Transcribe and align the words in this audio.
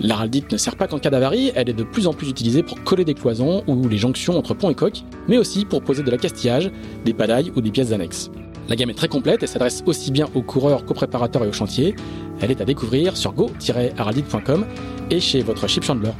L'araldite 0.00 0.52
ne 0.52 0.56
sert 0.58 0.76
pas 0.76 0.86
qu'en 0.86 0.98
cas 0.98 1.10
d'avarie, 1.10 1.52
elle 1.54 1.70
est 1.70 1.74
de 1.74 1.82
plus 1.82 2.06
en 2.06 2.12
plus 2.12 2.28
utilisée 2.28 2.62
pour 2.62 2.82
coller 2.84 3.04
des 3.04 3.14
cloisons 3.14 3.62
ou 3.66 3.88
les 3.88 3.96
jonctions 3.96 4.36
entre 4.36 4.54
pont 4.54 4.68
et 4.68 4.74
coque, 4.74 5.02
mais 5.26 5.38
aussi 5.38 5.64
pour 5.64 5.82
poser 5.82 6.02
de 6.02 6.10
la 6.10 6.18
castillage, 6.18 6.70
des 7.04 7.14
padailles 7.14 7.50
ou 7.56 7.60
des 7.60 7.70
pièces 7.70 7.92
annexes. 7.92 8.30
La 8.68 8.76
gamme 8.76 8.90
est 8.90 8.94
très 8.94 9.08
complète 9.08 9.42
et 9.42 9.46
s'adresse 9.46 9.82
aussi 9.86 10.10
bien 10.10 10.26
aux 10.34 10.42
coureurs 10.42 10.84
qu'aux 10.84 10.94
préparateurs 10.94 11.44
et 11.44 11.48
aux 11.48 11.52
chantiers. 11.52 11.94
Elle 12.40 12.50
est 12.50 12.60
à 12.60 12.64
découvrir 12.64 13.16
sur 13.16 13.32
go-araldite.com 13.32 14.66
et 15.10 15.20
chez 15.20 15.40
votre 15.42 15.66
chip 15.68 15.84
chandler. 15.84 16.10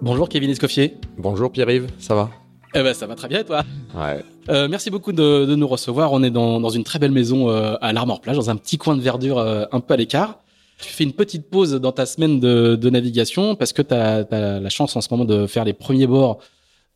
Bonjour 0.00 0.28
Kevin 0.28 0.50
Escoffier. 0.50 0.98
Bonjour 1.16 1.50
Pierre-Yves, 1.50 1.88
ça 1.98 2.14
va? 2.14 2.30
Eh 2.74 2.82
ben 2.82 2.94
ça 2.94 3.06
va 3.06 3.14
très 3.14 3.28
bien 3.28 3.42
toi? 3.42 3.64
Ouais. 3.94 4.22
Euh, 4.48 4.68
merci 4.68 4.90
beaucoup 4.90 5.12
de, 5.12 5.44
de, 5.44 5.54
nous 5.54 5.68
recevoir. 5.68 6.12
On 6.12 6.22
est 6.22 6.30
dans, 6.30 6.60
dans 6.60 6.70
une 6.70 6.84
très 6.84 6.98
belle 6.98 7.12
maison 7.12 7.50
euh, 7.50 7.76
à 7.80 7.92
l'Armor 7.92 8.20
Plage, 8.20 8.36
dans 8.36 8.50
un 8.50 8.56
petit 8.56 8.78
coin 8.78 8.96
de 8.96 9.02
verdure 9.02 9.38
euh, 9.38 9.64
un 9.72 9.80
peu 9.80 9.94
à 9.94 9.96
l'écart. 9.96 10.40
Tu 10.80 10.92
fais 10.92 11.04
une 11.04 11.12
petite 11.12 11.50
pause 11.50 11.72
dans 11.74 11.92
ta 11.92 12.06
semaine 12.06 12.40
de, 12.40 12.76
de 12.76 12.90
navigation 12.90 13.56
parce 13.56 13.72
que 13.72 13.82
tu 13.82 13.94
as, 13.94 14.26
la 14.30 14.68
chance 14.68 14.94
en 14.96 15.00
ce 15.00 15.08
moment 15.10 15.24
de 15.24 15.46
faire 15.46 15.64
les 15.64 15.72
premiers 15.72 16.06
bords 16.06 16.38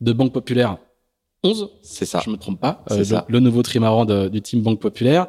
de 0.01 0.13
Banque 0.13 0.33
Populaire 0.33 0.79
11. 1.43 1.69
C'est 1.83 2.05
ça. 2.05 2.23
Je 2.25 2.31
me 2.31 2.37
trompe 2.37 2.61
pas. 2.61 2.85
C'est 2.87 3.05
ça. 3.05 3.27
Le, 3.29 3.35
le, 3.35 3.41
nouveau 3.41 3.63
trimaran 3.63 4.05
de, 4.05 4.29
du 4.29 4.41
team 4.41 4.63
Banque 4.63 4.79
Populaire. 4.79 5.27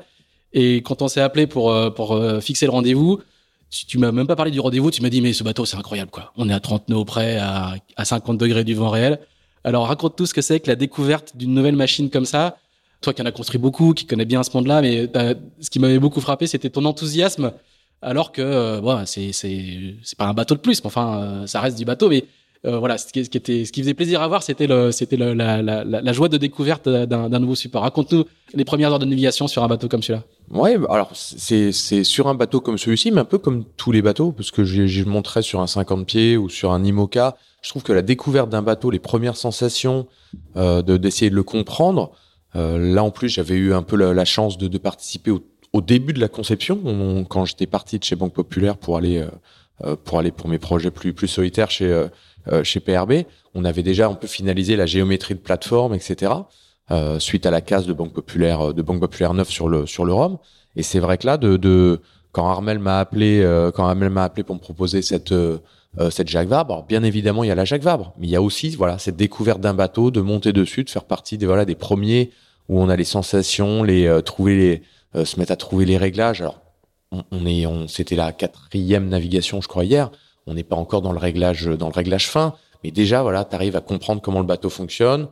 Et 0.53 0.77
quand 0.77 1.01
on 1.01 1.07
s'est 1.07 1.21
appelé 1.21 1.47
pour, 1.47 1.73
pour 1.95 2.15
fixer 2.41 2.67
le 2.67 2.71
rendez-vous, 2.71 3.19
tu, 3.71 3.87
tu 3.87 3.97
m'as 3.97 4.11
même 4.11 4.27
pas 4.27 4.35
parlé 4.35 4.51
du 4.51 4.59
rendez-vous. 4.59 4.91
Tu 4.91 5.01
m'as 5.01 5.09
dit, 5.09 5.19
mais 5.19 5.33
ce 5.33 5.43
bateau, 5.43 5.65
c'est 5.65 5.77
incroyable, 5.77 6.11
quoi. 6.11 6.31
On 6.37 6.47
est 6.47 6.53
à 6.53 6.59
30 6.59 6.89
nœuds 6.89 7.05
près, 7.05 7.37
à, 7.37 7.73
à 7.95 8.05
50 8.05 8.37
degrés 8.37 8.63
du 8.63 8.75
vent 8.75 8.89
réel. 8.89 9.19
Alors 9.63 9.87
raconte-nous 9.87 10.25
ce 10.25 10.33
que 10.33 10.41
c'est 10.41 10.59
que 10.59 10.67
la 10.67 10.75
découverte 10.75 11.35
d'une 11.35 11.53
nouvelle 11.53 11.75
machine 11.75 12.09
comme 12.09 12.25
ça. 12.25 12.57
Toi 13.01 13.13
qui 13.13 13.21
en 13.21 13.25
as 13.25 13.31
construit 13.31 13.59
beaucoup, 13.59 13.93
qui 13.93 14.05
connais 14.05 14.25
bien 14.25 14.43
ce 14.43 14.51
monde-là, 14.55 14.81
mais 14.81 15.09
ce 15.59 15.69
qui 15.69 15.79
m'avait 15.79 15.99
beaucoup 15.99 16.21
frappé, 16.21 16.47
c'était 16.47 16.69
ton 16.69 16.85
enthousiasme. 16.85 17.51
Alors 18.03 18.31
que 18.33 18.41
euh, 18.41 18.81
bon, 18.81 19.05
c'est 19.05 19.31
c'est 19.31 20.17
pas 20.17 20.25
un 20.25 20.33
bateau 20.33 20.55
de 20.55 20.59
plus, 20.59 20.83
mais 20.83 20.87
enfin 20.87 21.21
euh, 21.21 21.47
ça 21.47 21.61
reste 21.61 21.77
du 21.77 21.85
bateau. 21.85 22.09
Mais 22.09 22.23
euh, 22.23 22.25
voilà, 22.63 22.97
ce 22.97 23.11
qui, 23.11 23.19
était 23.19 23.65
ce 23.65 23.71
qui 23.71 23.81
faisait 23.81 23.93
plaisir 23.93 24.21
à 24.21 24.27
voir, 24.27 24.41
c'était 24.41 24.67
le 24.67 24.91
c'était 24.91 25.17
la, 25.17 26.13
joie 26.13 26.29
de 26.29 26.37
découverte 26.37 26.87
d'un 26.87 27.39
nouveau 27.39 27.55
support. 27.55 27.81
Raconte-nous 27.81 28.25
les 28.53 28.63
premières 28.63 28.91
heures 28.91 28.99
de 28.99 29.05
navigation 29.05 29.47
sur 29.47 29.63
un 29.63 29.67
bateau 29.67 29.89
comme 29.89 30.01
celui-là. 30.01 30.23
Ouais, 30.49 30.77
alors 30.89 31.11
c'est 31.13 31.71
c'est 31.73 32.03
sur 32.03 32.27
un 32.27 32.35
bateau 32.35 32.61
comme 32.61 32.77
celui-ci, 32.77 33.11
mais 33.11 33.21
un 33.21 33.25
peu 33.25 33.37
comme 33.37 33.65
tous 33.75 33.91
les 33.91 34.01
bateaux, 34.01 34.31
parce 34.31 34.51
que 34.51 34.63
j'ai 34.63 35.05
montré 35.05 35.41
sur 35.41 35.59
un 35.59 35.67
50 35.67 36.05
pieds 36.05 36.37
ou 36.37 36.49
sur 36.49 36.71
un 36.71 36.83
IMOCA 36.83 37.35
je 37.63 37.69
trouve 37.69 37.81
que 37.81 37.93
la 37.93 38.01
découverte 38.03 38.49
d'un 38.49 38.61
bateau, 38.61 38.91
les 38.91 38.99
premières 38.99 39.37
sensations, 39.37 40.05
euh, 40.57 40.81
de 40.83 40.97
d'essayer 40.97 41.31
de 41.31 41.35
le 41.35 41.43
comprendre. 41.43 42.11
Euh, 42.55 42.93
là 42.93 43.03
en 43.03 43.09
plus, 43.09 43.29
j'avais 43.29 43.55
eu 43.55 43.73
un 43.73 43.81
peu 43.81 43.95
la, 43.95 44.25
chance 44.25 44.57
de, 44.57 44.77
participer 44.77 45.31
au, 45.31 45.81
début 45.81 46.13
de 46.13 46.19
la 46.19 46.27
conception, 46.27 46.79
on, 46.85 47.23
quand 47.23 47.45
j'étais 47.45 47.65
parti 47.65 47.97
de 47.97 48.03
chez 48.03 48.15
Banque 48.15 48.33
Populaire 48.33 48.77
pour 48.77 48.97
aller 48.97 49.17
euh, 49.17 49.27
euh 49.85 49.95
pour 49.95 50.19
aller 50.19 50.31
pour 50.31 50.49
mes 50.49 50.59
projets 50.59 50.91
plus 50.91 51.13
plus 51.13 51.27
solitaires 51.27 51.71
chez 51.71 51.85
euh, 51.85 52.03
euh, 52.03 52.09
chez 52.63 52.79
PRB. 52.79 53.23
On 53.55 53.65
avait 53.65 53.83
déjà 53.83 54.07
un 54.07 54.15
peu 54.15 54.27
finalisé 54.27 54.75
la 54.75 54.85
géométrie 54.85 55.33
de 55.33 55.39
plateforme, 55.39 55.93
etc. 55.93 56.33
suite 57.19 57.45
à 57.45 57.51
la 57.51 57.61
case 57.61 57.85
de 57.85 57.93
Banque 57.93 58.13
Populaire 58.13 58.73
de 58.73 58.81
Banque 58.81 58.99
Populaire 58.99 59.33
9 59.33 59.49
sur 59.49 59.69
le 59.69 59.85
sur 59.85 60.05
le 60.05 60.13
Rhum. 60.13 60.37
Et 60.75 60.83
c'est 60.83 60.99
vrai 60.99 61.17
que 61.17 61.25
là, 61.25 61.37
de, 61.37 61.55
de 61.55 62.01
quand 62.31 62.49
Armel 62.49 62.79
m'a 62.79 62.99
appelé, 62.99 63.47
quand 63.73 63.85
Armel 63.85 64.09
m'a 64.09 64.23
appelé 64.23 64.43
pour 64.43 64.55
me 64.55 64.59
proposer 64.59 65.01
cette 65.01 65.33
euh, 65.99 66.09
cette 66.09 66.27
Jacques 66.27 66.47
Vabre. 66.47 66.85
Bien 66.87 67.03
évidemment, 67.03 67.43
il 67.43 67.49
y 67.49 67.51
a 67.51 67.55
la 67.55 67.65
Jacques 67.65 67.83
Vabre, 67.83 68.15
mais 68.17 68.25
il 68.25 68.31
y 68.31 68.35
a 68.35 68.41
aussi 68.41 68.71
voilà 68.71 68.97
cette 68.97 69.15
découverte 69.15 69.61
d'un 69.61 69.75
bateau, 69.75 70.09
de 70.09 70.21
monter 70.21 70.51
dessus, 70.51 70.83
de 70.83 70.89
faire 70.89 71.03
partie 71.03 71.37
des 71.37 71.45
voilà 71.45 71.65
des 71.65 71.75
premiers 71.75 72.31
où 72.67 72.81
on 72.81 72.89
a 72.89 72.95
les 72.95 73.03
sensations, 73.03 73.83
les 73.83 74.07
euh, 74.07 74.21
trouver 74.21 74.55
les 74.55 74.81
euh, 75.15 75.23
se 75.23 75.39
mettre 75.39 75.51
à 75.51 75.55
trouver 75.55 75.85
les 75.85 75.97
réglages. 75.97 76.41
Alors 76.41 76.61
on, 77.11 77.23
on 77.31 77.45
est 77.45 77.67
on 77.67 77.87
c'était 77.87 78.15
la 78.15 78.31
quatrième 78.31 79.07
navigation, 79.07 79.61
je 79.61 79.67
crois 79.67 79.85
hier. 79.85 80.09
On 80.47 80.53
n'est 80.53 80.63
pas 80.63 80.75
encore 80.75 81.01
dans 81.01 81.11
le 81.11 81.19
réglage 81.19 81.65
dans 81.65 81.87
le 81.87 81.93
réglage 81.93 82.27
fin, 82.29 82.53
mais 82.83 82.91
déjà 82.91 83.21
voilà, 83.21 83.45
tu 83.45 83.55
arrives 83.55 83.75
à 83.75 83.81
comprendre 83.81 84.21
comment 84.21 84.39
le 84.39 84.45
bateau 84.45 84.69
fonctionne. 84.69 85.27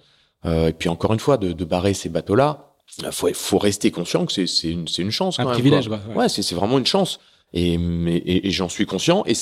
Euh, 0.46 0.70
et 0.70 0.74
puis 0.74 0.90
encore 0.90 1.14
une 1.14 1.20
fois, 1.20 1.38
de, 1.38 1.52
de 1.52 1.66
barrer 1.66 1.94
ces 1.94 2.10
bateaux-là, 2.10 2.74
faut 3.12 3.30
faut 3.34 3.58
rester 3.58 3.92
conscient 3.92 4.26
que 4.26 4.34
c'est 4.34 4.48
c'est 4.48 4.70
une 4.70 4.88
c'est 4.88 5.02
une 5.02 5.12
chance. 5.12 5.40
Un 5.40 5.44
quand 5.44 5.52
privilège, 5.52 5.90
même, 5.90 6.00
quoi. 6.00 6.14
Ouais, 6.14 6.20
ouais 6.22 6.30
c'est 6.30 6.42
c'est 6.42 6.56
vraiment 6.56 6.78
une 6.78 6.86
chance. 6.86 7.20
Et, 7.54 7.78
mais, 7.78 8.16
et, 8.16 8.48
et 8.48 8.52
j'en 8.52 8.70
suis 8.70 8.86
conscient. 8.86 9.24
Et 9.26 9.34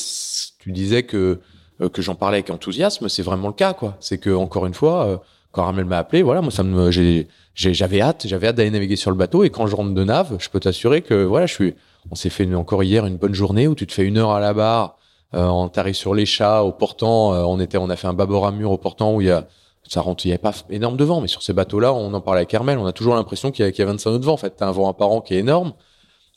tu 0.60 0.72
disais 0.72 1.04
que 1.04 1.40
euh, 1.82 1.90
que 1.90 2.02
j'en 2.02 2.16
parlais 2.16 2.38
avec 2.38 2.50
enthousiasme, 2.50 3.08
c'est 3.08 3.22
vraiment 3.22 3.48
le 3.48 3.54
cas, 3.54 3.74
quoi. 3.74 3.96
C'est 4.00 4.18
que 4.18 4.32
encore 4.32 4.66
une 4.66 4.74
fois, 4.74 5.06
euh, 5.06 5.18
quand 5.52 5.64
Ramel 5.64 5.86
m'a 5.86 6.00
appelé, 6.00 6.22
voilà, 6.24 6.42
moi 6.42 6.52
ça 6.52 6.64
me, 6.64 6.92
j'ai, 6.92 7.28
j'avais 7.56 8.02
hâte, 8.02 8.26
j'avais 8.28 8.48
hâte 8.48 8.56
d'aller 8.56 8.72
naviguer 8.72 8.96
sur 8.96 9.12
le 9.12 9.18
bateau. 9.18 9.44
Et 9.44 9.50
quand 9.50 9.68
je 9.68 9.76
rentre 9.76 9.94
de 9.94 10.04
nave, 10.04 10.38
je 10.40 10.50
peux 10.50 10.60
t'assurer 10.60 11.02
que 11.02 11.24
voilà, 11.24 11.46
je 11.46 11.54
suis. 11.54 11.76
On 12.12 12.16
s'est 12.16 12.30
fait 12.30 12.46
une, 12.46 12.56
encore 12.56 12.84
hier 12.84 13.06
une 13.06 13.18
bonne 13.18 13.34
journée 13.34 13.68
où 13.68 13.76
tu 13.76 13.86
te 13.86 13.94
fais 13.94 14.04
une 14.04 14.18
heure 14.18 14.32
à 14.32 14.40
la 14.40 14.54
barre, 14.54 14.86
euh, 14.86 14.99
on 15.34 15.70
t'arrive 15.70 15.96
sur 15.96 16.14
les 16.14 16.26
chats 16.26 16.64
au 16.64 16.72
portant. 16.72 17.34
Euh, 17.34 17.44
on 17.44 17.60
était, 17.60 17.78
on 17.78 17.90
a 17.90 17.96
fait 17.96 18.08
un 18.08 18.14
bâbord 18.14 18.46
à 18.46 18.52
mur 18.52 18.72
au 18.72 18.78
portant 18.78 19.14
où 19.14 19.22
il 19.22 19.28
y 19.28 19.32
a 19.32 19.48
ça 19.88 20.02
rentre, 20.02 20.24
il 20.28 20.30
y 20.30 20.32
avait 20.32 20.38
pas 20.38 20.54
énorme 20.70 20.98
de 20.98 21.04
vent, 21.04 21.20
mais 21.20 21.28
sur 21.28 21.42
ces 21.42 21.52
bateaux-là, 21.52 21.94
on 21.94 22.14
en 22.14 22.22
parlait 22.22 22.42
avec 22.42 22.54
Hermel, 22.54 22.78
on 22.78 22.86
a 22.86 22.92
toujours 22.92 23.16
l'impression 23.16 23.50
qu'il 23.50 23.66
y, 23.66 23.68
a, 23.68 23.72
qu'il 23.72 23.80
y 23.80 23.88
a 23.88 23.88
25 23.88 24.12
nœuds 24.12 24.20
de 24.20 24.26
vent. 24.26 24.34
En 24.34 24.38
fait, 24.38 24.52
t'as 24.52 24.68
un 24.68 24.72
vent 24.72 24.88
apparent 24.88 25.20
qui 25.22 25.34
est 25.34 25.40
énorme. 25.40 25.74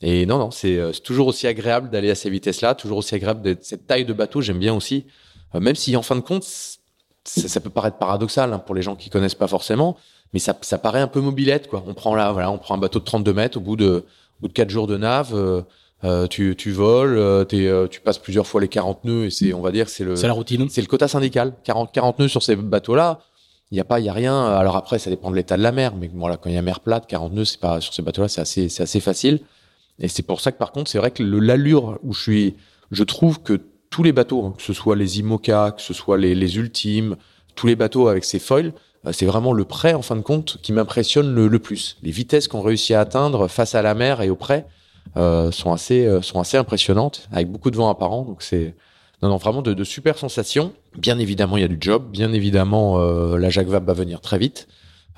Et 0.01 0.25
non, 0.25 0.39
non, 0.39 0.51
c'est 0.51 0.81
toujours 1.05 1.27
aussi 1.27 1.47
agréable 1.47 1.91
d'aller 1.91 2.11
à 2.11 2.15
ces 2.15 2.31
vitesses-là, 2.31 2.75
toujours 2.75 2.99
aussi 2.99 3.15
agréable 3.15 3.43
d'être 3.43 3.63
cette 3.63 3.87
taille 3.87 4.07
de 4.07 4.13
bateau. 4.15 4.41
J'aime 4.41 4.59
bien 4.59 4.75
aussi, 4.75 5.07
euh, 5.55 5.61
même 5.61 5.75
si 5.75 5.95
en 5.97 6.03
fin 6.03 6.17
de 6.17 6.21
compte, 6.21 6.45
ça, 6.45 6.81
ça 7.25 7.61
peut 7.61 7.69
paraître 7.69 7.99
paradoxal 7.99 8.53
hein, 8.53 8.59
pour 8.59 8.75
les 8.75 8.83
gens 8.83 8.97
qui 8.97 9.11
connaissent 9.11 9.35
pas 9.35 9.49
forcément, 9.49 9.97
mais 10.33 10.39
ça, 10.39 10.57
ça 10.63 10.79
paraît 10.79 11.01
un 11.01 11.07
peu 11.07 11.21
mobilette, 11.21 11.69
quoi. 11.69 11.85
On 11.87 11.93
prend 11.93 12.15
là, 12.15 12.33
voilà, 12.33 12.51
on 12.51 12.59
prend 12.59 12.75
un 12.75 12.79
bateau 12.79 13.01
de 13.01 13.05
32 13.05 13.35
mètres 13.35 13.59
au 13.59 13.61
bout 13.61 13.77
de, 13.77 14.05
au 14.39 14.41
bout 14.41 14.49
de 14.49 14.53
quatre 14.55 14.71
jours 14.71 14.87
de 14.87 14.97
nave. 14.97 15.33
Euh, 15.35 15.63
euh, 16.05 16.27
tu, 16.27 16.57
tu 16.57 16.73
voles, 16.73 17.17
euh, 17.17 17.45
es, 17.51 17.89
tu 17.89 18.01
passes 18.01 18.19
plusieurs 18.19 18.47
fois 18.47 18.61
les 18.61 18.69
40 18.69 19.05
nœuds 19.05 19.27
et 19.27 19.31
c'est, 19.31 19.53
on 19.53 19.61
va 19.61 19.71
dire, 19.71 19.89
c'est 19.89 20.05
le, 20.05 20.17
c'est 20.17 20.27
la 20.27 20.33
routine. 20.33 20.69
C'est 20.69 20.81
le 20.81 20.87
quota 20.87 21.09
syndical. 21.09 21.53
40, 21.65 21.93
40 21.93 22.19
nœuds 22.19 22.29
sur 22.29 22.43
ces 22.43 22.57
bateaux-là. 22.57 23.21
Il 23.71 23.79
y 23.79 23.81
a 23.81 23.85
pas, 23.85 24.01
il 24.01 24.07
y 24.07 24.09
a 24.09 24.13
rien. 24.13 24.45
Alors 24.47 24.77
après, 24.77 24.99
ça 24.99 25.11
dépend 25.11 25.31
de 25.31 25.37
l'état 25.37 25.57
de 25.57 25.63
la 25.63 25.73
mer, 25.73 25.95
mais 25.97 26.11
voilà, 26.15 26.37
quand 26.37 26.51
il 26.51 26.55
y 26.55 26.59
a 26.59 26.63
mer 26.63 26.81
plate, 26.81 27.07
40 27.07 27.33
nœuds, 27.33 27.45
c'est 27.45 27.61
pas 27.61 27.81
sur 27.81 27.95
ces 27.95 28.03
bateaux-là, 28.03 28.29
c'est 28.29 28.41
assez, 28.41 28.69
c'est 28.69 28.83
assez 28.83 29.01
facile. 29.01 29.41
Et 29.99 30.09
c'est 30.09 30.23
pour 30.23 30.41
ça 30.41 30.53
que 30.53 30.59
par 30.59 30.73
contre, 30.73 30.91
c'est 30.91 30.99
vrai 30.99 31.11
que 31.11 31.23
l'allure 31.23 31.99
où 32.03 32.13
je 32.13 32.21
suis, 32.21 32.55
je 32.91 33.05
trouve 33.05 33.41
que 33.41 33.61
tous 33.89 34.03
les 34.03 34.13
bateaux, 34.13 34.45
hein, 34.45 34.55
que 34.57 34.63
ce 34.63 34.73
soit 34.73 34.97
les 34.97 35.21
IMOCA, 35.21 35.73
que 35.77 35.83
ce 35.83 35.95
soit 35.95 36.19
les, 36.19 36.35
les 36.35 36.57
ultimes, 36.57 37.17
tous 37.55 37.67
les 37.67 37.77
bateaux 37.77 38.09
avec 38.09 38.25
ces 38.25 38.39
foils, 38.39 38.73
euh, 39.07 39.13
c'est 39.13 39.27
vraiment 39.27 39.53
le 39.53 39.65
prêt 39.65 39.95
en 39.95 40.03
fin 40.03 40.17
de 40.17 40.23
compte 40.23 40.59
qui 40.63 40.73
m'impressionne 40.73 41.35
le, 41.35 41.49
le, 41.49 41.59
plus. 41.59 41.97
Les 42.03 42.11
vitesses 42.11 42.49
qu'on 42.49 42.63
réussit 42.63 42.97
à 42.97 43.01
atteindre 43.01 43.49
face 43.49 43.75
à 43.75 43.83
la 43.83 43.95
mer 43.95 44.23
et 44.23 44.31
au 44.31 44.37
prêt 44.37 44.67
euh, 44.67 44.71
sont 45.17 45.73
assez 45.73 46.07
euh, 46.07 46.23
sont 46.23 46.41
assez 46.41 46.57
impressionnantes, 46.57 47.29
avec 47.33 47.51
beaucoup 47.51 47.71
de 47.71 47.77
vent 47.77 47.89
apparent. 47.89 48.25
Donc 48.25 48.43
c'est 48.43 48.75
vraiment 49.21 49.63
de, 49.63 49.85
super 49.85 50.19
sensations. 50.19 50.73
Bien 50.99 51.19
évidemment, 51.19 51.57
il 51.57 51.61
y 51.61 51.65
a 51.65 51.69
du 51.69 51.79
job. 51.81 52.11
Bien 52.11 52.33
évidemment, 52.33 52.99
euh, 52.99 53.39
la 53.39 53.51
Jacques 53.51 53.69
Vabre 53.69 53.87
va 53.87 53.93
venir 53.93 54.21
très 54.21 54.39
vite. 54.39 54.69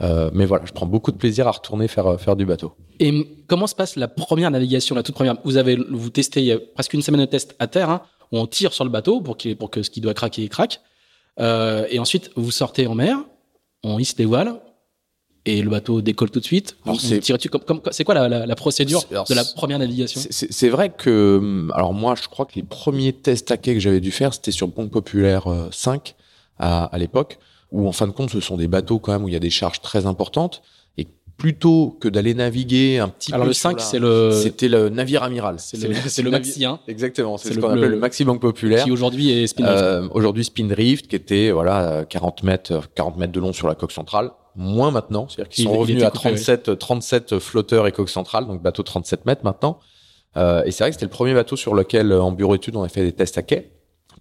Euh, 0.00 0.30
mais 0.34 0.44
voilà, 0.44 0.64
je 0.66 0.72
prends 0.72 0.86
beaucoup 0.86 1.12
de 1.12 1.16
plaisir 1.16 1.46
à 1.46 1.52
retourner 1.52 1.86
faire 1.88 2.20
faire 2.20 2.36
du 2.36 2.44
bateau. 2.44 2.74
Et 2.98 3.26
comment 3.46 3.66
se 3.66 3.74
passe 3.74 3.96
la 3.96 4.08
première 4.08 4.50
navigation, 4.50 4.94
la 4.94 5.02
toute 5.02 5.14
première? 5.14 5.36
Vous 5.44 5.56
avez 5.56 5.76
vous 5.76 6.10
testez 6.10 6.40
il 6.40 6.46
y 6.46 6.52
a 6.52 6.58
presque 6.58 6.92
une 6.94 7.02
semaine 7.02 7.20
de 7.20 7.26
test 7.26 7.54
à 7.58 7.66
terre, 7.66 7.90
hein, 7.90 8.02
où 8.32 8.38
on 8.38 8.46
tire 8.46 8.72
sur 8.72 8.84
le 8.84 8.90
bateau 8.90 9.20
pour, 9.20 9.36
qu 9.36 9.54
pour 9.54 9.70
que 9.70 9.82
ce 9.82 9.90
qui 9.90 10.00
doit 10.00 10.14
craquer 10.14 10.48
craque. 10.48 10.80
Euh, 11.40 11.86
et 11.90 11.98
ensuite, 11.98 12.30
vous 12.36 12.50
sortez 12.50 12.86
en 12.86 12.94
mer, 12.94 13.18
on 13.82 13.98
hisse 13.98 14.16
les 14.18 14.24
voiles. 14.24 14.60
Et 15.46 15.60
le 15.62 15.68
bateau 15.70 16.00
décolle 16.00 16.30
tout 16.30 16.40
de 16.40 16.44
suite. 16.44 16.76
Alors, 16.86 17.00
c'est- 17.00 17.18
tires-tu 17.20 17.48
comme, 17.50 17.60
comme- 17.62 17.80
c'est 17.90 18.04
quoi 18.04 18.14
la, 18.14 18.28
la, 18.28 18.46
la 18.46 18.54
procédure 18.54 19.02
alors, 19.10 19.24
de 19.26 19.34
la 19.34 19.44
première 19.44 19.78
navigation 19.78 20.20
C'est- 20.30 20.68
vrai 20.70 20.90
que, 20.90 21.36
hum, 21.38 21.72
alors 21.74 21.92
moi, 21.92 22.14
je 22.20 22.28
crois 22.28 22.46
que 22.46 22.52
les 22.56 22.62
premiers 22.62 23.12
tests 23.12 23.50
à 23.50 23.56
quai 23.56 23.74
que 23.74 23.80
j'avais 23.80 24.00
dû 24.00 24.10
faire, 24.10 24.32
c'était 24.32 24.52
sur 24.52 24.68
Banque 24.68 24.90
Populaire 24.90 25.46
euh, 25.48 25.68
5 25.70 26.14
à, 26.58 26.84
à 26.86 26.98
l'époque, 26.98 27.38
où 27.72 27.86
en 27.88 27.92
fin 27.92 28.06
de 28.06 28.12
compte, 28.12 28.30
ce 28.30 28.40
sont 28.40 28.56
des 28.56 28.68
bateaux 28.68 28.98
quand 28.98 29.12
même 29.12 29.24
où 29.24 29.28
il 29.28 29.32
y 29.34 29.36
a 29.36 29.40
des 29.40 29.50
charges 29.50 29.80
très 29.82 30.06
importantes. 30.06 30.62
Et 30.96 31.06
plutôt 31.36 31.98
que 32.00 32.08
d'aller 32.08 32.32
naviguer 32.32 33.00
un 33.00 33.08
petit 33.08 33.32
Alors 33.34 33.44
peu 33.44 33.48
le 33.50 33.54
sur 33.54 33.62
5, 33.62 33.78
la- 33.80 33.84
c'est 33.84 33.98
le, 33.98 34.30
C'était 34.42 34.68
le 34.68 34.88
navire 34.88 35.24
amiral. 35.24 35.56
c'est 35.58 35.76
le, 35.76 35.88
le 35.88 35.94
navi- 35.94 36.30
maxi 36.30 36.64
1 36.64 36.78
Exactement, 36.88 37.36
c'est 37.36 37.48
ce 37.50 37.54
le- 37.56 37.60
qu'on 37.60 37.68
appelle 37.70 37.80
le- 37.80 37.88
le 37.88 37.98
maxi 37.98 38.24
Banque 38.24 38.40
Populaire. 38.40 38.84
qui 38.84 38.92
aujourd'hui 38.92 39.30
est 39.30 39.46
spin 39.48 39.64
Euh, 39.66 40.08
Aujourd'hui, 40.12 40.44
Spindrift, 40.44 41.08
qui 41.08 41.16
était 41.16 41.50
voilà 41.50 41.82
euh, 41.90 42.04
40 42.04 42.44
mètres, 42.44 42.72
euh, 42.72 42.80
40 42.94 43.16
mètres 43.18 43.32
de 43.32 43.40
long 43.40 43.52
sur 43.52 43.66
la 43.68 43.74
coque 43.74 43.90
centrale, 43.92 44.30
moins 44.56 44.90
maintenant, 44.90 45.28
c'est-à-dire 45.28 45.48
qu'ils 45.50 45.64
Il- 45.64 45.68
sont 45.68 45.74
il 45.74 45.78
revenus 45.78 46.02
à 46.02 46.10
coupé, 46.10 46.18
37, 46.30 46.68
euh, 46.70 46.76
37 46.76 47.38
flotteurs 47.38 47.86
et 47.86 47.92
coque 47.92 48.08
centrale, 48.10 48.46
donc 48.46 48.62
bateau 48.62 48.82
37 48.82 49.26
mètres 49.26 49.44
maintenant. 49.44 49.78
Euh, 50.36 50.62
et 50.64 50.70
c'est 50.70 50.84
vrai 50.84 50.90
que 50.90 50.94
c'était 50.94 51.06
le 51.06 51.10
premier 51.10 51.34
bateau 51.34 51.56
sur 51.56 51.74
lequel, 51.74 52.10
euh, 52.12 52.22
en 52.22 52.32
bureau 52.32 52.54
études, 52.54 52.76
on 52.76 52.82
a 52.82 52.88
fait 52.88 53.02
des 53.02 53.12
tests 53.12 53.38
à 53.38 53.42
quai, 53.42 53.72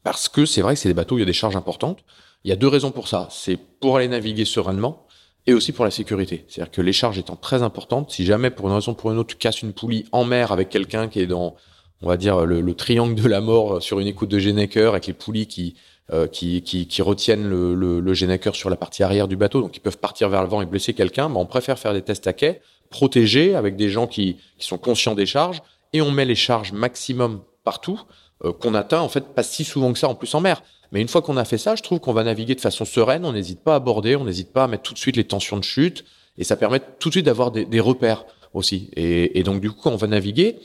parce 0.04 0.30
que 0.30 0.46
c'est 0.46 0.62
vrai 0.62 0.76
que 0.76 0.80
c'est 0.80 0.90
des 0.90 0.94
bateaux 0.94 1.16
où 1.16 1.18
il 1.18 1.22
y 1.22 1.24
a 1.24 1.28
des 1.28 1.34
charges 1.34 1.56
importantes. 1.56 2.00
Il 2.44 2.50
y 2.50 2.52
a 2.52 2.56
deux 2.56 2.68
raisons 2.68 2.92
pour 2.92 3.08
ça. 3.08 3.28
C'est 3.32 3.58
pour 3.58 3.98
aller 3.98 4.08
naviguer 4.08 4.46
sereinement 4.46 5.06
et 5.48 5.54
aussi 5.54 5.72
pour 5.72 5.86
la 5.86 5.92
sécurité. 5.92 6.46
C'est-à-dire 6.48 6.72
que 6.72 6.82
les 6.82 6.94
charges 6.94 7.18
étant 7.18 7.36
très 7.36 7.64
importantes, 7.64 8.12
si 8.12 8.26
jamais 8.26 8.50
pour 8.50 8.68
une 8.68 8.74
raison 8.76 8.92
ou 8.92 8.96
pour 8.96 9.12
une 9.12 9.18
autre 9.18 9.30
tu 9.30 9.38
casses 9.38 9.62
une 9.62 9.74
poulie 9.74 10.06
en 10.12 10.24
mer 10.26 10.52
avec 10.52 10.70
quelqu'un 10.70 11.08
qui 11.08 11.20
est 11.22 11.26
dans, 11.28 11.56
on 12.02 12.08
va 12.08 12.18
dire, 12.18 12.46
le, 12.46 12.60
le 12.62 12.74
triangle 12.76 13.16
de 13.16 13.28
la 13.28 13.40
mort 13.42 13.82
sur 13.82 14.00
une 14.00 14.08
écoute 14.08 14.30
de 14.30 14.40
Génecker 14.40 14.90
avec 14.90 15.08
les 15.08 15.14
poulies 15.14 15.48
qui, 15.48 15.76
euh, 16.12 16.28
qui, 16.28 16.62
qui, 16.62 16.88
qui 16.88 17.02
retiennent 17.02 17.48
le, 17.48 17.76
le, 17.76 18.00
le 18.00 18.14
Génecker 18.14 18.56
sur 18.56 18.70
la 18.70 18.76
partie 18.76 19.04
arrière 19.04 19.28
du 19.28 19.38
bateau, 19.38 19.62
donc 19.62 19.78
ils 19.78 19.80
peuvent 19.80 19.98
partir 19.98 20.28
vers 20.30 20.44
le 20.44 20.50
vent 20.50 20.62
et 20.62 20.66
blesser 20.66 20.94
quelqu'un, 20.94 21.30
mais 21.30 21.38
on 21.38 21.46
préfère 21.46 21.80
faire 21.80 21.94
des 21.94 22.02
tests 22.02 22.28
à 22.28 22.34
quai, 22.34 22.62
protégés 22.90 23.56
avec 23.56 23.76
des 23.76 23.90
gens 23.90 24.08
qui, 24.08 24.38
qui 24.58 24.68
sont 24.68 24.78
conscients 24.78 25.16
des 25.16 25.26
charges, 25.26 25.62
et 25.94 26.02
on 26.02 26.12
met 26.12 26.26
les 26.26 26.36
charges 26.36 26.74
maximum 26.74 27.42
partout, 27.64 28.02
euh, 28.44 28.52
qu'on 28.52 28.74
atteint 28.76 29.00
en 29.00 29.10
fait 29.10 29.34
pas 29.34 29.44
si 29.44 29.64
souvent 29.64 29.94
que 29.94 30.00
ça 30.00 30.10
en 30.10 30.16
plus 30.16 30.34
en 30.36 30.42
mer. 30.42 30.62
Mais 30.92 31.02
une 31.02 31.08
fois 31.08 31.22
qu'on 31.22 31.38
a 31.38 31.46
fait 31.46 31.58
ça, 31.58 31.76
je 31.76 31.82
trouve 31.82 32.00
qu'on 32.00 32.14
va 32.14 32.24
naviguer 32.24 32.54
de 32.54 32.62
façon 32.62 32.86
sereine, 32.86 33.26
on 33.26 33.34
n'hésite 33.34 33.64
pas 33.64 33.74
à 33.74 33.76
aborder, 33.78 34.16
on 34.16 34.26
n'hésite 34.26 34.52
pas 34.52 34.66
à 34.66 34.68
mettre 34.68 34.84
tout 34.84 34.94
de 34.94 35.00
suite 35.00 35.16
les 35.16 35.24
tensions 35.24 35.58
de 35.58 35.64
chute, 35.64 36.04
et 36.38 36.44
ça 36.44 36.56
permet 36.56 36.82
tout 37.00 37.10
de 37.10 37.14
suite 37.14 37.26
d'avoir 37.26 37.52
des, 37.52 37.66
des 37.66 37.80
repères 37.80 38.26
aussi. 38.54 38.90
Et, 38.96 39.40
et 39.40 39.44
donc 39.44 39.62
du 39.62 39.72
coup, 39.72 39.80
quand 39.82 39.92
on 39.92 39.96
va 39.96 40.08
naviguer, 40.08 40.58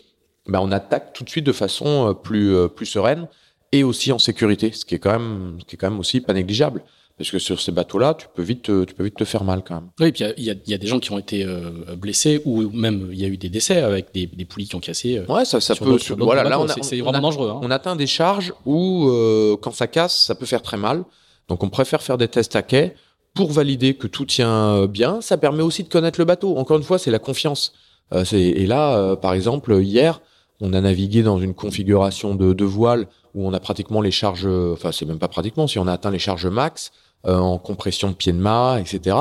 ben, 0.46 0.60
on 0.60 0.72
attaque 0.72 1.12
tout 1.12 1.24
de 1.24 1.30
suite 1.30 1.44
de 1.44 1.52
façon 1.52 2.10
euh, 2.10 2.12
plus 2.14 2.54
euh, 2.54 2.68
plus 2.68 2.86
sereine 2.86 3.28
et 3.72 3.84
aussi 3.84 4.12
en 4.12 4.18
sécurité, 4.18 4.72
ce 4.72 4.84
qui 4.84 4.94
est 4.94 4.98
quand 4.98 5.12
même 5.18 5.56
ce 5.60 5.64
qui 5.64 5.76
est 5.76 5.78
quand 5.78 5.90
même 5.90 6.00
aussi 6.00 6.20
pas 6.20 6.32
négligeable. 6.32 6.82
Parce 7.16 7.32
que 7.32 7.40
sur 7.40 7.60
ces 7.60 7.72
bateaux-là, 7.72 8.14
tu 8.14 8.26
peux 8.32 8.42
vite 8.44 8.62
te- 8.62 8.84
tu 8.84 8.94
peux 8.94 9.02
vite 9.02 9.16
te 9.16 9.24
faire 9.24 9.42
mal 9.42 9.64
quand 9.66 9.74
même. 9.74 9.88
Oui, 9.98 10.12
puis 10.12 10.22
il 10.36 10.44
y 10.44 10.50
a, 10.50 10.54
il 10.64 10.70
y 10.70 10.74
a 10.74 10.78
des 10.78 10.86
gens 10.86 11.00
qui 11.00 11.10
ont 11.10 11.18
été 11.18 11.44
euh, 11.44 11.96
blessés 11.96 12.40
ou 12.44 12.70
même 12.70 13.08
il 13.10 13.18
y 13.18 13.24
a 13.24 13.28
eu 13.28 13.36
des 13.36 13.48
décès 13.48 13.78
avec 13.82 14.14
des, 14.14 14.26
des 14.26 14.44
poulies 14.44 14.68
qui 14.68 14.76
ont 14.76 14.80
cassé. 14.80 15.18
euh, 15.18 15.26
Ouais, 15.26 15.44
ça 15.44 15.60
ça 15.60 15.74
sur 15.74 15.84
peut 15.84 15.98
sur- 15.98 16.16
voilà, 16.16 16.44
là 16.44 16.60
on 16.60 16.66
a, 16.68 16.74
c'est 16.82 17.00
on 17.00 17.04
vraiment 17.06 17.18
a- 17.18 17.20
dangereux. 17.22 17.50
hein. 17.50 17.58
on 17.60 17.72
atteint 17.72 17.96
des 17.96 18.06
charges 18.06 18.52
où 18.64 19.08
euh, 19.08 19.56
quand 19.60 19.72
ça 19.72 19.88
casse, 19.88 20.26
ça 20.26 20.36
peut 20.36 20.46
faire 20.46 20.62
très 20.62 20.76
mal. 20.76 21.02
Donc 21.48 21.64
on 21.64 21.68
préfère 21.70 22.02
faire 22.02 22.18
des 22.18 22.28
tests 22.28 22.54
à 22.54 22.62
quai 22.62 22.94
pour 23.34 23.50
valider 23.50 23.94
que 23.94 24.06
tout 24.06 24.24
tient 24.24 24.76
euh, 24.76 24.86
bien. 24.86 25.20
Ça 25.20 25.36
permet 25.38 25.64
aussi 25.64 25.82
de 25.82 25.88
connaître 25.88 26.20
le 26.20 26.24
bateau. 26.24 26.56
Encore 26.56 26.76
une 26.76 26.84
fois, 26.84 26.98
c'est 27.00 27.10
la 27.10 27.18
confiance. 27.18 27.72
Euh, 28.12 28.24
c'est- 28.24 28.40
et 28.40 28.66
là, 28.66 28.96
euh, 28.96 29.16
par 29.16 29.34
exemple, 29.34 29.76
hier, 29.82 30.20
on 30.60 30.72
a 30.72 30.80
navigué 30.80 31.24
dans 31.24 31.40
une 31.40 31.54
configuration 31.54 32.36
de, 32.36 32.52
de 32.52 32.64
voile 32.64 33.08
où 33.34 33.46
on 33.46 33.52
a 33.52 33.60
pratiquement 33.60 34.00
les 34.00 34.10
charges, 34.10 34.46
euh, 34.46 34.72
enfin 34.72 34.92
c'est 34.92 35.06
même 35.06 35.18
pas 35.18 35.28
pratiquement, 35.28 35.66
si 35.66 35.78
on 35.78 35.86
a 35.86 35.92
atteint 35.92 36.10
les 36.10 36.18
charges 36.18 36.46
max 36.46 36.90
euh, 37.26 37.36
en 37.38 37.58
compression 37.58 38.08
de 38.08 38.14
pied 38.14 38.32
de 38.32 38.38
mât, 38.38 38.78
etc. 38.80 39.16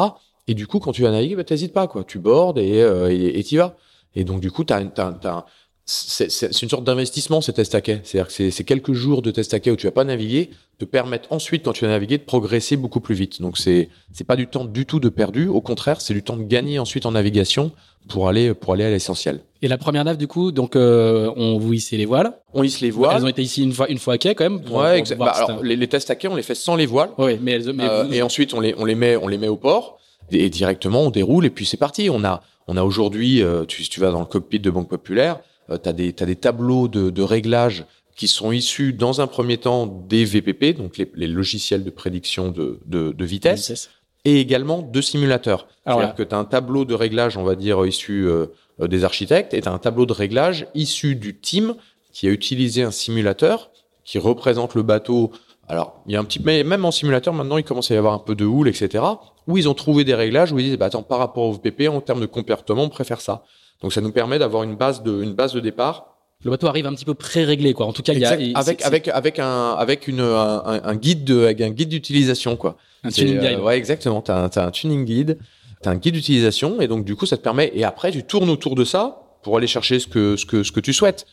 Et 0.48 0.54
du 0.54 0.68
coup, 0.68 0.80
quand 0.80 0.92
tu 0.92 1.01
vas 1.01 1.12
naviguer, 1.12 1.36
bah, 1.36 1.44
t'hésites 1.44 1.74
pas, 1.74 1.88
quoi. 1.88 2.04
Tu 2.04 2.19
bordes 2.19 2.57
et 2.57 2.81
euh, 2.81 3.09
et 3.09 3.44
t'y 3.44 3.57
vas. 3.57 3.75
Et 4.15 4.24
donc 4.24 4.39
du 4.39 4.51
coup, 4.51 4.63
t'as, 4.63 4.83
t'as, 4.86 5.13
t'as, 5.13 5.45
c'est, 5.88 6.30
c'est 6.30 6.54
c'est 6.54 6.62
une 6.63 6.69
sorte 6.69 6.84
d'investissement 6.84 7.39
ces 7.42 7.54
tests 7.54 7.74
à 7.74 7.81
quai. 7.81 8.01
C'est-à-dire 8.04 8.28
que 8.28 8.34
c'est, 8.34 8.51
c'est 8.51 8.63
quelques 8.66 8.94
jours 8.94 9.22
de 9.22 9.31
tests 9.31 9.54
à 9.54 9.60
quai 9.60 9.72
où 9.72 9.75
tu 9.75 9.88
vas 9.88 9.92
pas 9.92 10.04
naviguer, 10.04 10.50
te 10.80 10.86
permettent 10.86 11.28
ensuite, 11.30 11.63
quand 11.63 11.74
tu 11.74 11.86
vas 11.86 11.92
naviguer, 11.92 12.18
de 12.18 12.24
progresser 12.24 12.75
beaucoup 12.78 13.00
plus 13.00 13.16
vite. 13.16 13.42
Donc 13.42 13.57
c'est 13.57 13.89
c'est 14.12 14.25
pas 14.25 14.36
du 14.36 14.48
temps 14.48 14.66
du 14.66 14.86
tout 14.86 15.00
de 15.00 15.10
perdu. 15.10 15.48
Au 15.48 15.62
contraire, 15.62 16.01
c'est 16.01 16.13
du 16.13 16.22
temps 16.24 16.38
de 16.38 16.44
gagner 16.44 16.78
ensuite 16.78 17.06
en 17.06 17.12
navigation 17.12 17.72
pour 18.10 18.28
aller 18.28 18.54
pour 18.54 18.74
aller 18.74 18.84
à 18.84 18.89
l'essentiel. 18.89 19.39
Et 19.62 19.68
la 19.68 19.78
première 19.78 20.04
nave, 20.04 20.18
du 20.18 20.28
coup, 20.28 20.51
donc 20.51 20.75
euh, 20.75 21.31
on 21.36 21.57
vous 21.57 21.74
hissait 21.74 21.98
les 21.98 22.06
voiles. 22.06 22.34
On 22.54 22.63
hisse 22.63 22.80
les 22.81 22.89
Elles 22.89 22.94
voiles. 22.94 23.24
ont 23.24 23.28
été 23.28 23.42
ici 23.42 23.63
une 23.63 23.72
fois, 23.74 23.89
une 23.89 23.98
fois 23.98 24.16
à 24.16 24.18
quai 24.18 24.36
quand 24.36 24.44
même. 24.44 24.62
pour- 24.62 24.78
ouais, 24.78 25.01
pour 25.04 25.16
Bah, 25.25 25.31
alors 25.31 25.63
les, 25.63 25.75
les 25.78 25.88
tests 25.88 26.10
à 26.12 26.16
quai, 26.16 26.28
on 26.28 26.36
les 26.36 26.44
fait 26.44 26.54
sans 26.56 26.75
les 26.75 26.86
voiles. 26.86 27.10
Ouais, 27.18 27.39
mais, 27.42 27.54
elles- 27.54 27.74
mais 27.74 27.86
Euh, 27.89 28.04
vous- 28.04 28.13
et 28.13 28.22
ensuite 28.22 28.54
on 28.54 28.60
les 28.60 28.75
on 28.78 28.84
les 28.86 28.95
met 28.95 29.16
on 29.16 29.28
les 29.30 29.38
met 29.38 29.48
au 29.48 29.56
port 29.57 29.98
et 30.31 30.50
directement 30.50 31.01
on 31.04 31.10
déroule 31.12 31.45
et 31.45 31.50
puis 31.50 31.66
c'est 31.66 31.78
parti. 31.78 32.10
On 32.10 32.24
a 32.25 32.44
on 32.68 32.75
a 32.78 32.84
aujourd'hui 32.84 33.42
euh, 33.42 33.63
tu 33.66 33.84
tu 33.88 34.00
vas 34.01 34.12
dans 34.12 34.19
le 34.19 34.25
cockpit 34.25 34.60
de 34.60 34.69
Banque 34.69 34.89
Populaire, 34.89 35.39
euh, 35.69 35.78
t'as 35.78 35.94
des 35.94 36.14
t'as 36.14 36.25
des 36.25 36.36
tableaux 36.36 36.88
de, 36.88 37.10
de 37.10 37.22
réglage 37.22 37.86
qui 38.16 38.28
sont 38.28 38.52
issus 38.52 38.94
dans 38.94 39.22
un 39.22 39.28
premier 39.28 39.58
temps 39.58 39.86
des 39.86 40.25
VPP 40.25 40.75
donc 40.78 40.98
les, 40.98 41.10
les 41.16 41.28
logiciels 41.28 41.84
de 41.84 41.90
prédiction 41.90 42.50
de 42.50 42.80
de, 42.86 43.12
de 43.12 43.25
vitesse 43.25 43.62
vitesse. 43.62 43.90
et 44.25 44.40
également 44.40 44.81
de 44.81 45.02
simulateurs. 45.02 45.68
Alors 45.86 46.00
C'est-à-dire 46.00 46.16
que 46.16 46.24
tu 46.24 46.36
as 46.36 46.38
un 46.38 46.46
tableau 46.46 46.86
de 46.86 46.94
réglage, 46.94 47.38
on 47.38 47.44
va 47.44 47.56
dire, 47.56 47.86
issu 47.86 48.28
euh, 48.28 48.48
euh, 48.81 48.88
des 48.88 49.04
architectes, 49.04 49.54
et 49.54 49.62
tu 49.62 49.69
as 49.69 49.72
un 49.72 49.78
tableau 49.78 50.06
de 50.06 50.14
réglage 50.14 50.68
issu 50.75 51.16
du 51.16 51.38
team 51.38 51.75
qui 52.12 52.28
a 52.28 52.31
utilisé 52.31 52.84
un 52.84 52.92
simulateur 52.92 53.72
qui 54.04 54.18
représente 54.20 54.74
le 54.74 54.84
bateau. 54.84 55.31
Alors, 55.68 56.02
il 56.08 56.13
y 56.13 56.16
a 56.16 56.20
un 56.20 56.24
petit, 56.24 56.42
mais 56.44 56.63
même 56.63 56.86
en 56.86 56.92
simulateur, 56.92 57.34
maintenant, 57.34 57.58
il 57.58 57.63
commence 57.63 57.92
à 57.92 57.94
y 57.94 57.98
avoir 57.98 58.13
un 58.13 58.20
peu 58.20 58.36
de 58.36 58.46
houle, 58.46 58.70
etc., 58.70 59.04
où 59.48 59.58
ils 59.58 59.70
ont 59.70 59.74
trouvé 59.74 60.04
des 60.04 60.16
réglages 60.16 60.52
où 60.52 60.60
ils 60.60 60.66
disent, 60.66 60.78
bah, 60.78 60.88
attends, 60.88 61.04
par 61.04 61.20
rapport 61.20 61.44
au 61.44 61.54
VPP, 61.54 61.88
en 61.90 62.02
termes 62.02 62.22
de 62.22 62.25
comportement, 62.25 62.84
on 62.84 62.90
préfère 62.90 63.22
ça. 63.22 63.44
Donc, 63.81 63.94
ça 63.94 64.01
nous 64.01 64.12
permet 64.12 64.39
d'avoir 64.39 64.63
une 64.63 64.75
base 64.75 65.03
de, 65.03 65.21
une 65.24 65.33
base 65.33 65.53
de 65.53 65.59
départ 65.59 66.18
Le 66.44 66.51
bateau 66.51 66.68
arrive 66.68 66.85
un 66.88 66.94
petit 66.94 67.06
peu 67.06 67.13
pré-réglé, 67.13 67.74
quoi. 67.74 67.85
En 67.85 67.94
tout 67.94 68.01
cas, 68.03 68.13
il 68.13 68.19
y 68.19 68.25
a 68.25 68.33
Exact. 68.39 68.56
avec 68.57 68.81
avec 68.85 69.07
avec 69.07 69.39
un 69.39 69.71
avec 69.77 70.07
une 70.07 70.21
un, 70.21 70.95
guide 70.95 71.24
de 71.25 71.44
avec 71.44 71.62
un 71.62 71.69
guide 71.69 71.89
d'utilisation 71.89 72.56
quoi. 72.57 72.77
un 73.03 73.09
tuning 73.09 73.38
euh, 73.38 73.50
guide. 73.50 73.59
ouais, 73.59 73.77
exactement. 73.77 74.21
T'as 74.21 74.44
un, 74.45 74.50
t'as 74.50 74.65
un 74.65 74.71
tuning 74.71 75.06
guide, 75.06 75.38
t'as 75.81 75.91
un 75.91 75.95
guide 75.95 76.13
d'utilisation, 76.15 76.81
et 76.81 76.88
donc 76.88 77.06
du 77.06 77.15
coup, 77.15 77.25
ça 77.25 77.38
te 77.38 77.41
permet. 77.44 77.71
Et 77.75 77.83
après, 77.83 78.12
tu 78.12 78.24
tournes 78.24 78.50
autour 78.50 78.75
de 78.75 78.83
ça 78.83 79.21
pour 79.44 79.57
aller 79.57 79.68
chercher 79.68 80.00
ce 80.00 80.07
que 80.07 80.35
ce 80.38 80.45
que 80.45 80.63
ce 80.63 80.71
que 80.71 80.79
tu 80.79 80.94
souhaites. 80.94 81.25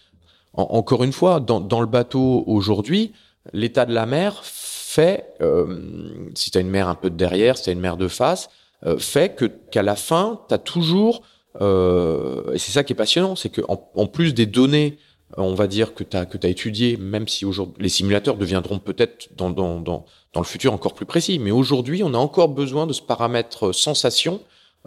En- 0.52 0.62
encore 0.79 1.02
une 1.05 1.12
fois, 1.12 1.41
dans 1.41 1.61
dans 1.61 1.81
le 1.81 1.87
bateau 1.87 2.44
aujourd'hui, 2.46 3.12
l'état 3.52 3.87
de 3.87 3.93
la 3.94 4.06
mer 4.06 4.41
fait, 4.44 5.26
euh, 5.41 6.29
si 6.35 6.50
t'as 6.50 6.61
une 6.61 6.70
mer 6.70 6.88
un 6.88 6.94
peu 6.94 7.11
de 7.11 7.17
derrière, 7.17 7.56
si 7.56 7.64
t'as 7.64 7.73
une 7.73 7.81
mer 7.81 7.96
de 7.96 8.06
face, 8.08 8.49
euh, 8.87 8.96
fait 8.99 9.35
que 9.35 9.46
qu'à 9.70 9.82
la 9.82 9.96
fin, 9.96 10.41
t'as 10.49 10.58
toujours 10.58 11.17
euh, 11.17 11.20
et 11.61 12.58
c'est 12.58 12.73
ça 12.73 12.82
qui 12.84 12.93
est 12.93 12.96
passionnant, 12.96 13.37
c'est 13.37 13.49
que 13.49 13.61
en, 13.69 14.06
plus 14.06 14.34
des 14.34 14.46
données 14.46 14.99
on 15.37 15.55
va 15.55 15.67
dire 15.67 15.94
que 15.94 16.05
tu 16.05 16.17
as 16.17 16.27
que 16.27 16.37
tu 16.39 16.49
étudié 16.49 16.96
même 16.96 17.29
si 17.29 17.44
aujourd'hui 17.44 17.82
les 17.82 17.89
simulateurs 17.89 18.37
deviendront 18.37 18.79
peut-être 18.79 19.29
dans, 19.37 19.51
dans, 19.51 19.81
dans, 19.81 20.05
dans 20.32 20.41
le 20.41 20.46
futur 20.46 20.73
encore 20.73 20.94
plus 20.94 21.06
précis 21.06 21.39
mais 21.39 21.51
aujourd'hui 21.51 22.03
on 22.03 22.15
a 22.15 22.19
encore 22.19 22.49
besoin 22.49 22.87
de 22.87 22.93
ce 22.93 23.03
paramètre 23.03 23.69
euh, 23.69 23.73
sensation 23.73 24.41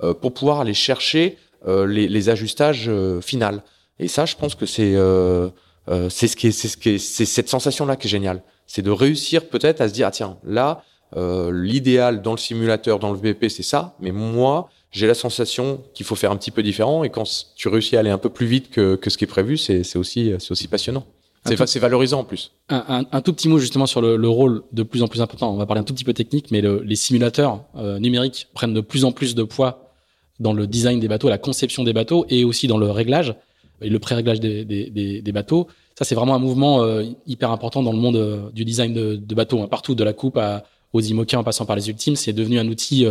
euh, 0.04 0.14
pour 0.14 0.34
pouvoir 0.34 0.60
aller 0.60 0.74
chercher 0.74 1.38
euh, 1.68 1.88
les, 1.88 2.08
les 2.08 2.30
ajustages 2.30 2.86
euh, 2.88 3.20
finales. 3.20 3.64
Et 4.00 4.08
ça 4.08 4.26
je 4.26 4.36
pense 4.36 4.54
que 4.54 4.68
c'est 4.68 4.94
euh, 4.96 5.50
euh, 5.90 6.08
c'est 6.10 6.28
ce 6.28 6.36
qui 6.36 6.48
est 6.48 6.52
c'est 6.52 6.68
ce 6.68 6.78
qui 6.78 6.90
est 6.92 6.98
c'est 7.00 7.26
cette 7.26 7.50
sensation 7.50 7.86
là 7.86 7.96
qui 7.96 8.08
est 8.08 8.10
géniale. 8.10 8.44
C'est 8.68 8.84
de 8.84 8.92
réussir 8.92 9.50
peut-être 9.50 9.82
à 9.82 9.90
se 9.90 9.94
dire 9.94 10.08
ah 10.08 10.12
tiens 10.12 10.38
là 10.44 10.84
euh, 11.16 11.52
l'idéal 11.52 12.22
dans 12.22 12.32
le 12.32 12.38
simulateur 12.38 13.00
dans 13.00 13.12
le 13.12 13.18
VP 13.18 13.50
c'est 13.50 13.64
ça 13.64 13.96
mais 14.00 14.12
moi 14.12 14.70
j'ai 14.98 15.08
la 15.08 15.14
sensation 15.14 15.82
qu'il 15.94 16.06
faut 16.06 16.16
faire 16.16 16.32
un 16.32 16.38
petit 16.38 16.52
peu 16.52 16.64
différent 16.64 17.04
et 17.04 17.10
quand 17.10 17.24
tu 17.56 17.68
réussis 17.68 17.96
à 17.98 18.00
aller 18.02 18.10
un 18.10 18.18
peu 18.18 18.30
plus 18.30 18.48
vite 18.48 18.70
que, 18.70 18.96
que 18.96 19.10
ce 19.10 19.18
qui 19.18 19.24
est 19.26 19.28
prévu, 19.38 19.58
c'est 19.58 19.96
aussi, 19.96 20.34
passionnant. 20.70 21.06
C'est 21.46 21.80
valorisant 21.80 22.20
en 22.20 22.24
plus. 22.26 22.52
Un, 22.70 22.84
un- 22.90 23.06
un 23.12 23.22
tout 23.22 23.32
petit 23.32 23.48
mot 23.48 23.58
justement 23.58 23.86
sur 23.86 24.02
le, 24.02 24.18
le 24.18 24.28
rôle 24.30 24.64
de 24.74 24.84
plus 24.84 25.02
en 25.04 25.08
plus 25.08 25.22
important. 25.22 25.54
On 25.54 25.58
va 25.58 25.66
parler 25.66 25.80
un 25.82 25.84
tout 25.86 25.94
petit 25.94 26.04
peu 26.04 26.14
technique, 26.14 26.52
mais 26.52 26.60
le- 26.62 26.82
les 26.84 26.96
simulateurs 26.98 27.64
euh, 27.78 28.00
numériques 28.00 28.48
prennent 28.54 28.74
de 28.74 28.82
plus 28.82 29.06
en 29.06 29.12
plus 29.14 29.34
de 29.36 29.44
poids 29.44 29.94
dans 30.40 30.52
le 30.54 30.68
design 30.68 31.00
des 31.00 31.08
bateaux, 31.08 31.30
la 31.30 31.38
conception 31.38 31.84
des 31.86 31.94
bateaux 31.94 32.26
et 32.30 32.44
aussi 32.44 32.68
dans 32.68 32.78
le 32.78 32.92
réglage 32.92 33.34
et 33.82 33.90
le 33.90 34.00
pré-réglage 34.00 34.40
des, 34.42 34.66
des, 34.66 34.90
des- 34.90 35.22
des 35.22 35.32
bateaux. 35.32 35.68
Ça, 35.98 36.04
c'est 36.06 36.16
vraiment 36.16 36.36
un 36.36 36.40
mouvement 36.40 36.84
euh, 36.84 37.04
hyper 37.28 37.50
important 37.52 37.82
dans 37.82 37.94
le 37.94 37.98
monde 38.00 38.18
euh, 38.18 38.50
du 38.52 38.66
design 38.66 38.94
de, 38.94 39.16
de 39.16 39.36
bateaux. 39.36 39.62
hein. 39.62 39.68
Partout, 39.68 39.96
de 39.96 40.04
la 40.04 40.14
coupe 40.14 40.38
à, 40.38 40.64
aux 40.94 41.02
IMOCA 41.02 41.40
en 41.40 41.44
passant 41.44 41.66
par 41.66 41.76
les 41.78 41.88
ultimes, 41.90 42.16
c'est 42.18 42.34
devenu 42.34 42.60
un 42.60 42.68
outil 42.68 43.06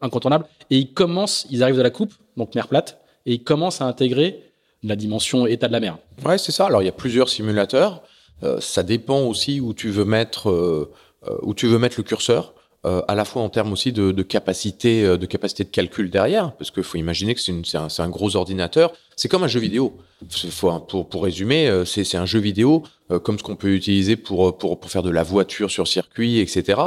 incontournable. 0.00 0.46
Et 0.70 0.78
ils 0.78 0.92
commencent, 0.92 1.46
ils 1.50 1.62
arrivent 1.62 1.76
de 1.76 1.82
la 1.82 1.90
coupe, 1.90 2.12
donc 2.36 2.54
mer 2.54 2.68
plate, 2.68 3.00
et 3.24 3.34
ils 3.34 3.44
commencent 3.44 3.80
à 3.80 3.86
intégrer 3.86 4.42
la 4.82 4.96
dimension 4.96 5.46
état 5.46 5.68
de 5.68 5.72
la 5.72 5.80
mer. 5.80 5.98
Ouais, 6.24 6.38
c'est 6.38 6.52
ça. 6.52 6.66
Alors 6.66 6.82
il 6.82 6.86
y 6.86 6.88
a 6.88 6.92
plusieurs 6.92 7.28
simulateurs. 7.28 8.02
Euh, 8.42 8.60
ça 8.60 8.82
dépend 8.82 9.20
aussi 9.20 9.60
où 9.60 9.74
tu 9.74 9.90
veux 9.90 10.04
mettre 10.04 10.50
euh, 10.50 10.92
euh, 11.26 11.36
où 11.42 11.54
tu 11.54 11.66
veux 11.66 11.78
mettre 11.78 11.96
le 11.98 12.04
curseur. 12.04 12.54
à 13.08 13.16
la 13.16 13.24
fois 13.24 13.42
en 13.42 13.48
termes 13.48 13.72
aussi 13.72 13.90
de, 13.90 14.22
capacité 14.22 15.18
de 15.18 15.26
capacité 15.26 15.64
de 15.64 15.70
calcul 15.70 16.08
derrière, 16.08 16.52
parce 16.56 16.70
qu'il 16.70 16.84
faut 16.84 16.98
imaginer 16.98 17.34
que 17.34 17.40
c'est 17.40 18.00
un, 18.00 18.08
gros 18.08 18.36
ordinateur. 18.36 18.92
C'est 19.16 19.28
comme 19.28 19.42
un 19.42 19.48
jeu 19.48 19.58
vidéo. 19.58 19.96
Faut, 20.30 20.70
pour, 20.78 21.08
pour 21.08 21.24
résumer, 21.24 21.82
c'est 21.84 22.16
un 22.16 22.26
jeu 22.26 22.38
vidéo 22.38 22.84
comme 23.24 23.40
ce 23.40 23.42
qu'on 23.42 23.56
peut 23.56 23.74
utiliser 23.74 24.14
pour, 24.14 24.56
pour 24.56 24.78
pour 24.78 24.88
faire 24.88 25.02
de 25.02 25.10
la 25.10 25.24
voiture 25.24 25.68
sur 25.68 25.88
circuit, 25.88 26.38
etc. 26.38 26.80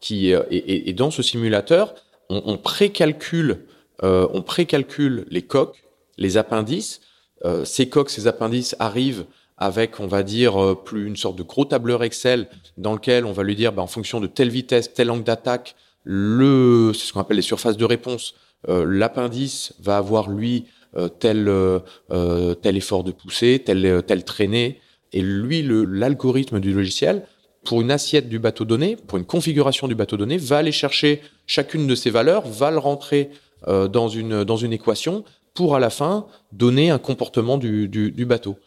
Qui 0.00 0.32
et 0.50 0.92
dans 0.92 1.12
ce 1.12 1.22
simulateur, 1.22 1.94
on, 2.28 2.42
on 2.46 2.58
précalcule 2.58 3.66
euh, 4.02 4.26
on 4.32 4.42
précalcule 4.42 5.24
les 5.30 5.42
coques, 5.42 5.84
les 6.18 6.36
appendices. 6.36 7.00
Euh, 7.44 7.64
ces 7.64 7.88
coques, 7.88 8.10
ces 8.10 8.26
appendices 8.26 8.74
arrivent 8.78 9.26
avec, 9.56 10.00
on 10.00 10.06
va 10.06 10.22
dire, 10.22 10.62
euh, 10.62 10.74
plus 10.74 11.06
une 11.06 11.16
sorte 11.16 11.36
de 11.36 11.42
gros 11.42 11.64
tableur 11.64 12.02
Excel 12.02 12.48
dans 12.76 12.94
lequel 12.94 13.24
on 13.24 13.32
va 13.32 13.42
lui 13.44 13.54
dire, 13.54 13.72
bah, 13.72 13.82
en 13.82 13.86
fonction 13.86 14.20
de 14.20 14.26
telle 14.26 14.48
vitesse, 14.48 14.92
tel 14.92 15.10
angle 15.10 15.24
d'attaque, 15.24 15.76
le, 16.02 16.92
c'est 16.92 17.06
ce 17.06 17.12
qu'on 17.12 17.20
appelle 17.20 17.36
les 17.36 17.42
surfaces 17.42 17.76
de 17.76 17.84
réponse. 17.84 18.34
Euh, 18.68 18.84
l'appendice 18.86 19.74
va 19.80 19.96
avoir 19.96 20.28
lui 20.28 20.66
euh, 20.96 21.08
tel 21.08 21.48
euh, 21.48 22.54
tel 22.54 22.76
effort 22.76 23.04
de 23.04 23.12
poussée, 23.12 23.62
tel 23.64 24.02
telle 24.06 24.24
traînée, 24.24 24.80
et 25.12 25.20
lui, 25.20 25.62
l'algorithme 25.62 26.60
du 26.60 26.72
logiciel, 26.72 27.26
pour 27.64 27.80
une 27.80 27.90
assiette 27.90 28.28
du 28.28 28.38
bateau 28.38 28.64
donné, 28.64 28.96
pour 28.96 29.18
une 29.18 29.24
configuration 29.24 29.88
du 29.88 29.94
bateau 29.94 30.16
donné, 30.16 30.36
va 30.36 30.58
aller 30.58 30.72
chercher 30.72 31.22
chacune 31.46 31.86
de 31.86 31.94
ces 31.94 32.10
valeurs, 32.10 32.46
va 32.46 32.70
le 32.70 32.78
rentrer 32.78 33.30
dans 33.66 34.08
une 34.08 34.44
dans 34.44 34.58
une 34.58 34.74
équation 34.74 35.24
pour 35.54 35.74
à 35.74 35.80
la 35.80 35.88
fin 35.88 36.26
donner 36.52 36.90
un 36.90 36.98
comportement 36.98 37.56
du, 37.56 37.88
du, 37.88 38.26
bateau 38.26 38.58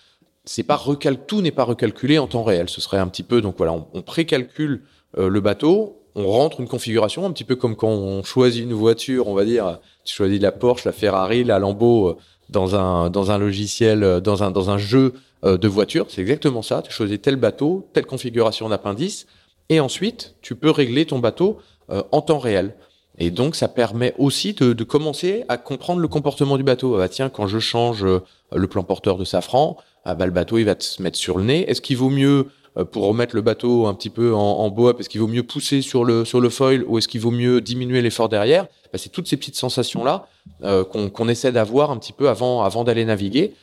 c'est 0.48 0.63
pas 0.63 0.75
recal 0.75 1.25
tout 1.25 1.42
n'est 1.42 1.51
pas 1.51 1.63
recalculé 1.63 2.18
en 2.18 2.27
temps 2.27 2.44
réel. 2.44 2.70
Ce 2.70 2.82
serait 2.82 2.98
un 2.98 3.08
petit 3.08 3.24
peu 3.24 3.42
donc 3.42 3.56
voilà, 3.58 3.74
on, 3.94 4.01
précalcule 4.01 4.82
euh, 5.18 5.30
le 5.30 5.42
bateau, 5.42 5.98
on 6.16 6.27
rentre 6.27 6.60
une 6.60 6.68
configuration 6.68 7.25
un 7.25 7.32
petit 7.32 7.44
peu 7.44 7.56
comme 7.56 7.75
quand 7.75 7.89
on 7.89 8.24
choisit 8.24 8.63
une 8.63 8.74
voiture, 8.74 9.27
on 9.27 9.34
va 9.34 9.46
dire, 9.46 9.80
tu 10.06 10.16
choisis 10.16 10.42
la 10.42 10.51
Porsche, 10.51 10.86
la 10.86 10.92
Ferrari, 10.92 11.44
la 11.44 11.60
Lambo 11.60 12.08
euh, 12.08 12.18
dans 12.50 12.75
un 12.75 13.10
dans 13.10 13.30
un 13.32 13.38
logiciel, 13.38 14.04
euh, 14.04 14.20
dans 14.20 14.44
un 14.44 14.51
dans 14.51 14.70
un 14.70 14.77
jeu 14.77 15.13
de 15.44 15.67
voiture, 15.67 16.08
c'est 16.10 16.22
exactement 16.22 16.62
ça. 16.62 16.82
Tu 16.82 16.91
choisis 16.91 17.22
tel 17.22 17.36
bateau, 17.36 17.88
telle 17.94 18.06
configuration 18.06 18.70
d'appendice, 18.70 19.27
et 19.70 19.79
ensuite 19.79 20.36
tu 20.41 20.56
peux 20.56 20.72
régler 20.72 21.06
ton 21.06 21.20
bateau 21.20 21.60
en 21.89 22.22
temps 22.22 22.39
réel. 22.39 22.75
Et 23.20 23.32
donc, 23.32 23.56
ça 23.56 23.67
permet 23.67 24.13
aussi 24.17 24.53
de, 24.53 24.74
de, 24.74 24.84
commencer 24.84 25.44
à 25.48 25.58
comprendre 25.58 26.01
le 26.01 26.08
comportement 26.08 26.58
du 26.58 26.63
bateau. 26.63 26.96
Ah 26.96 27.00
bah 27.00 27.10
tiens, 27.10 27.29
quand 27.29 27.48
je 27.48 27.60
change 27.60 28.03
le 28.03 28.67
plan 28.67 28.84
porteur 28.84 29.17
de 29.17 29.25
safran, 29.25 29.77
ah 30.06 30.15
bah, 30.15 30.25
le 30.25 30.32
bateau 30.32 30.58
il 30.58 30.63
va 30.63 30.75
se 30.79 31.01
mettre 31.01 31.17
sur 31.17 31.38
le 31.38 31.44
nez. 31.44 31.70
Est-ce 31.70 31.82
qu'il 31.82 31.98
vaut 31.98 32.10
mieux 32.10 32.48
euh, 32.77 32.86
pour 32.86 33.06
remettre 33.06 33.36
le 33.36 33.41
bateau 33.41 33.88
un 33.88 33.94
petit 33.94 34.10
peu 34.10 34.34
en, 34.34 34.39
en 34.39 34.70
bois, 34.70 34.96
est-ce 34.98 35.10
qu'il 35.10 35.20
vaut 35.20 35.27
mieux 35.27 35.44
pousser 35.44 35.82
sur 35.82 36.06
le 36.06 36.25
sur 36.25 36.39
le 36.39 36.50
foil 36.50 36.84
ou 36.88 36.98
est-ce 36.98 37.08
qu'il 37.08 37.22
vaut 37.22 37.32
mieux 37.32 37.60
diminuer 37.62 38.01
l'effort 38.01 38.29
derrière? 38.29 38.63
Bah, 38.91 38.98
C'est 38.98 39.10
toutes 39.10 39.27
ces 39.27 39.38
petites 39.38 39.56
sensations 39.56 40.03
là 40.03 40.27
euh, 40.63 40.84
qu'on 40.84 41.10
qu'on 41.10 41.27
essaie 41.27 41.51
d'avoir 41.51 41.91
un 41.91 41.98
petit 41.98 42.13
peu 42.13 42.29
avant 42.29 42.63
avant 42.63 42.84
d'aller 42.84 43.06
naviguer, 43.06 43.53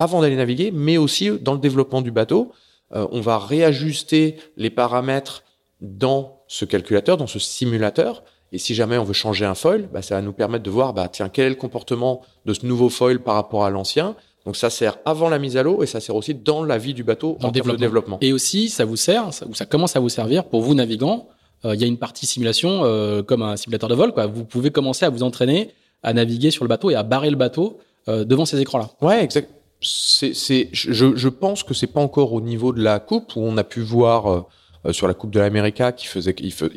avant 0.00 0.20
d'aller 0.20 0.36
naviguer, 0.36 0.70
mais 0.72 0.96
aussi 0.96 1.30
dans 1.40 1.54
le 1.54 1.60
développement 1.60 2.02
du 2.02 2.10
bateau. 2.10 2.52
Euh, 2.94 3.06
on 3.12 3.20
va 3.20 3.38
réajuster 3.38 4.36
les 4.56 4.70
paramètres 4.70 5.44
dans 5.80 6.40
ce 6.48 6.64
calculateur, 6.64 7.16
dans 7.16 7.26
ce 7.26 7.38
simulateur. 7.38 8.22
Et 8.52 8.58
si 8.58 8.74
jamais 8.74 8.98
on 8.98 9.04
veut 9.04 9.14
changer 9.14 9.44
un 9.44 9.54
foil, 9.54 9.88
bah, 9.92 10.02
ça 10.02 10.16
va 10.16 10.22
nous 10.22 10.32
permettre 10.32 10.64
de 10.64 10.70
voir, 10.70 10.92
bah, 10.92 11.08
tiens, 11.08 11.28
quel 11.28 11.46
est 11.46 11.50
le 11.50 11.54
comportement 11.56 12.22
de 12.44 12.54
ce 12.54 12.66
nouveau 12.66 12.88
foil 12.88 13.20
par 13.20 13.34
rapport 13.34 13.64
à 13.64 13.70
l'ancien 13.70 14.16
donc 14.44 14.56
ça 14.56 14.68
sert 14.68 14.98
avant 15.06 15.30
la 15.30 15.38
mise 15.38 15.56
à 15.56 15.62
l'eau 15.62 15.82
et 15.82 15.86
ça 15.86 16.00
sert 16.00 16.14
aussi 16.14 16.34
dans 16.34 16.62
la 16.62 16.76
vie 16.76 16.92
du 16.92 17.02
bateau 17.02 17.38
en 17.42 17.50
développement. 17.50 17.80
développement. 17.80 18.18
Et 18.20 18.32
aussi, 18.32 18.68
ça 18.68 18.84
vous 18.84 18.96
sert, 18.96 19.32
ça, 19.32 19.46
ça 19.54 19.64
commence 19.64 19.96
à 19.96 20.00
vous 20.00 20.10
servir 20.10 20.44
pour 20.44 20.60
vous 20.60 20.74
navigants. 20.74 21.28
Euh, 21.64 21.74
il 21.74 21.80
y 21.80 21.84
a 21.84 21.86
une 21.86 21.96
partie 21.96 22.26
simulation 22.26 22.84
euh, 22.84 23.22
comme 23.22 23.42
un 23.42 23.56
simulateur 23.56 23.88
de 23.88 23.94
vol. 23.94 24.12
Quoi. 24.12 24.26
Vous 24.26 24.44
pouvez 24.44 24.70
commencer 24.70 25.06
à 25.06 25.10
vous 25.10 25.22
entraîner 25.22 25.70
à 26.02 26.12
naviguer 26.12 26.50
sur 26.50 26.64
le 26.64 26.68
bateau 26.68 26.90
et 26.90 26.94
à 26.94 27.02
barrer 27.02 27.30
le 27.30 27.36
bateau 27.36 27.78
euh, 28.08 28.24
devant 28.24 28.44
ces 28.44 28.60
écrans-là. 28.60 28.90
Ouais, 29.00 29.24
exact. 29.24 29.50
Je, 29.84 31.28
pense 31.28 31.62
que 31.62 31.74
c'est 31.74 31.86
pas 31.86 32.00
encore 32.00 32.32
au 32.32 32.40
niveau 32.40 32.72
de 32.72 32.82
la 32.82 32.98
coupe 32.98 33.36
où 33.36 33.40
on 33.40 33.56
a 33.56 33.64
pu 33.64 33.80
voir 33.80 34.46
euh, 34.86 34.92
sur 34.92 35.06
la 35.06 35.14
coupe 35.14 35.30
de 35.30 35.40
l'América 35.40 35.92
qui 35.92 36.06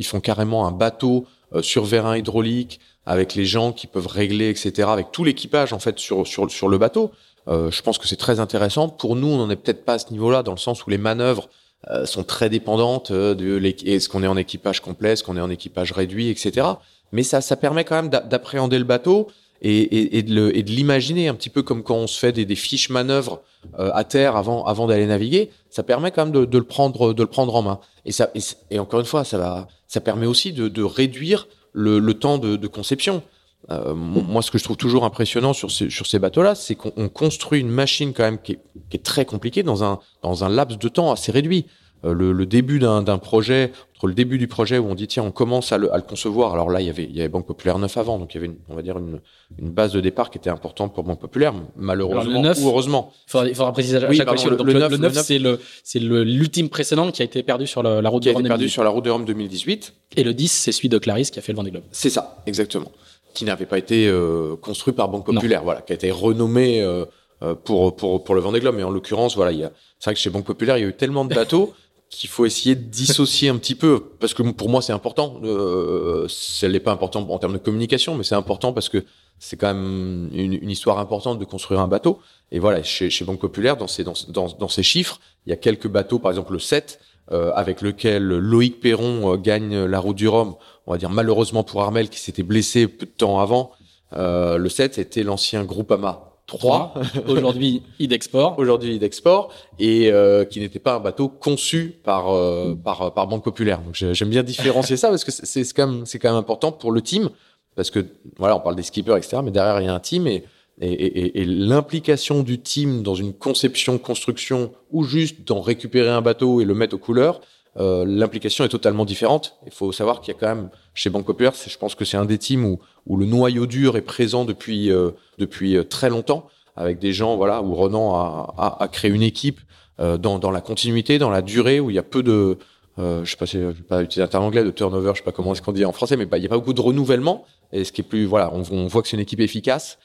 font 0.04 0.20
carrément 0.20 0.68
un 0.68 0.72
bateau 0.72 1.26
sur 1.62 1.86
vérin 1.86 2.18
hydraulique 2.18 2.80
avec 3.06 3.36
les 3.36 3.46
gens 3.46 3.72
qui 3.72 3.88
peuvent 3.88 4.08
régler, 4.08 4.50
etc. 4.50 4.90
Avec 4.92 5.12
tout 5.12 5.24
l'équipage 5.24 5.72
en 5.74 5.80
fait 5.80 5.98
sur 5.98 6.24
le 6.68 6.78
bateau. 6.78 7.12
Euh, 7.48 7.72
je 7.72 7.82
pense 7.82 7.98
que 7.98 8.08
c'est 8.08 8.18
très 8.18 8.40
intéressant. 8.40 8.90
Pour 8.90 9.16
nous, 9.16 9.28
on 9.28 9.38
n'en 9.38 9.50
est 9.50 9.56
peut-être 9.56 9.86
pas 9.86 9.94
à 9.94 10.00
ce 10.00 10.12
niveau-là, 10.12 10.44
dans 10.44 10.52
le 10.52 10.58
sens 10.58 10.86
où 10.86 10.90
les 10.90 10.98
manœuvres 10.98 11.50
euh, 11.90 12.06
sont 12.06 12.24
très 12.24 12.50
dépendantes 12.50 13.12
euh, 13.12 13.34
de 13.34 13.64
est-ce 13.86 14.10
qu'on 14.10 14.24
est 14.24 14.28
en 14.28 14.38
équipage 14.38 14.82
complet, 14.82 15.12
est-ce 15.12 15.24
qu'on 15.24 15.38
est 15.38 15.42
en 15.42 15.50
équipage 15.50 15.92
réduit, 15.92 16.30
etc. 16.30 16.68
Mais 17.14 17.24
ça 17.24 17.56
permet 17.56 17.86
quand 17.86 17.96
même 17.96 18.10
d'appréhender 18.10 18.78
le 18.78 18.84
bateau 18.84 19.28
et, 19.62 19.78
et, 19.80 20.18
et 20.18 20.24
de 20.24 20.72
l'imaginer 20.72 21.28
un 21.28 21.34
petit 21.34 21.50
peu 21.50 21.64
comme 21.64 21.84
quand 21.84 21.96
on 21.96 22.08
se 22.08 22.20
fait 22.20 22.32
des, 22.32 22.46
des 22.46 22.56
fiches 22.56 22.90
manœuvres 22.90 23.42
euh, 23.80 23.92
à 23.94 24.04
terre 24.04 24.36
avant, 24.36 24.66
avant 24.66 24.88
d'aller 24.88 25.06
naviguer. 25.06 25.50
Ça 25.70 25.84
permet 25.84 26.12
quand 26.12 26.26
même 26.26 26.34
de, 26.34 26.46
de, 26.46 26.58
le 26.58 26.64
prendre, 26.64 27.14
de 27.14 27.24
le 27.24 27.30
prendre 27.30 27.56
en 27.56 27.62
main. 27.62 27.80
Et 28.06 28.12
ça, 28.12 28.30
et, 28.70 28.80
encore 28.80 29.00
une 29.00 29.06
fois, 29.06 29.24
ça 29.24 29.38
va, 29.38 29.68
ça 29.88 30.00
permet 30.00 30.26
aussi 30.26 30.54
de, 30.54 30.68
de 30.68 30.84
réduire 30.84 31.48
le, 31.74 32.00
le 32.00 32.14
temps 32.14 32.38
de, 32.38 32.56
de 32.56 32.68
conception. 32.68 33.24
Euh, 33.70 33.94
moi, 33.94 34.42
ce 34.42 34.52
que 34.52 34.58
je 34.58 34.64
trouve 34.64 34.78
toujours 34.78 35.04
impressionnant 35.04 35.54
sur 35.54 35.72
ces, 35.72 35.90
sur 35.90 36.08
ces 36.08 36.20
bateaux-là, 36.20 36.56
c'est 36.56 36.76
qu'on 36.76 37.10
construit 37.10 37.60
une 37.60 37.70
machine 37.70 38.14
quand 38.14 38.24
même 38.24 38.40
qui 38.42 38.54
est, 38.54 38.60
qui 38.90 38.98
est, 38.98 39.04
très 39.04 39.26
compliquée 39.26 39.64
dans 39.64 39.84
un, 39.84 40.00
dans 40.22 40.44
un 40.44 40.50
laps 40.50 40.78
de 40.78 40.88
temps 40.88 41.12
assez 41.12 41.32
réduit. 41.32 41.66
Euh, 42.06 42.14
le, 42.14 42.32
le, 42.32 42.46
début 42.46 42.78
d'un 42.78 43.18
projet, 43.18 43.72
entre 43.96 44.06
le 44.06 44.14
début 44.14 44.38
du 44.38 44.48
projet 44.48 44.78
où 44.78 44.86
on 44.86 44.94
dit 44.94 45.08
tiens 45.08 45.24
on 45.24 45.32
commence 45.32 45.72
à 45.72 45.80
le, 45.80 45.92
à 45.92 45.98
le, 45.98 46.04
concevoir. 46.04 46.54
Alors 46.54 46.70
là 46.70 46.80
il 46.80 46.86
y 46.86 46.90
avait 46.92 47.06
il 47.06 47.16
y 47.16 47.22
avait 47.22 47.30
Banque 47.30 47.48
Populaire 47.48 47.80
9 47.80 47.98
avant, 47.98 48.20
donc 48.20 48.34
il 48.34 48.38
y 48.38 48.38
avait 48.38 48.48
une, 48.48 48.58
on 48.70 48.76
va 48.76 48.84
dire 48.84 49.00
une, 49.00 49.20
une 49.58 49.72
base 49.72 49.94
de 49.94 50.00
départ 50.00 50.30
qui 50.30 50.38
était 50.38 50.52
importante 50.52 50.94
pour 50.94 51.04
Banque 51.04 51.20
Populaire, 51.20 51.56
malheureusement 51.76 52.42
9, 52.42 52.62
ou 52.62 52.68
heureusement. 52.68 53.12
Il 53.28 53.32
faudra, 53.32 53.48
faudra 53.48 53.74
préciser 53.74 53.98
à 53.98 54.08
oui, 54.08 54.16
chaque 54.16 54.28
fois. 54.28 54.52
Le, 54.52 54.64
le, 54.64 54.74
9, 54.74 55.00
9 55.00 55.14
c'est 55.14 55.40
le 55.40 55.60
c'est 55.84 56.00
l'ultime 56.00 56.70
précédent 56.70 57.10
qui 57.12 57.24
a 57.24 57.26
été 57.26 57.42
perdu 57.42 57.66
sur 57.66 57.82
la, 57.82 58.00
la 58.00 58.10
route 58.10 58.22
qui 58.22 58.30
de 58.30 58.34
Rome. 58.34 58.44
Qui 58.44 58.46
a 58.46 58.54
été 58.54 58.60
perdu 58.60 58.70
sur 58.70 58.84
la 58.84 58.92
route 58.92 59.06
de 59.06 59.10
Rome 59.10 59.26
2018. 59.26 59.94
Et 60.18 60.24
le 60.24 60.36
10 60.36 60.52
c'est 60.52 60.72
celui 60.72 60.90
de 60.90 61.00
Clarisse 61.00 61.32
qui 61.32 61.40
a 61.40 61.42
fait 61.42 61.52
le 61.52 61.58
Vendée 61.58 61.72
Globe. 61.72 61.84
C'est 61.92 62.12
ça, 62.12 62.44
exactement 62.46 62.92
qui 63.34 63.46
n'avait 63.46 63.68
pas 63.68 63.78
été 63.78 64.08
euh, 64.08 64.56
construit 64.56 64.94
par 64.94 65.10
Banque 65.10 65.28
Populaire, 65.28 65.60
non. 65.60 65.66
voilà, 65.66 65.82
qui 65.82 65.92
a 65.92 65.96
été 65.96 66.10
renommé 66.10 66.82
euh, 66.82 67.06
euh, 67.44 67.54
pour 67.54 67.96
pour 67.96 68.24
pour 68.24 68.34
le 68.34 68.42
Vendée 68.42 68.60
Globe. 68.60 68.76
Mais 68.76 68.82
en 68.82 68.90
l'occurrence, 68.90 69.36
voilà, 69.36 69.52
il 69.52 69.60
y 69.60 69.64
a, 69.64 69.72
c'est 70.00 70.06
vrai 70.10 70.16
que 70.16 70.20
chez 70.20 70.32
Banque 70.32 70.46
Populaire, 70.46 70.78
il 70.80 70.82
y 70.82 70.86
a 70.86 70.88
eu 70.88 70.94
tellement 70.96 71.24
de 71.24 71.36
bateaux 71.36 71.76
qu'il 72.10 72.30
faut 72.30 72.46
essayer 72.46 72.76
de 72.76 72.84
dissocier 72.84 73.50
un 73.50 73.58
petit 73.58 73.76
peu, 73.76 74.12
parce 74.20 74.34
que 74.34 74.44
pour 74.44 74.70
moi 74.70 74.82
c'est 74.82 74.94
important. 74.94 75.40
Euh, 75.44 76.28
n'est 76.64 76.80
pas 76.80 76.92
important 76.92 77.28
en 77.30 77.40
termes 77.40 77.54
de 77.54 77.58
communication, 77.58 78.16
mais 78.16 78.24
c'est 78.24 78.36
important 78.36 78.74
parce 78.74 78.90
que 78.90 79.04
c'est 79.40 79.58
quand 79.58 79.74
même 79.74 80.30
une, 80.34 80.70
histoire 80.70 81.00
importante 81.00 81.38
de 81.38 81.46
construire 81.46 81.80
un 81.80 81.88
bateau. 81.88 82.20
Et 82.52 82.60
voilà, 82.60 82.82
chez, 82.82 83.10
Banque 83.26 83.40
Populaire, 83.40 83.78
dans 83.78 83.88
ces 83.88 84.84
chiffres, 84.84 85.20
il 85.46 85.52
y 85.52 85.54
a 85.54 85.58
quelques 85.58 85.88
bateaux, 85.88 86.20
par 86.20 86.32
exemple 86.32 86.54
le 86.54 86.60
7, 86.60 87.00
euh, 87.34 87.52
avec 87.56 87.82
lequel 87.82 88.24
Loïc 88.24 88.80
Perron 88.80 89.34
euh, 89.34 89.38
gagne 89.38 89.84
la 89.84 90.00
route 90.00 90.16
du 90.16 90.30
Rhum, 90.30 90.56
on 90.86 90.92
va 90.94 90.98
dire 90.98 91.10
malheureusement 91.10 91.62
pour 91.62 91.82
Armel 91.82 92.10
qui 92.10 92.22
s'était 92.22 92.44
blessé 92.44 92.88
peu 92.88 93.06
de 93.06 93.12
temps 93.12 93.42
avant. 93.42 93.72
Euh, 94.14 94.58
le 94.58 94.70
7 94.70 94.98
était 94.98 95.24
l'ancien 95.24 95.66
Groupama 95.66 96.37
3, 96.48 96.94
aujourd'hui 97.28 97.84
Idexport, 98.00 98.58
aujourd'hui 98.58 98.96
Idexport, 98.96 99.54
et 99.80 100.12
euh, 100.12 100.46
qui 100.46 100.60
n'était 100.60 100.80
pas 100.80 100.96
un 100.96 101.00
bateau 101.00 101.30
conçu 101.30 101.96
par 102.04 102.34
euh, 102.34 102.74
par 102.76 103.14
par 103.14 103.28
Banque 103.28 103.44
Populaire. 103.44 103.82
Donc 103.82 103.94
j'aime 103.94 104.30
bien 104.30 104.44
différencier 104.44 104.98
ça 104.98 105.10
parce 105.10 105.24
que 105.24 105.32
c'est 105.32 105.64
quand 105.74 105.88
même 105.88 106.06
c'est 106.06 106.20
quand 106.20 106.30
même 106.30 106.40
important 106.40 106.72
pour 106.72 106.92
le 106.92 107.02
team 107.02 107.30
parce 107.76 107.92
que 107.92 108.06
voilà 108.38 108.56
on 108.56 108.60
parle 108.60 108.76
des 108.76 108.84
skippers 108.84 109.18
etc. 109.18 109.42
Mais 109.44 109.52
derrière 109.52 109.80
il 109.82 109.86
y 109.86 109.90
a 109.90 109.94
un 109.94 110.00
team 110.00 110.26
et 110.26 110.46
et, 110.80 110.92
et, 110.92 111.42
et 111.42 111.46
l'implication 111.46 112.44
du 112.44 112.60
team 112.60 113.02
dans 113.02 113.16
une 113.16 113.34
conception, 113.34 113.98
construction 113.98 114.72
ou 114.92 115.04
juste 115.04 115.48
dans 115.48 115.60
récupérer 115.60 116.10
un 116.10 116.22
bateau 116.22 116.62
et 116.62 116.66
le 116.66 116.76
mettre 116.76 116.96
aux 116.96 117.00
couleurs, 117.00 117.42
euh, 117.80 118.06
l'implication 118.08 118.66
est 118.66 118.70
totalement 118.70 119.06
différente. 119.06 119.58
Il 119.66 119.72
faut 119.72 119.92
savoir 119.92 120.22
qu'il 120.22 120.34
y 120.34 120.38
a 120.38 120.40
quand 120.40 120.56
même 120.56 120.70
chez 120.94 121.10
Bank 121.10 121.26
Populaire, 121.26 121.54
je 121.56 121.78
pense 121.78 121.96
que 121.96 122.06
c'est 122.06 122.18
un 122.18 122.26
des 122.26 122.38
teams 122.38 122.66
où, 122.66 122.80
où 123.06 123.18
le 123.18 123.26
noyau 123.26 123.66
dur 123.66 123.98
est 123.98 124.02
présent 124.02 124.46
depuis 124.46 124.92
euh, 124.92 125.12
depuis 125.38 125.76
euh, 125.76 125.84
très 125.84 126.10
longtemps, 126.10 126.48
avec 126.76 127.00
des 127.00 127.14
gens 127.14 127.38
voilà 127.38 127.62
où 127.62 127.76
Renan 127.76 128.16
a, 128.16 128.54
a, 128.58 128.84
a 128.84 128.88
créé 128.88 129.12
une 129.12 129.24
équipe 129.24 129.62
euh, 130.00 130.18
dans, 130.18 130.40
dans 130.40 130.52
la 130.52 130.62
continuité, 130.62 131.20
dans 131.20 131.30
la 131.30 131.42
durée, 131.42 131.80
où 131.80 131.90
il 131.90 131.96
y 131.96 132.00
a 132.00 132.04
peu 132.04 132.24
de 132.24 132.58
euh, 133.00 133.24
je 133.24 133.30
sais 133.32 133.38
pas 133.38 133.46
si 133.46 133.58
je 133.58 133.66
vais 133.68 133.74
pas 133.74 134.02
utiliser 134.02 134.24
un 134.24 134.28
terme 134.28 134.44
anglais 134.44 134.64
de 134.64 134.72
turnover, 134.72 135.12
je 135.14 135.20
sais 135.20 135.24
pas 135.24 135.32
comment 135.32 135.54
est-ce 135.54 135.62
qu'on 135.62 135.72
dit 135.72 135.86
en 135.86 135.92
français, 135.92 136.18
mais 136.18 136.26
bah, 136.26 136.38
il 136.38 136.44
y 136.44 136.48
a 136.48 136.50
pas 136.50 136.58
beaucoup 136.58 136.74
de 136.74 136.82
renouvellement. 136.82 137.46
Et 137.72 137.84
ce 137.84 137.92
qui 137.92 138.02
est 138.02 138.04
plus 138.04 138.26
voilà, 138.26 138.52
on, 138.54 138.64
on 138.72 138.88
voit 138.88 139.02
que 139.02 139.08
c'est 139.08 139.18
une 139.18 139.22
équipe 139.22 139.40
efficace. 139.40 140.00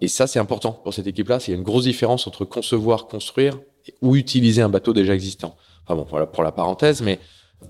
Et 0.00 0.08
ça, 0.08 0.26
c'est 0.26 0.38
important 0.38 0.72
pour 0.72 0.94
cette 0.94 1.08
équipe-là. 1.08 1.40
Il 1.46 1.50
y 1.50 1.54
a 1.54 1.56
une 1.56 1.64
grosse 1.64 1.84
différence 1.84 2.26
entre 2.26 2.44
concevoir, 2.44 3.06
construire 3.06 3.58
ou 4.00 4.14
utiliser 4.14 4.62
un 4.62 4.68
bateau 4.68 4.92
déjà 4.92 5.12
existant. 5.12 5.56
Enfin 5.88 5.96
bon, 5.96 6.06
voilà 6.08 6.26
pour 6.26 6.42
la 6.42 6.52
parenthèse. 6.52 7.00
Mais 7.00 7.18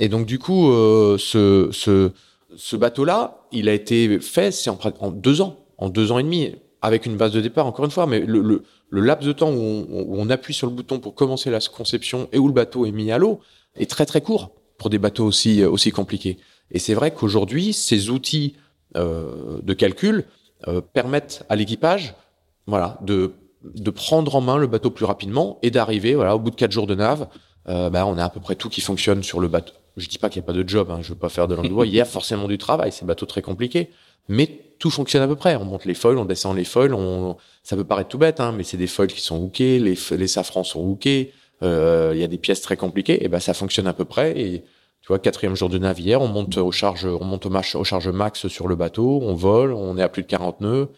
et 0.00 0.08
donc 0.08 0.26
du 0.26 0.38
coup, 0.38 0.70
euh, 0.70 1.16
ce, 1.18 1.68
ce, 1.72 2.10
ce 2.56 2.76
bateau-là, 2.76 3.46
il 3.52 3.68
a 3.68 3.72
été 3.72 4.18
fait, 4.18 4.50
c'est 4.50 4.70
en, 4.70 4.78
en, 5.00 5.10
deux 5.10 5.40
ans, 5.40 5.56
en 5.78 5.88
deux 5.88 6.10
ans 6.10 6.18
et 6.18 6.24
demi, 6.24 6.56
avec 6.82 7.06
une 7.06 7.16
base 7.16 7.32
de 7.32 7.40
départ 7.40 7.66
encore 7.66 7.84
une 7.84 7.90
fois. 7.90 8.06
Mais 8.06 8.20
le, 8.20 8.40
le, 8.40 8.64
le 8.90 9.00
laps 9.00 9.26
de 9.26 9.32
temps 9.32 9.50
où 9.50 9.60
on, 9.60 9.86
où 9.90 10.16
on, 10.18 10.30
appuie 10.30 10.54
sur 10.54 10.66
le 10.66 10.72
bouton 10.72 10.98
pour 10.98 11.14
commencer 11.14 11.50
la 11.50 11.60
conception 11.60 12.28
et 12.32 12.38
où 12.38 12.48
le 12.48 12.54
bateau 12.54 12.86
est 12.86 12.92
mis 12.92 13.12
à 13.12 13.18
l'eau 13.18 13.40
est 13.76 13.88
très 13.88 14.06
très 14.06 14.20
court 14.20 14.50
pour 14.78 14.90
des 14.90 14.98
bateaux 14.98 15.24
aussi 15.24 15.64
aussi 15.64 15.92
compliqués. 15.92 16.38
Et 16.70 16.78
c'est 16.78 16.94
vrai 16.94 17.12
qu'aujourd'hui, 17.12 17.72
ces 17.72 18.10
outils 18.10 18.56
euh, 18.96 19.60
de 19.62 19.74
calcul 19.74 20.24
euh, 20.66 20.80
permettent 20.80 21.44
à 21.48 21.56
l'équipage, 21.56 22.14
voilà, 22.66 22.98
de 23.02 23.32
de 23.64 23.90
prendre 23.90 24.36
en 24.36 24.40
main 24.40 24.56
le 24.56 24.68
bateau 24.68 24.90
plus 24.90 25.04
rapidement 25.04 25.58
et 25.62 25.70
d'arriver, 25.70 26.14
voilà, 26.14 26.36
au 26.36 26.38
bout 26.38 26.50
de 26.50 26.54
quatre 26.54 26.70
jours 26.70 26.86
de 26.86 26.94
nave, 26.94 27.26
euh, 27.68 27.90
bah, 27.90 28.06
on 28.06 28.18
a 28.18 28.24
à 28.24 28.30
peu 28.30 28.40
près 28.40 28.54
tout 28.54 28.68
qui 28.68 28.80
fonctionne 28.80 29.22
sur 29.22 29.40
le 29.40 29.48
bateau. 29.48 29.74
Je 29.96 30.08
dis 30.08 30.18
pas 30.18 30.28
qu'il 30.30 30.40
n'y 30.40 30.46
a 30.46 30.46
pas 30.46 30.52
de 30.52 30.68
job, 30.68 30.90
hein, 30.90 31.00
je 31.02 31.10
veux 31.10 31.18
pas 31.18 31.28
faire 31.28 31.48
de 31.48 31.54
l'endroit. 31.54 31.86
Il 31.86 31.94
y 31.94 32.00
a 32.00 32.04
forcément 32.06 32.48
du 32.48 32.58
travail, 32.58 32.92
c'est 32.92 33.04
un 33.04 33.06
bateau 33.06 33.26
très 33.26 33.42
compliqué. 33.42 33.90
mais 34.28 34.46
tout 34.78 34.90
fonctionne 34.90 35.22
à 35.22 35.28
peu 35.28 35.36
près. 35.36 35.56
On 35.56 35.64
monte 35.64 35.84
les 35.84 35.94
foils, 35.94 36.18
on 36.18 36.24
descend 36.24 36.56
les 36.56 36.64
foils. 36.64 36.94
On... 36.94 37.36
Ça 37.62 37.76
peut 37.76 37.84
paraître 37.84 38.08
tout 38.08 38.18
bête, 38.18 38.40
hein, 38.40 38.52
mais 38.56 38.62
c'est 38.62 38.76
des 38.76 38.86
foils 38.86 39.08
qui 39.08 39.20
sont 39.20 39.36
hookés, 39.36 39.78
les, 39.78 39.98
les 40.16 40.28
safrans 40.28 40.64
sont 40.64 40.80
hookés. 40.80 41.32
Euh, 41.62 42.12
il 42.14 42.20
y 42.20 42.24
a 42.24 42.28
des 42.28 42.38
pièces 42.38 42.62
très 42.62 42.76
compliquées. 42.76 43.24
Et 43.24 43.28
ben 43.28 43.40
ça 43.40 43.54
fonctionne 43.54 43.86
à 43.86 43.92
peu 43.92 44.04
près. 44.04 44.38
Et 44.40 44.60
tu 45.00 45.08
vois, 45.08 45.18
quatrième 45.18 45.56
jour 45.56 45.68
de 45.68 45.78
navire, 45.78 46.22
on 46.22 46.28
monte 46.28 46.56
au 46.58 46.70
charge, 46.70 47.06
on 47.06 47.24
monte 47.24 47.46
au, 47.46 47.50
au 47.50 47.84
charge 47.84 48.08
max 48.08 48.46
sur 48.48 48.68
le 48.68 48.76
bateau, 48.76 49.20
on 49.22 49.34
vole, 49.34 49.72
on 49.72 49.96
est 49.98 50.02
à 50.02 50.08
plus 50.08 50.22
de 50.22 50.28
40 50.28 50.60
nœuds. 50.60 50.88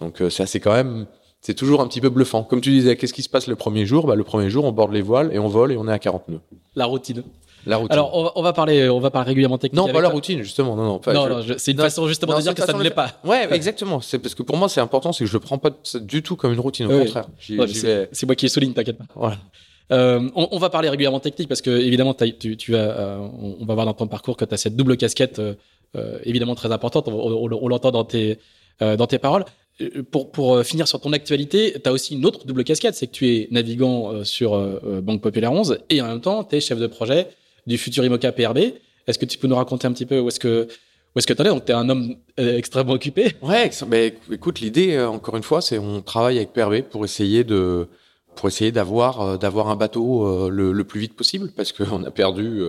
Donc 0.00 0.20
euh, 0.20 0.30
c'est 0.30 0.60
quand 0.60 0.72
même, 0.74 1.06
c'est 1.46 1.54
toujours 1.54 1.80
un 1.82 1.86
petit 1.88 2.00
peu 2.00 2.08
bluffant. 2.08 2.42
Comme 2.42 2.60
tu 2.62 2.70
disais, 2.70 2.96
qu'est-ce 2.96 3.12
qui 3.12 3.22
se 3.22 3.28
passe 3.28 3.46
le 3.46 3.54
premier 3.56 3.84
jour? 3.86 4.06
Bah, 4.06 4.14
Le 4.14 4.24
premier 4.24 4.48
jour, 4.50 4.64
on 4.64 4.72
borde 4.72 4.92
les 4.92 5.02
voiles 5.02 5.30
et 5.32 5.38
on 5.38 5.46
vole 5.48 5.72
et 5.72 5.76
on 5.76 5.86
est 5.86 5.92
à 5.92 5.98
40 5.98 6.28
nœuds. 6.28 6.40
La 6.74 6.86
routine. 6.86 7.22
La 7.66 7.76
routine. 7.76 7.92
Alors, 7.92 8.10
on 8.16 8.24
va, 8.24 8.32
on 8.36 8.42
va 8.42 8.52
parler, 8.52 8.88
on 8.88 8.98
va 9.00 9.10
parler 9.10 9.28
régulièrement 9.28 9.56
technique. 9.58 9.78
non, 9.80 9.86
pas 9.86 10.00
la 10.00 10.08
toi. 10.08 10.14
routine, 10.14 10.42
justement. 10.42 10.74
Non, 10.76 10.84
non. 10.84 10.98
pas- 10.98 11.12
Non, 11.14 11.26
je- 11.42 11.52
non, 11.52 11.54
c'est 11.58 11.70
une 11.72 11.78
non, 11.78 11.84
façon 11.84 12.06
justement 12.08 12.36
de 12.36 12.42
dire 12.42 12.54
que 12.54 12.62
ça 12.62 12.72
ne 12.72 12.82
l'est 12.82 12.90
pas. 12.90 13.12
Ouais, 13.24 13.46
exactement. 13.54 14.00
C'est 14.00 14.18
parce 14.18 14.34
que 14.34 14.42
pour 14.42 14.56
moi, 14.56 14.68
c'est 14.68 14.80
important, 14.80 15.12
c'est 15.12 15.24
que 15.24 15.28
je 15.28 15.34
le 15.34 15.40
prends 15.40 15.58
pas 15.58 15.70
du 16.00 16.22
tout 16.22 16.36
comme 16.36 16.52
une 16.52 16.60
routine. 16.60 16.86
Au 16.92 16.98
contraire. 16.98 17.26
Ouais, 17.50 17.66
c'est 17.68 17.86
vais. 18.10 18.26
moi 18.26 18.34
qui 18.34 18.48
souligne, 18.48 18.72
t'inquiète 18.72 18.98
pas. 18.98 19.04
Voilà. 19.14 19.36
Euh, 19.92 20.28
on, 20.34 20.48
on 20.50 20.58
va 20.58 20.70
parler 20.70 20.88
régulièrement 20.88 21.20
technique 21.20 21.46
parce 21.46 21.60
que 21.60 21.68
évidemment 21.70 22.14
tu, 22.14 22.56
tu 22.56 22.74
as, 22.74 22.78
euh, 22.78 23.18
on, 23.18 23.56
on 23.60 23.64
va 23.66 23.74
voir 23.74 23.84
dans 23.84 23.92
ton 23.92 24.06
parcours 24.06 24.34
que 24.38 24.46
tu 24.46 24.54
as 24.54 24.56
cette 24.56 24.76
double 24.76 24.96
casquette 24.96 25.38
euh, 25.40 25.54
euh, 25.94 26.18
évidemment 26.24 26.54
très 26.54 26.72
importante. 26.72 27.06
On, 27.08 27.12
on- 27.12 27.68
l'entend 27.68 27.90
dans 27.90 28.04
tes 28.04 28.38
euh, 28.80 28.96
dans 28.96 29.06
tes 29.06 29.18
paroles. 29.18 29.44
Euh, 29.80 30.02
Pour, 30.10 30.30
pour 30.30 30.54
euh, 30.56 30.62
finir 30.62 30.86
sur 30.86 31.00
ton 31.00 31.12
actualité, 31.12 31.74
tu 31.82 31.88
as 31.88 31.92
aussi 31.92 32.14
une 32.14 32.24
autre 32.26 32.46
double 32.46 32.64
casquette, 32.64 32.94
c'est 32.94 33.06
que 33.08 33.12
tu 33.12 33.28
es 33.28 33.48
navigant 33.50 34.12
euh, 34.12 34.24
sur 34.24 34.56
Banque 35.02 35.20
Populaire 35.20 35.52
11 35.52 35.78
et 35.90 36.00
en 36.00 36.06
même 36.06 36.20
temps 36.20 36.44
tu 36.44 36.56
es 36.56 36.60
chef 36.60 36.78
de 36.78 36.86
projet 36.86 37.28
du 37.66 37.76
futur 37.78 38.04
IMOCA 38.04 38.32
PRB. 38.32 38.58
Est-ce 39.06 39.18
que 39.18 39.26
tu 39.26 39.36
peux 39.38 39.48
nous 39.48 39.56
raconter 39.56 39.86
un 39.86 39.92
petit 39.92 40.06
peu 40.06 40.20
où 40.20 40.28
est-ce 40.28 40.40
que 40.40 40.68
où 41.14 41.18
est-ce 41.18 41.26
que 41.26 41.32
tu 41.32 41.42
en 41.42 41.44
es? 41.44 41.48
Donc 41.48 41.64
tu 41.64 41.72
es 41.72 41.74
un 41.74 41.88
homme 41.88 42.16
extrêmement 42.36 42.92
occupé. 42.92 43.32
Ouais, 43.42 43.70
mais 43.88 44.14
écoute, 44.32 44.60
l'idée, 44.60 45.00
encore 45.00 45.36
une 45.36 45.42
fois, 45.42 45.60
c'est 45.60 45.78
on 45.78 46.02
travaille 46.02 46.36
avec 46.38 46.52
PRB 46.52 46.82
pour 46.82 47.04
essayer 47.04 47.44
de 47.44 47.86
pour 48.36 48.48
essayer 48.48 48.72
d'avoir 48.72 49.38
d'avoir 49.38 49.68
un 49.68 49.76
bateau 49.76 50.48
le, 50.50 50.72
le 50.72 50.84
plus 50.84 51.00
vite 51.00 51.14
possible 51.14 51.50
parce 51.56 51.72
qu'on 51.72 52.02
a 52.04 52.10
perdu. 52.10 52.62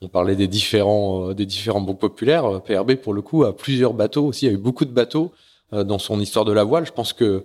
on 0.00 0.08
parlait 0.08 0.36
des 0.36 0.46
différents 0.48 1.32
des 1.32 1.46
différents 1.46 1.80
banques 1.80 2.00
populaires. 2.00 2.62
PRB 2.62 2.94
pour 2.94 3.12
le 3.14 3.22
coup 3.22 3.44
a 3.44 3.54
plusieurs 3.56 3.92
bateaux 3.94 4.26
aussi. 4.26 4.46
Il 4.46 4.48
y 4.48 4.52
a 4.52 4.54
eu 4.54 4.58
beaucoup 4.58 4.84
de 4.84 4.92
bateaux 4.92 5.32
dans 5.72 5.98
son 5.98 6.20
histoire 6.20 6.44
de 6.44 6.52
la 6.52 6.64
voile. 6.64 6.86
Je 6.86 6.92
pense 6.92 7.12
que 7.12 7.44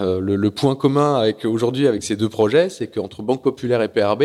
euh, 0.00 0.20
le, 0.20 0.36
le 0.36 0.50
point 0.50 0.76
commun 0.76 1.16
avec 1.16 1.44
aujourd'hui 1.44 1.86
avec 1.86 2.02
ces 2.02 2.16
deux 2.16 2.28
projets, 2.28 2.68
c'est 2.68 2.86
qu'entre 2.88 3.22
Banque 3.22 3.42
Populaire 3.42 3.82
et 3.82 3.88
PRB, 3.88 4.22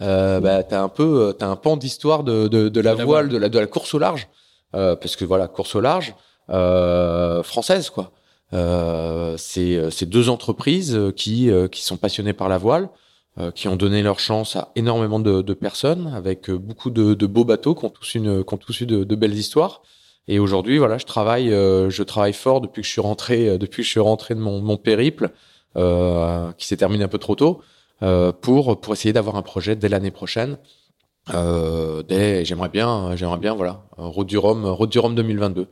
euh, 0.00 0.40
bah, 0.40 0.62
t'as 0.62 0.82
un 0.82 0.88
peu 0.88 1.28
euh, 1.28 1.32
t'as 1.32 1.48
un 1.48 1.56
pan 1.56 1.76
d'histoire 1.76 2.22
de, 2.24 2.48
de, 2.48 2.68
de 2.68 2.80
la 2.80 2.92
De 2.94 2.98
la 2.98 3.04
voile, 3.04 3.28
de 3.28 3.36
la 3.36 3.48
de 3.48 3.58
la 3.58 3.66
course 3.66 3.94
au 3.94 3.98
large, 3.98 4.28
euh, 4.74 4.96
parce 4.96 5.16
que 5.16 5.24
voilà 5.24 5.48
course 5.48 5.74
au 5.74 5.80
large 5.80 6.14
euh, 6.50 7.42
française 7.42 7.90
quoi. 7.90 8.12
Euh, 8.52 9.34
c'est 9.38 9.76
euh, 9.76 9.90
deux 10.02 10.28
entreprises 10.28 10.94
euh, 10.94 11.10
qui 11.10 11.50
euh, 11.50 11.68
qui 11.68 11.82
sont 11.82 11.96
passionnées 11.96 12.32
par 12.34 12.48
la 12.48 12.58
voile, 12.58 12.88
euh, 13.38 13.50
qui 13.50 13.66
ont 13.68 13.76
donné 13.76 14.02
leur 14.02 14.18
chance 14.18 14.56
à 14.56 14.70
énormément 14.76 15.20
de, 15.20 15.40
de 15.42 15.54
personnes 15.54 16.12
avec 16.14 16.50
euh, 16.50 16.58
beaucoup 16.58 16.90
de, 16.90 17.14
de 17.14 17.26
beaux 17.26 17.44
bateaux 17.44 17.74
qui 17.74 17.84
ont 17.84 17.90
tous 17.90 18.14
une 18.14 18.44
qui 18.44 18.54
ont 18.54 18.58
tous 18.58 18.80
eu 18.82 18.86
de, 18.86 19.04
de 19.04 19.14
belles 19.16 19.34
histoires. 19.34 19.82
Et 20.28 20.38
aujourd'hui, 20.38 20.78
voilà, 20.78 20.98
je 20.98 21.04
travaille 21.06 21.52
euh, 21.52 21.90
je 21.90 22.02
travaille 22.02 22.32
fort 22.32 22.60
depuis 22.60 22.82
que 22.82 22.86
je 22.86 22.92
suis 22.92 23.00
rentré 23.00 23.48
euh, 23.48 23.58
depuis 23.58 23.82
que 23.82 23.86
je 23.86 23.90
suis 23.90 24.00
rentré 24.00 24.34
de 24.34 24.40
mon, 24.40 24.60
mon 24.60 24.76
périple 24.76 25.30
euh, 25.76 26.52
qui 26.58 26.66
s'est 26.66 26.76
terminé 26.76 27.02
un 27.04 27.08
peu 27.08 27.18
trop 27.18 27.34
tôt 27.34 27.60
euh, 28.02 28.30
pour 28.32 28.80
pour 28.80 28.92
essayer 28.92 29.12
d'avoir 29.12 29.36
un 29.36 29.42
projet 29.42 29.74
dès 29.76 29.88
l'année 29.88 30.10
prochaine. 30.12 30.58
Euh, 31.34 32.02
dès 32.02 32.44
j'aimerais 32.44 32.68
bien 32.68 33.14
j'aimerais 33.16 33.38
bien 33.38 33.54
voilà 33.54 33.84
Route 33.96 34.26
du 34.26 34.38
Rhum 34.38 34.64
Route 34.64 34.90
du 34.90 34.98
Rhum 34.98 35.14
2022. 35.14 35.66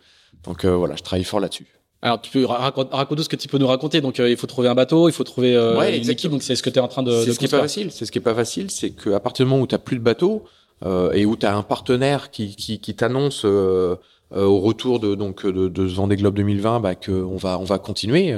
Donc 0.44 0.64
euh, 0.64 0.74
voilà, 0.76 0.96
je 0.96 1.02
travaille 1.02 1.24
fort 1.24 1.40
là-dessus. 1.40 1.66
Alors 2.02 2.20
tu 2.20 2.30
peux 2.30 2.44
raconter 2.46 2.96
raconte 2.96 3.20
ce 3.20 3.28
que 3.28 3.36
tu 3.36 3.46
peux 3.48 3.58
nous 3.58 3.66
raconter. 3.66 4.00
Donc 4.00 4.20
euh, 4.20 4.30
il 4.30 4.36
faut 4.36 4.46
trouver 4.46 4.68
un 4.68 4.74
bateau, 4.74 5.08
il 5.08 5.12
faut 5.12 5.24
trouver 5.24 5.54
euh, 5.54 5.76
Ouais, 5.78 5.90
une 5.90 5.94
exactement. 5.96 6.12
équipe. 6.12 6.30
Donc 6.30 6.42
c'est 6.42 6.56
ce 6.56 6.62
que 6.62 6.70
tu 6.70 6.78
es 6.78 6.82
en 6.82 6.88
train 6.88 7.02
de, 7.02 7.12
C'est 7.24 7.32
ce 7.32 7.38
qui 7.38 7.44
est 7.44 7.48
pas 7.48 7.60
facile. 7.60 7.90
C'est 7.92 8.04
ce 8.06 8.12
qui 8.12 8.18
est 8.18 8.22
pas 8.22 8.34
facile, 8.34 8.70
c'est 8.70 8.90
qu'à 8.90 9.20
partir 9.20 9.44
du 9.44 9.50
moment 9.50 9.62
où 9.62 9.66
tu 9.66 9.76
plus 9.78 9.98
de 9.98 10.02
bateau 10.02 10.44
euh, 10.86 11.12
et 11.12 11.26
où 11.26 11.36
tu 11.36 11.44
as 11.46 11.54
un 11.54 11.62
partenaire 11.62 12.30
qui, 12.30 12.56
qui, 12.56 12.80
qui 12.80 12.94
t'annonce 12.96 13.44
au 14.32 14.60
retour 14.60 15.00
de 15.00 15.14
donc 15.14 15.44
de, 15.46 15.68
de 15.68 15.82
Vendée 15.84 16.16
Globe 16.16 16.34
2020 16.36 16.80
bah, 16.80 16.94
que 16.94 17.10
on 17.12 17.36
va 17.36 17.58
on 17.58 17.64
va 17.64 17.78
continuer 17.78 18.36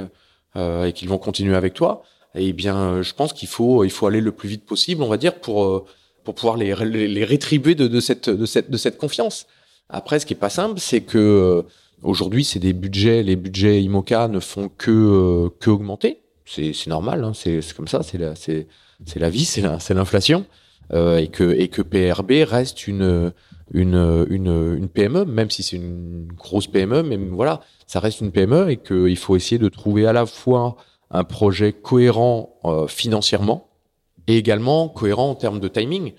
euh, 0.55 0.85
et 0.85 0.93
qu'ils 0.93 1.09
vont 1.09 1.17
continuer 1.17 1.55
avec 1.55 1.73
toi. 1.73 2.03
Eh 2.35 2.51
bien, 2.53 2.75
euh, 2.77 3.03
je 3.03 3.13
pense 3.13 3.31
qu'il 3.33 3.47
faut 3.47 3.83
il 3.83 3.91
faut 3.91 4.07
aller 4.07 4.21
le 4.21 4.31
plus 4.31 4.49
vite 4.49 4.65
possible, 4.65 5.03
on 5.03 5.07
va 5.07 5.17
dire, 5.17 5.35
pour 5.39 5.65
euh, 5.65 5.85
pour 6.23 6.33
pouvoir 6.35 6.57
les, 6.57 6.73
les, 7.07 7.23
rétribuer 7.25 7.75
de, 7.75 7.87
de 7.87 7.99
cette 7.99 8.29
de 8.29 8.45
cette 8.45 8.71
de 8.71 8.77
cette 8.77 8.97
confiance. 8.97 9.45
Après, 9.89 10.19
ce 10.19 10.25
qui 10.25 10.33
est 10.33 10.37
pas 10.37 10.49
simple, 10.49 10.79
c'est 10.79 11.01
que 11.01 11.17
euh, 11.19 11.61
aujourd'hui, 12.01 12.43
c'est 12.43 12.59
des 12.59 12.73
budgets, 12.73 13.21
les 13.21 13.35
budgets 13.35 13.83
IMOCA 13.83 14.29
ne 14.29 14.39
font 14.39 14.69
que 14.69 14.89
euh, 14.91 15.49
que 15.59 15.69
augmenter. 15.69 16.21
C'est 16.45 16.73
c'est 16.73 16.89
normal, 16.89 17.23
hein, 17.23 17.33
c'est 17.35 17.59
comme 17.75 17.87
ça, 17.87 18.01
c'est 18.03 18.17
la 18.17 18.33
c'est 18.35 18.67
la 19.15 19.29
vie, 19.29 19.45
c'est 19.45 19.61
la- 19.61 19.79
c'est 19.79 19.93
l'inflation, 19.93 20.45
euh, 20.93 21.17
et 21.17 21.27
que 21.27 21.43
et 21.53 21.67
que 21.67 21.81
PRB 21.83 22.43
reste 22.49 22.87
une 22.87 23.31
une 23.73 24.89
PME, 24.93 25.25
même 25.25 25.49
si 25.49 25.63
c'est 25.63 25.77
une 25.77 26.27
grosse 26.35 26.67
PME, 26.67 27.03
mais 27.03 27.17
voilà, 27.17 27.61
ça 27.87 27.99
reste 27.99 28.21
une 28.21 28.31
PME 28.31 28.71
et 28.71 28.77
qu'il 28.77 29.17
faut 29.17 29.35
essayer 29.35 29.59
de 29.59 29.69
trouver 29.69 30.05
à 30.05 30.13
la 30.13 30.25
fois 30.25 30.77
un 31.13 31.23
projet 31.23 31.71
cohérent 31.71 32.55
euh, 32.65 32.87
financièrement 32.87 33.69
et 34.27 34.37
également 34.37 34.89
cohérent 34.89 35.29
en 35.29 35.35
termes 35.35 35.59
de 35.59 35.67
timing. 35.67 36.13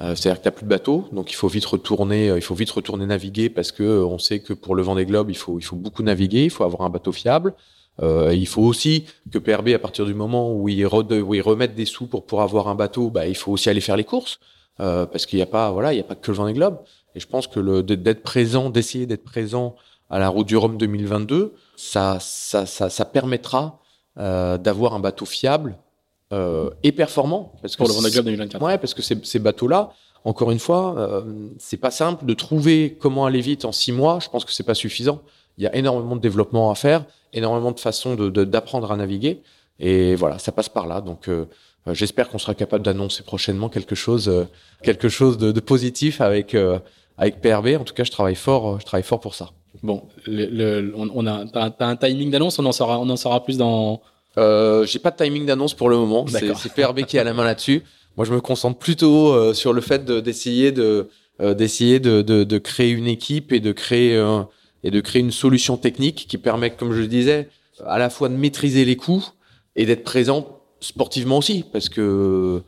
Euh, 0.00 0.14
C'est-à-dire 0.14 0.42
que 0.42 0.48
tu 0.48 0.54
plus 0.54 0.64
de 0.64 0.70
bateau, 0.70 1.04
donc 1.12 1.30
il 1.30 1.34
faut 1.34 1.48
vite 1.48 1.64
retourner, 1.64 2.28
euh, 2.28 2.36
il 2.36 2.42
faut 2.42 2.54
vite 2.54 2.70
retourner 2.70 3.06
naviguer 3.06 3.48
parce 3.48 3.72
que 3.72 4.04
on 4.04 4.18
sait 4.18 4.40
que 4.40 4.52
pour 4.52 4.74
le 4.74 4.82
Vendée 4.82 5.06
Globe, 5.06 5.30
il 5.30 5.36
faut 5.36 5.58
il 5.58 5.62
faut 5.62 5.76
beaucoup 5.76 6.02
naviguer, 6.02 6.44
il 6.44 6.50
faut 6.50 6.64
avoir 6.64 6.82
un 6.82 6.90
bateau 6.90 7.12
fiable. 7.12 7.54
Il 8.02 8.46
faut 8.48 8.62
aussi 8.62 9.04
que 9.30 9.38
PRB, 9.38 9.68
à 9.68 9.78
partir 9.78 10.04
du 10.04 10.14
moment 10.14 10.52
où 10.52 10.68
ils, 10.68 10.84
où 10.84 11.34
ils 11.34 11.40
remettent 11.40 11.76
des 11.76 11.84
sous 11.84 12.08
pour 12.08 12.26
pouvoir 12.26 12.44
avoir 12.44 12.66
un 12.66 12.74
bateau, 12.74 13.08
bah, 13.08 13.28
il 13.28 13.36
faut 13.36 13.52
aussi 13.52 13.70
aller 13.70 13.80
faire 13.80 13.96
les 13.96 14.02
courses 14.02 14.40
euh, 14.80 15.06
parce 15.06 15.26
qu'il 15.26 15.38
n'y 15.38 15.42
a 15.42 15.46
pas 15.46 15.70
voilà, 15.70 15.92
il 15.92 15.96
y 15.96 16.00
a 16.00 16.04
pas 16.04 16.14
que 16.14 16.30
le 16.30 16.36
Vendée 16.36 16.52
Globe. 16.52 16.78
Et 17.14 17.20
je 17.20 17.26
pense 17.26 17.46
que 17.46 17.60
le 17.60 17.82
d'être- 17.82 18.22
présent, 18.22 18.70
d'essayer 18.70 19.06
d'être 19.06 19.24
présent 19.24 19.76
à 20.10 20.18
la 20.18 20.28
Route 20.28 20.46
du 20.48 20.56
Rhum 20.56 20.76
2022, 20.78 21.54
ça 21.76 22.18
ça 22.20 22.66
ça, 22.66 22.90
ça 22.90 23.04
permettra 23.04 23.78
euh, 24.18 24.58
d'avoir 24.58 24.94
un 24.94 25.00
bateau 25.00 25.24
fiable 25.24 25.76
euh, 26.32 26.70
et 26.82 26.92
performant 26.92 27.52
parce 27.62 27.74
que 27.76 27.78
pour 27.78 27.88
le 27.88 27.94
Vendée 27.94 28.10
Globe 28.10 28.24
2024. 28.26 28.62
Ouais, 28.62 28.78
parce 28.78 28.94
que 28.94 29.02
ces, 29.02 29.16
ces 29.24 29.38
bateaux-là, 29.38 29.92
encore 30.24 30.50
une 30.50 30.58
fois, 30.58 30.96
euh, 30.98 31.22
c'est 31.58 31.76
pas 31.76 31.90
simple 31.90 32.24
de 32.26 32.34
trouver 32.34 32.96
comment 33.00 33.26
aller 33.26 33.40
vite 33.40 33.64
en 33.64 33.72
six 33.72 33.92
mois. 33.92 34.18
Je 34.20 34.28
pense 34.28 34.44
que 34.44 34.52
c'est 34.52 34.62
pas 34.64 34.74
suffisant. 34.74 35.20
Il 35.58 35.64
y 35.64 35.66
a 35.68 35.74
énormément 35.76 36.16
de 36.16 36.20
développement 36.20 36.70
à 36.70 36.74
faire, 36.74 37.04
énormément 37.32 37.70
de 37.72 37.78
façons 37.78 38.14
de, 38.16 38.28
d'apprendre 38.44 38.90
à 38.90 38.96
naviguer. 38.96 39.42
Et 39.78 40.14
voilà, 40.16 40.38
ça 40.38 40.50
passe 40.50 40.68
par 40.68 40.86
là. 40.86 41.00
Donc, 41.00 41.28
euh, 41.28 41.44
j'espère 41.92 42.28
qu'on 42.30 42.38
sera 42.38 42.54
capable 42.54 42.84
d'annoncer 42.84 43.22
prochainement 43.22 43.68
quelque 43.68 43.94
chose, 43.94 44.28
euh, 44.28 44.44
quelque 44.82 45.08
chose 45.08 45.36
de, 45.38 45.52
de 45.52 45.60
positif 45.60 46.20
avec 46.20 46.54
euh, 46.54 46.78
avec 47.18 47.40
PRB. 47.40 47.68
En 47.80 47.84
tout 47.84 47.94
cas, 47.94 48.04
je 48.04 48.10
travaille 48.10 48.34
fort, 48.34 48.68
euh, 48.74 48.76
je 48.80 48.84
travaille 48.86 49.04
fort 49.04 49.20
pour 49.20 49.34
ça. 49.34 49.50
Bon, 49.82 50.04
le, 50.26 50.46
le- 50.46 50.94
on, 50.96 51.10
on 51.14 51.26
a 51.26 51.44
t'as, 51.46 51.70
t'as 51.70 51.86
un 51.86 51.96
timing 51.96 52.30
d'annonce? 52.30 52.58
On 52.58 52.64
en 52.64 52.72
saura, 52.72 52.98
on 53.00 53.08
en 53.10 53.16
saura 53.16 53.44
plus 53.44 53.58
dans. 53.58 54.00
Euh, 54.38 54.84
j'ai 54.86 54.98
pas 54.98 55.10
de 55.10 55.16
timing 55.16 55.46
d'annonce 55.46 55.74
pour 55.74 55.88
le 55.90 55.96
moment. 55.96 56.26
C'est, 56.26 56.54
c'est 56.56 56.72
PRB 56.74 57.02
qui 57.02 57.18
a 57.18 57.24
la 57.24 57.34
main 57.34 57.44
là-dessus. 57.44 57.82
Moi, 58.16 58.24
je 58.24 58.32
me 58.32 58.40
concentre 58.40 58.78
plutôt 58.78 59.32
euh, 59.32 59.52
sur 59.54 59.72
le 59.72 59.80
fait 59.80 60.04
de, 60.04 60.20
d'essayer 60.20 60.72
de 60.72 61.08
euh, 61.40 61.54
d'essayer 61.54 61.98
de, 62.00 62.22
de, 62.22 62.44
de 62.44 62.58
créer 62.58 62.90
une 62.90 63.08
équipe 63.08 63.52
et 63.52 63.60
de 63.60 63.72
créer 63.72 64.16
euh, 64.16 64.42
et 64.84 64.90
de 64.90 65.00
créer 65.00 65.20
une 65.20 65.32
solution 65.32 65.76
technique 65.76 66.26
qui 66.28 66.38
permet, 66.38 66.70
comme 66.70 66.92
je 66.92 67.00
le 67.00 67.06
disais, 67.08 67.48
à 67.86 67.98
la 67.98 68.10
fois 68.10 68.28
de 68.28 68.34
maîtriser 68.34 68.84
les 68.84 68.96
coûts 68.96 69.24
et 69.76 69.86
d'être 69.86 70.04
présent 70.04 70.53
sportivement 70.84 71.38
aussi, 71.38 71.64
parce 71.72 71.88
que 71.88 72.62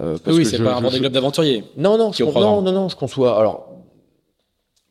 euh, 0.00 0.18
parce 0.24 0.36
oui, 0.36 0.44
c'est 0.44 0.56
je- 0.58 0.64
pas 0.64 0.74
un 0.74 0.78
je- 0.78 0.82
Vendée 0.84 0.96
je- 0.96 1.00
Globe 1.00 1.12
d'aventurier. 1.12 1.64
Non, 1.76 1.96
non, 1.98 2.12
je, 2.12 2.24
non, 2.24 2.62
non, 2.62 2.72
non, 2.72 2.88
je 2.88 2.96
conçois. 2.96 3.38
Alors, 3.38 3.68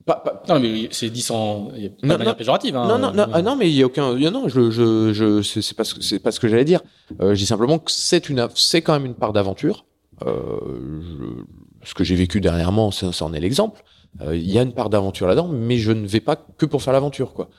pas, 0.06 0.16
pas, 0.16 0.44
Non, 0.50 0.60
mais 0.60 0.90
c'est 0.92 1.10
dit 1.10 1.22
sans 1.22 1.72
il 1.76 1.84
y 1.84 1.86
a 1.88 1.90
pas 1.90 1.96
Non, 2.04 2.14
de 2.14 2.18
manière 2.20 2.34
non. 2.34 2.38
péjorative. 2.38 2.76
Hein, 2.76 2.88
non, 2.88 2.98
non, 3.00 3.14
non, 3.14 3.26
ah 3.32 3.42
non, 3.42 3.56
mais 3.56 3.70
il 3.70 3.76
y 3.76 3.84
a 3.84 3.86
aucun, 3.86 4.14
non, 4.32 4.48
je, 4.50 4.70
je, 4.72 5.14
je, 5.14 5.42
c'est 5.62 5.76
pas 5.76 5.84
ce 5.86 6.16
pas 6.18 6.32
ce 6.32 6.40
que 6.42 6.48
j'allais 6.50 6.66
dire. 6.66 6.82
Euh, 7.22 7.34
je 7.36 7.40
dis 7.40 7.46
simplement 7.46 7.80
que 7.80 7.92
c'est 7.92 8.28
une, 8.30 8.48
c'est 8.56 8.82
quand 8.82 8.94
même 8.94 9.06
une 9.06 9.16
part 9.16 9.32
d'aventure. 9.34 9.86
Euh, 10.26 10.60
je- 11.02 11.88
ce 11.88 11.94
que 11.94 12.04
j'ai 12.04 12.16
vécu 12.16 12.40
dernièrement, 12.42 12.92
ça, 12.92 13.12
ça 13.14 13.26
en 13.26 13.34
est 13.34 13.40
l'exemple. 13.40 13.84
Euh, 14.22 14.36
Il 14.38 14.50
y 14.50 14.58
a 14.60 14.62
une 14.62 14.74
part 14.74 14.90
d'aventure 14.90 15.28
là-dedans, 15.28 15.48
mais 15.50 15.78
je 15.78 15.92
ne 15.92 16.06
vais 16.08 16.20
pas 16.22 16.36
que 16.36 16.66
pour 16.66 16.82
faire 16.82 16.94
l'aventure, 16.94 17.34
quoi. 17.34 17.50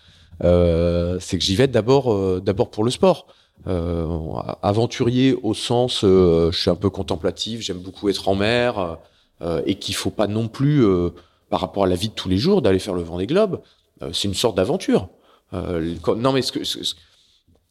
C'est 0.40 1.38
que 1.38 1.44
j'y 1.44 1.56
vais 1.56 1.68
d'abord, 1.68 2.40
d'abord 2.42 2.70
pour 2.70 2.84
le 2.84 2.90
sport. 2.90 3.26
Euh, 3.66 4.06
aventurier 4.62 5.36
au 5.42 5.54
sens, 5.54 6.02
euh, 6.04 6.50
je 6.52 6.58
suis 6.60 6.70
un 6.70 6.74
peu 6.74 6.90
contemplatif, 6.90 7.60
j'aime 7.60 7.78
beaucoup 7.78 8.08
être 8.08 8.28
en 8.28 8.34
mer, 8.34 8.98
euh, 9.40 9.62
et 9.66 9.76
qu'il 9.76 9.94
faut 9.94 10.10
pas 10.10 10.26
non 10.26 10.48
plus, 10.48 10.84
par 11.50 11.60
rapport 11.60 11.84
à 11.84 11.86
la 11.86 11.96
vie 11.96 12.08
de 12.08 12.14
tous 12.14 12.28
les 12.28 12.38
jours, 12.38 12.62
d'aller 12.62 12.78
faire 12.78 12.94
le 12.94 13.02
vent 13.02 13.18
des 13.18 13.26
globes. 13.26 13.60
C'est 14.12 14.28
une 14.28 14.34
sorte 14.34 14.56
d'aventure. 14.56 15.08
Non, 15.52 16.32
mais 16.32 16.42
ce 16.42 16.52
que, 16.52 16.64
ce, 16.64 16.82
ce- 16.82 16.94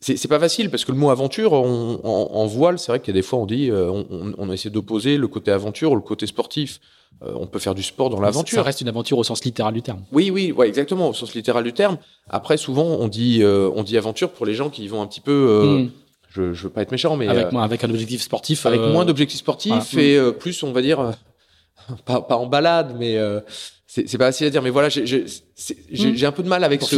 c'est 0.03 0.27
pas 0.27 0.39
facile 0.39 0.69
parce 0.69 0.84
que 0.84 0.91
le 0.91 0.97
mot 0.97 1.10
aventure, 1.10 1.53
on, 1.53 1.99
en, 2.03 2.45
voile, 2.45 2.77
c'est 2.77 2.91
vrai 2.91 2.99
qu'il 2.99 3.13
y 3.15 3.17
a 3.17 3.19
des 3.21 3.25
fois 3.25 3.39
on 3.39 3.45
dit, 3.45 3.71
euh, 3.71 3.89
on, 3.89 4.34
on, 4.38 4.51
essaie 4.51 4.69
d'opposer 4.69 5.17
le 5.17 5.27
côté 5.27 5.51
aventure 5.51 5.91
ou 5.93 5.95
le 5.95 6.01
côté 6.01 6.27
sportif. 6.27 6.82
Euh, 7.21 7.34
on 7.36 7.47
peut 7.47 7.60
faire 7.60 7.76
du 7.76 7.84
sport 7.84 8.10
dans 8.10 8.19
l'aventure. 8.19 8.58
Ça 8.58 8.63
reste 8.63 8.82
une 8.82 8.88
aventure 8.88 9.17
au 9.17 9.23
sens 9.23 9.43
littéral 9.45 9.73
du 9.73 9.82
terme. 9.82 10.02
Oui, 10.12 10.30
oui, 10.30 10.52
ouais, 10.52 10.67
exactement, 10.67 11.10
au 11.10 11.13
sens 11.13 11.34
littéral 11.34 11.63
du 11.63 11.73
terme. 11.73 11.97
Après, 12.30 12.58
souvent, 12.58 12.84
on 12.84 13.08
dit, 13.08 13.41
euh, 13.41 13.69
on 13.76 13.84
dit 13.84 13.97
aventure 13.97 14.32
pour 14.32 14.45
les 14.45 14.54
gens 14.54 14.69
qui 14.69 14.88
vont 14.88 15.02
un 15.02 15.08
petit 15.08 15.21
peu. 15.21 15.63
Hmm. 15.63 15.89
Je, 16.30 16.54
je 16.54 16.63
veux 16.63 16.69
pas 16.69 16.82
être 16.82 16.91
méchant, 16.91 17.15
mais 17.15 17.28
avec, 17.28 17.54
avec 17.54 17.84
un 17.84 17.89
objectif 17.89 18.21
sportif. 18.21 18.65
Avec 18.65 18.82
moins 18.82 19.06
d'objectifs 19.06 19.39
sportifs 19.39 19.95
et 19.97 20.19
plus, 20.39 20.63
on 20.63 20.71
va 20.71 20.82
dire, 20.82 21.13
pas, 22.06 22.21
pas 22.21 22.38
en 22.38 22.47
balade, 22.47 22.95
mais 22.97 23.17
c'est 24.02 24.17
pas 24.17 24.26
facile 24.26 24.47
à 24.47 24.49
dire, 24.49 24.62
mais 24.63 24.71
voilà, 24.71 24.89
j'ai 24.89 25.04
hmm. 25.06 26.26
un 26.26 26.32
peu 26.32 26.41
de 26.41 26.47
mal 26.47 26.63
avec 26.63 26.82
ce, 26.82 26.95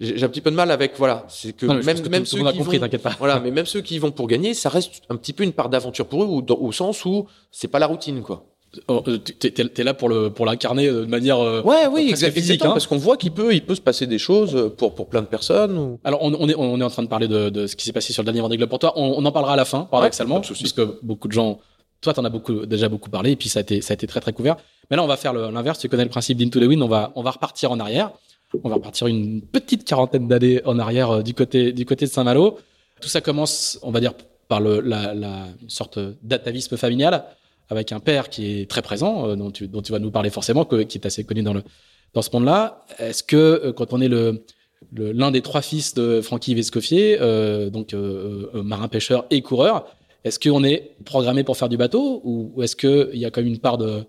j'ai 0.00 0.22
un 0.22 0.28
petit 0.28 0.40
peu 0.40 0.50
de 0.50 0.56
mal 0.56 0.70
avec 0.70 0.92
voilà, 0.96 1.26
c'est 1.28 1.52
que 1.52 1.66
même 1.66 1.82
même 2.08 2.24
ceux 2.24 2.38
qui 2.38 2.58
compris, 2.58 2.78
vont, 2.78 2.88
pas. 2.88 3.16
voilà, 3.18 3.40
mais 3.40 3.50
même 3.58 3.66
ceux 3.66 3.80
qui 3.80 3.98
vont 3.98 4.12
pour 4.12 4.28
gagner, 4.28 4.54
ça 4.54 4.68
reste 4.68 5.02
un 5.08 5.16
petit 5.16 5.32
peu 5.32 5.42
une 5.42 5.52
part 5.52 5.68
d'aventure 5.68 6.06
pour 6.06 6.22
eux, 6.22 6.26
ou 6.26 6.44
au 6.48 6.72
sens 6.72 7.04
où 7.04 7.26
c'est 7.50 7.68
pas 7.68 7.80
la 7.80 7.86
routine 7.86 8.22
quoi. 8.22 8.46
Oh, 8.86 9.02
euh, 9.08 9.16
t'es 9.16 9.54
es 9.58 9.82
là 9.82 9.94
pour 9.94 10.10
le 10.10 10.28
pour 10.28 10.44
l'incarner 10.44 10.88
de 10.88 11.06
manière 11.06 11.40
euh, 11.40 11.62
ouais 11.62 11.86
oui 11.90 12.08
exactement 12.10 12.70
hein. 12.70 12.74
parce 12.74 12.86
qu'on 12.86 12.98
voit 12.98 13.16
qu'il 13.16 13.32
peut 13.32 13.54
il 13.54 13.64
peut 13.64 13.74
se 13.74 13.80
passer 13.80 14.06
des 14.06 14.18
choses 14.18 14.72
pour 14.76 14.94
pour 14.94 15.08
plein 15.08 15.22
de 15.22 15.26
personnes 15.26 15.78
ou... 15.78 15.98
alors 16.04 16.22
on, 16.22 16.34
on, 16.34 16.46
est 16.50 16.54
on 16.54 16.78
est 16.78 16.84
en 16.84 16.90
train 16.90 17.02
de 17.02 17.08
parler 17.08 17.28
de, 17.28 17.48
de 17.48 17.66
ce 17.66 17.76
qui 17.76 17.86
s'est 17.86 17.94
passé 17.94 18.12
sur 18.12 18.22
le 18.22 18.26
dernier 18.26 18.42
Vendée 18.42 18.58
Globe 18.58 18.68
pour 18.68 18.78
toi 18.78 18.92
on, 18.96 19.14
on, 19.16 19.24
en 19.24 19.32
parlera 19.32 19.54
à 19.54 19.56
la 19.56 19.64
fin 19.64 19.88
paradoxalement 19.90 20.40
ouais, 20.40 20.52
puisque 20.52 20.82
beaucoup 21.02 21.28
de 21.28 21.32
gens 21.32 21.60
toi 22.02 22.12
t'en 22.12 22.26
as 22.26 22.30
beaucoup 22.30 22.66
déjà 22.66 22.90
beaucoup 22.90 23.08
parlé 23.08 23.30
et 23.30 23.36
puis 23.36 23.48
ça 23.48 23.60
a 23.60 23.62
été 23.62 23.80
ça 23.80 23.92
a 23.92 23.94
été 23.94 24.06
très 24.06 24.20
très 24.20 24.34
couvert 24.34 24.56
mais 24.90 24.96
là, 24.96 25.04
on 25.04 25.06
va 25.06 25.16
faire 25.16 25.32
l'inverse. 25.32 25.78
Tu 25.78 25.88
connais 25.88 26.04
le 26.04 26.10
principe 26.10 26.38
d'Into 26.38 26.60
the 26.60 26.64
Wind. 26.64 26.82
On 26.82 26.88
va, 26.88 27.12
on 27.14 27.22
va 27.22 27.30
repartir 27.30 27.70
en 27.70 27.80
arrière. 27.80 28.12
On 28.64 28.68
va 28.68 28.76
repartir 28.76 29.06
une 29.06 29.42
petite 29.42 29.84
quarantaine 29.84 30.26
d'années 30.26 30.62
en 30.64 30.78
arrière 30.78 31.10
euh, 31.10 31.22
du 31.22 31.34
côté, 31.34 31.72
du 31.72 31.84
côté 31.84 32.06
de 32.06 32.10
Saint-Malo. 32.10 32.58
Tout 33.00 33.08
ça 33.08 33.20
commence, 33.20 33.78
on 33.82 33.90
va 33.90 34.00
dire, 34.00 34.14
par 34.48 34.60
le, 34.60 34.80
la, 34.80 35.12
la 35.12 35.44
sorte 35.68 35.98
d'atavisme 36.22 36.76
familial 36.78 37.24
avec 37.68 37.92
un 37.92 38.00
père 38.00 38.28
qui 38.28 38.60
est 38.60 38.70
très 38.70 38.82
présent, 38.82 39.28
euh, 39.28 39.36
dont, 39.36 39.50
tu, 39.50 39.68
dont 39.68 39.82
tu 39.82 39.92
vas 39.92 39.98
nous 39.98 40.10
parler 40.10 40.30
forcément, 40.30 40.64
qui 40.64 40.98
est 40.98 41.06
assez 41.06 41.24
connu 41.24 41.42
dans, 41.42 41.54
le, 41.54 41.62
dans 42.14 42.22
ce 42.22 42.30
monde-là. 42.32 42.84
Est-ce 42.98 43.22
que 43.22 43.36
euh, 43.36 43.72
quand 43.72 43.92
on 43.92 44.00
est 44.00 44.08
le, 44.08 44.44
l'un 44.96 45.30
des 45.30 45.42
trois 45.42 45.62
fils 45.62 45.94
de 45.94 46.20
Francky 46.20 46.54
Vescoffier, 46.54 47.18
euh, 47.20 47.70
donc 47.70 47.94
marin 48.54 48.88
pêcheur 48.88 49.26
et 49.30 49.42
coureur, 49.42 49.86
est-ce 50.24 50.38
qu'on 50.38 50.64
est 50.64 50.96
programmé 51.04 51.44
pour 51.44 51.56
faire 51.56 51.68
du 51.68 51.76
bateau 51.76 52.20
ou, 52.24 52.52
ou 52.54 52.62
est-ce 52.62 52.76
qu'il 52.76 53.18
y 53.18 53.24
a 53.24 53.30
quand 53.30 53.40
même 53.40 53.52
une 53.52 53.58
part 53.58 53.78
de 53.78 54.04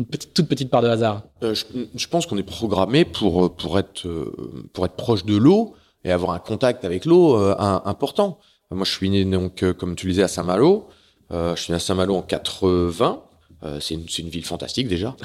une 0.00 0.06
toute 0.06 0.48
petite 0.48 0.70
part 0.70 0.82
de 0.82 0.88
hasard? 0.88 1.22
Euh, 1.42 1.54
je, 1.54 2.06
pense 2.08 2.26
qu'on 2.26 2.38
est 2.38 2.42
programmé 2.42 3.04
pour, 3.04 3.46
euh, 3.46 3.48
pour, 3.48 3.78
être, 3.78 4.06
euh, 4.06 4.32
pour 4.72 4.86
être 4.86 4.94
proche 4.94 5.24
de 5.24 5.36
l'eau 5.36 5.74
et 6.04 6.10
avoir 6.10 6.32
un 6.32 6.38
contact 6.38 6.84
avec 6.84 7.04
l'eau 7.04 7.36
important. 7.36 8.38
Moi, 8.70 8.84
je 8.84 8.92
suis 8.92 9.10
né, 9.10 9.24
donc, 9.26 9.62
comme 9.74 9.96
tu 9.96 10.06
le 10.06 10.12
disais, 10.12 10.22
à 10.22 10.28
Saint-Malo. 10.28 10.88
Je 11.30 11.54
suis 11.56 11.72
né 11.72 11.76
à 11.76 11.78
Saint-Malo 11.78 12.16
en 12.16 12.22
80. 12.22 13.22
c'est 13.80 13.94
une, 13.94 14.06
une, 14.18 14.28
ville 14.28 14.44
fantastique 14.44 14.88
déjà. 14.88 15.16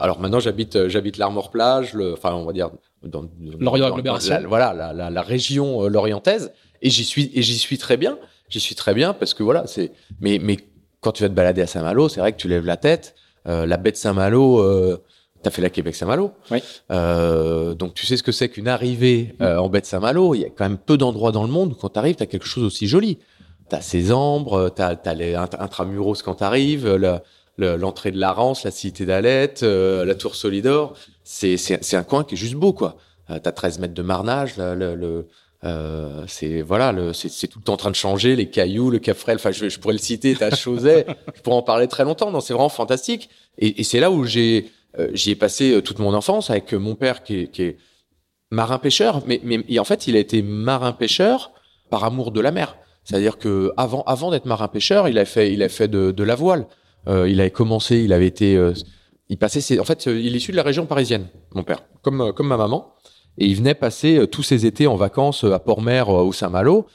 alors 0.00 0.20
maintenant, 0.20 0.40
j'habite 0.40 0.88
j'habite 0.88 1.16
l'Armor-Plage, 1.16 1.94
le, 1.94 2.12
enfin 2.12 2.32
on 2.34 2.44
va 2.44 2.52
dire 2.52 2.70
dans, 3.02 3.24
Lorient 3.58 3.86
agglomération. 3.86 4.36
voilà, 4.46 4.72
la, 4.72 4.92
la, 4.92 5.10
la 5.10 5.22
région 5.22 5.88
lorientaise. 5.88 6.52
Et 6.82 6.90
j'y 6.90 7.04
suis 7.04 7.30
et 7.34 7.42
j'y 7.42 7.58
suis 7.58 7.78
très 7.78 7.96
bien. 7.96 8.18
J'y 8.48 8.60
suis 8.60 8.74
très 8.74 8.94
bien 8.94 9.12
parce 9.12 9.34
que 9.34 9.42
voilà, 9.42 9.66
c'est. 9.66 9.92
Mais 10.20 10.38
mais 10.40 10.58
quand 11.00 11.12
tu 11.12 11.22
vas 11.22 11.28
te 11.28 11.34
balader 11.34 11.62
à 11.62 11.66
Saint-Malo, 11.66 12.08
c'est 12.08 12.20
vrai 12.20 12.32
que 12.32 12.38
tu 12.38 12.48
lèves 12.48 12.66
la 12.66 12.76
tête. 12.76 13.14
Euh, 13.46 13.66
la 13.66 13.76
baie 13.76 13.92
de 13.92 13.96
Saint-Malo, 13.96 14.58
euh, 14.60 15.02
t'as 15.42 15.50
fait 15.50 15.62
la 15.62 15.70
Québec-Saint-Malo. 15.70 16.32
Oui. 16.50 16.58
Euh, 16.90 17.74
donc 17.74 17.94
tu 17.94 18.06
sais 18.06 18.16
ce 18.16 18.22
que 18.22 18.32
c'est 18.32 18.48
qu'une 18.48 18.68
arrivée 18.68 19.34
euh, 19.40 19.58
en 19.58 19.68
baie 19.68 19.80
de 19.80 19.86
Saint-Malo. 19.86 20.34
Il 20.34 20.40
y 20.40 20.44
a 20.44 20.48
quand 20.48 20.64
même 20.64 20.78
peu 20.78 20.96
d'endroits 20.96 21.32
dans 21.32 21.44
le 21.44 21.50
monde 21.50 21.72
où 21.72 21.74
quand 21.74 21.90
t'arrives, 21.90 22.16
t'as 22.16 22.26
quelque 22.26 22.46
chose 22.46 22.64
aussi 22.64 22.86
joli. 22.86 23.18
T'as 23.68 23.80
ces 23.80 24.12
ambres, 24.12 24.70
t'as 24.74 24.96
as 25.04 25.14
les 25.14 25.34
intramuros 25.34 26.22
quand 26.22 26.36
t'arrives, 26.36 26.88
l'entrée 27.58 28.12
de 28.12 28.18
la 28.18 28.32
Rance, 28.32 28.64
la 28.64 28.70
cité 28.70 29.06
d'Alette, 29.06 29.62
la 29.62 30.14
tour 30.14 30.34
Solidor. 30.34 30.94
C'est 31.24 31.94
un 31.94 32.02
coin 32.04 32.24
qui 32.24 32.34
est 32.34 32.38
juste 32.38 32.54
beau 32.54 32.72
quoi. 32.72 32.96
t'as 33.28 33.52
13 33.52 33.80
mètres 33.80 33.94
de 33.94 34.02
marnage, 34.02 34.56
le, 34.56 34.94
le 34.94 35.26
euh, 35.64 36.24
c'est 36.28 36.62
voilà, 36.62 36.94
c'est 37.12 37.48
tout 37.48 37.58
le 37.58 37.64
temps 37.64 37.74
en 37.74 37.78
train 37.78 37.90
de 37.90 37.96
changer, 37.96 38.36
les 38.36 38.48
cailloux, 38.48 38.90
le 38.90 38.98
Cap 38.98 39.16
Enfin, 39.28 39.50
je, 39.50 39.68
je, 39.68 39.78
pourrais 39.78 39.94
le 39.94 39.98
citer, 39.98 40.34
ta 40.34 40.54
Chauset. 40.54 41.06
je 41.34 41.40
pourrais 41.40 41.56
en 41.56 41.62
parler 41.62 41.88
très 41.88 42.04
longtemps. 42.04 42.30
Non, 42.30 42.40
c'est 42.40 42.52
vraiment 42.52 42.68
fantastique. 42.68 43.30
Et, 43.58 43.80
et 43.80 43.84
c'est 43.84 44.00
là 44.00 44.10
où 44.10 44.24
j'ai 44.24 44.70
euh, 44.98 45.08
j'y 45.12 45.32
ai 45.32 45.34
passé 45.34 45.72
euh, 45.72 45.82
toute 45.82 45.98
mon 45.98 46.14
enfance 46.14 46.50
avec 46.50 46.72
mon 46.72 46.94
père 46.94 47.22
qui 47.22 47.40
est, 47.40 47.46
qui 47.48 47.62
est 47.62 47.76
marin 48.50 48.78
pêcheur, 48.78 49.22
mais, 49.26 49.40
mais 49.42 49.78
en 49.78 49.84
fait, 49.84 50.06
il 50.06 50.16
a 50.16 50.20
été 50.20 50.40
marin 50.42 50.92
pêcheur 50.92 51.52
par 51.90 52.04
amour 52.04 52.30
de 52.30 52.40
la 52.40 52.52
mer. 52.52 52.76
C'est-à-dire 53.06 53.38
que 53.38 53.72
avant 53.78 54.02
avant 54.02 54.30
d'être 54.30 54.44
marin 54.44 54.68
pêcheur, 54.68 55.08
il 55.08 55.18
a 55.18 55.24
fait 55.24 55.52
il 55.52 55.66
fait 55.70 55.88
de, 55.88 56.10
de 56.10 56.24
la 56.24 56.34
voile. 56.34 56.66
Euh, 57.08 57.28
il 57.28 57.40
avait 57.40 57.50
commencé, 57.50 57.98
il 57.98 58.12
avait 58.12 58.26
été, 58.26 58.60
il 59.28 59.38
passait, 59.38 59.78
en 59.78 59.84
fait, 59.84 60.06
il 60.06 60.34
est 60.34 60.38
issu 60.38 60.50
de 60.50 60.56
la 60.56 60.64
région 60.64 60.86
parisienne, 60.86 61.28
mon 61.54 61.62
père, 61.62 61.84
comme 62.02 62.32
comme 62.34 62.48
ma 62.48 62.56
maman. 62.56 62.92
Et 63.38 63.46
il 63.46 63.56
venait 63.56 63.74
passer 63.74 64.18
euh, 64.18 64.26
tous 64.26 64.42
ses 64.42 64.66
étés 64.66 64.86
en 64.86 64.96
vacances 64.96 65.44
euh, 65.44 65.52
à 65.52 65.58
Port-Mer 65.58 66.08
euh, 66.08 66.22
au 66.22 66.32
Saint-Malo. 66.32 66.86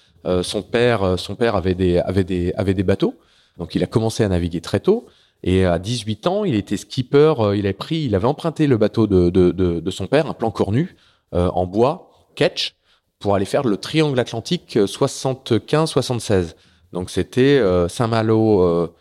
son 0.44 0.62
père, 0.62 1.18
son 1.18 1.36
père 1.36 1.56
avait 1.56 1.74
des, 1.74 1.98
avait 1.98 2.24
des, 2.24 2.54
avait 2.54 2.76
des 2.76 2.84
bateaux. 2.84 3.16
Donc 3.58 3.74
il 3.76 3.84
a 3.84 3.88
commencé 3.88 4.24
à 4.24 4.30
naviguer 4.30 4.62
très 4.62 4.80
tôt. 4.80 5.08
Et 5.44 5.66
à 5.66 5.80
18 5.80 6.28
ans, 6.28 6.46
il 6.46 6.54
était 6.54 6.78
skipper. 6.78 7.34
il 7.56 7.66
avait 7.66 7.74
pris, 7.74 8.04
il 8.04 8.14
avait 8.14 8.28
emprunté 8.28 8.68
le 8.68 8.78
bateau 8.78 9.08
de, 9.08 9.32
de, 9.32 9.52
de, 9.52 9.80
de 9.80 9.92
son 9.92 10.06
père, 10.06 10.28
un 10.28 10.34
plan 10.36 10.52
cornu 10.52 10.96
en 11.32 11.66
bois, 11.66 12.12
ketch, 12.36 12.76
pour 13.22 13.36
aller 13.36 13.46
faire 13.46 13.64
le 13.64 13.78
triangle 13.78 14.20
atlantique 14.20 14.76
75-76. 14.76 16.56
Donc 16.92 17.10
c'était 17.10 17.62
Saint-Malo, 17.88 18.92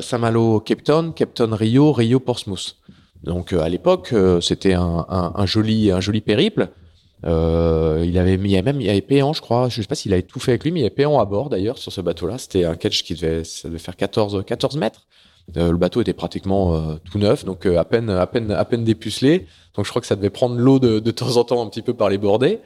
Saint-Malo, 0.00 0.60
Cape 0.60 0.82
Town, 0.82 1.14
Cape 1.14 1.34
Town, 1.34 1.54
Rio, 1.54 1.92
Rio, 1.92 2.18
Portsmouth. 2.18 2.76
Donc 3.22 3.52
à 3.52 3.68
l'époque, 3.68 4.12
c'était 4.40 4.74
un, 4.74 5.06
un, 5.08 5.32
un, 5.36 5.46
joli, 5.46 5.92
un 5.92 6.00
joli 6.00 6.20
périple. 6.20 6.70
Euh, 7.24 8.04
il 8.06 8.18
avait 8.18 8.36
mis, 8.36 8.56
avait 8.56 8.72
même, 8.72 8.80
il 8.80 8.88
avait 8.88 9.00
Péan, 9.00 9.32
je 9.32 9.40
crois. 9.40 9.68
Je 9.68 9.80
sais 9.80 9.86
pas 9.86 9.94
s'il 9.94 10.12
avait 10.12 10.22
tout 10.22 10.40
fait 10.40 10.52
avec 10.52 10.64
lui, 10.64 10.72
mais 10.72 10.80
il 10.80 10.82
y 10.82 10.86
avait 10.86 10.94
Péan 10.94 11.18
à 11.18 11.24
bord 11.24 11.48
d'ailleurs 11.48 11.78
sur 11.78 11.92
ce 11.92 12.00
bateau-là. 12.00 12.38
C'était 12.38 12.64
un 12.64 12.76
catch 12.76 13.02
qui 13.02 13.14
devait, 13.14 13.44
ça 13.44 13.68
devait 13.68 13.78
faire 13.78 13.96
14, 13.96 14.44
14 14.46 14.76
mètres. 14.76 15.06
Euh, 15.56 15.70
le 15.70 15.76
bateau 15.76 16.00
était 16.00 16.12
pratiquement 16.12 16.74
euh, 16.74 16.96
tout 17.10 17.18
neuf, 17.18 17.44
donc 17.44 17.66
euh, 17.66 17.78
à 17.78 17.84
peine, 17.84 18.10
à 18.10 18.26
peine, 18.26 18.50
à 18.50 18.64
peine 18.64 18.84
dépucelé. 18.84 19.46
Donc 19.74 19.84
je 19.84 19.90
crois 19.90 20.00
que 20.00 20.06
ça 20.08 20.16
devait 20.16 20.30
prendre 20.30 20.56
l'eau 20.56 20.78
de, 20.78 20.98
de 20.98 21.10
temps 21.10 21.36
en 21.36 21.44
temps 21.44 21.64
un 21.64 21.68
petit 21.68 21.82
peu 21.82 21.94
par 21.94 22.08
les 22.08 22.18
bordées. 22.18 22.58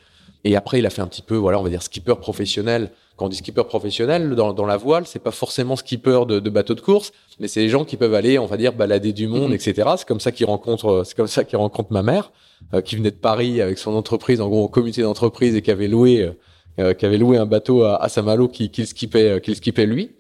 Et 0.44 0.56
après, 0.56 0.78
il 0.78 0.86
a 0.86 0.90
fait 0.90 1.02
un 1.02 1.06
petit 1.06 1.22
peu, 1.22 1.36
voilà, 1.36 1.58
on 1.58 1.62
va 1.62 1.68
dire 1.68 1.82
skipper 1.82 2.14
professionnel. 2.16 2.90
Quand 3.16 3.26
on 3.26 3.28
dit 3.28 3.36
skipper 3.36 3.64
professionnel, 3.64 4.34
dans, 4.34 4.54
dans 4.54 4.64
la 4.64 4.78
voile, 4.78 5.06
c'est 5.06 5.18
pas 5.18 5.30
forcément 5.30 5.76
skipper 5.76 6.24
de, 6.26 6.40
de 6.40 6.50
bateau 6.50 6.74
de 6.74 6.80
course, 6.80 7.12
mais 7.38 7.48
c'est 7.48 7.60
les 7.60 7.68
gens 7.68 7.84
qui 7.84 7.98
peuvent 7.98 8.14
aller, 8.14 8.38
on 8.38 8.46
va 8.46 8.56
dire, 8.56 8.72
balader 8.72 9.12
du 9.12 9.28
monde, 9.28 9.48
mhm. 9.48 9.54
etc. 9.54 9.90
C'est 9.98 10.08
comme 10.08 10.20
ça 10.20 10.32
qu'il 10.32 10.46
rencontre, 10.46 11.02
c'est 11.04 11.14
comme 11.14 11.26
ça 11.26 11.44
qu'il 11.44 11.58
rencontre 11.58 11.92
ma 11.92 12.02
mère, 12.02 12.32
euh, 12.72 12.80
qui 12.80 12.96
venait 12.96 13.10
de 13.10 13.16
Paris 13.16 13.60
avec 13.60 13.78
son 13.78 13.94
entreprise, 13.94 14.40
en 14.40 14.48
gros, 14.48 14.64
en 14.64 14.68
comité 14.68 15.02
d'entreprise 15.02 15.54
et 15.54 15.60
qui 15.62 15.70
avait 15.70 15.88
loué, 15.88 16.22
euh, 16.22 16.32
euh, 16.78 16.94
qui 16.94 17.04
avait 17.04 17.18
loué 17.18 17.36
un 17.36 17.46
bateau 17.46 17.82
à, 17.82 18.02
à 18.02 18.08
Saint-Malo 18.08 18.48
qui, 18.48 18.70
qui 18.70 18.80
le 18.80 18.86
skippait, 18.86 19.40
qui 19.42 19.50
le 19.50 19.56
skippait 19.56 19.86
lui. 19.86 20.12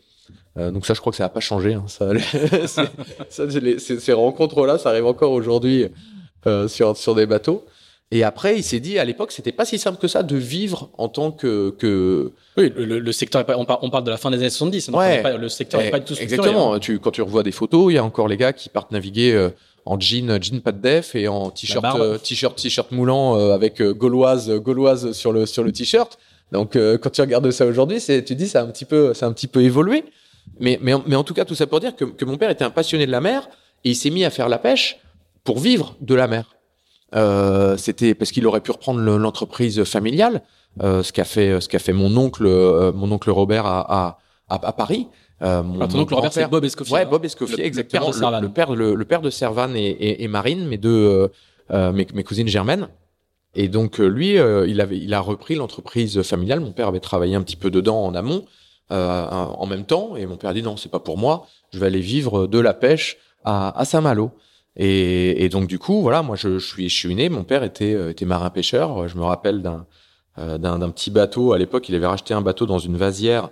donc 0.56 0.84
ça, 0.84 0.92
je 0.92 1.00
crois 1.00 1.12
que 1.12 1.16
ça 1.16 1.24
n'a 1.24 1.30
pas 1.30 1.40
changé. 1.40 1.72
Hein. 1.72 1.84
Ça, 1.86 2.10
ça 2.66 2.90
ces, 3.28 3.78
ces 3.78 4.12
rencontres-là, 4.12 4.76
ça 4.76 4.90
arrive 4.90 5.06
encore 5.06 5.32
aujourd'hui 5.32 5.86
sur 6.68 6.96
sur 6.96 7.14
des 7.14 7.24
bateaux. 7.24 7.64
Et 8.12 8.24
après, 8.24 8.56
il 8.56 8.64
s'est 8.64 8.80
dit, 8.80 8.98
à 8.98 9.04
l'époque, 9.04 9.30
c'était 9.30 9.52
pas 9.52 9.64
si 9.64 9.78
simple 9.78 9.98
que 9.98 10.08
ça 10.08 10.24
de 10.24 10.36
vivre 10.36 10.90
en 10.98 11.08
tant 11.08 11.30
que. 11.30 11.70
que... 11.78 12.32
Oui, 12.56 12.72
le, 12.76 12.98
le 12.98 13.12
secteur, 13.12 13.44
on 13.56 13.64
parle, 13.64 13.78
on 13.82 13.90
parle 13.90 14.02
de 14.02 14.10
la 14.10 14.16
fin 14.16 14.32
des 14.32 14.38
années 14.38 14.50
70. 14.50 14.88
Ouais, 14.88 15.22
pas, 15.22 15.36
le 15.36 15.48
secteur 15.48 15.80
n'est 15.80 15.90
pas 15.90 16.00
du 16.00 16.06
tout 16.06 16.14
structuré. 16.14 16.40
Exactement. 16.40 16.74
Hein. 16.74 16.80
Tu, 16.80 16.98
quand 16.98 17.12
tu 17.12 17.22
revois 17.22 17.44
des 17.44 17.52
photos, 17.52 17.92
il 17.92 17.94
y 17.94 17.98
a 17.98 18.04
encore 18.04 18.26
les 18.26 18.36
gars 18.36 18.52
qui 18.52 18.68
partent 18.68 18.90
naviguer 18.90 19.32
euh, 19.32 19.50
en 19.84 19.98
jean, 20.00 20.42
jean 20.42 20.60
pas 20.60 20.72
de 20.72 20.80
def 20.80 21.14
et 21.14 21.28
en 21.28 21.50
t-shirt, 21.50 21.84
euh, 22.00 22.18
t-shirt, 22.18 22.56
t-shirt 22.56 22.90
moulant 22.90 23.38
euh, 23.38 23.52
avec 23.52 23.80
gauloise, 23.80 24.50
gauloise 24.56 25.12
sur 25.12 25.32
le 25.32 25.46
sur 25.46 25.62
le 25.62 25.70
t-shirt. 25.70 26.18
Donc, 26.50 26.76
quand 26.76 27.10
tu 27.10 27.20
regardes 27.20 27.48
ça 27.52 27.64
aujourd'hui, 27.64 28.00
c'est, 28.00 28.24
tu 28.24 28.34
dis, 28.34 28.48
ça 28.48 28.62
a 28.62 28.64
un 28.64 28.72
petit 28.72 28.84
peu, 28.84 29.14
ça 29.14 29.26
a 29.26 29.28
un 29.28 29.32
petit 29.32 29.46
peu 29.46 29.62
évolué. 29.62 30.02
Mais, 30.58 30.80
mais, 30.82 30.94
mais 31.06 31.14
en 31.14 31.22
tout 31.22 31.32
cas, 31.32 31.44
tout 31.44 31.54
ça 31.54 31.68
pour 31.68 31.78
dire 31.78 31.94
que, 31.94 32.04
que 32.04 32.24
mon 32.24 32.36
père 32.38 32.50
était 32.50 32.64
un 32.64 32.70
passionné 32.70 33.06
de 33.06 33.12
la 33.12 33.20
mer 33.20 33.48
et 33.84 33.90
il 33.90 33.94
s'est 33.94 34.10
mis 34.10 34.24
à 34.24 34.30
faire 34.30 34.48
la 34.48 34.58
pêche 34.58 34.98
pour 35.44 35.60
vivre 35.60 35.94
de 36.00 36.16
la 36.16 36.26
mer. 36.26 36.56
Euh, 37.14 37.76
c'était 37.76 38.14
parce 38.14 38.30
qu'il 38.30 38.46
aurait 38.46 38.60
pu 38.60 38.70
reprendre 38.70 39.00
l'entreprise 39.00 39.82
familiale, 39.84 40.42
euh, 40.82 41.02
ce 41.02 41.12
qu'a 41.12 41.24
fait 41.24 41.60
ce 41.60 41.68
qu'a 41.68 41.80
fait 41.80 41.92
mon 41.92 42.16
oncle 42.16 42.46
euh, 42.46 42.92
mon 42.92 43.10
oncle 43.10 43.30
Robert 43.30 43.66
à 43.66 44.18
à, 44.48 44.66
à, 44.66 44.72
Paris. 44.72 45.08
Euh, 45.42 45.62
mon, 45.62 45.82
oncle 45.82 46.14
Robert, 46.14 46.32
c'est 46.32 46.46
Bob 46.48 46.64
Escoffier. 46.64 46.94
Ouais, 46.94 47.06
Bob 47.06 47.24
Escoffier, 47.24 47.64
exactement. 47.64 48.10
Le, 48.40 48.48
père, 48.48 48.74
le, 48.74 48.94
le, 48.94 49.04
père 49.04 49.22
de 49.22 49.30
Servan 49.30 49.74
et, 49.74 49.86
et, 49.86 50.24
et 50.24 50.28
Marine, 50.28 50.66
mes 50.66 50.76
deux 50.76 51.30
euh, 51.70 51.92
mes, 51.92 52.06
mes, 52.14 52.24
cousines 52.24 52.48
germaines. 52.48 52.88
Et 53.54 53.68
donc 53.68 53.98
lui, 53.98 54.34
il 54.34 54.80
avait 54.80 54.98
il 54.98 55.12
a 55.14 55.20
repris 55.20 55.56
l'entreprise 55.56 56.22
familiale. 56.22 56.60
Mon 56.60 56.72
père 56.72 56.88
avait 56.88 57.00
travaillé 57.00 57.34
un 57.34 57.42
petit 57.42 57.56
peu 57.56 57.70
dedans 57.70 58.04
en 58.04 58.14
amont. 58.14 58.44
en 58.90 59.66
même 59.66 59.84
temps, 59.84 60.14
et 60.16 60.26
mon 60.26 60.36
père 60.36 60.50
a 60.50 60.54
dit 60.54 60.62
non, 60.62 60.76
c'est 60.76 60.90
pas 60.90 61.00
pour 61.00 61.18
moi. 61.18 61.46
Je 61.72 61.78
vais 61.78 61.86
aller 61.86 62.00
vivre 62.00 62.46
de 62.46 62.58
la 62.60 62.74
pêche 62.74 63.16
à, 63.44 63.76
à 63.78 63.84
Saint-Malo. 63.84 64.30
Et, 64.76 65.44
et, 65.44 65.48
donc 65.48 65.66
du 65.66 65.78
coup, 65.78 66.00
voilà, 66.00 66.22
moi 66.22 66.36
je, 66.36 66.58
suis, 66.58 66.88
je 66.88 66.96
suis 66.96 67.14
né. 67.14 67.28
Mon 67.28 67.44
père 67.44 67.62
était, 67.64 67.94
euh, 67.94 68.10
était 68.10 68.24
marin 68.24 68.50
pêcheur. 68.50 69.08
Je 69.08 69.16
me 69.16 69.24
rappelle 69.24 69.62
d'un 69.62 69.86
d'un 70.36 70.90
petit 70.90 71.10
bateau. 71.10 71.52
À 71.52 71.58
l'époque, 71.58 71.88
il 71.88 71.94
avait 71.94 72.06
racheté 72.06 72.32
un 72.32 72.40
bateau 72.40 72.64
dans 72.64 72.78
une 72.78 72.96
vasière. 72.96 73.50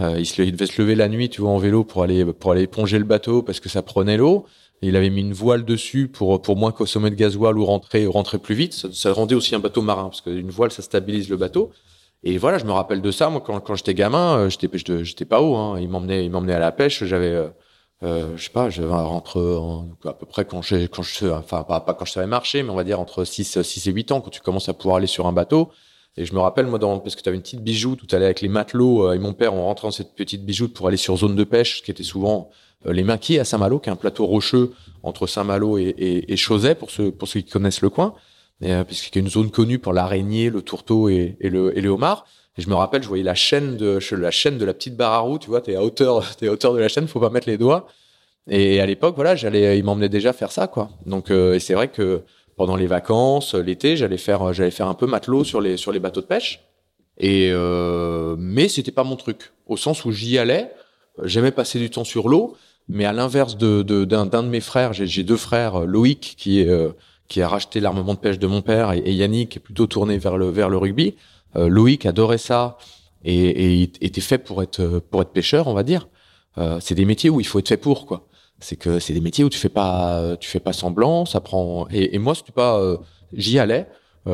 il, 0.00 0.26
se, 0.26 0.42
devait 0.42 0.66
se 0.66 0.82
lever 0.82 0.94
la 0.94 1.08
nuit, 1.08 1.30
tu 1.30 1.40
vois, 1.40 1.50
en 1.50 1.56
vélo 1.56 1.82
pour 1.84 2.02
aller 2.02 2.24
pour 2.26 2.52
aller 2.52 2.62
éponger 2.62 2.98
le 2.98 3.04
bateau 3.04 3.42
parce 3.42 3.60
que 3.60 3.68
ça 3.68 3.82
prenait 3.82 4.18
l'eau. 4.18 4.44
Il 4.82 4.96
avait 4.96 5.08
mis 5.08 5.22
une 5.22 5.32
voile 5.32 5.64
dessus 5.64 6.08
pour 6.08 6.42
pour 6.42 6.56
moins 6.56 6.72
consommer 6.72 7.08
de 7.10 7.14
gasoil 7.14 7.56
ou 7.56 7.64
rentrer 7.64 8.06
rentrer 8.06 8.38
plus 8.38 8.54
vite. 8.54 8.74
Ça, 8.74 8.88
ça 8.92 9.12
rendait 9.12 9.34
aussi 9.34 9.54
un 9.54 9.60
bateau 9.60 9.80
marin 9.82 10.04
parce 10.04 10.20
qu'une 10.20 10.50
voile 10.50 10.70
ça 10.72 10.82
stabilise 10.82 11.30
le 11.30 11.36
bateau. 11.36 11.70
Et 12.22 12.38
voilà, 12.38 12.58
je 12.58 12.64
me 12.64 12.72
rappelle 12.72 13.02
de 13.02 13.10
ça. 13.12 13.30
Moi, 13.30 13.40
quand, 13.40 13.60
quand 13.60 13.76
j'étais 13.76 13.94
gamin, 13.94 14.38
euh, 14.38 14.48
j'étais, 14.48 14.68
j'étais 15.04 15.24
pas 15.24 15.40
haut. 15.40 15.54
Hein. 15.54 15.78
Il 15.80 15.88
m'emmenait, 15.88 16.24
il 16.24 16.30
m'emmenait 16.30 16.54
à 16.54 16.58
la 16.58 16.72
pêche. 16.72 17.04
J'avais, 17.04 17.30
euh, 17.30 17.48
euh 18.02 18.36
je 18.36 18.44
sais 18.44 18.50
pas, 18.50 18.68
j'avais 18.70 18.92
entre 18.92 19.84
à 20.04 20.12
peu 20.12 20.26
près 20.26 20.44
quand 20.44 20.62
j'ai, 20.62 20.88
quand 20.88 21.02
je, 21.02 21.26
enfin 21.28 21.62
pas, 21.62 21.80
quand 21.80 22.04
je 22.04 22.12
savais 22.12 22.26
marcher, 22.26 22.62
mais 22.62 22.70
on 22.70 22.76
va 22.76 22.84
dire 22.84 23.00
entre 23.00 23.24
6, 23.24 23.62
6 23.62 23.86
et 23.88 23.92
8 23.92 24.12
ans, 24.12 24.20
quand 24.20 24.30
tu 24.30 24.40
commences 24.40 24.68
à 24.68 24.74
pouvoir 24.74 24.96
aller 24.96 25.06
sur 25.06 25.26
un 25.26 25.32
bateau. 25.32 25.70
Et 26.18 26.24
je 26.24 26.34
me 26.34 26.40
rappelle, 26.40 26.66
moi, 26.66 26.78
dans, 26.78 26.98
parce 26.98 27.14
que 27.14 27.22
tu 27.22 27.28
avais 27.28 27.36
une 27.36 27.42
petite 27.42 27.62
bijou, 27.62 27.94
tout 27.94 28.06
allait 28.12 28.24
avec 28.24 28.40
les 28.40 28.48
matelots, 28.48 29.08
euh, 29.08 29.12
et 29.12 29.18
mon 29.18 29.34
père, 29.34 29.52
on 29.52 29.64
rentrait 29.64 29.88
dans 29.88 29.92
cette 29.92 30.14
petite 30.14 30.46
bijou 30.46 30.68
pour 30.68 30.88
aller 30.88 30.96
sur 30.96 31.14
zone 31.16 31.36
de 31.36 31.44
pêche, 31.44 31.82
qui 31.82 31.90
était 31.90 32.02
souvent 32.02 32.48
les 32.84 33.04
Maquis 33.04 33.38
à 33.38 33.44
Saint-Malo, 33.44 33.78
qui 33.78 33.88
est 33.88 33.92
un 33.92 33.96
plateau 33.96 34.26
rocheux 34.26 34.72
entre 35.02 35.26
Saint-Malo 35.26 35.78
et, 35.78 35.94
et, 35.98 36.32
et 36.32 36.74
pour 36.74 36.90
ceux, 36.90 37.10
pour 37.10 37.28
ceux 37.28 37.40
qui 37.40 37.50
connaissent 37.50 37.80
le 37.80 37.90
coin, 37.90 38.14
euh, 38.62 38.84
puisqu'il 38.84 39.18
y 39.18 39.22
a 39.22 39.24
une 39.24 39.30
zone 39.30 39.50
connue 39.50 39.78
pour 39.78 39.92
l'araignée, 39.92 40.50
le 40.50 40.62
tourteau 40.62 41.08
et, 41.08 41.36
et, 41.40 41.50
le, 41.50 41.76
et 41.76 41.80
le 41.80 41.90
homard. 41.90 42.26
Et 42.58 42.62
je 42.62 42.68
me 42.68 42.74
rappelle, 42.74 43.02
je 43.02 43.08
voyais 43.08 43.24
la 43.24 43.34
chaîne 43.34 43.76
de 43.76 43.98
la 44.12 44.30
chaîne 44.30 44.58
de 44.58 44.64
la 44.64 44.72
petite 44.72 44.96
barre 44.96 45.12
à 45.12 45.18
roue, 45.18 45.38
tu 45.38 45.48
vois, 45.48 45.60
t'es 45.60 45.76
à 45.76 45.82
hauteur, 45.82 46.36
t'es 46.36 46.48
à 46.48 46.52
hauteur 46.52 46.72
de 46.72 46.78
la 46.78 46.88
chaîne, 46.88 47.06
faut 47.06 47.20
pas 47.20 47.30
mettre 47.30 47.48
les 47.48 47.58
doigts. 47.58 47.86
Et 48.48 48.80
à 48.80 48.86
l'époque, 48.86 49.16
voilà, 49.16 49.34
j'allais, 49.34 49.78
il 49.78 49.84
m'emmenait 49.84 50.08
déjà 50.08 50.32
faire 50.32 50.52
ça, 50.52 50.68
quoi. 50.68 50.90
Donc, 51.04 51.30
euh, 51.30 51.54
et 51.54 51.58
c'est 51.58 51.74
vrai 51.74 51.88
que 51.88 52.22
pendant 52.56 52.76
les 52.76 52.86
vacances, 52.86 53.54
l'été, 53.54 53.96
j'allais 53.96 54.18
faire, 54.18 54.52
j'allais 54.52 54.70
faire 54.70 54.86
un 54.88 54.94
peu 54.94 55.06
matelot 55.06 55.44
sur 55.44 55.60
les 55.60 55.76
sur 55.76 55.92
les 55.92 55.98
bateaux 55.98 56.20
de 56.20 56.26
pêche. 56.26 56.60
Et 57.18 57.50
euh, 57.52 58.36
mais 58.38 58.68
c'était 58.68 58.92
pas 58.92 59.04
mon 59.04 59.16
truc, 59.16 59.52
au 59.66 59.76
sens 59.76 60.04
où 60.04 60.12
j'y 60.12 60.38
allais, 60.38 60.70
j'aimais 61.24 61.50
passer 61.50 61.78
du 61.78 61.90
temps 61.90 62.04
sur 62.04 62.28
l'eau, 62.28 62.56
mais 62.88 63.04
à 63.04 63.12
l'inverse 63.12 63.56
de, 63.56 63.82
d'un, 63.82 64.26
de 64.26 64.48
mes 64.48 64.60
frères, 64.60 64.92
j'ai, 64.92 65.24
deux 65.24 65.36
frères, 65.36 65.80
Loïc 65.80 66.34
qui 66.38 66.60
est 66.60 66.68
euh, 66.68 66.90
qui 67.28 67.42
a 67.42 67.48
racheté 67.48 67.80
l'armement 67.80 68.14
de 68.14 68.18
pêche 68.20 68.38
de 68.38 68.46
mon 68.46 68.62
père 68.62 68.92
et, 68.92 68.98
et 68.98 69.12
Yannick 69.12 69.50
qui 69.50 69.58
est 69.58 69.60
plutôt 69.60 69.86
tourné 69.86 70.18
vers 70.18 70.36
le 70.36 70.48
vers 70.48 70.68
le 70.68 70.76
rugby. 70.76 71.14
Euh, 71.54 71.68
Loïc 71.68 72.06
adorait 72.06 72.38
ça 72.38 72.76
et, 73.24 73.82
était 73.82 74.20
fait 74.20 74.38
pour 74.38 74.62
être 74.62 75.00
pour 75.10 75.22
être 75.22 75.32
pêcheur, 75.32 75.68
on 75.68 75.74
va 75.74 75.82
dire. 75.82 76.08
Euh, 76.58 76.78
c'est 76.80 76.94
des 76.94 77.04
métiers 77.04 77.30
où 77.30 77.40
il 77.40 77.46
faut 77.46 77.58
être 77.58 77.68
fait 77.68 77.76
pour 77.76 78.06
quoi. 78.06 78.26
C'est 78.60 78.76
que 78.76 78.98
c'est 78.98 79.12
des 79.12 79.20
métiers 79.20 79.44
où 79.44 79.48
tu 79.48 79.58
fais 79.58 79.68
pas 79.68 80.36
tu 80.40 80.48
fais 80.48 80.60
pas 80.60 80.72
semblant, 80.72 81.26
ça 81.26 81.40
prend. 81.40 81.86
Et, 81.90 82.14
et 82.14 82.18
moi, 82.18 82.34
c'était 82.34 82.52
pas. 82.52 82.78
Euh, 82.78 82.96
j'y 83.32 83.58
allais, 83.58 83.86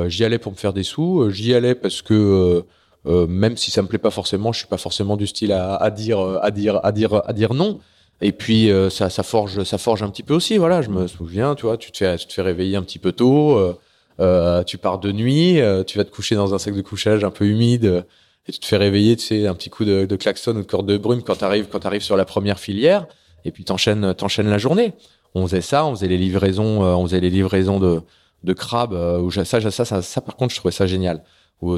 j'y 0.06 0.24
allais 0.24 0.38
pour 0.38 0.52
me 0.52 0.56
faire 0.56 0.72
des 0.72 0.84
sous, 0.84 1.30
j'y 1.30 1.54
allais 1.54 1.74
parce 1.74 2.02
que 2.02 2.64
même 3.04 3.56
si 3.56 3.70
ça 3.70 3.82
me 3.82 3.88
plaît 3.88 3.98
pas 3.98 4.10
forcément, 4.10 4.52
je 4.52 4.58
suis 4.58 4.68
pas 4.68 4.76
forcément 4.76 5.16
du 5.16 5.26
style 5.26 5.52
à, 5.52 5.90
dire 5.90 6.20
à 6.20 6.50
dire 6.50 6.80
à 6.82 6.92
dire 6.92 7.22
à 7.24 7.32
dire 7.32 7.54
non. 7.54 7.80
Et 8.20 8.30
puis 8.32 8.70
ça, 8.90 9.10
forge, 9.22 9.64
ça 9.64 9.78
forge 9.78 10.02
un 10.02 10.10
petit 10.10 10.22
peu 10.22 10.34
aussi. 10.34 10.56
Voilà, 10.56 10.82
je 10.82 10.90
me 10.90 11.06
souviens, 11.08 11.54
tu 11.54 11.66
vois, 11.66 11.76
tu 11.76 11.90
te 11.90 11.98
fais, 11.98 12.16
tu 12.16 12.26
te 12.26 12.32
fais 12.32 12.42
réveiller 12.42 12.76
un 12.76 12.82
petit 12.82 13.00
peu 13.00 13.12
tôt. 13.12 13.56
Euh, 13.56 13.76
tu 14.64 14.78
pars 14.78 14.98
de 14.98 15.12
nuit, 15.12 15.60
euh, 15.60 15.84
tu 15.84 15.98
vas 15.98 16.04
te 16.04 16.10
coucher 16.10 16.34
dans 16.34 16.54
un 16.54 16.58
sac 16.58 16.74
de 16.74 16.82
couchage 16.82 17.24
un 17.24 17.30
peu 17.30 17.46
humide 17.46 17.84
euh, 17.84 18.02
et 18.46 18.52
tu 18.52 18.58
te 18.58 18.66
fais 18.66 18.76
réveiller, 18.76 19.16
tu 19.16 19.24
sais, 19.24 19.46
un 19.46 19.54
petit 19.54 19.70
coup 19.70 19.84
de, 19.84 20.04
de 20.04 20.16
klaxon 20.16 20.52
ou 20.56 20.62
de 20.62 20.66
corde 20.66 20.86
de 20.86 20.96
brume 20.96 21.22
quand 21.22 21.36
t'arrives 21.36 21.68
quand 21.68 21.80
t'arrives 21.80 22.02
sur 22.02 22.16
la 22.16 22.24
première 22.24 22.58
filière 22.58 23.06
et 23.44 23.50
puis 23.50 23.64
t'enchaînes 23.64 24.14
t'enchaînes 24.14 24.50
la 24.50 24.58
journée. 24.58 24.92
On 25.34 25.46
faisait 25.46 25.62
ça, 25.62 25.86
on 25.86 25.94
faisait 25.94 26.08
les 26.08 26.18
livraisons, 26.18 26.82
on 26.82 27.06
faisait 27.06 27.20
les 27.20 27.30
livraisons 27.30 27.80
de 27.80 28.02
de 28.44 28.52
crabes. 28.52 28.92
Où 28.92 29.30
ça, 29.30 29.44
ça, 29.44 29.60
ça, 29.70 29.84
ça, 29.84 30.02
ça, 30.02 30.20
par 30.20 30.36
contre, 30.36 30.52
je 30.52 30.58
trouvais 30.58 30.72
ça 30.72 30.86
génial. 30.86 31.22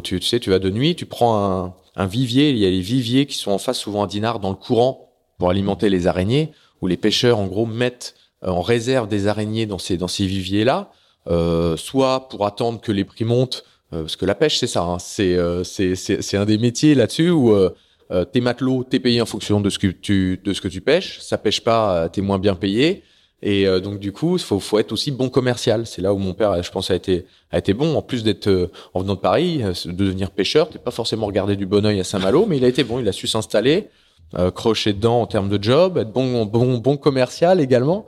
Tu, 0.03 0.19
tu 0.19 0.27
sais, 0.27 0.41
tu 0.41 0.51
vas 0.51 0.59
de 0.59 0.71
nuit, 0.71 0.97
tu 0.97 1.07
prends 1.07 1.37
un, 1.37 1.75
un 1.95 2.07
vivier. 2.07 2.51
Il 2.51 2.59
y 2.59 2.67
a 2.67 2.71
les 2.71 2.81
viviers 2.81 3.27
qui 3.27 3.37
sont 3.37 3.51
en 3.51 3.59
face 3.59 3.79
souvent 3.79 4.05
à 4.05 4.07
Dinard 4.07 4.41
dans 4.41 4.51
le 4.51 4.57
courant 4.57 5.11
pour 5.39 5.51
alimenter 5.51 5.91
les 5.91 6.07
araignées. 6.07 6.53
Où 6.81 6.87
les 6.87 6.97
pêcheurs, 6.97 7.39
en 7.39 7.47
gros, 7.47 7.67
mettent 7.67 8.15
en 8.43 8.63
réserve 8.63 9.09
des 9.09 9.27
araignées 9.27 9.67
dans 9.67 9.79
ces 9.79 9.97
dans 9.97 10.09
ces 10.09 10.27
viviers 10.27 10.65
là 10.65 10.91
euh, 10.91 11.04
soit 11.77 12.29
pour 12.29 12.47
attendre 12.47 12.81
que 12.81 12.93
les 12.93 13.05
prix 13.05 13.25
montent, 13.25 13.65
euh, 13.93 14.03
parce 14.03 14.17
que 14.17 14.27
la 14.27 14.35
pêche 14.35 14.59
c'est 14.59 14.67
ça, 14.67 14.83
hein, 14.83 14.99
euh, 15.21 15.65
c'est 15.65 15.95
c'est 15.95 16.37
un 16.37 16.45
des 16.45 16.59
métiers 16.59 16.95
là-dessus 16.95 17.31
où 17.31 17.55
tes 18.33 18.41
matelots, 18.41 18.85
t'es 18.85 19.01
payé 19.01 19.21
en 19.21 19.27
fonction 19.27 19.61
de 19.61 19.71
ce 19.71 19.79
que 19.79 19.89
tu 19.89 20.41
de 20.45 20.53
ce 20.53 20.61
que 20.61 20.69
tu 20.69 20.81
pêches, 20.81 21.19
ça 21.21 21.39
pêche 21.39 21.63
pas, 21.63 22.09
t'es 22.09 22.21
moins 22.21 22.39
bien 22.39 22.55
payé. 22.55 23.03
Et 23.43 23.67
donc 23.81 23.99
du 23.99 24.11
coup, 24.13 24.39
faut, 24.39 24.59
faut 24.59 24.79
être 24.79 24.93
aussi 24.93 25.11
bon 25.11 25.29
commercial. 25.29 25.87
C'est 25.87 26.01
là 26.01 26.15
où 26.15 26.19
mon 26.19 26.33
père, 26.33 26.63
je 26.63 26.71
pense, 26.71 26.91
a 26.91 26.95
été 26.95 27.27
a 27.51 27.59
été 27.59 27.75
bon. 27.75 27.95
En 27.97 28.03
plus 28.03 28.23
d'être 28.23 28.71
en 28.95 29.01
venant 29.01 29.15
de 29.15 29.21
Paris, 29.21 29.59
de 29.59 29.93
devenir 29.93 30.31
pêcheur, 30.31 30.71
t'es 30.71 30.79
pas 30.79 30.93
forcément 30.93 31.27
regardé 31.27 31.57
du 31.57 31.67
bon 31.67 31.85
oeil 31.85 32.01
à 32.01 32.05
Saint-Malo, 32.05 32.47
mais 32.47 32.57
il 32.57 32.65
a 32.65 32.69
été 32.69 32.85
bon. 32.85 33.01
Il 33.01 33.09
a 33.09 33.13
su 33.13 33.27
s'installer, 33.27 33.89
euh, 34.39 34.51
crocher 34.51 34.93
dedans 34.93 35.21
en 35.21 35.27
termes 35.27 35.49
de 35.49 35.63
job, 35.63 35.99
être 35.99 36.13
bon 36.13 36.47
bon 36.47 36.79
bon 36.79 36.97
commercial 36.97 37.61
également. 37.61 38.07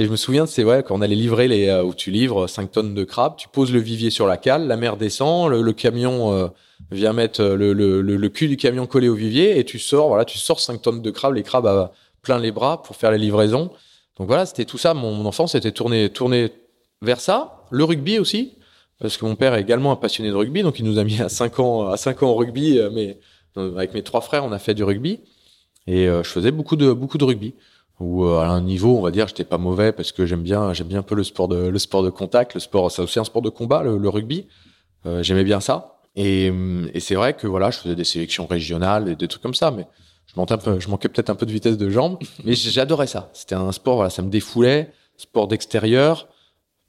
Et 0.00 0.04
je 0.04 0.10
me 0.10 0.16
souviens 0.16 0.44
de 0.44 0.48
ces 0.48 0.62
ouais 0.62 0.84
quand 0.84 0.96
on 0.96 1.00
allait 1.00 1.16
livrer 1.16 1.48
les 1.48 1.66
euh, 1.66 1.82
où 1.82 1.92
tu 1.92 2.12
livres 2.12 2.46
5 2.46 2.70
tonnes 2.70 2.94
de 2.94 3.04
crabes, 3.04 3.34
tu 3.36 3.48
poses 3.48 3.72
le 3.72 3.80
vivier 3.80 4.10
sur 4.10 4.28
la 4.28 4.36
cale, 4.36 4.68
la 4.68 4.76
mer 4.76 4.96
descend, 4.96 5.50
le, 5.50 5.72
camion 5.72 6.32
euh, 6.32 6.46
vient 6.92 7.12
mettre 7.12 7.42
euh, 7.42 7.56
le, 7.56 8.28
cul 8.28 8.46
du 8.46 8.56
camion 8.56 8.86
collé 8.86 9.08
au 9.08 9.14
vivier 9.14 9.58
et 9.58 9.64
tu 9.64 9.80
sors 9.80 10.06
voilà, 10.08 10.24
tu 10.24 10.38
sors 10.38 10.60
5 10.60 10.80
tonnes 10.80 11.02
de 11.02 11.10
crabes, 11.10 11.34
les 11.34 11.42
crabes 11.42 11.66
à 11.66 11.92
plein 12.22 12.38
les 12.38 12.52
bras 12.52 12.80
pour 12.82 12.94
faire 12.94 13.10
les 13.10 13.18
livraisons. 13.18 13.72
Donc 14.18 14.28
voilà, 14.28 14.46
c'était 14.46 14.64
tout 14.64 14.78
ça. 14.78 14.94
Mon, 14.94 15.26
enfance 15.26 15.56
était 15.56 15.72
tourné 15.72 16.10
tourné 16.10 16.52
vers 17.02 17.20
ça, 17.20 17.64
le 17.70 17.82
rugby 17.82 18.20
aussi 18.20 18.54
parce 19.00 19.16
que 19.16 19.24
mon 19.24 19.34
père 19.34 19.54
est 19.54 19.60
également 19.60 19.90
un 19.92 19.96
passionné 19.96 20.30
de 20.30 20.34
rugby 20.34 20.62
donc 20.62 20.78
il 20.78 20.84
nous 20.84 20.98
a 20.98 21.04
mis 21.04 21.20
à 21.20 21.28
5 21.28 21.58
ans 21.58 21.88
à 21.88 21.96
5 21.96 22.22
ans 22.22 22.30
au 22.30 22.34
rugby 22.36 22.80
mais 22.92 23.18
avec 23.56 23.94
mes 23.94 24.04
trois 24.04 24.20
frères, 24.20 24.44
on 24.44 24.52
a 24.52 24.60
fait 24.60 24.74
du 24.74 24.84
rugby. 24.84 25.18
Et 25.88 26.06
je 26.06 26.28
faisais 26.28 26.52
beaucoup 26.52 26.76
de 26.76 26.92
beaucoup 26.92 27.18
de 27.18 27.24
rugby 27.24 27.54
ou 28.00 28.24
euh, 28.24 28.40
à 28.40 28.48
un 28.48 28.60
niveau, 28.60 28.96
on 28.96 29.02
va 29.02 29.10
dire, 29.10 29.28
j'étais 29.28 29.44
pas 29.44 29.58
mauvais 29.58 29.92
parce 29.92 30.12
que 30.12 30.24
j'aime 30.26 30.42
bien, 30.42 30.72
j'aime 30.72 30.86
bien 30.86 31.00
un 31.00 31.02
peu 31.02 31.14
le 31.14 31.24
sport 31.24 31.48
de, 31.48 31.68
le 31.68 31.78
sport 31.78 32.02
de 32.02 32.10
contact, 32.10 32.54
le 32.54 32.60
sport, 32.60 32.90
c'est 32.90 33.02
aussi 33.02 33.18
un 33.18 33.24
sport 33.24 33.42
de 33.42 33.50
combat, 33.50 33.82
le, 33.82 34.08
rugby. 34.08 34.46
Euh, 35.06 35.22
j'aimais 35.22 35.44
bien 35.44 35.60
ça. 35.60 35.96
Et, 36.16 36.52
et 36.94 37.00
c'est 37.00 37.14
vrai 37.14 37.34
que 37.34 37.46
voilà, 37.46 37.70
je 37.70 37.78
faisais 37.78 37.94
des 37.94 38.04
sélections 38.04 38.46
régionales 38.46 39.08
et 39.08 39.16
des 39.16 39.28
trucs 39.28 39.42
comme 39.42 39.54
ça, 39.54 39.70
mais 39.70 39.86
je 40.26 40.34
manquais, 40.36 40.54
un 40.54 40.58
peu, 40.58 40.80
je 40.80 40.88
manquais 40.88 41.08
peut-être 41.08 41.30
un 41.30 41.34
peu 41.34 41.46
de 41.46 41.52
vitesse 41.52 41.78
de 41.78 41.88
jambes, 41.88 42.18
mais 42.44 42.54
j'adorais 42.54 43.06
ça. 43.06 43.30
C'était 43.32 43.54
un 43.54 43.72
sport, 43.72 43.96
voilà, 43.96 44.10
ça 44.10 44.22
me 44.22 44.30
défoulait, 44.30 44.92
sport 45.16 45.48
d'extérieur. 45.48 46.28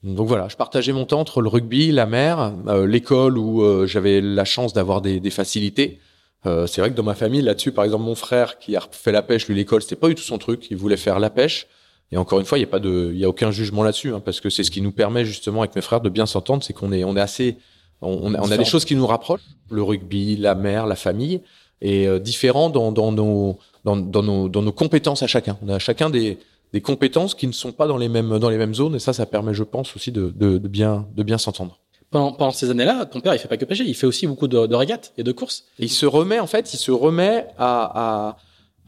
Donc 0.03 0.27
voilà, 0.27 0.47
je 0.47 0.55
partageais 0.55 0.93
mon 0.93 1.05
temps 1.05 1.19
entre 1.19 1.41
le 1.41 1.49
rugby, 1.49 1.91
la 1.91 2.05
mer, 2.05 2.53
euh, 2.67 2.87
l'école 2.87 3.37
où 3.37 3.61
euh, 3.61 3.85
j'avais 3.85 4.21
la 4.21 4.45
chance 4.45 4.73
d'avoir 4.73 5.01
des, 5.01 5.19
des 5.19 5.29
facilités. 5.29 5.99
Euh, 6.45 6.67
c'est 6.67 6.81
vrai 6.81 6.89
que 6.89 6.95
dans 6.95 7.03
ma 7.03 7.15
famille, 7.15 7.41
là-dessus, 7.41 7.71
par 7.71 7.83
exemple, 7.83 8.05
mon 8.05 8.15
frère 8.15 8.59
qui 8.59 8.75
a 8.75 8.81
fait 8.91 9.11
la 9.11 9.21
pêche, 9.21 9.47
lui, 9.47 9.55
l'école, 9.55 9.81
c'était 9.81 9.95
pas 9.95 10.07
du 10.07 10.15
tout 10.15 10.23
son 10.23 10.37
truc. 10.37 10.67
Il 10.71 10.77
voulait 10.77 10.97
faire 10.97 11.19
la 11.19 11.29
pêche. 11.29 11.67
Et 12.11 12.17
encore 12.17 12.39
une 12.39 12.45
fois, 12.45 12.57
il 12.57 12.61
y 12.61 12.63
a 12.63 12.67
pas 12.67 12.79
de, 12.79 13.11
il 13.13 13.19
y 13.19 13.25
a 13.25 13.29
aucun 13.29 13.51
jugement 13.51 13.83
là-dessus, 13.83 14.13
hein, 14.13 14.21
parce 14.23 14.39
que 14.39 14.49
c'est 14.49 14.63
ce 14.63 14.71
qui 14.71 14.81
nous 14.81 14.91
permet 14.91 15.25
justement 15.25 15.61
avec 15.61 15.75
mes 15.75 15.81
frères 15.81 16.01
de 16.01 16.09
bien 16.09 16.25
s'entendre, 16.25 16.63
c'est 16.63 16.73
qu'on 16.73 16.91
est, 16.91 17.03
on 17.03 17.15
est 17.15 17.21
assez, 17.21 17.57
on, 18.01 18.33
on, 18.33 18.51
a 18.51 18.57
des 18.57 18.65
choses 18.65 18.83
qui 18.83 18.95
nous 18.95 19.05
rapprochent, 19.05 19.45
le 19.69 19.83
rugby, 19.83 20.35
la 20.35 20.55
mer, 20.55 20.87
la 20.87 20.95
famille, 20.95 21.41
et 21.81 22.07
euh, 22.07 22.17
différents 22.17 22.71
dans, 22.71 22.91
dans 22.91 23.11
nos, 23.11 23.59
dans, 23.83 23.95
dans, 23.95 24.23
nos, 24.23 24.49
dans 24.49 24.63
nos 24.63 24.71
compétences 24.71 25.21
à 25.21 25.27
chacun. 25.27 25.55
On 25.61 25.69
a 25.69 25.77
chacun 25.77 26.09
des, 26.09 26.39
des 26.73 26.81
compétences 26.81 27.35
qui 27.35 27.45
ne 27.45 27.51
sont 27.51 27.73
pas 27.73 27.85
dans 27.85 27.97
les 27.97 28.09
mêmes, 28.09 28.39
dans 28.39 28.49
les 28.49 28.57
mêmes 28.57 28.73
zones, 28.73 28.95
et 28.95 28.99
ça, 28.99 29.13
ça 29.13 29.27
permet, 29.27 29.53
je 29.53 29.63
pense, 29.63 29.95
aussi 29.95 30.11
de, 30.11 30.33
de, 30.35 30.57
de 30.57 30.67
bien, 30.67 31.07
de 31.15 31.21
bien 31.21 31.37
s'entendre 31.37 31.79
pendant, 32.11 32.31
pendant 32.31 32.51
ces 32.51 32.69
années-là, 32.69 33.05
ton 33.05 33.19
père, 33.19 33.33
il 33.33 33.39
fait 33.39 33.47
pas 33.47 33.57
que 33.57 33.65
pêcher, 33.65 33.83
il 33.85 33.95
fait 33.95 34.07
aussi 34.07 34.27
beaucoup 34.27 34.47
de, 34.47 34.65
de 34.65 34.75
régates 34.75 35.13
et 35.17 35.23
de 35.23 35.31
courses. 35.31 35.65
il 35.77 35.89
se 35.89 36.05
remet, 36.05 36.39
en 36.39 36.47
fait, 36.47 36.73
il 36.73 36.77
se 36.77 36.91
remet 36.91 37.47
à, 37.57 38.27
à 38.29 38.37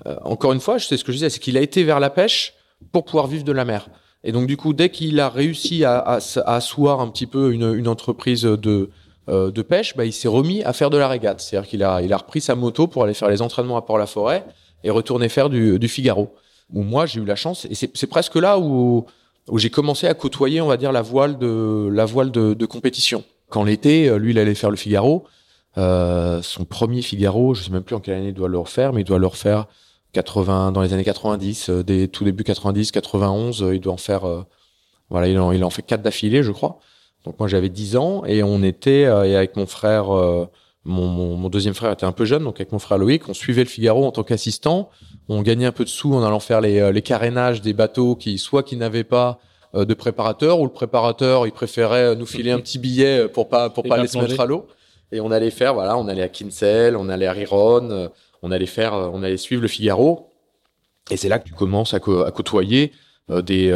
euh, 0.07 0.15
encore 0.23 0.53
une 0.53 0.59
fois, 0.59 0.77
je 0.77 0.87
sais 0.87 0.97
ce 0.97 1.03
que 1.03 1.11
je 1.11 1.17
disais, 1.17 1.29
c'est 1.29 1.39
qu'il 1.39 1.57
a 1.57 1.61
été 1.61 1.83
vers 1.83 1.99
la 1.99 2.09
pêche 2.09 2.53
pour 2.91 3.05
pouvoir 3.05 3.27
vivre 3.27 3.43
de 3.43 3.51
la 3.51 3.65
mer. 3.65 3.87
Et 4.23 4.31
donc, 4.31 4.47
du 4.47 4.57
coup, 4.57 4.73
dès 4.73 4.89
qu'il 4.89 5.19
a 5.19 5.29
réussi 5.29 5.83
à, 5.83 5.97
à, 5.97 6.17
à, 6.17 6.55
asseoir 6.55 6.99
un 6.99 7.09
petit 7.09 7.27
peu 7.27 7.53
une, 7.53 7.73
une 7.73 7.87
entreprise 7.87 8.43
de, 8.43 8.89
euh, 9.29 9.51
de 9.51 9.61
pêche, 9.61 9.95
bah, 9.95 10.05
il 10.05 10.13
s'est 10.13 10.27
remis 10.27 10.63
à 10.63 10.73
faire 10.73 10.89
de 10.89 10.97
la 10.97 11.07
régate. 11.07 11.41
C'est-à-dire 11.41 11.69
qu'il 11.69 11.83
a, 11.83 12.01
il 12.01 12.13
a 12.13 12.17
repris 12.17 12.41
sa 12.41 12.55
moto 12.55 12.87
pour 12.87 13.03
aller 13.03 13.13
faire 13.13 13.29
les 13.29 13.41
entraînements 13.41 13.77
à 13.77 13.81
Port-la-Forêt 13.81 14.45
et 14.83 14.89
retourner 14.89 15.29
faire 15.29 15.49
du, 15.49 15.77
du 15.79 15.87
Figaro. 15.87 16.33
Où 16.73 16.83
moi, 16.83 17.05
j'ai 17.05 17.19
eu 17.19 17.25
la 17.25 17.35
chance, 17.35 17.65
et 17.65 17.75
c'est 17.75 18.07
presque 18.07 18.35
là 18.35 18.57
où, 18.57 19.05
où 19.49 19.57
j'ai 19.57 19.69
commencé 19.69 20.07
à 20.07 20.13
côtoyer, 20.13 20.61
on 20.61 20.67
va 20.67 20.77
dire, 20.77 20.91
la 20.91 21.01
voile 21.01 21.37
de 21.37 21.89
la 21.91 22.05
voile 22.05 22.31
de, 22.31 22.53
de 22.53 22.65
compétition. 22.65 23.23
Quand 23.49 23.63
l'été, 23.63 24.07
euh, 24.07 24.17
lui, 24.17 24.31
il 24.31 24.39
allait 24.39 24.55
faire 24.55 24.69
le 24.69 24.77
Figaro. 24.77 25.25
Euh, 25.77 26.41
son 26.41 26.65
premier 26.65 27.01
Figaro, 27.01 27.53
je 27.53 27.63
sais 27.63 27.71
même 27.71 27.83
plus 27.83 27.95
en 27.95 27.99
quelle 27.99 28.15
année 28.15 28.29
il 28.29 28.33
doit 28.33 28.49
le 28.49 28.57
refaire, 28.57 28.93
mais 28.93 29.01
il 29.01 29.05
doit 29.05 29.19
le 29.19 29.27
refaire 29.27 29.67
80 30.13 30.73
dans 30.73 30.81
les 30.81 30.93
années 30.93 31.05
90, 31.05 31.69
euh, 31.69 31.83
des 31.83 32.09
tout 32.09 32.25
début 32.25 32.43
90, 32.43 32.91
91, 32.91 33.63
euh, 33.63 33.75
il 33.75 33.79
doit 33.79 33.93
en 33.93 33.97
faire 33.97 34.45
voilà, 35.09 35.27
il 35.27 35.37
en, 35.39 35.51
il 35.51 35.63
en 35.63 35.69
fait 35.69 35.81
quatre 35.81 36.01
d'affilée, 36.01 36.43
je 36.43 36.51
crois. 36.51 36.79
Donc 37.25 37.39
moi 37.39 37.47
j'avais 37.47 37.69
10 37.69 37.97
ans 37.97 38.23
et 38.25 38.43
on 38.43 38.63
était 38.63 39.01
et 39.01 39.35
avec 39.35 39.55
mon 39.55 39.67
frère 39.67 40.09
mon, 40.83 41.07
mon, 41.07 41.35
mon, 41.35 41.49
deuxième 41.49 41.73
frère 41.73 41.91
était 41.91 42.05
un 42.05 42.11
peu 42.11 42.25
jeune, 42.25 42.43
donc 42.43 42.59
avec 42.59 42.71
mon 42.71 42.79
frère 42.79 42.97
Loïc, 42.97 43.29
on 43.29 43.33
suivait 43.33 43.63
le 43.63 43.69
Figaro 43.69 44.05
en 44.05 44.11
tant 44.11 44.23
qu'assistant. 44.23 44.89
On 45.29 45.41
gagnait 45.43 45.67
un 45.67 45.71
peu 45.71 45.83
de 45.83 45.89
sous 45.89 46.13
en 46.13 46.23
allant 46.23 46.39
faire 46.39 46.59
les, 46.59 46.79
euh, 46.79 46.91
les 46.91 47.03
carénages 47.03 47.61
des 47.61 47.73
bateaux 47.73 48.15
qui, 48.15 48.37
soit 48.39 48.63
qui 48.63 48.77
n'avaient 48.77 49.03
pas 49.03 49.39
euh, 49.75 49.85
de 49.85 49.93
préparateur, 49.93 50.59
ou 50.59 50.65
le 50.65 50.71
préparateur, 50.71 51.45
il 51.45 51.51
préférait 51.51 52.15
nous 52.15 52.25
filer 52.25 52.51
un 52.51 52.59
petit 52.59 52.79
billet 52.79 53.27
pour 53.27 53.47
pas 53.47 53.69
pour 53.69 53.83
pas 53.83 53.95
aller 53.95 54.07
se 54.07 54.17
mettre 54.17 54.39
à 54.39 54.45
l'eau. 54.45 54.67
Et 55.11 55.21
on 55.21 55.29
allait 55.29 55.51
faire, 55.51 55.73
voilà, 55.73 55.97
on 55.97 56.07
allait 56.07 56.23
à 56.23 56.29
Kinsale, 56.29 56.95
on 56.95 57.09
allait 57.09 57.27
à 57.27 57.33
Riron, 57.33 58.09
on 58.41 58.51
allait 58.51 58.65
faire, 58.65 58.93
on 58.93 59.23
allait 59.23 59.37
suivre 59.37 59.61
le 59.61 59.67
Figaro. 59.67 60.29
Et 61.11 61.17
c'est 61.17 61.27
là 61.27 61.37
que 61.37 61.47
tu 61.47 61.53
commences 61.53 61.93
à, 61.93 61.99
côtoyer 61.99 62.93
des, 63.29 63.71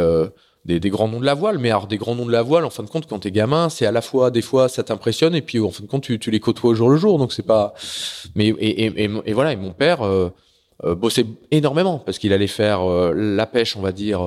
des, 0.66 0.90
grands 0.90 1.08
noms 1.08 1.20
de 1.20 1.24
la 1.24 1.34
voile. 1.34 1.58
Mais 1.58 1.70
alors, 1.70 1.86
des 1.86 1.96
grands 1.96 2.14
noms 2.14 2.26
de 2.26 2.32
la 2.32 2.42
voile, 2.42 2.64
en 2.64 2.70
fin 2.70 2.82
de 2.82 2.88
compte, 2.88 3.06
quand 3.06 3.20
t'es 3.20 3.30
gamin, 3.30 3.68
c'est 3.68 3.86
à 3.86 3.92
la 3.92 4.02
fois, 4.02 4.30
des 4.30 4.42
fois, 4.42 4.68
ça 4.68 4.82
t'impressionne, 4.82 5.34
et 5.34 5.42
puis, 5.42 5.60
en 5.60 5.70
fin 5.70 5.84
de 5.84 5.88
compte, 5.88 6.02
tu, 6.02 6.30
les 6.30 6.40
côtoies 6.40 6.70
au 6.70 6.74
jour 6.74 6.90
le 6.90 6.96
jour. 6.96 7.18
Donc, 7.18 7.32
c'est 7.32 7.46
pas. 7.46 7.74
Mais, 8.34 8.48
et, 8.48 9.04
et, 9.04 9.32
voilà, 9.32 9.52
et 9.52 9.56
mon 9.56 9.72
père 9.72 10.02
euh, 10.02 10.30
euh, 10.84 10.94
bossait 10.94 11.26
énormément, 11.50 11.98
parce 11.98 12.18
qu'il 12.18 12.32
allait 12.32 12.46
faire 12.46 12.82
euh, 12.82 13.12
la 13.14 13.46
pêche, 13.46 13.76
on 13.76 13.80
va 13.80 13.92
dire, 13.92 14.20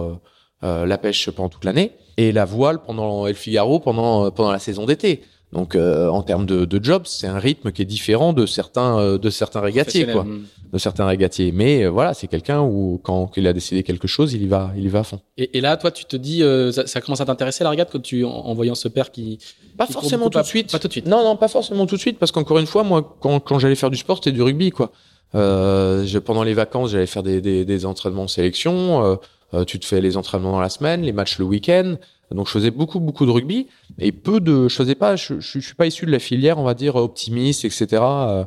la 0.62 0.98
pêche 0.98 1.30
pendant 1.32 1.50
toute 1.50 1.66
l'année, 1.66 1.92
et 2.18 2.32
la 2.32 2.46
voile 2.46 2.80
pendant 2.82 3.28
El 3.28 3.36
Figaro 3.36 3.80
pendant, 3.80 4.32
pendant 4.32 4.52
la 4.52 4.60
saison 4.60 4.86
d'été. 4.86 5.24
Donc 5.52 5.76
euh, 5.76 6.08
en 6.10 6.22
termes 6.22 6.46
de, 6.46 6.66
de 6.66 6.84
jobs, 6.84 7.04
c'est 7.06 7.26
un 7.26 7.40
rythme 7.40 7.72
qui 7.72 7.82
est 7.82 7.86
différent 7.86 8.34
de 8.34 8.46
certains 8.46 9.00
euh, 9.00 9.18
de 9.18 9.32
certains 9.32 9.62
régatiers 9.62 10.06
quoi, 10.06 10.24
de 10.72 10.78
certains 10.78 11.08
régatiers. 11.08 11.52
Mais 11.52 11.86
euh, 11.86 11.90
voilà, 11.90 12.14
c'est 12.14 12.28
quelqu'un 12.28 12.62
où 12.62 13.00
quand 13.04 13.32
il 13.36 13.48
a 13.48 13.54
décidé 13.54 13.82
quelque 13.82 14.08
chose, 14.08 14.34
il 14.34 14.44
y 14.44 14.48
va, 14.48 14.72
il 14.78 14.84
y 14.84 14.88
va 14.90 15.00
à 15.00 15.04
fond. 15.04 15.20
Et, 15.38 15.58
et 15.58 15.62
là, 15.62 15.76
toi, 15.78 15.90
tu 15.90 16.06
te 16.06 16.16
dis, 16.16 16.44
ça, 16.72 16.86
ça, 16.86 17.02
commence 17.02 17.22
à 17.22 17.26
t'intéresser 17.26 17.64
la 17.64 17.72
régate 17.72 17.90
quand 17.92 18.02
tu 18.02 18.24
en, 18.24 18.54
voyant 18.54 18.76
ce 18.76 18.88
père 18.88 19.12
qui 19.12 19.40
pas 19.76 19.88
forcément 19.88 20.30
tout 20.30 20.40
de 20.40 20.46
suite, 20.46 20.72
pas 20.72 20.78
tout 20.78 20.88
de 20.88 20.94
suite. 20.94 21.08
Non, 21.08 21.24
non, 21.24 21.36
pas 21.36 21.48
forcément 21.48 21.88
tout 21.88 21.96
de 21.96 22.02
suite, 22.02 22.20
parce 22.20 22.32
qu'encore 22.32 22.60
une 22.60 22.68
fois, 22.68 22.84
moi, 22.84 23.18
quand, 23.20 23.40
quand 23.40 23.58
j'allais 23.58 23.76
faire 23.76 23.90
du 23.90 23.98
sport, 23.98 24.18
c'était 24.18 24.32
du 24.32 24.44
rugby 24.44 24.70
quoi. 24.70 24.92
Je, 25.34 26.20
pendant 26.20 26.44
les 26.44 26.54
vacances, 26.54 26.92
j'allais 26.92 27.08
faire 27.08 27.24
des, 27.24 27.42
des, 27.42 27.66
des 27.66 27.86
entraînements 27.88 28.24
en 28.24 28.28
sélection. 28.28 29.18
tu 29.66 29.80
te 29.80 29.86
fais 29.86 30.00
les 30.00 30.16
entraînements 30.16 30.52
dans 30.52 30.62
la 30.62 30.70
semaine, 30.70 31.02
les 31.02 31.14
matchs 31.14 31.40
le 31.40 31.46
week-end. 31.46 31.96
Donc 32.32 32.48
je 32.48 32.52
faisais 32.52 32.72
beaucoup 32.72 33.00
beaucoup 33.00 33.26
de 33.26 33.32
rugby 33.32 33.68
et 33.98 34.12
peu 34.12 34.40
de 34.40 34.68
je 34.68 34.76
faisais 34.76 34.96
pas 34.96 35.16
je, 35.16 35.40
suis 35.40 35.76
pas 35.76 35.88
issu 35.88 36.06
de 36.06 36.12
la 36.12 36.20
filière 36.20 36.60
on 36.60 36.64
va 36.64 36.74
dire 36.76 36.96
optimiste 36.96 37.66
etc. 37.66 37.88
Euh, 38.02 38.44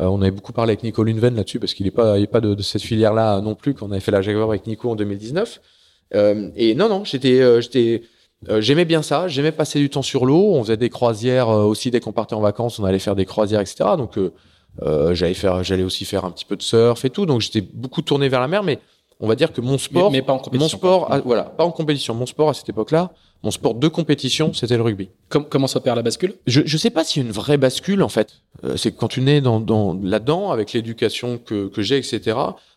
euh, 0.00 0.04
on 0.06 0.20
avait 0.20 0.30
beaucoup 0.30 0.52
parlé 0.52 0.72
avec 0.72 0.82
Nico 0.82 1.02
Lunven 1.02 1.34
là-dessus 1.34 1.58
parce 1.58 1.74
qu'il 1.74 1.86
est 1.86 1.90
pas 1.92 2.18
il 2.18 2.24
est 2.24 2.28
pas 2.28 2.40
de, 2.40 2.54
de 2.54 2.62
cette 2.62 2.82
filière 2.82 3.14
là 3.14 3.40
non 3.40 3.54
plus 3.54 3.74
qu'on 3.74 3.90
avait 3.90 4.00
fait 4.00 4.10
la 4.10 4.22
Jaguar 4.22 4.48
avec 4.48 4.66
Nico 4.66 4.90
en 4.90 4.96
2019. 4.96 5.60
Euh, 6.14 6.50
et 6.54 6.74
non 6.74 6.88
non 6.88 7.04
j'étais 7.04 7.40
euh, 7.40 7.60
j'étais 7.60 8.02
j'aimais 8.58 8.84
bien 8.84 9.02
ça 9.02 9.28
j'aimais 9.28 9.52
passer 9.52 9.78
du 9.78 9.88
temps 9.88 10.02
sur 10.02 10.26
l'eau 10.26 10.52
on 10.54 10.62
faisait 10.62 10.76
des 10.76 10.90
croisières 10.90 11.48
aussi 11.48 11.90
dès 11.90 12.00
qu'on 12.00 12.12
partait 12.12 12.34
en 12.34 12.40
vacances 12.40 12.78
on 12.78 12.84
allait 12.84 12.98
faire 12.98 13.16
des 13.16 13.24
croisières 13.24 13.60
etc. 13.60 13.90
Donc 13.96 14.18
j'allais 15.12 15.34
faire 15.34 15.64
j'allais 15.64 15.82
aussi 15.82 16.04
faire 16.04 16.24
un 16.24 16.30
petit 16.30 16.44
peu 16.44 16.56
de 16.56 16.62
surf 16.62 17.04
et 17.04 17.10
tout 17.10 17.24
donc 17.24 17.40
j'étais 17.40 17.62
beaucoup 17.62 18.02
tourné 18.02 18.28
vers 18.28 18.40
la 18.40 18.48
mer 18.48 18.62
mais 18.62 18.78
on 19.20 19.28
va 19.28 19.34
dire 19.34 19.52
que 19.52 19.60
mon 19.60 19.78
sport, 19.78 20.10
mais, 20.10 20.22
pas 20.22 20.32
en 20.32 20.38
compétition, 20.38 20.60
mon 20.60 20.68
sport, 20.68 21.20
voilà, 21.24 21.44
pas 21.44 21.64
en 21.64 21.70
compétition. 21.70 22.14
Mon 22.14 22.26
sport 22.26 22.50
à 22.50 22.54
cette 22.54 22.68
époque-là, 22.68 23.12
mon 23.42 23.50
sport 23.50 23.74
de 23.74 23.88
compétition, 23.88 24.52
c'était 24.52 24.76
le 24.76 24.82
rugby. 24.82 25.08
comment 25.28 25.66
s'opère 25.66 25.94
la 25.94 26.02
bascule? 26.02 26.34
Je 26.46 26.60
ne 26.60 26.78
sais 26.78 26.90
pas 26.90 27.04
s'il 27.04 27.22
y 27.22 27.24
a 27.24 27.28
une 27.28 27.34
vraie 27.34 27.56
bascule 27.56 28.02
en 28.02 28.08
fait. 28.08 28.42
Euh, 28.64 28.76
c'est 28.76 28.92
quand 28.92 29.08
tu 29.08 29.20
nais 29.22 29.40
dans, 29.40 29.60
dans 29.60 29.98
là-dedans, 30.02 30.50
avec 30.50 30.72
l'éducation 30.72 31.38
que, 31.38 31.68
que 31.68 31.82
j'ai, 31.82 31.96
etc. 31.96 32.36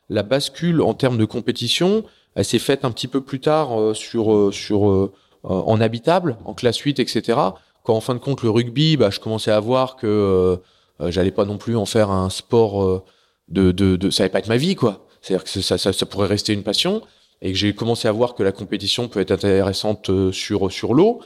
La 0.09 0.23
bascule 0.23 0.81
en 0.81 0.93
termes 0.93 1.17
de 1.17 1.25
compétition, 1.25 2.03
elle 2.35 2.45
s'est 2.45 2.59
faite 2.59 2.85
un 2.85 2.91
petit 2.91 3.07
peu 3.07 3.21
plus 3.21 3.39
tard 3.39 3.79
euh, 3.79 3.93
sur 3.93 4.33
euh, 4.33 4.51
sur 4.51 5.09
en 5.43 5.79
habitable, 5.79 6.37
en 6.43 6.53
classe 6.53 6.77
8, 6.79 6.99
etc. 6.99 7.39
Quand 7.83 7.95
en 7.95 8.01
fin 8.01 8.13
de 8.13 8.19
compte 8.19 8.43
le 8.43 8.49
rugby, 8.49 8.97
bah, 8.97 9.09
je 9.09 9.21
commençais 9.21 9.51
à 9.51 9.59
voir 9.59 9.95
que 9.95 10.59
j'allais 10.99 11.31
pas 11.31 11.45
non 11.45 11.57
plus 11.57 11.77
en 11.77 11.85
faire 11.85 12.11
un 12.11 12.29
sport 12.29 13.03
de, 13.47 13.71
de, 13.71 13.95
de 13.95 14.09
ça 14.09 14.23
allait 14.23 14.31
pas 14.31 14.39
être 14.39 14.49
ma 14.49 14.57
vie 14.57 14.75
quoi. 14.75 15.07
C'est-à-dire 15.21 15.43
que 15.43 15.49
ça, 15.49 15.77
ça, 15.77 15.93
ça 15.93 16.05
pourrait 16.05 16.27
rester 16.27 16.53
une 16.53 16.63
passion 16.63 17.01
et 17.41 17.51
que 17.51 17.57
j'ai 17.57 17.73
commencé 17.73 18.07
à 18.07 18.11
voir 18.11 18.35
que 18.35 18.43
la 18.43 18.51
compétition 18.51 19.07
peut 19.07 19.19
être 19.19 19.31
intéressante 19.31 20.09
euh, 20.09 20.31
sur 20.31 20.71
sur 20.71 20.93
l'eau. 20.93 21.21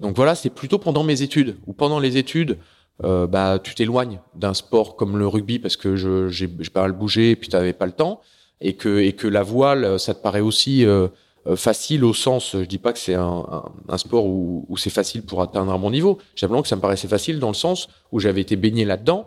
Donc 0.00 0.16
voilà, 0.16 0.34
c'est 0.34 0.50
plutôt 0.50 0.78
pendant 0.78 1.02
mes 1.02 1.22
études 1.22 1.56
ou 1.66 1.72
pendant 1.72 1.98
les 1.98 2.16
études, 2.16 2.58
euh, 3.04 3.26
bah 3.26 3.58
tu 3.62 3.74
t'éloignes 3.74 4.20
d'un 4.34 4.54
sport 4.54 4.96
comme 4.96 5.18
le 5.18 5.26
rugby 5.26 5.58
parce 5.58 5.76
que 5.76 5.96
je 5.96 6.28
j'ai 6.28 6.48
pas 6.48 6.82
mal 6.82 6.92
bougé 6.92 7.30
et 7.30 7.36
puis 7.36 7.48
t'avais 7.48 7.72
pas 7.72 7.86
le 7.86 7.92
temps 7.92 8.20
et 8.60 8.74
que 8.74 8.98
et 8.98 9.12
que 9.12 9.28
la 9.28 9.42
voile 9.42 9.98
ça 10.00 10.14
te 10.14 10.22
paraît 10.22 10.40
aussi 10.40 10.84
euh, 10.84 11.08
euh 11.46 11.56
facile 11.56 12.04
au 12.04 12.12
sens, 12.14 12.52
je 12.54 12.64
dis 12.64 12.78
pas 12.78 12.92
que 12.92 12.98
c'est 12.98 13.14
un, 13.14 13.64
un, 13.88 13.98
sport 13.98 14.26
où, 14.26 14.66
où 14.68 14.76
c'est 14.76 14.90
facile 14.90 15.22
pour 15.22 15.40
atteindre 15.42 15.72
un 15.72 15.78
bon 15.78 15.90
niveau. 15.90 16.18
Simplement 16.34 16.62
que 16.62 16.68
ça 16.68 16.76
me 16.76 16.80
paraissait 16.80 17.08
facile 17.08 17.38
dans 17.38 17.48
le 17.48 17.54
sens 17.54 17.88
où 18.12 18.18
j'avais 18.18 18.40
été 18.40 18.56
baigné 18.56 18.84
là-dedans 18.84 19.26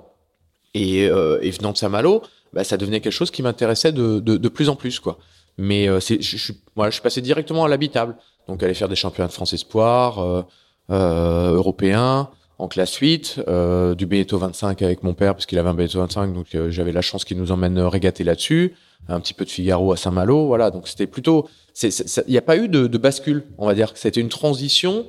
et, 0.73 1.07
euh, 1.07 1.39
et 1.41 1.51
venant 1.51 1.71
de 1.71 1.77
Saint-Malo, 1.77 2.21
bah, 2.53 2.63
ça 2.63 2.77
devenait 2.77 2.99
quelque 3.01 3.13
chose 3.13 3.31
qui 3.31 3.43
m'intéressait 3.43 3.91
de, 3.91 4.19
de, 4.19 4.37
de 4.37 4.49
plus 4.49 4.69
en 4.69 4.75
plus 4.75 4.99
quoi. 4.99 5.17
Mais 5.57 5.87
euh, 5.87 5.99
c'est, 5.99 6.21
je, 6.21 6.37
je, 6.37 6.53
voilà, 6.75 6.89
je 6.89 6.95
suis 6.95 7.03
passé 7.03 7.21
directement 7.21 7.65
à 7.65 7.67
l'habitable. 7.67 8.15
Donc 8.47 8.63
aller 8.63 8.73
faire 8.73 8.89
des 8.89 8.95
championnats 8.95 9.27
de 9.27 9.33
France 9.33 9.53
espoir, 9.53 10.19
euh, 10.19 10.43
euh, 10.89 11.53
européens, 11.53 12.29
en 12.61 12.67
classe 12.67 12.95
8, 12.95 13.41
euh, 13.47 13.95
du 13.95 14.05
Beneteau 14.05 14.37
25 14.37 14.83
avec 14.83 15.01
mon 15.01 15.15
père 15.15 15.33
parce 15.33 15.47
qu'il 15.47 15.57
avait 15.57 15.69
un 15.69 15.73
Beneteau 15.73 15.99
25, 15.99 16.33
donc 16.33 16.53
euh, 16.53 16.69
j'avais 16.69 16.91
la 16.91 17.01
chance 17.01 17.25
qu'il 17.25 17.37
nous 17.37 17.51
emmène 17.51 17.79
régater 17.79 18.23
là-dessus. 18.23 18.75
Un 19.09 19.19
petit 19.19 19.33
peu 19.33 19.45
de 19.45 19.49
Figaro 19.49 19.91
à 19.91 19.97
Saint-Malo, 19.97 20.45
voilà. 20.45 20.69
Donc 20.69 20.87
c'était 20.87 21.07
plutôt, 21.07 21.49
il 21.81 21.91
n'y 22.27 22.37
a 22.37 22.41
pas 22.43 22.57
eu 22.57 22.69
de, 22.69 22.85
de, 22.85 22.97
bascule, 22.99 23.45
on 23.57 23.65
va 23.65 23.73
dire. 23.73 23.93
C'était 23.95 24.21
une 24.21 24.29
transition. 24.29 25.07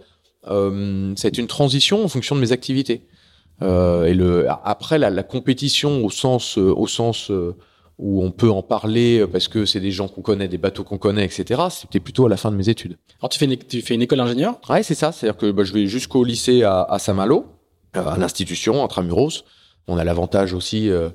Euh, 0.48 1.12
c'est 1.16 1.36
une 1.36 1.46
transition 1.46 2.02
en 2.02 2.08
fonction 2.08 2.34
de 2.34 2.40
mes 2.40 2.52
activités. 2.52 3.02
Euh, 3.62 4.04
et 4.04 4.14
le 4.14 4.46
après 4.64 4.98
la, 4.98 5.10
la, 5.10 5.22
compétition 5.22 6.04
au 6.04 6.10
sens 6.10 6.58
au 6.58 6.86
sens 6.86 7.30
où 8.02 8.24
on 8.24 8.30
peut 8.30 8.50
en 8.50 8.62
parler 8.62 9.20
euh, 9.20 9.26
parce 9.26 9.48
que 9.48 9.64
c'est 9.64 9.80
des 9.80 9.92
gens 9.92 10.08
qu'on 10.08 10.22
connaît, 10.22 10.48
des 10.48 10.58
bateaux 10.58 10.84
qu'on 10.84 10.98
connaît, 10.98 11.24
etc. 11.24 11.62
C'était 11.70 12.00
plutôt 12.00 12.26
à 12.26 12.28
la 12.28 12.36
fin 12.36 12.50
de 12.50 12.56
mes 12.56 12.68
études. 12.68 12.96
Alors 13.20 13.28
tu 13.28 13.38
fais 13.38 13.44
une, 13.44 13.56
tu 13.56 13.80
fais 13.80 13.94
une 13.94 14.02
école 14.02 14.18
d'ingénieur? 14.18 14.60
Ouais, 14.68 14.82
c'est 14.82 14.94
ça. 14.94 15.12
C'est-à-dire 15.12 15.38
que 15.38 15.50
bah, 15.50 15.64
je 15.64 15.72
vais 15.72 15.86
jusqu'au 15.86 16.24
lycée 16.24 16.64
à, 16.64 16.82
à 16.82 16.98
Saint-Malo, 16.98 17.46
euh, 17.96 18.04
à 18.04 18.18
l'institution, 18.18 18.82
intramuros. 18.84 19.44
On 19.88 19.98
a 19.98 20.04
l'avantage 20.04 20.52
aussi, 20.52 20.90
euh, 20.90 21.10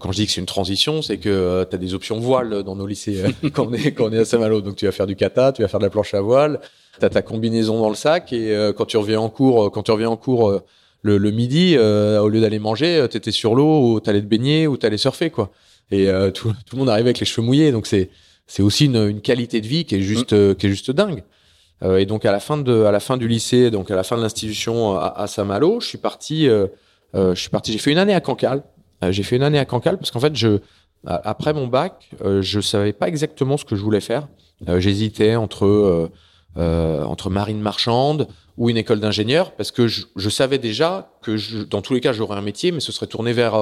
quand 0.00 0.12
je 0.12 0.16
dis 0.16 0.26
que 0.26 0.32
c'est 0.32 0.40
une 0.40 0.46
transition, 0.46 1.00
c'est 1.02 1.18
que 1.18 1.28
euh, 1.28 1.64
tu 1.68 1.74
as 1.74 1.78
des 1.78 1.94
options 1.94 2.18
voile 2.18 2.62
dans 2.62 2.76
nos 2.76 2.86
lycées 2.86 3.22
quand, 3.54 3.68
on 3.68 3.72
est, 3.72 3.92
quand 3.92 4.06
on 4.06 4.12
est 4.12 4.18
à 4.18 4.24
Saint-Malo. 4.24 4.60
Donc 4.60 4.76
tu 4.76 4.84
vas 4.84 4.92
faire 4.92 5.06
du 5.06 5.16
kata, 5.16 5.52
tu 5.52 5.62
vas 5.62 5.68
faire 5.68 5.80
de 5.80 5.84
la 5.84 5.90
planche 5.90 6.12
à 6.12 6.20
voile, 6.20 6.60
tu 6.98 7.04
as 7.04 7.10
ta 7.10 7.22
combinaison 7.22 7.78
dans 7.80 7.88
le 7.88 7.94
sac 7.94 8.32
et 8.32 8.72
quand 8.76 8.86
tu 8.86 8.96
reviens 8.96 9.20
en 9.20 9.28
cours, 9.28 9.70
quand 9.70 9.82
tu 9.82 9.90
reviens 9.90 10.08
en 10.08 10.16
cours 10.16 10.62
le, 11.06 11.18
le, 11.18 11.30
midi, 11.30 11.78
au 11.78 12.28
lieu 12.28 12.40
d'aller 12.40 12.58
manger, 12.58 13.06
tu 13.10 13.16
étais 13.16 13.32
sur 13.32 13.54
l'eau 13.54 13.92
ou 13.92 14.00
tu 14.00 14.10
allais 14.10 14.20
te 14.20 14.26
baigner 14.26 14.66
ou 14.66 14.76
tu 14.76 14.84
allais 14.84 14.98
surfer. 14.98 15.30
quoi 15.30 15.52
et 15.90 16.08
euh, 16.08 16.30
tout, 16.30 16.52
tout, 16.66 16.76
le 16.76 16.80
monde 16.80 16.88
arrivait 16.88 17.08
avec 17.08 17.20
les 17.20 17.26
cheveux 17.26 17.46
mouillés. 17.46 17.72
Donc 17.72 17.86
c'est 17.86 18.10
c'est 18.46 18.62
aussi 18.62 18.86
une, 18.86 19.08
une, 19.08 19.20
qualité 19.20 19.60
de 19.60 19.66
vie 19.66 19.84
qui 19.84 19.96
est 19.96 20.02
juste 20.02 20.32
mm. 20.32 20.36
euh, 20.36 20.54
qui 20.54 20.66
est 20.66 20.70
juste 20.70 20.90
dingue. 20.90 21.22
Euh, 21.82 21.98
et 21.98 22.06
donc 22.06 22.24
à 22.24 22.32
la 22.32 22.40
fin 22.40 22.56
de 22.56 22.84
à 22.84 22.92
la 22.92 23.00
fin 23.00 23.16
du 23.16 23.28
lycée, 23.28 23.70
donc 23.70 23.90
à 23.90 23.96
la 23.96 24.02
fin 24.02 24.16
de 24.16 24.22
l'institution 24.22 24.96
à, 24.96 25.08
à 25.16 25.26
Saint-Malo, 25.26 25.80
je 25.80 25.86
suis 25.86 25.98
parti 25.98 26.48
euh, 26.48 26.66
je 27.14 27.34
suis 27.34 27.50
parti. 27.50 27.72
J'ai 27.72 27.78
fait 27.78 27.92
une 27.92 27.98
année 27.98 28.14
à 28.14 28.20
Cancale. 28.20 28.62
j'ai 29.10 29.22
fait 29.22 29.36
une 29.36 29.42
année 29.42 29.58
à 29.58 29.64
Cancale 29.64 29.96
parce 29.98 30.10
qu'en 30.10 30.20
fait 30.20 30.34
je 30.36 30.58
après 31.06 31.54
mon 31.54 31.68
bac, 31.68 32.10
je 32.40 32.60
savais 32.60 32.92
pas 32.92 33.06
exactement 33.06 33.56
ce 33.56 33.64
que 33.64 33.76
je 33.76 33.82
voulais 33.82 34.00
faire. 34.00 34.28
J'hésitais 34.78 35.36
entre 35.36 36.10
entre 36.56 37.30
marine 37.30 37.60
marchande 37.60 38.28
ou 38.56 38.70
une 38.70 38.76
école 38.76 39.00
d'ingénieur 39.00 39.52
parce 39.52 39.70
que 39.70 39.86
je, 39.86 40.06
je, 40.16 40.30
savais 40.30 40.58
déjà 40.58 41.10
que 41.22 41.36
je, 41.36 41.58
dans 41.58 41.82
tous 41.82 41.94
les 41.94 42.00
cas 42.00 42.12
j'aurais 42.12 42.36
un 42.36 42.42
métier, 42.42 42.72
mais 42.72 42.80
ce 42.80 42.92
serait 42.92 43.06
tourné 43.06 43.32
vers 43.32 43.54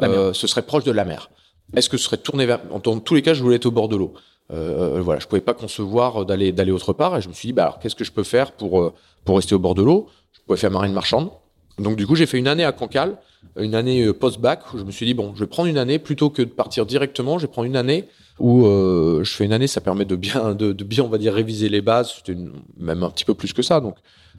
ce 0.00 0.46
serait 0.46 0.62
proche 0.62 0.84
de 0.84 0.92
la 0.92 1.04
mer. 1.04 1.30
Est-ce 1.76 1.88
que 1.88 1.96
ce 1.96 2.04
serait 2.04 2.18
tourné 2.18 2.46
vers... 2.46 2.60
En 2.70 2.80
tous 2.80 3.14
les 3.14 3.22
cas, 3.22 3.34
je 3.34 3.42
voulais 3.42 3.56
être 3.56 3.66
au 3.66 3.70
bord 3.70 3.88
de 3.88 3.96
l'eau. 3.96 4.12
Euh, 4.52 5.00
voilà, 5.02 5.20
je 5.20 5.26
pouvais 5.26 5.40
pas 5.40 5.54
concevoir 5.54 6.26
d'aller 6.26 6.52
d'aller 6.52 6.70
autre 6.70 6.92
part. 6.92 7.16
Et 7.16 7.22
je 7.22 7.28
me 7.28 7.32
suis 7.32 7.48
dit, 7.48 7.52
bah 7.52 7.64
alors, 7.64 7.78
qu'est-ce 7.78 7.96
que 7.96 8.04
je 8.04 8.12
peux 8.12 8.22
faire 8.22 8.52
pour 8.52 8.82
euh, 8.82 8.92
pour 9.24 9.36
rester 9.36 9.54
au 9.54 9.58
bord 9.58 9.74
de 9.74 9.82
l'eau? 9.82 10.08
Je 10.32 10.40
pouvais 10.46 10.58
faire 10.58 10.70
marine 10.70 10.92
marchande. 10.92 11.30
Donc 11.78 11.96
du 11.96 12.06
coup, 12.06 12.14
j'ai 12.14 12.26
fait 12.26 12.38
une 12.38 12.46
année 12.46 12.64
à 12.64 12.72
Cancale, 12.72 13.16
une 13.56 13.74
année 13.74 14.04
euh, 14.04 14.12
post-bac, 14.12 14.74
où 14.74 14.78
je 14.78 14.84
me 14.84 14.90
suis 14.90 15.06
dit, 15.06 15.14
bon, 15.14 15.32
je 15.34 15.40
vais 15.40 15.46
prendre 15.46 15.68
une 15.68 15.78
année, 15.78 15.98
plutôt 15.98 16.30
que 16.30 16.42
de 16.42 16.50
partir 16.50 16.86
directement, 16.86 17.38
je 17.38 17.46
vais 17.46 17.52
prendre 17.52 17.66
une 17.66 17.76
année 17.76 18.04
où 18.38 18.66
euh, 18.66 19.24
je 19.24 19.34
fais 19.34 19.44
une 19.44 19.52
année, 19.52 19.66
ça 19.66 19.80
permet 19.80 20.04
de 20.04 20.16
bien, 20.16 20.54
de, 20.54 20.72
de 20.72 20.84
bien, 20.84 21.04
on 21.04 21.08
va 21.08 21.18
dire, 21.18 21.34
réviser 21.34 21.68
les 21.68 21.80
bases, 21.80 22.14
c'était 22.16 22.38
même 22.78 23.02
un 23.02 23.10
petit 23.10 23.24
peu 23.24 23.34
plus 23.34 23.52
que 23.52 23.62
ça. 23.62 23.80
Donc, 23.80 23.96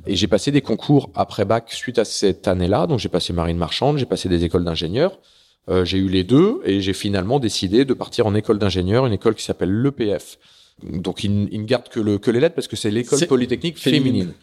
et 0.08 0.16
j'ai 0.16 0.28
passé 0.28 0.52
des 0.52 0.62
concours 0.62 1.10
après 1.16 1.46
bac 1.46 1.72
suite 1.72 2.00
à 2.00 2.06
cette 2.06 2.48
année-là. 2.48 2.88
Donc 2.88 3.00
j'ai 3.00 3.10
passé 3.10 3.34
marine 3.34 3.58
marchande, 3.58 3.98
j'ai 3.98 4.06
passé 4.06 4.30
des 4.30 4.44
écoles 4.44 4.64
d'ingénieurs. 4.64 5.20
Euh, 5.68 5.84
j'ai 5.84 5.98
eu 5.98 6.10
les 6.10 6.24
deux 6.24 6.60
et 6.64 6.82
j'ai 6.82 6.94
finalement 6.94 7.40
décidé 7.40 7.86
de 7.86 7.94
partir 7.94 8.28
en 8.28 8.36
école 8.36 8.60
d'ingénieur, 8.60 9.06
une 9.06 9.14
école 9.14 9.34
qui 9.34 9.44
s'appelle 9.44 9.72
l'EPF. 9.72 10.38
Donc 10.84 11.24
il, 11.24 11.50
il, 11.52 11.62
ne 11.62 11.66
garde 11.66 11.90
que, 11.90 12.00
le, 12.00 12.18
que 12.18 12.30
les 12.30 12.40
lettres 12.40 12.56
parce 12.56 12.68
que 12.68 12.76
c'est 12.76 12.92
l'école 12.92 13.26
polytechnique 13.26 13.80
féminine, 13.80 14.34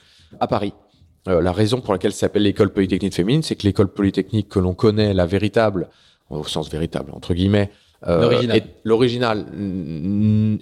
à 0.40 0.48
Paris. 0.48 0.72
Euh, 1.28 1.40
la 1.40 1.52
raison 1.52 1.80
pour 1.80 1.92
laquelle 1.92 2.12
ça 2.12 2.20
s'appelle 2.20 2.42
l'école 2.42 2.72
polytechnique 2.72 3.14
féminine, 3.14 3.42
c'est 3.42 3.54
que 3.54 3.64
l'école 3.64 3.88
polytechnique 3.88 4.48
que 4.48 4.58
l'on 4.58 4.74
connaît, 4.74 5.14
la 5.14 5.26
véritable, 5.26 5.88
au 6.30 6.42
sens 6.44 6.68
véritable 6.68 7.12
entre 7.14 7.34
guillemets, 7.34 7.70
euh, 8.08 8.58
l'original 8.82 9.46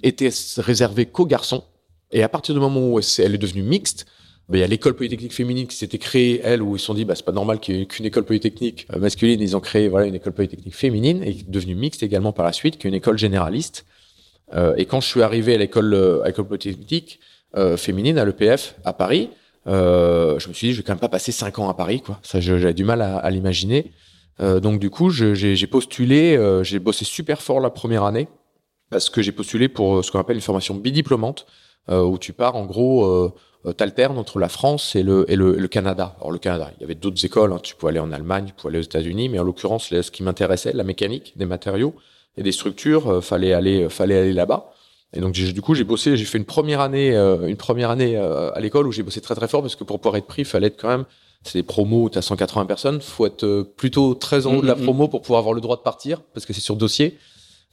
était 0.03 0.29
réservée 0.57 1.07
qu'aux 1.07 1.25
garçons. 1.25 1.63
Et 2.11 2.21
à 2.21 2.29
partir 2.29 2.53
du 2.53 2.61
moment 2.61 2.89
où 2.89 2.99
elle 2.99 3.33
est 3.33 3.39
devenue 3.39 3.63
mixte, 3.63 4.05
il 4.57 4.61
y 4.61 4.63
a 4.63 4.67
l'école 4.67 4.93
polytechnique 4.93 5.33
féminine 5.33 5.67
qui 5.67 5.75
s'était 5.75 5.97
créée, 5.97 6.41
elle, 6.43 6.61
où 6.61 6.75
ils 6.75 6.79
se 6.79 6.85
sont 6.85 6.93
dit, 6.93 7.05
bah, 7.05 7.15
c'est 7.15 7.25
pas 7.25 7.31
normal 7.31 7.59
qu'il 7.59 7.75
y 7.75 7.81
ait 7.81 7.85
qu'une 7.85 8.05
école 8.05 8.23
polytechnique 8.23 8.87
euh, 8.93 8.99
masculine. 8.99 9.39
Ils 9.39 9.55
ont 9.55 9.59
créé, 9.59 9.87
voilà, 9.87 10.07
une 10.07 10.15
école 10.15 10.33
polytechnique 10.33 10.75
féminine 10.75 11.23
et 11.23 11.33
devenue 11.47 11.75
mixte 11.75 12.03
également 12.03 12.33
par 12.33 12.45
la 12.45 12.51
suite, 12.51 12.77
qui 12.77 12.87
est 12.87 12.89
une 12.89 12.95
école 12.95 13.17
généraliste. 13.17 13.85
Euh, 14.53 14.73
et 14.77 14.85
quand 14.85 14.99
je 14.99 15.07
suis 15.07 15.21
arrivé 15.21 15.55
à 15.55 15.57
l'école, 15.57 15.93
euh, 15.93 16.21
à 16.23 16.27
l'école 16.27 16.47
polytechnique 16.47 17.19
euh, 17.55 17.77
féminine, 17.77 18.17
à 18.17 18.25
l'EPF, 18.25 18.75
à 18.83 18.93
Paris, 18.93 19.29
euh, 19.67 20.39
je 20.39 20.49
me 20.49 20.53
suis 20.53 20.67
dit, 20.67 20.73
je 20.73 20.79
vais 20.79 20.83
quand 20.83 20.93
même 20.93 20.99
pas 20.99 21.09
passer 21.09 21.31
cinq 21.31 21.59
ans 21.59 21.69
à 21.69 21.73
Paris, 21.73 22.01
quoi. 22.01 22.19
Ça, 22.23 22.39
j'avais 22.39 22.73
du 22.73 22.83
mal 22.83 23.01
à, 23.01 23.17
à 23.17 23.29
l'imaginer. 23.29 23.91
Donc 24.39 24.79
du 24.79 24.89
coup, 24.89 25.11
j'ai 25.11 25.67
postulé, 25.67 26.35
j'ai 26.63 26.79
bossé 26.79 27.05
super 27.05 27.43
fort 27.43 27.59
la 27.59 27.69
première 27.69 28.03
année 28.05 28.27
parce 28.89 29.11
que 29.11 29.21
j'ai 29.21 29.31
postulé 29.31 29.69
pour 29.69 30.03
ce 30.03 30.09
qu'on 30.09 30.17
appelle 30.17 30.37
une 30.37 30.41
formation 30.41 30.73
bidiplômante, 30.73 31.45
où 31.87 32.17
tu 32.17 32.33
pars 32.33 32.55
en 32.55 32.65
gros, 32.65 33.31
t'alternes 33.77 34.17
entre 34.17 34.39
la 34.39 34.49
France 34.49 34.95
et 34.95 35.03
le, 35.03 35.29
et 35.29 35.35
le, 35.35 35.55
le, 35.55 35.67
Canada. 35.67 36.15
Alors 36.19 36.31
le 36.31 36.39
Canada, 36.39 36.71
il 36.77 36.81
y 36.81 36.83
avait 36.83 36.95
d'autres 36.95 37.23
écoles, 37.25 37.53
hein. 37.53 37.59
tu 37.61 37.75
pouvais 37.75 37.91
aller 37.91 37.99
en 37.99 38.11
Allemagne, 38.11 38.45
tu 38.47 38.53
pouvais 38.53 38.69
aller 38.69 38.79
aux 38.79 38.87
États-Unis, 38.87 39.29
mais 39.29 39.39
en 39.39 39.43
l'occurrence, 39.43 39.89
ce 39.89 40.11
qui 40.11 40.23
m'intéressait, 40.23 40.73
la 40.73 40.83
mécanique 40.83 41.33
des 41.35 41.45
matériaux 41.45 41.93
et 42.37 42.43
des 42.43 42.51
structures, 42.51 43.23
fallait 43.23 43.53
aller, 43.53 43.89
fallait 43.89 44.17
aller 44.17 44.33
là-bas. 44.33 44.71
Et 45.13 45.19
donc 45.19 45.33
du 45.33 45.61
coup 45.61 45.75
j'ai 45.75 45.83
bossé, 45.83 46.15
j'ai 46.15 46.25
fait 46.25 46.37
une 46.37 46.45
première 46.45 46.79
année, 46.79 47.15
euh, 47.15 47.47
une 47.47 47.57
première 47.57 47.89
année 47.89 48.15
euh, 48.15 48.51
à 48.53 48.59
l'école 48.61 48.87
où 48.87 48.91
j'ai 48.91 49.03
bossé 49.03 49.19
très 49.19 49.35
très 49.35 49.47
fort 49.47 49.61
parce 49.61 49.75
que 49.75 49.83
pour 49.83 49.99
pouvoir 49.99 50.15
être 50.17 50.27
pris, 50.27 50.43
il 50.43 50.45
fallait 50.45 50.67
être 50.67 50.79
quand 50.79 50.87
même 50.87 51.05
c'est 51.43 51.57
des 51.59 51.63
promos 51.63 52.03
où 52.03 52.09
tu 52.09 52.17
as 52.17 52.21
180 52.21 52.65
personnes, 52.65 53.01
faut 53.01 53.25
être 53.25 53.43
euh, 53.43 53.63
plutôt 53.63 54.13
très 54.13 54.45
en 54.45 54.55
haut 54.55 54.61
de 54.61 54.67
la 54.67 54.75
mm-hmm. 54.75 54.83
promo 54.83 55.07
pour 55.07 55.21
pouvoir 55.21 55.39
avoir 55.39 55.53
le 55.53 55.59
droit 55.59 55.75
de 55.75 55.81
partir 55.81 56.21
parce 56.33 56.45
que 56.45 56.53
c'est 56.53 56.61
sur 56.61 56.75
dossier. 56.75 57.17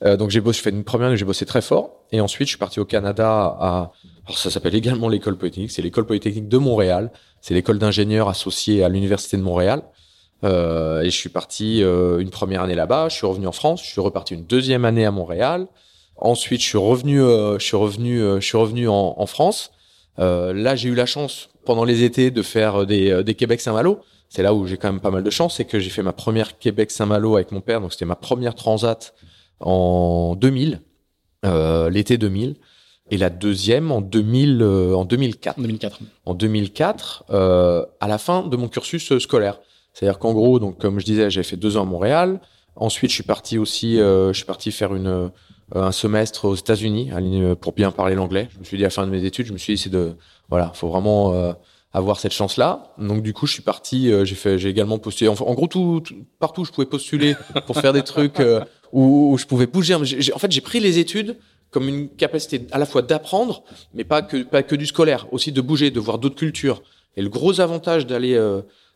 Euh, 0.05 0.17
donc 0.17 0.31
j'ai 0.31 0.41
bossé, 0.41 0.63
fait 0.63 0.71
une 0.71 0.85
première 0.85 1.09
année 1.09 1.17
j'ai 1.17 1.25
bossé 1.25 1.45
très 1.45 1.61
fort 1.61 2.05
et 2.13 2.21
ensuite 2.21 2.47
je 2.47 2.53
suis 2.53 2.59
parti 2.59 2.79
au 2.79 2.85
Canada 2.85 3.29
à 3.59 3.93
alors 4.27 4.39
ça 4.39 4.49
s'appelle 4.49 4.75
également 4.75 5.09
l'école 5.09 5.37
polytechnique, 5.37 5.71
c'est 5.71 5.83
l'école 5.83 6.07
polytechnique 6.07 6.49
de 6.49 6.59
Montréal, 6.59 7.11
c'est 7.41 7.55
l'école 7.55 7.79
d'ingénieurs 7.79 8.29
associée 8.29 8.85
à 8.85 8.91
l'université 8.91 9.39
de 9.39 9.43
Montréal. 9.43 9.83
Euh, 10.45 11.01
et 11.01 11.11
je 11.11 11.17
suis 11.17 11.31
parti 11.31 11.81
une 11.81 12.29
première 12.29 12.63
année 12.63 12.75
là-bas, 12.75 13.09
je 13.09 13.17
suis 13.17 13.27
revenu 13.27 13.47
en 13.47 13.53
France, 13.53 13.83
je 13.83 13.89
suis 13.89 14.03
reparti 14.03 14.35
une 14.35 14.45
deuxième 14.45 14.85
année 14.85 15.07
à 15.07 15.11
Montréal. 15.11 15.67
Ensuite, 16.19 16.61
je 16.61 16.67
suis 16.67 16.79
revenu, 16.79 17.23
euh, 17.23 17.59
je 17.59 17.65
suis 17.65 17.77
revenu, 17.77 18.21
euh, 18.21 18.41
je 18.41 18.47
suis 18.47 18.59
revenu 18.59 18.89
en, 18.89 19.15
en 19.17 19.27
France. 19.27 19.71
Euh, 20.19 20.53
là, 20.53 20.75
j'ai 20.75 20.89
eu 20.89 20.95
la 20.95 21.07
chance 21.07 21.49
pendant 21.65 21.85
les 21.85 22.03
étés 22.03 22.31
de 22.33 22.43
faire 22.43 22.87
des, 22.87 23.23
des 23.23 23.35
Québec-Saint-Malo. 23.35 24.01
C'est 24.29 24.43
là 24.43 24.53
où 24.53 24.67
j'ai 24.67 24.77
quand 24.77 24.91
même 24.91 25.01
pas 25.01 25.11
mal 25.11 25.23
de 25.23 25.31
chance, 25.31 25.57
c'est 25.57 25.65
que 25.65 25.79
j'ai 25.79 25.91
fait 25.91 26.03
ma 26.03 26.13
première 26.13 26.59
Québec-Saint-Malo 26.59 27.37
avec 27.37 27.53
mon 27.53 27.61
père. 27.61 27.81
Donc 27.81 27.93
c'était 27.93 28.05
ma 28.05 28.17
première 28.17 28.55
transat 28.55 29.15
en 29.61 30.35
2000, 30.37 30.81
l'été 31.91 32.19
2000, 32.19 32.57
et 33.11 33.17
la 33.17 33.31
deuxième 33.31 33.91
en 33.91 34.01
2000, 34.01 34.63
en 34.63 35.05
2004. 35.05 35.61
2004. 35.61 36.01
En 36.27 36.35
2004, 36.35 37.25
à 38.01 38.09
la 38.09 38.19
fin 38.19 38.47
de 38.47 38.57
mon 38.57 38.69
cursus 38.69 39.19
scolaire. 39.19 39.61
C'est-à-dire 39.95 40.19
qu'en 40.19 40.33
gros, 40.33 40.59
donc 40.59 40.79
comme 40.79 41.01
je 41.01 41.05
disais, 41.05 41.31
j'ai 41.31 41.43
fait 41.43 41.57
deux 41.57 41.77
ans 41.77 41.83
à 41.83 41.87
Montréal. 41.87 42.41
Ensuite, 42.77 43.11
je 43.11 43.15
suis 43.15 43.25
parti 43.25 43.59
aussi, 43.59 43.97
je 43.97 44.33
suis 44.33 44.45
parti 44.45 44.71
faire 44.73 44.95
une 44.95 45.31
euh, 45.77 45.83
un 45.83 45.93
semestre 45.93 46.47
aux 46.47 46.55
États-Unis 46.55 47.11
pour 47.61 47.73
bien 47.73 47.91
parler 47.91 48.15
l'anglais. 48.15 48.49
Je 48.51 48.59
me 48.59 48.65
suis 48.65 48.79
dit 48.79 48.85
à 48.85 48.87
la 48.87 48.91
fin 48.91 49.07
de 49.07 49.11
mes 49.11 49.25
études, 49.25 49.47
je 49.47 49.53
me 49.53 49.59
suis 49.59 49.75
dit 49.75 49.83
c'est 49.83 49.91
de 49.91 50.17
voilà, 50.49 50.73
faut 50.75 50.89
vraiment 50.89 51.35
euh, 51.35 51.53
avoir 51.93 52.21
cette 52.21 52.33
chance-là. 52.33 52.95
Donc 52.99 53.23
du 53.23 53.33
coup, 53.33 53.47
je 53.47 53.53
suis 53.53 53.63
parti. 53.63 54.11
Euh, 54.13 54.25
j'ai 54.25 54.35
fait, 54.35 54.59
j'ai 54.59 54.69
également 54.69 54.99
postulé. 54.99 55.29
En, 55.29 55.35
gros, 55.35 55.67
tout, 55.67 56.03
partout, 56.39 56.65
je 56.65 56.73
pouvais 56.73 56.87
postuler 56.87 57.35
pour 57.67 57.77
faire 57.77 57.93
des 57.93 58.03
trucs 58.03 58.43
où, 58.93 59.33
où, 59.33 59.39
je 59.39 59.47
pouvais 59.47 59.67
bouger. 59.67 59.95
en 59.95 60.39
fait, 60.39 60.53
j'ai 60.53 60.61
pris 60.61 60.81
les 60.81 60.99
études 60.99 61.37
comme 61.71 61.89
une 61.89 62.09
capacité 62.09 62.67
à 62.73 62.79
la 62.79 62.87
fois 62.87 63.03
d'apprendre, 63.03 63.63
mais 63.93 64.05
pas 64.05 64.23
que 64.23 64.43
pas 64.43 64.63
que 64.63 64.75
du 64.75 64.87
scolaire, 64.87 65.27
aussi 65.33 65.53
de 65.53 65.61
bouger, 65.61 65.91
de 65.91 66.01
voir 66.01 66.19
d'autres 66.19 66.37
cultures. 66.37 66.83
Et 67.17 67.23
le 67.23 67.29
gros 67.29 67.61
avantage 67.61 68.07
d'aller 68.07 68.41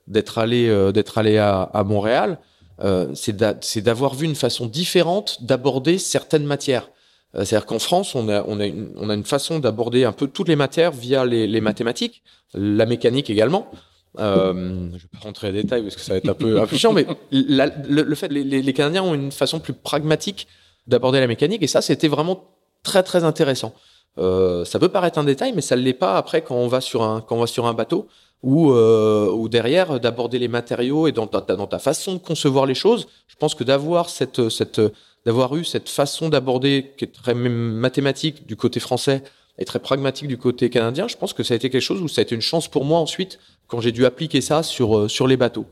d'être 0.07 0.39
allé 0.39 0.91
d'être 0.93 1.19
allé 1.19 1.37
à, 1.39 1.63
à 1.63 1.85
Montréal, 1.85 2.39
euh, 2.81 3.15
c'est 3.15 3.81
d'avoir 3.81 4.15
vu 4.15 4.27
une 4.27 4.35
façon 4.35 4.67
différente 4.67 5.39
d'aborder 5.43 5.99
certaines 5.99 6.45
matières. 6.45 6.91
Euh, 7.35 7.45
c'est-à-dire 7.45 7.67
qu'en 7.67 7.79
France, 7.79 8.15
on 8.15 8.29
a, 8.29 8.45
on, 8.47 8.61
a 8.61 8.67
une, 8.67 8.93
on 8.97 9.09
a 9.09 9.15
une 9.15 9.25
façon 9.25 9.59
d'aborder 9.59 10.05
un 10.05 10.13
peu 10.13 10.27
toutes 10.27 10.49
les 10.49 10.57
matières 10.57 10.93
via 10.93 11.25
les, 11.25 11.47
les 11.47 11.61
mathématiques, 11.61 12.23
la 12.55 12.87
mécanique 12.87 13.31
également. 13.31 13.71
Euh, 14.19 14.91
je 14.93 14.99
vais 14.99 15.09
pas 15.13 15.21
rentrer 15.21 15.49
en 15.49 15.53
détail 15.53 15.83
parce 15.83 15.97
que 15.97 16.03
ça 16.03 16.13
va 16.13 16.19
être 16.19 16.29
un 16.29 16.35
peu, 16.35 16.61
un 16.61 16.67
peu 16.67 16.77
chiant, 16.77 16.93
mais 16.93 17.07
la, 17.31 17.67
le, 17.89 18.03
le, 18.03 18.15
fait, 18.15 18.29
les, 18.29 18.45
les 18.45 18.73
Canadiens 18.75 19.03
ont 19.03 19.15
une 19.15 19.33
façon 19.33 19.59
plus 19.59 19.73
pragmatique 19.73 20.49
d'aborder 20.87 21.21
la 21.21 21.27
mécanique 21.27 21.63
et 21.63 21.67
ça, 21.67 21.81
c'était 21.81 22.09
vraiment 22.09 22.45
très 22.83 23.03
très 23.03 23.25
intéressant. 23.25 23.75
Euh, 24.19 24.65
ça 24.65 24.79
peut 24.79 24.89
paraître 24.89 25.19
un 25.19 25.25
détail, 25.25 25.53
mais 25.55 25.63
ça 25.63 25.77
ne 25.77 25.83
l'est 25.83 25.95
pas 25.95 26.17
après 26.17 26.43
quand 26.43 26.57
on 26.57 26.69
va 26.69 26.81
sur 26.81 27.03
un 27.03 27.23
quand 27.23 27.37
on 27.37 27.41
va 27.41 27.47
sur 27.47 27.67
un 27.67 27.75
bateau 27.75 28.09
ou, 28.43 28.73
euh, 28.73 29.49
derrière 29.49 30.01
d'aborder 30.01 30.39
les 30.39 30.49
matériaux 30.49 31.07
et 31.07 31.13
dans 31.13 31.27
ta, 31.27 31.41
dans 31.41 31.67
ta 31.67 31.79
façon 31.79 32.15
de 32.15 32.19
concevoir 32.19 32.67
les 32.67 32.75
choses. 32.75 33.07
Je 33.29 33.37
pense 33.37 33.55
que 33.55 33.65
d'avoir 33.65 34.11
cette, 34.11 34.49
cette, 34.49 34.81
d'avoir 35.25 35.55
eu 35.57 35.65
cette 35.65 35.89
façon 35.89 36.29
d'aborder 36.29 36.93
qui 36.97 37.05
est 37.05 37.13
très 37.13 37.35
mathématique 37.35 38.47
du 38.47 38.57
côté 38.57 38.81
français 38.81 39.23
et 39.59 39.65
très 39.65 39.79
pragmatique 39.79 40.29
du 40.29 40.39
côté 40.39 40.71
canadien, 40.71 41.07
je 41.09 41.17
pense 41.17 41.33
que 41.35 41.43
ça 41.43 41.55
a 41.55 41.57
été 41.57 41.71
quelque 41.71 41.83
chose 41.83 42.03
où 42.03 42.09
ça 42.09 42.21
a 42.21 42.23
été 42.23 42.35
une 42.35 42.41
chance 42.41 42.69
pour 42.69 42.85
moi 42.85 42.99
ensuite 42.99 43.39
quand 43.69 43.81
j'ai 43.81 43.93
dû 43.93 44.05
appliquer 44.05 44.41
ça 44.41 44.63
sur, 44.63 44.99
euh, 44.99 45.09
sur 45.09 45.27
les 45.27 45.37
bateaux. 45.37 45.67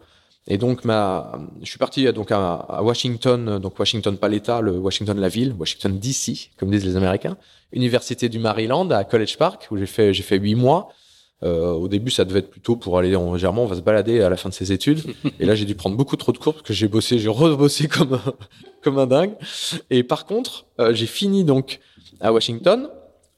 Et 0.46 0.58
donc, 0.58 0.84
ma, 0.84 1.38
je 1.62 1.68
suis 1.68 1.78
parti 1.78 2.10
donc 2.12 2.32
à, 2.32 2.54
à 2.54 2.82
Washington, 2.82 3.58
donc 3.58 3.78
Washington 3.78 4.16
pas 4.16 4.28
l'État, 4.28 4.60
le 4.60 4.78
Washington 4.78 5.18
la 5.18 5.28
ville, 5.28 5.54
Washington 5.58 5.98
DC, 5.98 6.50
comme 6.56 6.70
disent 6.70 6.84
les 6.84 6.96
Américains, 6.96 7.36
Université 7.72 8.28
du 8.28 8.38
Maryland 8.38 8.90
à 8.90 9.04
College 9.04 9.36
Park 9.36 9.68
où 9.70 9.76
j'ai 9.76 9.86
fait 9.86 10.12
j'ai 10.12 10.22
fait 10.22 10.38
huit 10.38 10.54
mois. 10.54 10.88
Euh, 11.42 11.72
au 11.72 11.88
début, 11.88 12.10
ça 12.10 12.26
devait 12.26 12.40
être 12.40 12.50
plutôt 12.50 12.76
pour 12.76 12.98
aller 12.98 13.16
en 13.16 13.38
Germain, 13.38 13.62
on 13.62 13.66
va 13.66 13.76
se 13.76 13.80
balader 13.80 14.20
à 14.20 14.28
la 14.28 14.36
fin 14.36 14.50
de 14.50 14.54
ses 14.54 14.72
études. 14.72 15.00
Et 15.38 15.46
là, 15.46 15.54
j'ai 15.54 15.64
dû 15.64 15.74
prendre 15.74 15.96
beaucoup 15.96 16.16
trop 16.16 16.32
de 16.32 16.38
cours 16.38 16.52
parce 16.52 16.66
que 16.66 16.74
j'ai 16.74 16.86
bossé, 16.86 17.18
j'ai 17.18 17.28
rebossé 17.28 17.88
comme 17.88 18.14
un, 18.14 18.34
comme 18.82 18.98
un 18.98 19.06
dingue. 19.06 19.32
Et 19.88 20.02
par 20.02 20.26
contre, 20.26 20.66
euh, 20.80 20.92
j'ai 20.92 21.06
fini 21.06 21.44
donc 21.44 21.80
à 22.20 22.32
Washington 22.32 22.90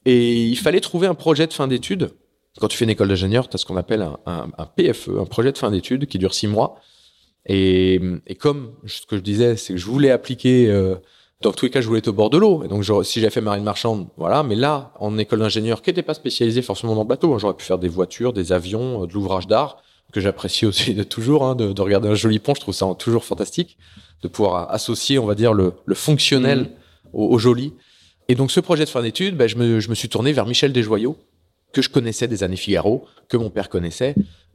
et 0.05 0.47
il 0.47 0.57
fallait 0.57 0.81
trouver 0.81 1.07
un 1.07 1.15
projet 1.15 1.47
de 1.47 1.53
fin 1.53 1.69
d'études. 1.69 2.11
Quand 2.59 2.69
tu 2.69 2.77
fais 2.77 2.85
une 2.85 2.91
école 2.91 3.09
d'ingénieur, 3.09 3.49
tu 3.49 3.55
as 3.55 3.59
ce 3.59 3.65
qu'on 3.65 3.77
appelle 3.77 4.03
un, 4.03 4.19
un, 4.27 4.49
un, 4.59 4.67
PFE, 4.67 5.11
un 5.21 5.25
projet 5.25 5.53
de 5.53 5.59
fin 5.59 5.71
d'études 5.71 6.07
qui 6.07 6.19
dure 6.19 6.35
six 6.35 6.49
mois. 6.49 6.81
Et, 7.47 8.01
et, 8.27 8.35
comme 8.35 8.73
ce 8.87 9.05
que 9.07 9.17
je 9.17 9.23
disais, 9.23 9.57
c'est 9.57 9.75
que 9.75 9.79
je 9.79 9.87
voulais 9.87 10.11
appliquer 10.11 10.71
euh, 10.71 10.95
dans 11.43 11.53
tous 11.53 11.67
les 11.67 11.71
cas, 11.71 11.81
je 11.81 11.89
voulais 11.89 11.99
être 11.99 12.09
au 12.09 12.13
bord 12.13 12.31
de 12.31 12.39
l'eau. 12.39 12.63
Et 12.65 12.69
donc, 12.69 12.85
si 13.05 13.21
j'avais 13.21 13.31
fait 13.31 13.41
marine 13.41 13.65
marchande, 13.65 14.07
voilà. 14.17 14.43
Mais 14.43 14.55
là, 14.55 14.93
en 15.01 15.19
école 15.19 15.41
d'ingénieur, 15.41 15.83
qui 15.83 15.91
n'était 15.91 16.03
pas 16.03 16.15
spécialisé 16.15 16.63
forcément 16.63 16.95
dans 16.95 17.03
le 17.03 17.09
bateau, 17.09 17.35
hein, 17.35 17.39
j'aurais 17.39 17.55
pu 17.55 17.65
faire 17.65 17.79
des 17.79 17.89
voitures, 17.89 18.33
des 18.33 18.53
avions, 18.53 19.03
euh, 19.03 19.07
de 19.07 19.13
l'ouvrage 19.13 19.47
d'art, 19.47 19.83
que 20.13 20.21
j'apprécie 20.21 20.67
aussi 20.67 20.95
de 20.95 21.03
toujours, 21.03 21.45
hein, 21.45 21.55
de, 21.55 21.73
de, 21.73 21.83
regarder 21.83 22.09
un 22.09 22.15
joli 22.15 22.39
pont. 22.39 22.55
Je 22.55 22.61
trouve 22.61 22.75
ça 22.75 22.87
toujours 22.99 23.25
fantastique 23.25 23.77
de 24.23 24.29
pouvoir 24.29 24.71
associer, 24.71 25.19
on 25.19 25.27
va 25.27 25.35
dire, 25.35 25.53
le, 25.53 25.73
le 25.85 25.95
fonctionnel 25.95 26.61
mmh. 26.61 26.69
au, 27.13 27.35
au, 27.35 27.39
joli. 27.39 27.73
Et 28.29 28.35
donc, 28.37 28.53
ce 28.53 28.61
projet 28.61 28.85
de 28.85 28.89
fin 28.89 29.03
d'études, 29.03 29.37
ben, 29.37 29.49
je, 29.49 29.57
me, 29.57 29.81
je 29.81 29.91
me 29.91 29.95
suis 29.95 30.09
tourné 30.09 30.33
vers 30.33 30.47
Michel 30.47 30.73
Desjoyaux, 30.73 31.17
que 31.73 31.83
je 31.83 31.89
connaissais 31.89 32.29
des 32.29 32.43
années 32.43 32.57
Figaro, 32.57 33.07
que 33.29 33.37
mon 33.37 33.51
père 33.51 33.69
connaissait. 33.69 34.15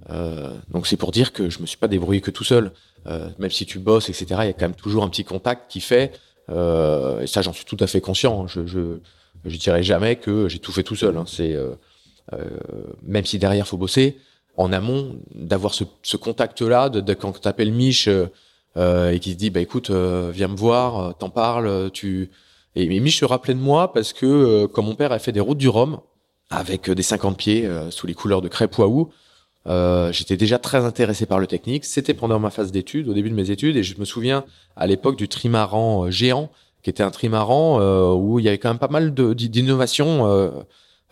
Euh, 0.10 0.54
donc, 0.72 0.88
c'est 0.88 0.98
pour 0.98 1.12
dire 1.12 1.34
que 1.34 1.50
je 1.50 1.60
me 1.60 1.66
suis 1.66 1.78
pas 1.78 1.88
débrouillé 1.88 2.22
que 2.22 2.32
tout 2.32 2.44
seul. 2.44 2.72
Euh, 3.08 3.30
même 3.40 3.52
si 3.52 3.66
tu 3.66 3.80
bosses, 3.80 4.10
etc., 4.10 4.26
il 4.30 4.48
y 4.48 4.50
a 4.50 4.54
quand 4.54 4.66
même 4.66 4.76
toujours 4.76 5.04
un 5.04 5.10
petit 5.10 5.24
contact 5.24 5.72
qui 5.72 5.80
fait 5.80 6.12
euh, 6.50 7.22
et 7.22 7.28
ça, 7.28 7.42
j'en 7.42 7.54
suis 7.54 7.66
tout 7.66 7.78
à 7.80 7.88
fait 7.88 8.02
conscient. 8.02 8.44
Hein. 8.44 8.48
Je, 8.48 8.66
je, 8.66 9.00
je 9.46 9.58
dirais 9.58 9.84
jamais 9.84 10.16
que 10.16 10.48
j'ai 10.48 10.60
tout 10.60 10.72
fait 10.72 10.84
tout 10.84 10.96
seul. 10.96 11.18
Hein. 11.18 11.26
C'est 11.28 11.54
euh, 11.54 11.76
euh, 12.34 12.50
même 13.04 13.26
si 13.26 13.40
derrière 13.40 13.68
faut 13.68 13.78
bosser 13.78 14.18
en 14.56 14.74
amont, 14.74 15.20
d'avoir 15.36 15.74
ce, 15.74 15.84
ce 16.02 16.18
contact-là, 16.18 16.90
de, 16.90 17.00
de, 17.00 17.14
quand 17.14 17.40
t'appelles 17.40 17.72
Mich 17.72 18.08
euh, 18.08 19.12
et 19.12 19.20
qui 19.20 19.32
se 19.32 19.38
dit 19.38 19.50
bah 19.52 19.60
écoute, 19.60 19.92
viens 19.92 20.48
me 20.48 20.56
voir, 20.56 21.16
t'en 21.18 21.30
parles, 21.30 21.92
tu 21.92 22.32
et 22.76 22.88
mais 22.88 23.00
Mich 23.00 23.20
se 23.20 23.26
rappelait 23.26 23.54
de 23.54 23.60
moi 23.60 23.94
parce 23.94 24.14
que 24.14 24.66
quand 24.68 24.82
mon 24.82 24.96
père 24.96 25.12
a 25.12 25.20
fait 25.20 25.32
des 25.32 25.40
routes 25.40 25.58
du 25.58 25.70
Rhum 25.70 26.00
avec 26.50 26.90
des 26.90 27.04
50 27.04 27.38
pieds 27.38 27.70
sous 27.90 28.08
les 28.08 28.14
couleurs 28.14 28.42
de 28.42 28.48
crêpe 28.48 28.78
Waouh, 28.78 29.12
euh, 29.68 30.12
j'étais 30.14 30.38
déjà 30.38 30.60
très 30.60 30.86
intéressé 30.86 31.26
par 31.26 31.40
le 31.40 31.48
technique. 31.48 31.86
C'était 31.86 32.14
pendant 32.14 32.40
ma 32.40 32.50
phase 32.50 32.72
d'études, 32.72 33.10
au 33.10 33.14
début 33.14 33.30
de 33.30 33.36
mes 33.36 33.52
études, 33.52 33.76
et 33.76 33.84
je 33.84 34.00
me 34.00 34.06
souviens 34.06 34.46
à 34.76 34.88
l'époque 34.88 35.18
du 35.18 35.28
trimaran 35.28 36.06
euh, 36.06 36.12
géant, 36.12 36.50
qui 36.84 36.90
était 36.90 37.04
un 37.04 37.12
trimaran 37.12 37.82
euh, 37.82 38.14
où 38.14 38.40
il 38.40 38.46
y 38.46 38.48
avait 38.48 38.58
quand 38.58 38.70
même 38.70 38.80
pas 38.80 38.88
mal 38.88 39.14
d'innovations 39.14 40.26
euh, 40.28 40.52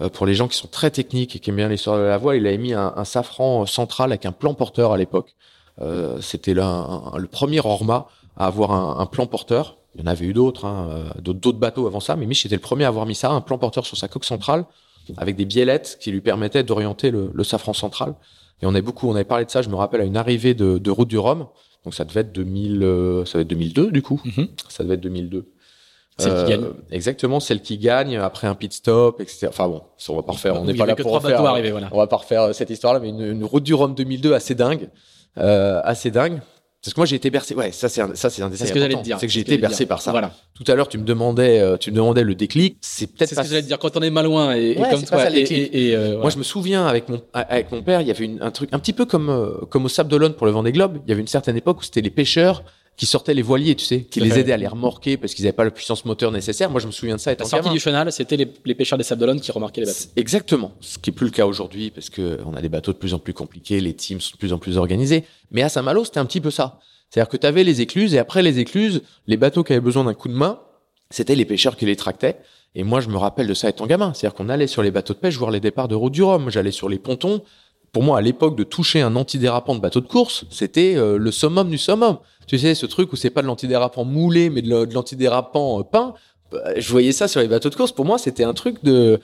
euh, 0.01 0.09
pour 0.09 0.25
les 0.25 0.33
gens 0.33 0.47
qui 0.47 0.57
sont 0.57 0.67
très 0.67 0.89
techniques 0.89 1.35
et 1.35 1.39
qui 1.39 1.49
aiment 1.49 1.57
bien 1.57 1.67
l'histoire 1.67 1.97
de 1.97 2.03
la 2.03 2.17
voile. 2.17 2.37
Il 2.37 2.47
avait 2.47 2.57
mis 2.57 2.73
un, 2.73 2.93
un, 2.95 3.03
safran 3.03 3.65
central 3.65 4.11
avec 4.11 4.25
un 4.25 4.31
plan 4.31 4.53
porteur 4.53 4.93
à 4.93 4.97
l'époque. 4.97 5.35
C'était 6.21 6.53
le 6.53 7.27
premier 7.27 7.59
Orma 7.59 8.07
à 8.37 8.47
avoir 8.47 8.71
un, 8.71 8.99
un, 8.99 9.05
plan 9.05 9.27
porteur. 9.27 9.77
Il 9.95 10.01
y 10.01 10.03
en 10.05 10.07
avait 10.07 10.25
eu 10.25 10.33
d'autres, 10.33 10.63
hein, 10.63 11.03
d'autres 11.19 11.59
bateaux 11.59 11.87
avant 11.87 11.99
ça, 11.99 12.15
mais 12.15 12.25
Mich 12.25 12.45
était 12.45 12.55
le 12.55 12.61
premier 12.61 12.85
à 12.85 12.87
avoir 12.87 13.05
mis 13.05 13.15
ça, 13.15 13.31
un 13.31 13.41
plan 13.41 13.57
porteur 13.57 13.85
sur 13.85 13.97
sa 13.97 14.07
coque 14.07 14.23
centrale 14.23 14.65
avec 15.17 15.35
des 15.35 15.45
biellettes 15.45 15.97
qui 15.99 16.11
lui 16.11 16.21
permettaient 16.21 16.63
d'orienter 16.63 17.11
le, 17.11 17.31
le 17.33 17.43
safran 17.43 17.73
central. 17.73 18.15
Et 18.61 18.65
on 18.65 18.69
avait 18.69 18.81
beaucoup, 18.81 19.09
on 19.09 19.15
avait 19.15 19.23
parlé 19.23 19.45
de 19.45 19.51
ça, 19.51 19.61
je 19.61 19.69
me 19.69 19.75
rappelle, 19.75 20.01
à 20.01 20.05
une 20.05 20.17
arrivée 20.17 20.53
de, 20.53 20.77
de 20.77 20.91
Route 20.91 21.07
du 21.07 21.17
Rhum. 21.17 21.47
Donc 21.83 21.93
ça 21.93 22.05
devait 22.05 22.21
être 22.21 22.31
2000, 22.31 22.83
euh, 22.83 23.25
ça 23.25 23.33
devait 23.33 23.43
être 23.43 23.49
2002 23.49 23.91
du 23.91 24.01
coup. 24.01 24.21
Mm 24.25 24.29
-hmm. 24.29 24.47
Ça 24.69 24.83
devait 24.83 24.95
être 24.95 25.01
2002. 25.01 25.45
Celle 26.17 26.31
euh, 26.31 26.43
qui 26.43 26.49
gagne. 26.51 26.65
Exactement, 26.91 27.39
celle 27.39 27.61
qui 27.61 27.77
gagne 27.77 28.17
après 28.17 28.47
un 28.47 28.55
pit 28.55 28.71
stop, 28.71 29.19
etc. 29.19 29.47
Enfin 29.49 29.67
bon, 29.67 29.81
on 30.09 30.15
va 30.15 30.23
pas 30.23 30.31
refaire, 30.31 30.61
on 30.61 30.65
n'est 30.65 30.73
pas 30.73 30.85
là 30.85 30.95
pour 30.95 31.11
refaire. 31.11 31.41
Arriver, 31.45 31.71
voilà. 31.71 31.89
On 31.91 31.97
va 31.97 32.07
pas 32.07 32.17
refaire 32.17 32.55
cette 32.55 32.69
histoire-là, 32.69 32.99
mais 32.99 33.09
une, 33.09 33.21
une, 33.21 33.43
route 33.43 33.63
du 33.63 33.73
Rhum 33.73 33.93
2002 33.93 34.33
assez 34.33 34.55
dingue, 34.55 34.89
euh, 35.37 35.81
assez 35.83 36.11
dingue. 36.11 36.39
Parce 36.85 36.93
que 36.93 36.99
moi, 36.99 37.05
j'ai 37.07 37.15
été 37.15 37.31
bercé. 37.31 37.55
Ouais, 37.55 37.71
ça, 37.71 37.89
c'est 37.89 38.01
un, 38.01 38.13
ça, 38.13 38.29
c'est 38.29 38.43
un 38.43 38.51
C'est 38.53 38.67
ce 38.67 38.71
que 38.73 38.79
j'allais 38.79 38.93
te 38.95 39.01
dire. 39.01 39.19
C'est 39.19 39.25
que 39.25 39.31
j'ai 39.33 39.39
été 39.41 39.57
bercé 39.57 39.87
par 39.87 40.01
ça. 40.01 40.11
Voilà. 40.11 40.31
Tout 40.53 40.63
à 40.71 40.75
l'heure, 40.75 40.87
tu 40.87 40.99
me 40.99 41.03
demandais, 41.03 41.59
euh, 41.59 41.77
tu 41.77 41.89
me 41.89 41.95
demandais 41.95 42.23
le 42.23 42.35
déclic. 42.35 42.77
C'est 42.79 43.07
peut-être 43.07 43.29
C'est 43.29 43.35
ce 43.35 43.41
que 43.41 43.47
j'allais 43.47 43.63
te 43.63 43.67
dire. 43.67 43.79
Quand 43.79 43.97
on 43.97 44.01
est 44.01 44.11
malouin 44.11 44.55
et, 44.55 44.73
et 44.73 44.77
Ouais, 44.77 44.89
comme 44.91 44.99
c'est 44.99 45.09
pas 45.09 45.15
toi, 45.15 45.23
ça, 45.25 45.29
le 45.31 45.37
et, 45.37 45.41
et- 45.41 45.87
et, 45.89 45.95
euh, 45.95 46.19
Moi, 46.19 46.29
je 46.29 46.37
me 46.37 46.43
souviens 46.43 46.85
avec 46.85 47.09
mon 47.09 47.21
avec 47.33 47.71
mon 47.71 47.81
père, 47.81 48.01
il 48.01 48.07
y 48.07 48.11
avait 48.11 48.25
une, 48.25 48.39
un 48.41 48.51
truc 48.51 48.69
un 48.71 48.77
petit 48.79 48.93
peu 48.93 49.05
comme 49.05 49.29
euh, 49.29 49.65
comme 49.69 49.85
au 49.85 49.89
Sable 49.89 50.09
d'Olonne 50.11 50.33
pour 50.35 50.45
le 50.45 50.51
Vendée 50.51 50.71
Globe. 50.71 50.99
Il 51.05 51.09
y 51.09 51.11
avait 51.11 51.21
une 51.21 51.27
certaine 51.27 51.57
époque 51.57 51.79
où 51.79 51.83
c'était 51.83 52.01
les 52.01 52.11
pêcheurs 52.11 52.63
qui 52.97 53.05
sortaient 53.05 53.33
les 53.33 53.41
voiliers, 53.41 53.75
tu 53.75 53.83
sais, 53.83 54.03
qui 54.03 54.21
les 54.21 54.39
aidaient 54.39 54.53
à 54.53 54.57
les 54.57 54.67
remorquer 54.67 55.17
parce 55.17 55.33
qu'ils 55.33 55.43
n'avaient 55.43 55.55
pas 55.55 55.65
la 55.65 55.71
puissance 55.71 56.05
moteur 56.05 56.31
nécessaire. 56.31 56.69
Moi, 56.69 56.79
je 56.79 56.87
me 56.87 56.91
souviens 56.91 57.15
de 57.15 57.21
ça 57.21 57.31
la 57.31 57.33
étant 57.33 57.45
sortie 57.45 57.65
gamin. 57.65 57.73
du 57.73 57.79
chenal, 57.79 58.11
c'était 58.11 58.37
les, 58.37 58.47
les 58.63 58.75
pêcheurs 58.75 58.97
des 58.97 59.03
Sables 59.03 59.19
d'Olonne 59.19 59.41
qui 59.41 59.51
remarquaient 59.51 59.81
les 59.81 59.87
bateaux. 59.87 59.99
Exactement. 60.15 60.71
Ce 60.79 60.97
qui 60.97 61.09
est 61.09 61.13
plus 61.13 61.25
le 61.25 61.31
cas 61.31 61.45
aujourd'hui 61.45 61.91
parce 61.91 62.09
que 62.09 62.39
on 62.45 62.53
a 62.53 62.61
des 62.61 62.69
bateaux 62.69 62.93
de 62.93 62.97
plus 62.97 63.13
en 63.13 63.19
plus 63.19 63.33
compliqués, 63.33 63.81
les 63.81 63.93
teams 63.93 64.21
sont 64.21 64.31
de 64.33 64.37
plus 64.37 64.53
en 64.53 64.59
plus 64.59 64.77
organisés. 64.77 65.25
Mais 65.51 65.61
à 65.61 65.69
Saint-Malo, 65.69 66.05
c'était 66.05 66.19
un 66.19 66.25
petit 66.25 66.41
peu 66.41 66.51
ça. 66.51 66.79
C'est-à-dire 67.09 67.29
que 67.29 67.37
tu 67.37 67.45
avais 67.45 67.63
les 67.63 67.81
écluses 67.81 68.13
et 68.13 68.19
après 68.19 68.41
les 68.41 68.59
écluses, 68.59 69.01
les 69.27 69.37
bateaux 69.37 69.63
qui 69.63 69.73
avaient 69.73 69.81
besoin 69.81 70.05
d'un 70.05 70.13
coup 70.13 70.27
de 70.27 70.33
main, 70.33 70.59
c'était 71.09 71.35
les 71.35 71.45
pêcheurs 71.45 71.75
qui 71.75 71.85
les 71.85 71.95
tractaient. 71.95 72.37
Et 72.75 72.83
moi, 72.83 72.99
je 72.99 73.09
me 73.09 73.17
rappelle 73.17 73.47
de 73.47 73.53
ça 73.53 73.69
étant 73.69 73.87
gamin. 73.87 74.13
C'est-à-dire 74.13 74.35
qu'on 74.35 74.49
allait 74.49 74.67
sur 74.67 74.83
les 74.83 74.91
bateaux 74.91 75.13
de 75.13 75.19
pêche 75.19 75.37
voir 75.37 75.51
les 75.51 75.61
départs 75.61 75.87
de 75.87 75.95
route 75.95 76.11
du 76.11 76.23
Rhum. 76.23 76.49
J'allais 76.49 76.71
sur 76.71 76.89
les 76.89 76.99
pontons. 76.99 77.41
Pour 77.95 78.03
moi, 78.03 78.17
à 78.17 78.21
l'époque, 78.21 78.57
de 78.57 78.65
toucher 78.65 78.99
un 78.99 79.15
antidérapant 79.15 79.73
de 79.73 79.79
bateau 79.79 80.01
de 80.01 80.07
course, 80.07 80.43
c'était 80.49 80.97
euh, 80.97 81.17
le 81.17 81.31
summum 81.31 81.69
du 81.69 81.77
summum. 81.77 82.17
Tu 82.45 82.59
sais, 82.59 82.75
ce 82.75 82.85
truc 82.85 83.13
où 83.13 83.15
c'est 83.15 83.29
pas 83.29 83.41
de 83.41 83.47
l'antidérapant 83.47 84.03
moulé, 84.03 84.49
mais 84.49 84.61
de 84.61 84.93
l'antidérapant 84.93 85.79
euh, 85.79 85.83
peint. 85.83 86.13
Bah, 86.51 86.59
je 86.75 86.91
voyais 86.91 87.13
ça 87.13 87.29
sur 87.29 87.39
les 87.39 87.47
bateaux 87.47 87.69
de 87.69 87.75
course. 87.75 87.93
Pour 87.93 88.03
moi, 88.03 88.17
c'était 88.17 88.43
un 88.43 88.53
truc 88.53 88.83
de, 88.83 89.21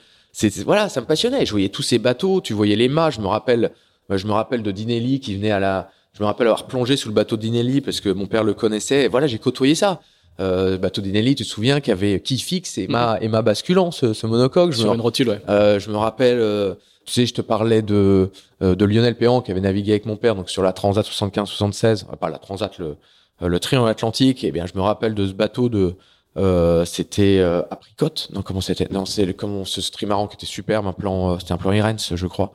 voilà, 0.64 0.88
ça 0.88 1.02
me 1.02 1.06
passionnait. 1.06 1.44
Je 1.44 1.50
voyais 1.50 1.68
tous 1.68 1.82
ces 1.82 1.98
bateaux, 1.98 2.40
tu 2.40 2.54
voyais 2.54 2.74
les 2.74 2.88
mâts. 2.88 3.10
Je 3.10 3.20
me 3.20 3.26
rappelle, 3.26 3.72
euh, 4.10 4.16
je 4.16 4.26
me 4.26 4.32
rappelle 4.32 4.62
de 4.62 4.70
Dinelli 4.70 5.20
qui 5.20 5.36
venait 5.36 5.50
à 5.50 5.60
la, 5.60 5.90
je 6.14 6.22
me 6.22 6.26
rappelle 6.26 6.46
avoir 6.46 6.66
plongé 6.66 6.96
sous 6.96 7.08
le 7.08 7.14
bateau 7.14 7.36
Dinelli 7.36 7.82
parce 7.82 8.00
que 8.00 8.08
mon 8.08 8.24
père 8.24 8.42
le 8.42 8.54
connaissait. 8.54 9.04
Et 9.04 9.08
voilà, 9.08 9.26
j'ai 9.26 9.38
côtoyé 9.38 9.74
ça. 9.74 10.00
Euh, 10.40 10.78
bateau 10.78 11.02
Dinelli, 11.02 11.34
tu 11.34 11.44
te 11.44 11.48
souviens, 11.50 11.80
qui 11.80 11.90
avait 11.90 12.20
qui 12.20 12.38
fixe 12.38 12.78
et 12.78 12.88
mât 12.88 13.18
et 13.20 13.28
mât 13.28 13.42
basculant, 13.42 13.90
ce, 13.90 14.14
ce 14.14 14.26
monocoque. 14.26 14.72
Je 14.72 14.78
me 14.78 14.82
Sur 14.84 14.94
une 14.94 15.02
rotule, 15.02 15.28
ouais. 15.28 15.42
euh, 15.50 15.78
je 15.78 15.90
me 15.90 15.96
rappelle, 15.98 16.38
euh, 16.40 16.74
tu 17.04 17.12
sais, 17.12 17.26
je 17.26 17.34
te 17.34 17.40
parlais 17.42 17.82
de, 17.82 18.30
euh, 18.62 18.74
de 18.74 18.84
Lionel 18.84 19.16
Péan 19.16 19.40
qui 19.40 19.50
avait 19.50 19.60
navigué 19.60 19.92
avec 19.92 20.06
mon 20.06 20.16
père 20.16 20.34
donc 20.34 20.48
sur 20.50 20.62
la 20.62 20.72
Transat 20.72 21.04
75-76, 21.06 22.04
euh, 22.12 22.16
pas 22.16 22.30
la 22.30 22.38
Transat, 22.38 22.78
le, 22.78 22.96
euh, 23.42 23.48
le 23.48 23.60
Triangle 23.60 23.88
Atlantique. 23.88 24.44
Et 24.44 24.52
bien, 24.52 24.66
je 24.66 24.72
me 24.76 24.82
rappelle 24.82 25.14
de 25.14 25.26
ce 25.26 25.32
bateau 25.32 25.68
de, 25.68 25.96
euh, 26.36 26.84
c'était 26.84 27.38
euh, 27.40 27.62
Apricot. 27.70 28.08
Non, 28.32 28.42
comment 28.42 28.60
c'était? 28.60 28.88
Non, 28.90 29.04
c'est 29.04 29.34
comment 29.34 29.64
ce 29.64 29.80
trimaran 29.90 30.28
qui 30.28 30.36
était 30.36 30.46
superbe, 30.46 30.86
un 30.86 30.92
plan, 30.92 31.32
euh, 31.34 31.38
c'était 31.38 31.52
un 31.52 31.58
plan 31.58 31.72
Irens, 31.72 32.14
je 32.14 32.26
crois. 32.26 32.52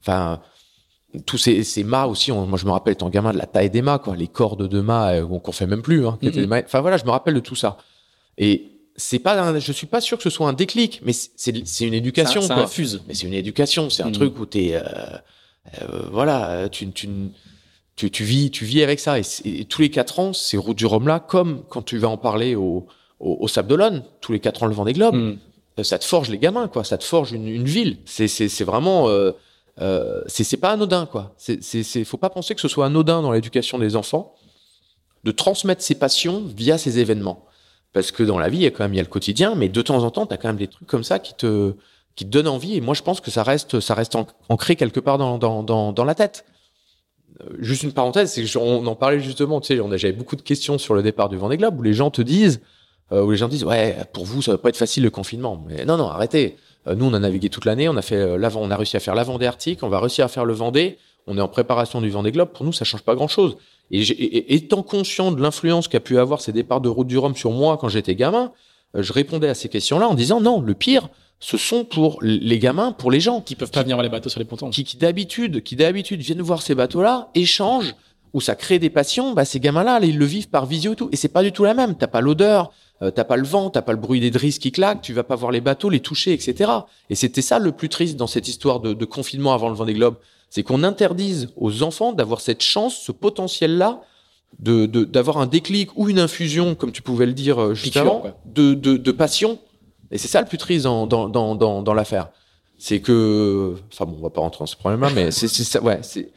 Enfin, 0.00 0.40
tous 1.26 1.38
ces, 1.38 1.62
ces 1.62 1.84
mâts 1.84 2.06
aussi. 2.06 2.32
on- 2.32 2.46
moi, 2.46 2.58
je 2.58 2.66
me 2.66 2.72
rappelle 2.72 2.94
étant 2.94 3.08
gamin 3.08 3.32
de 3.32 3.38
la 3.38 3.46
taille 3.46 3.70
des 3.70 3.82
mâts, 3.82 3.98
quoi, 3.98 4.16
les 4.16 4.26
cordes 4.28 4.68
de 4.68 4.80
mâts 4.80 5.20
qu'on 5.42 5.52
fait 5.52 5.66
même 5.66 5.82
plus. 5.82 6.06
Hein, 6.06 6.18
qui 6.20 6.26
étaient 6.28 6.40
des 6.40 6.46
mâts- 6.46 6.62
Enfin 6.64 6.80
voilà, 6.80 6.96
je 6.96 7.04
me 7.04 7.10
rappelle 7.10 7.34
de 7.34 7.40
tout 7.40 7.54
ça. 7.54 7.78
Et 8.36 8.72
c'est 8.96 9.18
pas, 9.18 9.40
un- 9.40 9.58
je 9.58 9.72
suis 9.72 9.86
pas 9.86 10.00
sûr 10.00 10.16
que 10.18 10.22
ce 10.22 10.30
soit 10.30 10.48
un 10.48 10.52
déclic, 10.52 11.00
mais 11.04 11.12
c'est 11.12 11.66
c'est 11.66 11.84
une 11.86 11.94
éducation. 11.94 12.40
Ça, 12.42 12.48
ça 12.48 12.54
quoi. 12.54 12.62
infuse. 12.64 13.02
Mais 13.08 13.14
c'est 13.14 13.26
une 13.26 13.34
éducation, 13.34 13.90
c'est 13.90 14.02
un 14.02 14.06
Mhm. 14.08 14.12
truc 14.12 14.38
où 14.38 14.46
t'es, 14.46 14.74
euh, 14.74 14.82
euh, 15.82 16.02
voilà, 16.12 16.50
euh, 16.50 16.68
tu, 16.68 16.90
tu, 16.92 17.08
tu, 17.96 18.10
tu 18.10 18.24
vis, 18.24 18.50
tu 18.50 18.64
vis 18.64 18.82
avec 18.82 19.00
ça. 19.00 19.18
Et, 19.18 19.22
c'est- 19.22 19.46
et 19.48 19.64
tous 19.64 19.82
les 19.82 19.90
quatre 19.90 20.18
ans, 20.20 20.32
ces 20.32 20.56
routes 20.56 20.76
du 20.78 20.86
Rhum 20.86 21.06
là, 21.08 21.20
comme 21.20 21.62
quand 21.68 21.82
tu 21.82 21.98
vas 21.98 22.08
en 22.08 22.16
parler 22.16 22.54
au, 22.54 22.86
au, 23.20 23.36
au 23.40 23.48
Sable 23.48 23.68
d'Olonne, 23.68 24.04
tous 24.20 24.32
les 24.32 24.40
quatre 24.40 24.62
ans 24.62 24.66
le 24.66 24.74
Vendée 24.74 24.92
Globe, 24.92 25.14
Mm. 25.16 25.38
euh, 25.78 25.82
ça 25.82 25.98
te 25.98 26.04
forge 26.04 26.28
les 26.30 26.38
gamins, 26.38 26.68
quoi. 26.68 26.84
Ça 26.84 26.98
te 26.98 27.04
forge 27.04 27.32
une, 27.32 27.48
une 27.48 27.64
ville. 27.64 27.98
C'est, 28.04 28.28
c'est, 28.28 28.48
c'est 28.48 28.64
vraiment, 28.64 29.08
euh, 29.08 29.32
euh, 29.80 30.22
c'est, 30.26 30.44
c'est 30.44 30.56
pas 30.56 30.70
anodin, 30.70 31.06
quoi. 31.06 31.34
C'est, 31.36 31.62
c'est, 31.64 31.82
c'est, 31.82 32.04
faut 32.04 32.16
pas 32.16 32.30
penser 32.30 32.54
que 32.54 32.60
ce 32.60 32.68
soit 32.68 32.86
anodin 32.86 33.22
dans 33.22 33.32
l'éducation 33.32 33.78
des 33.78 33.96
enfants 33.96 34.34
de 35.24 35.30
transmettre 35.32 35.82
ses 35.82 35.94
passions 35.96 36.44
via 36.56 36.78
ces 36.78 36.98
événements. 36.98 37.44
Parce 37.94 38.10
que 38.10 38.22
dans 38.22 38.38
la 38.38 38.48
vie, 38.50 38.58
il 38.58 38.62
y 38.64 38.66
a 38.66 38.70
quand 38.70 38.84
même, 38.84 38.92
il 38.92 38.96
y 38.98 39.00
a 39.00 39.04
le 39.04 39.08
quotidien, 39.08 39.54
mais 39.54 39.68
de 39.70 39.80
temps 39.80 40.02
en 40.04 40.10
temps, 40.10 40.26
t'as 40.26 40.36
quand 40.36 40.48
même 40.48 40.56
des 40.58 40.66
trucs 40.68 40.86
comme 40.88 41.04
ça 41.04 41.18
qui 41.18 41.32
te, 41.34 41.72
qui 42.16 42.24
te 42.26 42.30
donnent 42.30 42.48
envie. 42.48 42.76
Et 42.76 42.80
moi, 42.82 42.92
je 42.94 43.02
pense 43.02 43.20
que 43.22 43.30
ça 43.30 43.42
reste, 43.42 43.80
ça 43.80 43.94
reste 43.94 44.14
an- 44.16 44.26
ancré 44.48 44.76
quelque 44.76 45.00
part 45.00 45.16
dans, 45.16 45.38
dans, 45.38 45.62
dans, 45.62 45.92
dans 45.92 46.04
la 46.04 46.14
tête. 46.14 46.44
Euh, 47.40 47.44
Juste 47.60 47.82
une 47.84 47.92
parenthèse, 47.92 48.32
c'est 48.32 48.42
que 48.42 48.48
je- 48.48 48.58
on 48.58 48.84
en 48.86 48.94
parlait 48.96 49.20
justement, 49.20 49.60
tu 49.60 49.76
sais, 49.76 49.98
j'avais 49.98 50.12
beaucoup 50.12 50.36
de 50.36 50.42
questions 50.42 50.76
sur 50.76 50.94
le 50.94 51.02
départ 51.02 51.28
du 51.28 51.36
Vendée 51.36 51.56
Globe 51.56 51.78
où 51.78 51.82
les 51.82 51.94
gens 51.94 52.10
te 52.10 52.20
disent, 52.20 52.60
euh, 53.12 53.22
où 53.22 53.30
les 53.30 53.36
gens 53.36 53.48
disent, 53.48 53.64
ouais, 53.64 53.96
pour 54.12 54.24
vous, 54.24 54.42
ça 54.42 54.50
va 54.52 54.58
pas 54.58 54.68
être 54.68 54.76
facile 54.76 55.02
le 55.04 55.10
confinement. 55.10 55.64
Mais 55.68 55.84
non, 55.84 55.96
non, 55.96 56.08
arrêtez. 56.08 56.56
Euh, 56.88 56.94
nous, 56.96 57.06
on 57.06 57.14
a 57.14 57.18
navigué 57.20 57.48
toute 57.48 57.64
l'année, 57.64 57.88
on 57.88 57.96
a 57.96 58.02
fait 58.02 58.16
euh, 58.16 58.36
l'avant, 58.36 58.60
on 58.60 58.70
a 58.70 58.76
réussi 58.76 58.96
à 58.96 59.00
faire 59.00 59.14
la 59.14 59.22
Vendée 59.22 59.46
Arctique, 59.46 59.82
on 59.82 59.88
va 59.88 60.00
réussir 60.00 60.24
à 60.24 60.28
faire 60.28 60.44
le 60.44 60.52
Vendée. 60.52 60.98
On 61.26 61.38
est 61.38 61.40
en 61.40 61.48
préparation 61.48 62.00
du 62.02 62.10
Vendée 62.10 62.32
Globe. 62.32 62.50
Pour 62.50 62.66
nous, 62.66 62.72
ça 62.72 62.84
change 62.84 63.02
pas 63.02 63.14
grand 63.14 63.28
chose. 63.28 63.56
Et, 63.90 64.02
j'ai- 64.02 64.14
et- 64.14 64.54
étant 64.54 64.82
conscient 64.82 65.30
de 65.32 65.40
l'influence 65.42 65.88
qu'a 65.88 66.00
pu 66.00 66.18
avoir 66.18 66.40
ces 66.40 66.52
départs 66.52 66.80
de 66.80 66.88
route 66.88 67.06
du 67.06 67.18
Rhum 67.18 67.34
sur 67.36 67.50
moi 67.52 67.76
quand 67.78 67.88
j'étais 67.88 68.14
gamin, 68.14 68.52
euh, 68.96 69.02
je 69.02 69.12
répondais 69.12 69.48
à 69.48 69.54
ces 69.54 69.68
questions-là 69.68 70.08
en 70.08 70.14
disant 70.14 70.40
non, 70.40 70.60
le 70.60 70.74
pire, 70.74 71.08
ce 71.40 71.56
sont 71.58 71.84
pour 71.84 72.18
les 72.22 72.58
gamins, 72.58 72.92
pour 72.92 73.10
les 73.10 73.20
gens 73.20 73.40
Qui 73.42 73.54
peuvent 73.56 73.70
pas 73.70 73.82
venir 73.82 73.96
voir 73.96 74.02
les 74.04 74.08
bateaux 74.08 74.30
sur 74.30 74.38
les 74.40 74.46
pontons. 74.46 74.70
qui, 74.70 74.84
qui 74.84 74.96
d'habitude, 74.96 75.62
qui 75.62 75.76
d'habitude 75.76 76.20
viennent 76.20 76.40
voir 76.40 76.62
ces 76.62 76.74
bateaux-là, 76.74 77.28
échangent, 77.34 77.94
où 78.32 78.40
ça 78.40 78.54
crée 78.56 78.78
des 78.78 78.90
passions, 78.90 79.32
bah, 79.34 79.44
ces 79.44 79.60
gamins-là, 79.60 80.00
là, 80.00 80.06
ils 80.06 80.18
le 80.18 80.24
vivent 80.24 80.48
par 80.48 80.66
visio 80.66 80.94
et 80.94 80.96
tout. 80.96 81.08
Et 81.12 81.16
c'est 81.16 81.28
pas 81.28 81.42
du 81.42 81.52
tout 81.52 81.62
la 81.64 81.74
même. 81.74 81.94
T'as 81.96 82.06
pas 82.08 82.20
l'odeur, 82.20 82.72
euh, 83.02 83.10
t'as 83.12 83.22
pas 83.24 83.36
le 83.36 83.44
vent, 83.44 83.70
t'as 83.70 83.82
pas 83.82 83.92
le 83.92 83.98
bruit 83.98 84.18
des 84.20 84.30
drisses 84.32 84.58
qui 84.58 84.72
claquent, 84.72 85.02
tu 85.02 85.12
vas 85.12 85.22
pas 85.22 85.36
voir 85.36 85.52
les 85.52 85.60
bateaux, 85.60 85.88
les 85.90 86.00
toucher, 86.00 86.32
etc. 86.32 86.70
Et 87.10 87.14
c'était 87.14 87.42
ça 87.42 87.58
le 87.60 87.70
plus 87.72 87.88
triste 87.88 88.16
dans 88.16 88.26
cette 88.26 88.48
histoire 88.48 88.80
de, 88.80 88.92
de 88.94 89.04
confinement 89.04 89.52
avant 89.54 89.68
le 89.68 89.74
Vendée 89.76 89.94
Globe. 89.94 90.16
C'est 90.54 90.62
qu'on 90.62 90.84
interdise 90.84 91.48
aux 91.56 91.82
enfants 91.82 92.12
d'avoir 92.12 92.40
cette 92.40 92.62
chance, 92.62 92.96
ce 92.96 93.10
potentiel-là, 93.10 94.02
de, 94.60 94.86
de- 94.86 95.02
d'avoir 95.02 95.38
un 95.38 95.46
déclic 95.46 95.90
ou 95.96 96.08
une 96.08 96.20
infusion, 96.20 96.76
comme 96.76 96.92
tu 96.92 97.02
pouvais 97.02 97.26
le 97.26 97.32
dire 97.32 97.60
euh, 97.60 97.74
juste 97.74 97.86
Piqûre, 97.94 98.02
avant, 98.02 98.22
de, 98.46 98.74
de, 98.74 98.96
de 98.96 99.10
passion. 99.10 99.58
Et 100.12 100.16
c'est 100.18 100.28
ça 100.28 100.40
le 100.40 100.46
plus 100.46 100.58
triste 100.58 100.84
dans, 100.84 101.08
dans, 101.08 101.28
dans, 101.28 101.56
dans, 101.56 101.82
dans 101.82 101.92
l'affaire. 101.92 102.28
C'est 102.78 103.00
que, 103.00 103.74
enfin 103.92 104.04
bon, 104.04 104.14
on 104.20 104.22
va 104.22 104.30
pas 104.30 104.42
rentrer 104.42 104.60
dans 104.60 104.66
ce 104.66 104.76
problème-là, 104.76 105.10
mais 105.12 105.32
c'est, 105.32 105.48
c'est 105.48 105.64
ça, 105.64 105.82
ouais, 105.82 105.98
c'est. 106.02 106.30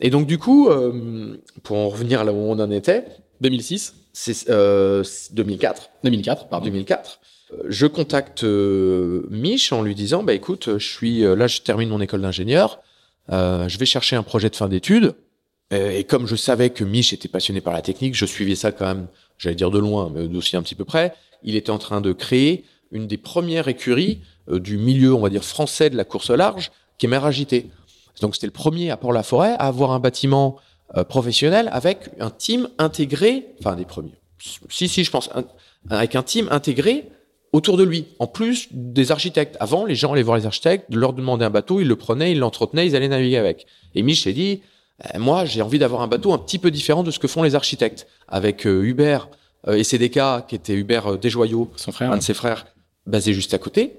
Et 0.00 0.08
donc 0.08 0.26
du 0.26 0.38
coup, 0.38 0.70
euh, 0.70 1.36
pour 1.62 1.76
en 1.76 1.90
revenir 1.90 2.24
là 2.24 2.32
où 2.32 2.36
on 2.36 2.58
en 2.58 2.70
était, 2.70 3.04
2006, 3.42 3.94
c'est 4.14 4.48
euh, 4.48 5.04
2004. 5.32 5.90
2004, 6.04 6.48
pardon. 6.48 6.64
2004. 6.64 7.20
Euh, 7.52 7.56
Je 7.68 7.86
contacte 7.86 8.44
euh, 8.44 9.26
Mich 9.28 9.74
en 9.74 9.82
lui 9.82 9.94
disant, 9.94 10.22
bah 10.22 10.32
écoute, 10.32 10.78
je 10.78 10.88
suis 10.90 11.22
euh, 11.22 11.36
là, 11.36 11.48
je 11.48 11.60
termine 11.60 11.90
mon 11.90 12.00
école 12.00 12.22
d'ingénieur, 12.22 12.80
euh, 13.30 13.68
je 13.68 13.78
vais 13.78 13.86
chercher 13.86 14.16
un 14.16 14.22
projet 14.22 14.50
de 14.50 14.56
fin 14.56 14.68
d'études. 14.68 15.14
Euh, 15.72 15.90
Et 15.90 16.04
comme 16.04 16.26
je 16.26 16.36
savais 16.36 16.70
que 16.70 16.84
Mich 16.84 17.12
était 17.12 17.28
passionné 17.28 17.60
par 17.60 17.72
la 17.72 17.82
technique, 17.82 18.14
je 18.14 18.26
suivais 18.26 18.54
ça 18.54 18.72
quand 18.72 18.86
même, 18.86 19.06
j'allais 19.38 19.56
dire 19.56 19.70
de 19.70 19.78
loin, 19.78 20.10
mais 20.14 20.36
aussi 20.36 20.56
un 20.56 20.62
petit 20.62 20.74
peu 20.74 20.84
près. 20.84 21.14
Il 21.42 21.56
était 21.56 21.70
en 21.70 21.78
train 21.78 22.00
de 22.00 22.12
créer 22.12 22.64
une 22.90 23.06
des 23.06 23.16
premières 23.16 23.68
écuries 23.68 24.20
euh, 24.48 24.58
du 24.58 24.76
milieu, 24.76 25.14
on 25.14 25.20
va 25.20 25.30
dire, 25.30 25.44
français 25.44 25.90
de 25.90 25.96
la 25.96 26.04
course 26.04 26.30
large, 26.30 26.72
qui 26.98 27.06
est 27.06 27.08
Mer 27.08 27.24
Agitée. 27.24 27.70
Donc 28.20 28.34
c'était 28.34 28.46
le 28.46 28.52
premier 28.52 28.90
à 28.90 28.96
Port-la-Forêt 28.96 29.54
à 29.58 29.66
avoir 29.66 29.90
un 29.92 29.98
bâtiment 29.98 30.56
euh, 30.96 31.04
professionnel 31.04 31.68
avec 31.72 32.10
un 32.20 32.30
team 32.30 32.68
intégré, 32.78 33.46
enfin 33.60 33.74
des 33.76 33.84
premiers. 33.84 34.20
Si, 34.68 34.88
si, 34.88 35.04
je 35.04 35.10
pense, 35.10 35.30
avec 35.88 36.16
un 36.16 36.22
team 36.22 36.48
intégré 36.50 37.08
autour 37.52 37.76
de 37.76 37.84
lui, 37.84 38.06
en 38.18 38.26
plus 38.26 38.68
des 38.70 39.12
architectes. 39.12 39.56
Avant, 39.60 39.84
les 39.84 39.94
gens 39.94 40.12
allaient 40.12 40.22
voir 40.22 40.36
les 40.36 40.46
architectes, 40.46 40.86
leur 40.90 41.12
demandaient 41.12 41.44
un 41.44 41.50
bateau, 41.50 41.80
ils 41.80 41.88
le 41.88 41.96
prenaient, 41.96 42.32
ils 42.32 42.38
l'entretenaient, 42.38 42.86
ils 42.86 42.96
allaient 42.96 43.08
naviguer 43.08 43.36
avec. 43.36 43.66
Et 43.94 44.02
Mich 44.02 44.22
s'est 44.22 44.32
dit, 44.32 44.62
euh, 45.04 45.18
moi, 45.18 45.44
j'ai 45.44 45.62
envie 45.62 45.78
d'avoir 45.78 46.02
un 46.02 46.08
bateau 46.08 46.32
un 46.32 46.38
petit 46.38 46.58
peu 46.58 46.70
différent 46.70 47.02
de 47.02 47.10
ce 47.10 47.18
que 47.18 47.28
font 47.28 47.42
les 47.42 47.54
architectes. 47.54 48.06
Avec 48.28 48.66
euh, 48.66 48.82
Hubert 48.82 49.28
euh, 49.68 49.74
et 49.74 49.84
CDK, 49.84 50.46
qui 50.48 50.54
était 50.54 50.74
Hubert 50.74 51.12
euh, 51.12 51.18
Desjoyaux, 51.18 51.70
Son 51.76 51.92
frère. 51.92 52.12
un 52.12 52.16
de 52.16 52.22
ses 52.22 52.34
frères, 52.34 52.66
basé 53.06 53.32
juste 53.32 53.54
à 53.54 53.58
côté. 53.58 53.94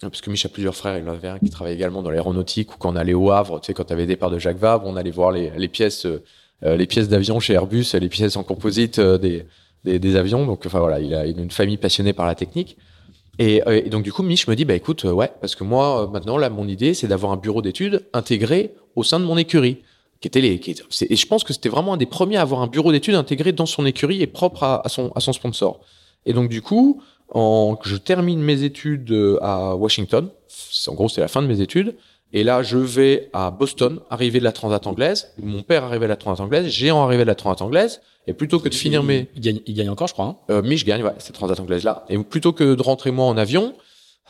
Parce 0.00 0.20
que 0.20 0.30
Mich 0.30 0.44
a 0.44 0.48
plusieurs 0.48 0.74
frères, 0.74 0.98
il 0.98 1.08
en 1.08 1.12
avait 1.12 1.28
un 1.28 1.38
qui 1.38 1.50
travaillait 1.50 1.76
également 1.76 2.02
dans 2.02 2.10
l'aéronautique, 2.10 2.74
ou 2.74 2.76
quand 2.78 2.92
on 2.92 2.96
allait 2.96 3.14
au 3.14 3.30
Havre, 3.30 3.60
tu 3.60 3.66
sais, 3.66 3.74
quand 3.74 3.84
tu 3.84 3.92
avais 3.92 4.06
départ 4.06 4.30
de 4.30 4.38
Jacques 4.38 4.58
Vabre, 4.58 4.86
on 4.86 4.96
allait 4.96 5.12
voir 5.12 5.30
les, 5.30 5.50
les 5.56 5.68
pièces, 5.68 6.06
euh, 6.06 6.22
euh, 6.64 6.76
les 6.76 6.86
pièces 6.86 7.08
d'avion 7.08 7.38
chez 7.38 7.54
Airbus, 7.54 7.86
les 7.94 8.08
pièces 8.08 8.36
en 8.36 8.42
composite 8.42 8.98
des, 8.98 9.46
des, 9.84 9.98
des 9.98 10.16
avions. 10.16 10.46
Donc, 10.46 10.62
enfin 10.66 10.80
voilà, 10.80 11.00
il 11.00 11.14
a, 11.14 11.26
une 11.26 11.50
famille 11.50 11.76
passionnée 11.76 12.12
par 12.12 12.26
la 12.26 12.34
technique. 12.34 12.76
Et, 13.38 13.66
euh, 13.66 13.82
et 13.84 13.88
donc 13.88 14.02
du 14.02 14.12
coup, 14.12 14.22
Mich 14.22 14.46
me 14.46 14.54
dit, 14.54 14.64
bah 14.64 14.74
écoute, 14.74 15.04
euh, 15.04 15.12
ouais, 15.12 15.30
parce 15.40 15.54
que 15.54 15.64
moi, 15.64 16.02
euh, 16.02 16.06
maintenant, 16.06 16.36
là, 16.36 16.50
mon 16.50 16.68
idée, 16.68 16.94
c'est 16.94 17.08
d'avoir 17.08 17.32
un 17.32 17.36
bureau 17.36 17.62
d'études 17.62 18.06
intégré 18.12 18.74
au 18.94 19.02
sein 19.02 19.18
de 19.20 19.24
mon 19.24 19.38
écurie, 19.38 19.78
qui 20.20 20.28
était 20.28 20.40
les, 20.40 20.60
qui 20.60 20.76
et 21.08 21.16
je 21.16 21.26
pense 21.26 21.42
que 21.42 21.52
c'était 21.52 21.70
vraiment 21.70 21.94
un 21.94 21.96
des 21.96 22.06
premiers 22.06 22.36
à 22.36 22.42
avoir 22.42 22.60
un 22.60 22.66
bureau 22.66 22.92
d'études 22.92 23.14
intégré 23.14 23.52
dans 23.52 23.66
son 23.66 23.86
écurie 23.86 24.22
et 24.22 24.26
propre 24.26 24.62
à, 24.62 24.86
à 24.86 24.88
son, 24.88 25.10
à 25.14 25.20
son 25.20 25.32
sponsor. 25.32 25.80
Et 26.26 26.32
donc 26.34 26.48
du 26.48 26.62
coup, 26.62 27.02
en, 27.30 27.76
je 27.82 27.96
termine 27.96 28.40
mes 28.40 28.62
études 28.62 29.12
à 29.40 29.74
Washington. 29.74 30.28
En 30.86 30.94
gros, 30.94 31.08
c'est 31.08 31.22
la 31.22 31.28
fin 31.28 31.42
de 31.42 31.46
mes 31.48 31.60
études. 31.60 31.96
Et 32.32 32.44
là, 32.44 32.62
je 32.62 32.78
vais 32.78 33.28
à 33.32 33.50
Boston, 33.50 34.00
arriver 34.10 34.38
de 34.38 34.44
la 34.44 34.52
Transat 34.52 34.86
anglaise. 34.86 35.32
Mon 35.42 35.62
père 35.62 35.84
arrivait 35.84 36.06
de 36.06 36.10
la 36.10 36.16
Transat 36.16 36.44
anglaise, 36.44 36.66
Géant 36.68 37.02
arrivait 37.04 37.24
de 37.24 37.28
la 37.28 37.34
Transat 37.34 37.62
anglaise. 37.62 38.00
Et 38.26 38.32
plutôt 38.34 38.60
que 38.60 38.68
de 38.68 38.74
finir 38.74 39.02
mes, 39.02 39.28
Il 39.34 39.40
gagne, 39.42 39.60
il 39.66 39.74
gagne 39.74 39.90
encore, 39.90 40.06
je 40.06 40.12
crois. 40.12 40.26
hein. 40.26 40.36
euh, 40.50 40.62
mais 40.64 40.76
je 40.76 40.86
gagne, 40.86 41.02
ouais, 41.02 41.12
cette 41.18 41.34
transat 41.34 41.58
anglaise 41.58 41.82
là. 41.82 42.04
Et 42.08 42.16
plutôt 42.18 42.52
que 42.52 42.74
de 42.74 42.82
rentrer 42.82 43.10
moi 43.10 43.26
en 43.26 43.36
avion 43.36 43.74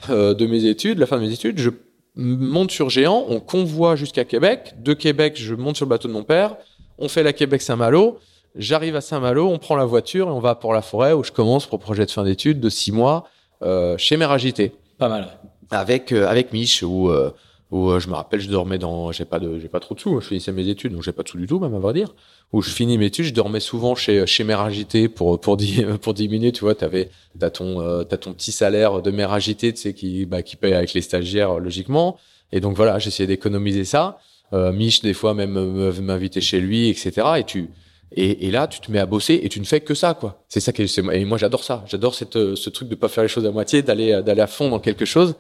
euh, 0.09 0.32
de 0.32 0.46
mes 0.46 0.64
études, 0.64 0.98
la 0.98 1.07
fin 1.07 1.18
de 1.18 1.22
mes 1.22 1.32
études, 1.32 1.59
je 1.59 1.68
monte 2.16 2.70
sur 2.70 2.88
Géant, 2.88 3.26
on 3.28 3.38
convoie 3.38 3.94
jusqu'à 3.96 4.24
Québec. 4.24 4.74
De 4.78 4.94
Québec, 4.94 5.34
je 5.36 5.55
monte 5.55 5.76
sur 5.76 5.84
le 5.84 5.90
bateau 5.90 6.09
de 6.09 6.12
mon 6.14 6.22
père. 6.24 6.57
On 6.98 7.09
fait 7.09 7.22
la 7.22 7.32
Québec-Saint-Malo. 7.34 8.18
J'arrive 8.57 8.96
à 8.96 9.00
Saint-Malo, 9.00 9.48
on 9.48 9.59
prend 9.59 9.76
la 9.76 9.84
voiture 9.86 10.28
et 10.28 10.30
on 10.30 10.40
va 10.40 10.55
pour 10.55 10.72
la 10.74 10.82
forêt 10.82 11.12
où 11.12 11.22
je 11.24 11.32
commence 11.32 11.66
pour 11.66 11.78
projet 11.78 12.05
de 12.05 12.11
fin 12.11 12.22
d'études 12.24 12.61
de 12.61 12.68
six 12.68 12.92
mois 12.92 13.24
euh, 13.62 13.96
chez 13.98 14.16
Mère 14.16 14.30
Agité. 14.30 14.72
Pas 14.98 15.09
mal. 15.09 15.28
Avec 15.70 16.12
euh, 16.12 16.26
avec 16.26 16.53
Mich 16.53 16.82
où 16.82 17.11
euh, 17.11 17.30
où 17.73 17.91
euh, 17.91 17.99
je 17.99 18.09
me 18.09 18.14
rappelle 18.14 18.39
je 18.39 18.49
dormais 18.49 18.79
dans 18.79 19.11
j'ai 19.11 19.25
pas 19.25 19.41
de 19.41 19.59
j'ai 19.59 19.68
pas 19.68 19.81
trop 19.81 19.97
de 19.97 20.01
sous, 20.01 20.20
je 20.20 20.29
finissais 20.29 20.53
mes 20.53 20.68
études 20.68 20.93
donc 20.93 21.03
j'ai 21.03 21.11
pas 21.11 21.25
de 21.25 21.29
sous 21.29 21.39
du 21.39 21.49
tout 21.49 21.59
même 21.59 21.75
à 21.75 21.81
vrai 21.81 21.95
dire. 21.95 22.14
Où 22.53 22.62
je 22.62 22.70
finis 22.70 22.99
mes 22.99 23.07
études, 23.07 23.25
je 23.25 23.35
dormais 23.35 23.61
souvent 23.61 23.97
chez 23.97 24.25
chez 24.27 24.45
Mère 24.45 24.61
Agité 24.61 25.09
pour 25.09 25.41
pour 25.41 25.57
dix 25.57 25.85
pour 26.01 26.14
diminuer, 26.14 26.53
tu 26.53 26.61
vois, 26.61 26.77
t'avais 26.77 27.11
t'as 27.37 27.51
ton 27.51 27.81
euh, 27.81 28.05
t'as 28.05 28.18
ton 28.18 28.33
petit 28.35 28.53
salaire 28.53 29.03
de 29.03 29.11
Mère 29.11 29.33
Agité, 29.33 29.73
tu 29.73 29.81
sais 29.81 29.95
qui 29.95 30.27
bah 30.27 30.43
qui 30.43 30.55
paye 30.55 30.75
avec 30.75 30.93
les 30.93 31.01
stagiaires 31.01 31.57
euh, 31.57 31.61
logiquement. 31.61 32.18
Et 32.53 32.61
donc 32.61 32.77
voilà, 32.77 32.99
j'essayais 32.99 33.27
d'économiser 33.27 33.85
ça. 33.85 34.18
Euh, 34.53 34.73
Mich 34.73 35.01
des 35.03 35.14
fois 35.14 35.35
même 35.35 35.57
euh, 35.57 35.93
m'invitait 36.01 36.41
chez 36.41 36.61
lui, 36.61 36.89
etc. 36.89 37.27
Et 37.39 37.45
tu 37.45 37.70
et, 38.14 38.51
là, 38.51 38.66
tu 38.66 38.79
te 38.81 38.93
mets 38.93 38.99
à 38.99 39.07
bosser 39.07 39.41
et 39.43 39.49
tu 39.49 39.59
ne 39.59 39.64
fais 39.64 39.81
que 39.81 39.95
ça, 39.95 40.12
quoi. 40.12 40.45
C'est 40.47 40.61
ça 40.61 40.75
qui 40.75 40.83
est, 40.83 40.99
et 40.99 41.25
moi 41.25 41.39
j'adore 41.39 41.64
ça. 41.64 41.83
J'adore 41.87 42.14
cette, 42.14 42.37
euh, 42.37 42.55
ce 42.57 42.68
truc 42.68 42.91
de 42.91 42.95
pas 42.95 43.09
faire 43.09 43.23
les 43.23 43.29
choses 43.29 43.47
à 43.47 43.51
moitié, 43.51 43.81
d'aller, 43.81 44.20
d'aller 44.23 44.43
à 44.43 44.47
fond 44.47 44.68
dans 44.68 44.81
quelque 44.81 45.07
chose. 45.07 45.35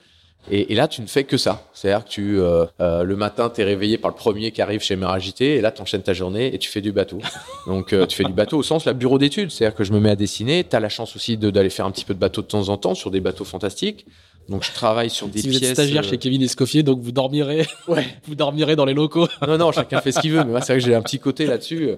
Et, 0.50 0.72
et 0.72 0.74
là, 0.74 0.88
tu 0.88 1.00
ne 1.02 1.06
fais 1.06 1.22
que 1.24 1.36
ça. 1.36 1.68
C'est-à-dire 1.72 2.04
que 2.04 2.10
tu, 2.10 2.40
euh, 2.40 2.66
euh, 2.80 3.04
le 3.04 3.14
matin, 3.16 3.48
t'es 3.48 3.62
réveillé 3.62 3.96
par 3.96 4.10
le 4.10 4.16
premier 4.16 4.50
qui 4.50 4.60
arrive 4.60 4.80
chez 4.80 4.96
Mère 4.96 5.10
Agité, 5.10 5.54
et 5.56 5.60
là, 5.60 5.70
t'enchaînes 5.70 6.02
ta 6.02 6.12
journée 6.14 6.52
et 6.54 6.58
tu 6.58 6.68
fais 6.68 6.80
du 6.80 6.90
bateau. 6.92 7.18
Donc, 7.66 7.92
euh, 7.92 8.06
tu 8.06 8.16
fais 8.16 8.24
du 8.24 8.32
bateau 8.32 8.58
au 8.58 8.62
sens 8.64 8.84
la 8.84 8.92
bureau 8.92 9.18
d'études. 9.18 9.50
C'est-à-dire 9.52 9.76
que 9.76 9.84
je 9.84 9.92
me 9.92 10.00
mets 10.00 10.10
à 10.10 10.16
dessiner. 10.16 10.64
T'as 10.64 10.80
la 10.80 10.88
chance 10.88 11.14
aussi 11.14 11.36
d'aller 11.36 11.70
faire 11.70 11.86
un 11.86 11.92
petit 11.92 12.04
peu 12.04 12.12
de 12.14 12.18
bateau 12.18 12.42
de 12.42 12.48
temps 12.48 12.68
en 12.70 12.76
temps 12.76 12.94
sur 12.94 13.10
des 13.12 13.20
bateaux 13.20 13.44
fantastiques. 13.44 14.04
Donc, 14.48 14.64
je 14.64 14.72
travaille 14.72 15.10
sur 15.10 15.28
des 15.28 15.40
si 15.40 15.48
pièces. 15.48 15.60
vous 15.60 15.66
êtes 15.68 15.74
stagiaire 15.74 16.02
euh, 16.04 16.08
chez 16.08 16.18
Kevin 16.18 16.42
Escoffier, 16.42 16.82
donc 16.82 17.00
vous 17.00 17.12
dormirez, 17.12 17.64
Ouais. 17.86 18.04
vous 18.26 18.34
dormirez 18.34 18.74
dans 18.74 18.84
les 18.84 18.94
locaux, 18.94 19.28
Non, 19.46 19.56
non, 19.56 19.70
chacun 19.70 20.00
fait 20.00 20.10
ce 20.10 20.18
qu'il 20.18 20.32
veut. 20.32 20.38
Mais 20.44 20.50
moi, 20.50 20.60
c'est 20.60 20.72
vrai 20.72 20.80
que 20.80 20.86
j'ai 20.86 20.94
un 20.96 21.02
petit 21.02 21.20
côté 21.20 21.46
là-dessus. 21.46 21.90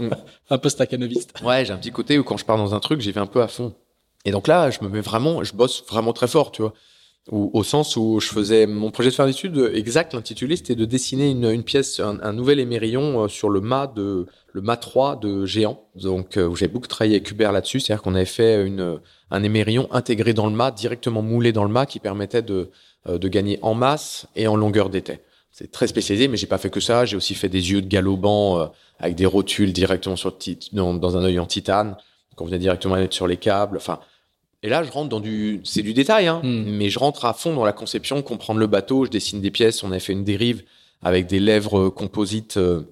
euh, 0.00 0.10
un 0.50 0.58
peu 0.58 0.68
staccanoviste. 0.68 1.34
Ouais, 1.44 1.64
j'ai 1.64 1.72
un 1.72 1.76
petit 1.78 1.92
côté 1.92 2.18
où 2.18 2.24
quand 2.24 2.36
je 2.36 2.44
pars 2.44 2.56
dans 2.58 2.74
un 2.74 2.80
truc, 2.80 3.00
j'y 3.00 3.12
vais 3.12 3.20
un 3.20 3.26
peu 3.26 3.40
à 3.40 3.48
fond. 3.48 3.72
Et 4.24 4.32
donc 4.32 4.48
là, 4.48 4.70
je 4.70 4.78
me 4.82 4.88
mets 4.88 5.00
vraiment, 5.00 5.44
je 5.44 5.54
bosse 5.54 5.84
vraiment 5.88 6.12
très 6.12 6.26
fort, 6.26 6.50
tu 6.50 6.62
vois. 6.62 6.74
Ou, 7.32 7.50
au 7.52 7.64
sens 7.64 7.96
où 7.96 8.20
je 8.20 8.28
faisais 8.28 8.66
mon 8.66 8.90
projet 8.90 9.10
de 9.10 9.14
fin 9.14 9.26
d'études 9.26 9.70
exact, 9.74 10.14
l'intitulé, 10.14 10.56
c'était 10.56 10.76
de 10.76 10.84
dessiner 10.84 11.30
une, 11.30 11.50
une 11.50 11.64
pièce, 11.64 11.98
un, 11.98 12.20
un 12.22 12.32
nouvel 12.32 12.60
émerillon 12.60 13.24
euh, 13.24 13.28
sur 13.28 13.48
le 13.50 13.60
mât 13.60 13.88
de 13.88 14.26
le 14.52 14.62
mât 14.62 14.76
3 14.76 15.16
de 15.16 15.44
Géant. 15.44 15.80
Donc 15.96 16.36
euh, 16.36 16.54
j'ai 16.54 16.68
beaucoup 16.68 16.86
travaillé 16.86 17.16
avec 17.16 17.30
Hubert 17.30 17.52
là-dessus, 17.52 17.80
c'est-à-dire 17.80 18.02
qu'on 18.02 18.14
avait 18.14 18.24
fait 18.24 18.64
une 18.64 19.00
un 19.30 19.42
émerillon 19.42 19.88
intégré 19.90 20.34
dans 20.34 20.46
le 20.46 20.54
mât, 20.54 20.70
directement 20.70 21.20
moulé 21.20 21.52
dans 21.52 21.64
le 21.64 21.70
mât, 21.70 21.86
qui 21.86 21.98
permettait 21.98 22.42
de 22.42 22.70
euh, 23.08 23.18
de 23.18 23.28
gagner 23.28 23.58
en 23.62 23.74
masse 23.74 24.26
et 24.34 24.48
en 24.48 24.56
longueur 24.56 24.90
d'étai. 24.90 25.20
C'est 25.52 25.70
très 25.70 25.86
spécialisé, 25.86 26.28
mais 26.28 26.36
j'ai 26.36 26.46
pas 26.46 26.58
fait 26.58 26.70
que 26.70 26.80
ça. 26.80 27.04
J'ai 27.04 27.16
aussi 27.16 27.34
fait 27.34 27.48
des 27.48 27.70
yeux 27.70 27.80
de 27.80 27.86
galopant 27.86 28.58
euh, 28.58 28.66
avec 28.98 29.14
des 29.14 29.26
rotules 29.26 29.72
directement 29.72 30.16
sur 30.16 30.36
dans, 30.72 30.94
dans 30.94 31.16
un 31.16 31.22
œil 31.22 31.38
en 31.38 31.46
titane 31.46 31.96
qu'on 32.34 32.46
venait 32.46 32.58
directement 32.58 32.96
mettre 32.96 33.14
sur 33.14 33.26
les 33.26 33.36
câbles. 33.36 33.76
Enfin, 33.76 34.00
et 34.66 34.68
là, 34.68 34.82
je 34.82 34.90
rentre 34.90 35.08
dans 35.08 35.20
du, 35.20 35.60
c'est 35.62 35.82
du 35.82 35.94
détail, 35.94 36.26
hein, 36.26 36.40
Hmm. 36.42 36.64
mais 36.76 36.90
je 36.90 36.98
rentre 36.98 37.24
à 37.24 37.32
fond 37.32 37.54
dans 37.54 37.64
la 37.64 37.72
conception, 37.72 38.20
comprendre 38.20 38.58
le 38.58 38.66
bateau. 38.66 39.04
Je 39.04 39.10
dessine 39.10 39.40
des 39.40 39.52
pièces. 39.52 39.84
On 39.84 39.90
avait 39.92 40.00
fait 40.00 40.12
une 40.12 40.24
dérive 40.24 40.64
avec 41.02 41.26
des 41.28 41.38
lèvres 41.38 41.78
euh, 41.86 41.90
composites 41.90 42.56
euh, 42.56 42.82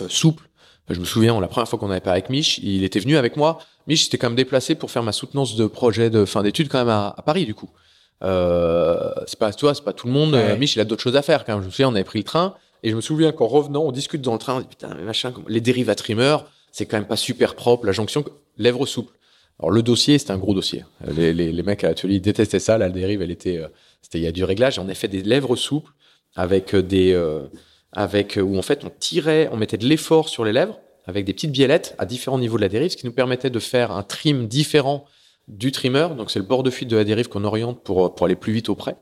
euh, 0.00 0.06
souples. 0.08 0.48
Je 0.90 0.98
me 0.98 1.04
souviens, 1.04 1.40
la 1.40 1.46
première 1.46 1.68
fois 1.68 1.78
qu'on 1.78 1.90
avait 1.92 2.00
pas 2.00 2.10
avec 2.10 2.28
Mich, 2.28 2.58
il 2.58 2.82
était 2.82 2.98
venu 2.98 3.16
avec 3.16 3.36
moi. 3.36 3.60
Mich 3.86 4.04
s'était 4.04 4.18
quand 4.18 4.28
même 4.30 4.36
déplacé 4.36 4.74
pour 4.74 4.90
faire 4.90 5.04
ma 5.04 5.12
soutenance 5.12 5.54
de 5.54 5.66
projet 5.66 6.10
de 6.10 6.24
fin 6.24 6.42
d'études 6.42 6.68
quand 6.68 6.78
même 6.78 6.88
à, 6.88 7.14
à 7.16 7.22
Paris, 7.22 7.46
du 7.46 7.54
coup. 7.54 7.70
Euh, 8.24 9.10
c'est 9.26 9.38
pas 9.38 9.52
toi, 9.52 9.74
c'est 9.74 9.84
pas 9.84 9.92
tout 9.92 10.06
le 10.08 10.12
monde. 10.12 10.32
Ouais. 10.34 10.56
Mich, 10.58 10.74
il 10.76 10.80
a 10.80 10.84
d'autres 10.84 11.02
choses 11.02 11.16
à 11.16 11.22
faire 11.22 11.44
quand 11.44 11.52
même. 11.54 11.62
Je 11.62 11.66
me 11.66 11.70
souviens, 11.70 11.88
on 11.88 11.94
avait 11.94 12.04
pris 12.04 12.18
le 12.18 12.24
train 12.24 12.54
et 12.82 12.90
je 12.90 12.96
me 12.96 13.00
souviens 13.00 13.32
qu'en 13.32 13.46
revenant, 13.46 13.82
on 13.82 13.92
discute 13.92 14.22
dans 14.22 14.32
le 14.32 14.38
train. 14.38 14.56
On 14.56 14.60
dit, 14.60 14.66
Putain, 14.68 14.94
mais 14.96 15.02
machin, 15.04 15.32
les 15.48 15.60
dérives 15.60 15.88
à 15.90 15.94
trimmer, 15.94 16.36
c'est 16.72 16.86
quand 16.86 16.96
même 16.96 17.06
pas 17.06 17.16
super 17.16 17.54
propre. 17.54 17.86
La 17.86 17.92
jonction, 17.92 18.24
lèvres 18.58 18.86
souples. 18.86 19.12
Alors 19.62 19.70
le 19.70 19.84
dossier, 19.84 20.18
c'était 20.18 20.32
un 20.32 20.38
gros 20.38 20.54
dossier. 20.54 20.84
Les, 21.06 21.62
mecs 21.62 21.84
à 21.84 21.88
l'atelier 21.88 22.16
ils 22.16 22.20
détestaient 22.20 22.58
ça. 22.58 22.78
La 22.78 22.90
dérive, 22.90 23.22
elle 23.22 23.30
était, 23.30 23.58
euh, 23.58 23.68
c'était 24.02 24.18
il 24.18 24.24
y 24.24 24.26
a 24.26 24.32
du 24.32 24.42
réglage. 24.42 24.80
On 24.80 24.88
a 24.88 24.94
fait 24.94 25.06
des 25.06 25.22
lèvres 25.22 25.54
souples 25.54 25.92
avec 26.34 26.74
euh, 26.74 26.82
des, 26.82 27.12
euh, 27.12 27.46
avec 27.92 28.40
où 28.42 28.58
en 28.58 28.62
fait 28.62 28.84
on 28.84 28.90
tirait, 28.90 29.48
on 29.52 29.56
mettait 29.56 29.76
de 29.76 29.86
l'effort 29.86 30.28
sur 30.28 30.44
les 30.44 30.52
lèvres 30.52 30.80
avec 31.06 31.24
des 31.24 31.32
petites 31.32 31.52
biellettes 31.52 31.94
à 31.98 32.06
différents 32.06 32.38
niveaux 32.38 32.56
de 32.56 32.62
la 32.62 32.68
dérive, 32.68 32.90
ce 32.90 32.96
qui 32.96 33.06
nous 33.06 33.12
permettait 33.12 33.50
de 33.50 33.58
faire 33.60 33.92
un 33.92 34.02
trim 34.02 34.48
différent 34.48 35.04
du 35.46 35.70
trimmer. 35.70 36.08
Donc 36.16 36.32
c'est 36.32 36.40
le 36.40 36.44
bord 36.44 36.64
de 36.64 36.70
fuite 36.70 36.90
de 36.90 36.96
la 36.96 37.04
dérive 37.04 37.28
qu'on 37.28 37.44
oriente 37.44 37.84
pour 37.84 38.16
pour 38.16 38.26
aller 38.26 38.34
plus 38.34 38.52
vite 38.52 38.68
au 38.68 38.74
près. 38.74 38.96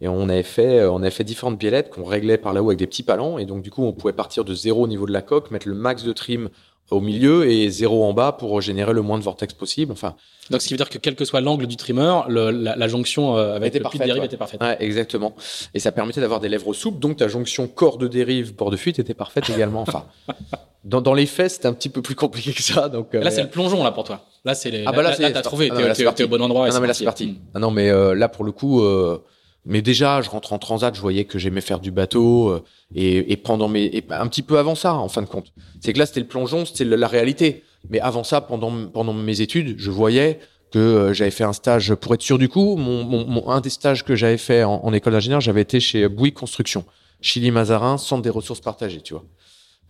Et 0.00 0.08
on 0.08 0.30
avait 0.30 0.42
fait, 0.42 0.82
on 0.86 1.02
avait 1.02 1.10
fait 1.10 1.24
différentes 1.24 1.58
biellettes 1.58 1.90
qu'on 1.90 2.04
réglait 2.04 2.38
par 2.38 2.54
là-haut 2.54 2.70
avec 2.70 2.78
des 2.78 2.86
petits 2.86 3.02
palans. 3.02 3.36
Et 3.36 3.44
donc, 3.44 3.60
du 3.60 3.70
coup, 3.70 3.84
on 3.84 3.92
pouvait 3.92 4.14
partir 4.14 4.46
de 4.46 4.54
zéro 4.54 4.84
au 4.84 4.88
niveau 4.88 5.04
de 5.04 5.12
la 5.12 5.20
coque, 5.20 5.50
mettre 5.50 5.68
le 5.68 5.74
max 5.74 6.04
de 6.04 6.12
trim 6.14 6.48
au 6.90 7.00
milieu 7.00 7.48
et 7.50 7.68
zéro 7.70 8.04
en 8.04 8.12
bas 8.12 8.32
pour 8.32 8.60
générer 8.60 8.92
le 8.92 9.02
moins 9.02 9.18
de 9.18 9.22
vortex 9.24 9.54
possible. 9.54 9.92
Enfin, 9.92 10.14
Donc, 10.50 10.60
ce 10.62 10.66
qui 10.68 10.74
veut 10.74 10.78
dire 10.78 10.88
que 10.90 10.98
quel 10.98 11.14
que 11.14 11.24
soit 11.24 11.40
l'angle 11.40 11.66
du 11.66 11.76
trimmer, 11.76 12.20
le- 12.28 12.50
la, 12.50 12.74
la 12.76 12.88
jonction 12.88 13.36
euh, 13.36 13.54
avec 13.56 13.68
Était 13.68 13.78
le 13.78 13.88
puits 13.88 13.98
de 13.98 14.04
parfaite, 14.04 14.06
dérive 14.06 14.20
ouais. 14.22 14.26
était 14.26 14.36
parfaite. 14.36 14.60
ouais, 14.60 14.76
exactement. 14.80 15.34
Et 15.74 15.78
ça 15.78 15.92
permettait 15.92 16.20
d'avoir 16.20 16.40
des 16.40 16.48
lèvres 16.48 16.72
souples. 16.74 16.98
Donc, 16.98 17.16
ta 17.18 17.28
jonction 17.28 17.68
corps 17.68 17.98
de 17.98 18.08
dérive, 18.08 18.54
bord 18.56 18.70
de 18.70 18.76
fuite 18.76 18.98
était 18.98 19.14
parfaite 19.14 19.48
également. 19.50 19.82
Enfin, 19.82 20.04
dans, 20.84 21.00
dans 21.00 21.14
les 21.14 21.26
faits, 21.26 21.50
c'était 21.52 21.66
un 21.68 21.72
petit 21.74 21.88
peu 21.90 22.02
plus 22.02 22.14
compliqué 22.14 22.52
que 22.52 22.62
ça. 22.62 22.88
Donc, 22.88 23.08
Et 23.14 23.18
là, 23.18 23.26
euh, 23.26 23.30
c'est 23.30 23.42
le 23.42 23.50
plongeon, 23.50 23.84
là, 23.84 23.92
pour 23.92 24.04
toi. 24.04 24.24
Là, 24.44 24.54
c'est 24.54 24.70
les. 24.70 24.84
Ah 24.86 24.92
bah 24.92 25.02
là, 25.02 25.10
là, 25.10 25.16
c'est- 25.16 25.22
là, 25.22 25.30
t'as 25.32 25.42
trouvé, 25.42 25.70
ah 25.72 26.12
t'es 26.14 26.24
au 26.24 26.28
bon 26.28 26.40
endroit. 26.42 26.66
et 26.66 26.70
Ah 26.70 26.74
non, 26.74 26.80
mais 26.80 26.86
là, 26.88 26.94
c'est 26.94 27.04
parti. 27.04 27.38
Ah 27.54 27.58
non, 27.58 27.70
mais 27.70 27.90
euh, 27.90 28.14
là, 28.14 28.28
pour 28.28 28.44
le 28.44 28.52
coup, 28.52 28.80
euh, 28.82 29.22
mais 29.66 29.82
déjà, 29.82 30.22
je 30.22 30.30
rentre 30.30 30.52
en 30.52 30.58
transat, 30.58 30.94
je 30.94 31.00
voyais 31.00 31.24
que 31.24 31.38
j'aimais 31.38 31.60
faire 31.60 31.80
du 31.80 31.90
bateau, 31.90 32.48
euh, 32.48 32.62
et, 32.94 33.32
et 33.32 33.36
pendant 33.36 33.68
mes, 33.68 34.02
un 34.10 34.26
petit 34.26 34.42
peu 34.42 34.58
avant 34.58 34.74
ça, 34.74 34.94
en 34.94 35.08
fin 35.08 35.22
de 35.22 35.26
compte. 35.26 35.52
C'est 35.80 35.92
que 35.92 35.98
là, 35.98 36.06
c'était 36.06 36.20
le 36.20 36.26
plongeon, 36.26 36.64
c'était 36.64 36.84
la 36.84 37.08
réalité. 37.08 37.62
Mais 37.88 38.00
avant 38.00 38.24
ça, 38.24 38.40
pendant, 38.40 38.86
pendant 38.88 39.12
mes 39.14 39.40
études, 39.40 39.76
je 39.78 39.90
voyais 39.90 40.38
que 40.70 40.78
euh, 40.78 41.12
j'avais 41.14 41.30
fait 41.30 41.44
un 41.44 41.52
stage 41.52 41.94
pour 41.94 42.14
être 42.14 42.22
sûr 42.22 42.38
du 42.38 42.48
coup. 42.48 42.76
Mon, 42.76 43.04
mon, 43.04 43.26
mon- 43.26 43.48
un 43.48 43.60
des 43.60 43.70
stages 43.70 44.04
que 44.04 44.14
j'avais 44.14 44.36
fait 44.38 44.64
en, 44.64 44.74
en 44.84 44.92
école 44.92 45.14
d'ingénieur, 45.14 45.40
j'avais 45.40 45.62
été 45.62 45.80
chez 45.80 46.06
Bouygues 46.08 46.34
Construction, 46.34 46.84
Chili 47.20 47.50
Mazarin, 47.50 47.98
centre 47.98 48.22
des 48.22 48.30
ressources 48.30 48.60
partagées, 48.60 49.00
tu 49.00 49.14
vois. 49.14 49.24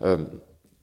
Euh, 0.03 0.19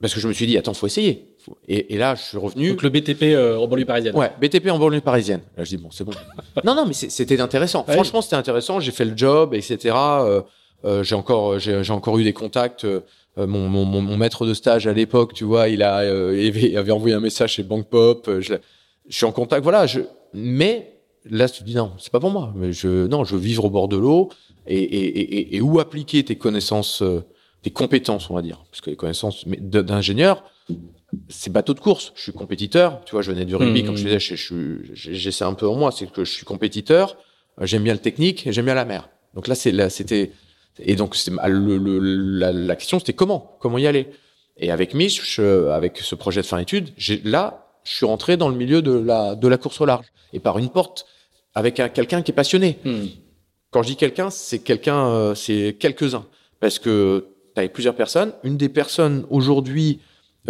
parce 0.00 0.14
que 0.14 0.20
je 0.20 0.28
me 0.28 0.32
suis 0.32 0.46
dit, 0.46 0.56
attends, 0.56 0.74
faut 0.74 0.86
essayer. 0.86 1.27
Et, 1.66 1.94
et 1.94 1.98
là, 1.98 2.14
je 2.14 2.22
suis 2.22 2.38
revenu. 2.38 2.70
Donc, 2.70 2.82
le 2.82 2.90
BTP 2.90 3.22
euh, 3.24 3.58
en 3.58 3.66
banlieue 3.66 3.84
parisienne. 3.84 4.14
Ouais, 4.16 4.30
BTP 4.40 4.68
en 4.68 4.78
banlieue 4.78 5.00
parisienne. 5.00 5.40
Là, 5.56 5.64
je 5.64 5.70
dis 5.70 5.82
bon, 5.82 5.90
c'est 5.90 6.04
bon. 6.04 6.12
non, 6.64 6.74
non, 6.74 6.86
mais 6.86 6.92
c'était 6.92 7.40
intéressant. 7.40 7.84
Ouais. 7.86 7.94
Franchement, 7.94 8.22
c'était 8.22 8.36
intéressant. 8.36 8.80
J'ai 8.80 8.92
fait 8.92 9.04
le 9.04 9.16
job, 9.16 9.54
etc. 9.54 9.94
Euh, 9.96 10.42
euh, 10.84 11.02
j'ai 11.02 11.14
encore, 11.14 11.58
j'ai 11.58 11.90
encore 11.90 12.18
eu 12.18 12.24
des 12.24 12.32
contacts. 12.32 12.86
Mon, 13.36 13.68
mon, 13.68 13.84
mon, 13.84 14.00
mon 14.00 14.16
maître 14.16 14.46
de 14.46 14.52
stage 14.52 14.88
à 14.88 14.92
l'époque, 14.92 15.32
tu 15.32 15.44
vois, 15.44 15.68
il 15.68 15.84
a, 15.84 16.04
il 16.32 16.76
avait, 16.76 16.90
envoyé 16.90 17.14
un 17.14 17.20
message 17.20 17.52
chez 17.52 17.62
Bank 17.62 17.86
Pop. 17.88 18.28
Je, 18.40 18.54
je 19.08 19.16
suis 19.16 19.26
en 19.26 19.30
contact, 19.30 19.62
voilà. 19.62 19.86
Je, 19.86 20.00
mais 20.34 20.92
là, 21.30 21.48
tu 21.48 21.60
te 21.60 21.64
dis 21.64 21.76
non, 21.76 21.92
c'est 21.98 22.10
pas 22.10 22.18
pour 22.18 22.30
moi. 22.30 22.52
Mais 22.56 22.72
je, 22.72 23.06
non, 23.06 23.22
je 23.22 23.36
veux 23.36 23.40
vivre 23.40 23.64
au 23.64 23.70
bord 23.70 23.86
de 23.86 23.96
l'eau 23.96 24.30
et, 24.66 24.76
et, 24.76 25.20
et, 25.20 25.56
et 25.56 25.60
où 25.60 25.78
appliquer 25.78 26.24
tes 26.24 26.34
connaissances, 26.34 27.00
tes 27.62 27.70
compétences, 27.70 28.30
on 28.30 28.34
va 28.34 28.42
dire, 28.42 28.64
parce 28.70 28.80
que 28.80 28.90
les 28.90 28.96
connaissances 28.96 29.46
d'ingénieur, 29.46 30.42
c'est 31.28 31.52
bateau 31.52 31.74
de 31.74 31.80
course. 31.80 32.12
Je 32.16 32.22
suis 32.22 32.32
compétiteur. 32.32 33.02
Tu 33.04 33.12
vois, 33.12 33.22
je 33.22 33.30
venais 33.32 33.44
du 33.44 33.56
rugby, 33.56 33.80
Mhm. 33.82 33.86
comme 33.86 33.96
je 33.96 34.04
disais, 34.04 34.20
je, 34.20 34.34
je, 34.92 35.30
ça 35.30 35.46
un 35.46 35.54
peu 35.54 35.66
en 35.66 35.74
moi, 35.74 35.90
c'est 35.92 36.10
que 36.10 36.24
je 36.24 36.30
suis 36.32 36.44
compétiteur. 36.44 37.16
J'aime 37.62 37.82
bien 37.82 37.94
le 37.94 37.98
technique 38.00 38.46
et 38.46 38.52
j'aime 38.52 38.66
bien 38.66 38.74
la 38.74 38.84
mer. 38.84 39.08
Donc 39.34 39.48
là, 39.48 39.54
c'est 39.54 39.72
là, 39.72 39.90
c'était 39.90 40.32
et 40.80 40.94
donc 40.94 41.16
c'est 41.16 41.32
le, 41.46 41.76
le- 41.76 41.98
la, 41.98 42.52
la 42.52 42.76
question, 42.76 42.98
c'était 43.00 43.12
comment, 43.14 43.56
comment 43.60 43.78
y 43.78 43.86
aller? 43.86 44.06
Et 44.58 44.70
avec 44.70 44.94
Mich, 44.94 45.20
je- 45.24 45.68
avec 45.70 45.98
ce 45.98 46.14
projet 46.14 46.40
de 46.42 46.46
fin 46.46 46.58
d'études, 46.58 46.90
j'ai 46.96 47.20
là, 47.24 47.66
je 47.84 47.94
suis 47.96 48.06
rentré 48.06 48.36
dans 48.36 48.48
le 48.48 48.54
milieu 48.54 48.80
de 48.82 48.92
la 48.92 49.34
de 49.34 49.48
la 49.48 49.56
course 49.56 49.80
au 49.80 49.86
large 49.86 50.06
et 50.32 50.40
par 50.40 50.58
une 50.58 50.68
porte 50.68 51.06
avec 51.54 51.80
un- 51.80 51.88
quelqu'un 51.88 52.22
qui 52.22 52.30
est 52.30 52.34
passionné. 52.34 52.78
Hmm. 52.84 53.06
Quand 53.70 53.82
je 53.82 53.88
dis 53.88 53.96
quelqu'un, 53.96 54.30
c'est 54.30 54.60
quelqu'un, 54.60 55.08
euh, 55.08 55.34
c'est 55.34 55.76
quelques-uns. 55.78 56.26
Parce 56.60 56.78
que 56.78 57.26
tu 57.54 57.58
avais 57.60 57.68
plusieurs 57.68 57.94
personnes. 57.96 58.32
Une 58.44 58.56
des 58.56 58.68
personnes 58.68 59.26
aujourd'hui 59.30 60.00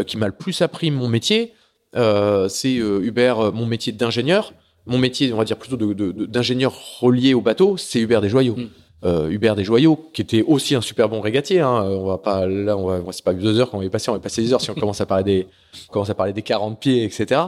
qui 0.07 0.16
m'a 0.16 0.26
le 0.26 0.32
plus 0.32 0.62
appris 0.62 0.91
mon 0.91 1.09
métier, 1.09 1.53
euh, 1.97 2.49
c'est 2.49 2.78
euh, 2.78 3.01
Hubert, 3.03 3.41
euh, 3.41 3.51
mon 3.51 3.66
métier 3.66 3.93
d'ingénieur. 3.93 4.53
Mon 4.86 4.99
métier, 4.99 5.32
on 5.32 5.36
va 5.36 5.45
dire 5.45 5.57
plutôt 5.59 5.76
de- 5.76 5.93
de- 5.93 6.12
de- 6.12 6.26
d'ingénieur 6.26 6.72
relié 7.01 7.34
au 7.34 7.41
bateau, 7.41 7.76
c'est 7.76 8.01
Hubert 8.01 8.20
Desjoyaux. 8.20 8.57
Mm. 8.57 8.68
Euh, 9.05 9.28
Hubert 9.28 9.55
Desjoyaux, 9.55 10.11
qui 10.12 10.22
était 10.22 10.43
aussi 10.43 10.74
un 10.74 10.80
super 10.80 11.09
bon 11.09 11.20
régatier. 11.20 11.61
Hein. 11.61 11.82
On 11.84 12.07
va 12.07 12.18
pas 12.18 12.47
là, 12.47 12.76
on 12.76 12.86
va, 12.86 13.12
c'est 13.12 13.24
pas 13.24 13.32
deux 13.34 13.59
heures 13.61 13.70
qu'on 13.70 13.78
va 13.78 13.84
y 13.84 13.91
passer, 13.91 14.09
on 14.11 14.12
va 14.14 14.18
y 14.18 14.22
passer 14.22 14.43
des 14.43 14.53
heures 14.53 14.61
si 14.61 14.70
on 14.70 14.74
commence 14.80 15.01
à 15.01 15.07
parler 15.07 15.24
des, 15.24 15.47
on 15.89 15.93
commence 15.93 16.11
à 16.11 16.14
parler 16.14 16.32
des 16.32 16.43
40 16.43 16.80
pieds, 16.80 17.05
etc. 17.05 17.41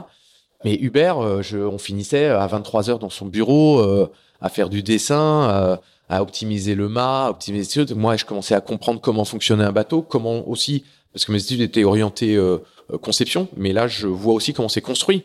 Mais 0.63 0.75
Hubert, 0.75 1.19
euh, 1.19 1.41
je, 1.41 1.57
on 1.57 1.77
finissait 1.77 2.25
à 2.27 2.45
23 2.47 2.89
heures 2.89 2.99
dans 2.99 3.09
son 3.09 3.25
bureau 3.25 3.79
euh, 3.79 4.07
à 4.39 4.49
faire 4.49 4.69
du 4.69 4.81
dessin, 4.83 5.49
euh, 5.49 5.77
à 6.09 6.21
optimiser 6.21 6.75
le 6.75 6.87
mât, 6.87 7.25
à 7.25 7.29
optimiser. 7.31 7.85
Moi, 7.95 8.15
je 8.17 8.25
commençais 8.25 8.55
à 8.55 8.61
comprendre 8.61 9.01
comment 9.01 9.25
fonctionnait 9.25 9.63
un 9.63 9.71
bateau, 9.71 10.01
comment 10.03 10.47
aussi, 10.47 10.83
parce 11.13 11.25
que 11.25 11.31
mes 11.31 11.41
études 11.41 11.61
étaient 11.61 11.83
orientées 11.83 12.35
euh, 12.35 12.57
euh, 12.91 12.97
conception, 12.97 13.47
mais 13.57 13.73
là, 13.73 13.87
je 13.87 14.07
vois 14.07 14.33
aussi 14.33 14.53
comment 14.53 14.69
c'est 14.69 14.81
construit. 14.81 15.23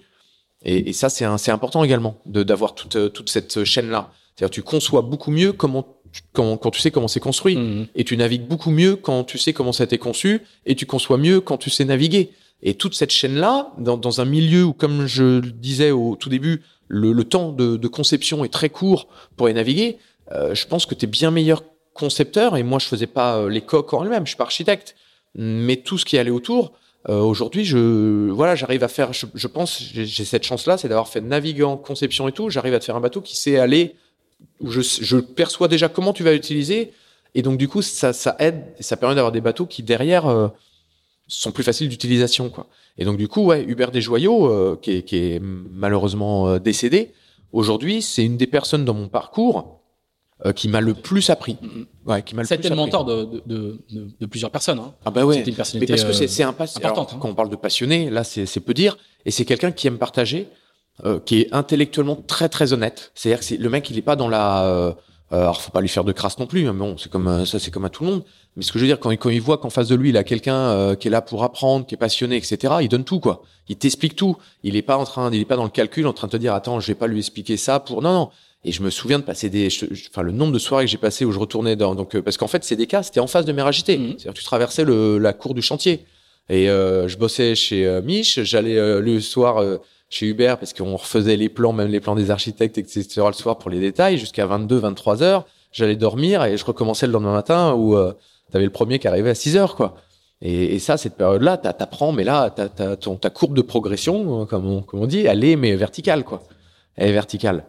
Et, 0.62 0.88
et 0.88 0.92
ça, 0.92 1.08
c'est 1.08 1.50
important 1.50 1.84
également 1.84 2.18
de 2.26 2.42
d'avoir 2.42 2.74
toute, 2.74 2.96
euh, 2.96 3.08
toute 3.08 3.28
cette 3.28 3.64
chaîne-là. 3.64 4.10
C'est-à-dire, 4.34 4.52
tu 4.52 4.62
conçois 4.62 5.02
beaucoup 5.02 5.30
mieux 5.30 5.52
comment, 5.52 5.86
quand, 6.32 6.56
quand 6.56 6.70
tu 6.70 6.80
sais 6.80 6.90
comment 6.90 7.08
c'est 7.08 7.20
construit 7.20 7.56
Hmm. 7.56 7.86
et 7.94 8.04
tu 8.04 8.16
navigues 8.16 8.46
beaucoup 8.46 8.70
mieux 8.70 8.96
quand 8.96 9.24
tu 9.24 9.38
sais 9.38 9.52
comment 9.52 9.72
ça 9.72 9.84
a 9.84 9.86
été 9.86 9.98
conçu 9.98 10.42
et 10.66 10.74
tu 10.74 10.86
conçois 10.86 11.18
mieux 11.18 11.40
quand 11.40 11.56
tu 11.58 11.70
sais 11.70 11.84
naviguer. 11.84 12.30
Et 12.62 12.74
toute 12.74 12.94
cette 12.94 13.10
chaîne-là, 13.10 13.72
dans, 13.78 13.96
dans 13.96 14.20
un 14.20 14.24
milieu 14.24 14.64
où, 14.64 14.72
comme 14.72 15.06
je 15.06 15.40
le 15.40 15.52
disais 15.52 15.90
au 15.90 16.16
tout 16.16 16.28
début, 16.30 16.62
le, 16.88 17.12
le 17.12 17.24
temps 17.24 17.52
de, 17.52 17.76
de 17.76 17.88
conception 17.88 18.44
est 18.44 18.52
très 18.52 18.70
court 18.70 19.08
pour 19.36 19.48
y 19.48 19.54
naviguer, 19.54 19.98
euh, 20.32 20.54
je 20.54 20.66
pense 20.66 20.86
que 20.86 20.94
tu 20.94 21.04
es 21.04 21.08
bien 21.08 21.30
meilleur 21.30 21.62
concepteur. 21.92 22.56
Et 22.56 22.62
moi, 22.62 22.78
je 22.78 22.86
faisais 22.86 23.06
pas 23.06 23.38
euh, 23.38 23.48
les 23.48 23.60
coques 23.60 23.92
en 23.92 24.02
elles-mêmes, 24.02 24.24
je 24.24 24.30
suis 24.30 24.36
pas 24.36 24.44
architecte, 24.44 24.96
mais 25.36 25.76
tout 25.76 25.98
ce 25.98 26.04
qui 26.04 26.18
allait 26.18 26.30
autour. 26.30 26.72
Euh, 27.08 27.20
Aujourd'hui, 27.20 27.64
je 27.64 28.30
voilà, 28.30 28.56
j'arrive 28.56 28.82
à 28.82 28.88
faire. 28.88 29.12
Je, 29.12 29.26
je 29.34 29.46
pense, 29.46 29.80
j'ai 29.80 30.24
cette 30.24 30.44
chance-là, 30.44 30.76
c'est 30.76 30.88
d'avoir 30.88 31.08
fait 31.08 31.20
navigant, 31.20 31.76
conception 31.76 32.26
et 32.26 32.32
tout. 32.32 32.50
J'arrive 32.50 32.74
à 32.74 32.80
te 32.80 32.84
faire 32.84 32.96
un 32.96 33.00
bateau 33.00 33.20
qui 33.20 33.36
sait 33.36 33.58
aller 33.58 33.94
où 34.60 34.70
je, 34.70 34.80
je 34.80 35.18
perçois 35.18 35.68
déjà 35.68 35.88
comment 35.88 36.12
tu 36.12 36.22
vas 36.22 36.32
l'utiliser. 36.32 36.92
Et 37.34 37.42
donc, 37.42 37.58
du 37.58 37.68
coup, 37.68 37.82
ça, 37.82 38.12
ça 38.12 38.34
aide 38.38 38.64
ça 38.80 38.96
permet 38.96 39.14
d'avoir 39.14 39.32
des 39.32 39.40
bateaux 39.40 39.66
qui, 39.66 39.82
derrière, 39.82 40.26
euh, 40.26 40.48
sont 41.28 41.52
plus 41.52 41.64
faciles 41.64 41.88
d'utilisation, 41.88 42.48
quoi. 42.48 42.66
Et 42.98 43.04
donc, 43.04 43.18
du 43.18 43.28
coup, 43.28 43.44
ouais, 43.44 43.62
Hubert 43.62 43.90
Desjoyaux, 43.90 44.46
euh, 44.46 44.78
qui, 44.80 44.92
est, 44.92 45.02
qui 45.02 45.16
est 45.16 45.40
malheureusement 45.42 46.48
euh, 46.48 46.58
décédé, 46.58 47.12
aujourd'hui, 47.52 48.00
c'est 48.00 48.24
une 48.24 48.38
des 48.38 48.46
personnes 48.46 48.84
dans 48.84 48.94
mon 48.94 49.08
parcours 49.08 49.75
euh, 50.44 50.52
qui 50.52 50.68
m'a 50.68 50.80
le 50.80 50.92
plus 50.92 51.30
appris. 51.30 51.56
Ouais, 52.04 52.22
qui 52.22 52.34
m'a 52.34 52.42
le 52.42 52.48
plus 52.58 52.70
mentor 52.74 53.04
de, 53.04 53.24
de, 53.24 53.42
de, 53.46 53.80
de- 53.90 54.08
de 54.20 54.26
plusieurs 54.26 54.50
personnes. 54.50 54.78
Hein. 54.78 54.92
Ah 55.04 55.10
bah 55.10 55.24
ouais. 55.24 55.36
C'était 55.36 55.46
une 55.46 55.52
Mais 55.52 55.56
personnalité. 55.56 55.92
parce 55.94 56.18
que 56.20 56.26
c'est 56.26 56.44
euh, 56.44 56.48
un 56.48 56.52
passionné. 56.52 56.86
importante, 56.86 57.14
hein. 57.14 57.18
Quand 57.20 57.28
on 57.30 57.34
parle 57.34 57.48
de 57.50 57.56
passionné, 57.56 58.10
là, 58.10 58.22
c'est 58.24 58.60
peu 58.60 58.74
dire. 58.74 58.98
Et 59.24 59.30
c'est 59.30 59.44
quelqu'un 59.44 59.72
qui 59.72 59.86
aime 59.86 59.98
partager, 59.98 60.48
euh, 61.04 61.18
qui 61.24 61.40
est 61.40 61.48
intellectuellement 61.54 62.16
très 62.16 62.48
très 62.48 62.72
honnête. 62.72 63.12
C'est-à-dire 63.14 63.38
que 63.40 63.44
c'est- 63.46 63.56
le 63.56 63.68
mec, 63.70 63.88
il 63.90 63.96
est 63.98 64.02
pas 64.02 64.16
dans 64.16 64.28
la. 64.28 64.94
Euh, 65.32 65.40
alors, 65.40 65.60
faut 65.60 65.72
pas 65.72 65.80
lui 65.80 65.88
faire 65.88 66.04
de 66.04 66.12
crasse 66.12 66.38
non 66.38 66.46
plus. 66.46 66.68
hein, 66.68 66.74
Bon, 66.74 66.96
c'est 66.96 67.10
comme 67.10 67.26
euh, 67.26 67.44
ça, 67.44 67.58
c'est 67.58 67.70
comme 67.72 67.84
à 67.84 67.88
tout 67.90 68.04
le 68.04 68.10
monde. 68.10 68.24
Mais 68.56 68.62
ce 68.62 68.72
que 68.72 68.78
je 68.78 68.84
veux 68.84 68.88
dire, 68.88 69.00
quand 69.00 69.10
il, 69.10 69.18
quand 69.18 69.28
il 69.30 69.40
voit 69.40 69.58
qu'en 69.58 69.70
face 69.70 69.88
de 69.88 69.94
lui, 69.96 70.10
il 70.10 70.16
a 70.16 70.24
quelqu'un 70.24 70.54
euh, 70.56 70.94
qui 70.94 71.08
est 71.08 71.10
là 71.10 71.20
pour 71.20 71.42
apprendre, 71.42 71.84
qui 71.84 71.94
est 71.94 71.98
passionné, 71.98 72.36
etc. 72.36 72.74
Il 72.80 72.88
donne 72.88 73.04
tout, 73.04 73.18
quoi. 73.20 73.42
Il 73.68 73.76
t'explique 73.76 74.14
tout. 74.14 74.36
Il 74.62 74.76
est 74.76 74.82
pas 74.82 74.96
en 74.96 75.04
train, 75.04 75.30
il 75.32 75.40
est 75.40 75.44
pas 75.44 75.56
dans 75.56 75.64
le 75.64 75.70
calcul, 75.70 76.06
en 76.06 76.12
train 76.12 76.28
de 76.28 76.32
te 76.32 76.36
dire, 76.36 76.54
attends, 76.54 76.78
je 76.80 76.86
vais 76.86 76.94
pas 76.94 77.08
lui 77.08 77.18
expliquer 77.18 77.56
ça 77.56 77.80
pour. 77.80 78.02
Non, 78.02 78.12
non. 78.12 78.30
Et 78.64 78.72
je 78.72 78.82
me 78.82 78.90
souviens 78.90 79.18
de 79.18 79.24
passer 79.24 79.50
des, 79.50 79.68
je- 79.68 79.86
je- 79.92 80.08
enfin, 80.10 80.22
le 80.22 80.32
nombre 80.32 80.52
de 80.52 80.58
soirées 80.58 80.84
que 80.84 80.90
j'ai 80.90 80.96
passé 80.96 81.24
où 81.24 81.32
je 81.32 81.38
retournais 81.38 81.76
dans, 81.76 81.94
donc, 81.94 82.14
euh, 82.16 82.22
parce 82.22 82.36
qu'en 82.36 82.48
fait, 82.48 82.64
c'est 82.64 82.76
des 82.76 82.86
cas, 82.86 83.02
c'était 83.02 83.20
en 83.20 83.26
face 83.26 83.44
de 83.44 83.52
mes 83.52 83.62
ragités. 83.62 83.98
Mhm. 83.98 84.10
C'est-à-dire 84.18 84.34
tu 84.34 84.44
traversais 84.44 84.84
le, 84.84 85.18
la 85.18 85.32
cour 85.32 85.54
du 85.54 85.62
chantier. 85.62 86.04
Et 86.48 86.70
euh, 86.70 87.08
je 87.08 87.16
bossais 87.18 87.54
chez 87.56 87.84
euh, 87.86 88.00
Mich, 88.02 88.40
j'allais 88.44 88.76
euh, 88.78 89.00
le 89.00 89.20
soir 89.20 89.58
euh, 89.60 89.78
chez 90.08 90.26
Hubert 90.26 90.58
parce 90.58 90.72
qu'on 90.72 90.96
refaisait 90.96 91.36
les 91.36 91.48
plans, 91.48 91.72
même 91.72 91.88
les 91.88 92.00
plans 92.00 92.14
des 92.14 92.30
architectes, 92.30 92.78
etc. 92.78 93.04
le 93.26 93.32
soir 93.32 93.58
pour 93.58 93.70
les 93.70 93.80
détails, 93.80 94.18
jusqu'à 94.18 94.46
22, 94.46 94.76
23 94.78 95.22
heures. 95.22 95.44
J'allais 95.72 95.96
dormir 95.96 96.44
et 96.44 96.56
je 96.56 96.64
recommençais 96.64 97.06
le 97.06 97.12
lendemain 97.12 97.32
matin 97.32 97.74
où 97.74 97.96
euh, 97.96 98.12
t'avais 98.52 98.64
le 98.64 98.70
premier 98.70 98.98
qui 98.98 99.08
arrivait 99.08 99.30
à 99.30 99.34
6 99.34 99.56
heures, 99.56 99.74
quoi. 99.76 99.96
Et, 100.42 100.74
et 100.74 100.78
ça, 100.78 100.96
cette 100.96 101.16
période-là, 101.16 101.56
t'a- 101.56 101.72
t'apprends, 101.72 102.12
mais 102.12 102.24
là, 102.24 102.50
t'as, 102.50 102.68
ta 102.96 103.30
courbe 103.30 103.56
de 103.56 103.62
progression, 103.62 104.42
euh, 104.42 104.44
comme 104.44 104.66
on, 104.66 104.82
comme 104.82 105.00
on 105.00 105.06
dit, 105.06 105.20
elle 105.26 105.44
est 105.44 105.56
mais 105.56 105.74
verticale, 105.76 106.24
quoi. 106.24 106.42
Elle 106.94 107.08
est 107.10 107.12
verticale. 107.12 107.64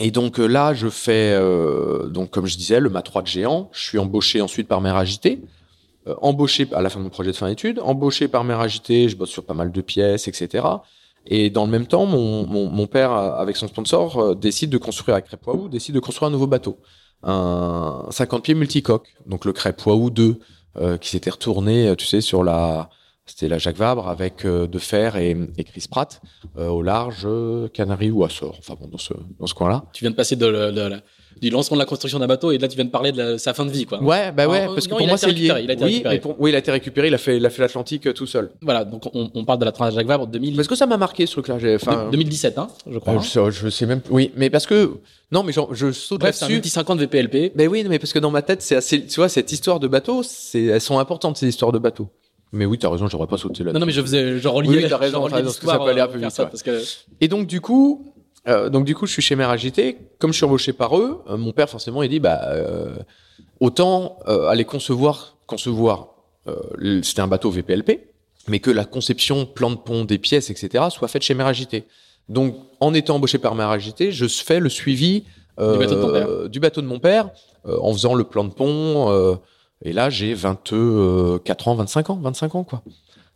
Et 0.00 0.10
donc 0.12 0.38
euh, 0.38 0.46
là, 0.46 0.74
je 0.74 0.88
fais, 0.88 1.32
euh, 1.34 2.06
donc 2.06 2.30
comme 2.30 2.46
je 2.46 2.56
disais, 2.56 2.78
le 2.78 2.88
mat 2.88 3.02
3 3.02 3.22
de 3.22 3.26
géant. 3.26 3.68
Je 3.72 3.82
suis 3.82 3.98
embauché 3.98 4.40
ensuite 4.40 4.68
par 4.68 4.80
Mère 4.80 4.96
Agité. 4.96 5.40
Euh, 6.06 6.14
embauché 6.22 6.68
à 6.72 6.80
la 6.82 6.88
fin 6.88 7.00
de 7.00 7.04
mon 7.04 7.10
projet 7.10 7.32
de 7.32 7.36
fin 7.36 7.48
d'études, 7.48 7.80
embauché 7.80 8.28
par 8.28 8.44
Mère 8.44 8.60
Agité, 8.60 9.08
je 9.08 9.16
bosse 9.16 9.30
sur 9.30 9.44
pas 9.44 9.54
mal 9.54 9.72
de 9.72 9.80
pièces, 9.80 10.28
etc. 10.28 10.64
Et 11.30 11.50
dans 11.50 11.66
le 11.66 11.70
même 11.70 11.86
temps, 11.86 12.06
mon, 12.06 12.86
père, 12.86 13.12
euh, 13.12 13.32
avec 13.34 13.56
son 13.56 13.68
sponsor, 13.68 14.18
euh, 14.18 14.34
décide 14.34 14.70
de 14.70 14.78
construire 14.78 15.14
à 15.16 15.20
Crêpoiou, 15.20 15.68
décide 15.68 15.94
de 15.94 16.00
construire 16.00 16.28
un 16.28 16.32
nouveau 16.32 16.46
bateau. 16.46 16.78
Un 17.22 18.06
50 18.10 18.42
pieds 18.42 18.54
multicoque. 18.54 19.14
Donc 19.26 19.44
le 19.44 19.52
Crêpoiou 19.52 20.08
2, 20.10 20.38
euh, 20.78 20.96
qui 20.96 21.10
s'était 21.10 21.30
retourné, 21.30 21.94
tu 21.98 22.06
sais, 22.06 22.22
sur 22.22 22.42
la, 22.44 22.88
c'était 23.26 23.48
la 23.48 23.58
Jacques 23.58 23.76
Vabre 23.76 24.08
avec 24.08 24.46
euh, 24.46 24.66
de 24.66 24.78
fer 24.78 25.16
et, 25.16 25.36
Chris 25.66 25.84
Pratt 25.90 26.22
au 26.56 26.80
large, 26.82 27.28
Canaries 27.74 28.10
ou 28.10 28.24
Açores. 28.24 28.56
Enfin 28.58 28.74
bon, 28.80 28.88
dans 28.88 28.98
ce, 28.98 29.54
coin-là. 29.54 29.84
Tu 29.92 30.04
viens 30.04 30.10
de 30.10 30.16
passer 30.16 30.36
de, 30.36 30.46
la- 30.46 30.72
de 30.72 30.80
la- 30.80 31.00
du 31.40 31.50
lancement 31.50 31.76
de 31.76 31.82
la 31.82 31.86
construction 31.86 32.18
d'un 32.18 32.26
bateau 32.26 32.50
et 32.52 32.58
là 32.58 32.68
tu 32.68 32.76
viens 32.76 32.84
de 32.84 32.90
parler 32.90 33.12
de 33.12 33.18
la- 33.18 33.38
sa 33.38 33.54
fin 33.54 33.64
de 33.66 33.70
vie, 33.70 33.84
quoi. 33.86 34.02
Ouais, 34.02 34.32
bah 34.32 34.48
ouais, 34.48 34.66
parce 34.66 34.86
que 34.86 34.94
pour 34.94 35.06
moi 35.06 35.16
c'est 35.16 35.30
lié. 35.32 35.46
il 35.46 35.50
a 35.52 35.60
été 35.74 35.84
oui, 35.84 35.90
récupéré. 35.90 36.14
mais 36.16 36.20
pour- 36.20 36.36
oui, 36.40 36.50
il 36.50 36.54
a 36.54 36.58
été 36.58 36.70
récupéré, 36.70 37.08
il 37.08 37.14
a 37.14 37.18
fait, 37.18 37.36
il 37.36 37.46
a 37.46 37.50
fait 37.50 37.62
l'Atlantique 37.62 38.06
euh, 38.06 38.12
tout 38.12 38.26
seul. 38.26 38.50
Voilà, 38.62 38.84
donc 38.84 39.04
on, 39.14 39.30
on 39.34 39.44
parle 39.44 39.58
de 39.58 39.64
la 39.64 39.72
Transat 39.72 39.94
Jacques 39.94 40.06
Vabre 40.06 40.26
2000, 40.26 40.56
Parce 40.56 40.68
que 40.68 40.74
ça 40.74 40.86
m'a 40.86 40.96
marqué 40.96 41.26
ce 41.26 41.32
truc-là. 41.32 41.58
j'ai- 41.58 41.74
Enfin, 41.76 42.06
de- 42.06 42.10
2017, 42.12 42.58
hein, 42.58 42.68
je 42.90 42.98
crois. 42.98 43.14
euh, 43.14 43.18
je, 43.20 43.28
sais, 43.28 43.50
je 43.50 43.68
sais 43.68 43.86
même. 43.86 44.00
Oui, 44.10 44.32
mais 44.36 44.50
parce 44.50 44.66
que 44.66 44.92
non, 45.32 45.42
mais 45.42 45.52
genre, 45.52 45.74
je 45.74 45.92
saute 45.92 46.20
Bref, 46.20 46.34
c'est 46.34 46.44
un 46.44 46.48
là-dessus. 46.48 46.54
multi 46.56 46.68
50 46.70 46.98
VPLP. 47.00 47.52
Mais 47.54 47.66
oui, 47.66 47.84
mais 47.88 47.98
parce 47.98 48.12
que 48.12 48.18
dans 48.18 48.30
ma 48.30 48.42
tête, 48.42 48.62
c'est 48.62 48.76
assez. 48.76 49.04
Tu 49.06 49.16
vois, 49.20 49.28
cette 49.28 49.52
histoire 49.52 49.78
de 49.80 49.86
bateau, 49.88 50.22
c'est, 50.22 50.64
elles 50.64 50.80
sont 50.80 50.98
importantes 50.98 51.36
ces 51.36 51.46
histoires 51.48 51.72
de 51.72 51.78
bateau. 51.78 52.08
Mais 52.50 52.64
oui, 52.64 52.78
t'as 52.78 52.88
raison, 52.88 53.06
j'aurais 53.08 53.26
pas 53.26 53.36
sauté 53.36 53.62
là. 53.62 53.72
Non, 53.74 53.80
non, 53.80 53.84
mais 53.84 53.92
je 53.92 54.00
faisais, 54.00 54.38
je 54.38 54.48
reliais, 54.48 54.70
Oui, 54.84 54.86
t'as 54.88 54.96
raison, 54.96 55.28
t'as 55.28 55.36
raison, 55.36 55.44
parce 55.48 55.58
que 55.58 55.66
ça 55.66 55.78
peut 55.78 55.84
aller 55.90 56.00
un 56.00 56.04
euh, 56.04 56.08
peu 56.08 56.18
vite, 56.18 56.30
ça, 56.30 56.44
ouais. 56.44 56.48
parce 56.50 56.62
que 56.62 56.80
Et 57.20 57.28
donc 57.28 57.46
du 57.46 57.60
coup, 57.60 58.14
euh, 58.48 58.68
donc 58.70 58.84
du 58.84 58.94
coup, 58.94 59.06
je 59.06 59.12
suis 59.12 59.22
chez 59.22 59.36
Mère 59.36 59.50
Agité. 59.50 59.98
Comme 60.18 60.32
je 60.32 60.36
suis 60.36 60.44
embauché 60.46 60.72
par 60.72 60.96
eux, 60.98 61.22
euh, 61.28 61.36
mon 61.36 61.52
père 61.52 61.68
forcément, 61.68 62.02
il 62.02 62.08
dit 62.08 62.20
bah 62.20 62.40
euh, 62.46 62.96
autant 63.60 64.18
euh, 64.26 64.46
aller 64.48 64.64
concevoir, 64.64 65.36
concevoir. 65.46 66.08
euh, 66.46 67.02
c'était 67.02 67.20
un 67.20 67.26
bateau 67.28 67.50
VPLP, 67.50 68.08
mais 68.48 68.58
que 68.60 68.70
la 68.70 68.84
conception, 68.84 69.44
plan 69.46 69.70
de 69.70 69.76
pont, 69.76 70.04
des 70.04 70.18
pièces, 70.18 70.50
etc. 70.50 70.84
soit 70.90 71.08
faite 71.08 71.22
chez 71.22 71.34
Mère 71.34 71.46
Agité. 71.46 71.84
Donc, 72.28 72.56
en 72.80 72.92
étant 72.94 73.16
embauché 73.16 73.38
par 73.38 73.54
Mère 73.54 73.70
Agité, 73.70 74.12
je 74.12 74.26
fais 74.26 74.60
le 74.60 74.68
suivi 74.68 75.24
euh, 75.60 75.72
Du 75.72 75.78
bateau 75.78 76.48
du 76.48 76.60
bateau 76.60 76.80
de 76.82 76.86
mon 76.86 76.98
père, 77.00 77.30
euh, 77.66 77.78
en 77.80 77.92
faisant 77.92 78.14
le 78.14 78.24
plan 78.24 78.44
de 78.44 78.52
pont. 78.52 79.10
euh, 79.10 79.34
et 79.82 79.92
là, 79.92 80.08
j'ai 80.10 80.34
24 80.34 81.68
ans, 81.68 81.74
25 81.74 82.10
ans, 82.10 82.18
25 82.22 82.54
ans 82.54 82.64
quoi. 82.64 82.82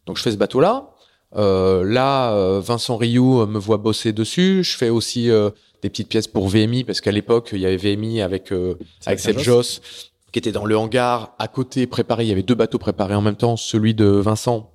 Donc, 0.07 0.17
je 0.19 0.23
fais 0.23 0.31
ce 0.33 0.37
bateau-là. 0.37 0.91
Euh, 1.37 1.85
là, 1.85 2.35
euh, 2.35 2.61
Vincent 2.61 2.97
Rioux 2.97 3.41
euh, 3.41 3.47
me 3.47 3.59
voit 3.59 3.79
bosser 3.79 4.13
dessus. 4.13 4.63
Je 4.65 4.77
fais 4.77 4.91
aussi 4.91 5.31
euh, 5.31 5.51
des 5.83 5.89
petites 5.89 6.09
pièces 6.09 6.27
pour 6.27 6.49
VMI 6.49 6.85
parce 6.85 7.01
qu'à 7.01 7.13
l'époque, 7.13 7.51
il 7.53 7.61
y 7.61 7.67
avait 7.67 7.77
VMI 7.77 8.21
avec 8.21 8.53
euh, 8.53 8.75
avec 9.07 9.21
cette 9.21 9.39
Joss. 9.39 9.81
Qui 10.33 10.39
était 10.39 10.53
dans 10.53 10.65
le 10.65 10.79
hangar 10.79 11.35
à 11.39 11.47
côté 11.47 11.87
préparé. 11.87 12.25
Il 12.25 12.29
y 12.29 12.33
avait 12.33 12.43
deux 12.43 12.55
bateaux 12.55 12.79
préparés 12.79 13.15
en 13.15 13.21
même 13.21 13.37
temps, 13.37 13.59
celui 13.59 13.93
de 13.93 14.07
Vincent. 14.07 14.73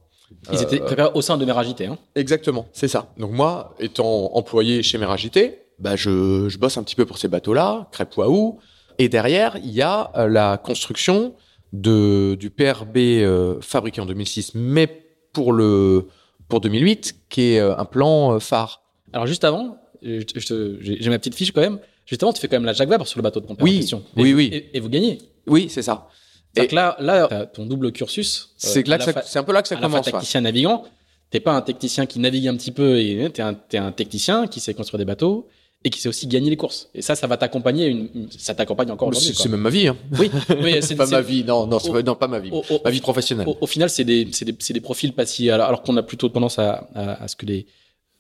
Ils 0.54 0.62
étaient 0.62 0.80
préparés 0.80 1.10
au 1.16 1.22
sein 1.24 1.36
de 1.36 1.46
Méragité. 1.46 1.88
Hein. 1.88 1.98
Exactement, 2.14 2.68
c'est 2.74 2.88
ça. 2.88 3.12
Donc 3.18 3.32
moi, 3.32 3.74
étant 3.80 4.36
employé 4.36 4.84
chez 4.84 5.00
Méragité, 5.00 5.58
bah 5.80 5.96
je, 5.96 6.48
je 6.48 6.58
bosse 6.60 6.78
un 6.78 6.84
petit 6.84 6.96
peu 6.96 7.08
pour 7.08 7.18
ces 7.18 7.28
bateaux-là, 7.28 7.88
Crêpe-Waou. 7.92 8.60
Et 9.00 9.10
derrière, 9.10 9.58
il 9.64 9.72
y 9.72 9.82
a 9.82 10.12
la 10.28 10.58
construction 10.58 11.34
de, 11.74 12.36
du 12.36 12.50
PRB 12.50 12.98
euh, 12.98 13.60
fabriqué 13.62 14.02
en 14.02 14.06
2006, 14.06 14.54
mais 14.56 14.88
pour 15.34 15.54
le 15.54 16.08
pour 16.50 16.62
2008, 16.62 17.16
qui 17.30 17.54
est 17.54 17.60
euh, 17.60 17.76
un 17.78 17.86
plan 17.86 18.36
euh, 18.36 18.40
phare. 18.40 18.82
Alors 19.14 19.28
juste 19.28 19.44
avant, 19.44 19.78
te- 20.02 20.78
j'ai 20.82 21.10
ma 21.10 21.20
petite 21.20 21.36
fiche 21.36 21.52
quand 21.52 21.62
même. 21.62 21.80
Juste 22.06 22.24
avant, 22.24 22.32
tu 22.34 22.40
fais 22.42 22.48
quand 22.48 22.56
même 22.56 22.66
la 22.66 22.74
Jacques 22.74 22.90
Vabre 22.90 23.06
sur 23.08 23.18
le 23.20 23.24
bateau 23.24 23.40
de 23.42 23.48
ton 23.48 23.56
père 23.56 23.64
Oui, 23.64 23.76
en 23.76 23.80
question. 23.80 24.04
oui, 24.16 24.30
Et- 24.30 24.34
oui. 24.34 24.50
Et, 24.54 24.78
et 24.78 24.80
vous 24.80 24.90
gagnez. 24.90 25.18
Oui, 25.48 25.68
c'est 25.70 25.82
ça. 25.82 26.08
Que 26.56 26.74
là, 26.74 26.96
là, 27.00 27.46
ton 27.48 27.66
double 27.66 27.92
cursus. 27.92 28.50
euh, 28.54 28.56
C'est 28.58 28.88
c'est 29.26 29.38
un 29.40 29.44
peu 29.44 29.52
là 29.54 29.62
que 29.62 29.68
ça 29.68 29.76
à 29.76 29.80
la 29.80 29.88
fois 29.88 30.00
commence. 30.00 30.06
ouais. 30.08 30.12
tacticien 30.12 30.42
navigant. 30.42 30.86
T'es 31.30 31.40
pas 31.42 31.52
un 31.54 31.62
technicien 31.62 32.06
qui 32.06 32.20
navigue 32.20 32.48
un 32.48 32.56
petit 32.56 32.72
peu 32.72 32.98
et 33.00 33.30
t'es 33.34 33.42
un, 33.42 33.54
t'es 33.54 33.78
un 33.78 33.92
technicien 33.92 34.48
qui 34.48 34.60
sait 34.62 34.74
construire 34.74 34.98
des 35.00 35.06
bateaux 35.06 35.48
et 35.84 35.90
qui 35.90 36.02
sait 36.02 36.10
aussi 36.10 36.28
gagner 36.28 36.50
les 36.50 36.58
courses. 36.58 36.90
Et 36.96 37.02
ça, 37.02 37.16
ça 37.16 37.28
va 37.28 37.38
t'accompagner. 37.38 37.88
Une, 37.88 38.10
une- 38.14 38.32
ça 38.32 38.56
t'accompagne 38.56 38.90
encore 38.92 39.08
aujourd'hui. 39.10 39.34
c'est 39.36 39.48
même 39.50 39.62
ma 39.62 39.70
vie. 39.70 39.88
Hein. 39.88 39.98
Oui, 40.20 40.30
oui, 40.62 40.76
c'est 40.82 40.96
pas 40.96 41.06
ma 41.08 41.22
vie. 41.22 41.44
Non, 41.44 41.68
non, 41.68 41.78
au- 41.78 41.92
pas, 41.94 42.02
non, 42.04 42.16
pas 42.16 42.28
ma 42.28 42.40
vie. 42.40 42.50
au- 42.52 42.64
au- 42.70 42.82
ma 42.84 42.90
vie 42.90 43.00
professionnelle. 43.00 43.48
Au, 43.62 43.68
final, 43.68 43.90
c'est 43.90 44.04
des, 44.04 44.26
des, 44.26 44.52
des 44.74 44.82
profils 44.82 45.14
pas 45.14 45.26
si, 45.26 45.50
alors, 45.50 45.68
alors 45.68 45.84
qu'on 45.84 45.96
a 45.98 46.04
plutôt 46.04 46.30
tendance 46.30 46.60
à, 46.60 46.90
à, 46.96 47.24
à 47.24 47.28
ce 47.28 47.36
que 47.36 47.46
les, 47.46 47.68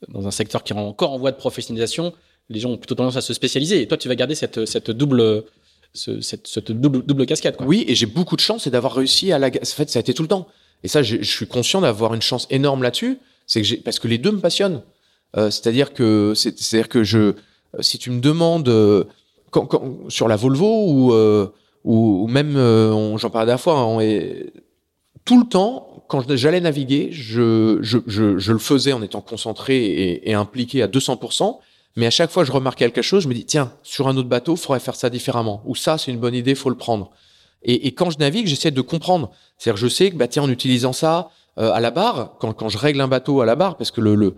dans 0.10 0.28
un 0.28 0.32
secteur 0.32 0.64
qui 0.64 0.74
est 0.74 0.76
encore 0.78 1.12
en 1.14 1.18
voie 1.18 1.32
de 1.32 1.38
professionnalisation, 1.38 2.14
les 2.49 2.60
gens 2.60 2.70
ont 2.72 2.78
plutôt 2.78 2.95
tendance 2.95 3.18
à 3.18 3.22
se 3.22 3.34
spécialiser. 3.34 3.82
Et 3.82 3.88
toi, 3.88 3.97
tu 3.97 4.08
vas 4.08 4.16
garder 4.16 4.36
cette, 4.36 4.66
cette 4.66 4.91
double, 4.91 5.43
ce- 5.93 6.22
cette, 6.22 6.47
cette 6.47 6.72
double, 6.72 7.03
double 7.03 7.26
quoi. 7.26 7.66
Oui, 7.66 7.84
et 7.88 7.95
j'ai 7.95 8.05
beaucoup 8.05 8.36
de 8.36 8.41
chance 8.41 8.68
et 8.68 8.70
d'avoir 8.70 8.93
réussi 8.93 9.32
à 9.32 9.39
la. 9.39 9.47
En 9.47 9.66
fait, 9.66 9.89
ça 9.89 9.97
a 9.97 10.01
été 10.01 10.14
tout 10.14 10.22
le 10.22 10.28
temps. 10.30 10.47
Et 10.84 10.88
ça, 10.88 11.01
je 11.01 11.18
je 11.18 11.30
suis 11.32 11.47
conscient 11.47 11.82
d'avoir 11.82 12.14
une 12.14 12.22
chance 12.22 12.45
énorme 12.51 12.84
là-dessus. 12.84 13.18
C'est 13.47 13.62
que 13.62 13.68
j'ai 13.68 13.78
parce 13.78 13.97
que 13.97 14.08
les 14.08 14.20
deux 14.20 14.32
me 14.32 14.39
passionnent. 14.39 14.84
Euh, 15.36 15.49
C'est-à-dire 15.49 15.93
que 15.93 16.34
c'est- 16.36 16.58
c'est-à-dire 16.58 16.88
que 16.88 17.03
je, 17.03 17.34
si 17.82 17.97
tu 17.97 18.11
me 18.11 18.19
demandes 18.19 18.69
euh, 18.69 19.03
quand, 19.51 19.69
sur 20.09 20.28
la 20.28 20.36
Volvo 20.36 20.86
ou 20.88 21.13
euh, 21.13 21.47
ou, 21.88 22.28
même, 22.28 22.57
euh, 22.57 23.17
j'en 23.17 23.30
parlais 23.30 23.51
la 23.51 23.57
fois, 23.57 23.80
hein, 23.80 23.99
tout 25.23 25.39
le 25.39 25.47
temps, 25.47 26.03
quand 26.09 26.36
j'allais 26.36 26.59
naviguer, 26.59 27.09
je, 27.11 27.78
je, 27.82 27.97
je, 28.05 28.51
le 28.51 28.59
faisais 28.59 28.91
en 28.91 29.01
étant 29.01 29.21
concentré 29.21 30.21
et, 30.23 30.34
impliqué 30.34 30.82
à 30.84 30.88
200%. 30.88 31.59
Mais 31.95 32.05
à 32.05 32.09
chaque 32.09 32.30
fois, 32.30 32.43
je 32.43 32.51
remarquais 32.51 32.86
quelque 32.86 33.01
chose, 33.01 33.23
je 33.23 33.30
me 33.30 33.34
dis, 33.34 33.45
tiens, 33.45 33.71
sur 33.84 34.09
un 34.09 34.17
autre 34.17 34.28
bateau, 34.28 34.55
il 34.55 34.59
faudrait 34.59 34.82
faire 34.82 34.95
ça 34.95 35.09
différemment. 35.09 35.61
Ou 35.65 35.75
ça, 35.75 35.97
c'est 35.97 36.11
une 36.11 36.19
bonne 36.19 36.36
idée, 36.36 36.55
faut 36.55 36.69
le 36.69 36.75
prendre. 36.75 37.09
Et, 37.63 37.93
quand 37.93 38.09
je 38.09 38.19
navigue, 38.19 38.47
j'essaie 38.47 38.71
de 38.71 38.82
comprendre. 38.82 39.32
C'est-à-dire, 39.57 39.78
je 39.78 39.88
sais 39.88 40.11
que, 40.11 40.17
bah, 40.17 40.28
tiens, 40.28 40.43
en 40.43 40.49
utilisant 40.49 40.93
ça 40.93 41.30
euh, 41.57 41.71
à 41.71 41.80
la 41.80 41.91
barre, 41.91 42.36
quand, 42.39 42.51
quand 42.51 42.67
je 42.67 42.78
règle 42.78 42.99
un 42.99 43.07
bateau 43.07 43.39
à 43.39 43.45
la 43.45 43.55
barre, 43.55 43.78
parce 43.78 43.91
que 43.91 44.01
le, 44.01 44.15
le 44.15 44.28
euh, 44.28 44.34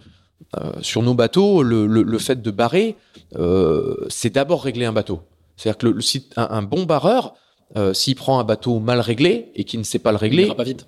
sur 0.81 1.03
nos 1.03 1.13
bateaux, 1.13 1.61
le, 1.63 1.85
le, 1.85 2.01
le 2.01 2.17
fait 2.19 2.41
de 2.41 2.51
barrer, 2.51 2.95
euh, 3.35 3.95
c'est 4.09 4.31
d'abord 4.33 4.63
régler 4.63 4.85
un 4.85 4.93
bateau. 4.93 5.21
C'est-à-dire 5.57 5.77
que 5.77 5.87
le, 5.87 6.01
si- 6.01 6.29
un, 6.37 6.47
un 6.49 6.61
bon 6.63 6.83
barreur, 6.85 7.33
euh, 7.77 7.93
s'il 7.93 8.15
prend 8.15 8.39
un 8.39 8.43
bateau 8.43 8.79
mal 8.79 8.99
réglé 8.99 9.51
et 9.55 9.63
qui 9.63 9.77
ne 9.77 9.83
sait 9.83 9.99
pas 9.99 10.11
le 10.11 10.17
Il 10.17 10.21
régler, 10.21 10.43
ira 10.45 10.55
pas 10.55 10.63
vite. 10.63 10.87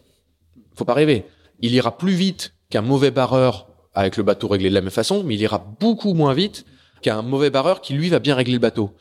faut 0.75 0.85
pas 0.85 0.93
rêver. 0.95 1.25
il 1.59 1.73
ira 1.75 1.95
plus 1.97 2.13
vite 2.13 2.53
qu'un 2.69 2.81
mauvais 2.81 3.11
barreur 3.11 3.67
avec 3.93 4.17
le 4.17 4.23
bateau 4.23 4.47
réglé 4.47 4.69
de 4.69 4.73
la 4.73 4.81
même 4.81 4.89
façon, 4.89 5.23
mais 5.23 5.35
il 5.35 5.41
ira 5.41 5.59
beaucoup 5.79 6.13
moins 6.13 6.33
vite 6.33 6.65
qu'un 7.01 7.21
mauvais 7.21 7.49
barreur 7.49 7.81
qui 7.81 7.93
lui 7.93 8.09
va 8.09 8.19
bien 8.19 8.35
régler 8.35 8.53
le 8.53 8.59
bateau. 8.59 8.91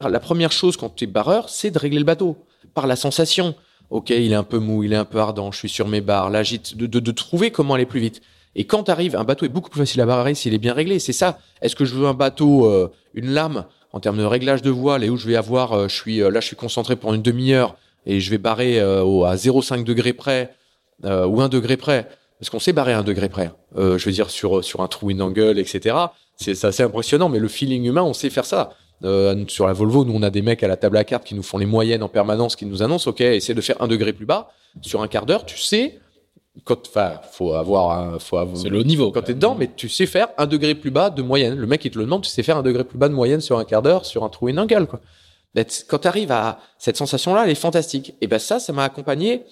Alors, 0.00 0.10
la 0.10 0.20
première 0.20 0.50
chose 0.52 0.76
quand 0.76 0.90
tu 0.94 1.04
es 1.04 1.06
barreur, 1.06 1.48
c'est 1.48 1.70
de 1.70 1.78
régler 1.78 1.98
le 2.00 2.04
bateau 2.04 2.36
par 2.74 2.86
la 2.86 2.96
sensation. 2.96 3.54
Ok, 3.90 4.10
il 4.10 4.32
est 4.32 4.36
un 4.36 4.42
peu 4.44 4.58
mou, 4.58 4.82
il 4.82 4.92
est 4.92 4.96
un 4.96 5.04
peu 5.04 5.18
ardent, 5.18 5.50
je 5.52 5.58
suis 5.58 5.68
sur 5.68 5.88
mes 5.88 6.00
barres, 6.00 6.30
l'agite, 6.30 6.76
de, 6.76 6.86
de, 6.86 7.00
de 7.00 7.10
trouver 7.12 7.50
comment 7.50 7.74
aller 7.74 7.86
plus 7.86 8.00
vite. 8.00 8.20
Et 8.56 8.64
quand 8.64 8.84
tu 8.84 8.90
arrives, 8.90 9.16
un 9.16 9.24
bateau 9.24 9.46
est 9.46 9.50
beaucoup 9.50 9.70
plus 9.70 9.80
facile 9.80 10.00
à 10.00 10.06
barrer 10.06 10.34
s'il 10.34 10.54
est 10.54 10.58
bien 10.58 10.74
réglé. 10.74 10.98
C'est 10.98 11.12
ça. 11.12 11.38
Est-ce 11.62 11.76
que 11.76 11.84
je 11.84 11.94
veux 11.94 12.06
un 12.06 12.14
bateau, 12.14 12.66
euh, 12.66 12.90
une 13.14 13.32
lame? 13.32 13.64
En 13.92 13.98
termes 13.98 14.18
de 14.18 14.24
réglage 14.24 14.62
de 14.62 14.70
voile 14.70 15.02
et 15.02 15.10
où 15.10 15.16
je 15.16 15.26
vais 15.26 15.34
avoir, 15.34 15.72
euh, 15.72 15.88
je 15.88 15.96
suis 15.96 16.22
euh, 16.22 16.30
là, 16.30 16.38
je 16.38 16.46
suis 16.46 16.54
concentré 16.54 16.94
pour 16.94 17.12
une 17.12 17.22
demi-heure 17.22 17.74
et 18.06 18.20
je 18.20 18.30
vais 18.30 18.38
barrer 18.38 18.78
à 18.80 19.34
0,5 19.34 19.84
degré 19.84 20.14
près 20.14 20.54
ou 21.04 21.40
1 21.42 21.48
degré 21.48 21.76
près 21.76 22.08
parce 22.38 22.48
qu'on 22.48 22.58
sait 22.58 22.72
barrer 22.72 22.94
à 22.94 23.00
un 23.00 23.02
degré 23.02 23.28
près. 23.28 23.50
Je 23.76 24.02
veux 24.02 24.12
dire 24.12 24.30
sur 24.30 24.64
sur 24.64 24.80
un 24.80 24.88
trou 24.88 25.08
wind 25.08 25.20
angle, 25.20 25.58
etc. 25.58 25.96
C'est 26.36 26.64
assez 26.64 26.82
impressionnant, 26.82 27.28
mais 27.28 27.38
le 27.38 27.48
feeling 27.48 27.84
humain, 27.84 28.02
on 28.02 28.14
sait 28.14 28.30
faire 28.30 28.46
ça. 28.46 28.70
Sur 29.48 29.66
la 29.66 29.74
Volvo, 29.74 30.06
nous 30.06 30.14
on 30.14 30.22
a 30.22 30.30
des 30.30 30.40
mecs 30.40 30.62
à 30.62 30.68
la 30.68 30.78
table 30.78 30.96
à 30.96 31.04
cartes 31.04 31.24
qui 31.24 31.34
nous 31.34 31.42
font 31.42 31.58
les 31.58 31.66
moyennes 31.66 32.02
en 32.02 32.08
permanence, 32.08 32.56
qui 32.56 32.64
nous 32.64 32.82
annoncent, 32.82 33.10
ok, 33.10 33.20
essaie 33.20 33.52
de 33.52 33.60
faire 33.60 33.76
un 33.82 33.86
degré 33.86 34.14
plus 34.14 34.24
bas 34.24 34.50
sur 34.80 35.02
un 35.02 35.08
quart 35.08 35.26
d'heure. 35.26 35.44
Tu 35.44 35.58
sais, 35.58 36.00
quand, 36.64 36.88
enfin, 36.88 37.12
faut 37.32 37.52
avoir, 37.52 37.98
un, 37.98 38.18
faut 38.18 38.36
avoir. 38.36 38.56
C'est 38.56 38.68
le 38.68 38.78
haut 38.78 38.84
niveau. 38.84 39.10
Quand 39.10 39.22
t'es 39.22 39.34
dedans, 39.34 39.56
mais 39.58 39.70
tu 39.74 39.88
sais 39.88 40.06
faire 40.06 40.28
un 40.38 40.46
degré 40.46 40.74
plus 40.74 40.90
bas 40.90 41.10
de 41.10 41.22
moyenne. 41.22 41.56
Le 41.56 41.66
mec 41.66 41.84
il 41.84 41.90
te 41.90 41.98
le 41.98 42.04
demande, 42.04 42.22
tu 42.22 42.30
sais 42.30 42.42
faire 42.42 42.56
un 42.56 42.62
degré 42.62 42.84
plus 42.84 42.98
bas 42.98 43.08
de 43.08 43.14
moyenne 43.14 43.40
sur 43.40 43.58
un 43.58 43.64
quart 43.64 43.82
d'heure 43.82 44.04
sur 44.04 44.24
un 44.24 44.28
trou 44.28 44.46
wind 44.46 44.58
angle, 44.58 44.86
quoi. 44.86 45.00
Quand 45.88 45.98
tu 45.98 46.08
arrives 46.08 46.30
à 46.30 46.60
cette 46.78 46.96
sensation-là, 46.96 47.44
elle 47.44 47.50
est 47.50 47.56
fantastique. 47.56 48.14
Et 48.20 48.28
ben 48.28 48.38
ça, 48.38 48.60
ça 48.60 48.72
m'a 48.72 48.84
accompagné 48.84 49.42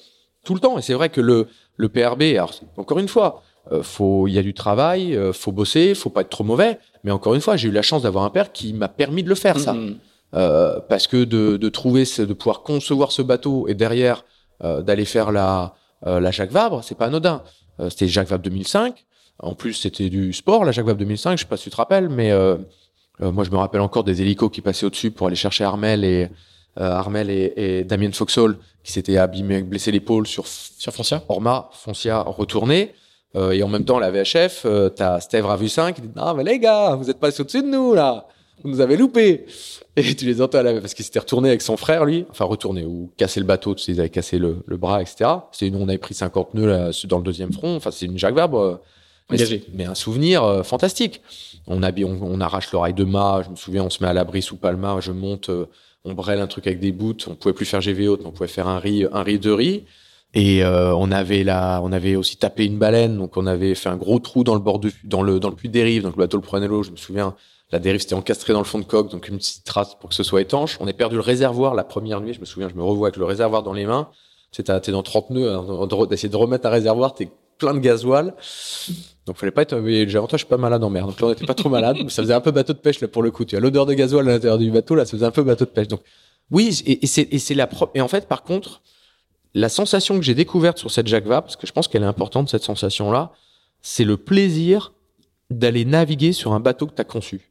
tout 0.45 0.55
le 0.55 0.61
temps. 0.61 0.79
Et 0.79 0.83
c'est 0.83 0.95
vrai 0.95 1.09
que 1.09 1.21
le 1.21 1.49
le 1.77 1.89
PRB, 1.89 2.23
alors 2.35 2.53
encore 2.77 2.99
une 2.99 3.09
fois, 3.09 3.43
euh, 3.73 3.83
faut, 3.83 4.27
il 4.27 4.33
y 4.33 4.39
a 4.39 4.43
du 4.43 4.55
travail, 4.55 5.17
euh, 5.17 5.33
faut 5.33 5.53
bosser, 5.53 5.95
faut 5.95 6.11
pas 6.11 6.23
être 6.23 6.31
trop 6.31 6.45
mauvais. 6.45 6.79
Mais 7.05 7.11
encore 7.11 7.35
une 7.35 7.41
fois, 7.41 7.57
j'ai 7.57 7.69
eu 7.69 7.73
la 7.73 7.83
chance 7.83 8.03
d'avoir 8.03 8.25
un 8.25 8.31
père 8.31 8.53
qui 8.53 8.73
m'a 8.73 8.89
permis 8.89 9.23
de 9.23 9.29
le 9.29 9.35
faire, 9.35 9.59
ça. 9.59 9.75
Mhm. 9.75 9.97
Euh, 10.35 10.79
parce 10.89 11.07
que 11.07 11.25
de, 11.25 11.57
de 11.57 11.69
trouver, 11.71 12.05
de 12.05 12.33
pouvoir 12.35 12.63
concevoir 12.63 13.13
ce 13.13 13.23
bateau 13.23 13.67
et 13.67 13.75
derrière 13.75 14.25
euh, 14.63 14.83
d'aller 14.83 15.07
faire 15.07 15.33
la, 15.33 15.75
la 16.03 16.31
Jacques 16.31 16.53
Vabre, 16.53 16.83
c'est 16.85 16.95
pas 16.95 17.07
anodin. 17.07 17.43
Euh, 17.81 17.91
c'était 17.91 18.09
Jacques 18.09 18.29
Vabre 18.29 18.45
2005. 18.45 19.05
En 19.41 19.55
plus, 19.55 19.75
c'était 19.75 20.11
du 20.11 20.33
sport, 20.33 20.65
la 20.65 20.73
Jacques 20.73 20.87
Vabre 20.87 20.99
2005. 20.99 21.37
Je 21.39 21.43
sais 21.43 21.49
pas 21.49 21.57
si 21.57 21.65
tu 21.65 21.71
te 21.71 21.77
rappelles, 21.77 22.09
mais 22.09 22.33
euh, 22.33 22.57
euh, 23.21 23.31
moi, 23.31 23.45
je 23.45 23.51
me 23.51 23.57
rappelle 23.57 23.81
encore 23.81 24.05
des 24.05 24.21
hélicos 24.21 24.51
qui 24.51 24.61
passaient 24.61 24.87
au-dessus 24.87 25.11
pour 25.11 25.27
aller 25.29 25.37
chercher 25.37 25.65
Armel 25.65 26.05
et 26.05 26.29
euh, 26.81 26.91
Armel 26.91 27.31
et, 27.31 27.53
et 27.57 27.85
Damien 27.85 28.13
Foxhall 28.13 28.59
qui 28.83 28.93
s'étaient 28.93 29.17
abîmés, 29.17 29.63
blessés 29.63 29.93
l'épaule 29.93 30.27
sur 30.27 30.47
Sur 30.47 30.93
Foncia 30.93 31.23
Orma, 31.29 31.69
Foncia 31.73 32.23
retourné. 32.23 32.95
Euh, 33.37 33.51
et 33.51 33.63
en 33.63 33.69
même 33.69 33.85
temps, 33.85 33.99
la 33.99 34.11
VHF, 34.11 34.63
euh, 34.65 34.89
t'as 34.89 35.21
Steve 35.21 35.45
Ravussin 35.45 35.93
qui 35.93 36.01
dit 36.01 36.09
Ah, 36.17 36.35
mais 36.37 36.45
les 36.45 36.59
gars, 36.59 36.95
vous 36.95 37.11
êtes 37.11 37.21
passés 37.21 37.43
au-dessus 37.43 37.63
de 37.63 37.69
nous, 37.69 37.95
là. 37.95 38.27
Vous 38.63 38.71
nous 38.71 38.81
avez 38.81 38.97
loupé. 38.97 39.47
Et 39.97 40.15
tu 40.15 40.25
les 40.25 40.41
entends 40.41 40.59
à 40.59 40.63
la 40.63 40.81
parce 40.81 40.95
qu'il 40.95 41.05
s'était 41.05 41.19
retourné 41.19 41.49
avec 41.49 41.63
son 41.63 41.77
frère, 41.77 42.05
lui. 42.05 42.25
Enfin, 42.31 42.45
retourné 42.45 42.85
ou 42.85 43.11
cassé 43.17 43.41
le 43.41 43.47
bateau, 43.47 43.75
tu 43.75 43.83
sais, 43.85 43.93
ils 43.93 44.01
avaient 44.01 44.09
cassé 44.11 44.39
le, 44.39 44.59
le 44.67 44.77
bras, 44.77 45.03
etc. 45.03 45.31
C'est 45.53 45.71
nous, 45.71 45.79
on 45.79 45.89
avait 45.89 45.99
pris 45.99 46.15
50 46.15 46.55
nœuds 46.55 46.67
là, 46.67 46.91
dans 47.05 47.19
le 47.19 47.25
deuxième 47.25 47.53
front. 47.53 47.77
Enfin, 47.77 47.91
c'est 47.91 48.07
une 48.07 48.19
Jacques 48.19 48.35
Vabre. 48.35 48.59
euh, 48.61 48.77
mais, 49.75 49.85
un 49.85 49.95
souvenir 49.95 50.43
euh, 50.45 50.63
fantastique. 50.63 51.21
On, 51.67 51.83
habille, 51.83 52.05
on, 52.05 52.19
on 52.23 52.41
arrache 52.41 52.73
l'oreille 52.73 52.95
de 52.95 53.05
mât. 53.05 53.43
Je 53.45 53.51
me 53.51 53.57
souviens, 53.57 53.85
on 53.85 53.91
se 53.91 54.03
met 54.03 54.09
à 54.09 54.13
l'abri 54.13 54.41
sous 54.43 54.57
Palma. 54.57 54.99
Je 55.01 55.13
monte, 55.13 55.51
euh, 55.51 55.67
on 56.05 56.15
brêle 56.15 56.41
un 56.41 56.47
truc 56.47 56.67
avec 56.67 56.81
des 56.81 56.93
bouts. 56.93 57.17
On 57.27 57.35
pouvait 57.35 57.55
plus 57.55 57.67
faire 57.67 57.81
GVO, 57.81 58.19
on 58.25 58.31
pouvait 58.31 58.49
faire 58.49 58.69
un 58.69 58.79
riz, 58.79 59.07
un 59.13 59.23
riz 59.23 59.39
de 59.39 59.51
riz. 59.51 59.85
Et 60.35 60.63
euh, 60.63 60.95
on 60.95 61.11
avait 61.11 61.43
là, 61.43 61.81
on 61.83 61.91
avait 61.91 62.15
aussi 62.15 62.37
tapé 62.37 62.67
une 62.67 62.79
baleine, 62.79 63.17
donc 63.17 63.37
on 63.37 63.47
avait 63.47 63.75
fait 63.75 63.89
un 63.89 63.97
gros 63.97 64.19
trou 64.19 64.45
dans 64.45 64.55
le 64.55 64.61
bord 64.61 64.79
de, 64.79 64.91
dans 65.05 65.23
le 65.23 65.41
dans 65.41 65.49
le 65.49 65.57
puits 65.57 65.69
de 65.69 65.73
dérive, 65.73 66.03
donc 66.03 66.17
le 66.17 66.19
bateau 66.19 66.37
le 66.37 66.43
prenait 66.43 66.69
l'eau. 66.69 66.83
Je 66.83 66.91
me 66.91 66.97
souviens, 66.97 67.35
la 67.71 67.79
dérive 67.79 68.01
c'était 68.01 68.15
encastré 68.15 68.53
dans 68.53 68.61
le 68.61 68.65
fond 68.65 68.79
de 68.79 68.85
coque, 68.85 69.11
donc 69.11 69.29
une 69.29 69.37
petite 69.39 69.65
trace 69.65 69.95
pour 69.95 70.09
que 70.09 70.15
ce 70.15 70.23
soit 70.23 70.41
étanche. 70.41 70.79
On 70.81 70.87
a 70.87 70.93
perdu 70.93 71.17
le 71.17 71.21
réservoir 71.21 71.75
la 71.75 71.85
première 71.85 72.21
nuit. 72.21 72.33
Je 72.33 72.41
me 72.41 72.45
souviens, 72.47 72.69
je 72.69 72.75
me 72.75 72.83
revois 72.83 73.09
avec 73.09 73.17
le 73.17 73.25
réservoir 73.25 73.63
dans 73.63 73.73
les 73.75 73.85
mains. 73.87 74.09
T'es 74.53 74.63
dans 74.93 75.03
30 75.03 75.31
nœuds, 75.31 75.53
hein, 75.53 76.07
d'essayer 76.09 76.29
de 76.31 76.37
remettre 76.37 76.67
un 76.67 76.71
réservoir, 76.71 77.15
t'es 77.15 77.29
plein 77.59 77.75
de 77.75 77.81
gasoil. 77.81 78.35
Donc 79.27 79.37
fallait 79.37 79.53
pas 79.53 79.63
être. 79.63 79.77
mais 79.77 80.09
J'ai 80.09 80.17
avantage, 80.17 80.41
je 80.41 80.45
suis 80.47 80.49
pas 80.51 80.57
malade 80.57 80.83
en 80.83 80.89
mer. 80.91 81.07
Donc 81.07 81.21
là 81.21 81.27
on 81.27 81.33
était 81.33 81.45
pas 81.45 81.55
trop 81.55 81.69
malade. 81.69 81.97
Ça 82.09 82.23
faisait 82.23 82.33
un 82.33 82.41
peu 82.41 82.51
bateau 82.53 82.73
de 82.73 82.79
pêche 82.79 83.01
là 83.01 83.09
pour 83.09 83.23
le 83.23 83.31
coup. 83.31 83.45
Tu 83.45 83.57
as 83.57 83.61
l'odeur 83.61 83.85
de 83.85 83.93
gasoil 83.93 84.27
à 84.29 84.33
l'intérieur 84.33 84.57
du 84.59 84.71
bateau 84.71 84.95
là, 84.95 85.05
ça 85.05 85.11
faisait 85.13 85.27
un 85.27 85.31
peu 85.31 85.43
bateau 85.43 85.65
de 85.67 85.71
pêche. 85.71 85.89
Donc 85.89 86.01
oui, 86.51 86.81
et, 86.87 87.05
et 87.05 87.39
c'est 87.39 87.55
la 87.55 87.67
pro- 87.67 87.91
et 87.95 88.01
en 88.01 88.09
fait 88.09 88.27
par 88.27 88.43
contre 88.43 88.81
la 89.55 89.69
sensation 89.69 90.17
que 90.17 90.23
j'ai 90.23 90.35
découverte 90.35 90.79
sur 90.79 90.91
cette 90.91 91.07
Jacques 91.09 91.27
parce 91.27 91.57
que 91.57 91.67
je 91.67 91.73
pense 91.73 91.89
qu'elle 91.89 92.03
est 92.03 92.07
importante, 92.07 92.49
cette 92.49 92.63
sensation-là, 92.63 93.33
c'est 93.83 94.05
le 94.05 94.17
plaisir 94.17 94.93
d'aller 95.51 95.85
naviguer 95.85 96.33
sur 96.33 96.53
un 96.53 96.61
bateau 96.61 96.87
que 96.87 96.95
tu 96.95 97.01
as 97.01 97.05
conçu. 97.05 97.48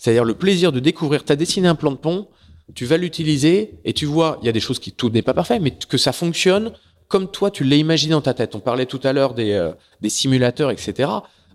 C'est-à-dire 0.00 0.24
le 0.24 0.32
plaisir 0.32 0.72
de 0.72 0.80
découvrir, 0.80 1.24
tu 1.26 1.30
as 1.32 1.36
dessiné 1.36 1.68
un 1.68 1.74
plan 1.74 1.90
de 1.90 1.96
pont, 1.98 2.28
tu 2.74 2.86
vas 2.86 2.96
l'utiliser 2.96 3.74
et 3.84 3.92
tu 3.92 4.06
vois, 4.06 4.38
il 4.42 4.46
y 4.46 4.48
a 4.48 4.52
des 4.52 4.60
choses 4.60 4.78
qui, 4.78 4.92
tout 4.92 5.10
n'est 5.10 5.20
pas 5.20 5.34
parfait, 5.34 5.58
mais 5.60 5.72
que 5.72 5.98
ça 5.98 6.12
fonctionne 6.12 6.72
comme 7.08 7.30
toi, 7.30 7.50
tu 7.50 7.64
l'as 7.64 7.76
imaginé 7.76 8.12
dans 8.12 8.22
ta 8.22 8.32
tête. 8.32 8.54
On 8.54 8.60
parlait 8.60 8.86
tout 8.86 9.00
à 9.02 9.12
l'heure 9.12 9.34
des, 9.34 9.52
euh, 9.52 9.72
des 10.00 10.08
simulateurs, 10.08 10.70
etc. 10.70 11.10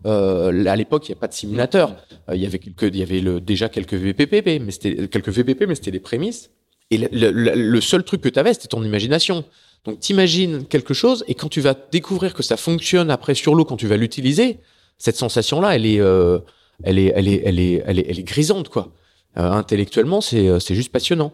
Euh, 0.05 0.65
à 0.67 0.75
l'époque, 0.75 1.07
il 1.07 1.11
n'y 1.13 1.17
a 1.17 1.19
pas 1.19 1.27
de 1.27 1.33
simulateur. 1.33 1.95
Euh, 2.29 2.35
Il 2.35 2.41
y 2.43 2.45
avait 2.45 2.61
y 2.93 3.01
avait 3.01 3.21
le, 3.21 3.41
déjà 3.41 3.67
quelques 3.67 3.95
VPP, 3.95 4.59
mais 4.61 4.71
c'était 4.71 5.07
quelques 5.07 5.29
VPP, 5.29 5.65
mais 5.67 5.73
c'était 5.73 5.89
les 5.91 5.99
prémices. 5.99 6.51
Et 6.91 6.99
le, 6.99 7.07
le- 7.11 7.31
le- 7.31 7.55
le 7.55 7.81
seul 7.81 8.03
truc 8.03 8.21
que 8.21 8.29
tu 8.29 8.37
avais, 8.37 8.53
c'était 8.53 8.67
ton 8.67 8.83
imagination. 8.83 9.43
Donc, 9.85 9.99
t'imagines 10.01 10.65
quelque 10.67 10.93
chose, 10.93 11.23
et 11.27 11.33
quand 11.33 11.49
tu 11.49 11.61
vas 11.61 11.73
découvrir 11.91 12.35
que 12.35 12.43
ça 12.43 12.57
fonctionne 12.57 13.09
après 13.09 13.33
sur 13.33 13.55
l'eau, 13.55 13.65
quand 13.65 13.77
tu 13.77 13.87
vas 13.87 13.97
l'utiliser, 13.97 14.59
cette 14.99 15.15
sensation-là, 15.15 15.75
elle 15.75 15.85
est, 15.87 15.99
euh, 15.99 16.37
elle 16.83 16.99
est, 16.99 17.13
elle 17.15 17.27
est, 17.27 17.41
elle 17.45 17.59
est, 17.59 17.83
elle 17.85 17.99
est, 17.99 18.05
elle 18.09 18.19
est 18.19 18.23
grisante, 18.23 18.69
quoi. 18.69 18.91
Euh, 19.37 19.51
intellectuellement, 19.51 20.21
c'est, 20.21 20.47
euh, 20.47 20.59
c'est 20.59 20.75
juste 20.75 20.91
passionnant. 20.91 21.33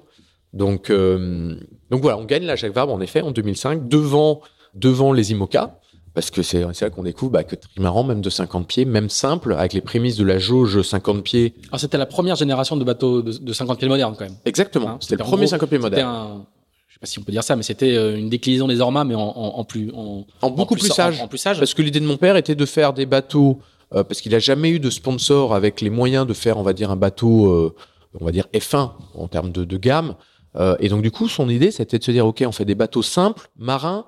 Donc, 0.54 0.90
euh, 0.90 1.56
donc 1.92 2.02
voilà, 2.02 2.18
on 2.18 2.26
gagne 2.26 2.44
la 2.44 2.56
Jacques 2.56 2.74
Vabre 2.74 2.94
en 2.94 3.00
effet 3.00 3.22
en 3.22 3.32
2005 3.32 3.88
devant, 3.88 4.42
devant 4.74 5.14
les 5.14 5.32
IMOCA. 5.32 5.78
Parce 6.14 6.30
que 6.30 6.42
c'est 6.42 6.66
c'est 6.74 6.84
là 6.84 6.92
qu'on 6.92 7.04
découvre 7.04 7.32
bah, 7.32 7.46
que 7.46 7.56
trimaran, 7.56 8.04
même 8.04 8.20
de 8.20 8.30
50 8.30 8.68
pieds, 8.68 8.84
même 8.84 9.08
simple, 9.08 9.54
avec 9.54 9.72
les 9.72 9.80
prémices 9.80 10.18
de 10.18 10.26
la 10.26 10.40
jauge 10.40 10.82
50 10.82 11.24
pieds. 11.24 11.54
Alors 11.70 11.80
c'était 11.80 11.98
la 11.98 12.06
première 12.06 12.36
génération 12.36 12.76
de 12.76 12.84
bateaux 12.84 13.22
de, 13.22 13.32
de 13.32 13.54
50 13.54 13.80
pieds 13.80 13.88
modernes 13.88 14.16
quand 14.18 14.26
même. 14.26 14.36
Exactement. 14.44 14.90
Hein, 14.90 14.98
c'était 15.00 15.16
le 15.16 15.24
premier 15.24 15.46
gros, 15.46 15.52
50 15.52 15.70
pieds 15.70 15.78
moderne. 15.78 16.10
un, 16.10 16.46
je 16.90 16.96
sais 16.96 17.00
pas 17.00 17.06
si 17.06 17.18
on 17.20 17.22
peut 17.22 17.32
dire 17.32 17.46
ça, 17.46 17.56
mais 17.56 17.64
c'était 17.64 17.96
une 18.20 18.28
déclinaison 18.28 18.68
des 18.68 18.82
Orma, 18.82 19.06
mais 19.06 19.16
en, 19.16 19.22
en, 19.22 19.60
en 19.60 19.64
plus, 19.64 19.90
en, 19.96 20.26
En 20.42 20.50
beaucoup 20.50 20.76
plus, 20.76 20.90
sage. 20.90 21.22
En, 21.22 21.30
plus 21.30 21.38
sage. 21.38 21.60
Parce 21.60 21.74
que 21.74 21.82
l'idée 21.82 22.02
de 22.02 22.06
mon 22.06 22.18
père 22.18 22.36
était 22.36 22.56
de 22.56 22.66
faire 22.66 22.92
des 22.92 23.06
bateaux, 23.06 23.60
euh, 23.94 24.04
parce 24.04 24.22
qu'il 24.22 24.34
a 24.36 24.40
jamais 24.40 24.70
eu 24.70 24.80
de 24.80 24.90
sponsor 24.90 25.54
avec 25.54 25.82
les 25.82 25.90
moyens 25.90 26.26
de 26.28 26.34
faire, 26.34 26.58
on 26.58 26.64
va 26.64 26.74
dire, 26.74 26.92
un 26.92 26.96
bateau, 26.96 27.48
euh, 27.52 27.76
on 28.20 28.26
va 28.26 28.32
dire 28.32 28.48
F1 28.54 28.92
en 29.16 29.28
termes 29.28 29.52
de, 29.52 29.64
de 29.64 29.78
gamme. 29.78 30.16
Euh, 30.56 30.76
et 30.80 30.90
donc 30.90 31.02
du 31.02 31.12
coup, 31.12 31.28
son 31.28 31.50
idée, 31.50 31.72
c'était 31.72 32.00
de 32.00 32.04
se 32.04 32.12
dire, 32.12 32.26
ok, 32.26 32.44
on 32.46 32.52
fait 32.52 32.66
des 32.66 32.76
bateaux 32.76 33.02
simples, 33.02 33.50
marins, 33.58 34.06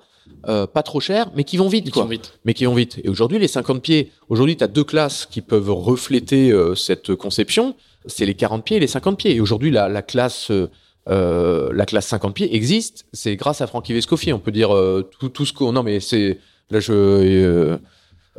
euh, 0.47 0.67
pas 0.67 0.83
trop 0.83 0.99
chers, 0.99 1.31
mais 1.35 1.43
qui 1.43 1.57
vont 1.57 1.67
vite, 1.67 1.85
qui 1.85 1.91
quoi. 1.91 2.03
vont 2.03 2.09
vite. 2.09 2.39
mais 2.45 2.53
qui 2.53 2.65
vont 2.65 2.73
vite. 2.73 2.99
Et 3.03 3.09
aujourd'hui, 3.09 3.39
les 3.39 3.47
50 3.47 3.81
pieds, 3.81 4.11
aujourd'hui, 4.29 4.57
tu 4.57 4.63
as 4.63 4.67
deux 4.67 4.83
classes 4.83 5.25
qui 5.25 5.41
peuvent 5.41 5.71
refléter 5.71 6.51
euh, 6.51 6.75
cette 6.75 7.15
conception. 7.15 7.75
C'est 8.05 8.25
les 8.25 8.33
40 8.33 8.63
pieds 8.65 8.77
et 8.77 8.79
les 8.79 8.87
50 8.87 9.17
pieds. 9.17 9.35
Et 9.35 9.39
aujourd'hui, 9.39 9.71
la, 9.71 9.87
la 9.87 10.01
classe, 10.01 10.51
euh, 10.51 10.69
euh, 11.09 11.71
la 11.73 11.85
classe 11.85 12.07
50 12.07 12.33
pieds 12.33 12.55
existe. 12.55 13.05
C'est 13.13 13.35
grâce 13.35 13.61
à 13.61 13.67
Francky 13.67 13.93
Vescofi. 13.93 14.33
On 14.33 14.39
peut 14.39 14.51
dire 14.51 14.75
euh, 14.75 15.09
tout, 15.19 15.29
tout 15.29 15.45
ce 15.45 15.53
qu'on. 15.53 15.71
Non, 15.71 15.83
mais 15.83 15.99
c'est 15.99 16.39
là, 16.69 16.79
je. 16.79 17.77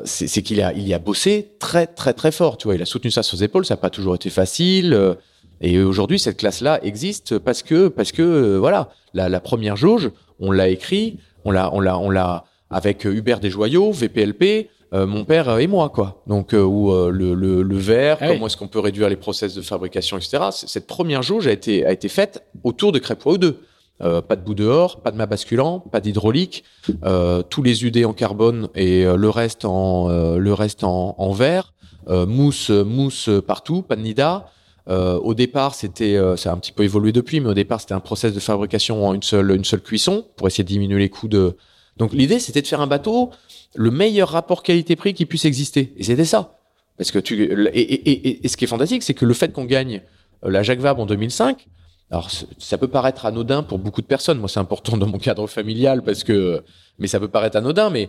C'est 0.05 0.26
c'est 0.26 0.42
qu'il 0.42 0.61
a, 0.61 0.72
il 0.72 0.86
y 0.88 0.95
a 0.95 0.99
bossé 0.99 1.53
très, 1.61 1.86
très, 1.86 2.12
très 2.12 2.32
fort. 2.32 2.57
Tu 2.59 2.66
vois, 2.66 2.74
il 2.74 2.82
a 2.82 2.86
soutenu 2.86 3.11
ça 3.11 3.22
sur 3.22 3.38
ses 3.38 3.45
épaules. 3.45 3.64
Ça 3.64 3.74
n'a 3.74 3.78
pas 3.80 3.90
toujours 3.90 4.14
été 4.14 4.30
facile. 4.30 4.92
euh, 4.95 5.14
et 5.61 5.80
aujourd'hui, 5.80 6.18
cette 6.18 6.36
classe-là 6.36 6.80
existe 6.82 7.38
parce 7.38 7.62
que, 7.62 7.88
parce 7.88 8.11
que, 8.12 8.22
euh, 8.22 8.59
voilà, 8.59 8.88
la, 9.14 9.28
la 9.28 9.40
première 9.40 9.76
jauge, 9.76 10.11
on 10.40 10.51
l'a 10.51 10.68
écrit, 10.68 11.18
on 11.45 11.53
l'a, 11.53 11.72
on 11.72 11.80
l'a, 11.80 11.97
on 11.97 12.11
l'a 12.11 12.45
avec 12.70 13.05
Hubert 13.05 13.38
Desjoyaux, 13.38 13.92
VPLP, 13.92 14.68
euh, 14.92 15.07
mon 15.07 15.24
père 15.24 15.59
et 15.61 15.68
moi, 15.68 15.90
quoi. 15.90 16.22
Donc, 16.26 16.55
euh, 16.55 16.62
où 16.62 16.92
euh, 16.92 17.11
le, 17.11 17.34
le, 17.34 17.62
le 17.62 17.76
verre, 17.76 18.18
Ah 18.20 18.26
oui. 18.26 18.34
comment 18.34 18.47
est-ce 18.49 18.57
qu'on 18.57 18.68
peut 18.68 18.80
réduire 18.80 19.09
les 19.09 19.16
process 19.16 19.55
de 19.55 19.62
fabrication, 19.62 20.16
etc. 20.18 20.38
Cette 20.51 20.86
première 20.88 21.22
jauge 21.22 21.47
a 21.47 21.53
été, 21.53 21.86
a 21.86 21.92
été 21.92 22.09
faite 22.09 22.42
autour 22.64 22.90
de 22.90 22.99
Crêpois 22.99 23.38
2. 23.38 23.61
Euh, 24.03 24.20
pas 24.20 24.34
de 24.34 24.42
bout 24.42 24.57
dehors, 24.57 25.03
pas 25.03 25.12
de 25.12 25.16
mât 25.16 25.26
basculant, 25.26 25.78
pas 25.78 26.01
d'hydraulique, 26.01 26.64
euh, 27.05 27.42
tous 27.42 27.62
les 27.62 27.84
UD 27.84 28.05
en 28.05 28.12
carbone 28.12 28.68
et 28.74 29.07
euh, 29.07 29.16
le 29.16 29.30
reste 29.30 29.64
en 29.64 30.11
euh, 30.11 30.36
le 30.36 30.53
reste 30.53 30.82
en, 30.82 31.14
en 31.16 31.30
verre, 31.30 31.74
euh, 32.09 32.26
mousse 32.26 32.70
mousse 32.70 33.30
partout, 33.47 33.82
pas 33.82 33.95
de 33.95 34.03
nida. 34.03 34.51
Au 34.88 35.32
départ, 35.32 35.74
c'était 35.76 36.20
ça 36.36 36.51
a 36.51 36.55
un 36.55 36.59
petit 36.59 36.72
peu 36.72 36.82
évolué 36.82 37.12
depuis, 37.12 37.40
mais 37.40 37.49
au 37.49 37.55
départ, 37.55 37.80
c'était 37.80 37.95
un 37.95 38.01
process 38.01 38.34
de 38.34 38.40
fabrication 38.40 39.07
en 39.07 39.14
une 39.14 39.22
seule 39.22 39.53
une 39.53 39.64
seule 39.64 39.80
cuisson 39.80 40.26
pour 40.36 40.49
essayer 40.49 40.64
de 40.64 40.68
diminuer 40.68 40.99
les 40.99 41.09
coûts 41.09 41.28
de. 41.28 41.57
Donc 41.97 42.12
l'idée, 42.12 42.38
c'était 42.40 42.61
de 42.61 42.66
faire 42.66 42.80
un 42.80 42.86
bateau 42.88 43.30
le 43.76 43.90
meilleur 43.90 44.28
rapport 44.28 44.62
qualité-prix 44.62 45.14
qui 45.14 45.24
puisse 45.24 45.45
exister, 45.47 45.95
et 45.97 46.03
c'était 46.03 46.24
ça. 46.26 46.59
Parce 46.99 47.12
que 47.12 47.18
tu 47.18 47.45
et, 47.45 47.80
et, 47.80 48.11
et, 48.11 48.45
et 48.45 48.49
ce 48.49 48.57
qui 48.57 48.64
est 48.64 48.68
fantastique, 48.68 49.05
c'est 49.05 49.14
que 49.14 49.24
le 49.24 49.34
fait 49.34 49.53
qu'on 49.53 49.64
gagne 49.64 50.03
la 50.42 50.62
Jacques 50.62 50.80
Vabre 50.80 51.01
en 51.01 51.07
2005, 51.07 51.66
alors 52.11 52.30
ça 52.59 52.78
peut 52.78 52.88
paraître 52.88 53.26
anodin 53.26 53.62
pour 53.62 53.78
beaucoup 53.78 54.02
de 54.02 54.07
personnes. 54.07 54.38
Moi, 54.38 54.48
c'est 54.48 54.61
important 54.61 54.96
dans 54.96 55.07
mon 55.07 55.18
cadre 55.18 55.46
familial 55.46 56.02
parce 56.02 56.22
que, 56.22 56.62
mais 56.98 57.07
ça 57.07 57.18
peut 57.18 57.28
paraître 57.28 57.57
anodin, 57.57 57.90
mais 57.90 58.09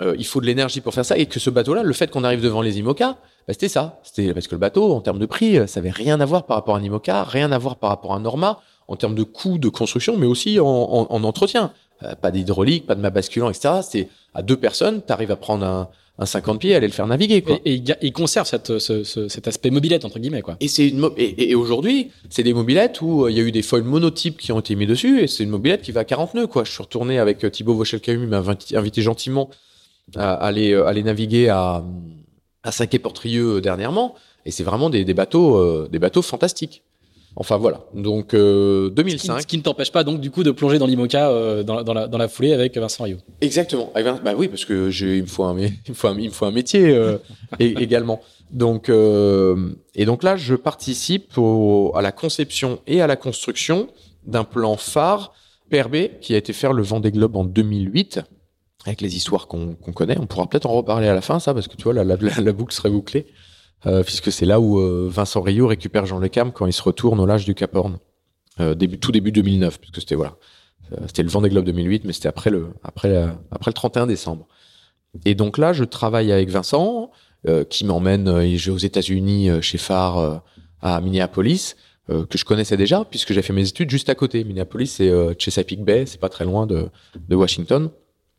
euh, 0.00 0.14
il 0.18 0.26
faut 0.26 0.40
de 0.40 0.46
l'énergie 0.46 0.80
pour 0.80 0.92
faire 0.92 1.04
ça. 1.04 1.16
Et 1.16 1.26
que 1.26 1.40
ce 1.40 1.50
bateau-là, 1.50 1.82
le 1.82 1.92
fait 1.92 2.10
qu'on 2.10 2.24
arrive 2.24 2.42
devant 2.42 2.60
les 2.60 2.78
IMOCA, 2.78 3.12
bah, 3.12 3.52
c'était 3.52 3.68
ça. 3.68 4.00
C'était 4.02 4.34
parce 4.34 4.48
que 4.48 4.54
le 4.54 4.60
bateau, 4.60 4.92
en 4.92 5.00
termes 5.00 5.18
de 5.18 5.26
prix, 5.26 5.66
ça 5.68 5.80
avait 5.80 5.90
rien 5.90 6.20
à 6.20 6.24
voir 6.24 6.44
par 6.44 6.56
rapport 6.56 6.76
à 6.76 6.78
un 6.78 6.82
IMOCA, 6.82 7.24
rien 7.24 7.52
à 7.52 7.58
voir 7.58 7.76
par 7.76 7.90
rapport 7.90 8.12
à 8.12 8.16
un 8.16 8.20
Norma, 8.20 8.60
en 8.88 8.96
termes 8.96 9.14
de 9.14 9.22
coût 9.22 9.58
de 9.58 9.68
construction, 9.68 10.16
mais 10.16 10.26
aussi 10.26 10.60
en 10.60 11.24
entretien. 11.24 11.72
Euh, 12.02 12.14
pas 12.14 12.30
d'hydraulique, 12.30 12.86
pas 12.86 12.94
de 12.94 13.00
mât 13.00 13.10
basculant, 13.10 13.48
etc. 13.48 13.76
C'est 13.82 14.08
à 14.34 14.42
deux 14.42 14.58
personnes, 14.58 15.00
tu 15.06 15.12
arrives 15.12 15.30
à 15.30 15.36
prendre 15.36 15.64
un, 15.64 15.88
un 16.18 16.26
50 16.26 16.60
pieds, 16.60 16.74
aller 16.74 16.86
le 16.86 16.92
faire 16.92 17.06
naviguer. 17.06 17.40
Quoi. 17.40 17.58
Et, 17.64 17.76
et 17.76 17.82
il 18.02 18.12
conserve 18.12 18.46
cette, 18.46 18.78
ce, 18.78 19.02
ce, 19.02 19.28
cet 19.28 19.48
aspect 19.48 19.70
mobilette 19.70 20.04
entre 20.04 20.18
guillemets. 20.18 20.42
Quoi. 20.42 20.56
Et 20.60 20.68
c'est 20.68 20.88
une 20.88 21.08
et, 21.16 21.50
et 21.50 21.54
aujourd'hui, 21.54 22.10
c'est 22.28 22.42
des 22.42 22.52
mobilettes 22.52 23.00
où 23.00 23.24
euh, 23.24 23.30
il 23.30 23.36
y 23.38 23.40
a 23.40 23.42
eu 23.42 23.50
des 23.52 23.62
foils 23.62 23.82
monotypes 23.82 24.38
qui 24.38 24.52
ont 24.52 24.60
été 24.60 24.74
mis 24.74 24.86
dessus, 24.86 25.20
et 25.20 25.26
c'est 25.26 25.42
une 25.42 25.50
mobilette 25.50 25.80
qui 25.80 25.92
va 25.92 26.00
à 26.00 26.04
40 26.04 26.34
nœuds. 26.34 26.46
Quoi. 26.46 26.64
Je 26.64 26.72
suis 26.72 26.82
retourné 26.82 27.18
avec 27.18 27.44
euh, 27.44 27.50
Thibaut 27.50 27.74
Vauchelcahu, 27.74 28.22
il 28.22 28.28
m'a 28.28 28.42
invité 28.74 29.00
gentiment 29.00 29.48
à 30.14 30.34
aller, 30.34 30.74
aller 30.74 31.02
naviguer 31.02 31.48
à, 31.48 31.82
à 32.62 32.72
Saint-Quay-Portrieux 32.72 33.60
dernièrement, 33.62 34.14
et 34.44 34.50
c'est 34.50 34.64
vraiment 34.64 34.90
des, 34.90 35.04
des 35.04 35.14
bateaux, 35.14 35.56
euh, 35.56 35.88
des 35.90 35.98
bateaux 35.98 36.22
fantastiques. 36.22 36.82
Enfin 37.38 37.58
voilà, 37.58 37.84
donc 37.92 38.32
euh, 38.32 38.88
2005. 38.88 39.18
Ce 39.18 39.36
qui, 39.36 39.42
ce 39.42 39.46
qui 39.46 39.58
ne 39.58 39.62
t'empêche 39.62 39.92
pas 39.92 40.04
donc 40.04 40.20
du 40.20 40.30
coup 40.30 40.42
de 40.42 40.50
plonger 40.50 40.78
dans 40.78 40.86
l'IMOCA 40.86 41.28
euh, 41.28 41.62
dans, 41.62 41.82
dans, 41.82 41.92
la, 41.92 42.08
dans 42.08 42.16
la 42.16 42.28
foulée 42.28 42.54
avec 42.54 42.78
Vincent 42.78 43.04
Rio. 43.04 43.18
Exactement. 43.42 43.92
Bah 44.24 44.32
oui, 44.34 44.48
parce 44.48 44.64
que 44.64 44.90
il 44.90 45.22
me 45.22 45.26
faut 45.26 45.44
un 45.44 45.58
il 45.58 45.70
me 45.88 45.94
faut 45.94 46.08
un, 46.08 46.18
il 46.18 46.28
me 46.28 46.32
faut 46.32 46.46
un 46.46 46.50
métier 46.50 46.88
euh, 46.96 47.18
également. 47.60 48.22
Donc 48.50 48.88
euh, 48.88 49.70
et 49.94 50.06
donc 50.06 50.22
là 50.22 50.36
je 50.36 50.54
participe 50.54 51.36
au, 51.36 51.92
à 51.94 52.00
la 52.00 52.10
conception 52.10 52.80
et 52.86 53.02
à 53.02 53.06
la 53.06 53.16
construction 53.16 53.88
d'un 54.26 54.44
plan 54.44 54.78
phare 54.78 55.34
PRB 55.70 56.18
qui 56.22 56.32
a 56.34 56.38
été 56.38 56.54
faire 56.54 56.72
le 56.72 56.82
Vendée 56.82 57.10
Globe 57.10 57.36
en 57.36 57.44
2008 57.44 58.20
avec 58.86 59.02
les 59.02 59.14
histoires 59.14 59.46
qu'on 59.46 59.74
connaît. 59.74 60.16
On 60.18 60.26
pourra 60.26 60.48
peut-être 60.48 60.66
en 60.66 60.72
reparler 60.72 61.08
à 61.08 61.14
la 61.14 61.20
fin 61.20 61.38
ça 61.38 61.52
parce 61.52 61.68
que 61.68 61.76
tu 61.76 61.82
vois 61.82 61.92
la, 61.92 62.04
la, 62.04 62.16
la 62.16 62.52
boucle 62.52 62.72
serait 62.72 62.88
bouclée 62.88 63.26
euh, 63.26 63.32
puisque 63.82 64.32
c'est 64.32 64.46
là 64.46 64.60
où 64.60 64.78
euh, 64.78 65.08
Vincent 65.10 65.40
Rio 65.40 65.66
récupère 65.66 66.06
Jean 66.06 66.18
Le 66.18 66.28
Cam 66.28 66.52
quand 66.52 66.66
il 66.66 66.72
se 66.72 66.82
retourne 66.82 67.20
au 67.20 67.26
large 67.26 67.44
du 67.44 67.54
Cap 67.54 67.74
Horn, 67.74 67.98
euh, 68.60 68.74
début, 68.74 68.98
tout 68.98 69.12
début 69.12 69.32
2009, 69.32 69.80
puisque 69.80 70.00
c'était 70.00 70.14
voilà, 70.14 70.36
c'était 71.06 71.22
le 71.22 71.28
Vendée 71.28 71.48
Globe 71.48 71.64
2008, 71.64 72.04
mais 72.04 72.12
c'était 72.12 72.28
après 72.28 72.50
le 72.50 72.68
après 72.82 73.28
après 73.50 73.70
le 73.70 73.74
31 73.74 74.06
décembre. 74.06 74.46
Et 75.24 75.34
donc 75.34 75.58
là, 75.58 75.72
je 75.72 75.84
travaille 75.84 76.32
avec 76.32 76.50
Vincent, 76.50 77.10
qui 77.70 77.84
m'emmène 77.84 78.28
aux 78.28 78.78
États-Unis 78.78 79.50
chez 79.62 79.78
Phare 79.78 80.42
à 80.82 81.00
Minneapolis. 81.00 81.76
que 82.08 82.36
je 82.36 82.44
connaissais 82.44 82.76
déjà 82.76 83.04
puisque 83.04 83.32
j'ai 83.32 83.40
fait 83.40 83.52
mes 83.52 83.66
études 83.66 83.88
juste 83.88 84.08
à 84.08 84.14
côté. 84.14 84.44
Minneapolis, 84.44 84.88
c'est 84.88 85.10
Chesapeake 85.38 85.84
Bay, 85.84 86.04
c'est 86.06 86.20
pas 86.20 86.28
très 86.28 86.44
loin 86.44 86.66
de, 86.66 86.88
de 87.28 87.36
Washington. 87.36 87.90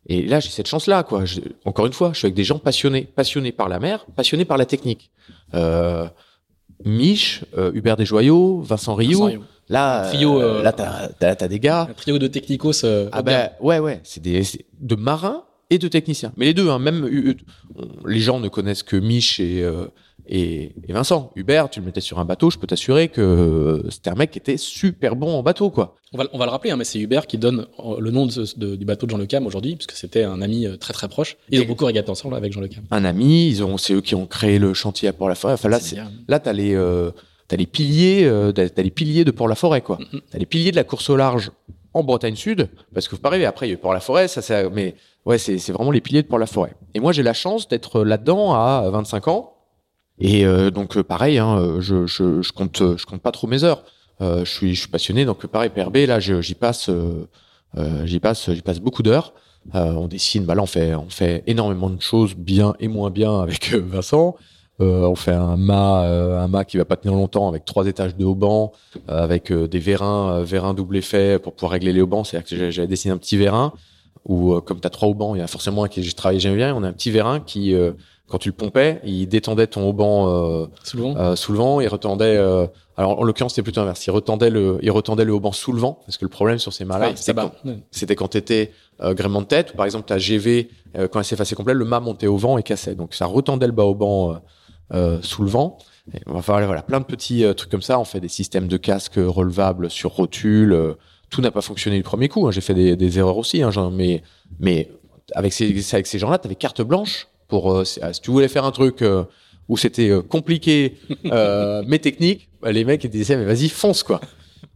Et 0.08 0.22
là, 0.24 0.39
j'ai 0.39 0.49
cette 0.49 0.68
chance-là, 0.68 1.03
quoi. 1.03 1.26
Je, 1.26 1.41
encore 1.66 1.86
une 1.86 1.93
fois, 1.93 2.12
je 2.14 2.20
suis 2.20 2.26
avec 2.26 2.36
des 2.36 2.45
gens 2.45 2.60
passionnés, 2.60 3.03
passionnés 3.03 3.51
par 3.51 3.68
la 3.68 3.80
mer, 3.80 4.05
passionnés 4.16 4.45
par 4.45 4.58
la 4.58 4.66
technique. 4.66 5.12
Euh, 5.53 6.08
Mich, 6.86 7.43
euh, 7.58 7.72
Hubert 7.74 7.97
Desjoyaux, 7.97 8.62
Vincent 8.62 8.95
Rio. 8.95 9.20
Vincent 9.20 9.26
Rio. 9.26 9.43
Là, 9.70 10.08
trio, 10.08 10.41
euh, 10.41 10.64
là, 10.64 10.72
t'as, 10.72 11.47
des 11.47 11.60
gars. 11.60 11.88
Un 11.89 11.93
trio 11.93 12.20
de 12.20 12.28
technicos. 12.28 12.86
Euh, 12.86 13.10
ah 13.12 13.22
ben, 13.22 13.49
ouais, 13.60 13.80
ouais. 13.80 13.99
C'est 14.03 14.24
des, 14.24 14.43
c'est 14.45 14.66
de 14.80 14.95
marins 14.95 15.43
et 15.70 15.78
de 15.78 15.89
techniciens. 15.89 16.32
Mais 16.38 16.45
les 16.45 16.53
deux, 16.53 16.70
hein, 16.70 16.80
même 16.80 17.05
les 18.05 18.20
gens 18.20 18.39
ne 18.39 18.47
connaissent 18.47 18.84
que 18.84 18.95
Mich 18.95 19.41
et 19.41 19.70
et, 20.26 20.74
et, 20.88 20.93
Vincent, 20.93 21.32
Hubert, 21.36 21.70
tu 21.70 21.80
le 21.80 21.86
mettais 21.86 22.01
sur 22.01 22.20
un 22.20 22.26
bateau, 22.26 22.49
je 22.49 22.57
peux 22.57 22.68
t'assurer 22.68 23.07
que 23.07 23.84
c'était 23.89 24.09
un 24.09 24.15
mec 24.15 24.32
qui 24.32 24.39
était 24.39 24.57
super 24.57 25.15
bon 25.15 25.38
en 25.38 25.43
bateau, 25.43 25.70
quoi. 25.70 25.95
On 26.13 26.18
va, 26.18 26.26
on 26.34 26.38
va 26.38 26.45
le 26.45 26.51
rappeler, 26.51 26.72
hein, 26.72 26.78
mais 26.78 26.84
c'est 26.84 26.99
Hubert 26.99 27.28
qui 27.28 27.38
donne 27.38 27.65
le 27.99 28.11
nom 28.11 28.26
de, 28.26 28.57
de, 28.57 28.76
du 28.76 28.86
bateau 28.86 29.05
de 29.05 29.11
Jean 29.11 29.18
Le 29.18 29.26
Cam 29.26 29.45
aujourd'hui, 29.45 29.76
puisque 29.76 29.93
c'était 29.93 30.24
un 30.24 30.41
ami 30.41 30.65
euh, 30.65 30.76
très 30.76 30.93
très 30.93 31.07
proche. 31.07 31.38
Ils 31.49 31.61
ont 31.61 31.65
beaucoup 31.65 31.86
régaté 31.86 32.09
ensemble 32.09 32.36
avec 32.36 32.51
Jean 32.51 32.61
Le 32.61 32.68
Cam. 32.68 32.84
Un 32.91 33.05
ami, 33.05 33.47
ils 33.47 33.63
ont, 33.63 33.78
c'est 33.78 33.93
eux 33.93 34.01
qui 34.01 34.15
ont 34.15 34.26
créé 34.26 34.59
le 34.59 34.74
chantier 34.74 35.07
à 35.07 35.13
Port-la-Forêt. 35.13 35.53
Enfin 35.53 35.70
là, 35.70 35.80
c'est, 35.80 35.97
là 36.28 36.39
t'as 36.39 36.53
les, 36.53 36.76
euh, 36.76 37.11
t'as 37.47 37.55
les 37.55 37.65
piliers, 37.65 38.26
euh, 38.26 38.51
t'as 38.51 38.84
les 38.84 38.91
piliers 38.91 39.24
de 39.24 39.32
Port-la-Forêt, 39.32 39.82
quoi. 39.82 39.97
Mm-hmm. 39.97 40.22
T'as 40.32 40.38
les 40.38 40.45
piliers 40.45 40.72
de 40.72 40.78
la 40.78 40.84
course 40.84 41.09
au 41.09 41.15
large 41.15 41.51
en 41.93 42.03
Bretagne 42.03 42.36
Sud, 42.36 42.70
parce 42.93 43.07
que 43.07 43.15
vous 43.15 43.22
parlez, 43.22 43.43
après 43.45 43.68
il 43.68 43.72
y 43.72 43.74
a 43.74 43.78
Port-la-Forêt, 43.78 44.28
ça, 44.28 44.41
ça, 44.41 44.70
mais 44.70 44.95
ouais, 45.26 45.38
c'est, 45.38 45.57
c'est 45.57 45.72
vraiment 45.72 45.91
les 45.91 46.01
piliers 46.01 46.22
de 46.22 46.28
Port-la-Forêt. 46.28 46.76
Et 46.93 46.99
moi, 46.99 47.11
j'ai 47.11 47.24
la 47.24 47.34
chance 47.34 47.68
d'être 47.68 48.03
là-dedans 48.03 48.53
à 48.53 48.89
25 48.91 49.30
ans 49.30 49.57
et 50.20 50.45
euh, 50.45 50.72
donc 50.72 50.97
euh, 50.97 51.03
pareil, 51.03 51.38
hein, 51.38 51.57
euh, 51.59 51.82
je, 51.82 52.07
je, 52.07 52.41
je, 52.41 52.51
compte, 52.51 52.82
je 52.97 53.05
compte 53.05 53.22
pas 53.22 53.32
trop 53.32 53.47
mes 53.47 53.63
heures. 53.63 53.84
Euh, 54.22 54.43
je 54.45 54.51
suis, 54.51 54.74
je 54.74 54.80
suis 54.82 54.89
passionné, 54.89 55.26
donc 55.26 55.45
pareil 55.45 55.70
PRB, 55.70 55.97
là, 56.07 56.20
j'y 56.20 56.55
passe, 56.55 56.89
euh, 56.89 57.28
j'y 58.05 58.20
passe, 58.20 58.51
j'y 58.51 58.61
passe 58.61 58.80
beaucoup 58.80 59.03
d'heures. 59.03 59.34
on 59.74 60.07
dessine, 60.07 60.43
bah 60.43 60.55
là, 60.55 60.63
on 60.63 60.68
fait, 60.68 60.95
on 60.95 61.09
fait 61.09 61.43
énormément 61.45 61.89
de 61.89 62.01
choses 62.01 62.34
bien 62.36 62.74
et 62.80 62.88
moins 62.88 63.11
bien 63.11 63.39
avec 63.41 63.74
Vincent. 63.76 64.36
on 64.80 65.15
fait 65.15 65.34
un 65.34 65.55
mât, 65.55 66.41
un 66.41 66.47
mât 66.47 66.65
qui 66.65 66.78
va 66.78 66.86
pas 66.86 66.95
tenir 66.95 67.15
longtemps 67.15 67.47
avec 67.47 67.65
trois 67.65 67.86
étages 67.86 68.15
de 68.15 68.26
haubans, 68.26 68.72
avec 69.07 69.53
des 69.53 69.80
vérins, 69.80 70.41
vérins 70.41 70.74
double 70.74 70.97
effet 70.97 71.38
pour 71.38 71.53
pouvoir 71.53 71.74
régler 71.74 71.93
les 71.93 72.01
haubans. 72.01 72.24
C'est-à-dire 72.24 72.49
que 72.57 72.72
j'avais 72.72 72.88
dessiné 72.88 73.13
un 73.13 73.18
petit 73.18 73.38
vérin 73.38 73.72
où, 74.26 74.59
comme 74.61 74.80
tu 74.80 74.88
as 74.88 74.89
trois 74.89 75.09
haubans, 75.09 75.36
il 75.36 75.39
y 75.39 75.43
a 75.43 75.47
forcément 75.47 75.84
un 75.84 75.89
qui 75.89 76.01
j'ai 76.01 76.13
travaillé 76.13 76.39
jamais 76.39 76.55
bien. 76.57 76.74
On 76.76 76.82
a 76.82 76.88
un 76.88 76.93
petit 76.93 77.11
vérin 77.11 77.39
qui 77.39 77.76
quand 78.28 78.39
tu 78.39 78.49
le 78.49 78.55
pompais, 78.55 78.99
il 79.05 79.28
détendait 79.28 79.67
ton 79.67 79.88
haubans 79.88 80.28
euh, 80.28 80.67
sous 80.84 80.97
le 80.97 81.03
vent, 81.03 81.15
euh, 81.17 81.36
sous 81.36 81.51
le 81.53 81.57
vent 81.57 81.80
il 81.80 81.88
retendait. 81.88 82.38
Euh, 82.38 82.67
alors 82.97 83.19
en 83.19 83.23
l'occurrence, 83.23 83.53
c'était 83.53 83.63
plutôt 83.63 83.82
inverse. 83.82 84.05
Il 84.05 84.11
retendait 84.11 84.49
le, 84.49 84.80
il 84.82 84.91
retendait 84.91 85.23
le 85.23 85.32
haubans 85.32 85.53
sous 85.53 85.71
le 85.71 85.80
vent, 85.80 85.99
parce 86.05 86.17
que 86.17 86.25
le 86.25 86.30
problème 86.30 86.57
sur 86.57 86.73
ces 86.73 86.84
mâts-là, 86.84 87.15
c'était 87.15 87.39
quand, 87.39 87.51
c'était 87.91 88.15
quand 88.15 88.28
t'étais 88.28 88.71
euh, 89.01 89.13
gréement 89.13 89.41
de 89.41 89.45
tête, 89.45 89.73
ou 89.73 89.78
par 89.78 89.86
exemple 89.86 90.07
ta 90.07 90.17
GV 90.17 90.69
euh, 90.97 91.07
quand 91.07 91.19
elle 91.19 91.25
s'effaçait 91.25 91.55
complet, 91.55 91.73
le 91.73 91.86
mât 91.86 91.99
montait 91.99 92.28
au 92.28 92.38
vent 92.38 92.57
et 92.57 92.63
cassait. 92.63 92.95
Donc 92.95 93.13
ça 93.13 93.28
retendait 93.28 93.67
le 93.67 93.71
bas 93.71 93.86
haubans 93.86 94.41
euh, 94.93 95.19
sous 95.21 95.43
le 95.43 95.49
vent. 95.49 95.78
Et, 96.13 96.19
enfin 96.28 96.59
voilà, 96.65 96.82
plein 96.82 96.99
de 96.99 97.05
petits 97.05 97.45
trucs 97.55 97.71
comme 97.71 97.82
ça. 97.82 97.99
On 97.99 98.05
fait 98.05 98.19
des 98.19 98.30
systèmes 98.30 98.67
de 98.67 98.78
casque 98.78 99.15
relevables 99.17 99.89
sur 99.89 100.11
rotule. 100.11 100.95
tout 101.30 101.41
n'a 101.41 101.51
pas 101.51 101.61
fonctionné 101.61 101.97
du 101.97 102.03
premier 102.03 102.28
coup. 102.28 102.47
Hein. 102.47 102.51
J'ai 102.51 102.61
fait 102.61 102.73
des, 102.73 102.97
des, 102.97 103.19
erreurs 103.19 103.38
aussi, 103.38 103.61
hein, 103.61 103.71
genre, 103.71 103.91
mais 103.91 104.21
mais 104.59 104.89
avec 105.34 105.53
ces, 105.53 105.93
avec 105.93 106.07
ces 106.07 106.19
gens-là, 106.19 106.39
t'avais 106.39 106.55
carte 106.55 106.82
blanche 106.82 107.28
pour 107.48 107.72
euh, 107.72 107.84
si 107.86 108.00
tu 108.22 108.32
voulais 108.32 108.48
faire 108.48 108.66
un 108.66 108.72
truc 108.72 109.02
euh, 109.02 109.24
où 109.68 109.78
c'était 109.78 110.10
euh, 110.10 110.22
compliqué 110.22 110.98
mais 111.24 112.00
technique, 112.00 112.50
bah, 112.62 112.72
les 112.72 112.86
mecs 112.86 113.04
ils 113.04 113.10
disaient 113.10 113.38
mais 113.38 113.45
vas-y 113.45 113.70
fonce 113.70 114.04
quoi. 114.04 114.22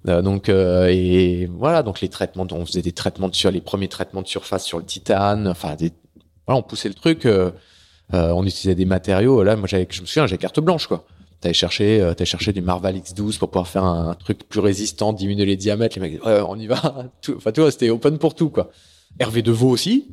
donc 0.05 0.49
et 0.49 1.47
voilà 1.57 1.84
donc 1.84 2.01
les 2.01 2.09
traitements 2.09 2.47
on 2.51 2.65
faisait 2.65 2.82
des 2.82 2.91
traitements 2.91 3.32
sur 3.32 3.51
les 3.51 3.61
premiers 3.61 3.88
traitements 3.88 4.22
de 4.22 4.28
surface 4.28 4.65
sur 4.65 4.80
le 4.80 4.86
titane 4.86 5.47
enfin 5.47 5.76
des, 5.76 5.91
voilà 6.47 6.59
on 6.59 6.63
poussait 6.63 6.89
le 6.89 6.95
truc 6.95 7.28
on 8.13 8.45
utilisait 8.45 8.76
des 8.76 8.86
matériaux. 8.86 9.43
Là 9.43 9.55
moi 9.55 9.67
j'avais 9.67 9.88
je 9.89 10.01
me 10.01 10.05
souviens 10.05 10.28
j'ai 10.28 10.38
carte 10.38 10.59
blanche 10.59 10.88
quoi. 10.88 11.05
T'allais 11.39 11.53
chercher 11.53 11.99
t'allais 12.15 12.26
chercher 12.26 12.53
du 12.53 12.61
Marval 12.61 12.95
X12 12.97 13.39
pour 13.39 13.49
pouvoir 13.49 13.67
faire 13.67 13.84
un, 13.84 14.09
un, 14.09 14.13
truc 14.15 14.47
plus 14.47 14.59
résistant 14.59 15.13
diminuer 15.13 15.45
les 15.45 15.55
diamètres. 15.55 15.97
Les 15.97 16.01
mecs 16.01 16.26
ouais, 16.26 16.41
on 16.47 16.55
y 16.57 16.67
va. 16.67 16.82
Enfin 17.36 17.51
tu 17.51 17.61
vois 17.61 17.72
c'était 17.72 17.89
open 17.89 18.17
pour 18.17 18.36
tout 18.36 18.49
quoi. 18.49 18.69
Hervé 19.19 19.41
Deveau 19.41 19.69
aussi 19.69 20.07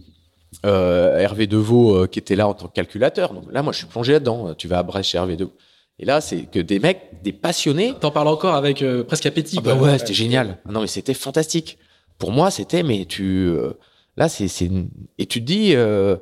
euh, 0.65 1.19
Hervé 1.19 1.47
Deveau 1.47 1.95
euh, 1.95 2.07
qui 2.07 2.19
était 2.19 2.37
là 2.37 2.49
en 2.49 2.55
tant 2.55 2.69
que 2.69 2.73
calculateur. 2.75 3.35
Donc 3.35 3.45
là, 3.51 3.63
moi, 3.63 3.73
je 3.73 3.79
suis 3.79 3.87
plongé 3.87 4.13
là-dedans. 4.13 4.55
Tu 4.55 4.69
vas 4.69 4.79
à 4.79 4.83
Brest 4.83 5.11
chez 5.11 5.19
Hervé 5.19 5.37
Deveau. 5.37 5.53
Et 6.01 6.05
là, 6.05 6.21
c'est 6.21 6.43
que 6.43 6.61
des 6.61 6.79
mecs, 6.79 7.23
des 7.23 7.33
passionnés. 7.33 7.93
T'en 8.01 8.11
parles 8.11 8.29
encore 8.29 8.55
avec 8.55 8.83
euh, 8.83 9.03
presque 9.03 9.27
appétit. 9.27 9.57
Ah 9.59 9.63
bah 9.63 9.75
ouais, 9.75 9.99
c'était 9.99 10.15
génial. 10.15 10.59
Ah 10.69 10.73
non, 10.73 10.81
mais 10.83 10.87
c'était 10.87 11.15
fantastique. 11.15 11.79
Pour 12.19 12.31
moi, 12.31 12.51
c'était, 12.51 12.83
mais 12.83 13.05
tu, 13.05 13.49
euh, 13.49 13.73
là, 14.17 14.29
c'est, 14.29 14.47
et 15.19 15.27
tu 15.27 15.41
te 15.41 15.45
dis, 15.45 15.75
euh, 15.75 16.17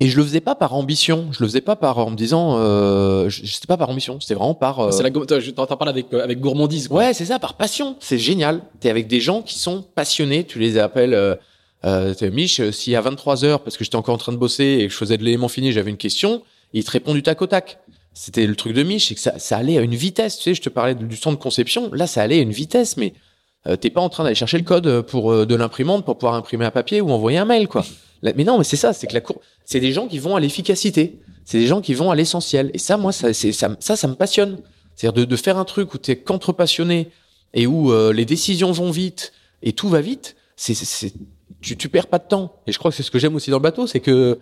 et 0.00 0.06
je 0.06 0.16
le 0.16 0.24
faisais 0.24 0.40
pas 0.40 0.54
par 0.54 0.74
ambition. 0.74 1.28
Je 1.32 1.40
le 1.40 1.48
faisais 1.48 1.60
pas 1.60 1.76
par 1.76 1.98
en 1.98 2.10
me 2.10 2.16
disant, 2.16 2.56
euh, 2.58 3.28
je, 3.28 3.44
c'était 3.44 3.66
pas 3.66 3.76
par 3.76 3.90
ambition. 3.90 4.18
C'était 4.20 4.34
vraiment 4.34 4.54
par. 4.54 4.80
Euh... 4.80 4.90
C'est 4.90 5.02
la, 5.02 5.10
t'en 5.10 5.76
parles 5.76 5.90
avec 5.90 6.12
avec 6.12 6.40
gourmandise. 6.40 6.88
Quoi. 6.88 6.98
Ouais, 6.98 7.14
c'est 7.14 7.26
ça, 7.26 7.38
par 7.38 7.54
passion. 7.54 7.96
C'est 8.00 8.18
génial. 8.18 8.62
T'es 8.80 8.88
avec 8.88 9.06
des 9.06 9.20
gens 9.20 9.42
qui 9.42 9.58
sont 9.58 9.82
passionnés. 9.82 10.44
Tu 10.44 10.58
les 10.58 10.78
appelles. 10.78 11.38
Euh, 11.84 12.14
Mich, 12.30 12.60
euh, 12.60 12.70
si 12.72 12.94
à 12.94 13.00
23 13.00 13.44
heures, 13.44 13.60
parce 13.62 13.76
que 13.76 13.84
j'étais 13.84 13.96
encore 13.96 14.14
en 14.14 14.18
train 14.18 14.32
de 14.32 14.36
bosser 14.36 14.78
et 14.80 14.86
que 14.86 14.92
je 14.92 14.96
faisais 14.96 15.18
de 15.18 15.24
l'élément 15.24 15.48
fini, 15.48 15.72
j'avais 15.72 15.90
une 15.90 15.96
question, 15.96 16.42
il 16.72 16.84
te 16.84 16.90
répond 16.90 17.14
du 17.14 17.22
tac 17.22 17.42
au 17.42 17.46
tac. 17.46 17.78
C'était 18.14 18.46
le 18.46 18.54
truc 18.54 18.74
de 18.74 18.82
Mich, 18.82 19.08
c'est 19.08 19.14
que 19.14 19.20
ça, 19.20 19.38
ça, 19.38 19.56
allait 19.56 19.78
à 19.78 19.80
une 19.80 19.94
vitesse. 19.94 20.36
Tu 20.36 20.44
sais, 20.44 20.54
je 20.54 20.60
te 20.60 20.68
parlais 20.68 20.94
du 20.94 21.18
temps 21.18 21.32
de 21.32 21.36
conception. 21.36 21.90
Là, 21.92 22.06
ça 22.06 22.22
allait 22.22 22.38
à 22.38 22.42
une 22.42 22.52
vitesse, 22.52 22.96
mais 22.96 23.14
euh, 23.66 23.76
t'es 23.76 23.90
pas 23.90 24.00
en 24.00 24.08
train 24.08 24.24
d'aller 24.24 24.34
chercher 24.34 24.58
le 24.58 24.64
code 24.64 25.02
pour 25.02 25.32
euh, 25.32 25.46
de 25.46 25.54
l'imprimante 25.54 26.04
pour 26.04 26.18
pouvoir 26.18 26.34
imprimer 26.34 26.64
un 26.66 26.70
papier 26.70 27.00
ou 27.00 27.10
envoyer 27.10 27.38
un 27.38 27.44
mail, 27.44 27.68
quoi. 27.68 27.84
mais 28.22 28.44
non, 28.44 28.58
mais 28.58 28.64
c'est 28.64 28.76
ça, 28.76 28.92
c'est 28.92 29.06
que 29.06 29.14
la 29.14 29.20
cour, 29.20 29.40
c'est 29.64 29.80
des 29.80 29.92
gens 29.92 30.08
qui 30.08 30.18
vont 30.18 30.36
à 30.36 30.40
l'efficacité. 30.40 31.20
C'est 31.44 31.58
des 31.58 31.66
gens 31.66 31.80
qui 31.80 31.94
vont 31.94 32.10
à 32.10 32.14
l'essentiel. 32.14 32.70
Et 32.74 32.78
ça, 32.78 32.96
moi, 32.96 33.12
ça, 33.12 33.32
ça, 33.32 33.76
ça, 33.80 33.96
ça 33.96 34.08
me 34.08 34.14
passionne. 34.14 34.58
C'est-à-dire 34.94 35.24
de, 35.24 35.24
de, 35.24 35.36
faire 35.36 35.58
un 35.58 35.64
truc 35.64 35.94
où 35.94 35.98
t'es 35.98 36.16
qu'entre 36.16 36.52
passionné 36.52 37.10
et 37.54 37.66
où 37.66 37.92
euh, 37.92 38.12
les 38.12 38.24
décisions 38.24 38.72
vont 38.72 38.90
vite 38.90 39.32
et 39.62 39.72
tout 39.72 39.88
va 39.88 40.00
vite. 40.00 40.36
C'est, 40.56 41.12
tu, 41.62 41.76
tu 41.76 41.88
perds 41.88 42.08
pas 42.08 42.18
de 42.18 42.26
temps. 42.28 42.56
Et 42.66 42.72
je 42.72 42.78
crois 42.78 42.90
que 42.90 42.96
c'est 42.96 43.02
ce 43.02 43.10
que 43.10 43.18
j'aime 43.18 43.34
aussi 43.34 43.50
dans 43.50 43.56
le 43.58 43.62
bateau, 43.62 43.86
c'est 43.86 44.00
que 44.00 44.38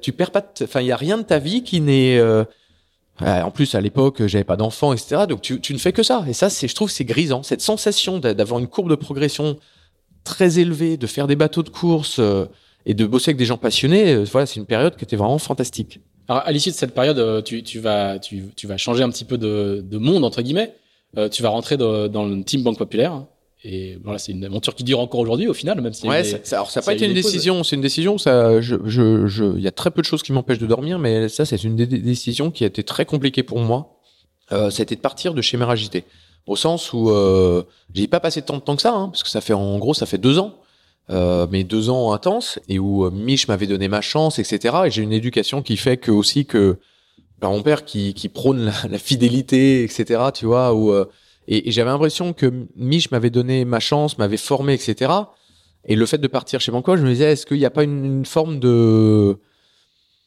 tu 0.00 0.12
perds 0.12 0.30
pas. 0.32 0.44
Enfin, 0.62 0.80
il 0.80 0.86
y 0.88 0.92
a 0.92 0.96
rien 0.96 1.18
de 1.18 1.22
ta 1.22 1.38
vie 1.38 1.62
qui 1.62 1.80
n'est. 1.80 2.18
Euh, 2.18 2.44
Euh, 3.22 3.40
En 3.42 3.50
plus, 3.50 3.74
à 3.74 3.80
l'époque, 3.80 4.26
j'avais 4.26 4.44
pas 4.44 4.56
d'enfant, 4.58 4.92
etc. 4.92 5.22
Donc, 5.26 5.40
tu, 5.40 5.58
tu 5.58 5.72
ne 5.72 5.78
fais 5.78 5.90
que 5.92 6.02
ça. 6.02 6.22
Et 6.28 6.34
ça, 6.34 6.50
c'est, 6.50 6.68
je 6.68 6.74
trouve, 6.74 6.90
c'est 6.90 7.06
grisant. 7.06 7.42
Cette 7.42 7.62
sensation 7.62 8.18
d'a- 8.18 8.34
d'avoir 8.34 8.60
une 8.60 8.66
courbe 8.66 8.90
de 8.90 8.94
progression 8.94 9.56
très 10.22 10.58
élevée, 10.58 10.98
de 10.98 11.06
faire 11.06 11.26
des 11.26 11.34
bateaux 11.36 11.62
de 11.62 11.70
course 11.70 12.18
euh, 12.18 12.44
et 12.84 12.92
de 12.92 13.06
bosser 13.06 13.30
avec 13.30 13.38
des 13.38 13.46
gens 13.46 13.56
passionnés. 13.56 14.12
euh, 14.12 14.24
voilà, 14.30 14.44
c'est 14.44 14.60
une 14.60 14.66
période 14.66 14.96
qui 14.96 15.04
était 15.04 15.16
vraiment 15.16 15.38
fantastique. 15.38 16.00
Alors, 16.28 16.42
à 16.44 16.52
l'issue 16.52 16.68
de 16.70 16.74
cette 16.74 16.92
période, 16.94 17.18
euh, 17.18 17.40
tu, 17.40 17.62
tu 17.62 17.78
vas, 17.80 18.18
tu, 18.18 18.44
tu 18.54 18.66
vas 18.66 18.76
changer 18.76 19.02
un 19.02 19.08
petit 19.08 19.24
peu 19.24 19.38
de, 19.38 19.82
de 19.82 19.96
monde, 19.98 20.22
entre 20.22 20.42
guillemets. 20.42 20.74
Euh, 21.16 21.30
tu 21.30 21.42
vas 21.42 21.48
rentrer 21.48 21.78
dans 21.78 22.26
le 22.26 22.42
team 22.44 22.62
Banque 22.62 22.76
Populaire. 22.78 23.24
Et 23.64 23.98
voilà, 24.04 24.18
c'est 24.18 24.32
une 24.32 24.44
aventure 24.44 24.74
qui 24.74 24.84
dure 24.84 25.00
encore 25.00 25.20
aujourd'hui, 25.20 25.48
au 25.48 25.54
final, 25.54 25.80
même 25.80 25.92
si. 25.92 26.06
Ouais, 26.06 26.22
ça, 26.24 26.38
ça- 26.44 26.56
alors 26.56 26.70
ça 26.70 26.80
n'a 26.80 26.84
pas 26.86 26.92
a 26.92 26.94
été 26.94 27.06
une 27.06 27.14
décision. 27.14 27.64
C'est 27.64 27.74
une 27.76 27.82
décision. 27.82 28.18
Ça, 28.18 28.60
je, 28.60 28.76
je, 28.84 29.26
je, 29.26 29.44
il 29.56 29.62
y 29.62 29.66
a 29.66 29.72
très 29.72 29.90
peu 29.90 30.02
de 30.02 30.06
choses 30.06 30.22
qui 30.22 30.32
m'empêchent 30.32 30.58
de 30.58 30.66
dormir, 30.66 30.98
mais 30.98 31.28
ça, 31.28 31.44
c'est 31.46 31.62
une 31.64 31.74
dé- 31.74 31.86
décision 31.86 32.50
qui 32.50 32.64
a 32.64 32.66
été 32.68 32.84
très 32.84 33.04
compliquée 33.06 33.42
pour 33.42 33.58
moi. 33.58 33.98
Euh, 34.52 34.70
ça 34.70 34.82
a 34.82 34.84
été 34.84 34.94
de 34.94 35.00
partir 35.00 35.34
de 35.34 35.42
chez 35.42 35.56
Meragité, 35.56 36.04
au 36.46 36.54
sens 36.54 36.92
où 36.92 37.10
euh, 37.10 37.64
j'ai 37.94 38.06
pas 38.06 38.20
passé 38.20 38.42
tant 38.42 38.54
de 38.56 38.60
temps 38.62 38.76
que 38.76 38.82
ça, 38.82 38.92
hein, 38.94 39.08
parce 39.08 39.24
que 39.24 39.30
ça 39.30 39.40
fait 39.40 39.54
en 39.54 39.78
gros, 39.78 39.94
ça 39.94 40.06
fait 40.06 40.18
deux 40.18 40.38
ans, 40.38 40.54
euh, 41.10 41.48
mais 41.50 41.64
deux 41.64 41.90
ans 41.90 42.12
intenses, 42.12 42.60
et 42.68 42.78
où 42.78 43.04
euh, 43.04 43.10
Mich 43.10 43.48
m'avait 43.48 43.66
donné 43.66 43.88
ma 43.88 44.02
chance, 44.02 44.38
etc. 44.38 44.76
Et 44.86 44.90
j'ai 44.92 45.02
une 45.02 45.12
éducation 45.12 45.62
qui 45.62 45.76
fait 45.76 45.96
que 45.96 46.12
aussi 46.12 46.46
que 46.46 46.76
par 47.40 47.50
mon 47.50 47.62
père 47.62 47.84
qui, 47.84 48.14
qui 48.14 48.28
prône 48.28 48.66
la, 48.66 48.72
la 48.88 48.98
fidélité, 48.98 49.82
etc. 49.82 50.20
Tu 50.32 50.46
vois, 50.46 50.72
où 50.74 50.92
euh, 50.92 51.06
et, 51.48 51.68
et 51.68 51.72
j'avais 51.72 51.90
l'impression 51.90 52.32
que 52.32 52.66
Mich 52.76 53.10
m'avait 53.10 53.30
donné 53.30 53.64
ma 53.64 53.80
chance, 53.80 54.18
m'avait 54.18 54.36
formé, 54.36 54.74
etc. 54.74 55.12
Et 55.84 55.94
le 55.96 56.06
fait 56.06 56.18
de 56.18 56.26
partir 56.28 56.60
chez 56.60 56.72
Banco, 56.72 56.96
je 56.96 57.02
me 57.02 57.10
disais, 57.10 57.32
est-ce 57.32 57.46
qu'il 57.46 57.58
n'y 57.58 57.64
a 57.64 57.70
pas 57.70 57.84
une, 57.84 58.04
une 58.04 58.26
forme 58.26 58.58
de, 58.58 59.38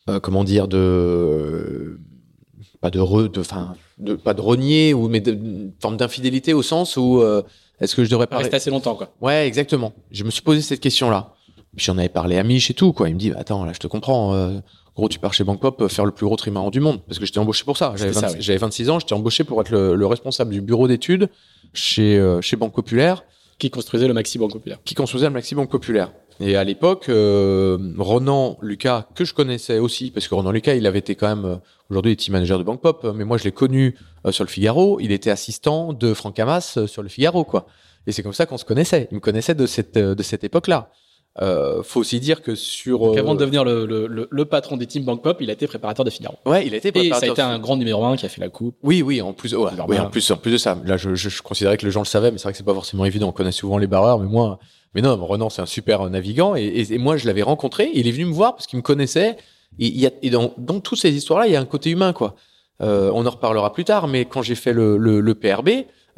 euh, 0.10 0.20
comment 0.22 0.44
dire, 0.44 0.68
de, 0.68 2.00
pas 2.82 2.90
de 2.90 3.00
re, 3.00 3.30
de, 3.30 3.42
enfin, 3.42 3.76
de, 3.98 4.16
pas 4.16 4.34
de 4.34 4.42
renier 4.42 4.94
ou 4.94 5.10
mais 5.10 5.20
de, 5.20 5.34
une 5.34 5.74
forme 5.82 5.98
d'infidélité 5.98 6.54
au 6.54 6.62
sens 6.62 6.96
où 6.96 7.22
euh, 7.22 7.42
est-ce 7.82 7.96
que 7.96 8.04
je 8.06 8.10
devrais 8.10 8.28
pas 8.28 8.38
rester 8.38 8.56
assez 8.56 8.70
longtemps, 8.70 8.96
quoi. 8.96 9.12
Ouais, 9.22 9.48
exactement. 9.48 9.94
Je 10.12 10.24
me 10.24 10.32
suis 10.32 10.42
posé 10.42 10.62
cette 10.62 10.80
question-là. 10.80 11.34
Puis 11.76 11.86
j'en 11.86 11.98
avais 11.98 12.10
parlé 12.10 12.38
à 12.38 12.44
Mich 12.44 12.72
et 12.72 12.74
tout, 12.74 12.94
quoi. 12.94 13.10
Il 13.10 13.16
me 13.16 13.20
dit, 13.20 13.30
bah, 13.32 13.38
attends, 13.40 13.66
là, 13.66 13.74
je 13.74 13.80
te 13.80 13.88
comprends. 13.88 14.34
euh, 14.34 14.60
gros, 15.00 15.10
tu 15.10 15.18
pars 15.20 15.34
chez 15.34 15.44
Bank 15.44 15.60
Pop 15.60 15.82
euh, 15.82 15.88
faire 15.88 16.06
le 16.06 16.12
plus 16.12 16.26
gros 16.26 16.36
trimaran 16.36 16.70
du 16.70 16.80
monde. 16.80 17.00
Parce 17.08 17.18
que 17.20 17.26
j'étais 17.26 17.40
embauché 17.40 17.64
pour 17.66 17.78
ça. 17.78 17.94
J'avais 17.96 18.14
C'était 18.14 18.28
ça, 18.28 18.32
20 18.34 18.34
oui. 18.38 18.42
j'avais 18.42 18.60
26 18.60 18.90
ans, 18.92 19.00
j'étais 19.00 19.14
embauché 19.14 19.44
pour 19.44 19.60
être 19.62 19.72
le, 19.72 19.96
le 19.96 20.06
responsable 20.06 20.52
du 20.52 20.62
bureau 20.62 20.88
d'études 20.88 21.30
chez, 21.74 22.18
euh, 22.18 22.42
chez 22.42 22.56
Banque 22.56 22.74
Populaire, 22.74 23.24
Qui 23.58 23.70
construisait 23.72 24.08
le 24.08 24.14
Maxi 24.14 24.38
Banque 24.38 24.54
Populaire. 24.54 24.78
qui 24.86 24.94
construisait 24.96 25.26
le 25.28 25.34
Maxi 25.34 25.56
Banque 25.56 25.70
Populaire. 25.72 26.12
Et 26.42 26.56
à 26.56 26.64
l'époque, 26.64 27.10
euh, 27.10 27.78
Ronan 27.98 28.58
Lucas, 28.62 29.08
que 29.14 29.26
je 29.26 29.34
connaissais 29.34 29.80
aussi, 29.80 30.10
parce 30.10 30.28
que 30.30 30.36
Ronan 30.36 30.52
Lucas, 30.52 30.76
il 30.76 30.88
avait 30.88 31.00
été 31.00 31.16
quand 31.16 31.28
même, 31.36 31.60
aujourd'hui, 31.90 32.16
team 32.16 32.32
manager 32.32 32.58
de 32.58 32.64
Bank 32.64 32.80
Pop, 32.82 33.06
mais 33.14 33.26
moi, 33.26 33.38
je 33.38 33.44
l'ai 33.44 33.52
connu 33.52 33.98
euh, 34.26 34.32
sur 34.32 34.46
le 34.46 34.50
Figaro. 34.50 35.00
Il 35.02 35.12
était 35.12 35.32
assistant 35.32 35.92
de 35.92 36.14
Franck 36.14 36.40
Hamas 36.40 36.78
euh, 36.78 36.88
sur 36.88 37.04
le 37.04 37.10
Figaro, 37.10 37.44
quoi. 37.44 37.68
Et 38.08 38.14
c'est 38.14 38.24
comme 38.24 38.32
ça 38.34 38.46
qu'on 38.46 38.58
se 38.58 38.64
connaissait. 38.64 39.10
Il 39.12 39.16
me 39.16 39.20
connaissait 39.20 39.54
de 39.54 39.66
cette, 39.66 39.98
de 39.98 40.24
cette 40.24 40.46
époque-là. 40.46 40.90
Euh, 41.42 41.84
faut 41.84 42.02
aussi 42.02 42.20
dire 42.20 42.42
que 42.42 42.54
sur. 42.56 43.00
Donc, 43.00 43.16
euh, 43.16 43.20
avant 43.20 43.34
de 43.34 43.40
devenir 43.40 43.64
le, 43.64 43.86
le, 43.86 44.08
le, 44.08 44.28
le 44.30 44.46
patron 44.46 44.76
des 44.76 44.88
teams 44.88 45.04
Banque 45.06 45.24
Pop, 45.24 45.38
il 45.40 45.50
a 45.50 45.54
été 45.54 45.68
préparateur 45.68 46.04
de 46.04 46.10
Figaro. 46.10 46.36
Ouais, 46.46 46.68
il 46.68 46.74
a 46.74 46.78
été 46.78 46.90
Et 46.90 46.92
ça 46.92 47.00
a 47.00 47.02
préparateur 47.02 47.32
été 47.32 47.42
un 47.42 47.60
grand 47.60 47.78
numéro 47.78 48.04
un 48.04 48.18
qui 48.18 48.26
a 48.26 48.30
fait 48.30 48.42
la 48.42 48.50
coupe. 48.50 48.76
Oui, 48.84 49.02
oui, 49.02 49.22
en 49.22 49.32
plus, 49.32 49.56
ouais, 49.56 49.72
oui, 49.88 50.00
en 50.00 50.10
plus, 50.10 50.30
en 50.32 50.38
plus 50.38 50.52
de 50.52 50.58
ça. 50.58 50.78
Là, 50.84 50.98
je, 50.98 51.16
je, 51.16 51.30
je 51.30 51.42
considérais 51.42 51.78
que 51.78 51.86
les 51.86 51.92
gens 51.92 52.02
le 52.02 52.06
savaient, 52.06 52.32
mais 52.32 52.38
c'est 52.38 52.44
vrai 52.44 52.52
que 52.52 52.58
c'est 52.58 52.66
pas 52.66 52.74
forcément 52.74 53.06
évident. 53.06 53.30
On 53.30 53.32
connaît 53.32 53.54
souvent 53.54 53.78
les 53.78 53.88
barreurs, 53.88 54.20
mais 54.20 54.28
moi, 54.28 54.60
mais 54.94 55.02
non, 55.02 55.16
Renan, 55.26 55.50
c'est 55.50 55.62
un 55.62 55.66
super 55.68 56.02
euh, 56.02 56.10
navigant. 56.10 56.56
Et, 56.56 56.64
et, 56.64 56.94
et 56.94 56.98
moi, 56.98 57.16
je 57.16 57.26
l'avais 57.26 57.44
rencontré. 57.44 57.90
Il 57.94 58.08
est 58.08 58.12
venu 58.12 58.26
me 58.26 58.34
voir 58.34 58.56
parce 58.56 58.68
qu'il 58.68 58.78
me 58.78 58.84
connaissait. 58.84 59.38
Et, 59.78 59.88
il 59.88 60.00
y 60.00 60.08
a, 60.08 60.12
et 60.22 60.30
dans, 60.30 60.54
dans 60.58 60.82
toutes 60.82 61.00
ces 61.00 61.14
histoires-là, 61.14 61.48
il 61.48 61.54
y 61.54 61.56
a 61.56 61.62
un 61.62 61.66
côté 61.66 61.90
humain, 61.90 62.12
quoi. 62.12 62.36
Euh, 62.82 63.12
on 63.14 63.26
en 63.26 63.30
reparlera 63.30 63.74
plus 63.74 63.84
tard, 63.86 64.08
mais 64.08 64.26
quand 64.26 64.42
j'ai 64.42 64.56
fait 64.56 64.74
le, 64.74 64.98
le, 64.98 65.20
le 65.20 65.36
PRB, 65.36 65.70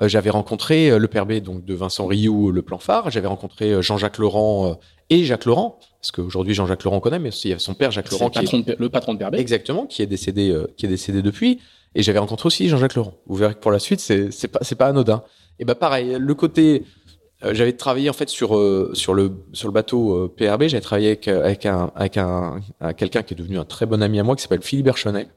euh, 0.02 0.08
j'avais 0.08 0.30
rencontré 0.30 0.90
euh, 0.92 1.00
le 1.00 1.08
PRB 1.08 1.34
donc 1.40 1.66
de 1.66 1.74
Vincent 1.74 2.06
Rioux, 2.06 2.52
le 2.52 2.62
plan 2.62 2.78
phare. 2.78 3.10
J'avais 3.10 3.28
rencontré 3.28 3.72
euh, 3.72 3.82
Jean-Jacques 3.82 4.18
Laurent 4.20 4.68
euh, 4.68 4.74
et 5.12 5.24
Jacques 5.26 5.46
Laurent, 5.46 5.78
parce 6.00 6.12
qu'aujourd'hui 6.12 6.56
Jean-Jacques 6.56 6.84
Laurent 6.84 7.00
connaît, 7.00 7.20
mais 7.20 7.30
aussi 7.30 7.50
il 7.50 7.52
y 7.52 7.54
a 7.54 7.60
son 7.60 7.76
père 7.76 7.92
Jacques 7.92 8.10
Laurent 8.10 8.26
le 8.26 8.32
qui 8.32 8.40
est 8.40 8.42
patron, 8.42 8.60
de, 8.60 8.76
le 8.80 8.90
patron 8.90 9.14
de. 9.14 9.24
Exactement, 9.38 9.86
qui 9.86 10.02
est 10.02 10.08
décédé, 10.08 10.50
euh, 10.50 10.68
qui 10.78 10.88
est 10.88 10.90
décédé 10.90 11.22
depuis. 11.22 11.60
Et 11.94 12.02
j'avais 12.02 12.20
rencontré 12.20 12.48
aussi 12.48 12.68
Jean-Jacques 12.70 12.96
Laurent. 12.96 13.14
Vous 13.28 13.36
verrez 13.36 13.54
que 13.54 13.60
pour 13.60 13.72
la 13.72 13.78
suite, 13.80 14.00
c'est 14.00 14.32
c'est 14.32 14.48
pas 14.48 14.60
c'est 14.64 14.76
pas 14.76 14.88
anodin. 14.88 15.22
Et 15.60 15.66
bah 15.66 15.76
pareil, 15.76 16.16
le 16.18 16.34
côté, 16.34 16.86
euh, 17.44 17.54
j'avais 17.54 17.74
travaillé 17.74 18.10
en 18.10 18.14
fait 18.14 18.30
sur 18.30 18.56
euh, 18.58 18.92
sur 18.94 19.14
le 19.14 19.34
sur 19.54 19.68
le 19.68 19.74
bateau 19.74 20.14
euh, 20.16 20.28
PRB. 20.36 20.64
J'avais 20.70 20.82
travaillé 20.82 21.08
avec 21.10 21.28
euh, 21.28 21.44
avec 21.44 21.66
un 21.66 21.92
avec 21.96 22.16
un, 22.18 22.62
un- 22.80 22.94
quelqu'un 22.94 23.22
qui 23.24 23.34
est 23.34 23.38
devenu 23.38 23.60
un 23.60 23.66
très 23.66 23.86
bon 23.86 24.02
ami 24.02 24.20
à 24.20 24.24
moi 24.24 24.36
qui 24.38 24.42
s'appelle 24.42 24.62
Philippe 24.62 24.86
Berchenet, 24.86 25.28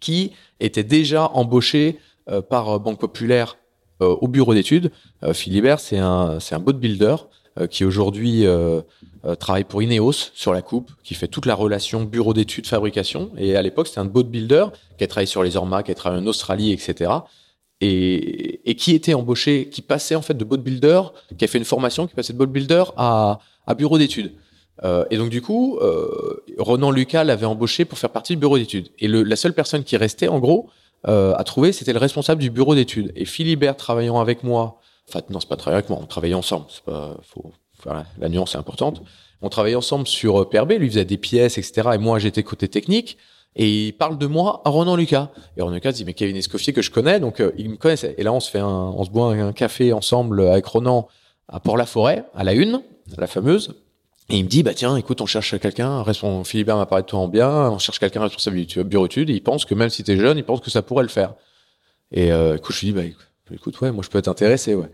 qui 0.00 0.32
était 0.58 0.82
déjà 0.84 1.28
embauché 1.28 1.98
euh, 2.28 2.42
par 2.42 2.80
Banque 2.80 2.98
Populaire 2.98 3.56
euh, 4.02 4.08
au 4.20 4.26
bureau 4.26 4.52
d'études. 4.54 4.90
Euh, 5.22 5.32
Philibert, 5.32 5.78
c'est 5.78 5.98
un 5.98 6.40
c'est 6.40 6.56
un 6.56 6.60
boat 6.60 6.72
builder 6.72 7.14
qui 7.70 7.84
aujourd'hui 7.84 8.46
euh, 8.46 8.80
euh, 9.24 9.34
travaille 9.34 9.64
pour 9.64 9.82
Ineos 9.82 10.30
sur 10.34 10.52
la 10.52 10.62
coupe, 10.62 10.90
qui 11.04 11.14
fait 11.14 11.28
toute 11.28 11.46
la 11.46 11.54
relation 11.54 12.04
bureau 12.04 12.32
d'études, 12.32 12.66
fabrication. 12.66 13.30
Et 13.36 13.56
à 13.56 13.62
l'époque, 13.62 13.88
c'était 13.88 14.00
un 14.00 14.06
boat 14.06 14.22
builder 14.24 14.66
qui 14.96 15.04
a 15.04 15.06
travaillé 15.06 15.26
sur 15.26 15.42
les 15.42 15.56
Orma, 15.56 15.82
qui 15.82 15.90
a 15.90 15.94
travaillé 15.94 16.22
en 16.22 16.26
Australie, 16.26 16.72
etc. 16.72 17.10
Et, 17.82 18.74
qui 18.78 18.94
était 18.94 19.14
embauché, 19.14 19.68
qui 19.68 19.82
passait 19.82 20.14
en 20.14 20.22
fait 20.22 20.34
de 20.34 20.44
boat 20.44 20.58
builder, 20.58 21.02
qui 21.36 21.44
a 21.44 21.48
fait 21.48 21.58
une 21.58 21.64
formation, 21.64 22.06
qui 22.06 22.14
passait 22.14 22.32
de 22.32 22.38
boat 22.38 22.46
builder 22.46 22.84
à, 22.96 23.40
bureau 23.76 23.98
d'études. 23.98 24.32
Euh, 24.82 25.04
et 25.10 25.18
donc 25.18 25.28
du 25.28 25.42
coup, 25.42 25.78
euh, 25.80 26.42
Ronan 26.58 26.90
Lucas 26.90 27.24
l'avait 27.24 27.46
embauché 27.46 27.84
pour 27.84 27.98
faire 27.98 28.10
partie 28.10 28.34
du 28.34 28.40
bureau 28.40 28.58
d'études. 28.58 28.88
Et 28.98 29.08
la 29.08 29.36
seule 29.36 29.52
personne 29.52 29.84
qui 29.84 29.96
restait, 29.96 30.28
en 30.28 30.38
gros, 30.38 30.70
euh, 31.08 31.34
à 31.36 31.44
trouver, 31.44 31.72
c'était 31.72 31.92
le 31.92 31.98
responsable 31.98 32.40
du 32.40 32.50
bureau 32.50 32.74
d'études. 32.74 33.12
Et 33.16 33.24
Philibert 33.24 33.76
travaillant 33.76 34.18
avec 34.18 34.42
moi, 34.42 34.80
enfin 35.10 35.24
non, 35.30 35.40
c'est 35.40 35.48
pas 35.48 35.56
travailler 35.56 35.78
avec 35.78 35.90
moi, 35.90 35.98
on 36.00 36.06
travaillait 36.06 36.34
ensemble. 36.34 36.66
C'est 36.68 36.84
pas, 36.84 37.16
faut, 37.22 37.52
voilà, 37.84 38.06
la 38.18 38.28
nuance 38.28 38.54
est 38.54 38.58
importante. 38.58 39.02
On 39.42 39.48
travaillait 39.48 39.76
ensemble 39.76 40.06
sur 40.06 40.42
euh, 40.42 40.48
PRB, 40.48 40.72
lui 40.72 40.88
faisait 40.88 41.04
des 41.04 41.16
pièces, 41.16 41.58
etc. 41.58 41.90
Et 41.94 41.98
moi, 41.98 42.18
j'étais 42.18 42.42
côté 42.42 42.68
technique. 42.68 43.16
Et 43.56 43.88
il 43.88 43.92
parle 43.92 44.16
de 44.16 44.26
moi 44.26 44.62
à 44.64 44.70
Ronan 44.70 44.96
Lucas. 44.96 45.30
Et 45.56 45.62
Ronan 45.62 45.74
Lucas 45.74 45.92
dit, 45.92 46.04
mais 46.04 46.14
Kevin 46.14 46.36
Escoffier 46.36 46.72
que 46.72 46.82
je 46.82 46.90
connais, 46.90 47.18
donc 47.18 47.40
euh, 47.40 47.52
il 47.58 47.70
me 47.70 47.76
connaissait. 47.76 48.14
Et 48.16 48.22
là, 48.22 48.32
on 48.32 48.40
se 48.40 48.50
fait 48.50 48.60
un, 48.60 48.66
on 48.66 49.04
se 49.04 49.10
boit 49.10 49.32
un 49.32 49.52
café 49.52 49.92
ensemble 49.92 50.42
avec 50.46 50.66
Ronan 50.66 51.08
à 51.48 51.58
Port-la-Forêt, 51.58 52.24
à 52.34 52.44
la 52.44 52.52
une, 52.52 52.82
la 53.18 53.26
fameuse. 53.26 53.74
Et 54.28 54.36
il 54.36 54.44
me 54.44 54.48
dit, 54.48 54.62
bah 54.62 54.74
tiens, 54.74 54.96
écoute, 54.96 55.20
on 55.20 55.26
cherche 55.26 55.58
quelqu'un, 55.58 56.04
Philibert 56.44 56.76
m'a 56.76 56.86
parlé 56.86 57.02
de 57.02 57.08
toi 57.08 57.18
en 57.18 57.26
bien, 57.26 57.50
on 57.70 57.78
cherche 57.80 57.98
quelqu'un 57.98 58.22
responsable 58.22 58.64
du 58.64 58.84
bureau 58.84 59.06
études, 59.06 59.28
et 59.28 59.32
il 59.32 59.42
pense 59.42 59.64
que 59.64 59.74
même 59.74 59.90
si 59.90 60.04
t'es 60.04 60.16
jeune, 60.16 60.38
il 60.38 60.44
pense 60.44 60.60
que 60.60 60.70
ça 60.70 60.82
pourrait 60.82 61.02
le 61.02 61.08
faire. 61.08 61.34
Et 62.12 62.30
euh, 62.30 62.56
écoute, 62.56 62.76
je 62.76 62.80
lui 62.80 62.86
dis, 62.88 62.92
bah 62.92 63.04
écoute, 63.04 63.26
écoute, 63.54 63.80
ouais, 63.80 63.90
moi 63.92 64.02
je 64.04 64.10
peux 64.10 64.18
être 64.18 64.28
intéressé, 64.28 64.74
ouais. 64.74 64.90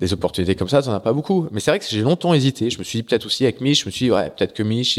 Des 0.00 0.12
opportunités 0.12 0.56
comme 0.56 0.68
ça, 0.68 0.82
t'en 0.82 0.92
as 0.92 1.00
pas 1.00 1.12
beaucoup. 1.12 1.46
Mais 1.52 1.60
c'est 1.60 1.70
vrai 1.70 1.78
que 1.78 1.84
j'ai 1.88 2.00
longtemps 2.02 2.34
hésité. 2.34 2.68
Je 2.68 2.78
me 2.78 2.84
suis 2.84 2.98
dit 2.98 3.02
peut-être 3.04 3.26
aussi 3.26 3.44
avec 3.44 3.60
Mich, 3.60 3.82
je 3.82 3.86
me 3.86 3.90
suis 3.92 4.06
dit, 4.06 4.10
ouais, 4.10 4.28
peut-être 4.30 4.52
que 4.52 4.62
Mich, 4.64 4.98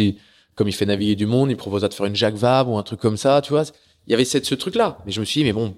comme 0.55 0.69
il 0.69 0.73
fait 0.73 0.85
naviguer 0.85 1.15
du 1.15 1.25
monde, 1.25 1.51
il 1.51 1.57
proposa 1.57 1.87
de 1.89 1.93
faire 1.93 2.05
une 2.05 2.15
Jacques 2.15 2.35
Vabre 2.35 2.71
ou 2.71 2.77
un 2.77 2.83
truc 2.83 3.01
comme 3.01 3.17
ça, 3.17 3.41
tu 3.41 3.51
vois. 3.51 3.63
Il 4.07 4.11
y 4.11 4.13
avait 4.13 4.23
cette, 4.23 4.45
ce 4.45 4.55
truc-là. 4.55 4.99
Mais 5.05 5.11
je 5.11 5.19
me 5.19 5.25
suis 5.25 5.41
dit, 5.41 5.45
mais 5.45 5.51
bon, 5.53 5.75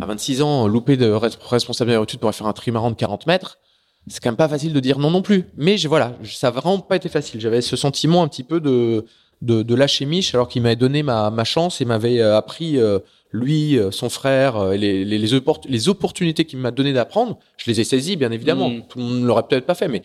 à 0.00 0.04
26 0.06 0.42
ans, 0.42 0.66
louper 0.68 0.96
de 0.98 1.10
res- 1.10 1.38
responsable 1.48 1.92
d'études 1.98 2.20
pour 2.20 2.34
faire 2.34 2.46
un 2.46 2.52
trimaran 2.52 2.90
de 2.90 2.96
40 2.96 3.26
mètres, 3.26 3.58
c'est 4.06 4.22
quand 4.22 4.28
même 4.30 4.36
pas 4.36 4.48
facile 4.48 4.72
de 4.74 4.80
dire 4.80 4.98
non 4.98 5.10
non 5.10 5.22
plus. 5.22 5.46
Mais 5.56 5.76
voilà, 5.86 6.14
ça 6.24 6.48
a 6.48 6.50
vraiment 6.50 6.78
pas 6.80 6.96
été 6.96 7.08
facile. 7.08 7.40
J'avais 7.40 7.62
ce 7.62 7.74
sentiment 7.76 8.22
un 8.22 8.28
petit 8.28 8.42
peu 8.42 8.60
de, 8.60 9.06
de, 9.40 9.62
de 9.62 9.74
lâcher 9.74 10.04
Mich 10.04 10.34
alors 10.34 10.48
qu'il 10.48 10.60
m'avait 10.60 10.76
donné 10.76 11.02
ma, 11.02 11.30
ma 11.30 11.44
chance 11.44 11.80
et 11.80 11.84
m'avait 11.86 12.20
euh, 12.20 12.36
appris, 12.36 12.78
euh, 12.78 12.98
lui, 13.30 13.78
euh, 13.78 13.90
son 13.90 14.08
frère, 14.08 14.56
euh, 14.56 14.74
les, 14.76 15.04
les, 15.04 15.18
les, 15.18 15.34
oppor- 15.34 15.60
les 15.68 15.88
opportunités 15.88 16.44
qu'il 16.44 16.58
m'a 16.58 16.70
donné 16.70 16.92
d'apprendre. 16.92 17.38
Je 17.58 17.70
les 17.70 17.80
ai 17.80 17.84
saisies, 17.84 18.16
bien 18.16 18.30
évidemment. 18.32 18.70
Mm. 18.70 18.82
Tout 18.88 18.98
le 18.98 19.04
monde 19.04 19.20
ne 19.20 19.26
l'aurait 19.26 19.42
peut-être 19.48 19.66
pas 19.66 19.74
fait, 19.74 19.88
mais 19.88 20.02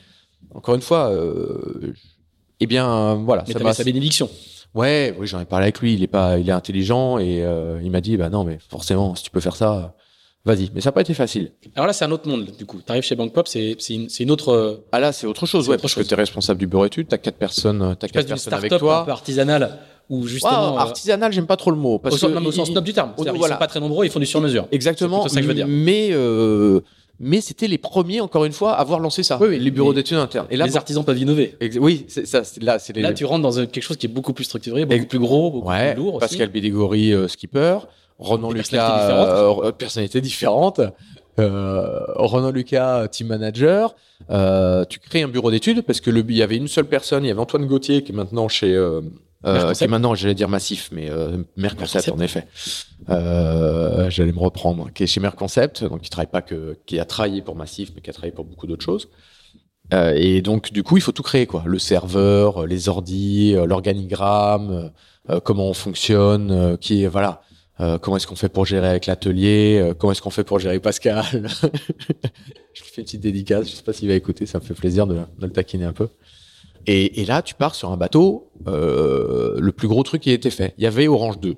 encore 0.54 0.76
une 0.76 0.82
fois, 0.82 1.10
euh, 1.12 1.94
eh 2.60 2.68
bien, 2.68 3.16
voilà. 3.16 3.44
Mais 3.48 3.54
ça 3.54 3.60
m'a- 3.60 3.74
sa 3.74 3.84
bénédiction. 3.84 4.30
Ouais, 4.76 5.14
oui, 5.20 5.28
j'en 5.28 5.40
ai 5.40 5.46
parlé 5.46 5.66
avec 5.66 5.80
lui. 5.80 5.94
Il 5.94 6.04
est 6.04 6.08
pas, 6.08 6.38
il 6.40 6.50
est 6.50 6.54
intelligent 6.54 7.18
et 7.20 7.44
euh, 7.44 7.80
il 7.84 7.92
m'a 7.92 8.02
dit, 8.02 8.18
bah 8.18 8.30
non, 8.30 8.44
mais 8.44 8.58
forcément, 8.70 9.14
si 9.16 9.24
tu 9.24 9.30
peux 9.30 9.40
faire 9.40 9.56
ça, 9.56 9.96
vas-y. 10.46 10.72
Mais 10.74 10.82
ça 10.82 10.90
n'a 10.90 10.94
pas 10.94 11.02
été 11.02 11.14
facile. 11.14 11.52
Alors 11.76 11.86
là, 11.88 11.94
c'est 11.94 12.04
un 12.06 12.12
autre 12.12 12.28
monde, 12.28 12.48
du 12.58 12.66
coup. 12.66 12.82
T'arrives 12.82 13.04
chez 13.04 13.16
Bank 13.16 13.32
Pop, 13.34 13.48
c'est 13.48 13.78
une, 13.90 14.08
une 14.20 14.32
autre. 14.32 14.50
euh, 14.50 14.84
Ah 14.92 15.00
là, 15.00 15.12
c'est 15.14 15.28
autre 15.28 15.46
chose, 15.46 15.68
ouais, 15.70 15.76
autre 15.76 15.84
parce 15.84 15.94
chose. 15.94 16.04
que 16.04 16.10
t'es 16.10 16.16
responsable 16.16 16.60
du 16.60 16.66
bureau 16.68 16.86
études, 16.86 17.08
t'as 17.08 17.20
quatre 17.20 17.38
personnes, 17.38 17.96
t'as 18.00 18.08
Tu 18.08 18.14
quatre 18.14 18.28
personnes 18.28 18.54
avec 18.54 18.72
start-up 18.72 18.74
un 18.74 18.96
peu 18.98 19.04
toi. 19.06 19.12
artisanale 19.14 19.80
où 20.10 20.26
justement. 20.28 20.72
Wow, 20.74 20.78
euh, 20.78 20.82
artisanal, 20.82 21.32
j'aime 21.34 21.48
pas 21.48 21.56
trop 21.58 21.72
le 21.72 21.78
mot, 21.78 21.98
parce 22.00 22.22
au, 22.22 22.28
que 22.28 22.34
non, 22.34 22.42
mais 22.42 22.48
au 22.48 22.52
sens 22.52 22.70
noble 22.72 22.86
du 22.86 22.94
terme. 22.94 23.12
Ils 23.18 23.26
sont 23.26 23.56
pas 23.58 23.68
très 23.68 23.80
nombreux, 23.80 24.06
ils 24.06 24.12
font 24.12 24.20
du 24.20 24.26
sur-mesure. 24.26 24.68
Exactement. 24.72 25.24
C'est 25.24 25.30
ça 25.30 25.36
que 25.38 25.44
je 25.44 25.48
veux 25.48 25.54
dire. 25.54 25.68
Mais 25.68 26.10
euh, 26.12 26.82
mais 27.20 27.42
c'était 27.42 27.68
les 27.68 27.78
premiers, 27.78 28.20
encore 28.22 28.44
une 28.44 28.52
fois, 28.52 28.74
à 28.74 28.82
avoir 28.82 29.00
lancé 29.00 29.24
ça. 29.24 29.38
Oui, 29.40 29.48
oui, 29.50 29.60
les 29.60 29.72
bureaux 29.72 29.94
d'études 29.94 30.18
internes. 30.18 30.48
Et 30.50 30.58
là, 30.58 30.66
les 30.66 30.76
artisans 30.76 31.06
peuvent 31.06 31.20
innover. 31.20 31.56
ex- 31.62 31.78
oui, 31.80 32.06
c'est 32.08 32.26
ça. 32.28 32.44
c'est- 32.44 32.62
Là, 32.62 32.80
c'est 32.80 32.94
les. 32.96 33.02
Là, 33.02 33.14
tu 33.14 33.24
rentres 33.26 33.44
dans 33.44 33.60
un- 33.60 33.66
quelque 33.66 33.84
chose 33.84 33.98
qui 33.98 34.08
est 34.08 34.10
beaucoup 34.10 34.34
plus 34.34 34.44
structuré, 34.46 34.82
beaucoup 34.86 34.96
Ex- 34.96 35.06
plus 35.06 35.20
gros, 35.20 35.52
beaucoup 35.52 35.70
Ouais, 35.70 35.94
plus 35.94 36.04
lourd. 36.04 36.20
Pascal 36.20 36.50
Bédégori, 36.50 37.14
euh, 37.14 37.28
skipper. 37.28 37.78
Ronan 38.20 38.52
Lucas, 38.52 38.64
différentes. 38.64 39.66
euh, 39.66 39.72
personnalité 39.72 40.22
différente. 40.22 40.82
Euh, 41.40 42.00
Ronan 42.16 42.52
Lucas, 42.52 43.08
team 43.08 43.28
manager. 43.28 43.96
Euh, 44.30 44.86
tu 44.86 45.00
crées 45.00 45.24
un 45.24 45.28
bureau 45.28 45.50
d'études 45.52 45.82
parce 45.82 46.00
que 46.00 46.10
le, 46.12 46.24
il 46.28 46.36
y 46.38 46.44
avait 46.44 46.58
une 46.58 46.68
seule 46.68 46.86
personne. 46.86 47.24
Il 47.26 47.28
y 47.28 47.32
avait 47.32 47.40
Antoine 47.40 47.66
Gauthier 47.66 48.04
qui 48.04 48.12
est 48.12 48.16
maintenant 48.16 48.48
chez 48.48 48.74
euh, 49.46 49.70
Euh, 49.70 49.74
qui 49.74 49.84
est 49.84 49.88
maintenant, 49.88 50.16
j'allais 50.16 50.36
dire 50.36 50.50
massif, 50.50 50.90
mais 50.92 51.10
euh, 51.10 51.44
Merconcept, 51.58 52.10
en 52.10 52.20
effet. 52.20 52.48
Euh, 53.10 54.10
j'allais 54.10 54.32
me 54.32 54.40
reprendre, 54.40 54.90
qui 54.94 55.04
est 55.04 55.08
chez 55.08 55.20
Merconcept, 55.20 55.84
donc 55.84 56.02
qui 56.02 56.10
travaille 56.10 56.32
pas 56.32 56.42
que, 56.42 56.78
qui 56.86 57.00
a 57.00 57.06
travaillé 57.06 57.42
pour 57.42 57.56
Massif, 57.56 57.92
mais 57.96 58.02
qui 58.02 58.10
a 58.10 58.14
travaillé 58.14 58.34
pour 58.34 58.46
beaucoup 58.46 58.68
d'autres 58.68 58.86
choses. 58.86 59.10
Euh, 59.94 60.14
et 60.16 60.42
donc, 60.42 60.72
du 60.72 60.84
coup, 60.84 60.98
il 60.98 61.02
faut 61.02 61.12
tout 61.12 61.24
créer, 61.24 61.46
quoi. 61.46 61.64
Le 61.66 61.80
serveur, 61.80 62.66
les 62.66 62.88
ordis, 62.90 63.54
euh, 63.54 63.66
l'organigramme, 63.66 64.92
euh, 65.30 65.40
comment 65.42 65.68
on 65.68 65.74
fonctionne, 65.74 66.78
qui 66.80 67.04
est, 67.04 67.08
voilà. 67.08 67.42
comment 68.02 68.18
est-ce 68.18 68.28
qu'on 68.28 68.36
fait 68.36 68.50
pour 68.50 68.66
gérer 68.66 68.88
avec 68.88 69.08
l'atelier 69.08 69.92
Comment 69.98 70.12
est-ce 70.12 70.22
qu'on 70.22 70.30
fait 70.30 70.44
pour 70.44 70.60
gérer 70.60 70.80
Pascal? 70.80 71.24
Je 72.74 72.82
lui 72.84 72.90
fais 72.90 73.02
une 73.02 73.06
petite 73.06 73.22
dédicace. 73.22 73.70
Je 73.70 73.76
sais 73.76 73.84
pas 73.84 73.94
s'il 73.94 74.08
va 74.08 74.16
écouter. 74.16 74.46
Ça 74.46 74.60
me 74.60 74.64
fait 74.64 74.74
plaisir 74.74 75.06
de, 75.06 75.16
de 75.16 75.46
le 75.46 75.52
taquiner 75.52 75.86
un 75.86 75.94
peu. 75.94 76.08
Et, 76.88 77.22
et, 77.22 77.26
là, 77.26 77.42
tu 77.42 77.56
pars 77.56 77.76
sur 77.76 77.92
un 77.92 77.98
bateau. 77.98 78.50
Euh, 78.68 79.56
le 79.60 79.72
plus 79.72 79.88
gros 79.88 80.04
truc 80.04 80.22
qui 80.22 80.30
a 80.30 80.34
été 80.34 80.50
fait. 80.50 80.74
Il 80.78 80.84
y 80.84 80.88
avait 80.88 81.08
Orange 81.08 81.40
2. 81.40 81.56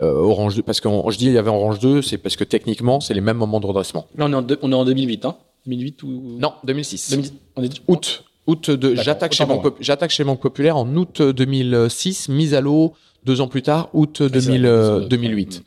Euh, 0.00 0.12
Orange 0.12 0.56
2, 0.56 0.62
parce 0.62 0.80
que 0.80 0.88
je 0.88 1.18
dis 1.18 1.26
il 1.26 1.32
y 1.32 1.38
avait 1.38 1.50
Orange 1.50 1.78
2, 1.78 2.02
c'est 2.02 2.18
parce 2.18 2.36
que 2.36 2.44
techniquement, 2.44 3.00
c'est 3.00 3.14
les 3.14 3.20
mêmes 3.20 3.36
moments 3.36 3.60
de 3.60 3.66
redressement. 3.66 4.06
Là, 4.16 4.26
on 4.26 4.32
est 4.32 4.34
en, 4.34 4.46
on 4.62 4.72
est 4.72 4.74
en 4.74 4.84
2008, 4.84 5.24
hein 5.26 5.36
2008 5.66 6.02
ou? 6.02 6.38
Non, 6.38 6.54
2006. 6.64 7.10
2010, 7.10 7.34
on 7.56 7.62
est... 7.62 7.82
Août. 7.88 8.24
Août 8.46 8.70
de, 8.70 8.94
j'attaque 8.96 9.32
chez, 9.34 9.44
Banque 9.44 9.74
j'attaque 9.80 10.10
chez 10.10 10.24
Banque 10.24 10.40
Populaire 10.40 10.76
en 10.76 10.96
août 10.96 11.22
2006, 11.22 12.28
mise 12.28 12.54
à 12.54 12.60
l'eau 12.60 12.94
deux 13.24 13.40
ans 13.40 13.46
plus 13.46 13.62
tard, 13.62 13.88
août 13.92 14.22
2000, 14.22 15.06
2008. 15.08 15.62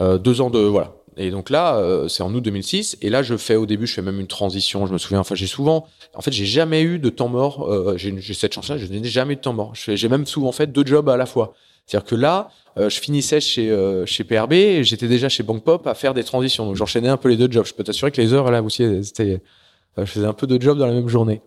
Euh, 0.00 0.18
deux 0.18 0.40
ans 0.40 0.50
de, 0.50 0.58
voilà. 0.58 0.94
Et 1.20 1.30
donc 1.30 1.50
là, 1.50 1.76
euh, 1.76 2.08
c'est 2.08 2.22
en 2.22 2.32
août 2.34 2.40
2006. 2.40 2.96
Et 3.02 3.10
là, 3.10 3.22
je 3.22 3.36
fais 3.36 3.54
au 3.54 3.66
début, 3.66 3.86
je 3.86 3.92
fais 3.92 4.00
même 4.00 4.20
une 4.20 4.26
transition. 4.26 4.86
Je 4.86 4.92
me 4.94 4.96
souviens, 4.96 5.20
enfin, 5.20 5.34
j'ai 5.34 5.46
souvent, 5.46 5.86
en 6.14 6.22
fait, 6.22 6.32
j'ai 6.32 6.46
jamais 6.46 6.80
eu 6.80 6.98
de 6.98 7.10
temps 7.10 7.28
mort. 7.28 7.70
Euh, 7.70 7.98
j'ai 7.98 8.32
cette 8.32 8.54
chance-là, 8.54 8.78
je 8.78 8.86
n'ai 8.86 9.04
jamais 9.04 9.34
eu 9.34 9.36
de 9.36 9.42
temps 9.42 9.52
mort. 9.52 9.74
J'ai 9.74 10.08
même 10.08 10.24
souvent 10.24 10.50
fait 10.50 10.66
deux 10.66 10.86
jobs 10.86 11.10
à 11.10 11.18
la 11.18 11.26
fois. 11.26 11.52
C'est-à-dire 11.84 12.08
que 12.08 12.14
là, 12.14 12.48
euh, 12.78 12.88
je 12.88 12.98
finissais 13.00 13.38
chez 13.38 13.68
chez 14.06 14.24
PRB 14.24 14.54
et 14.54 14.82
j'étais 14.82 15.08
déjà 15.08 15.28
chez 15.28 15.42
Bank 15.42 15.62
Pop 15.62 15.86
à 15.86 15.92
faire 15.92 16.14
des 16.14 16.24
transitions. 16.24 16.64
Donc 16.64 16.76
j'enchaînais 16.76 17.10
un 17.10 17.18
peu 17.18 17.28
les 17.28 17.36
deux 17.36 17.52
jobs. 17.52 17.66
Je 17.66 17.74
peux 17.74 17.84
t'assurer 17.84 18.10
que 18.10 18.20
les 18.22 18.32
heures 18.32 18.50
là 18.50 18.62
aussi, 18.62 19.04
c'était, 19.04 19.42
je 19.98 20.04
faisais 20.06 20.26
un 20.26 20.32
peu 20.32 20.46
de 20.46 20.58
jobs 20.58 20.78
dans 20.78 20.86
la 20.86 20.94
même 20.94 21.08
journée. 21.08 21.42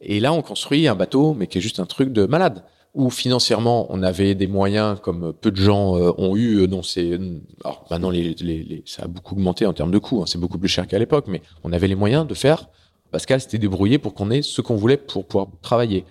Et 0.00 0.20
là, 0.20 0.32
on 0.32 0.42
construit 0.42 0.86
un 0.86 0.94
bateau, 0.94 1.34
mais 1.34 1.48
qui 1.48 1.58
est 1.58 1.60
juste 1.60 1.80
un 1.80 1.86
truc 1.86 2.12
de 2.12 2.26
malade 2.26 2.62
où 2.96 3.10
financièrement 3.10 3.86
on 3.90 4.02
avait 4.02 4.34
des 4.34 4.46
moyens 4.46 4.98
comme 5.00 5.34
peu 5.34 5.50
de 5.50 5.56
gens 5.56 5.96
euh, 5.98 6.12
ont 6.16 6.34
eu 6.34 6.62
euh, 6.62 6.66
non 6.66 6.82
c'est 6.82 7.18
alors 7.62 7.84
maintenant 7.90 8.08
les, 8.08 8.34
les, 8.40 8.64
les, 8.64 8.82
ça 8.86 9.02
a 9.04 9.06
beaucoup 9.06 9.34
augmenté 9.34 9.66
en 9.66 9.74
termes 9.74 9.90
de 9.90 9.98
coûts 9.98 10.22
hein, 10.22 10.24
c'est 10.26 10.40
beaucoup 10.40 10.58
plus 10.58 10.68
cher 10.68 10.86
qu'à 10.86 10.98
l'époque 10.98 11.26
mais 11.28 11.42
on 11.62 11.72
avait 11.72 11.88
les 11.88 11.94
moyens 11.94 12.26
de 12.26 12.34
faire 12.34 12.68
Pascal 13.12 13.40
s'était 13.40 13.58
débrouillé 13.58 13.98
pour 13.98 14.14
qu'on 14.14 14.30
ait 14.30 14.42
ce 14.42 14.60
qu'on 14.62 14.74
voulait 14.74 14.96
pour 14.96 15.24
pouvoir 15.26 15.46
travailler. 15.62 16.04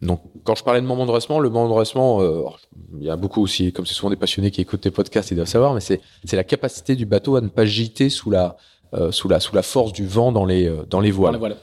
Donc 0.00 0.20
quand 0.42 0.56
je 0.56 0.64
parlais 0.64 0.80
de 0.80 0.86
moment 0.86 1.06
de 1.06 1.12
le 1.12 1.50
moment 1.50 1.68
de 1.68 2.22
euh, 2.22 2.42
il 2.98 3.04
y 3.04 3.10
a 3.10 3.14
beaucoup 3.14 3.40
aussi 3.40 3.72
comme 3.72 3.86
c'est 3.86 3.94
souvent 3.94 4.10
des 4.10 4.16
passionnés 4.16 4.50
qui 4.50 4.60
écoutent 4.60 4.80
tes 4.80 4.90
podcasts 4.90 5.30
ils 5.30 5.36
doivent 5.36 5.46
savoir 5.46 5.74
mais 5.74 5.80
c'est 5.80 6.00
c'est 6.24 6.34
la 6.34 6.44
capacité 6.44 6.96
du 6.96 7.06
bateau 7.06 7.36
à 7.36 7.40
ne 7.40 7.48
pas 7.48 7.64
gîter 7.64 8.08
sous 8.08 8.30
la 8.30 8.56
sous 9.10 9.28
la 9.28 9.38
sous 9.38 9.54
la 9.54 9.62
force 9.62 9.92
du 9.92 10.04
vent 10.06 10.32
dans 10.32 10.44
les 10.44 10.68
dans 10.90 11.00
les 11.00 11.12
voiles, 11.12 11.56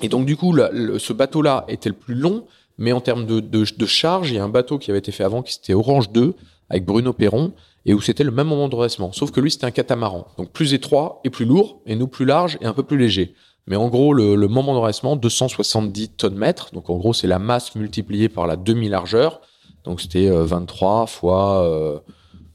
et 0.00 0.08
donc 0.08 0.24
du 0.24 0.36
coup 0.36 0.56
ce 0.56 1.12
bateau 1.12 1.42
là 1.42 1.64
était 1.68 1.88
le 1.88 1.96
plus 1.96 2.14
long 2.14 2.44
mais 2.78 2.92
en 2.92 3.00
termes 3.00 3.26
de, 3.26 3.40
de, 3.40 3.64
de, 3.76 3.86
charge, 3.86 4.30
il 4.30 4.36
y 4.36 4.38
a 4.38 4.44
un 4.44 4.48
bateau 4.48 4.78
qui 4.78 4.90
avait 4.90 4.98
été 4.98 5.12
fait 5.12 5.24
avant, 5.24 5.42
qui 5.42 5.54
c'était 5.54 5.74
Orange 5.74 6.10
2, 6.10 6.34
avec 6.70 6.84
Bruno 6.84 7.12
Perron, 7.12 7.52
et 7.86 7.94
où 7.94 8.00
c'était 8.00 8.24
le 8.24 8.30
même 8.30 8.46
moment 8.46 8.68
de 8.68 8.74
redressement. 8.74 9.12
Sauf 9.12 9.30
que 9.30 9.40
lui, 9.40 9.50
c'était 9.50 9.66
un 9.66 9.70
catamaran. 9.70 10.26
Donc 10.36 10.50
plus 10.52 10.74
étroit 10.74 11.20
et 11.24 11.30
plus 11.30 11.44
lourd, 11.44 11.80
et 11.86 11.96
nous 11.96 12.08
plus 12.08 12.24
large 12.24 12.58
et 12.60 12.66
un 12.66 12.72
peu 12.72 12.82
plus 12.82 12.98
léger. 12.98 13.34
Mais 13.66 13.76
en 13.76 13.88
gros, 13.88 14.14
le, 14.14 14.34
le 14.34 14.48
moment 14.48 14.72
de 14.72 14.78
redressement, 14.78 15.16
270 15.16 16.10
tonnes 16.10 16.36
mètres. 16.36 16.70
Donc 16.72 16.88
en 16.88 16.96
gros, 16.96 17.12
c'est 17.12 17.26
la 17.26 17.38
masse 17.38 17.74
multipliée 17.74 18.28
par 18.28 18.46
la 18.46 18.56
demi-largeur. 18.56 19.40
Donc 19.84 20.00
c'était 20.00 20.30
23 20.30 21.02
euh, 21.02 21.06
fois... 21.06 21.62
Euh, 21.64 21.98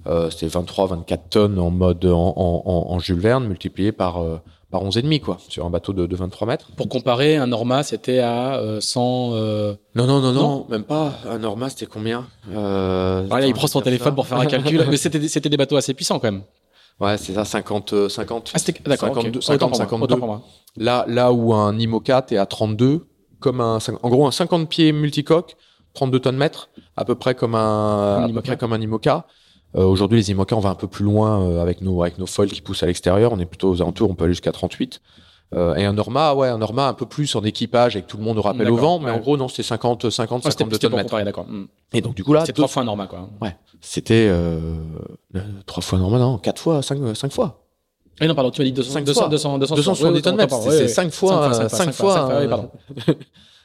euh, 0.07 0.29
c'était 0.29 0.47
23, 0.47 0.87
24 0.87 1.29
tonnes 1.29 1.59
en 1.59 1.71
mode 1.71 2.05
en, 2.05 2.33
en, 2.35 2.93
en 2.93 2.99
Jules 2.99 3.19
Verne 3.19 3.47
multiplié 3.47 3.91
par 3.91 4.21
euh, 4.21 4.37
par 4.73 4.81
11 4.81 4.97
et 4.97 5.01
demi 5.03 5.19
quoi 5.19 5.37
sur 5.49 5.67
un 5.67 5.69
bateau 5.69 5.93
de, 5.93 6.07
de 6.07 6.15
23 6.15 6.47
mètres. 6.47 6.71
Pour 6.75 6.89
comparer, 6.89 7.37
un 7.37 7.45
Norma 7.45 7.83
c'était 7.83 8.17
à 8.17 8.55
euh, 8.55 8.81
100. 8.81 9.29
Euh... 9.33 9.75
Non, 9.93 10.07
non 10.07 10.19
non 10.19 10.33
non 10.33 10.65
même 10.67 10.83
pas. 10.83 11.13
Un 11.29 11.37
Norma 11.37 11.69
c'était 11.69 11.85
combien 11.85 12.25
euh, 12.51 13.27
ah, 13.29 13.45
Il 13.45 13.53
prend 13.53 13.67
son 13.67 13.81
téléphone 13.81 14.15
pour 14.15 14.25
faire 14.25 14.39
un 14.39 14.47
calcul, 14.47 14.83
mais 14.89 14.97
c'était 14.97 15.27
c'était 15.27 15.49
des 15.49 15.57
bateaux 15.57 15.77
assez 15.77 15.93
puissants 15.93 16.17
quand 16.17 16.31
même. 16.31 16.41
Ouais, 16.99 17.17
c'est 17.17 17.33
ça, 17.33 17.45
50, 17.45 18.09
50. 18.09 18.51
Ah, 18.53 18.59
c'était, 18.59 18.81
d'accord, 18.83 19.09
52, 19.09 19.41
50, 19.41 19.75
52. 19.75 20.15
Là, 20.77 21.05
là 21.07 21.31
où 21.31 21.53
un 21.53 21.77
Imoca, 21.77 22.21
t'es 22.23 22.37
à 22.37 22.45
32, 22.45 23.05
comme 23.39 23.61
un, 23.61 23.77
en 24.01 24.09
gros, 24.09 24.25
un 24.25 24.31
50 24.31 24.69
pieds 24.69 24.91
multicoque, 24.91 25.55
32 25.93 26.19
tonnes 26.19 26.37
mètres, 26.37 26.69
à 26.95 27.05
peu 27.05 27.15
près 27.15 27.35
comme 27.35 27.55
un, 27.55 28.17
un 28.17 28.23
à 28.23 28.29
peu 28.29 28.41
près 28.41 28.57
comme 28.57 28.73
un 28.73 28.81
Imoca. 28.81 29.25
Euh, 29.75 29.83
Aujourd'hui, 29.85 30.19
les 30.19 30.31
IMOCA, 30.31 30.55
on 30.55 30.59
va 30.59 30.69
un 30.69 30.75
peu 30.75 30.87
plus 30.87 31.03
loin 31.03 31.41
euh, 31.41 31.61
avec 31.61 31.81
nos 31.81 32.01
avec 32.03 32.17
nos 32.19 32.25
foils 32.27 32.51
qui 32.51 32.61
poussent 32.61 32.83
à 32.83 32.85
l'extérieur. 32.85 33.31
On 33.33 33.39
est 33.39 33.45
plutôt 33.45 33.69
aux 33.71 33.81
alentours, 33.81 34.09
on 34.09 34.15
peut 34.15 34.25
aller 34.25 34.33
jusqu'à 34.33 34.51
38. 34.51 35.01
Euh, 35.55 35.75
et 35.75 35.85
un 35.85 35.93
Norma, 35.93 36.33
ouais, 36.33 36.47
un 36.47 36.57
Norma 36.57 36.87
un 36.87 36.93
peu 36.93 37.05
plus 37.05 37.35
en 37.35 37.43
équipage 37.43 37.95
avec 37.95 38.07
tout 38.07 38.17
le 38.17 38.23
monde 38.23 38.37
au 38.39 38.41
rappel 38.41 38.69
au 38.71 38.75
vent, 38.75 38.99
mais 38.99 39.11
en 39.11 39.19
gros 39.19 39.37
non, 39.37 39.47
c'était 39.47 39.63
50, 39.63 40.09
50, 40.09 40.43
52 40.43 40.77
tonnes 40.79 40.95
mètres. 40.95 41.23
d'accord. 41.23 41.45
Et 41.93 42.01
donc 42.01 42.15
du 42.15 42.23
coup 42.23 42.33
là, 42.33 42.43
c'est 42.45 42.53
trois 42.53 42.67
fois 42.67 42.81
un 42.81 42.85
Norma 42.85 43.07
quoi. 43.07 43.29
Ouais, 43.41 43.55
c'était 43.81 44.27
euh, 44.29 44.59
trois 45.65 45.81
fois 45.83 45.99
Norma, 45.99 46.17
non, 46.17 46.37
quatre 46.37 46.61
fois, 46.61 46.81
cinq, 46.81 46.97
cinq 47.15 47.31
fois. 47.31 47.59
Oui, 48.21 48.27
non, 48.27 48.35
pardon, 48.35 48.51
tu 48.51 48.61
as 48.61 48.65
dit 48.65 48.71
200, 48.71 49.01
200, 49.01 49.27
200, 49.29 49.57
200, 49.57 49.75
270 49.75 50.21
tonnes 50.21 50.35
mètres. 50.35 50.61
C'est 50.71 50.87
cinq 50.87 51.11
fois, 51.11 51.67
cinq 51.69 51.91
fois. 51.93 52.29
pardon. 52.49 52.69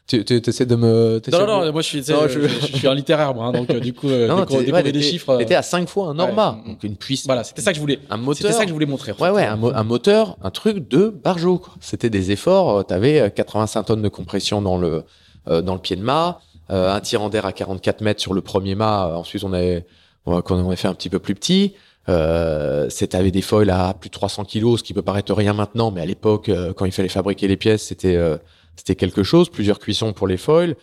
Tu, 0.09 0.24
tu 0.24 0.35
essaies 0.35 0.64
de 0.64 0.74
me. 0.74 1.20
Non, 1.30 1.47
non, 1.47 1.47
non, 1.47 1.72
moi 1.72 1.82
je 1.82 1.86
suis, 1.86 2.02
je... 2.02 2.48
je... 2.48 2.76
suis 2.78 2.89
un 2.89 2.94
littéraire, 2.94 3.35
moi, 3.35 3.47
hein, 3.47 3.52
donc 3.52 3.68
euh, 3.68 3.78
du 3.78 3.93
coup, 3.93 4.09
euh, 4.09 4.26
non, 4.26 4.40
découvrir 4.40 4.72
ouais, 4.72 4.82
des 4.82 5.02
chiffres. 5.02 5.36
T'étais 5.36 5.55
à 5.55 5.60
5 5.60 5.86
fois 5.86 6.09
un 6.09 6.14
Norma, 6.14 6.59
ouais. 6.64 6.72
donc 6.72 6.82
une 6.82 6.97
puissance. 6.97 7.26
Voilà, 7.26 7.44
c'était 7.44 7.60
ça 7.60 7.72
que 7.72 7.76
je 7.76 7.80
voulais. 7.80 7.98
Un 8.09 8.16
moteur. 8.16 8.36
C'était 8.36 8.55
ça 8.55 8.62
que 8.62 8.68
je 8.68 8.72
voulais 8.72 8.86
montrer. 8.86 9.12
Ouais, 9.20 9.28
ouais, 9.28 9.44
un, 9.44 9.56
mo 9.56 9.70
un, 9.74 9.85
moteur, 9.85 10.39
un 10.43 10.51
truc 10.51 10.89
de 10.89 11.09
barjo. 11.09 11.62
C'était 11.80 12.09
des 12.09 12.30
efforts. 12.30 12.86
T'avais 12.86 13.30
85 13.30 13.82
tonnes 13.82 14.02
de 14.02 14.09
compression 14.09 14.62
dans 14.62 14.78
le 14.78 15.05
euh, 15.48 15.60
dans 15.60 15.74
le 15.74 15.80
pied 15.80 15.97
de 15.97 16.02
mât, 16.02 16.40
euh, 16.70 16.90
un 16.90 17.01
tirant 17.01 17.28
d'air 17.28 17.44
à 17.44 17.52
44 17.52 18.01
mètres 18.01 18.22
sur 18.22 18.32
le 18.32 18.40
premier 18.40 18.74
mât. 18.74 19.12
Ensuite, 19.14 19.44
on 19.44 19.52
avait 19.52 19.86
on 20.24 20.40
avait 20.40 20.76
fait 20.76 20.89
un 20.89 20.94
petit 20.94 21.10
peu 21.10 21.18
plus 21.18 21.35
petit. 21.35 21.74
Euh, 22.09 22.89
c'était 22.89 23.30
des 23.30 23.43
foils 23.43 23.70
à 23.70 23.94
plus 23.94 24.09
de 24.09 24.12
300 24.12 24.44
kilos, 24.44 24.80
ce 24.80 24.85
qui 24.85 24.94
peut 24.94 25.02
paraître 25.02 25.32
rien 25.35 25.52
maintenant, 25.52 25.90
mais 25.90 26.01
à 26.01 26.06
l'époque, 26.06 26.48
euh, 26.48 26.72
quand 26.72 26.86
il 26.86 26.93
fallait 26.93 27.09
fabriquer 27.09 27.48
les 27.48 27.56
pièces, 27.56 27.85
c'était 27.85 28.16
euh, 28.16 28.39
c'était 28.78 28.94
quelque 28.94 29.24
chose, 29.24 29.48
plusieurs 29.48 29.80
cuissons 29.80 30.12
pour 30.12 30.28
les 30.28 30.36
foils. 30.36 30.76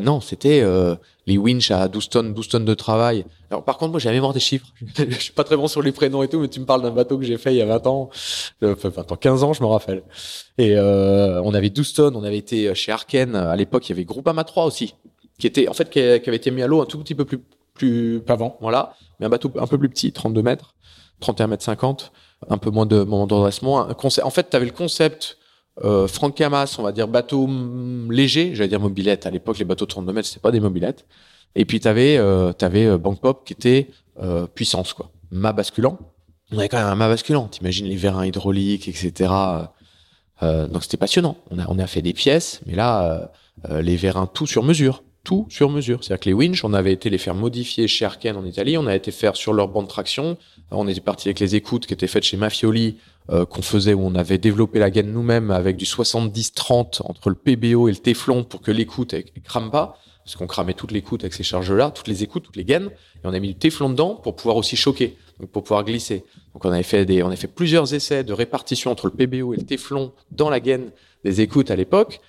Non, 0.00 0.22
c'était 0.22 0.62
euh, 0.62 0.96
les 1.26 1.36
winch 1.36 1.70
à 1.70 1.88
12 1.88 2.08
tonnes, 2.08 2.32
12 2.32 2.48
tonnes 2.48 2.64
de 2.64 2.72
travail. 2.72 3.26
Alors 3.50 3.64
par 3.64 3.76
contre, 3.76 3.90
moi 3.90 4.00
j'ai 4.00 4.08
la 4.08 4.14
mémoire 4.14 4.32
des 4.32 4.40
chiffres. 4.40 4.68
je 4.96 5.18
suis 5.18 5.32
pas 5.34 5.44
très 5.44 5.58
bon 5.58 5.68
sur 5.68 5.82
les 5.82 5.92
prénoms 5.92 6.22
et 6.22 6.28
tout, 6.28 6.40
mais 6.40 6.48
tu 6.48 6.58
me 6.58 6.64
parles 6.64 6.80
d'un 6.80 6.90
bateau 6.90 7.18
que 7.18 7.24
j'ai 7.24 7.36
fait 7.36 7.52
il 7.52 7.58
y 7.58 7.62
a 7.62 7.66
20 7.66 7.86
ans, 7.86 8.08
euh, 8.62 8.72
enfin 8.72 8.88
20 8.88 9.12
ans, 9.12 9.16
15 9.16 9.44
ans, 9.44 9.52
je 9.52 9.62
me 9.62 9.68
rappelle. 9.68 10.02
Et 10.56 10.74
euh, 10.74 11.42
on 11.42 11.52
avait 11.52 11.68
12 11.68 11.92
tonnes, 11.92 12.16
on 12.16 12.24
avait 12.24 12.38
été 12.38 12.74
chez 12.74 12.92
Arken, 12.92 13.36
à 13.36 13.56
l'époque 13.56 13.86
il 13.86 13.90
y 13.90 13.92
avait 13.92 14.06
Groupama 14.06 14.44
3 14.44 14.64
aussi, 14.64 14.94
qui 15.38 15.46
était 15.46 15.68
en 15.68 15.74
fait 15.74 15.90
qui, 15.90 16.00
avait 16.00 16.36
été 16.36 16.50
mis 16.50 16.62
à 16.62 16.66
l'eau 16.66 16.80
un 16.80 16.86
tout 16.86 16.98
petit 16.98 17.14
peu 17.14 17.26
plus 17.26 17.40
plus 17.74 18.22
avant, 18.28 18.56
voilà, 18.62 18.94
mais 19.20 19.26
un 19.26 19.28
bateau 19.28 19.52
un 19.58 19.66
peu 19.66 19.76
plus 19.76 19.90
petit, 19.90 20.12
32 20.12 20.42
mètres, 20.42 20.74
31 21.20 21.48
mètres 21.48 21.64
50, 21.64 22.10
un 22.48 22.56
peu 22.56 22.70
moins 22.70 22.86
de 22.86 23.02
moment 23.02 23.26
d'adressement. 23.26 23.86
En 23.88 24.30
fait, 24.30 24.48
tu 24.48 24.56
avais 24.56 24.66
le 24.66 24.72
concept 24.72 25.38
euh, 25.82 26.06
Franck 26.06 26.36
Camas, 26.36 26.76
on 26.78 26.82
va 26.82 26.92
dire 26.92 27.08
bateau 27.08 27.48
léger, 28.10 28.54
j'allais 28.54 28.68
dire 28.68 28.80
mobilette. 28.80 29.26
À 29.26 29.30
l'époque, 29.30 29.58
les 29.58 29.64
bateaux 29.64 29.86
de 29.86 29.90
32 29.90 30.12
mètres, 30.12 30.28
c'était 30.28 30.40
pas 30.40 30.52
des 30.52 30.60
mobilettes. 30.60 31.04
Et 31.56 31.64
puis 31.64 31.80
t'avais 31.80 32.16
euh, 32.16 32.52
t'avais 32.52 32.86
euh, 32.86 32.98
Bank 32.98 33.20
Pop 33.20 33.44
qui 33.44 33.52
était 33.52 33.88
euh, 34.20 34.46
puissance 34.46 34.92
quoi, 34.92 35.10
mât 35.30 35.52
basculant. 35.52 35.98
On 36.52 36.58
avait 36.58 36.68
quand 36.68 36.78
même 36.78 36.86
un 36.86 36.94
mât 36.94 37.08
basculant. 37.08 37.48
T'imagines 37.48 37.86
les 37.86 37.96
vérins 37.96 38.26
hydrauliques, 38.26 38.88
etc. 38.88 39.32
Euh, 40.42 40.66
donc 40.68 40.82
c'était 40.82 40.96
passionnant. 40.96 41.36
On 41.50 41.58
a 41.58 41.66
on 41.68 41.78
a 41.78 41.86
fait 41.86 42.02
des 42.02 42.12
pièces, 42.12 42.60
mais 42.66 42.74
là 42.74 43.30
euh, 43.68 43.82
les 43.82 43.96
vérins 43.96 44.26
tout 44.26 44.46
sur 44.46 44.62
mesure 44.62 45.02
tout 45.24 45.46
sur 45.48 45.70
mesure. 45.70 46.04
C'est-à-dire 46.04 46.20
que 46.20 46.28
les 46.28 46.34
winch, 46.34 46.64
on 46.64 46.72
avait 46.72 46.92
été 46.92 47.10
les 47.10 47.18
faire 47.18 47.34
modifier 47.34 47.88
chez 47.88 48.04
Arken 48.04 48.36
en 48.36 48.44
Italie, 48.44 48.78
on 48.78 48.86
a 48.86 48.94
été 48.94 49.10
faire 49.10 49.36
sur 49.36 49.52
leur 49.52 49.68
bande 49.68 49.86
de 49.86 49.90
traction, 49.90 50.36
on 50.70 50.86
était 50.86 51.00
parti 51.00 51.28
avec 51.28 51.40
les 51.40 51.56
écoutes 51.56 51.86
qui 51.86 51.94
étaient 51.94 52.06
faites 52.06 52.22
chez 52.22 52.36
Mafioli, 52.36 52.96
euh, 53.30 53.46
qu'on 53.46 53.62
faisait 53.62 53.94
où 53.94 54.02
on 54.02 54.14
avait 54.14 54.38
développé 54.38 54.78
la 54.78 54.90
gaine 54.90 55.10
nous-mêmes 55.10 55.50
avec 55.50 55.76
du 55.76 55.86
70-30 55.86 57.00
entre 57.04 57.30
le 57.30 57.34
PBO 57.34 57.88
et 57.88 57.92
le 57.92 57.96
Teflon 57.96 58.44
pour 58.44 58.60
que 58.60 58.70
l'écoute 58.70 59.14
crame 59.44 59.70
pas, 59.70 59.98
parce 60.24 60.36
qu'on 60.36 60.46
cramait 60.46 60.74
toutes 60.74 60.92
les 60.92 60.98
écoutes 60.98 61.22
avec 61.22 61.32
ces 61.32 61.42
charges-là, 61.42 61.90
toutes 61.90 62.08
les 62.08 62.22
écoutes, 62.22 62.44
toutes 62.44 62.56
les 62.56 62.64
gaines, 62.64 62.90
et 63.16 63.26
on 63.26 63.32
a 63.32 63.38
mis 63.38 63.48
le 63.48 63.54
Teflon 63.54 63.88
dedans 63.88 64.14
pour 64.14 64.36
pouvoir 64.36 64.56
aussi 64.56 64.76
choquer, 64.76 65.16
donc 65.40 65.50
pour 65.50 65.62
pouvoir 65.62 65.84
glisser. 65.84 66.24
Donc 66.52 66.64
on 66.66 66.70
avait 66.70 66.82
fait 66.82 67.06
des, 67.06 67.22
on 67.22 67.30
a 67.30 67.36
fait 67.36 67.48
plusieurs 67.48 67.94
essais 67.94 68.24
de 68.24 68.32
répartition 68.34 68.90
entre 68.90 69.06
le 69.06 69.12
PBO 69.12 69.54
et 69.54 69.56
le 69.56 69.64
Teflon 69.64 70.12
dans 70.30 70.50
la 70.50 70.60
gaine 70.60 70.90
des 71.24 71.40
écoutes 71.40 71.70
à 71.70 71.76
l'époque. 71.76 72.20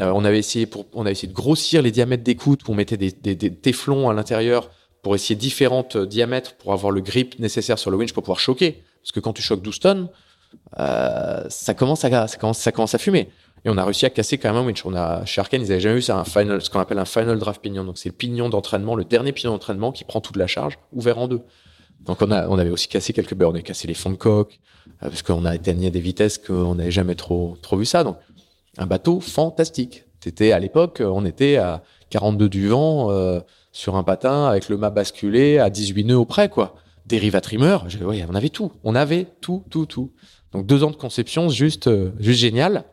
Euh, 0.00 0.12
on 0.14 0.24
avait 0.24 0.38
essayé 0.38 0.66
pour, 0.66 0.86
on 0.92 1.06
a 1.06 1.10
essayé 1.10 1.28
de 1.28 1.34
grossir 1.34 1.82
les 1.82 1.90
diamètres 1.90 2.24
d'écoute, 2.24 2.60
on 2.68 2.74
mettait 2.74 2.96
des, 2.96 3.12
des, 3.12 3.34
des 3.34 3.54
téflons 3.54 4.08
à 4.08 4.14
l'intérieur 4.14 4.70
pour 5.02 5.14
essayer 5.14 5.36
différentes 5.36 5.96
euh, 5.96 6.06
diamètres 6.06 6.56
pour 6.56 6.72
avoir 6.72 6.92
le 6.92 7.00
grip 7.00 7.38
nécessaire 7.38 7.78
sur 7.78 7.90
le 7.90 7.96
winch 7.96 8.12
pour 8.12 8.22
pouvoir 8.22 8.40
choquer. 8.40 8.82
Parce 9.02 9.12
que 9.12 9.20
quand 9.20 9.32
tu 9.32 9.42
choques 9.42 9.62
12 9.62 9.80
tonnes, 9.80 10.08
euh, 10.78 11.44
ça 11.48 11.74
commence 11.74 12.04
à 12.04 12.26
ça 12.26 12.36
commence 12.36 12.58
ça 12.58 12.72
commence 12.72 12.94
à 12.94 12.98
fumer. 12.98 13.30
Et 13.64 13.68
on 13.68 13.76
a 13.76 13.84
réussi 13.84 14.06
à 14.06 14.10
casser 14.10 14.38
quand 14.38 14.52
même 14.52 14.62
un 14.62 14.66
winch. 14.66 14.84
On 14.86 14.94
a, 14.94 15.24
chez 15.26 15.40
Arkane, 15.40 15.60
ils 15.62 15.70
avaient 15.70 15.80
jamais 15.80 15.96
vu 15.96 16.02
ça, 16.02 16.18
un 16.18 16.24
final, 16.24 16.62
ce 16.62 16.70
qu'on 16.70 16.80
appelle 16.80 16.98
un 16.98 17.04
final 17.04 17.38
draft 17.38 17.60
pignon. 17.60 17.84
Donc, 17.84 17.98
c'est 17.98 18.08
le 18.08 18.14
pignon 18.14 18.48
d'entraînement, 18.48 18.94
le 18.94 19.04
dernier 19.04 19.32
pignon 19.32 19.52
d'entraînement 19.52 19.92
qui 19.92 20.04
prend 20.04 20.22
toute 20.22 20.36
la 20.36 20.46
charge, 20.46 20.78
ouvert 20.92 21.18
en 21.18 21.28
deux. 21.28 21.42
Donc, 22.06 22.22
on 22.22 22.30
a, 22.30 22.48
on 22.48 22.58
avait 22.58 22.70
aussi 22.70 22.88
cassé 22.88 23.12
quelques, 23.12 23.34
ben, 23.34 23.46
on 23.46 23.52
cassé 23.60 23.86
les 23.86 23.92
fonds 23.92 24.10
de 24.10 24.16
coque, 24.16 24.58
parce 25.00 25.22
qu'on 25.22 25.44
a 25.44 25.50
atteigné 25.50 25.90
des 25.90 26.00
vitesses 26.00 26.38
qu'on 26.38 26.76
n'avait 26.76 26.90
jamais 26.90 27.14
trop, 27.14 27.58
trop 27.60 27.76
vu 27.76 27.84
ça. 27.84 28.02
Donc, 28.02 28.16
un 28.78 28.86
bateau 28.86 29.20
fantastique. 29.20 30.04
C'était, 30.22 30.52
à 30.52 30.58
l'époque, 30.58 31.02
on 31.04 31.24
était 31.24 31.56
à 31.56 31.82
42 32.10 32.48
du 32.48 32.68
vent, 32.68 33.10
euh, 33.10 33.40
sur 33.72 33.96
un 33.96 34.02
patin, 34.02 34.46
avec 34.46 34.68
le 34.68 34.76
mât 34.76 34.90
basculé 34.90 35.58
à 35.58 35.70
18 35.70 36.04
nœuds 36.04 36.18
auprès, 36.18 36.48
quoi. 36.48 36.74
Dériva 37.06 37.40
trimmer, 37.40 37.78
ouais, 38.02 38.24
on 38.28 38.34
avait 38.34 38.50
tout. 38.50 38.72
On 38.84 38.94
avait 38.94 39.26
tout, 39.40 39.64
tout, 39.70 39.86
tout. 39.86 40.12
Donc, 40.52 40.66
deux 40.66 40.84
ans 40.84 40.90
de 40.90 40.96
conception, 40.96 41.48
juste, 41.48 41.86
euh, 41.86 42.12
juste 42.18 42.40
génial. 42.40 42.84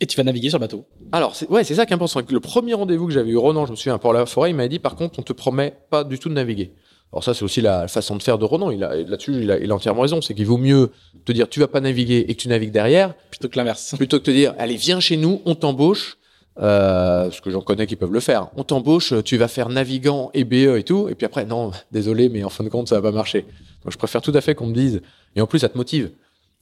Et 0.00 0.06
tu 0.06 0.16
vas 0.16 0.24
naviguer 0.24 0.48
sur 0.48 0.58
le 0.58 0.64
bateau. 0.64 0.86
Alors, 1.12 1.36
c'est, 1.36 1.48
ouais, 1.48 1.64
c'est 1.64 1.74
ça 1.74 1.86
qui 1.86 1.92
est 1.92 1.94
important. 1.94 2.20
Le 2.28 2.40
premier 2.40 2.74
rendez-vous 2.74 3.06
que 3.06 3.12
j'avais 3.12 3.30
eu 3.30 3.36
Ronan, 3.36 3.66
je 3.66 3.72
me 3.72 3.76
souviens, 3.76 3.98
pour 3.98 4.12
la 4.12 4.26
forêt, 4.26 4.50
il 4.50 4.56
m'a 4.56 4.68
dit, 4.68 4.78
par 4.78 4.96
contre, 4.96 5.18
on 5.18 5.22
te 5.22 5.32
promet 5.32 5.74
pas 5.90 6.04
du 6.04 6.18
tout 6.18 6.28
de 6.28 6.34
naviguer. 6.34 6.74
Alors 7.12 7.22
ça, 7.22 7.32
c'est 7.34 7.44
aussi 7.44 7.60
la 7.60 7.86
façon 7.86 8.16
de 8.16 8.22
faire 8.22 8.38
de 8.38 8.44
Ronan. 8.44 8.70
Là-dessus, 8.70 9.34
il 9.42 9.50
a, 9.50 9.58
il 9.58 9.70
a 9.70 9.74
entièrement 9.74 10.02
raison. 10.02 10.20
C'est 10.20 10.34
qu'il 10.34 10.46
vaut 10.46 10.58
mieux 10.58 10.90
te 11.24 11.32
dire, 11.32 11.48
tu 11.48 11.60
vas 11.60 11.68
pas 11.68 11.80
naviguer 11.80 12.24
et 12.28 12.34
que 12.34 12.40
tu 12.40 12.48
navigues 12.48 12.72
derrière. 12.72 13.14
Plutôt 13.30 13.48
que 13.48 13.56
l'inverse. 13.56 13.94
Plutôt 13.96 14.18
que 14.18 14.24
te 14.24 14.30
dire, 14.30 14.54
allez, 14.58 14.76
viens 14.76 15.00
chez 15.00 15.16
nous, 15.16 15.40
on 15.44 15.54
t'embauche. 15.54 16.18
Euh, 16.60 17.24
parce 17.24 17.40
que 17.40 17.50
j'en 17.50 17.62
connais 17.62 17.86
qui 17.86 17.96
peuvent 17.96 18.12
le 18.12 18.20
faire. 18.20 18.48
On 18.56 18.62
t'embauche, 18.62 19.12
tu 19.24 19.36
vas 19.36 19.48
faire 19.48 19.68
navigant 19.68 20.30
et 20.34 20.44
BE 20.44 20.76
et 20.76 20.84
tout. 20.84 21.08
Et 21.08 21.16
puis 21.16 21.26
après, 21.26 21.44
non, 21.44 21.72
désolé, 21.90 22.28
mais 22.28 22.44
en 22.44 22.48
fin 22.48 22.62
de 22.62 22.68
compte, 22.68 22.88
ça 22.88 23.00
va 23.00 23.10
pas 23.10 23.14
marcher. 23.14 23.42
Donc 23.82 23.92
je 23.92 23.98
préfère 23.98 24.22
tout 24.22 24.32
à 24.34 24.40
fait 24.40 24.54
qu'on 24.54 24.66
me 24.66 24.74
dise. 24.74 25.02
Et 25.34 25.40
en 25.40 25.46
plus, 25.46 25.60
ça 25.60 25.68
te 25.68 25.76
motive. 25.76 26.10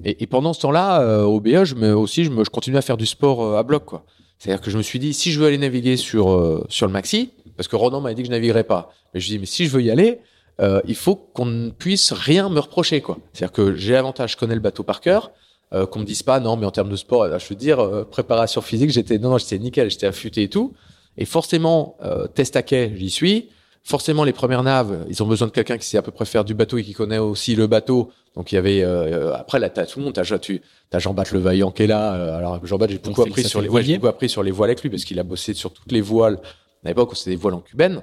Et, 0.04 0.22
et 0.22 0.26
pendant 0.26 0.52
ce 0.52 0.60
temps-là, 0.60 1.02
euh, 1.02 1.22
au 1.24 1.40
BE, 1.40 1.64
je 1.64 1.74
me, 1.74 1.94
aussi, 1.94 2.24
je, 2.24 2.30
me, 2.30 2.44
je 2.44 2.50
continue 2.50 2.76
à 2.76 2.82
faire 2.82 2.96
du 2.96 3.06
sport 3.06 3.42
euh, 3.42 3.58
à 3.58 3.62
bloc, 3.62 3.84
quoi. 3.84 4.04
C'est-à-dire 4.38 4.60
que 4.60 4.70
je 4.70 4.76
me 4.76 4.82
suis 4.82 4.98
dit, 4.98 5.12
si 5.12 5.30
je 5.30 5.38
veux 5.38 5.46
aller 5.46 5.58
naviguer 5.58 5.96
sur, 5.96 6.32
euh, 6.32 6.64
sur 6.68 6.86
le 6.86 6.92
maxi, 6.92 7.30
parce 7.56 7.68
que 7.68 7.76
Ronan 7.76 8.00
m'a 8.00 8.12
dit 8.12 8.22
que 8.22 8.26
je 8.26 8.32
naviguerais 8.32 8.64
pas. 8.64 8.92
Mais 9.14 9.20
je 9.20 9.28
dis, 9.28 9.38
mais 9.38 9.46
si 9.46 9.66
je 9.66 9.70
veux 9.70 9.82
y 9.82 9.90
aller, 9.90 10.18
euh, 10.60 10.80
il 10.86 10.94
faut 10.94 11.16
qu'on 11.16 11.46
ne 11.46 11.70
puisse 11.70 12.12
rien 12.12 12.48
me 12.48 12.60
reprocher, 12.60 13.00
quoi. 13.00 13.18
C'est-à-dire 13.32 13.52
que 13.52 13.74
j'ai 13.74 13.92
l'avantage, 13.92 14.32
je 14.32 14.36
connais 14.36 14.54
le 14.54 14.60
bateau 14.60 14.82
par 14.82 15.00
cœur, 15.00 15.32
euh, 15.72 15.86
qu'on 15.86 16.00
me 16.00 16.04
dise 16.04 16.22
pas, 16.22 16.40
non, 16.40 16.56
mais 16.56 16.66
en 16.66 16.70
termes 16.70 16.90
de 16.90 16.96
sport, 16.96 17.26
je 17.38 17.48
veux 17.48 17.54
dire, 17.54 17.80
euh, 17.80 18.04
préparation 18.04 18.60
physique, 18.60 18.90
j'étais, 18.90 19.18
non, 19.18 19.30
non, 19.30 19.38
j'étais 19.38 19.58
nickel, 19.58 19.90
j'étais 19.90 20.06
affûté 20.06 20.42
et 20.44 20.48
tout. 20.48 20.74
Et 21.16 21.24
forcément, 21.24 21.96
euh, 22.04 22.26
test 22.26 22.56
à 22.56 22.62
quai, 22.62 22.92
j'y 22.96 23.10
suis. 23.10 23.48
Forcément, 23.84 24.24
les 24.24 24.32
premières 24.32 24.62
naves, 24.62 25.04
ils 25.08 25.22
ont 25.22 25.26
besoin 25.26 25.48
de 25.48 25.52
quelqu'un 25.52 25.76
qui 25.76 25.86
sait 25.86 25.98
à 25.98 26.02
peu 26.02 26.12
près 26.12 26.24
faire 26.24 26.44
du 26.44 26.54
bateau 26.54 26.78
et 26.78 26.84
qui 26.84 26.92
connaît 26.92 27.18
aussi 27.18 27.56
le 27.56 27.66
bateau. 27.66 28.12
Donc 28.36 28.52
il 28.52 28.54
y 28.54 28.58
avait 28.58 28.82
euh, 28.82 29.34
après 29.34 29.58
là, 29.58 29.68
t'as 29.68 29.84
tout 29.86 29.98
le 29.98 30.04
monde, 30.04 30.14
t'as 30.14 30.38
tu 30.38 30.62
as 30.92 30.98
Jean-Baptiste 30.98 31.34
Le 31.34 31.40
Vaillant 31.40 31.70
qui 31.70 31.82
est 31.82 31.86
là. 31.86 32.14
Euh, 32.14 32.36
alors 32.36 32.64
Jean-Baptiste, 32.64 33.00
j'ai 33.04 33.10
beaucoup 33.10 33.22
appris 33.22 33.42
sur 33.44 33.60
les, 33.60 33.82
j'ai 33.82 33.96
beaucoup 33.96 34.06
appris 34.06 34.28
sur 34.28 34.42
les 34.42 34.52
voiles 34.52 34.70
avec 34.70 34.82
lui 34.82 34.90
parce 34.90 35.04
qu'il 35.04 35.18
a 35.18 35.24
bossé 35.24 35.52
sur 35.52 35.72
toutes 35.72 35.90
les 35.90 36.00
voiles. 36.00 36.38
À 36.84 36.88
l'époque, 36.88 37.14
c'était 37.16 37.30
des 37.30 37.36
voiles 37.36 37.54
en 37.54 37.60
cubaine, 37.60 38.02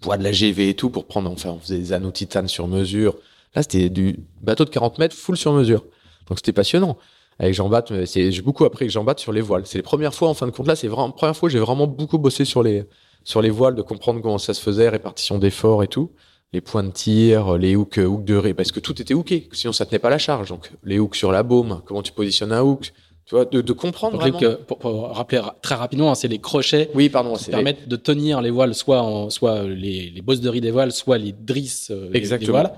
poids 0.00 0.16
de 0.16 0.24
la 0.24 0.32
GV 0.32 0.70
et 0.70 0.74
tout 0.74 0.90
pour 0.90 1.06
prendre. 1.06 1.30
Enfin, 1.30 1.50
on 1.50 1.58
faisait 1.58 1.78
des 1.78 1.92
anneaux 1.92 2.10
titane 2.10 2.48
sur 2.48 2.68
mesure. 2.68 3.16
Là, 3.54 3.62
c'était 3.62 3.88
du 3.88 4.20
bateau 4.40 4.64
de 4.64 4.70
40 4.70 4.98
mètres 4.98 5.16
full 5.16 5.36
sur 5.36 5.52
mesure. 5.52 5.84
Donc 6.28 6.38
c'était 6.38 6.52
passionnant. 6.52 6.96
Avec 7.38 7.54
Jean-Baptiste, 7.54 8.06
c'est 8.06 8.30
j'ai 8.30 8.42
beaucoup 8.42 8.64
appris 8.64 8.84
avec 8.84 8.92
Jean-Baptiste 8.92 9.24
sur 9.24 9.32
les 9.32 9.40
voiles. 9.40 9.66
C'est 9.66 9.78
les 9.78 9.82
premières 9.82 10.14
fois 10.14 10.28
en 10.28 10.34
fin 10.34 10.46
de 10.46 10.52
compte 10.52 10.68
là, 10.68 10.76
c'est 10.76 10.86
vraiment 10.86 11.10
première 11.10 11.36
fois 11.36 11.48
j'ai 11.48 11.58
vraiment 11.58 11.88
beaucoup 11.88 12.18
bossé 12.18 12.44
sur 12.44 12.62
les 12.62 12.84
sur 13.24 13.42
les 13.42 13.50
voiles, 13.50 13.74
de 13.74 13.82
comprendre 13.82 14.20
comment 14.20 14.38
ça 14.38 14.54
se 14.54 14.60
faisait, 14.60 14.88
répartition 14.88 15.38
d'efforts 15.38 15.82
et 15.82 15.88
tout, 15.88 16.12
les 16.52 16.60
points 16.60 16.84
de 16.84 16.90
tir, 16.90 17.56
les 17.56 17.74
hooks, 17.74 17.96
hooks 17.98 18.24
de 18.24 18.36
ré, 18.36 18.54
parce 18.54 18.70
que 18.70 18.80
tout 18.80 19.00
était 19.00 19.14
hooké, 19.14 19.48
sinon 19.52 19.72
ça 19.72 19.86
tenait 19.86 19.98
pas 19.98 20.10
la 20.10 20.18
charge. 20.18 20.50
Donc 20.50 20.70
les 20.84 20.98
hooks 20.98 21.16
sur 21.16 21.32
la 21.32 21.42
baume, 21.42 21.82
comment 21.86 22.02
tu 22.02 22.12
positionnes 22.12 22.52
un 22.52 22.62
hook, 22.62 22.92
tu 23.26 23.34
vois, 23.34 23.44
de, 23.46 23.60
de 23.62 23.72
comprendre 23.72 24.18
Donc, 24.18 24.34
vraiment. 24.34 24.56
pour, 24.66 24.78
pour 24.78 25.08
rappeler 25.16 25.38
ra- 25.38 25.56
très 25.62 25.74
rapidement, 25.74 26.10
hein, 26.10 26.14
c'est 26.14 26.28
les 26.28 26.38
crochets 26.40 26.90
Oui, 26.94 27.08
pardon, 27.08 27.34
qui 27.34 27.50
permettent 27.50 27.88
de 27.88 27.96
tenir 27.96 28.42
les 28.42 28.50
voiles, 28.50 28.74
soit, 28.74 29.00
en, 29.02 29.30
soit 29.30 29.62
les, 29.64 30.10
les 30.10 30.20
bosses 30.22 30.40
de 30.40 30.48
riz 30.48 30.60
des 30.60 30.70
voiles, 30.70 30.92
soit 30.92 31.16
les 31.18 31.32
drisses 31.32 31.90
euh, 31.90 32.10
des- 32.10 32.46
voiles. 32.46 32.72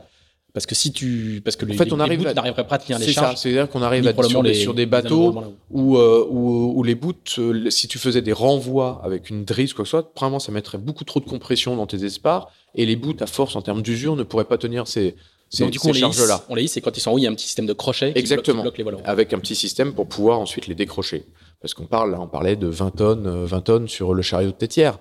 Parce 0.54 0.64
que 0.64 0.74
si 0.74 0.90
tu, 0.90 1.42
parce 1.44 1.54
que 1.54 1.66
les, 1.66 1.74
fait, 1.74 1.92
on 1.92 2.00
arrive 2.00 2.26
à- 2.26 2.32
n'arriveraient 2.32 2.66
pas 2.66 2.76
à 2.76 2.78
tenir 2.78 2.98
les 2.98 3.04
c'est 3.04 3.12
ça, 3.12 3.20
charges. 3.22 3.36
c'est-à-dire 3.36 3.68
qu'on 3.68 3.82
arrive 3.82 4.06
à, 4.08 4.22
sur, 4.22 4.42
les- 4.42 4.54
sur 4.54 4.72
des 4.72 4.86
bateaux 4.86 5.34
où, 5.70 5.98
euh, 5.98 6.24
où, 6.30 6.72
où 6.76 6.82
les 6.82 6.94
bouts, 6.94 7.12
euh, 7.38 7.68
si 7.68 7.88
tu 7.88 7.98
faisais 7.98 8.22
des 8.22 8.32
renvois 8.32 9.02
avec 9.04 9.28
une 9.28 9.44
drisse, 9.44 9.74
quoi 9.74 9.82
que 9.82 9.88
ce 9.88 9.90
soit, 9.90 10.14
probablement 10.14 10.38
ça 10.38 10.52
mettrait 10.52 10.78
beaucoup 10.78 11.04
trop 11.04 11.20
de 11.20 11.26
compression 11.26 11.76
dans 11.76 11.86
tes 11.86 12.04
espars, 12.04 12.50
et 12.74 12.86
les 12.86 12.96
bouts, 12.96 13.14
à 13.20 13.26
force, 13.26 13.54
en 13.54 13.60
termes 13.60 13.82
d'usure, 13.82 14.16
ne 14.16 14.22
pourraient 14.22 14.44
pas 14.46 14.56
tenir 14.56 14.86
ces, 14.88 15.14
Donc 15.60 15.70
du 15.70 15.78
coup, 15.78 15.88
on 15.88 15.92
les 15.92 16.00
hisse, 16.00 16.16
charges-là. 16.16 16.44
on 16.48 16.54
les 16.54 16.64
hisse 16.64 16.76
et 16.76 16.80
quand 16.80 16.96
ils 16.96 17.00
sont 17.00 17.10
en 17.10 17.14
haut, 17.14 17.18
il 17.18 17.22
y 17.22 17.26
a 17.26 17.30
un 17.30 17.34
petit 17.34 17.46
système 17.46 17.66
de 17.66 17.72
crochets 17.72 18.12
qui 18.12 18.18
Exactement. 18.18 18.62
bloque, 18.62 18.74
qui 18.74 18.82
bloque 18.82 18.94
les 18.94 19.00
voiles. 19.00 19.10
Avec 19.10 19.32
un 19.32 19.38
petit 19.38 19.54
système 19.54 19.94
pour 19.94 20.08
pouvoir 20.08 20.40
ensuite 20.40 20.66
les 20.66 20.74
décrocher. 20.74 21.24
Parce 21.60 21.72
qu'on 21.72 21.86
parle, 21.86 22.10
là, 22.10 22.20
on 22.20 22.26
parlait 22.26 22.56
de 22.56 22.66
20 22.66 22.90
tonnes, 22.90 23.26
euh, 23.26 23.46
20 23.46 23.60
tonnes 23.62 23.88
sur 23.88 24.12
le 24.12 24.22
chariot 24.22 24.50
de 24.50 24.56
tétière. 24.56 24.98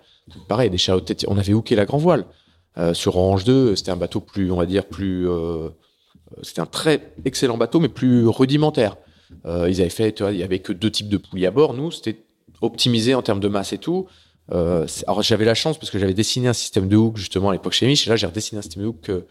Pareil, 0.48 0.70
des 0.70 0.78
chariots 0.78 1.02
de 1.02 1.06
tétière. 1.06 1.32
On 1.32 1.38
avait 1.38 1.54
hooké 1.54 1.76
la 1.76 1.86
grand 1.86 1.98
voile. 1.98 2.26
Euh, 2.78 2.94
sur 2.94 3.16
Orange 3.16 3.44
2, 3.44 3.76
c'était 3.76 3.92
un 3.92 3.96
bateau 3.98 4.20
plus, 4.20 4.52
on 4.52 4.58
va 4.58 4.66
dire, 4.66 4.86
plus, 4.86 5.30
euh, 5.30 5.70
c'était 6.44 6.62
un 6.62 6.66
très 6.66 7.14
excellent 7.26 7.58
bateau, 7.58 7.80
mais 7.80 7.90
plus 7.90 8.28
rudimentaire. 8.28 8.98
Euh, 9.46 9.70
ils 9.70 9.82
avaient 9.82 9.90
fait, 9.90 10.12
tu 10.14 10.24
vois, 10.24 10.32
il 10.32 10.40
y 10.40 10.44
avait 10.44 10.60
que 10.60 10.74
deux 10.74 10.92
types 10.92 11.10
de 11.10 11.18
poulies 11.18 11.46
à 11.46 11.52
bord. 11.52 11.74
Nous, 11.74 11.92
c'était 11.92 12.18
optimisé 12.62 13.16
en 13.16 13.22
termes 13.22 13.40
de 13.40 13.48
masse 13.48 13.74
et 13.74 13.78
tout. 13.78 14.08
Euh, 14.52 14.86
alors 15.08 15.24
j'avais 15.24 15.46
la 15.46 15.56
chance 15.56 15.80
parce 15.80 15.90
que 15.90 15.98
j'avais 15.98 16.14
dessiné 16.14 16.48
un 16.48 16.54
système 16.54 16.88
de 16.88 16.96
hook 16.96 17.18
justement 17.18 17.50
à 17.50 17.54
l'époque 17.54 17.74
chez 17.74 17.88
Mich. 17.88 18.06
Et 18.06 18.10
là, 18.10 18.16
j'ai 18.16 18.28
redessiné 18.28 18.60
un 18.60 18.62
système 18.62 18.84
de 18.84 18.88
hook 18.88 19.10
euh, 19.10 19.14
euh, 19.14 19.22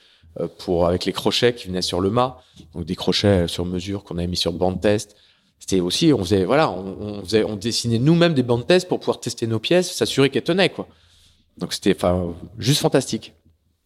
pour 0.59 0.87
avec 0.87 1.05
les 1.05 1.13
crochets 1.13 1.55
qui 1.55 1.69
venaient 1.69 1.83
sur 1.83 2.01
le 2.01 2.11
mât, 2.11 2.39
donc 2.75 2.85
des 2.85 2.97
crochets 2.97 3.47
sur 3.49 3.65
mesure 3.65 4.03
qu'on 4.05 4.19
avait 4.19 4.27
mis 4.27 4.37
sur 4.37 4.53
bande 4.53 4.81
test. 4.81 5.17
C'était 5.61 5.81
aussi, 5.81 6.13
on 6.13 6.19
faisait, 6.19 6.45
voilà, 6.45 6.71
on, 6.71 6.97
on 7.01 7.25
faisait, 7.25 7.45
on 7.45 7.57
dessinait 7.57 7.99
nous-mêmes 7.99 8.35
des 8.35 8.43
bandes 8.43 8.67
test 8.67 8.89
pour 8.89 8.99
pouvoir 9.01 9.21
tester 9.21 9.47
nos 9.47 9.59
pièces, 9.61 9.91
s'assurer 9.93 10.29
qu'elles 10.31 10.43
tenaient, 10.43 10.69
quoi. 10.69 10.87
Donc 11.57 11.73
c'était, 11.73 11.95
enfin, 11.95 12.35
juste 12.59 12.81
fantastique. 12.81 13.33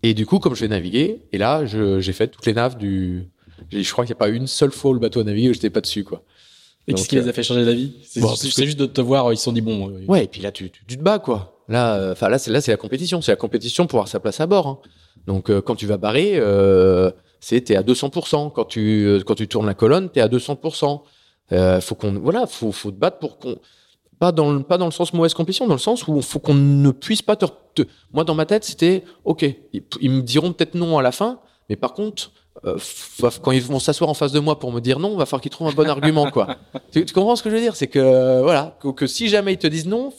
Et 0.02 0.14
du 0.14 0.26
coup, 0.26 0.38
comme 0.38 0.54
je 0.54 0.60
vais 0.62 0.68
naviguer, 0.68 1.22
et 1.32 1.38
là, 1.38 1.64
j'ai 1.66 2.12
fait 2.12 2.28
toutes 2.28 2.46
les 2.46 2.54
naves 2.54 2.78
du. 2.78 3.28
Je 3.70 3.90
crois 3.92 4.04
qu'il 4.04 4.12
n'y 4.14 4.16
a 4.18 4.20
pas 4.20 4.28
une 4.28 4.46
seule 4.46 4.70
fois 4.72 4.92
où 4.92 4.94
le 4.94 5.00
bateau 5.00 5.20
a 5.20 5.24
navigué 5.24 5.50
où 5.50 5.52
j'étais 5.52 5.70
pas 5.70 5.80
dessus, 5.80 6.04
quoi. 6.04 6.22
Et 6.86 6.94
qu'est-ce 6.94 7.08
qui 7.08 7.18
euh, 7.18 7.22
les 7.22 7.28
a 7.28 7.32
fait 7.32 7.42
changer 7.42 7.64
d'avis? 7.66 7.92
C'est 8.08 8.20
bon, 8.20 8.28
juste, 8.34 8.56
que- 8.56 8.74
de 8.74 8.86
te 8.86 9.00
voir, 9.00 9.30
ils 9.32 9.36
se 9.36 9.44
sont 9.44 9.52
dit 9.52 9.60
bon. 9.60 9.90
euh, 9.90 10.04
Ouais, 10.06 10.24
et 10.24 10.28
puis 10.28 10.40
là, 10.40 10.50
tu, 10.52 10.70
tu, 10.70 10.84
tu 10.86 10.96
te 10.96 11.02
bats, 11.02 11.18
quoi. 11.18 11.62
Là, 11.68 11.96
euh, 11.96 12.12
enfin 12.12 12.28
là, 12.30 12.38
c'est 12.38 12.50
là, 12.50 12.60
c'est 12.62 12.70
la 12.70 12.76
compétition. 12.78 13.20
C'est 13.20 13.32
la 13.32 13.36
compétition 13.36 13.86
pour 13.86 13.98
avoir 13.98 14.08
sa 14.08 14.20
place 14.20 14.40
à 14.40 14.46
bord. 14.46 14.66
hein. 14.66 14.78
Donc, 15.28 15.48
euh, 15.50 15.60
quand 15.60 15.76
tu 15.76 15.86
vas 15.86 15.96
barrer, 15.98 16.32
euh, 16.36 17.10
c'est 17.38 17.60
t'es 17.60 17.76
à 17.76 17.82
200%. 17.82 18.50
Quand 18.52 18.64
tu 18.64 19.04
euh, 19.06 19.20
quand 19.24 19.34
tu 19.36 19.46
tournes 19.46 19.66
la 19.66 19.74
colonne, 19.74 20.08
t'es 20.10 20.20
à 20.20 20.28
200%. 20.28 21.02
Euh, 21.52 21.80
faut 21.80 21.94
qu'on, 21.94 22.12
voilà, 22.14 22.46
faut 22.46 22.72
faut 22.72 22.90
te 22.90 22.96
battre 22.96 23.18
pour 23.18 23.38
qu'on 23.38 23.56
pas 24.18 24.32
dans 24.32 24.50
le, 24.52 24.62
pas 24.64 24.78
dans 24.78 24.86
le 24.86 24.90
sens 24.90 25.12
mauvaise 25.12 25.32
compétition, 25.34 25.66
dans 25.68 25.74
le 25.74 25.78
sens 25.90 26.08
où 26.08 26.20
faut 26.22 26.40
qu'on 26.40 26.54
ne 26.54 26.90
puisse 26.90 27.22
pas 27.22 27.36
te, 27.36 27.46
te- 27.74 27.82
Moi, 28.12 28.24
dans 28.24 28.34
ma 28.34 28.46
tête, 28.46 28.64
c'était 28.64 29.04
ok. 29.24 29.44
Ils, 29.72 29.82
ils 30.00 30.10
me 30.10 30.22
diront 30.22 30.52
peut-être 30.52 30.74
non 30.74 30.98
à 30.98 31.02
la 31.02 31.12
fin, 31.12 31.38
mais 31.68 31.76
par 31.76 31.92
contre. 31.94 32.32
euh, 32.64 32.76
quand 33.42 33.52
ils 33.52 33.62
vont 33.62 33.78
s'asseoir 33.78 34.10
en 34.10 34.14
face 34.14 34.32
de 34.32 34.40
moi 34.40 34.58
pour 34.58 34.72
me 34.72 34.80
dire 34.80 34.98
non, 34.98 35.14
va 35.16 35.26
falloir 35.26 35.40
qu'ils 35.42 35.52
trouvent 35.52 35.68
un 35.68 35.72
bon 35.80 35.88
argument, 35.88 36.28
quoi. 36.32 36.56
Tu, 36.92 37.04
tu 37.04 37.14
comprends 37.14 37.36
ce 37.36 37.42
que 37.44 37.50
je 37.50 37.54
veux 37.54 37.60
dire? 37.60 37.76
C'est 37.76 37.86
que 37.86 38.00
euh, 38.00 38.42
voilà, 38.42 38.76
que, 38.80 38.88
que 38.88 39.06
si 39.06 39.28
jamais 39.28 39.52
ils 39.52 39.58
te 39.58 39.68
disent 39.68 39.86
non, 39.86 40.12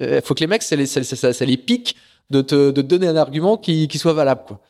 il 0.00 0.20
faut 0.22 0.34
que 0.34 0.40
les 0.40 0.46
mecs, 0.46 0.62
ça 0.62 0.76
les, 0.76 0.86
ça, 0.86 1.02
ça- 1.04 1.32
ça 1.32 1.44
les 1.46 1.56
pique 1.56 1.96
de 2.30 2.42
te, 2.42 2.70
de 2.70 2.82
te 2.82 2.86
donner 2.86 3.08
un 3.08 3.16
argument 3.16 3.56
qui, 3.56 3.88
qui 3.88 3.98
soit 3.98 4.12
valable, 4.12 4.42
quoi. 4.46 4.60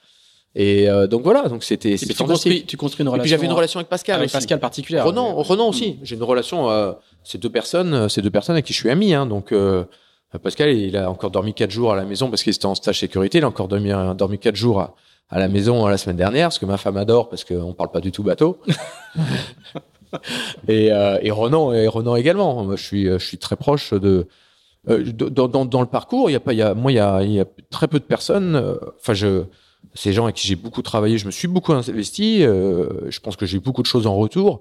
Et 0.57 0.89
euh, 0.89 1.09
donc 1.09 1.23
voilà, 1.23 1.49
donc 1.49 1.65
c'était 1.65 1.95
Et 1.95 1.99
tu 1.99 2.15
construis, 2.15 2.65
tu 2.65 2.77
construis 2.77 3.03
une 3.03 3.09
Et 3.09 3.11
relation. 3.11 3.23
puis 3.25 3.31
j'avais 3.31 3.47
une 3.47 3.53
relation 3.53 3.79
avec 3.81 3.89
Pascal 3.89 4.17
avec 4.17 4.27
aussi. 4.27 4.35
Pascal 4.37 4.61
particulière. 4.61 5.05
Renan, 5.05 5.35
Renan 5.35 5.69
aussi. 5.69 5.99
J'ai 6.05 6.15
une 6.15 6.23
relation. 6.23 6.71
Euh, 6.71 6.93
ces 7.25 7.39
deux 7.39 7.51
personnes, 7.51 8.09
ces 8.09 8.23
deux 8.23 8.31
personnes 8.31 8.55
avec 8.55 8.65
qui 8.65 8.73
je 8.73 8.79
suis 8.79 8.91
ami. 8.91 9.15
Hein, 9.15 9.27
donc 9.27 9.51
euh, 9.51 9.85
Pascal, 10.43 10.71
il 10.71 10.97
a 10.97 11.11
encore 11.11 11.31
dormi 11.33 11.55
quatre 11.55 11.71
jours 11.73 11.93
à 11.93 11.97
la 11.97 12.05
maison 12.05 12.31
parce 12.31 12.45
qu'il 12.45 12.53
était 12.55 12.67
en 12.67 12.77
stage 12.77 13.01
sécurité. 13.01 13.39
Il 13.39 13.45
a 13.45 13.49
encore 13.49 13.67
dormi, 13.67 13.91
euh, 13.93 14.15
dormi 14.15 14.39
quatre 14.39 14.55
jours 14.57 14.81
à, 14.81 14.95
à 15.29 15.41
la 15.41 15.49
maison 15.49 15.87
euh, 15.87 15.91
la 15.91 15.97
semaine 15.99 16.17
dernière, 16.17 16.49
parce 16.49 16.61
que 16.61 16.67
ma 16.67 16.77
femme 16.77 16.97
adore, 16.99 17.29
parce 17.29 17.45
qu'on 17.45 17.73
parle 17.73 17.91
pas 17.91 18.01
du 18.01 18.13
tout 18.13 18.23
bateau. 18.23 18.61
et, 20.69 20.93
euh, 20.93 21.19
et 21.23 21.31
Renan, 21.31 21.73
et 21.73 21.89
Renan 21.89 22.17
également. 22.17 22.65
Moi, 22.65 22.77
je 22.77 22.85
suis, 22.85 23.07
je 23.07 23.19
suis 23.19 23.39
très 23.39 23.57
proche 23.57 23.93
de. 23.93 24.29
Euh, 24.89 25.05
dans, 25.12 25.48
dans, 25.48 25.65
dans 25.65 25.81
le 25.81 25.86
parcours, 25.86 26.28
il 26.31 26.32
y 26.35 26.36
a 26.36 26.40
pas, 26.40 26.52
il 26.52 26.59
y 26.59 26.62
a, 26.62 26.74
moi, 26.74 26.93
il 26.93 26.97
y 26.97 26.98
a, 26.98 27.23
il 27.23 27.32
y 27.32 27.40
a 27.40 27.47
très 27.70 27.89
peu 27.89 27.98
de 27.98 28.05
personnes. 28.05 28.56
euh, 28.56 28.77
Enfin, 29.01 29.15
je, 29.15 29.44
ces 29.94 30.12
gens 30.12 30.24
avec 30.24 30.36
qui 30.36 30.47
j'ai 30.48 30.56
beaucoup 30.56 30.82
travaillé, 30.82 31.19
je 31.19 31.27
me 31.27 31.31
suis 31.31 31.48
beaucoup 31.48 31.73
investi. 31.73 32.43
euh, 32.44 33.11
je 33.11 33.20
pense 33.20 33.36
que 33.36 33.47
j'ai 33.47 33.56
eu 33.59 33.61
beaucoup 33.61 33.82
de 33.82 33.86
choses 33.86 34.06
en 34.06 34.16
retour. 34.16 34.61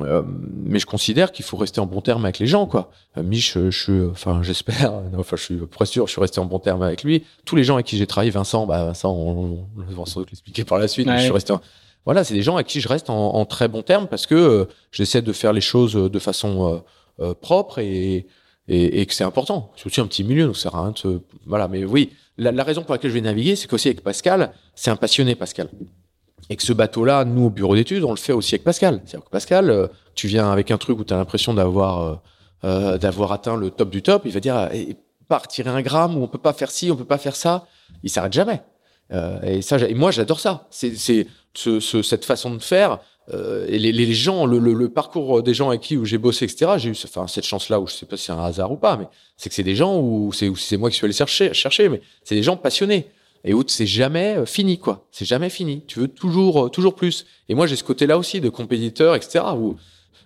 Euh, 0.00 0.22
mais 0.24 0.78
je 0.78 0.86
considère 0.86 1.32
qu'il 1.32 1.44
faut 1.44 1.58
rester 1.58 1.78
en 1.78 1.84
bon 1.86 2.00
terme 2.00 2.24
avec 2.24 2.38
les 2.38 2.46
gens, 2.46 2.66
quoi. 2.66 2.90
Euh, 3.18 3.22
Mich, 3.22 3.52
je 3.54 3.70
suis, 3.70 4.00
enfin, 4.10 4.42
j'espère, 4.42 4.90
enfin, 5.18 5.36
je 5.36 5.42
suis 5.42 5.56
presque 5.66 5.92
sûr, 5.92 6.06
je 6.06 6.12
suis 6.12 6.20
resté 6.20 6.40
en 6.40 6.46
bon 6.46 6.58
terme 6.58 6.82
avec 6.82 7.02
lui. 7.04 7.24
Tous 7.44 7.56
les 7.56 7.64
gens 7.64 7.74
avec 7.74 7.84
qui 7.86 7.98
j'ai 7.98 8.06
travaillé, 8.06 8.30
Vincent, 8.30 8.66
bah, 8.66 8.84
Vincent, 8.86 9.12
on, 9.12 9.66
on 9.76 9.82
va 9.94 10.06
sans 10.06 10.20
doute 10.20 10.30
l'expliquer 10.30 10.64
par 10.64 10.78
la 10.78 10.88
suite, 10.88 11.06
mais 11.06 11.12
Ouais. 11.12 11.18
je 11.18 11.24
suis 11.24 11.32
resté 11.32 11.52
en- 11.52 11.60
voilà, 12.06 12.24
c'est 12.24 12.32
des 12.34 12.42
gens 12.42 12.54
avec 12.54 12.66
qui 12.68 12.80
je 12.80 12.88
reste 12.88 13.10
en, 13.10 13.34
en 13.34 13.44
très 13.44 13.68
bon 13.68 13.82
terme 13.82 14.06
parce 14.08 14.26
que 14.26 14.34
euh, 14.34 14.64
j'essaie 14.92 15.20
de 15.22 15.32
faire 15.32 15.52
les 15.52 15.60
choses 15.60 15.92
de 15.94 16.18
façon 16.18 16.82
propre 17.42 17.78
et, 17.78 18.26
et, 18.68 19.00
et 19.00 19.06
que 19.06 19.14
c'est 19.14 19.24
important. 19.24 19.72
C'est 19.76 19.86
aussi 19.86 20.00
un 20.00 20.06
petit 20.06 20.24
milieu, 20.24 20.46
donc 20.46 20.56
ça 20.56 20.64
sert 20.64 20.74
à 20.76 20.82
rien 20.82 20.94
de 21.04 21.20
voilà. 21.46 21.68
Mais 21.68 21.84
oui, 21.84 22.12
la, 22.38 22.52
la 22.52 22.64
raison 22.64 22.82
pour 22.82 22.92
laquelle 22.92 23.10
je 23.10 23.14
vais 23.14 23.20
naviguer, 23.20 23.56
c'est 23.56 23.68
qu'aussi 23.68 23.88
avec 23.88 24.02
Pascal, 24.02 24.52
c'est 24.74 24.90
un 24.90 24.96
passionné, 24.96 25.34
Pascal. 25.34 25.68
Et 26.50 26.56
que 26.56 26.62
ce 26.62 26.72
bateau-là, 26.72 27.24
nous, 27.24 27.46
au 27.46 27.50
bureau 27.50 27.74
d'études, 27.74 28.04
on 28.04 28.10
le 28.10 28.16
fait 28.16 28.32
aussi 28.32 28.54
avec 28.54 28.64
Pascal. 28.64 29.00
C'est-à-dire 29.04 29.24
que 29.24 29.30
Pascal, 29.30 29.70
euh, 29.70 29.86
tu 30.14 30.26
viens 30.26 30.50
avec 30.50 30.70
un 30.70 30.78
truc 30.78 30.98
où 30.98 31.04
tu 31.04 31.14
as 31.14 31.16
l'impression 31.16 31.54
d'avoir 31.54 32.20
euh, 32.64 32.98
d'avoir 32.98 33.32
atteint 33.32 33.56
le 33.56 33.70
top 33.70 33.90
du 33.90 34.02
top, 34.02 34.22
il 34.24 34.32
va 34.32 34.40
dire 34.40 34.68
eh, 34.72 34.96
pas 35.28 35.38
retirer 35.38 35.70
un 35.70 35.82
gramme 35.82 36.16
ou 36.16 36.22
on 36.22 36.28
peut 36.28 36.38
pas 36.38 36.52
faire 36.52 36.70
ci, 36.70 36.90
on 36.90 36.96
peut 36.96 37.04
pas 37.04 37.18
faire 37.18 37.34
ça. 37.36 37.66
Il 38.02 38.10
s'arrête 38.10 38.32
jamais. 38.32 38.62
Euh, 39.12 39.40
et 39.42 39.62
ça, 39.62 39.78
et 39.78 39.94
moi 39.94 40.10
j'adore 40.10 40.40
ça. 40.40 40.66
C'est 40.70 40.94
c'est 40.96 41.26
ce, 41.54 41.80
ce, 41.80 42.02
cette 42.02 42.24
façon 42.24 42.54
de 42.54 42.60
faire. 42.62 42.98
Euh, 43.30 43.66
et 43.68 43.78
les, 43.78 43.92
les 43.92 44.12
gens, 44.14 44.46
le, 44.46 44.58
le, 44.58 44.72
le, 44.72 44.88
parcours 44.88 45.42
des 45.42 45.54
gens 45.54 45.68
avec 45.68 45.82
qui 45.82 45.96
j'ai 46.04 46.18
bossé, 46.18 46.44
etc. 46.44 46.72
J'ai 46.76 46.88
eu 46.90 46.96
enfin 47.04 47.28
cette 47.28 47.46
chance-là 47.46 47.80
où 47.80 47.86
je 47.86 47.92
sais 47.92 48.06
pas 48.06 48.16
si 48.16 48.24
c'est 48.24 48.32
un 48.32 48.42
hasard 48.42 48.72
ou 48.72 48.76
pas, 48.76 48.96
mais 48.96 49.06
c'est 49.36 49.48
que 49.48 49.54
c'est 49.54 49.62
des 49.62 49.76
gens 49.76 50.00
où 50.00 50.32
c'est 50.32 50.50
c'est 50.56 50.76
moi 50.76 50.90
qui 50.90 50.96
suis 50.96 51.04
allé 51.04 51.14
chercher, 51.14 51.54
chercher, 51.54 51.88
mais 51.88 52.00
c'est 52.24 52.34
des 52.34 52.42
gens 52.42 52.56
passionnés 52.56 53.06
et 53.44 53.54
où 53.54 53.62
c'est 53.66 53.86
jamais 53.86 54.38
euh, 54.38 54.46
fini 54.46 54.78
quoi. 54.78 55.06
C'est 55.12 55.24
jamais 55.24 55.50
fini. 55.50 55.84
Tu 55.86 56.00
veux 56.00 56.08
toujours 56.08 56.66
euh, 56.66 56.68
toujours 56.68 56.96
plus. 56.96 57.26
Et 57.48 57.54
moi 57.54 57.68
j'ai 57.68 57.76
ce 57.76 57.84
côté-là 57.84 58.18
aussi 58.18 58.40
de 58.40 58.48
compétiteur, 58.48 59.14
etc. 59.14 59.44
Où 59.56 59.76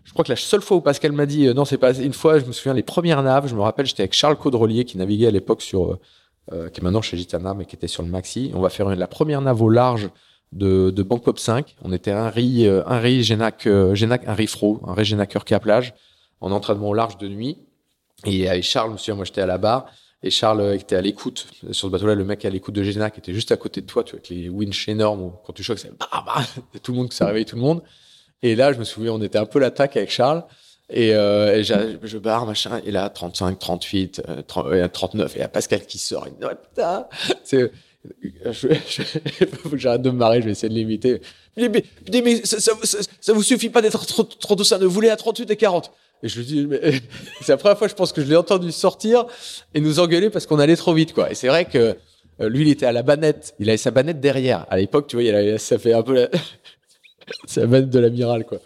je 0.05 0.12
crois 0.12 0.24
que 0.24 0.32
la 0.32 0.36
seule 0.36 0.62
fois 0.62 0.78
où 0.78 0.81
Pascal 0.81 1.12
m'a 1.12 1.27
dit 1.27 1.52
non 1.55 1.66
c'est 1.66 1.78
pas 1.78 1.94
une 1.94 2.14
fois, 2.14 2.39
je 2.39 2.47
me 2.47 2.52
souviens 2.52 2.74
les 2.74 2.82
premières 2.82 3.23
naves. 3.23 3.47
Je 3.47 3.55
me 3.55 3.60
rappelle 3.60 3.85
j'étais 3.85 4.05
avec 4.05 4.14
Charles 4.14 4.36
Caudrelier 4.36 4.86
qui 4.86 4.97
naviguait 4.97 5.27
à 5.27 5.31
l'époque 5.31 5.60
sur 5.60 5.98
euh, 6.52 6.70
qui 6.70 6.81
est 6.81 6.82
maintenant 6.82 7.02
chez 7.02 7.18
Gitana 7.18 7.52
mais 7.52 7.66
qui 7.66 7.77
était 7.77 7.89
sur 7.89 8.02
le 8.02 8.09
Maxi. 8.09 8.52
On 8.55 8.60
va 8.60 8.70
faire 8.70 8.89
une, 8.90 8.98
la 8.98 9.09
première 9.09 9.43
nave 9.43 9.60
au 9.60 9.68
large 9.68 10.09
de, 10.52 10.90
de 10.90 11.02
Bank 11.02 11.24
Pop 11.24 11.39
5. 11.39 11.77
On 11.82 11.93
était 11.93 12.10
un 12.10 12.31
riz, 12.31 12.66
un 12.66 12.98
riz 12.98 13.23
Génac, 13.23 13.68
Génac, 13.93 14.23
un 14.27 14.35
riz 14.35 14.47
fro, 14.47 14.81
un 14.86 14.94
riz 14.94 15.05
Génaqueur 15.05 15.44
qui 15.44 15.55
à 15.55 15.60
plage, 15.60 15.94
en 16.40 16.52
entraînement 16.52 16.89
au 16.89 16.94
large 16.94 17.18
de 17.18 17.28
nuit. 17.28 17.59
Et 18.24 18.48
avec 18.48 18.64
Charles, 18.64 18.89
je 18.89 18.93
me 18.93 18.98
souviens, 18.98 19.14
moi 19.14 19.24
j'étais 19.24 19.43
à 19.43 19.47
la 19.47 19.59
barre. 19.59 19.86
Et 20.23 20.31
Charles 20.31 20.74
était 20.74 20.97
à 20.97 21.01
l'écoute 21.01 21.47
sur 21.70 21.74
ce 21.74 21.86
bateau-là. 21.86 22.14
Le 22.14 22.24
mec 22.24 22.44
à 22.44 22.51
l'écoute 22.51 22.74
de 22.74 22.82
Génac 22.82 23.18
était 23.18 23.35
juste 23.35 23.52
à 23.52 23.56
côté 23.56 23.81
de 23.81 23.86
toi, 23.86 24.02
tu 24.02 24.12
vois, 24.12 24.18
avec 24.18 24.31
les 24.31 24.48
winch 24.48 24.89
énormes. 24.89 25.32
Quand 25.44 25.52
tu 25.52 25.62
choques, 25.62 25.78
c'est 25.78 25.97
bah, 25.97 26.09
bah, 26.24 26.43
tout 26.82 26.93
le 26.93 26.98
monde, 26.98 27.12
ça 27.12 27.27
réveille 27.27 27.44
tout 27.44 27.56
le 27.56 27.62
monde. 27.62 27.82
Et 28.43 28.56
là, 28.56 28.73
je 28.73 28.78
me 28.78 28.85
souviens, 28.85 29.12
on 29.12 29.23
était 29.23 29.39
un 29.39 29.47
peu 29.47 29.59
l'attaque 29.59 29.97
avec 29.97 30.10
Charles. 30.10 30.44
Et, 30.89 31.14
euh, 31.14 31.56
et 31.56 31.64
je 31.64 32.18
barre, 32.18 32.47
machin. 32.47 32.81
Et 32.85 32.93
là, 32.93 33.09
35, 33.09 33.59
38, 33.59 34.23
euh, 34.28 34.43
30, 34.43 34.93
39. 34.93 35.35
Et 35.35 35.39
il 35.39 35.40
y 35.40 35.44
a 35.44 35.48
Pascal 35.48 35.85
qui 35.85 35.98
sort. 35.98 36.27
Dit, 36.27 36.44
ouais, 36.44 36.55
putain, 36.55 37.06
je, 38.50 38.68
j'arrête 39.74 40.02
de 40.02 40.10
me 40.10 40.16
marrer, 40.16 40.40
je 40.40 40.46
vais 40.46 40.52
essayer 40.52 40.68
de 40.68 40.74
l'imiter. 40.74 41.20
Mais, 41.56 41.68
mais, 41.68 41.84
mais 42.22 42.44
ça, 42.44 42.60
ça, 42.60 42.72
ça, 43.20 43.32
vous 43.32 43.42
suffit 43.42 43.70
pas 43.70 43.82
d'être 43.82 44.04
30 44.06 44.64
ça, 44.64 44.78
ne 44.78 44.86
voulez 44.86 45.08
à 45.08 45.16
38 45.16 45.50
et 45.50 45.56
40. 45.56 45.90
Et 46.22 46.28
je 46.28 46.38
lui 46.38 46.46
dis, 46.46 46.66
mais 46.66 46.80
c'est 47.40 47.52
la 47.52 47.56
première 47.56 47.78
fois, 47.78 47.88
je 47.88 47.94
pense 47.94 48.12
que 48.12 48.22
je 48.22 48.28
l'ai 48.28 48.36
entendu 48.36 48.72
sortir 48.72 49.26
et 49.74 49.80
nous 49.80 50.00
engueuler 50.00 50.30
parce 50.30 50.46
qu'on 50.46 50.58
allait 50.58 50.76
trop 50.76 50.94
vite, 50.94 51.12
quoi. 51.12 51.30
Et 51.30 51.34
c'est 51.34 51.48
vrai 51.48 51.64
que 51.64 51.96
euh, 52.40 52.48
lui, 52.48 52.62
il 52.62 52.68
était 52.68 52.86
à 52.86 52.92
la 52.92 53.02
banette. 53.02 53.54
Il 53.58 53.68
avait 53.68 53.76
sa 53.76 53.90
banette 53.90 54.20
derrière. 54.20 54.66
À 54.70 54.76
l'époque, 54.76 55.06
tu 55.06 55.16
vois, 55.16 55.22
il 55.22 55.34
avait, 55.34 55.58
ça 55.58 55.78
fait 55.78 55.92
un 55.92 56.02
peu 56.02 56.14
la, 56.14 56.28
la 57.56 57.66
banette 57.66 57.90
de 57.90 57.98
l'amiral, 57.98 58.44
quoi. 58.44 58.58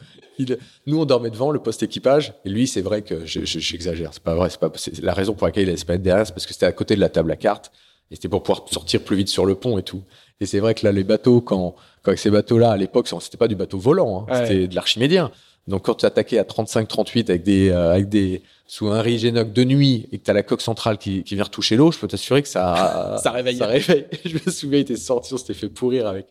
Nous, 0.87 0.99
on 0.99 1.05
dormait 1.05 1.31
devant 1.31 1.51
le 1.51 1.59
poste 1.59 1.83
équipage. 1.83 2.33
Et 2.45 2.49
lui, 2.49 2.67
c'est 2.67 2.81
vrai 2.81 3.03
que 3.03 3.27
j'exagère. 3.27 4.11
C'est 4.13 4.23
pas 4.23 4.35
vrai. 4.35 4.49
C'est 4.49 4.59
pas, 4.59 4.73
la 5.03 5.13
raison 5.13 5.35
pour 5.35 5.47
laquelle 5.47 5.65
il 5.65 5.69
avait 5.69 5.79
sa 5.79 5.85
banette 5.85 6.03
derrière, 6.03 6.27
c'est 6.27 6.33
parce 6.33 6.47
que 6.47 6.53
c'était 6.53 6.67
à 6.67 6.73
côté 6.73 6.95
de 6.97 7.01
la 7.01 7.09
table 7.09 7.31
à 7.31 7.37
cartes. 7.37 7.71
Et 8.11 8.17
c'était 8.17 8.29
pour 8.29 8.43
pouvoir 8.43 8.67
sortir 8.71 9.03
plus 9.03 9.17
vite 9.17 9.29
sur 9.29 9.47
le 9.47 9.55
pont 9.55 9.79
et 9.79 9.83
tout. 9.83 10.03
Et 10.41 10.47
c'est 10.47 10.59
vrai 10.59 10.75
que 10.75 10.85
là, 10.85 10.93
les 10.93 11.05
bateaux, 11.05 11.41
quand, 11.41 11.75
quand 12.03 12.11
avec 12.11 12.19
ces 12.19 12.31
bateaux-là, 12.31 12.73
à 12.73 12.77
l'époque, 12.77 13.09
c'était 13.21 13.37
pas 13.37 13.49
du 13.49 13.57
bateau 13.57 13.79
volant, 13.79 14.27
hein, 14.29 14.33
ouais. 14.33 14.47
c'était 14.47 14.69
de 14.69 14.75
l'archimédien. 14.75 15.31
Donc 15.69 15.85
quand 15.85 15.95
tu 15.95 16.07
attaquais 16.07 16.39
à 16.39 16.43
35-38 16.43 17.31
avec 17.31 17.43
des 17.43 17.71
euh, 17.71 17.93
avec 17.93 18.09
des 18.09 18.43
sous 18.67 18.89
un 18.89 19.03
riz 19.03 19.19
Génoc 19.19 19.53
de 19.53 19.65
nuit 19.65 20.09
et 20.11 20.19
que 20.19 20.25
tu 20.25 20.31
as 20.31 20.35
la 20.35 20.43
coque 20.43 20.63
centrale 20.63 20.97
qui, 20.97 21.23
qui 21.23 21.35
vient 21.35 21.45
retoucher 21.45 21.77
l'eau, 21.77 21.93
je 21.93 21.99
peux 21.99 22.09
t'assurer 22.09 22.43
que 22.43 22.49
ça 22.49 23.17
ça 23.23 23.31
réveille. 23.31 23.57
Ça 23.57 23.67
réveille. 23.67 24.07
Je 24.25 24.35
me 24.35 24.51
souviens, 24.51 24.79
il 24.79 24.83
était 24.83 24.97
sorti, 24.97 25.35
on 25.35 25.37
s'était 25.37 25.55
fait 25.55 25.69
pourrir 25.69 26.07
avec 26.07 26.27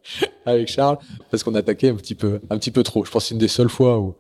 avec 0.45 0.68
Charles 0.68 0.97
parce 1.30 1.43
qu'on 1.43 1.56
attaquait 1.56 1.89
un 1.89 1.95
petit 1.95 2.15
peu 2.15 2.41
un 2.49 2.57
petit 2.57 2.72
peu 2.72 2.84
trop. 2.84 3.06
Je 3.06 3.11
pense 3.11 3.26
c'est 3.26 3.34
une 3.34 3.39
des 3.39 3.47
seules 3.47 3.69
fois 3.69 3.99
où 3.99 4.15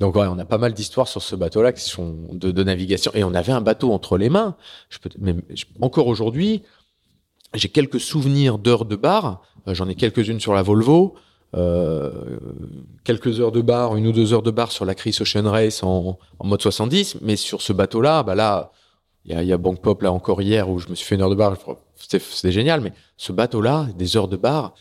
donc 0.00 0.16
ouais, 0.16 0.26
on 0.26 0.38
a 0.38 0.46
pas 0.46 0.58
mal 0.58 0.72
d'histoires 0.72 1.06
sur 1.06 1.22
ce 1.22 1.36
bateau-là 1.36 1.72
qui 1.72 1.84
sont 1.84 2.16
de, 2.32 2.50
de, 2.50 2.64
navigation 2.64 3.12
et 3.14 3.22
on 3.22 3.34
avait 3.34 3.52
un 3.52 3.60
bateau 3.60 3.92
entre 3.92 4.16
les 4.16 4.30
mains. 4.30 4.56
Je 4.88 4.98
peux 4.98 5.10
mais 5.18 5.36
je, 5.50 5.66
encore 5.82 6.06
aujourd'hui, 6.06 6.62
j'ai 7.52 7.68
quelques 7.68 8.00
souvenirs 8.00 8.58
d'heures 8.58 8.86
de 8.86 8.96
bar. 8.96 9.42
Euh, 9.68 9.74
j'en 9.74 9.88
ai 9.88 9.94
quelques-unes 9.94 10.40
sur 10.40 10.54
la 10.54 10.62
Volvo. 10.62 11.14
Euh, 11.54 12.38
quelques 13.04 13.40
heures 13.40 13.52
de 13.52 13.60
bar, 13.60 13.96
une 13.96 14.06
ou 14.06 14.12
deux 14.12 14.32
heures 14.32 14.42
de 14.42 14.50
bar 14.50 14.72
sur 14.72 14.86
la 14.86 14.94
Chris 14.94 15.18
Ocean 15.20 15.50
Race 15.50 15.82
en, 15.82 16.18
en 16.38 16.46
mode 16.46 16.62
70, 16.62 17.18
mais 17.20 17.36
sur 17.36 17.60
ce 17.60 17.72
bateau-là, 17.72 18.22
bah 18.22 18.36
là, 18.36 18.72
il 19.24 19.32
y 19.32 19.34
a, 19.34 19.42
y 19.42 19.52
a 19.52 19.58
Bank 19.58 19.82
Pop 19.82 20.00
là 20.00 20.12
encore 20.12 20.40
hier 20.40 20.70
où 20.70 20.78
je 20.78 20.88
me 20.88 20.94
suis 20.94 21.04
fait 21.04 21.16
une 21.16 21.22
heure 21.22 21.30
de 21.30 21.34
bar, 21.34 21.56
c'était 21.96 22.52
génial, 22.52 22.80
mais 22.80 22.92
ce 23.16 23.32
bateau-là, 23.32 23.88
des 23.98 24.16
heures 24.16 24.28
de 24.28 24.36
bar, 24.36 24.74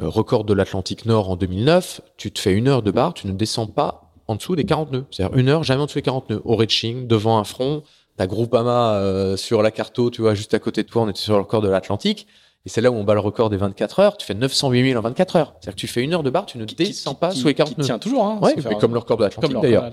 euh, 0.00 0.08
record 0.08 0.44
de 0.44 0.54
l'Atlantique 0.54 1.06
Nord 1.06 1.30
en 1.30 1.36
2009, 1.36 2.00
tu 2.16 2.32
te 2.32 2.40
fais 2.40 2.52
une 2.52 2.66
heure 2.66 2.82
de 2.82 2.90
bar, 2.90 3.14
tu 3.14 3.28
ne 3.28 3.32
descends 3.32 3.68
pas 3.68 4.07
en 4.28 4.36
dessous 4.36 4.54
des 4.56 4.64
40 4.64 4.92
nœuds, 4.92 5.04
c'est-à-dire 5.10 5.36
une 5.36 5.48
heure 5.48 5.64
jamais 5.64 5.82
en 5.82 5.86
dessous 5.86 5.98
des 5.98 6.02
40 6.02 6.30
nœuds, 6.30 6.42
au 6.44 6.54
reaching, 6.54 7.06
devant 7.06 7.38
un 7.38 7.44
front, 7.44 7.82
ta 8.16 8.26
Groupama 8.26 8.94
euh, 8.94 9.36
sur 9.36 9.62
la 9.62 9.70
carto, 9.70 10.10
tu 10.10 10.20
vois, 10.20 10.34
juste 10.34 10.54
à 10.54 10.58
côté 10.58 10.82
de 10.82 10.88
toi, 10.88 11.02
on 11.02 11.08
était 11.08 11.20
sur 11.20 11.34
le 11.34 11.40
record 11.40 11.62
de 11.62 11.68
l'Atlantique. 11.68 12.26
Et 12.66 12.68
c'est 12.68 12.80
là 12.80 12.90
où 12.90 12.94
on 12.94 13.04
bat 13.04 13.14
le 13.14 13.20
record 13.20 13.48
des 13.48 13.56
24 13.56 14.00
heures. 14.00 14.16
Tu 14.18 14.26
fais 14.26 14.34
908 14.34 14.88
000 14.90 14.98
en 14.98 15.02
24 15.02 15.36
heures. 15.36 15.54
C'est-à-dire 15.54 15.74
que 15.74 15.80
tu 15.80 15.86
fais 15.86 16.02
une 16.02 16.12
heure 16.12 16.22
de 16.22 16.28
bar, 16.28 16.44
tu 16.44 16.58
ne 16.58 16.64
descends 16.66 17.14
pas 17.14 17.30
qui, 17.30 17.38
sous 17.38 17.46
les 17.46 17.54
40 17.54 17.74
qui 17.74 17.80
nœuds. 17.80 17.86
tient 17.86 17.98
toujours, 17.98 18.24
hein. 18.24 18.38
Ouais, 18.42 18.54
comme 18.78 18.92
le 18.92 18.98
record 18.98 19.16
de 19.16 19.24
l'Atlantique 19.24 19.60
d'ailleurs. 19.60 19.90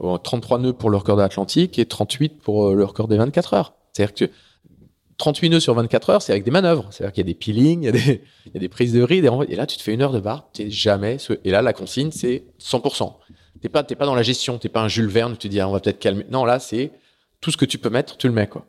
Bon, 0.00 0.16
33 0.18 0.58
nœuds 0.58 0.72
pour 0.72 0.90
le 0.90 0.96
record 0.96 1.16
de 1.16 1.22
l'Atlantique 1.22 1.78
et 1.78 1.84
38 1.84 2.40
pour 2.40 2.68
euh, 2.68 2.74
le 2.74 2.84
record 2.84 3.06
des 3.06 3.18
24 3.18 3.54
heures. 3.54 3.74
C'est-à-dire 3.92 4.14
que 4.14 4.30
38 5.20 5.50
nœuds 5.50 5.60
sur 5.60 5.74
24 5.74 6.10
heures, 6.10 6.22
c'est 6.22 6.32
avec 6.32 6.44
des 6.44 6.50
manœuvres. 6.50 6.86
C'est-à-dire 6.90 7.12
qu'il 7.12 7.24
y 7.24 7.28
a 7.28 7.32
des 7.32 7.34
peelings, 7.34 7.82
il 7.82 7.86
y 7.86 7.88
a 7.88 7.92
des, 7.92 8.22
il 8.46 8.54
y 8.54 8.56
a 8.56 8.60
des 8.60 8.68
prises 8.68 8.92
de 8.92 9.02
rides. 9.02 9.28
Et 9.48 9.54
là, 9.54 9.66
tu 9.66 9.76
te 9.76 9.82
fais 9.82 9.92
une 9.92 10.02
heure 10.02 10.12
de 10.12 10.18
bar, 10.18 10.48
t'es 10.52 10.70
jamais, 10.70 11.18
et 11.44 11.50
là, 11.50 11.62
la 11.62 11.72
consigne, 11.72 12.10
c'est 12.10 12.44
100%. 12.60 13.12
T'es 13.60 13.68
pas, 13.68 13.84
t'es 13.84 13.94
pas 13.94 14.06
dans 14.06 14.14
la 14.14 14.22
gestion, 14.22 14.58
t'es 14.58 14.70
pas 14.70 14.80
un 14.80 14.88
Jules 14.88 15.08
Verne, 15.08 15.32
tu 15.32 15.46
te 15.46 15.48
dis, 15.48 15.60
ah, 15.60 15.68
on 15.68 15.72
va 15.72 15.80
peut-être 15.80 15.98
calmer. 15.98 16.24
Non, 16.30 16.44
là, 16.44 16.58
c'est 16.58 16.92
tout 17.40 17.50
ce 17.50 17.56
que 17.56 17.66
tu 17.66 17.78
peux 17.78 17.90
mettre, 17.90 18.16
tu 18.16 18.26
le 18.26 18.32
mets, 18.32 18.46
quoi. 18.46 18.66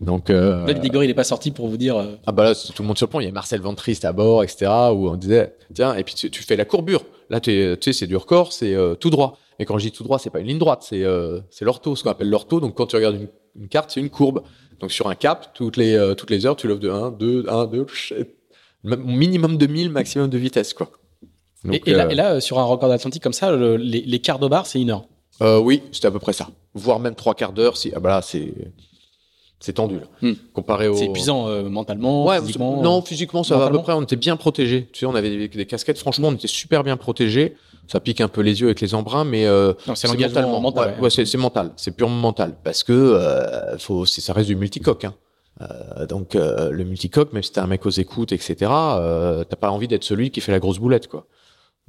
Donc, 0.00 0.30
euh, 0.30 0.64
là, 0.64 0.74
Bigor, 0.74 1.02
il 1.02 1.10
est 1.10 1.14
pas 1.14 1.24
sorti 1.24 1.50
pour 1.50 1.66
vous 1.66 1.76
dire. 1.76 1.96
Euh... 1.96 2.14
Ah 2.24 2.30
bah 2.30 2.44
là, 2.44 2.54
c'est 2.54 2.72
tout 2.72 2.82
le 2.82 2.86
monde 2.86 2.96
sur 2.96 3.08
le 3.08 3.10
pont. 3.10 3.18
Il 3.18 3.24
y 3.24 3.28
a 3.28 3.32
Marcel 3.32 3.60
Ventriste 3.60 4.04
à 4.04 4.12
bord, 4.12 4.44
etc. 4.44 4.70
Où 4.92 5.08
on 5.08 5.16
disait, 5.16 5.56
tiens, 5.74 5.96
et 5.96 6.04
puis 6.04 6.14
tu, 6.14 6.30
tu 6.30 6.44
fais 6.44 6.54
la 6.54 6.64
courbure. 6.64 7.02
Là, 7.30 7.40
tu 7.40 7.76
sais, 7.80 7.92
c'est 7.92 8.06
du 8.06 8.14
record, 8.14 8.52
c'est 8.52 8.74
euh, 8.74 8.94
tout 8.94 9.10
droit. 9.10 9.38
Et 9.58 9.64
quand 9.64 9.76
je 9.76 9.86
dis 9.86 9.92
tout 9.92 10.04
droit, 10.04 10.20
c'est 10.20 10.30
pas 10.30 10.38
une 10.38 10.46
ligne 10.46 10.58
droite, 10.58 10.84
c'est 10.88 11.02
euh, 11.02 11.40
c'est 11.50 11.64
l'ortho, 11.64 11.96
ce 11.96 12.04
qu'on 12.04 12.10
appelle 12.10 12.30
l'ortho. 12.30 12.60
Donc 12.60 12.76
quand 12.76 12.86
tu 12.86 12.96
regardes 12.96 13.16
une, 13.16 13.28
une 13.60 13.68
carte, 13.68 13.90
c'est 13.90 14.00
une 14.00 14.10
courbe. 14.10 14.42
Donc 14.80 14.92
sur 14.92 15.08
un 15.08 15.14
cap, 15.14 15.52
toutes 15.54 15.76
les 15.76 15.94
euh, 15.94 16.14
toutes 16.14 16.30
les 16.30 16.46
heures, 16.46 16.56
tu 16.56 16.68
lèves 16.68 16.78
de 16.78 16.90
1, 16.90 17.10
2, 17.12 17.46
1, 17.48 17.66
2, 17.66 17.86
minimum 18.84 19.56
de 19.56 19.66
1000, 19.66 19.90
maximum 19.90 20.28
de 20.28 20.38
vitesse, 20.38 20.72
quoi. 20.72 20.90
Donc, 21.64 21.74
et, 21.74 21.90
et, 21.90 21.94
là, 21.94 22.10
et, 22.10 22.14
là, 22.14 22.40
sur 22.40 22.58
un 22.58 22.64
record 22.64 22.88
d'Atlantique 22.88 23.22
comme 23.22 23.32
ça, 23.32 23.50
le, 23.50 23.76
les, 23.76 24.02
les 24.02 24.18
quarts 24.20 24.38
de 24.38 24.46
bar, 24.46 24.66
c'est 24.66 24.80
une 24.80 24.90
heure. 24.90 25.04
Euh, 25.42 25.58
oui, 25.58 25.82
c'était 25.92 26.06
à 26.06 26.10
peu 26.10 26.18
près 26.18 26.32
ça. 26.32 26.48
Voire 26.74 27.00
même 27.00 27.14
trois 27.14 27.34
quarts 27.34 27.52
d'heure. 27.52 27.76
Si, 27.76 27.92
ah 27.94 28.00
bah 28.00 28.10
là, 28.10 28.22
c'est 28.22 28.52
c'est 29.60 29.74
tendu 29.74 29.96
là. 29.96 30.06
Hmm. 30.22 30.34
Comparé 30.52 30.88
au. 30.88 30.94
C'est 30.94 31.06
épuisant 31.06 31.48
euh, 31.48 31.68
mentalement, 31.68 32.26
ouais, 32.26 32.40
physiquement. 32.40 32.82
Non, 32.82 33.02
physiquement 33.02 33.42
ça 33.42 33.56
va 33.56 33.66
à 33.66 33.70
peu 33.70 33.82
près. 33.82 33.92
On 33.92 34.02
était 34.02 34.16
bien 34.16 34.36
protégés. 34.36 34.88
Tu 34.92 35.00
sais, 35.00 35.06
on 35.06 35.14
avait 35.14 35.30
des, 35.30 35.48
des, 35.48 35.66
casquettes. 35.66 35.98
Franchement, 35.98 36.28
on 36.28 36.34
était 36.34 36.48
super 36.48 36.84
bien 36.84 36.96
protégés. 36.96 37.56
Ça 37.86 38.00
pique 38.00 38.20
un 38.20 38.28
peu 38.28 38.42
les 38.42 38.60
yeux 38.60 38.66
avec 38.66 38.80
les 38.80 38.94
embruns, 38.94 39.24
mais 39.24 39.46
euh, 39.46 39.72
c'est 39.94 40.08
mentalement. 40.08 40.60
Mental, 40.60 40.94
ouais, 41.00 41.04
ouais. 41.04 41.10
c'est 41.10 41.38
mental. 41.38 41.72
C'est 41.76 41.96
purement 41.96 42.20
mental 42.20 42.54
parce 42.62 42.84
que 42.84 42.92
euh, 42.92 43.78
faut, 43.78 44.04
ça 44.04 44.32
reste 44.32 44.48
du 44.48 44.56
multicoque. 44.56 45.04
Hein. 45.04 45.14
Euh, 45.60 46.06
donc 46.06 46.36
euh, 46.36 46.70
le 46.70 46.84
multicoque, 46.84 47.32
même 47.32 47.42
si 47.42 47.52
t'es 47.52 47.60
un 47.60 47.66
mec 47.66 47.84
aux 47.86 47.90
écoutes, 47.90 48.32
etc., 48.32 48.70
euh, 48.70 49.44
t'as 49.44 49.56
pas 49.56 49.70
envie 49.70 49.88
d'être 49.88 50.04
celui 50.04 50.30
qui 50.30 50.40
fait 50.40 50.52
la 50.52 50.60
grosse 50.60 50.78
boulette, 50.78 51.08
quoi. 51.08 51.26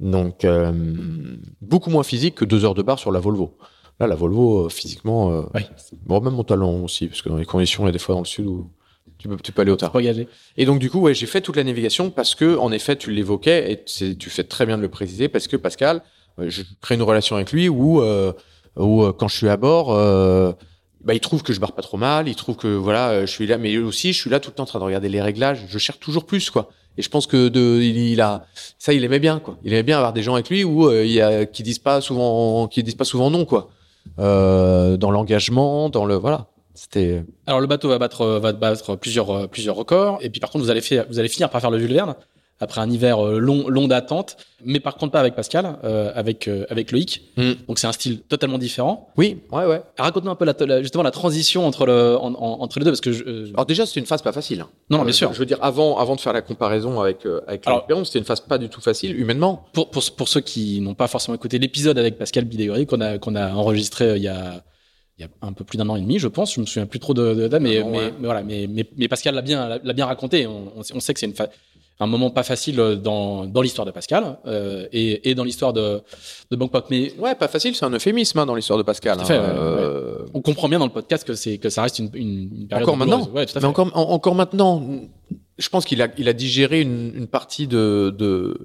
Donc 0.00 0.44
euh, 0.44 0.72
beaucoup 1.60 1.90
moins 1.90 2.02
physique 2.02 2.34
que 2.34 2.44
deux 2.44 2.64
heures 2.64 2.74
de 2.74 2.82
bar 2.82 2.98
sur 2.98 3.12
la 3.12 3.20
Volvo. 3.20 3.56
Là, 4.00 4.06
la 4.06 4.14
Volvo, 4.14 4.64
euh, 4.64 4.68
physiquement, 4.70 5.30
euh, 5.30 5.42
oui. 5.54 5.60
bon, 6.06 6.22
même 6.22 6.32
mon 6.32 6.42
talent 6.42 6.72
aussi, 6.80 7.06
parce 7.06 7.20
que 7.20 7.28
dans 7.28 7.36
les 7.36 7.44
conditions, 7.44 7.84
il 7.84 7.86
y 7.86 7.88
a 7.90 7.92
des 7.92 7.98
fois 7.98 8.14
dans 8.14 8.22
le 8.22 8.26
sud 8.26 8.46
où 8.46 8.70
tu 9.18 9.28
peux, 9.28 9.36
tu 9.36 9.52
peux 9.52 9.60
aller 9.60 9.70
au 9.70 9.76
tard. 9.76 9.92
Regarder. 9.92 10.26
Et 10.56 10.64
donc, 10.64 10.78
du 10.78 10.90
coup, 10.90 11.00
ouais, 11.00 11.12
j'ai 11.12 11.26
fait 11.26 11.42
toute 11.42 11.56
la 11.56 11.64
navigation 11.64 12.10
parce 12.10 12.34
que, 12.34 12.56
en 12.56 12.72
effet, 12.72 12.96
tu 12.96 13.10
l'évoquais 13.10 13.72
et 13.72 13.84
tu 14.16 14.30
fais 14.30 14.44
très 14.44 14.64
bien 14.64 14.78
de 14.78 14.82
le 14.82 14.88
préciser 14.88 15.28
parce 15.28 15.48
que 15.48 15.56
Pascal, 15.56 16.02
je 16.38 16.62
crée 16.80 16.94
une 16.94 17.02
relation 17.02 17.36
avec 17.36 17.52
lui 17.52 17.68
où, 17.68 18.00
euh, 18.00 18.32
où 18.76 19.04
quand 19.12 19.28
je 19.28 19.36
suis 19.36 19.48
à 19.50 19.58
bord, 19.58 19.92
euh, 19.92 20.52
bah, 21.04 21.12
il 21.12 21.20
trouve 21.20 21.42
que 21.42 21.52
je 21.52 21.60
barre 21.60 21.72
pas 21.72 21.82
trop 21.82 21.98
mal, 21.98 22.26
il 22.26 22.36
trouve 22.36 22.56
que 22.56 22.68
voilà, 22.68 23.26
je 23.26 23.30
suis 23.30 23.46
là, 23.46 23.58
mais 23.58 23.76
aussi, 23.76 24.14
je 24.14 24.18
suis 24.18 24.30
là 24.30 24.40
tout 24.40 24.48
le 24.48 24.54
temps 24.54 24.62
en 24.62 24.66
train 24.66 24.78
de 24.78 24.84
regarder 24.84 25.10
les 25.10 25.20
réglages, 25.20 25.66
je 25.68 25.78
cherche 25.78 26.00
toujours 26.00 26.24
plus, 26.24 26.48
quoi. 26.48 26.70
Et 26.96 27.02
je 27.02 27.10
pense 27.10 27.26
que 27.26 27.48
de, 27.48 27.80
il, 27.82 27.98
il, 27.98 28.20
a, 28.22 28.46
ça, 28.78 28.94
il 28.94 29.04
aimait 29.04 29.18
bien, 29.20 29.40
quoi. 29.40 29.58
Il 29.62 29.74
aimait 29.74 29.82
bien 29.82 29.98
avoir 29.98 30.14
des 30.14 30.22
gens 30.22 30.34
avec 30.34 30.48
lui 30.48 30.64
où 30.64 30.88
euh, 30.88 31.04
il 31.04 31.12
y 31.12 31.20
a, 31.20 31.44
qui 31.44 31.62
disent 31.62 31.78
pas 31.78 32.00
souvent, 32.00 32.66
qui 32.66 32.82
disent 32.82 32.94
pas 32.94 33.04
souvent 33.04 33.30
non, 33.30 33.44
quoi 33.44 33.70
euh, 34.18 34.96
dans 34.96 35.10
l'engagement, 35.10 35.88
dans 35.88 36.04
le 36.04 36.14
voilà. 36.14 36.46
C'était. 36.74 37.24
Alors 37.46 37.60
le 37.60 37.66
bateau 37.66 37.88
va 37.88 37.98
battre 37.98 38.26
va 38.38 38.52
battre 38.52 38.96
plusieurs 38.96 39.48
plusieurs 39.48 39.76
records 39.76 40.18
et 40.22 40.30
puis 40.30 40.40
par 40.40 40.50
contre 40.50 40.64
vous 40.64 40.70
allez 40.70 40.80
vous 41.08 41.18
allez 41.18 41.28
finir 41.28 41.50
par 41.50 41.60
faire 41.60 41.70
le 41.70 41.78
Jules 41.78 41.92
Verne. 41.92 42.14
Après 42.62 42.80
un 42.82 42.90
hiver 42.90 43.24
euh, 43.24 43.38
long, 43.38 43.68
long 43.68 43.88
d'attente. 43.88 44.36
Mais 44.64 44.80
par 44.80 44.96
contre, 44.96 45.12
pas 45.12 45.20
avec 45.20 45.34
Pascal, 45.34 45.78
euh, 45.84 46.12
avec, 46.14 46.46
euh, 46.46 46.66
avec 46.68 46.92
Loïc. 46.92 47.22
Mm. 47.38 47.52
Donc 47.66 47.78
c'est 47.78 47.86
un 47.86 47.92
style 47.92 48.20
totalement 48.20 48.58
différent. 48.58 49.08
Oui, 49.16 49.38
ouais, 49.50 49.64
ouais. 49.64 49.80
Raconte-nous 49.98 50.30
un 50.30 50.34
peu 50.34 50.44
la, 50.44 50.54
la- 50.66 50.82
justement 50.82 51.02
la 51.02 51.10
transition 51.10 51.66
entre, 51.66 51.86
le, 51.86 52.16
en- 52.20 52.34
en- 52.34 52.60
entre 52.60 52.78
les 52.78 52.84
deux, 52.84 52.90
parce 52.90 53.00
que 53.00 53.12
je, 53.12 53.24
euh, 53.24 53.50
Alors 53.54 53.64
déjà, 53.66 53.86
c'était 53.86 54.00
une 54.00 54.06
phase 54.06 54.20
pas 54.22 54.32
facile. 54.32 54.58
non, 54.90 54.98
non, 54.98 55.04
bien 55.04 55.12
sûr. 55.12 55.32
Je 55.32 55.38
veux 55.38 55.46
dire, 55.46 55.58
avant, 55.62 55.98
avant 55.98 56.14
de 56.16 56.20
faire 56.20 56.32
la 56.34 56.42
comparaison 56.42 57.00
avec, 57.00 57.26
avec 57.46 57.62
Perron, 57.62 58.04
c'était 58.04 58.18
une 58.18 58.24
phase 58.26 58.40
pas 58.40 58.58
du 58.58 58.68
tout 58.68 58.80
facile, 58.82 59.18
humainement. 59.18 59.64
Pour, 59.72 59.90
pour, 59.90 60.02
pour 60.16 60.28
ceux 60.28 60.40
qui 60.40 60.80
n'ont 60.82 60.94
pas 60.94 61.08
forcément 61.08 61.34
écouté 61.36 61.58
l'épisode 61.58 61.96
avec 61.98 62.18
Pascal 62.18 62.44
Bidégory 62.44 62.86
qu'on 62.86 63.00
a, 63.00 63.18
qu'on 63.18 63.34
a 63.36 63.52
enregistré 63.54 64.16
il 64.16 64.22
y 64.22 64.28
a, 64.28 64.62
il 65.18 65.22
y 65.22 65.24
a 65.24 65.28
un 65.46 65.52
peu 65.52 65.64
plus 65.64 65.76
d'un 65.76 65.88
an 65.90 65.96
et 65.96 66.00
demi, 66.00 66.18
je 66.18 66.28
pense. 66.28 66.54
Je 66.54 66.60
me 66.60 66.66
souviens 66.66 66.86
plus 66.86 66.98
trop 66.98 67.12
de, 67.14 67.34
de, 67.34 67.48
de- 67.48 67.58
mais, 67.58 67.78
Ah 67.78 67.80
non, 67.82 67.90
mais, 67.90 67.98
ouais. 67.98 68.12
mais 68.20 68.24
voilà, 68.26 68.42
mais, 68.42 68.66
mais, 68.68 68.86
mais 68.96 69.08
Pascal 69.08 69.34
l'a 69.34 69.42
bien, 69.42 69.78
l'a 69.82 69.92
bien 69.92 70.06
raconté. 70.06 70.46
On, 70.46 70.82
sait 71.00 71.12
que 71.14 71.20
c'est 71.20 71.26
une 71.26 71.34
fa- 71.34 71.48
un 72.04 72.06
moment 72.06 72.30
pas 72.30 72.42
facile 72.42 72.76
dans, 73.02 73.44
dans 73.46 73.60
l'histoire 73.62 73.86
de 73.86 73.90
Pascal 73.90 74.38
euh, 74.46 74.86
et, 74.92 75.30
et 75.30 75.34
dans 75.34 75.44
l'histoire 75.44 75.72
de, 75.72 76.00
de 76.50 76.56
Bangkok. 76.56 76.86
Mais 76.90 77.12
Ouais, 77.18 77.34
pas 77.34 77.48
facile, 77.48 77.74
c'est 77.74 77.84
un 77.84 77.90
euphémisme 77.90 78.38
hein, 78.38 78.46
dans 78.46 78.54
l'histoire 78.54 78.78
de 78.78 78.82
Pascal. 78.82 79.16
Tout 79.18 79.22
à 79.22 79.26
fait, 79.26 79.36
hein. 79.36 79.42
ouais, 79.42 79.48
Euh, 79.82 80.26
on 80.34 80.40
comprend 80.40 80.68
bien 80.68 80.78
dans 80.78 80.86
le 80.86 80.92
podcast 80.92 81.26
que 81.26 81.34
c'est 81.34 81.58
que 81.58 81.68
ça 81.68 81.82
reste 81.82 81.98
une, 81.98 82.10
une, 82.14 82.66
période 82.68 82.88
Encore 82.88 82.96
maintenant. 82.96 83.28
Ouais, 83.34 83.46
tout 83.46 83.52
à 83.52 83.56
Mais 83.56 83.60
fait. 83.60 83.66
encore, 83.66 83.90
en- 83.94 84.10
encore 84.12 84.34
maintenant, 84.34 84.82
je 85.58 85.68
pense 85.68 85.84
qu'il 85.84 86.00
a, 86.02 86.08
il 86.16 86.28
a 86.28 86.32
digéré 86.32 86.80
une, 86.80 87.12
une 87.14 87.26
partie 87.26 87.66
de, 87.66 88.14
de, 88.16 88.56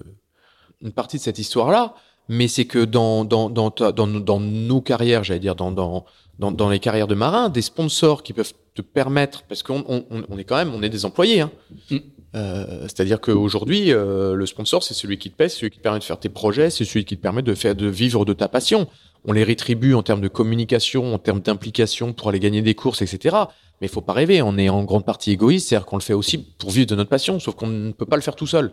une 0.82 0.92
partie 0.92 1.18
de 1.18 1.22
cette 1.22 1.40
histoire-là. 1.40 1.94
Mais 2.28 2.48
c'est 2.48 2.66
que 2.66 2.84
dans, 2.84 3.24
dans, 3.24 3.50
dans, 3.52 3.70
dans, 3.70 4.08
nos- 4.08 4.20
dans 4.20 4.40
nos 4.40 4.82
carrières, 4.82 5.24
j'allais 5.24 5.40
dire, 5.40 5.56
dans, 5.56 5.72
dans, 5.72 6.06
dans, 6.40 6.70
les 6.70 6.80
carrières 6.80 7.06
de 7.08 7.14
marins, 7.14 7.50
des 7.50 7.62
sponsors 7.62 8.24
qui 8.24 8.34
peuvent 8.34 8.52
te 8.74 8.82
permettre, 8.82 9.44
parce 9.44 9.62
qu'on 9.62 9.84
on, 9.88 10.06
on- 10.10 10.24
on 10.30 10.38
est 10.40 10.44
quand 10.44 10.56
même, 10.56 10.74
on 10.74 10.82
est 10.82 10.90
des 10.90 11.06
employés. 11.06 11.42
Hein. 11.42 11.52
Mm. 11.92 11.98
Euh, 12.36 12.82
C'est-à-dire 12.84 13.22
qu'aujourd'hui, 13.22 13.92
euh, 13.92 14.36
le 14.36 14.46
sponsor, 14.46 14.84
c'est 14.84 14.94
celui 14.94 15.18
qui 15.18 15.32
te 15.32 15.36
c'est 15.38 15.50
celui 15.50 15.70
qui 15.70 15.78
te 15.78 15.84
permet 15.84 16.00
de 16.00 16.04
faire 16.04 16.20
tes 16.20 16.30
projets, 16.30 16.70
c'est 16.70 16.86
celui 16.86 17.06
qui 17.06 17.16
te 17.16 17.22
permet 17.22 17.42
de 17.42 17.54
faire, 17.54 17.76
de 17.76 17.88
vivre 17.88 18.26
de 18.26 18.34
ta 18.34 18.48
passion. 18.48 18.88
On 19.26 19.32
les 19.32 19.44
rétribue 19.44 19.94
en 19.94 20.04
termes 20.04 20.22
de 20.22 20.28
communication, 20.28 21.14
en 21.14 21.18
termes 21.18 21.40
d'implication 21.40 22.14
pour 22.14 22.30
aller 22.30 22.40
gagner 22.40 22.62
des 22.62 22.76
courses, 22.76 23.02
etc. 23.02 23.36
Mais 23.82 23.88
il 23.88 23.90
faut 23.90 24.02
pas 24.02 24.14
rêver, 24.14 24.42
on 24.42 24.58
est 24.58 24.70
en 24.70 24.84
grande 24.84 25.06
partie 25.06 25.32
égoïste, 25.32 25.70
c'est-à-dire 25.70 25.86
qu'on 25.86 25.98
le 25.98 26.02
fait 26.02 26.14
aussi 26.14 26.38
pour 26.38 26.72
vivre 26.72 26.88
de 26.88 26.96
notre 26.96 27.10
passion, 27.10 27.40
sauf 27.40 27.56
qu'on 27.56 27.68
ne 27.68 27.92
peut 27.92 28.06
pas 28.06 28.16
le 28.16 28.22
faire 28.22 28.36
tout 28.36 28.48
seul. 28.48 28.72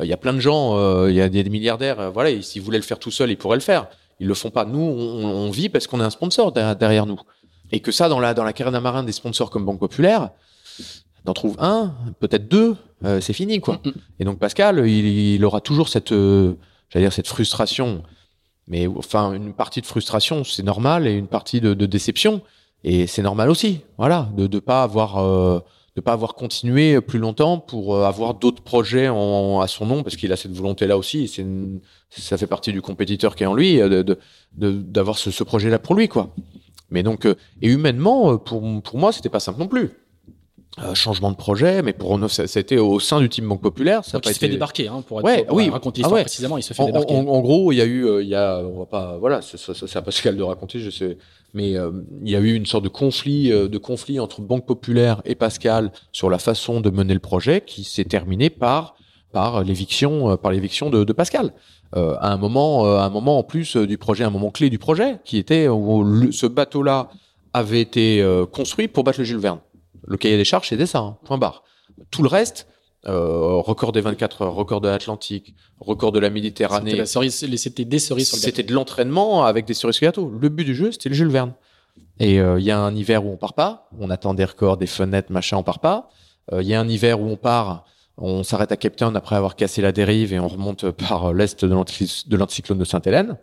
Euh, 0.00 0.04
Il 0.04 0.08
y 0.08 0.12
a 0.12 0.16
plein 0.16 0.32
de 0.32 0.40
gens, 0.40 0.76
euh, 0.76 1.10
il 1.10 1.16
y 1.16 1.20
a 1.20 1.28
des, 1.28 1.44
milliardaires, 1.44 2.10
voilà, 2.12 2.42
s'ils 2.42 2.62
voulaient 2.62 2.78
le 2.78 2.84
faire 2.84 2.98
tout 2.98 3.10
seul, 3.10 3.30
ils 3.30 3.36
pourraient 3.36 3.56
le 3.56 3.62
faire. 3.62 3.88
Ils 4.20 4.28
le 4.28 4.34
font 4.34 4.50
pas. 4.50 4.64
Nous, 4.64 4.78
on, 4.78 5.50
vit 5.50 5.68
parce 5.68 5.86
qu'on 5.88 5.98
a 6.00 6.04
un 6.04 6.10
sponsor 6.10 6.52
derrière, 6.52 6.76
derrière 6.76 7.06
nous. 7.06 7.20
Et 7.72 7.80
que 7.80 7.90
ça, 7.90 8.08
dans 8.08 8.20
la, 8.20 8.32
dans 8.32 8.44
la 8.44 8.52
carrière 8.52 8.72
d'un 8.72 8.80
marin, 8.80 9.02
des 9.02 9.12
sponsors 9.12 9.50
comme 9.50 9.64
Banque 9.64 9.80
Populaire, 9.80 10.30
t'en 11.24 11.32
trouves 11.32 11.56
un, 11.58 11.94
peut-être 12.20 12.48
deux, 12.48 12.76
euh, 13.04 13.20
c'est 13.20 13.32
fini, 13.32 13.60
quoi. 13.60 13.80
Mm. 13.84 13.90
Et 14.20 14.24
donc 14.24 14.38
Pascal, 14.38 14.86
il, 14.86 15.06
il 15.34 15.44
aura 15.44 15.60
toujours 15.60 15.88
cette, 15.88 16.12
euh, 16.12 16.54
j'allais 16.90 17.06
dire 17.06 17.12
cette 17.12 17.28
frustration, 17.28 18.02
mais 18.68 18.86
enfin 18.86 19.32
une 19.32 19.52
partie 19.52 19.80
de 19.80 19.86
frustration, 19.86 20.44
c'est 20.44 20.62
normal, 20.62 21.06
et 21.06 21.12
une 21.14 21.26
partie 21.28 21.60
de, 21.60 21.74
de 21.74 21.86
déception, 21.86 22.40
et 22.82 23.06
c'est 23.06 23.22
normal 23.22 23.50
aussi, 23.50 23.80
voilà, 23.98 24.28
de 24.36 24.46
de 24.46 24.58
pas 24.58 24.82
avoir 24.82 25.18
euh, 25.18 25.60
de 25.96 26.00
pas 26.00 26.12
avoir 26.12 26.34
continué 26.34 27.00
plus 27.00 27.18
longtemps 27.20 27.58
pour 27.58 27.94
euh, 27.94 28.04
avoir 28.04 28.34
d'autres 28.34 28.62
projets 28.62 29.08
en, 29.08 29.60
à 29.60 29.68
son 29.68 29.86
nom, 29.86 30.02
parce 30.02 30.16
qu'il 30.16 30.32
a 30.32 30.36
cette 30.36 30.52
volonté-là 30.52 30.98
aussi, 30.98 31.24
et 31.24 31.26
c'est 31.26 31.46
ça 32.10 32.36
fait 32.36 32.46
partie 32.46 32.72
du 32.72 32.82
compétiteur 32.82 33.34
qui 33.36 33.44
est 33.44 33.46
en 33.46 33.54
lui, 33.54 33.80
euh, 33.80 33.88
de 33.88 34.02
de- 34.02 34.18
de- 34.52 34.72
d'avoir 34.82 35.16
ce, 35.18 35.30
ce 35.30 35.42
projet-là 35.44 35.78
pour 35.78 35.94
lui, 35.94 36.08
quoi. 36.08 36.34
Mais 36.90 37.02
donc, 37.02 37.24
euh, 37.26 37.34
et 37.62 37.68
humainement, 37.68 38.36
pour 38.38 38.62
pour 38.82 38.98
moi, 38.98 39.10
c'était 39.12 39.30
pas 39.30 39.40
simple 39.40 39.58
non 39.60 39.68
plus. 39.68 39.90
Euh, 40.82 40.92
changement 40.92 41.30
de 41.30 41.36
projet, 41.36 41.82
mais 41.82 41.92
pour 41.92 42.10
Renault, 42.10 42.26
été 42.26 42.78
au 42.78 42.98
sein 42.98 43.20
du 43.20 43.28
team 43.28 43.46
Banque 43.48 43.62
Populaire. 43.62 44.04
Ça 44.04 44.10
a 44.10 44.12
Donc 44.14 44.24
pas 44.24 44.30
il 44.30 44.34
se 44.34 44.40
fait 44.40 44.46
été- 44.46 44.54
débarquer, 44.56 44.88
hein, 44.88 45.04
pour, 45.06 45.20
être, 45.20 45.24
Ouais, 45.24 45.44
pour 45.44 45.56
oui. 45.56 45.68
raconter 45.70 45.98
Ah 46.02 46.08
l'histoire 46.08 46.14
ouais. 46.14 46.22
précisément, 46.24 46.58
il 46.58 46.64
se 46.64 46.74
fait 46.74 46.82
En, 46.82 46.86
débarquer. 46.86 47.14
en- 47.14 47.28
en 47.28 47.40
gros, 47.42 47.70
il 47.70 47.76
y 47.76 47.80
a 47.80 47.84
eu, 47.84 48.04
euh, 48.04 48.22
il 48.24 48.28
y 48.28 48.34
a, 48.34 48.58
on 48.58 48.80
va 48.80 48.86
pas, 48.86 49.16
voilà, 49.18 49.40
c'est 49.40 49.96
à 49.96 50.02
Pascal 50.02 50.36
de 50.36 50.42
raconter, 50.42 50.80
je 50.80 50.90
sais, 50.90 51.16
mais 51.52 51.76
euh, 51.76 51.92
il 52.24 52.28
y 52.28 52.34
a 52.34 52.40
eu 52.40 52.54
une 52.54 52.66
sorte 52.66 52.82
de 52.82 52.88
conflit, 52.88 53.52
euh, 53.52 53.68
de 53.68 53.78
conflit 53.78 54.18
entre 54.18 54.40
Banque 54.40 54.66
Populaire 54.66 55.22
et 55.24 55.36
Pascal 55.36 55.92
sur 56.10 56.28
la 56.28 56.38
façon 56.40 56.80
de 56.80 56.90
mener 56.90 57.14
le 57.14 57.20
projet, 57.20 57.62
qui 57.64 57.84
s'est 57.84 58.04
terminé 58.04 58.50
par 58.50 58.96
par 59.30 59.62
l'éviction, 59.62 60.30
euh, 60.30 60.36
par 60.36 60.50
l'éviction 60.50 60.90
de, 60.90 61.04
de 61.04 61.12
Pascal. 61.12 61.52
Euh, 61.96 62.16
à 62.20 62.32
un 62.32 62.36
moment, 62.36 62.84
à 62.84 63.04
un 63.04 63.10
moment 63.10 63.38
en 63.38 63.42
plus 63.44 63.76
du 63.76 63.96
projet, 63.98 64.24
un 64.24 64.30
moment 64.30 64.50
clé 64.50 64.70
du 64.70 64.78
projet, 64.80 65.18
qui 65.24 65.38
était 65.38 65.68
où 65.68 66.02
le- 66.02 66.32
ce 66.32 66.46
bateau-là 66.46 67.10
avait 67.52 67.80
été 67.80 68.24
construit 68.52 68.88
pour 68.88 69.04
battre 69.04 69.20
le 69.20 69.24
Jules 69.24 69.38
Verne. 69.38 69.58
Le 70.06 70.16
cahier 70.16 70.36
des 70.36 70.44
charges, 70.44 70.68
c'était 70.68 70.86
ça, 70.86 70.98
hein, 71.00 71.18
point 71.24 71.38
barre. 71.38 71.62
Tout 72.10 72.22
le 72.22 72.28
reste, 72.28 72.66
euh, 73.06 73.56
record 73.56 73.92
des 73.92 74.00
24 74.00 74.42
heures, 74.42 74.54
record 74.54 74.80
de 74.80 74.88
l'Atlantique, 74.88 75.54
record 75.80 76.12
de 76.12 76.18
la 76.18 76.28
C'était 76.28 76.34
Méditerranée, 76.34 76.94
la 76.96 77.06
cerise, 77.06 77.34
c'était 77.56 77.84
des 77.84 77.98
cerises 77.98 78.28
sur 78.28 78.36
le 78.36 78.42
c'était 78.42 78.62
de 78.62 78.72
l'entraînement 78.72 79.44
avec 79.44 79.64
des 79.66 79.74
cerises 79.74 79.96
sur 79.96 80.04
le 80.04 80.08
gâteau. 80.08 80.32
Le 80.40 80.48
but 80.48 80.64
du 80.64 80.74
jeu, 80.74 80.90
c'était 80.92 81.08
le 81.10 81.14
Jules 81.14 81.28
Verne. 81.28 81.52
Et 82.18 82.40
euh, 82.40 82.58
il 82.58 82.64
y 82.64 82.70
a 82.70 82.78
un 82.78 82.94
hiver 82.94 83.24
où 83.24 83.30
on 83.30 83.36
part 83.36 83.54
pas, 83.54 83.88
on 83.98 84.08
attend 84.10 84.34
des 84.34 84.44
records, 84.44 84.76
des 84.76 84.86
fenêtres, 84.86 85.32
machin, 85.32 85.56
on 85.56 85.62
part 85.62 85.80
pas. 85.80 86.08
Euh, 86.52 86.62
Il 86.62 86.68
y 86.68 86.74
a 86.74 86.80
un 86.80 86.88
hiver 86.88 87.20
où 87.20 87.26
on 87.28 87.36
part, 87.36 87.84
on 88.16 88.42
s'arrête 88.42 88.72
à 88.72 88.76
Cape 88.76 88.96
Town 88.96 89.16
après 89.16 89.36
avoir 89.36 89.56
cassé 89.56 89.82
la 89.82 89.92
dérive 89.92 90.32
et 90.32 90.38
on 90.38 90.48
remonte 90.48 90.90
par 90.90 91.26
euh, 91.26 91.32
l'est 91.34 91.64
de 91.64 91.72
l'anti- 91.74 92.24
de 92.26 92.36
l'anticyclone 92.36 92.78
de 92.78 92.84
Sainte-Hélène. 92.84 93.38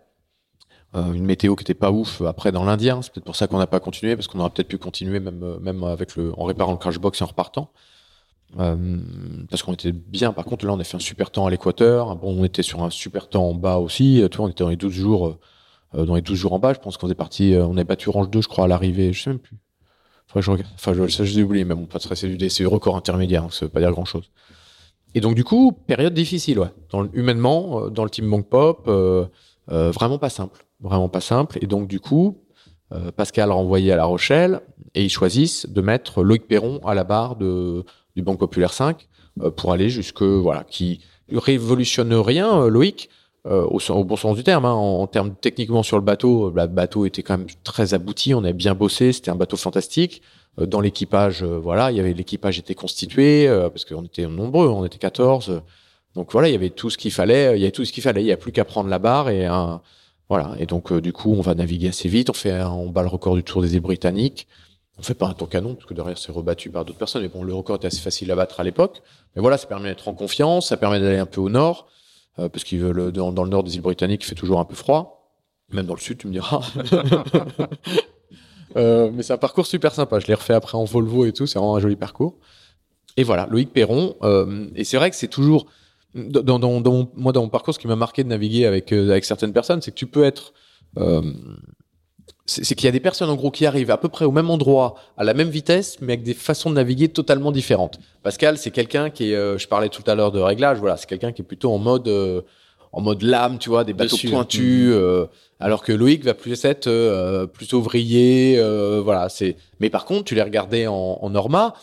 Euh, 0.95 1.13
une 1.13 1.25
météo 1.25 1.55
qui 1.55 1.63
était 1.63 1.73
pas 1.73 1.91
ouf 1.91 2.21
après 2.21 2.51
dans 2.51 2.65
l'Indien, 2.65 3.01
c'est 3.01 3.13
peut-être 3.13 3.25
pour 3.25 3.37
ça 3.37 3.47
qu'on 3.47 3.57
n'a 3.57 3.67
pas 3.67 3.79
continué 3.79 4.15
parce 4.15 4.27
qu'on 4.27 4.39
aurait 4.39 4.49
peut-être 4.49 4.67
pu 4.67 4.77
continuer 4.77 5.21
même 5.21 5.41
euh, 5.41 5.57
même 5.59 5.83
avec 5.85 6.17
le 6.17 6.33
en 6.37 6.43
réparant 6.43 6.73
le 6.73 6.77
crash 6.77 6.99
box 6.99 7.21
et 7.21 7.23
en 7.23 7.27
repartant. 7.27 7.71
Euh, 8.59 8.97
parce 9.49 9.63
qu'on 9.63 9.73
était 9.73 9.91
bien. 9.93 10.33
Par 10.33 10.45
contre, 10.45 10.65
là, 10.65 10.73
on 10.73 10.79
a 10.79 10.83
fait 10.83 10.97
un 10.97 10.99
super 10.99 11.31
temps 11.31 11.45
à 11.45 11.49
l'équateur. 11.49 12.15
Bon, 12.17 12.35
on 12.37 12.43
était 12.43 12.63
sur 12.63 12.83
un 12.83 12.89
super 12.89 13.29
temps 13.29 13.49
en 13.49 13.53
bas 13.53 13.77
aussi. 13.77 14.21
Tu 14.29 14.37
vois, 14.37 14.47
on 14.47 14.49
était 14.49 14.63
dans 14.63 14.69
les 14.69 14.75
12 14.75 14.93
jours, 14.93 15.27
euh, 15.27 15.39
euh, 15.95 16.05
dans 16.05 16.15
les 16.15 16.21
12 16.21 16.37
jours 16.37 16.53
en 16.53 16.59
bas. 16.59 16.73
Je 16.73 16.79
pense 16.79 16.97
qu'on 16.97 17.09
est 17.09 17.15
parti, 17.15 17.53
euh, 17.53 17.65
on 17.65 17.73
avait 17.73 17.83
battu 17.85 18.09
Orange 18.09 18.29
2, 18.29 18.41
je 18.41 18.47
crois, 18.47 18.65
à 18.65 18.67
l'arrivée. 18.67 19.13
Je 19.13 19.23
sais 19.23 19.29
même 19.29 19.39
plus. 19.39 19.57
Faudrait 20.27 20.41
que 20.41 20.45
je 20.45 20.51
regarde. 20.51 20.71
Enfin, 20.75 20.93
je, 20.93 21.07
ça, 21.07 21.23
je 21.23 21.35
l'ai 21.35 21.43
oublié, 21.43 21.63
mais 21.65 21.75
bon, 21.75 21.87
c'est 22.15 22.27
du, 22.27 22.49
c'est 22.49 22.65
record 22.65 22.95
intermédiaire, 22.95 23.43
donc 23.43 23.53
ça 23.53 23.65
veut 23.65 23.71
pas 23.71 23.79
dire 23.79 23.91
grand 23.91 24.05
chose. 24.05 24.29
Et 25.13 25.21
donc, 25.21 25.35
du 25.35 25.43
coup, 25.43 25.73
période 25.73 26.13
difficile, 26.13 26.59
ouais. 26.59 26.71
Dans 26.89 27.05
humainement, 27.13 27.85
euh, 27.85 27.89
dans 27.89 28.03
le 28.03 28.09
team 28.09 28.29
Bank 28.29 28.47
Pop, 28.47 28.85
euh, 28.87 29.25
euh, 29.71 29.91
vraiment 29.91 30.17
pas 30.17 30.29
simple. 30.29 30.65
Vraiment 30.81 31.09
pas 31.09 31.21
simple. 31.21 31.57
Et 31.61 31.67
donc, 31.67 31.87
du 31.87 31.99
coup, 31.99 32.37
euh, 32.91 33.11
Pascal 33.11 33.51
renvoyé 33.51 33.91
à 33.91 33.95
La 33.95 34.05
Rochelle 34.05 34.61
et 34.95 35.03
ils 35.03 35.09
choisissent 35.09 35.67
de 35.69 35.81
mettre 35.81 36.23
Loïc 36.23 36.47
Perron 36.47 36.79
à 36.85 36.93
la 36.93 37.03
barre 37.03 37.35
de, 37.35 37.85
du 38.15 38.21
Banque 38.21 38.39
Populaire 38.39 38.73
5 38.73 39.07
euh, 39.41 39.51
pour 39.51 39.71
aller 39.71 39.89
jusque, 39.89 40.23
voilà, 40.23 40.63
qui 40.63 41.01
révolutionne 41.31 42.13
rien, 42.13 42.63
euh, 42.63 42.69
Loïc, 42.69 43.09
euh, 43.47 43.63
au, 43.63 44.03
bon 44.03 44.15
sens 44.15 44.35
du 44.37 44.43
terme, 44.43 44.65
hein, 44.65 44.73
en, 44.73 45.07
termes 45.07 45.33
techniquement 45.33 45.81
sur 45.81 45.97
le 45.97 46.03
bateau, 46.03 46.47
euh, 46.47 46.53
le 46.55 46.67
bateau 46.67 47.05
était 47.07 47.23
quand 47.23 47.39
même 47.39 47.47
très 47.63 47.95
abouti, 47.95 48.35
on 48.35 48.43
avait 48.43 48.53
bien 48.53 48.75
bossé, 48.75 49.13
c'était 49.13 49.31
un 49.31 49.35
bateau 49.35 49.57
fantastique. 49.57 50.21
Euh, 50.59 50.67
dans 50.67 50.79
l'équipage, 50.79 51.43
voilà, 51.43 51.89
il 51.91 51.97
y 51.97 51.99
avait 51.99 52.13
l'équipage 52.13 52.59
était 52.59 52.75
constitué 52.75 53.47
parce 53.71 53.85
qu'on 53.85 54.03
était 54.03 54.27
nombreux, 54.27 54.67
on 54.67 54.85
était 54.85 54.99
14. 54.99 55.49
euh, 55.49 55.59
donc 56.13 56.31
voilà, 56.33 56.49
il 56.49 56.51
y 56.51 56.55
avait 56.55 56.69
tout 56.69 56.91
ce 56.91 56.97
qu'il 56.99 57.11
fallait, 57.11 57.57
il 57.57 57.61
y 57.61 57.63
avait 57.63 57.71
tout 57.71 57.85
ce 57.85 57.91
qu'il 57.91 58.03
fallait, 58.03 58.21
il 58.21 58.27
y 58.27 58.31
a 58.31 58.37
plus 58.37 58.51
qu'à 58.51 58.65
prendre 58.65 58.89
la 58.89 58.99
barre 58.99 59.29
et 59.29 59.45
un, 59.45 59.81
voilà. 60.31 60.55
Et 60.59 60.65
donc 60.65 60.93
euh, 60.93 61.01
du 61.01 61.11
coup, 61.11 61.33
on 61.33 61.41
va 61.41 61.53
naviguer 61.55 61.89
assez 61.89 62.07
vite, 62.07 62.29
on 62.29 62.33
fait, 62.33 62.51
un- 62.51 62.69
on 62.71 62.89
bat 62.89 63.01
le 63.01 63.09
record 63.09 63.35
du 63.35 63.43
Tour 63.43 63.61
des 63.61 63.73
îles 63.75 63.81
Britanniques. 63.81 64.47
On 64.97 65.03
fait 65.03 65.13
pas 65.13 65.27
un 65.27 65.33
tour 65.33 65.49
canon 65.49 65.75
parce 65.75 65.85
que 65.85 65.93
derrière 65.93 66.17
c'est 66.17 66.31
rebattu 66.31 66.69
par 66.69 66.85
d'autres 66.85 66.97
personnes. 66.99 67.21
Mais 67.23 67.27
bon, 67.27 67.43
le 67.43 67.53
record 67.53 67.75
était 67.75 67.87
assez 67.87 67.99
facile 67.99 68.31
à 68.31 68.35
battre 68.35 68.61
à 68.61 68.63
l'époque. 68.63 69.01
Mais 69.35 69.41
voilà, 69.41 69.57
ça 69.57 69.67
permet 69.67 69.89
d'être 69.89 70.07
en 70.07 70.13
confiance, 70.13 70.69
ça 70.69 70.77
permet 70.77 71.01
d'aller 71.01 71.17
un 71.17 71.25
peu 71.25 71.41
au 71.41 71.49
nord 71.49 71.87
euh, 72.39 72.47
parce 72.47 72.63
qu'il 72.63 72.79
le, 72.79 73.11
dans, 73.11 73.29
le 73.43 73.49
nord 73.49 73.63
des 73.63 73.75
îles 73.75 73.81
Britanniques, 73.81 74.23
il 74.23 74.27
fait 74.27 74.35
toujours 74.35 74.61
un 74.61 74.65
peu 74.65 74.75
froid. 74.75 75.35
Même 75.73 75.85
dans 75.85 75.95
le 75.95 75.99
sud, 75.99 76.17
tu 76.17 76.27
me 76.27 76.31
diras. 76.31 76.61
Euh, 78.77 79.11
mais 79.13 79.21
c'est 79.21 79.33
un 79.33 79.37
parcours 79.37 79.65
super 79.65 79.93
sympa. 79.93 80.19
Je 80.19 80.27
l'ai 80.27 80.33
refait 80.33 80.53
après 80.53 80.77
en 80.77 80.85
Volvo 80.85 81.25
et 81.25 81.33
tout. 81.33 81.45
C'est 81.45 81.59
vraiment 81.59 81.75
un 81.75 81.81
joli 81.81 81.97
parcours. 81.97 82.37
Et 83.17 83.23
voilà, 83.23 83.45
Loïc 83.51 83.73
Perron. 83.73 84.15
et 84.77 84.85
c'est 84.85 84.95
vrai 84.95 85.09
que 85.09 85.17
c'est 85.17 85.27
toujours 85.27 85.65
dans, 86.15 86.59
dans, 86.59 86.81
dans 86.81 86.91
mon, 86.91 87.09
moi 87.15 87.31
dans 87.31 87.41
mon 87.41 87.49
parcours, 87.49 87.73
ce 87.73 87.79
qui 87.79 87.87
m'a 87.87 87.95
marqué 87.95 88.23
de 88.23 88.29
naviguer 88.29 88.65
avec 88.65 88.91
euh, 88.91 89.11
avec 89.11 89.25
certaines 89.25 89.53
personnes, 89.53 89.81
c'est 89.81 89.91
que 89.91 89.97
tu 89.97 90.07
peux 90.07 90.23
être 90.23 90.53
euh, 90.97 91.21
c'est 92.45 92.75
qu'il 92.75 92.85
y 92.85 92.89
a 92.89 92.91
des 92.91 92.99
personnes 92.99 93.29
en 93.29 93.35
gros 93.35 93.51
qui 93.51 93.65
arrivent 93.65 93.91
à 93.91 93.97
peu 93.97 94.09
près 94.09 94.25
au 94.25 94.31
même 94.31 94.49
endroit, 94.49 94.95
à 95.15 95.23
la 95.23 95.33
même 95.33 95.49
vitesse, 95.49 95.97
mais 96.01 96.13
avec 96.13 96.23
des 96.23 96.33
façons 96.33 96.69
de 96.69 96.75
naviguer 96.75 97.07
totalement 97.07 97.51
différentes. 97.51 97.99
Pascal, 98.23 98.57
c'est 98.57 98.71
quelqu'un 98.71 99.09
qui 99.09 99.31
est, 99.31 99.35
euh, 99.35 99.57
je 99.57 99.67
parlais 99.67 99.89
tout 99.89 100.03
à 100.07 100.15
l'heure 100.15 100.31
de 100.31 100.39
réglage, 100.39 100.79
voilà, 100.79 100.97
c'est 100.97 101.07
quelqu'un 101.07 101.31
qui 101.31 101.43
est 101.43 101.45
plutôt 101.45 101.71
en 101.71 101.77
mode 101.77 102.07
euh, 102.07 102.41
en 102.93 103.01
mode 103.01 103.21
lame, 103.21 103.57
tu 103.57 103.69
vois, 103.69 103.83
des 103.83 103.93
bateaux 103.93 104.15
Dessus. 104.15 104.29
pointus, 104.29 104.89
euh, 104.91 105.25
alors 105.59 105.83
que 105.83 105.91
Loïc 105.93 106.23
va 106.23 106.33
plus 106.33 106.65
être 106.65 106.87
euh, 106.87 107.47
vrillé, 107.71 108.55
euh, 108.57 109.01
voilà. 109.03 109.29
C'est. 109.29 109.55
Mais 109.79 109.89
par 109.89 110.05
contre, 110.05 110.25
tu 110.25 110.35
les 110.35 110.41
regardais 110.41 110.87
en, 110.87 111.19
en 111.21 111.29
Norma, 111.29 111.73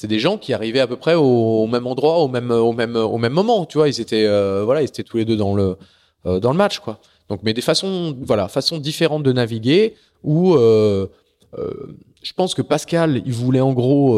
c'est 0.00 0.06
des 0.06 0.18
gens 0.18 0.38
qui 0.38 0.54
arrivaient 0.54 0.80
à 0.80 0.86
peu 0.86 0.96
près 0.96 1.14
au, 1.14 1.22
au 1.22 1.66
même 1.66 1.86
endroit, 1.86 2.20
au 2.20 2.28
même, 2.28 2.50
au 2.50 2.72
même, 2.72 2.96
au 2.96 3.18
même 3.18 3.34
moment, 3.34 3.66
tu 3.66 3.76
vois. 3.76 3.86
Ils 3.86 4.00
étaient, 4.00 4.24
euh, 4.24 4.62
voilà, 4.64 4.80
ils 4.80 4.86
étaient 4.86 5.02
tous 5.02 5.18
les 5.18 5.26
deux 5.26 5.36
dans 5.36 5.54
le, 5.54 5.76
euh, 6.24 6.40
dans 6.40 6.52
le 6.52 6.56
match, 6.56 6.78
quoi. 6.78 7.00
Donc, 7.28 7.40
mais 7.42 7.52
des 7.52 7.60
façons, 7.60 8.16
voilà, 8.22 8.48
façons 8.48 8.78
différentes 8.78 9.24
de 9.24 9.30
naviguer. 9.30 9.96
Où 10.24 10.54
euh, 10.54 11.06
euh, 11.58 11.98
je 12.22 12.32
pense 12.32 12.54
que 12.54 12.62
Pascal, 12.62 13.20
il 13.26 13.32
voulait 13.34 13.60
en 13.60 13.74
gros, 13.74 14.14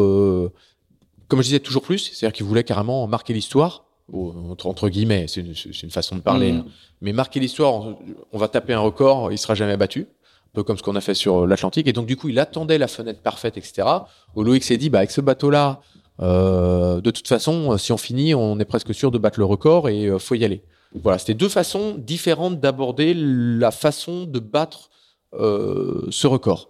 comme 1.27 1.41
je 1.41 1.47
disais, 1.47 1.59
toujours 1.59 1.81
plus. 1.81 2.13
C'est-à-dire 2.13 2.33
qu'il 2.33 2.45
voulait 2.45 2.63
carrément 2.63 3.05
marquer 3.07 3.33
l'histoire 3.33 3.83
entre, 4.13 4.67
entre 4.67 4.87
guillemets, 4.87 5.25
c'est 5.27 5.41
une, 5.41 5.91
façon 5.91 6.15
de 6.15 6.21
parler. 6.21 6.53
Mm. 6.53 6.59
hein. 6.59 6.65
Mais 7.01 7.11
marquer 7.11 7.41
l'histoire, 7.41 7.73
on, 7.73 7.97
on 8.31 8.37
va 8.37 8.47
taper 8.47 8.71
un 8.71 8.79
record, 8.79 9.33
il 9.33 9.37
sera 9.37 9.53
jamais 9.53 9.75
battu. 9.75 10.07
Un 10.53 10.55
peu 10.55 10.63
comme 10.63 10.77
ce 10.77 10.83
qu'on 10.83 10.95
a 10.95 11.01
fait 11.01 11.15
sur 11.15 11.47
l'Atlantique. 11.47 11.87
Et 11.87 11.93
donc, 11.93 12.05
du 12.05 12.15
coup, 12.15 12.29
il 12.29 12.37
attendait 12.37 12.77
la 12.77 12.87
fenêtre 12.87 13.21
parfaite, 13.21 13.57
etc. 13.57 13.87
Où 14.35 14.43
Loïc 14.43 14.63
s'est 14.63 14.77
dit, 14.77 14.89
bah, 14.89 14.99
avec 14.99 15.09
ce 15.11 15.19
bateau-là, 15.19 15.81
euh, 16.21 17.01
de 17.01 17.11
toute 17.11 17.27
façon, 17.27 17.77
si 17.77 17.91
on 17.91 17.97
finit, 17.97 18.35
on 18.35 18.59
est 18.59 18.65
presque 18.65 18.93
sûr 18.93 19.09
de 19.09 19.17
battre 19.17 19.39
le 19.39 19.45
record 19.45 19.89
et 19.89 20.05
euh, 20.05 20.19
faut 20.19 20.35
y 20.35 20.45
aller. 20.45 20.63
Voilà, 21.01 21.17
c'était 21.17 21.33
deux 21.33 21.49
façons 21.49 21.95
différentes 21.97 22.59
d'aborder 22.59 23.13
la 23.15 23.71
façon 23.71 24.25
de 24.25 24.39
battre 24.39 24.91
euh, 25.33 26.05
ce 26.11 26.27
record. 26.27 26.69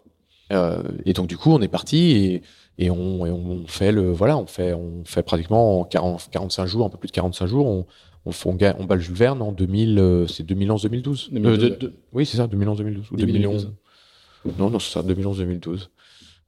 Euh, 0.51 0.81
et 1.05 1.13
donc, 1.13 1.27
du 1.27 1.37
coup, 1.37 1.51
on 1.51 1.61
est 1.61 1.67
parti 1.67 2.41
et, 2.77 2.89
on, 2.89 3.25
et 3.25 3.31
on 3.31 3.65
fait 3.67 3.91
le, 3.91 4.11
voilà, 4.11 4.37
on 4.37 4.45
fait, 4.45 4.73
on 4.73 5.03
fait 5.05 5.23
pratiquement 5.23 5.81
en 5.81 5.83
40, 5.83 6.29
45 6.31 6.65
jours, 6.65 6.85
un 6.85 6.89
peu 6.89 6.97
plus 6.97 7.07
de 7.07 7.13
45 7.13 7.47
jours, 7.47 7.67
on, 7.67 7.85
on, 8.25 8.31
on, 8.45 8.57
on 8.79 8.83
bat 8.85 8.95
le 8.95 9.01
Jules 9.01 9.15
Verne 9.15 9.41
en 9.41 9.51
2000, 9.51 9.99
euh, 9.99 10.27
c'est 10.27 10.43
2011-2012. 10.47 11.29
2012, 11.31 11.33
Euh, 11.33 11.57
de- 11.57 11.63
ouais. 11.71 11.77
de- 11.77 11.93
oui, 12.13 12.25
c'est 12.25 12.37
ça, 12.37 12.47
2011-2012 12.47 13.11
ou 13.11 13.15
Début 13.17 13.31
2011. 13.33 13.71
Non, 14.59 14.69
non, 14.69 14.79
c'est 14.79 14.91
ça, 14.91 15.01
2011-2012. 15.03 15.89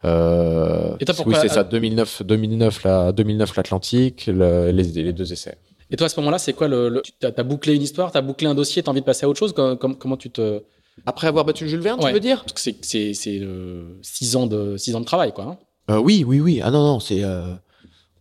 Euh, 0.03 0.95
Et 0.99 1.05
toi, 1.05 1.15
oui, 1.25 1.35
c'est 1.41 1.47
ça, 1.49 1.63
2009, 1.63 2.23
2009, 2.23 2.83
la, 2.83 3.11
2009 3.11 3.55
l'Atlantique, 3.55 4.27
le- 4.27 4.71
les, 4.71 4.83
les 4.83 5.13
deux 5.13 5.31
essais. 5.31 5.57
Et 5.89 5.95
toi, 5.95 6.05
à 6.05 6.09
ce 6.09 6.19
moment-là, 6.19 6.37
c'est 6.37 6.53
quoi 6.53 6.67
le, 6.67 6.89
le 6.89 7.01
tu 7.01 7.25
as, 7.25 7.43
bouclé 7.43 7.75
une 7.75 7.81
histoire, 7.81 8.11
tu 8.11 8.17
as 8.17 8.21
bouclé 8.21 8.47
un 8.47 8.55
dossier, 8.55 8.83
tu 8.83 8.89
as 8.89 8.91
envie 8.91 9.01
de 9.01 9.05
passer 9.05 9.25
à 9.25 9.29
autre 9.29 9.39
chose 9.39 9.53
Com- 9.53 9.77
com- 9.77 9.95
Comment 9.97 10.17
tu 10.17 10.29
te 10.29 10.61
Après 11.05 11.27
avoir 11.27 11.45
battu 11.45 11.63
le 11.65 11.69
Jules 11.69 11.79
Verne, 11.79 11.99
Ouais. 12.01 12.07
tu 12.09 12.13
veux 12.13 12.19
dire 12.19 12.41
parce 12.41 12.53
que 12.53 12.59
c'est 12.81 13.13
c'est 13.13 13.39
euh, 13.41 13.97
six 14.01 14.35
ans 14.35 14.47
de 14.47 14.77
six 14.77 14.95
ans 14.95 14.99
de 15.01 15.05
travail, 15.05 15.31
quoi. 15.33 15.45
hein. 15.45 15.57
Euh, 15.93 15.99
Oui, 15.99 16.23
oui, 16.27 16.39
oui. 16.39 16.59
Ah 16.63 16.71
non, 16.71 16.83
non, 16.83 16.99
c'est 16.99 17.23
euh, 17.23 17.53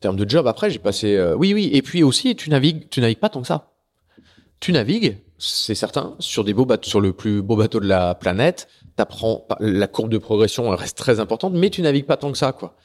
termes 0.05 0.17
de 0.17 0.29
job. 0.29 0.47
Après, 0.47 0.71
j'ai 0.71 0.79
passé. 0.79 1.17
euh, 1.17 1.35
oui, 1.35 1.53
oui. 1.55 1.71
Et 1.73 1.83
puis 1.83 2.03
aussi, 2.03 2.37
tu 2.37 2.51
navigues, 2.51 2.89
tu 2.91 3.01
navigues 3.01 3.19
pas 3.19 3.29
tant 3.29 3.41
que 3.41 3.47
ça. 3.47 3.73
Tu 4.61 4.73
navigues, 4.73 5.19
c'est 5.39 5.75
certain, 5.75 6.15
sur 6.19 6.45
des 6.45 6.55
beaux 6.55 6.67
bateaux, 6.67 6.89
sur 6.89 7.01
le 7.01 7.13
plus 7.13 7.43
beau 7.43 7.57
bateau 7.57 7.81
de 7.81 7.89
la 7.89 8.15
planète. 8.15 8.69
T'apprends 8.97 9.47
la 9.61 9.87
courbe 9.89 10.11
de 10.11 10.19
progression 10.19 10.73
elle 10.73 10.79
reste 10.79 10.97
très 10.97 11.19
importante, 11.19 11.55
mais 11.55 11.71
tu 11.71 11.83
navigues 11.83 12.07
pas 12.07 12.17
tant 12.17 12.31
que 12.31 12.39
ça, 12.39 12.53
quoi. 12.53 12.77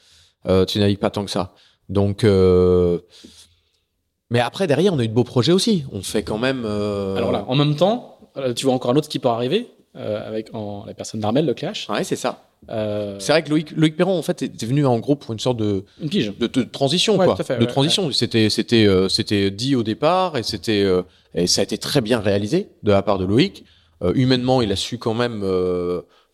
Euh, 0.48 0.64
tu 0.64 0.78
navigues 0.78 0.98
pas 0.98 1.10
tant 1.10 1.24
que 1.24 1.30
ça. 1.30 1.54
Donc. 1.88 2.24
Euh... 2.24 3.00
Mais 4.30 4.40
après, 4.40 4.66
derrière, 4.66 4.94
on 4.94 4.98
a 4.98 5.04
eu 5.04 5.08
de 5.08 5.12
beaux 5.12 5.24
projets 5.24 5.52
aussi. 5.52 5.84
On 5.92 6.02
fait 6.02 6.22
quand 6.22 6.38
même. 6.38 6.64
Alors 6.64 7.32
là, 7.32 7.44
en 7.48 7.56
même 7.56 7.76
temps, 7.76 8.18
tu 8.54 8.64
vois 8.64 8.74
encore 8.74 8.92
un 8.92 8.96
autre 8.96 9.06
skipper 9.06 9.28
arriver 9.28 9.68
euh, 9.96 10.26
avec 10.26 10.54
en, 10.54 10.84
la 10.86 10.94
personne 10.94 11.20
d'Armel, 11.20 11.46
le 11.46 11.54
clash. 11.54 11.88
Ouais, 11.88 12.04
c'est 12.04 12.16
ça. 12.16 12.42
Euh, 12.68 13.16
C'est 13.18 13.32
vrai 13.32 13.42
que 13.42 13.48
Loïc, 13.50 13.70
Loïc 13.72 13.96
Perron, 13.96 14.18
en 14.18 14.22
fait, 14.22 14.42
était 14.42 14.66
venu 14.66 14.84
en 14.84 14.98
gros 14.98 15.16
pour 15.16 15.32
une 15.32 15.38
sorte 15.38 15.56
de, 15.56 15.84
une 16.00 16.10
pige. 16.10 16.32
de, 16.38 16.46
de 16.46 16.62
transition 16.62 17.16
Ouais, 17.16 17.24
quoi. 17.26 17.36
fait, 17.36 17.56
de 17.56 17.60
ouais, 17.60 17.66
transition. 17.66 18.12
c'était 18.12 18.50
c'était 18.50 18.86
euh, 18.86 19.08
c'était 19.08 19.50
dit 19.50 19.74
au 19.76 19.82
départ 19.82 20.36
et 20.36 20.42
c'était 20.42 20.82
euh, 20.84 21.02
et 21.34 21.46
ça 21.46 21.62
a 21.62 21.64
été 21.64 21.78
très 21.78 22.00
bien 22.02 22.20
réalisé 22.20 22.68
de 22.82 22.92
la 22.92 23.02
part 23.02 23.18
de 23.18 23.24
Loïc. 23.24 23.64
Euh, 24.02 24.12
humainement 24.14 24.62
il 24.62 24.70
a 24.72 24.76
su 24.76 24.98
quand 24.98 25.14
même 25.14 25.42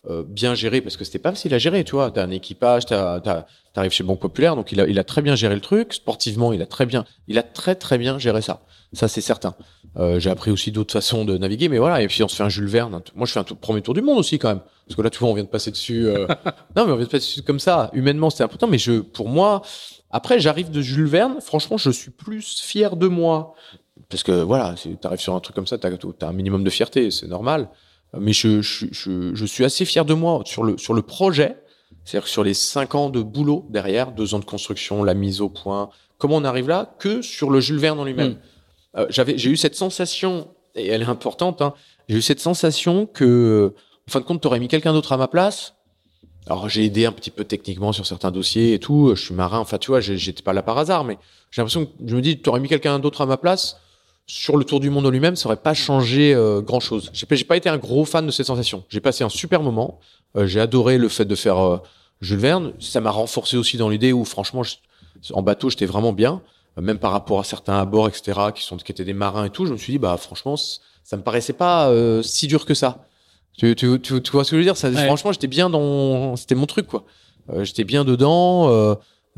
euh, 0.09 0.23
bien 0.27 0.55
gérer 0.55 0.81
parce 0.81 0.97
que 0.97 1.05
c'était 1.05 1.19
pas 1.19 1.31
facile 1.31 1.55
à 1.55 1.59
gérer 1.59 1.85
tu 1.85 1.93
vois. 1.93 2.11
T'as 2.11 2.25
un 2.25 2.31
équipage 2.31 2.87
t'as 2.87 3.21
t'as- 3.21 3.47
t'arrives 3.73 3.93
chez 3.93 4.05
Banque 4.05 4.21
Populaire 4.21 4.57
donc 4.57 4.73
il 4.73 4.81
a 4.81 4.87
il 4.87 4.99
a 4.99 5.05
très 5.05 5.23
bien 5.23 5.35
géré 5.35 5.55
le 5.55 5.61
truc. 5.61 5.93
Sportivement 5.95 6.53
il 6.53 6.63
a 6.63 6.67
très 6.67 6.87
bien 6.87 7.05
il 7.29 7.39
a 7.39 7.43
très 7.43 7.75
très 7.75 7.99
bien 7.99 8.19
géré 8.19 8.43
ça. 8.43 8.63
Ça 8.93 9.09
c'est 9.09 9.21
certain. 9.21 9.55
Euh, 9.99 10.21
j'ai 10.21 10.31
appris 10.31 10.51
aussi 10.51 10.73
d'autres 10.73 10.93
façons 10.93 11.25
de 11.25 11.37
naviguer 11.39 11.69
mais 11.69 11.79
voilà. 11.79 12.03
Et 12.03 12.09
puis 12.09 12.23
on 12.23 12.29
se 12.29 12.37
fait 12.37 12.43
un 12.45 12.49
Jules 12.49 12.69
Verne 12.69 13.01
moi 13.15 13.27
je 13.27 13.33
fais 13.33 13.41
un 13.41 13.45
premier 13.45 13.83
tour 13.83 13.95
du 13.95 14.03
monde 14.03 14.19
aussi 14.19 14.39
quand 14.39 14.49
même. 14.49 14.61
Parce 14.87 14.97
que 14.97 15.03
là 15.03 15.11
tu 15.11 15.19
vois 15.19 15.29
on 15.29 15.35
vient 15.35 15.45
de 15.45 15.49
passer 15.49 15.71
dessus 15.71 16.07
euh, 16.07 16.27
non 16.77 16.87
mais 16.87 16.93
on 16.93 16.97
vient 16.97 17.07
de 17.07 17.11
passer 17.11 17.27
dessus 17.27 17.43
comme 17.43 17.61
ça. 17.61 17.91
Humainement 17.93 18.31
c'était 18.31 18.45
important 18.45 18.67
mais 18.67 18.79
je 18.79 19.01
pour 19.01 19.29
moi 19.29 19.63
après, 20.11 20.41
j'arrive 20.41 20.71
de 20.71 20.81
Jules 20.81 21.07
Verne. 21.07 21.41
Franchement, 21.41 21.77
je 21.77 21.91
suis 21.91 22.11
plus 22.11 22.61
fier 22.61 22.97
de 22.97 23.07
moi. 23.07 23.55
Parce 24.09 24.23
que 24.23 24.33
voilà, 24.33 24.75
tu 24.81 24.97
arrives 25.03 25.21
sur 25.21 25.35
un 25.35 25.41
truc 25.41 25.55
comme 25.55 25.67
ça, 25.67 25.79
tu 25.79 25.87
as, 25.87 26.27
un 26.27 26.33
minimum 26.33 26.63
de 26.63 26.71
fierté, 26.71 27.11
c'est 27.11 27.27
normal. 27.27 27.69
Mais 28.19 28.33
je, 28.33 28.63
je, 28.63 28.87
je, 28.91 29.35
je 29.35 29.45
suis 29.45 29.65
assez 29.65 29.85
fier 29.85 30.05
de 30.05 30.15
moi 30.15 30.43
sur 30.45 30.65
le, 30.65 30.79
sur 30.79 30.95
le 30.95 31.03
projet. 31.03 31.57
C'est-à-dire 32.05 32.25
que 32.25 32.31
sur 32.31 32.45
les 32.45 32.55
cinq 32.55 32.95
ans 32.95 33.11
de 33.11 33.21
boulot 33.21 33.67
derrière, 33.69 34.13
deux 34.13 34.35
ans 34.35 34.39
de 34.39 34.45
construction, 34.45 35.03
la 35.03 35.15
mise 35.15 35.41
au 35.41 35.49
point, 35.49 35.91
comment 36.19 36.37
on 36.37 36.45
arrive 36.45 36.69
là, 36.69 36.95
que 36.99 37.21
sur 37.21 37.51
le 37.51 37.61
Jules 37.61 37.79
Verne 37.79 37.99
en 37.99 38.05
lui-même. 38.05 38.33
Mm. 38.33 38.39
Euh, 38.99 39.07
j'avais, 39.11 39.37
j'ai 39.37 39.51
eu 39.51 39.57
cette 39.57 39.75
sensation, 39.75 40.49
et 40.75 40.87
elle 40.87 41.03
est 41.03 41.07
importante, 41.07 41.63
hein, 41.63 41.75
j'ai 42.09 42.19
eu 42.19 42.23
cette 42.23 42.41
sensation 42.41 43.07
que, 43.07 43.75
en 44.09 44.11
fin 44.11 44.21
de 44.21 44.25
compte, 44.25 44.41
tu 44.41 44.47
aurais 44.47 44.61
mis 44.61 44.69
quelqu'un 44.69 44.93
d'autre 44.93 45.13
à 45.13 45.17
ma 45.17 45.27
place, 45.27 45.75
alors 46.47 46.69
j'ai 46.69 46.85
aidé 46.85 47.07
un 47.07 47.13
petit 47.13 47.31
peu 47.31 47.45
techniquement 47.45 47.93
sur 47.93 48.07
certains 48.07 48.31
dossiers 48.31 48.75
et 48.75 48.79
tout. 48.79 49.13
Je 49.17 49.21
suis 49.21 49.35
marin, 49.35 49.59
enfin 49.59 49.79
tu 49.79 49.91
vois, 49.91 50.01
j'étais 50.01 50.43
pas 50.43 50.53
là 50.53 50.63
par 50.63 50.79
hasard, 50.79 51.03
mais 51.03 51.19
j'ai 51.51 51.61
l'impression 51.61 51.87
que 51.87 51.93
je 52.07 52.15
me 52.15 52.21
dis, 52.21 52.41
tu 52.41 52.49
aurais 52.49 52.61
mis 52.61 52.69
quelqu'un 52.69 52.99
d'autre 53.01 53.21
à 53.21 53.27
ma 53.27 53.37
place 53.37 53.81
sur 54.27 54.57
le 54.57 54.65
tour 54.65 54.81
du 54.81 54.91
monde 54.91 55.07
en 55.07 55.11
lui-même, 55.11 55.37
ça 55.37 55.47
aurait 55.49 55.57
pas 55.57 55.75
changé 55.75 56.35
euh, 56.35 56.61
grand 56.61 56.81
chose. 56.81 57.11
J'ai 57.13 57.27
pas, 57.27 57.35
j'ai 57.37 57.45
pas 57.45 57.57
été 57.57 57.69
un 57.69 57.79
gros 57.79 58.05
fan 58.05 58.27
de 58.27 58.31
cette 58.33 58.47
sensation. 58.47 58.83
J'ai 58.89 59.01
passé 59.01 59.23
un 59.25 59.29
super 59.29 59.63
moment. 59.63 60.01
Euh, 60.37 60.47
j'ai 60.47 60.61
adoré 60.61 60.99
le 60.99 61.09
fait 61.09 61.25
de 61.25 61.35
faire 61.37 61.59
euh, 61.59 61.79
Jules 62.21 62.39
Verne. 62.39 62.73
Ça 62.81 63.01
m'a 63.01 63.11
renforcé 63.13 63.57
aussi 63.57 63.77
dans 63.77 63.89
l'idée 63.89 64.13
où 64.13 64.25
franchement, 64.25 64.63
je- 64.65 64.77
en 65.33 65.43
bateau, 65.43 65.71
j'étais 65.71 65.87
vraiment 65.87 66.13
bien, 66.13 66.43
Euh, 66.79 66.83
même 66.83 66.99
par 66.99 67.13
rapport 67.13 67.39
à 67.41 67.45
certains 67.45 67.79
abords, 67.81 68.07
etc., 68.09 68.39
qui 68.55 68.63
sont 68.63 68.77
qui 68.77 68.93
étaient 68.93 69.05
des 69.05 69.15
marins 69.15 69.45
et 69.47 69.51
tout. 69.51 69.65
Je 69.65 69.73
me 69.73 69.79
suis 69.79 69.93
dit, 69.95 69.99
bah 69.99 70.17
franchement, 70.19 70.57
ça 70.57 71.17
me 71.17 71.23
paraissait 71.23 71.55
pas 71.55 71.89
euh, 71.89 72.21
si 72.23 72.47
dur 72.49 72.67
que 72.67 72.75
ça. 72.75 73.07
Tu, 73.57 73.75
tu, 73.75 73.99
tu, 74.01 74.21
tu 74.21 74.31
vois 74.33 74.45
ce 74.45 74.51
que 74.51 74.57
je 74.57 74.59
veux 74.59 74.65
dire? 74.65 74.77
Ça, 74.77 74.91
Ouais. 74.91 75.07
Franchement, 75.07 75.33
j'étais 75.33 75.47
bien 75.47 75.71
dans. 75.71 76.37
C'était 76.37 76.55
mon 76.55 76.67
truc, 76.67 76.87
quoi. 76.87 77.05
Euh, 77.51 77.65
j'étais 77.65 77.85
bien 77.85 78.05
dedans. 78.05 78.69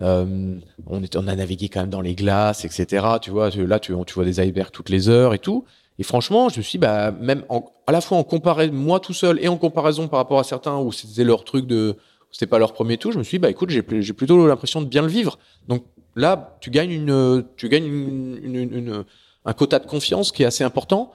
Euh, 0.00 0.58
on, 0.86 1.02
était, 1.02 1.18
on 1.18 1.26
a 1.26 1.34
navigué 1.34 1.68
quand 1.68 1.80
même 1.80 1.90
dans 1.90 2.00
les 2.00 2.14
glaces, 2.14 2.64
etc. 2.64 3.06
Tu 3.20 3.30
vois, 3.30 3.50
là, 3.50 3.78
tu, 3.80 3.92
tu 4.06 4.14
vois 4.14 4.24
des 4.24 4.40
icebergs 4.40 4.70
toutes 4.70 4.90
les 4.90 5.08
heures 5.08 5.34
et 5.34 5.38
tout. 5.38 5.64
Et 5.98 6.04
franchement, 6.04 6.48
je 6.48 6.58
me 6.58 6.62
suis 6.62 6.78
bah, 6.78 7.10
même 7.10 7.42
en- 7.48 7.72
à 7.86 7.92
la 7.92 8.00
fois 8.00 8.18
en 8.18 8.22
comparaison, 8.24 8.72
moi 8.72 9.00
tout 9.00 9.12
seul, 9.14 9.38
et 9.42 9.48
en 9.48 9.56
comparaison 9.56 10.06
par 10.06 10.18
rapport 10.18 10.38
à 10.38 10.44
certains 10.44 10.78
où 10.78 10.92
c'était 10.92 11.24
leur 11.24 11.44
truc 11.44 11.66
de. 11.66 11.96
C'était 12.30 12.46
pas 12.46 12.58
leur 12.58 12.74
premier 12.74 12.98
tour. 12.98 13.10
Je 13.12 13.18
me 13.18 13.22
suis 13.24 13.38
dit, 13.38 13.42
bah, 13.42 13.48
écoute, 13.50 13.70
j'ai 13.70 13.82
pl- 13.82 14.02
j'ai 14.02 14.12
plutôt 14.12 14.46
l'impression 14.46 14.82
de 14.82 14.86
bien 14.86 15.00
le 15.02 15.08
vivre. 15.08 15.38
Donc 15.66 15.84
là, 16.14 16.56
tu 16.60 16.70
gagnes 16.70 16.90
une, 16.92 17.44
tu 17.56 17.68
gagnes 17.70 17.86
une, 17.86 18.38
une- 18.42 18.54
une- 18.74 19.04
un 19.46 19.52
quota 19.54 19.78
de 19.78 19.86
confiance 19.86 20.30
qui 20.30 20.42
est 20.42 20.46
assez 20.46 20.62
important. 20.62 21.10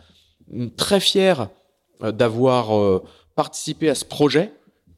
Très 0.75 0.99
fier 0.99 1.49
euh, 2.03 2.11
d'avoir 2.11 2.75
euh, 2.77 3.03
participé 3.35 3.89
à 3.89 3.95
ce 3.95 4.05
projet. 4.05 4.51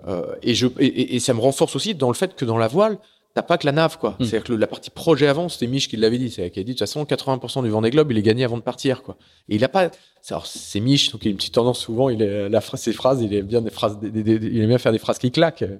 Euh, 0.07 0.35
et, 0.41 0.55
je, 0.55 0.67
et 0.79 1.19
ça 1.19 1.33
me 1.33 1.39
renforce 1.39 1.75
aussi 1.75 1.95
dans 1.95 2.07
le 2.09 2.13
fait 2.15 2.35
que 2.35 2.45
dans 2.45 2.57
la 2.57 2.67
voile, 2.67 2.97
t'as 3.35 3.43
pas 3.43 3.57
que 3.59 3.65
la 3.67 3.71
nave, 3.73 3.99
quoi. 3.99 4.11
Mm. 4.11 4.23
C'est-à-dire 4.23 4.43
que 4.45 4.51
le- 4.53 4.57
la 4.57 4.65
partie 4.67 4.89
projet 4.89 5.27
avant, 5.27 5.47
c'était 5.49 5.67
Mich 5.67 5.87
qui 5.87 5.97
l'avait 5.97 6.17
dit. 6.17 6.31
C'est 6.31 6.49
qui 6.49 6.59
a 6.59 6.63
dit, 6.63 6.71
de 6.71 6.73
toute 6.73 6.79
façon, 6.79 7.05
80% 7.05 7.61
du 7.61 7.69
Vendée 7.69 7.91
Globe, 7.91 8.11
il 8.11 8.17
est 8.17 8.21
gagné 8.23 8.43
avant 8.45 8.57
de 8.57 8.63
partir, 8.63 9.03
quoi. 9.03 9.17
Et 9.49 9.55
il 9.55 9.63
a 9.63 9.67
pas, 9.69 9.91
c'est- 10.21 10.33
alors, 10.33 10.47
c'est 10.47 10.79
Mich, 10.79 11.11
donc 11.11 11.23
il 11.25 11.27
a 11.27 11.31
une 11.31 11.37
petite 11.37 11.53
tendance 11.53 11.79
souvent, 11.79 12.09
il 12.09 12.21
est, 12.23 12.49
la 12.49 12.61
phrase, 12.61 12.81
ses 12.81 12.93
phrases, 12.93 13.21
il 13.21 13.31
aime 13.35 13.45
bien 13.45 13.61
des 13.61 13.69
phrases, 13.69 13.99
des- 13.99 14.09
des- 14.09 14.23
des- 14.39 14.47
il 14.47 14.61
aime 14.61 14.69
bien 14.69 14.77
faire 14.79 14.91
des 14.93 14.97
phrases 14.99 15.19
qui 15.19 15.29
claquent. 15.31 15.61
euh, 15.63 15.77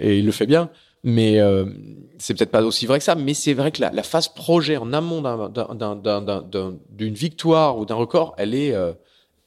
Et 0.00 0.18
il 0.18 0.26
le 0.26 0.32
fait 0.32 0.46
bien. 0.46 0.70
Mais 1.04 1.38
euh, 1.38 1.66
c'est 2.18 2.34
peut-être 2.34 2.50
pas 2.50 2.62
aussi 2.64 2.86
vrai 2.86 2.98
que 2.98 3.04
ça, 3.04 3.14
mais 3.14 3.34
c'est 3.34 3.52
vrai 3.54 3.70
que 3.70 3.80
la, 3.82 3.90
la 3.92 4.02
phase 4.02 4.26
projet 4.28 4.76
en 4.78 4.92
amont 4.94 5.20
d'un- 5.20 5.48
d'un- 5.50 5.74
d'un- 5.74 5.94
d'un- 5.96 6.20
d'un- 6.22 6.40
d'un- 6.42 6.74
d'une 6.90 7.14
victoire 7.14 7.78
ou 7.78 7.84
d'un 7.84 7.94
record, 7.94 8.34
elle 8.38 8.54
est, 8.54 8.72
euh, 8.74 8.92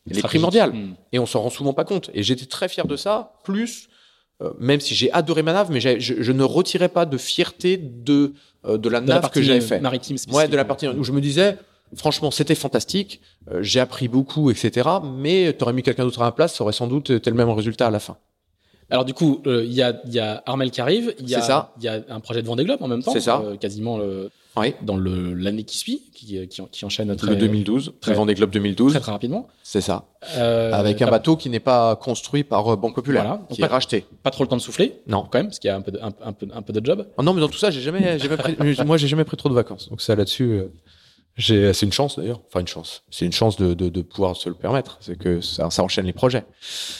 elle 0.09 0.19
est 0.19 0.21
primordiale 0.21 0.71
Hmm. 0.71 0.93
et 1.11 1.19
on 1.19 1.25
s'en 1.25 1.41
rend 1.41 1.49
souvent 1.49 1.73
pas 1.73 1.83
compte. 1.83 2.11
Et 2.13 2.21
j'étais 2.23 2.45
très 2.45 2.69
fier 2.69 2.85
de 2.87 2.95
ça, 2.95 3.33
plus, 3.43 3.89
euh, 4.41 4.51
même 4.59 4.79
si 4.79 4.93
j'ai 4.95 5.11
adoré 5.11 5.41
ma 5.43 5.53
nave, 5.53 5.69
mais 5.71 5.79
je, 5.79 5.99
je 5.99 6.31
ne 6.31 6.43
retirais 6.43 6.89
pas 6.89 7.05
de 7.05 7.17
fierté 7.17 7.77
de, 7.77 8.33
euh, 8.65 8.77
de 8.77 8.89
la 8.89 9.01
De 9.01 9.07
nave 9.07 9.29
que 9.31 9.41
j'avais 9.41 9.61
fait. 9.61 9.79
maritime 9.79 10.17
Ouais, 10.31 10.47
de 10.47 10.55
la 10.55 10.65
partie 10.65 10.87
où 10.87 11.03
je 11.03 11.11
me 11.11 11.21
disais, 11.21 11.57
franchement, 11.95 12.31
c'était 12.31 12.55
fantastique, 12.55 13.21
euh, 13.51 13.63
j'ai 13.63 13.79
appris 13.79 14.07
beaucoup, 14.07 14.51
etc. 14.51 14.87
Mais 15.03 15.53
t'aurais 15.53 15.73
mis 15.73 15.83
quelqu'un 15.83 16.03
d'autre 16.05 16.21
à 16.21 16.25
la 16.25 16.31
place, 16.31 16.55
ça 16.55 16.63
aurait 16.63 16.73
sans 16.73 16.87
doute 16.87 17.09
été 17.09 17.29
le 17.29 17.35
même 17.35 17.49
résultat 17.49 17.87
à 17.87 17.91
la 17.91 17.99
fin. 17.99 18.17
Alors 18.89 19.03
du 19.03 19.13
coup, 19.13 19.41
euh, 19.47 19.65
il 19.65 19.73
y, 19.73 19.81
a, 19.81 19.99
y 20.05 20.19
a 20.19 20.41
Armel 20.45 20.71
qui 20.71 20.79
arrive, 20.79 21.13
il 21.19 21.29
y, 21.29 21.35
a- 21.35 21.41
ça. 21.41 21.73
il 21.77 21.83
y 21.83 21.87
a 21.89 21.99
un 22.07 22.19
projet 22.21 22.41
de 22.41 22.47
Vendée 22.47 22.63
Globe 22.63 22.81
en 22.81 22.87
même 22.87 23.03
temps, 23.03 23.11
C'est 23.11 23.19
ça. 23.19 23.41
euh, 23.43 23.57
quasiment 23.57 23.97
le- 23.97 24.29
Oui. 24.59 24.73
dans 24.81 24.97
le- 24.97 25.33
l'année 25.33 25.63
qui 25.63 25.77
suit, 25.77 26.03
qui, 26.13 26.47
qui, 26.47 26.61
qui 26.71 26.85
enchaîne 26.85 27.15
très, 27.15 27.27
Le 27.31 27.35
2012, 27.35 27.93
très- 28.01 28.11
le 28.11 28.17
Vendée 28.17 28.33
Globe 28.33 28.49
2012, 28.51 28.91
très 28.93 28.99
très 29.01 29.11
rapidement. 29.11 29.47
c'est 29.63 29.81
ça. 29.81 30.05
Euh, 30.35 30.71
Avec 30.73 31.01
un 31.01 31.09
bateau 31.09 31.35
qui 31.37 31.49
n'est 31.49 31.59
pas 31.59 31.95
construit 31.95 32.43
par 32.43 32.67
euh, 32.73 32.75
Banque 32.75 32.95
Populaire, 32.95 33.23
Voilà. 33.23 33.41
qui 33.49 33.61
est 33.61 33.65
racheté. 33.65 34.05
Pas 34.23 34.31
trop 34.31 34.43
le 34.43 34.49
temps 34.49 34.57
de 34.57 34.61
souffler, 34.61 35.01
Non. 35.07 35.27
quand 35.31 35.39
même, 35.39 35.47
parce 35.47 35.59
qu'il 35.59 35.67
y 35.67 35.71
a 35.71 35.75
un 35.75 35.81
peu 35.81 35.91
de, 35.91 35.99
un, 35.99 36.11
un 36.23 36.33
peu, 36.33 36.47
un 36.53 36.61
peu 36.61 36.73
de 36.73 36.85
job. 36.85 37.07
Oh 37.17 37.23
non, 37.23 37.33
mais 37.33 37.41
dans 37.41 37.49
tout 37.49 37.57
ça, 37.57 37.69
j'ai 37.71 37.81
jamais, 37.81 38.17
j'ai 38.19 38.27
jamais 38.29 38.37
pris, 38.37 38.55
moi, 38.85 38.97
j'ai 38.97 39.07
jamais 39.07 39.23
pris 39.25 39.37
trop 39.37 39.49
de 39.49 39.53
vacances. 39.53 39.89
Donc 39.89 40.01
ça, 40.01 40.15
là-dessus, 40.15 40.43
euh, 40.43 40.71
j'ai, 41.35 41.71
c'est 41.73 41.85
une 41.85 41.91
chance 41.91 42.17
d'ailleurs. 42.17 42.41
Enfin, 42.47 42.61
une 42.61 42.67
chance. 42.67 43.03
C'est 43.11 43.23
une 43.25 43.31
chance 43.31 43.57
de, 43.57 43.75
de, 43.75 43.89
de 43.89 44.01
pouvoir 44.01 44.35
se 44.35 44.49
le 44.49 44.55
permettre. 44.55 44.97
C'est 45.01 45.17
que 45.19 45.39
ça, 45.39 45.69
ça 45.69 45.83
enchaîne 45.83 46.07
les 46.07 46.13
projets. 46.13 46.43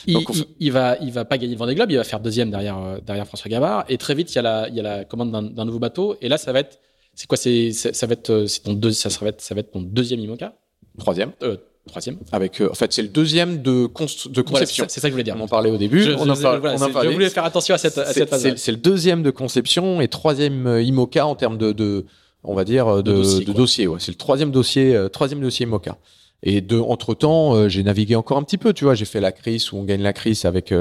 Il, 0.05 0.13
Donc, 0.13 0.29
on 0.29 0.33
il, 0.33 0.45
il 0.59 0.71
va, 0.71 0.95
il 1.01 1.11
va 1.11 1.25
pas 1.25 1.39
gagner 1.39 1.53
le 1.53 1.57
Vendée 1.57 1.73
Globe, 1.73 1.89
il 1.89 1.97
va 1.97 2.03
faire 2.03 2.19
deuxième 2.19 2.51
derrière, 2.51 2.77
euh, 2.77 2.99
derrière 3.03 3.25
François 3.25 3.49
Gabard. 3.49 3.85
Et 3.89 3.97
très 3.97 4.13
vite, 4.13 4.31
il 4.31 4.35
y 4.35 4.37
a 4.37 4.43
la, 4.43 4.69
il 4.69 4.75
y 4.75 4.79
a 4.79 4.83
la 4.83 5.05
commande 5.05 5.31
d'un 5.31 5.41
d'un 5.41 5.65
nouveau 5.65 5.79
bateau. 5.79 6.17
Et 6.21 6.29
là, 6.29 6.37
ça 6.37 6.51
va 6.53 6.59
être, 6.59 6.77
c'est 7.17 7.25
quoi, 7.27 7.35
c'est, 7.37 7.71
ça 7.73 8.05
va 8.07 8.13
être, 8.13 8.29
euh, 8.29 8.47
c'est 8.47 8.61
ton 8.61 8.73
deux, 8.73 8.91
ça, 8.91 9.09
ça 9.09 9.19
va 9.25 9.29
être, 9.29 9.41
ça 9.41 9.53
va 9.55 9.59
être 9.61 9.71
ton 9.71 9.81
deuxième 9.81 10.19
IMOCA, 10.21 10.53
Troisième. 10.99 11.31
euh, 11.43 11.57
troisième. 11.87 12.17
Avec, 12.31 12.61
euh, 12.61 12.69
en 12.69 12.73
fait, 12.75 12.93
c'est 12.93 13.01
le 13.01 13.07
deuxième 13.07 13.61
de, 13.61 13.87
const- 13.87 14.31
conception. 14.43 14.85
c'est 14.87 14.99
ça 14.99 15.07
que 15.07 15.11
je 15.11 15.13
voulais 15.13 15.23
dire. 15.23 15.35
on 15.37 15.41
en 15.43 15.47
parlait 15.47 15.71
au 15.71 15.77
début. 15.77 16.03
Je, 16.03 16.11
on 16.11 16.29
en 16.29 16.35
je- 16.35 16.41
parle- 16.43 16.59
voilà, 16.59 16.75
on 16.75 16.77
en 16.77 16.79
c'est- 16.79 16.87
je 16.89 16.93
parlait. 16.93 17.13
voulais 17.13 17.29
faire 17.29 17.43
attention 17.45 17.73
à 17.75 17.77
cette, 17.79 17.97
à 17.97 18.05
C'est- 18.05 18.13
cette 18.19 18.29
phase. 18.29 18.53
c'est, 18.55 18.71
le 18.71 18.77
deuxième 18.77 19.23
de 19.23 19.31
conception 19.31 19.99
et 19.99 20.07
troisième 20.07 20.67
IMOCA 20.81 21.25
en 21.25 21.35
termes 21.35 21.57
de, 21.57 21.71
de 21.71 22.05
on 22.43 22.53
va 22.53 22.63
dire, 22.63 22.97
de, 22.97 23.01
de. 23.01 23.87
Ouais. 23.87 23.97
C'est 23.99 24.11
le 24.11 24.17
troisième 24.17 24.51
dossier, 24.51 24.95
euh, 24.95 25.09
troisième 25.09 25.41
dossier 25.41 25.65
Mocha. 25.65 25.97
Et 26.43 26.61
de, 26.61 26.77
entre 26.77 27.15
temps, 27.15 27.67
j'ai 27.67 27.81
navigué 27.81 28.15
encore 28.15 28.37
un 28.37 28.43
petit 28.43 28.59
peu. 28.59 28.71
Tu 28.73 28.83
vois, 28.83 28.93
j'ai 28.93 29.05
fait 29.05 29.19
la 29.19 29.31
crise 29.31 29.71
où 29.71 29.77
on 29.77 29.83
gagne 29.83 30.03
la 30.03 30.13
crise 30.13 30.45
avec. 30.45 30.71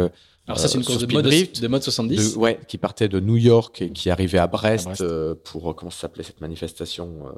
Alors 0.47 0.59
ça, 0.59 0.69
c'est 0.69 0.75
une 0.79 0.83
euh, 0.83 0.87
course 0.87 0.99
sur 0.99 1.07
de 1.09 1.13
mode, 1.13 1.27
Speedrift, 1.27 1.61
de 1.61 1.69
mode 1.69 1.83
70. 1.83 2.35
de- 2.35 2.39
ouais, 2.39 2.61
qui 2.69 2.79
partait 2.79 3.09
de 3.09 3.19
New 3.21 3.37
York 3.37 3.83
et 3.83 3.91
qui 3.91 4.11
arrivait 4.11 4.39
à 4.39 4.47
Brest, 4.47 4.87
À 4.87 4.91
Brest. 4.91 5.03
euh, 5.03 5.35
pour 5.45 5.71
euh, 5.71 5.75
comment 5.75 5.91
ça 5.91 6.03
s'appelait 6.03 6.23
cette 6.25 6.41
manifestation 6.41 7.09
euh, 7.27 7.33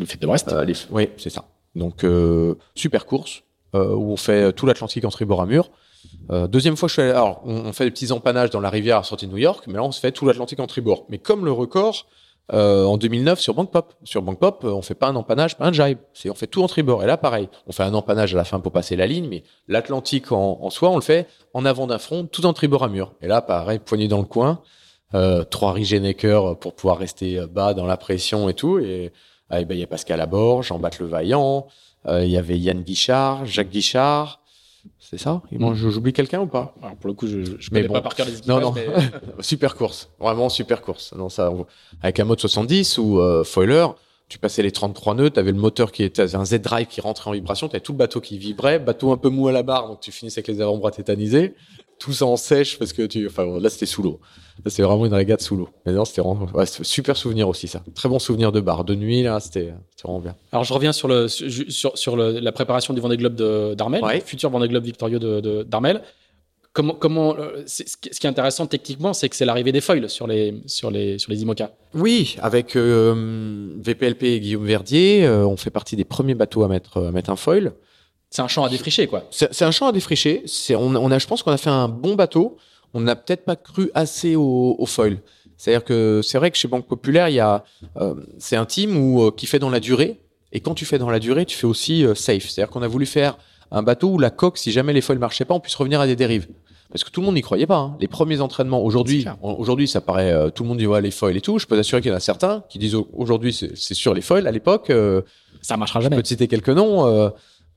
Le 0.00 0.06
fait 0.06 0.20
de 0.20 0.26
Brest. 0.26 0.48
euh, 0.52 0.64
Oui, 0.90 1.08
c'est 1.16 1.30
ça. 1.30 1.44
Donc, 1.74 2.04
euh, 2.04 2.54
super 2.76 3.06
course 3.06 3.42
euh, 3.74 3.92
où 3.94 4.12
on 4.12 4.16
fait 4.16 4.52
tout 4.52 4.66
l'Atlantique 4.66 5.04
en 5.04 5.10
tribord 5.10 5.42
à 5.42 5.46
mur. 5.46 5.70
Euh, 6.30 6.46
deuxième 6.46 6.76
fois, 6.76 6.86
je 6.88 6.92
suis 6.92 7.02
allé- 7.02 7.10
alors 7.10 7.42
on, 7.44 7.54
on 7.66 7.72
fait 7.72 7.84
des 7.84 7.90
petits 7.90 8.12
empanages 8.12 8.50
dans 8.50 8.60
la 8.60 8.70
rivière 8.70 8.96
à 8.96 9.00
la 9.00 9.04
sortie 9.04 9.26
de 9.26 9.32
New 9.32 9.38
York, 9.38 9.64
mais 9.66 9.74
là 9.74 9.82
on 9.82 9.90
se 9.90 9.98
fait 9.98 10.12
tout 10.12 10.26
l'Atlantique 10.26 10.60
en 10.60 10.66
tribord. 10.66 11.06
Mais 11.08 11.18
comme 11.18 11.44
le 11.44 11.50
record 11.52 12.06
euh, 12.52 12.84
en 12.84 12.96
2009 12.98 13.40
sur 13.40 13.54
Bank 13.54 13.70
Pop, 13.70 13.94
sur 14.04 14.22
Bank 14.22 14.38
Pop, 14.38 14.62
euh, 14.64 14.72
on 14.72 14.82
fait 14.82 14.94
pas 14.94 15.08
un 15.08 15.16
empanage, 15.16 15.56
pas 15.56 15.66
un 15.66 15.72
jibe, 15.72 15.98
c'est 16.12 16.28
on 16.28 16.34
fait 16.34 16.46
tout 16.46 16.62
en 16.62 16.66
tribord. 16.66 17.02
Et 17.02 17.06
là, 17.06 17.16
pareil, 17.16 17.48
on 17.66 17.72
fait 17.72 17.84
un 17.84 17.94
empanage 17.94 18.34
à 18.34 18.36
la 18.36 18.44
fin 18.44 18.60
pour 18.60 18.72
passer 18.72 18.96
la 18.96 19.06
ligne, 19.06 19.28
mais 19.28 19.44
l'Atlantique 19.68 20.30
en, 20.32 20.58
en 20.60 20.70
soi, 20.70 20.90
on 20.90 20.96
le 20.96 21.02
fait 21.02 21.26
en 21.54 21.64
avant 21.64 21.86
d'un 21.86 21.98
front, 21.98 22.26
tout 22.26 22.44
en 22.44 22.52
tribord 22.52 22.84
à 22.84 22.88
mur. 22.88 23.12
Et 23.22 23.28
là, 23.28 23.40
pareil, 23.40 23.78
poignée 23.78 24.08
dans 24.08 24.18
le 24.18 24.24
coin, 24.24 24.60
euh, 25.14 25.44
trois 25.44 25.72
Rigenecker 25.72 26.56
pour 26.60 26.74
pouvoir 26.74 26.98
rester 26.98 27.38
euh, 27.38 27.46
bas 27.46 27.72
dans 27.72 27.86
la 27.86 27.96
pression 27.96 28.48
et 28.48 28.54
tout. 28.54 28.78
Et 28.78 29.12
ah, 29.48 29.62
ben, 29.62 29.74
il 29.74 29.80
y 29.80 29.84
a 29.84 29.86
Pascal 29.86 30.20
Abord, 30.20 30.62
Jean-Baptiste 30.62 31.02
Le 31.02 31.06
Vaillant, 31.06 31.68
euh, 32.06 32.24
il 32.24 32.30
y 32.30 32.36
avait 32.36 32.58
Yann 32.58 32.82
Guichard, 32.82 33.46
Jacques 33.46 33.70
Guichard. 33.70 34.40
C'est 34.98 35.18
ça? 35.18 35.42
Il 35.52 35.58
manque- 35.58 35.74
J'oublie 35.76 36.12
quelqu'un 36.12 36.40
ou 36.40 36.46
pas? 36.46 36.74
Alors 36.82 36.96
pour 36.96 37.08
le 37.08 37.14
coup, 37.14 37.26
je, 37.26 37.36
Mais 37.38 37.80
connais 37.80 37.88
bon. 37.88 37.94
pas 37.94 38.00
par 38.02 38.14
cœur 38.14 38.26
les 38.26 38.32
Non, 38.46 38.58
équipages, 38.60 38.62
non. 38.62 38.72
mais- 38.74 39.42
super 39.42 39.74
course, 39.76 40.10
vraiment 40.18 40.48
super 40.48 40.82
course. 40.82 41.12
Non, 41.16 41.28
ça, 41.28 41.50
on- 41.50 41.66
avec 42.02 42.20
un 42.20 42.24
mode 42.24 42.40
70 42.40 42.98
ou 42.98 43.20
euh, 43.20 43.44
foiler, 43.44 43.86
tu 44.28 44.38
passais 44.38 44.62
les 44.62 44.72
33 44.72 45.14
nœuds, 45.14 45.30
t'avais 45.30 45.52
le 45.52 45.58
moteur 45.58 45.92
qui 45.92 46.02
était 46.02 46.34
un 46.34 46.44
Z-drive 46.44 46.86
qui 46.86 47.00
rentrait 47.00 47.28
en 47.30 47.34
vibration, 47.34 47.68
t'avais 47.68 47.80
tout 47.82 47.92
le 47.92 47.98
bateau 47.98 48.20
qui 48.20 48.38
vibrait, 48.38 48.78
bateau 48.78 49.12
un 49.12 49.16
peu 49.18 49.28
mou 49.28 49.48
à 49.48 49.52
la 49.52 49.62
barre, 49.62 49.86
donc 49.88 50.00
tu 50.00 50.10
finissais 50.12 50.38
avec 50.40 50.48
les 50.48 50.60
avant-bras 50.62 50.90
tétanisés, 50.90 51.54
tout 51.98 52.12
ça 52.12 52.24
en 52.26 52.36
sèche 52.36 52.78
parce 52.78 52.92
que 52.92 53.02
tu, 53.02 53.26
enfin 53.26 53.46
là 53.60 53.68
c'était 53.68 53.86
sous 53.86 54.02
l'eau. 54.02 54.20
C'était 54.66 54.82
vraiment 54.82 55.04
une 55.06 55.14
régate 55.14 55.40
sous 55.42 55.56
l'eau. 55.56 55.68
Mais 55.84 55.92
non, 55.92 56.04
c'était 56.04 56.22
vraiment, 56.22 56.46
ouais, 56.54 56.64
super 56.66 57.16
souvenir 57.16 57.48
aussi 57.48 57.66
ça. 57.68 57.82
Très 57.94 58.08
bon 58.08 58.18
souvenir 58.18 58.52
de 58.52 58.60
bar, 58.60 58.84
de 58.84 58.94
nuit 58.94 59.22
là, 59.22 59.40
c'était, 59.40 59.74
vraiment 60.02 60.20
bien. 60.20 60.34
Alors 60.52 60.64
je 60.64 60.72
reviens 60.72 60.92
sur, 60.92 61.08
le, 61.08 61.28
sur, 61.28 61.50
sur, 61.70 61.98
sur 61.98 62.16
le- 62.16 62.38
la 62.38 62.52
préparation 62.52 62.94
du 62.94 63.00
Vendée 63.00 63.16
Globe 63.16 63.34
d'Armel, 63.76 64.02
Ouais. 64.02 64.20
futur 64.20 64.50
Vendée 64.50 64.68
Globe 64.68 64.84
victorieux 64.84 65.18
de, 65.18 65.62
d'Armel. 65.64 66.02
Comment, 66.72 66.94
comment, 66.94 67.36
euh, 67.36 67.62
c'est- 67.66 67.88
ce 67.88 67.96
qui 67.96 68.26
est 68.26 68.30
intéressant 68.30 68.66
techniquement, 68.66 69.12
c'est 69.12 69.28
que 69.28 69.36
c'est 69.36 69.44
l'arrivée 69.44 69.70
des 69.70 69.80
foils 69.80 70.08
sur 70.10 70.26
les, 70.26 70.60
sur 70.66 70.90
les, 70.90 71.18
sur 71.20 71.30
les 71.30 71.42
IMOCA. 71.42 71.70
Oui, 71.94 72.36
avec 72.40 72.74
euh, 72.74 73.68
VPLP 73.80 74.22
et 74.24 74.40
Guillaume 74.40 74.64
Verdier, 74.66 75.24
euh, 75.24 75.46
on 75.46 75.56
fait 75.56 75.70
partie 75.70 75.94
des 75.94 76.04
premiers 76.04 76.34
bateaux 76.34 76.64
à 76.64 76.68
mettre, 76.68 77.00
à 77.00 77.10
mettre 77.12 77.30
un 77.30 77.36
foil. 77.36 77.72
C'est 78.30 78.42
un 78.42 78.48
champ 78.48 78.64
à 78.64 78.68
défricher, 78.68 79.06
quoi. 79.06 79.22
C'est 79.30 79.54
c'est 79.54 79.64
un 79.64 79.70
champ 79.70 79.86
à 79.86 79.92
défricher. 79.92 80.42
C'est, 80.46 80.74
on, 80.74 80.96
on 80.96 81.10
a, 81.12 81.18
je 81.20 81.26
pense 81.28 81.44
qu'on 81.44 81.52
a 81.52 81.56
fait 81.56 81.70
un 81.70 81.86
bon 81.88 82.16
bateau. 82.16 82.56
On 82.94 83.00
n'a 83.00 83.16
peut-être 83.16 83.44
pas 83.44 83.56
cru 83.56 83.90
assez 83.94 84.36
au, 84.36 84.76
au 84.78 84.86
foil. 84.86 85.18
C'est-à-dire 85.56 85.84
que 85.84 86.20
c'est 86.22 86.38
vrai 86.38 86.50
que 86.50 86.56
chez 86.56 86.68
Banque 86.68 86.86
Populaire, 86.86 87.28
il 87.28 87.34
y 87.36 87.40
a, 87.40 87.64
euh, 87.96 88.14
c'est 88.38 88.56
un 88.56 88.64
team 88.66 88.96
où, 88.96 89.22
euh, 89.24 89.30
qui 89.30 89.46
fait 89.46 89.58
dans 89.58 89.70
la 89.70 89.80
durée. 89.80 90.20
Et 90.52 90.60
quand 90.60 90.74
tu 90.74 90.84
fais 90.84 90.98
dans 90.98 91.10
la 91.10 91.18
durée, 91.18 91.44
tu 91.46 91.56
fais 91.56 91.66
aussi 91.66 92.04
euh, 92.04 92.14
safe. 92.14 92.48
C'est-à-dire 92.48 92.70
qu'on 92.70 92.82
a 92.82 92.88
voulu 92.88 93.06
faire 93.06 93.36
un 93.70 93.82
bateau 93.82 94.08
où 94.10 94.18
la 94.18 94.30
coque, 94.30 94.58
si 94.58 94.70
jamais 94.72 94.92
les 94.92 95.00
foils 95.00 95.18
marchaient 95.18 95.44
pas, 95.44 95.54
on 95.54 95.60
puisse 95.60 95.74
revenir 95.74 96.00
à 96.00 96.06
des 96.06 96.16
dérives. 96.16 96.46
Parce 96.92 97.02
que 97.02 97.10
tout 97.10 97.20
le 97.20 97.26
monde 97.26 97.34
n'y 97.34 97.42
croyait 97.42 97.66
pas. 97.66 97.78
hein. 97.78 97.96
Les 97.98 98.06
premiers 98.06 98.40
entraînements 98.40 98.80
aujourd'hui, 98.84 99.24
aujourd'hui, 99.42 99.88
ça 99.88 100.00
paraît, 100.00 100.30
euh, 100.32 100.50
tout 100.50 100.62
le 100.62 100.68
monde 100.68 100.78
dit 100.78 100.86
ouais 100.86 101.00
les 101.00 101.10
foils 101.10 101.36
et 101.36 101.40
tout. 101.40 101.58
Je 101.58 101.66
peux 101.66 101.74
t'assurer 101.76 102.00
qu'il 102.02 102.10
y 102.10 102.14
en 102.14 102.16
a 102.16 102.20
certains 102.20 102.62
qui 102.68 102.78
disent 102.78 102.94
au- 102.94 103.08
aujourd'hui 103.14 103.52
c'est, 103.52 103.74
sur 103.94 104.14
les 104.14 104.20
foils. 104.20 104.46
À 104.46 104.52
l'époque, 104.52 104.90
euh, 104.90 105.22
Ça 105.60 105.76
marchera 105.76 105.98
je 106.00 106.04
jamais. 106.04 106.16
peux 106.16 106.22
te 106.22 106.28
citer 106.28 106.46
quelques 106.46 106.68
noms. 106.68 107.32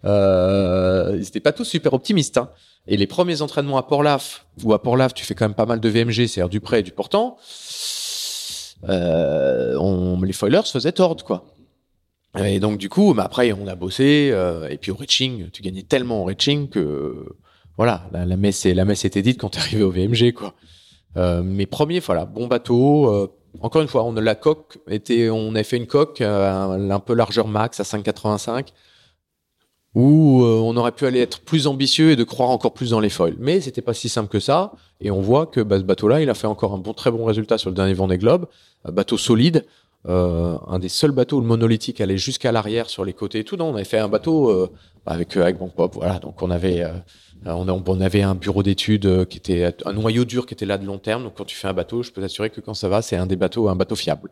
Euh, 0.06 1.12
ils 1.14 1.20
n'étaient 1.22 1.40
pas 1.40 1.52
tous 1.52 1.66
super 1.66 1.94
optimistes. 1.94 2.38
hein. 2.38 2.50
Et 2.88 2.98
les 2.98 3.08
premiers 3.08 3.42
entraînements 3.42 3.78
à 3.78 3.84
Port-Laf, 3.84 4.46
où 4.64 4.74
à 4.74 4.82
Port-Laf, 4.82 5.14
tu 5.14 5.26
fais 5.26 5.36
quand 5.36 5.46
même 5.46 5.56
pas 5.56 5.66
mal 5.66 5.80
de 5.80 5.90
VMG, 5.90 6.28
c'est-à-dire 6.28 6.50
du 6.50 6.60
prêt 6.62 6.80
et 6.80 6.84
du 6.84 6.92
portant, 6.92 7.38
euh, 8.88 9.76
on, 9.80 10.22
les 10.22 10.34
foilers 10.34 10.66
se 10.66 10.72
faisaient 10.72 10.92
tordre, 10.92 11.24
quoi. 11.24 11.46
Et 12.40 12.60
donc, 12.60 12.78
du 12.78 12.88
coup, 12.90 13.14
bah, 13.14 13.24
après, 13.26 13.52
on 13.52 13.68
a 13.68 13.76
bossé. 13.76 14.30
euh, 14.32 14.68
et 14.70 14.78
puis, 14.78 14.92
au 14.92 14.96
reaching, 14.96 15.50
tu 15.52 15.62
gagnais 15.62 15.84
tellement 15.84 16.22
au 16.22 16.26
reaching 16.26 16.70
que, 16.70 17.26
voilà, 17.78 18.08
la, 18.12 18.26
la 18.26 18.38
messe, 18.38 18.66
était 18.66 19.22
dite 19.22 19.40
quand 19.40 19.50
t'es 19.50 19.60
arrivé 19.60 19.84
au 19.84 19.92
VMG, 19.92 20.34
quoi. 20.34 20.54
Euh, 21.18 21.42
mes 21.42 21.66
premiers, 21.66 22.00
voilà, 22.00 22.26
bon 22.26 22.48
bateau. 22.48 23.10
euh, 23.10 23.28
encore 23.62 23.82
une 23.82 23.88
fois, 23.88 24.04
on 24.04 24.16
a 24.18 24.22
la 24.22 24.36
coque 24.36 24.78
était, 24.88 25.30
on 25.32 25.56
avait 25.56 25.64
fait 25.64 25.78
une 25.78 25.88
coque 25.88 26.22
euh, 26.22 26.92
un 26.92 27.00
peu 27.00 27.16
largeur 27.16 27.48
max 27.48 27.80
à 27.80 27.84
5,85 27.84 28.68
où 29.98 30.44
euh, 30.44 30.62
on 30.64 30.78
aurait 30.78 30.92
pu 30.92 31.08
aller 31.08 31.22
être 31.22 31.40
plus 31.40 31.66
ambitieux 31.66 32.12
et 32.12 32.16
de 32.16 32.24
croire 32.24 32.52
encore 32.52 32.72
plus 32.72 32.92
dans 32.92 33.00
les 33.00 33.10
foils. 33.10 33.36
Mais 33.40 33.62
c'était 33.62 33.82
pas 33.82 33.96
si 33.96 34.10
simple 34.10 34.30
que 34.30 34.40
ça. 34.40 34.74
Et 35.02 35.10
on 35.10 35.22
voit 35.22 35.48
que 35.48 35.60
bah, 35.60 35.80
ce 35.80 35.84
bateau-là, 35.84 36.22
il 36.22 36.30
a 36.30 36.36
fait 36.36 36.46
encore 36.46 36.74
un 36.76 36.78
bon, 36.78 36.94
très 36.94 37.10
bon 37.10 37.26
résultat 37.26 37.58
sur 37.58 37.72
le 37.72 37.76
dernier 37.76 37.96
Vendée 37.96 38.20
Globe. 38.20 38.46
Un 38.86 38.92
bateau 38.92 39.18
solide, 39.18 39.66
euh, 40.08 40.56
un 40.68 40.78
des 40.78 40.88
seuls 40.88 41.10
bateaux 41.10 41.38
où 41.38 41.42
le 41.42 41.48
monolithique 41.48 42.00
allait 42.00 42.20
jusqu'à 42.20 42.52
l'arrière 42.52 42.92
sur 42.92 43.06
les 43.06 43.14
côtés 43.14 43.40
et 43.40 43.44
tout. 43.44 43.56
Non, 43.58 43.70
on 43.70 43.74
avait 43.74 43.86
fait 43.86 43.98
un 43.98 44.08
bateau 44.08 44.52
euh, 44.52 44.70
avec 45.08 45.36
avec 45.36 45.58
Bank 45.58 45.74
Pop. 45.74 45.96
Voilà, 45.96 46.20
donc 46.20 46.44
on 46.44 46.52
avait 46.52 46.86
on, 47.44 48.00
avait 48.00 48.22
un 48.22 48.36
bureau 48.36 48.62
d'études 48.62 49.26
qui 49.26 49.40
était 49.40 49.74
un 49.84 49.94
noyau 49.94 50.26
dur 50.26 50.46
qui 50.46 50.54
était 50.54 50.68
là 50.68 50.78
de 50.78 50.86
long 50.86 51.00
terme. 51.00 51.24
Donc 51.24 51.34
quand 51.36 51.46
tu 51.46 51.56
fais 51.56 51.70
un 51.70 51.74
bateau, 51.74 52.04
je 52.04 52.12
peux 52.12 52.22
t'assurer 52.22 52.52
que 52.52 52.62
quand 52.62 52.76
ça 52.76 52.88
va, 52.88 53.02
c'est 53.02 53.16
un 53.16 53.26
des 53.26 53.36
bateaux, 53.36 53.68
un 53.68 53.76
bateau 53.76 53.96
fiable. 53.96 54.30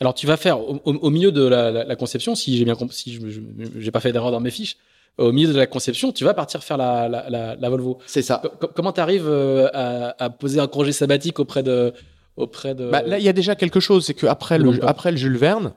Alors 0.00 0.12
tu 0.12 0.26
vas 0.26 0.36
faire 0.36 0.58
au, 0.60 1.10
milieu 1.10 1.32
de 1.32 1.46
la, 1.46 1.96
conception, 1.96 2.34
si 2.34 2.58
j'ai 2.58 2.66
bien 2.66 2.76
si 2.90 3.14
je 3.14 3.26
je- 3.26 3.40
j'ai 3.78 3.90
pas 3.90 4.00
fait 4.00 4.12
d'erreur 4.12 4.32
dans 4.32 4.40
mes 4.40 4.50
fiches, 4.50 4.76
au 5.16 5.32
milieu 5.32 5.52
de 5.52 5.58
la 5.58 5.66
conception, 5.66 6.12
tu 6.12 6.24
vas 6.24 6.34
partir 6.34 6.62
faire 6.62 6.76
la, 6.76 7.08
la, 7.08 7.28
la, 7.30 7.56
la 7.56 7.70
Volvo. 7.70 7.98
C'est 8.06 8.22
ça. 8.22 8.40
Co- 8.42 8.50
co- 8.60 8.70
comment 8.74 8.92
tu 8.92 9.00
arrives 9.00 9.28
à, 9.72 10.14
à 10.22 10.30
poser 10.30 10.60
un 10.60 10.66
congé 10.68 10.92
sabbatique 10.92 11.38
auprès 11.40 11.62
de 11.62 11.92
auprès 12.36 12.74
de 12.74 12.88
Bah, 12.90 13.02
là, 13.02 13.18
il 13.18 13.24
y 13.24 13.28
a 13.28 13.32
déjà 13.32 13.56
quelque 13.56 13.80
chose, 13.80 14.04
c'est 14.06 14.14
que 14.14 14.26
après 14.26 14.58
de 14.58 14.64
le, 14.64 14.84
après 14.88 15.10
le 15.10 15.16
Jules 15.16 15.36
Verne, 15.38 15.72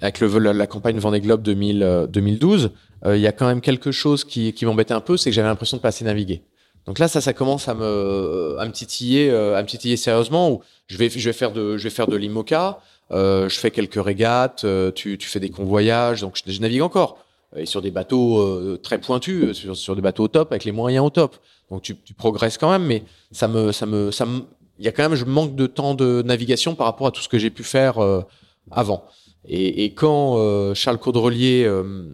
avec 0.00 0.20
le, 0.20 0.26
la, 0.38 0.52
la 0.52 0.66
campagne 0.66 0.98
Vendée 0.98 1.20
Globe 1.20 1.42
2000, 1.42 1.82
euh, 1.82 2.06
2012, 2.06 2.70
euh, 3.06 3.16
il 3.16 3.22
y 3.22 3.26
a 3.26 3.32
quand 3.32 3.46
même 3.46 3.60
quelque 3.60 3.90
chose 3.90 4.24
qui, 4.24 4.52
qui 4.52 4.66
m'embêtait 4.66 4.92
un 4.94 5.00
peu, 5.00 5.16
c'est 5.16 5.30
que 5.30 5.34
j'avais 5.34 5.48
l'impression 5.48 5.78
de 5.78 5.82
pas 5.82 5.88
assez 5.88 6.04
naviguer. 6.04 6.42
Donc 6.86 6.98
là, 6.98 7.08
ça, 7.08 7.20
ça 7.20 7.32
commence 7.32 7.68
à 7.68 7.74
me, 7.74 8.56
à 8.58 8.66
me 8.66 8.72
titiller, 8.72 9.30
euh, 9.30 9.56
à 9.56 9.62
me 9.62 9.66
titiller 9.68 9.96
sérieusement. 9.96 10.50
Où 10.50 10.62
je 10.86 10.96
vais, 10.96 11.08
je 11.08 11.28
vais 11.28 11.32
faire 11.32 11.52
de, 11.52 11.76
je 11.76 11.84
vais 11.84 11.90
faire 11.90 12.06
de 12.08 12.16
l'IMOCA, 12.16 12.78
euh, 13.10 13.48
je 13.48 13.58
fais 13.58 13.70
quelques 13.70 14.02
régates, 14.02 14.64
euh, 14.64 14.90
tu, 14.90 15.18
tu 15.18 15.28
fais 15.28 15.40
des 15.40 15.50
convoyages, 15.50 16.20
donc 16.20 16.36
je, 16.44 16.50
je 16.52 16.60
navigue 16.60 16.82
encore 16.82 17.18
et 17.56 17.66
sur 17.66 17.82
des 17.82 17.90
bateaux 17.90 18.38
euh, 18.38 18.78
très 18.82 18.98
pointus, 18.98 19.44
euh, 19.44 19.52
sur, 19.52 19.76
sur 19.76 19.96
des 19.96 20.02
bateaux 20.02 20.24
au 20.24 20.28
top 20.28 20.52
avec 20.52 20.64
les 20.64 20.72
moyens 20.72 21.04
au 21.04 21.10
top. 21.10 21.36
Donc 21.70 21.82
tu, 21.82 21.96
tu 21.96 22.14
progresses 22.14 22.58
quand 22.58 22.70
même, 22.70 22.84
mais 22.84 23.02
ça 23.32 23.48
me, 23.48 23.72
ça 23.72 23.86
me, 23.86 24.10
ça 24.10 24.26
me, 24.26 24.42
il 24.78 24.84
y 24.84 24.88
a 24.88 24.92
quand 24.92 25.02
même, 25.02 25.14
je 25.14 25.24
manque 25.24 25.54
de 25.56 25.66
temps 25.66 25.94
de 25.94 26.22
navigation 26.22 26.74
par 26.74 26.86
rapport 26.86 27.06
à 27.06 27.10
tout 27.10 27.20
ce 27.20 27.28
que 27.28 27.38
j'ai 27.38 27.50
pu 27.50 27.64
faire 27.64 27.98
euh, 27.98 28.22
avant. 28.70 29.04
Et, 29.46 29.84
et 29.84 29.94
quand 29.94 30.36
euh, 30.38 30.74
Charles 30.74 30.98
Caudrelier 30.98 31.64
euh, 31.64 32.04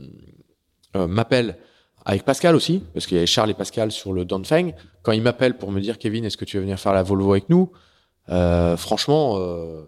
euh, 0.95 1.07
m'appelle 1.07 1.59
avec 2.05 2.25
Pascal 2.25 2.55
aussi, 2.55 2.83
parce 2.95 3.07
qu'il 3.07 3.17
y 3.17 3.19
avait 3.19 3.27
Charles 3.27 3.51
et 3.51 3.55
Pascal 3.55 3.91
sur 3.93 4.13
le 4.13 4.25
Dongfeng, 4.25 4.73
quand 5.03 5.13
il 5.13 5.23
m'appelle 5.23 5.57
pour 5.59 5.73
me 5.73 5.81
dire 5.81 5.99
Kevin, 5.99 6.25
est-ce 6.25 6.37
que 6.37 6.45
tu 6.45 6.57
veux 6.57 6.63
venir 6.63 6.79
faire 6.79 6.93
la 6.93 7.03
Volvo 7.03 7.33
avec 7.33 7.49
nous 7.51 7.73
euh, 8.29 8.77
Franchement, 8.77 9.37
euh, 9.39 9.83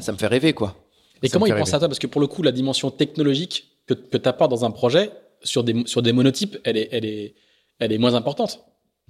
ça 0.00 0.12
me 0.12 0.18
fait 0.18 0.28
rêver 0.28 0.52
quoi. 0.52 0.76
Et 1.22 1.28
Ça 1.28 1.34
comment 1.34 1.46
me 1.46 1.50
il 1.50 1.58
pense 1.58 1.74
à 1.74 1.78
toi? 1.78 1.88
Parce 1.88 1.98
que 1.98 2.06
pour 2.06 2.20
le 2.20 2.26
coup, 2.26 2.42
la 2.42 2.52
dimension 2.52 2.90
technologique 2.90 3.69
que, 3.94 4.00
que 4.08 4.16
tu 4.16 4.28
apportes 4.28 4.50
dans 4.50 4.64
un 4.64 4.70
projet 4.70 5.10
sur 5.42 5.64
des, 5.64 5.82
sur 5.86 6.02
des 6.02 6.12
monotypes, 6.12 6.58
elle 6.64 6.76
est, 6.76 6.88
elle 6.92 7.04
est, 7.04 7.34
elle 7.78 7.92
est 7.92 7.98
moins 7.98 8.14
importante. 8.14 8.60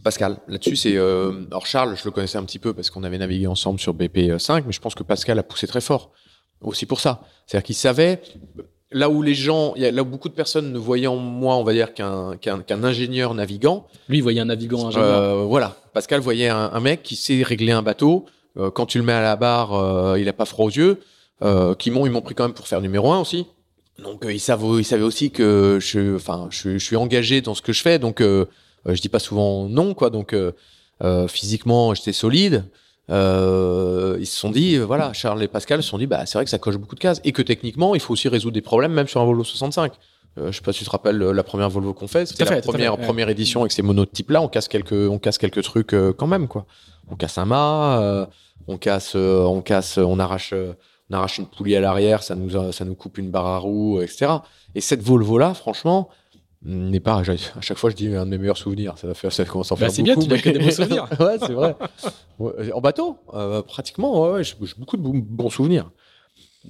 Pascal, 0.02 0.38
là-dessus, 0.48 0.76
c'est. 0.76 0.96
Euh, 0.96 1.44
alors, 1.50 1.66
Charles, 1.66 1.94
je 1.96 2.04
le 2.04 2.10
connaissais 2.10 2.38
un 2.38 2.44
petit 2.44 2.58
peu 2.58 2.72
parce 2.72 2.88
qu'on 2.90 3.04
avait 3.04 3.18
navigué 3.18 3.46
ensemble 3.46 3.78
sur 3.78 3.94
BP5, 3.94 4.62
mais 4.66 4.72
je 4.72 4.80
pense 4.80 4.94
que 4.94 5.02
Pascal 5.02 5.38
a 5.38 5.42
poussé 5.42 5.66
très 5.66 5.80
fort. 5.82 6.12
Aussi 6.62 6.86
pour 6.86 7.00
ça. 7.00 7.22
C'est-à-dire 7.46 7.64
qu'il 7.66 7.74
savait, 7.74 8.20
là 8.90 9.08
où 9.10 9.22
les 9.22 9.34
gens, 9.34 9.72
il 9.76 9.82
y 9.82 9.86
a- 9.86 9.90
là 9.90 10.02
où 10.02 10.04
beaucoup 10.06 10.28
de 10.28 10.34
personnes 10.34 10.72
ne 10.72 10.78
voyaient 10.78 11.06
en 11.06 11.16
moi, 11.16 11.56
on 11.56 11.64
va 11.64 11.72
dire, 11.72 11.92
qu'un 11.94 12.38
ingénieur 12.84 13.34
navigant, 13.34 13.86
Lui, 14.08 14.18
il 14.18 14.22
voyait 14.22 14.40
un 14.40 14.44
navigant 14.46 14.86
ingénieur. 14.88 15.06
euh, 15.22 15.44
voilà. 15.44 15.76
Pascal 15.94 16.20
voyait 16.20 16.48
un, 16.48 16.70
un 16.72 16.80
mec 16.80 17.02
qui 17.02 17.16
sait 17.16 17.42
régler 17.42 17.72
un 17.72 17.82
bateau. 17.82 18.26
euh, 18.56 18.70
quand 18.70 18.84
tu 18.86 18.98
le 18.98 19.04
mets 19.04 19.12
à 19.12 19.22
la 19.22 19.36
barre, 19.36 19.72
euh, 19.74 20.18
il 20.20 20.28
a 20.28 20.32
pas 20.32 20.44
froid 20.44 20.66
aux 20.66 20.70
yeux. 20.70 21.00
Euh, 21.42 21.74
qui 21.74 21.90
m'ont, 21.90 22.04
ils 22.04 22.10
m'ont 22.12 22.20
pris 22.20 22.34
quand 22.34 22.44
même 22.44 22.52
pour 22.52 22.66
faire 22.68 22.80
numéro 22.82 23.10
un 23.12 23.20
aussi. 23.20 23.46
Donc 24.02 24.24
euh, 24.24 24.32
ils 24.32 24.40
savent, 24.40 24.64
ils 24.78 24.84
savaient 24.84 25.02
aussi 25.02 25.30
que 25.30 25.78
je, 25.80 26.16
enfin, 26.16 26.48
je, 26.50 26.78
je 26.78 26.84
suis 26.84 26.96
engagé 26.96 27.40
dans 27.40 27.54
ce 27.54 27.62
que 27.62 27.72
je 27.72 27.82
fais. 27.82 27.98
Donc 27.98 28.20
euh, 28.20 28.46
euh, 28.86 28.94
je 28.94 29.00
dis 29.00 29.08
pas 29.08 29.18
souvent 29.18 29.68
non, 29.68 29.94
quoi. 29.94 30.10
Donc 30.10 30.32
euh, 30.32 30.52
euh, 31.02 31.28
physiquement, 31.28 31.94
j'étais 31.94 32.12
solide. 32.12 32.64
Euh, 33.10 34.16
ils 34.20 34.26
se 34.26 34.38
sont 34.38 34.50
dit, 34.50 34.76
euh, 34.76 34.84
voilà, 34.84 35.12
Charles 35.12 35.42
et 35.42 35.48
Pascal 35.48 35.82
se 35.82 35.88
sont 35.88 35.98
dit, 35.98 36.06
bah 36.06 36.26
c'est 36.26 36.38
vrai 36.38 36.44
que 36.44 36.50
ça 36.50 36.58
coche 36.58 36.76
beaucoup 36.76 36.94
de 36.94 37.00
cases 37.00 37.20
et 37.24 37.32
que 37.32 37.42
techniquement, 37.42 37.94
il 37.94 38.00
faut 38.00 38.12
aussi 38.12 38.28
résoudre 38.28 38.54
des 38.54 38.60
problèmes, 38.60 38.92
même 38.92 39.08
sur 39.08 39.20
un 39.20 39.24
Volvo 39.24 39.42
65. 39.42 39.92
Euh, 40.38 40.52
je 40.52 40.56
sais 40.56 40.62
pas 40.62 40.72
si 40.72 40.80
tu 40.80 40.84
te 40.84 40.90
rappelles 40.90 41.20
euh, 41.20 41.32
la 41.32 41.42
première 41.42 41.68
Volvo 41.68 41.92
qu'on 41.92 42.06
fait, 42.06 42.24
c'était 42.24 42.44
fait, 42.44 42.54
la 42.54 42.60
première 42.62 42.94
fait, 42.94 43.00
ouais. 43.00 43.06
première 43.06 43.28
édition 43.30 43.62
avec 43.62 43.72
ces 43.72 43.82
monotypes-là. 43.82 44.40
On 44.40 44.48
casse 44.48 44.68
quelques, 44.68 44.92
on 44.92 45.18
casse 45.18 45.38
quelques 45.38 45.62
trucs 45.62 45.92
euh, 45.92 46.12
quand 46.12 46.28
même, 46.28 46.46
quoi. 46.46 46.66
On 47.10 47.16
casse 47.16 47.36
un 47.38 47.46
mât, 47.46 48.00
euh, 48.00 48.26
on 48.68 48.76
casse, 48.76 49.14
euh, 49.16 49.42
on 49.42 49.60
casse, 49.60 49.98
on 49.98 50.20
arrache, 50.20 50.52
euh, 50.52 50.74
on 51.10 51.14
arrache 51.14 51.38
une 51.38 51.46
poulie 51.46 51.74
à 51.76 51.80
l'arrière, 51.80 52.22
ça 52.22 52.34
nous, 52.36 52.56
a- 52.56 52.72
ça 52.72 52.84
nous 52.84 52.94
coupe 52.94 53.18
une 53.18 53.30
barre 53.30 53.46
à 53.46 53.58
roue, 53.58 54.00
etc. 54.00 54.32
Et 54.74 54.80
cette 54.80 55.02
Volvo-là, 55.02 55.54
franchement, 55.54 56.08
n'est 56.62 57.00
pas, 57.00 57.20
à 57.20 57.60
chaque 57.62 57.78
fois, 57.78 57.90
je 57.90 57.96
dis 57.96 58.08
un 58.14 58.26
de 58.26 58.30
mes 58.30 58.38
meilleurs 58.38 58.58
souvenirs. 58.58 58.94
Ça, 58.98 59.06
va 59.06 59.14
faire, 59.14 59.32
ça 59.32 59.44
commence 59.44 59.72
à 59.72 59.74
en 59.74 59.78
Bah, 59.78 59.86
faire 59.86 59.94
c'est 59.94 60.02
bien, 60.02 60.14
tu 60.16 60.28
n'as 60.28 60.38
que 60.38 60.50
des 60.50 60.58
bons 60.58 60.70
souvenirs. 60.70 61.08
ouais, 61.20 61.36
c'est 61.40 61.52
vrai. 61.52 61.74
Ouais, 62.38 62.72
en 62.72 62.80
bateau, 62.80 63.16
euh, 63.34 63.62
pratiquement, 63.62 64.22
ouais, 64.22 64.30
ouais, 64.34 64.44
j'ai 64.44 64.54
beaucoup 64.76 64.96
de 64.96 65.02
bons- 65.02 65.50
souvenirs. 65.50 65.90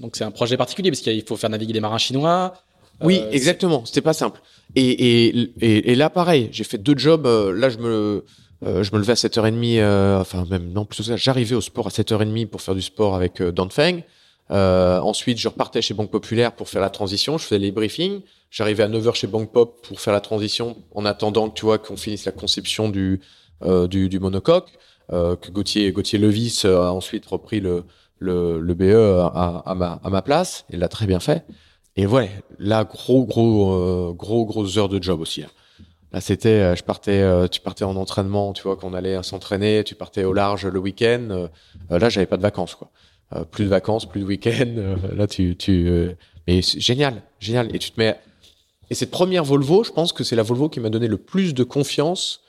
Donc 0.00 0.14
c'est 0.16 0.24
un 0.24 0.30
projet 0.30 0.56
particulier 0.56 0.90
parce 0.90 1.00
qu'il 1.00 1.22
faut 1.26 1.36
faire 1.36 1.50
naviguer 1.50 1.72
les 1.72 1.80
marins 1.80 1.98
chinois. 1.98 2.54
Oui, 3.02 3.18
Euh, 3.20 3.30
exactement. 3.32 3.84
C'était 3.84 4.00
pas 4.02 4.12
simple. 4.12 4.40
Et, 4.76 5.26
et, 5.26 5.28
et, 5.60 5.90
et 5.90 5.94
là, 5.96 6.08
pareil, 6.10 6.48
j'ai 6.52 6.64
fait 6.64 6.78
deux 6.78 6.96
jobs. 6.96 7.26
euh, 7.26 7.52
là, 7.52 7.68
je 7.70 7.78
me, 7.78 8.24
euh, 8.64 8.82
je 8.84 8.92
me 8.92 8.98
levais 8.98 9.12
à 9.12 9.16
7h30, 9.16 9.80
euh, 9.80 10.20
enfin, 10.20 10.46
même, 10.48 10.70
non, 10.72 10.84
plus 10.84 11.02
ça, 11.02 11.16
j'arrivais 11.16 11.56
au 11.56 11.60
sport 11.60 11.88
à 11.88 11.90
7h30 11.90 12.46
pour 12.46 12.60
faire 12.62 12.74
du 12.76 12.82
sport 12.82 13.16
avec 13.16 13.42
Dan 13.42 13.70
Feng. 13.70 14.02
Euh, 14.50 14.98
ensuite, 15.00 15.38
je 15.38 15.48
repartais 15.48 15.80
chez 15.82 15.94
Banque 15.94 16.10
Populaire 16.10 16.52
pour 16.52 16.68
faire 16.68 16.80
la 16.80 16.90
transition. 16.90 17.38
Je 17.38 17.44
faisais 17.44 17.58
les 17.58 17.70
briefings. 17.70 18.20
J'arrivais 18.50 18.82
à 18.82 18.88
9h 18.88 19.14
chez 19.14 19.26
Banque 19.26 19.52
Pop 19.52 19.86
pour 19.86 20.00
faire 20.00 20.12
la 20.12 20.20
transition 20.20 20.76
en 20.94 21.04
attendant 21.04 21.48
que, 21.50 21.54
tu 21.54 21.64
vois, 21.64 21.78
qu'on 21.78 21.96
finisse 21.96 22.24
la 22.24 22.32
conception 22.32 22.88
du, 22.88 23.20
euh, 23.62 23.86
du, 23.86 24.08
du 24.08 24.18
monocoque. 24.18 24.70
Euh, 25.12 25.36
que 25.36 25.50
Gauthier, 25.50 25.90
Gauthier 25.92 26.18
Levis 26.18 26.62
euh, 26.64 26.82
a 26.82 26.92
ensuite 26.92 27.26
repris 27.26 27.60
le, 27.60 27.84
le, 28.18 28.60
le 28.60 28.74
BE 28.74 28.94
à, 28.94 29.62
à, 29.66 29.74
ma, 29.74 30.00
à 30.02 30.10
ma 30.10 30.22
place. 30.22 30.64
Il 30.70 30.78
l'a 30.80 30.88
très 30.88 31.06
bien 31.06 31.20
fait. 31.20 31.44
Et 31.96 32.06
ouais, 32.06 32.30
là, 32.58 32.84
gros, 32.84 33.24
gros, 33.24 33.72
euh, 33.72 34.12
gros, 34.12 34.46
grosses 34.46 34.76
heures 34.78 34.88
de 34.88 35.02
job 35.02 35.20
aussi. 35.20 35.42
Là, 35.42 35.48
Là, 36.12 36.20
c'était, 36.20 36.48
euh, 36.48 36.74
je 36.74 36.82
partais, 36.82 37.48
tu 37.50 37.60
partais 37.60 37.84
en 37.84 37.94
entraînement, 37.94 38.52
tu 38.52 38.64
vois, 38.64 38.74
qu'on 38.76 38.94
allait 38.94 39.22
s'entraîner, 39.22 39.84
tu 39.84 39.94
partais 39.94 40.24
au 40.24 40.32
large 40.32 40.66
le 40.66 40.78
week-end. 40.80 41.48
là, 41.88 42.08
j'avais 42.08 42.26
pas 42.26 42.36
de 42.36 42.42
vacances, 42.42 42.74
quoi. 42.74 42.90
Euh, 43.34 43.44
plus 43.44 43.64
de 43.64 43.68
vacances, 43.68 44.06
plus 44.06 44.20
de 44.20 44.26
week-end. 44.26 44.74
euh, 44.76 44.96
là, 45.14 45.26
tu, 45.28 45.56
tu, 45.56 45.86
euh, 45.88 46.12
mais 46.48 46.62
génial, 46.62 47.22
génial. 47.38 47.74
Et 47.74 47.78
tu 47.78 47.90
te 47.92 48.00
mets. 48.00 48.18
Et 48.90 48.94
cette 48.94 49.12
première 49.12 49.44
Volvo, 49.44 49.84
je 49.84 49.92
pense 49.92 50.12
que 50.12 50.24
c'est 50.24 50.34
la 50.34 50.42
Volvo 50.42 50.68
qui 50.68 50.80
m'a 50.80 50.90
donné 50.90 51.06
le 51.06 51.16
plus 51.16 51.54
de 51.54 51.62
confiance 51.62 52.40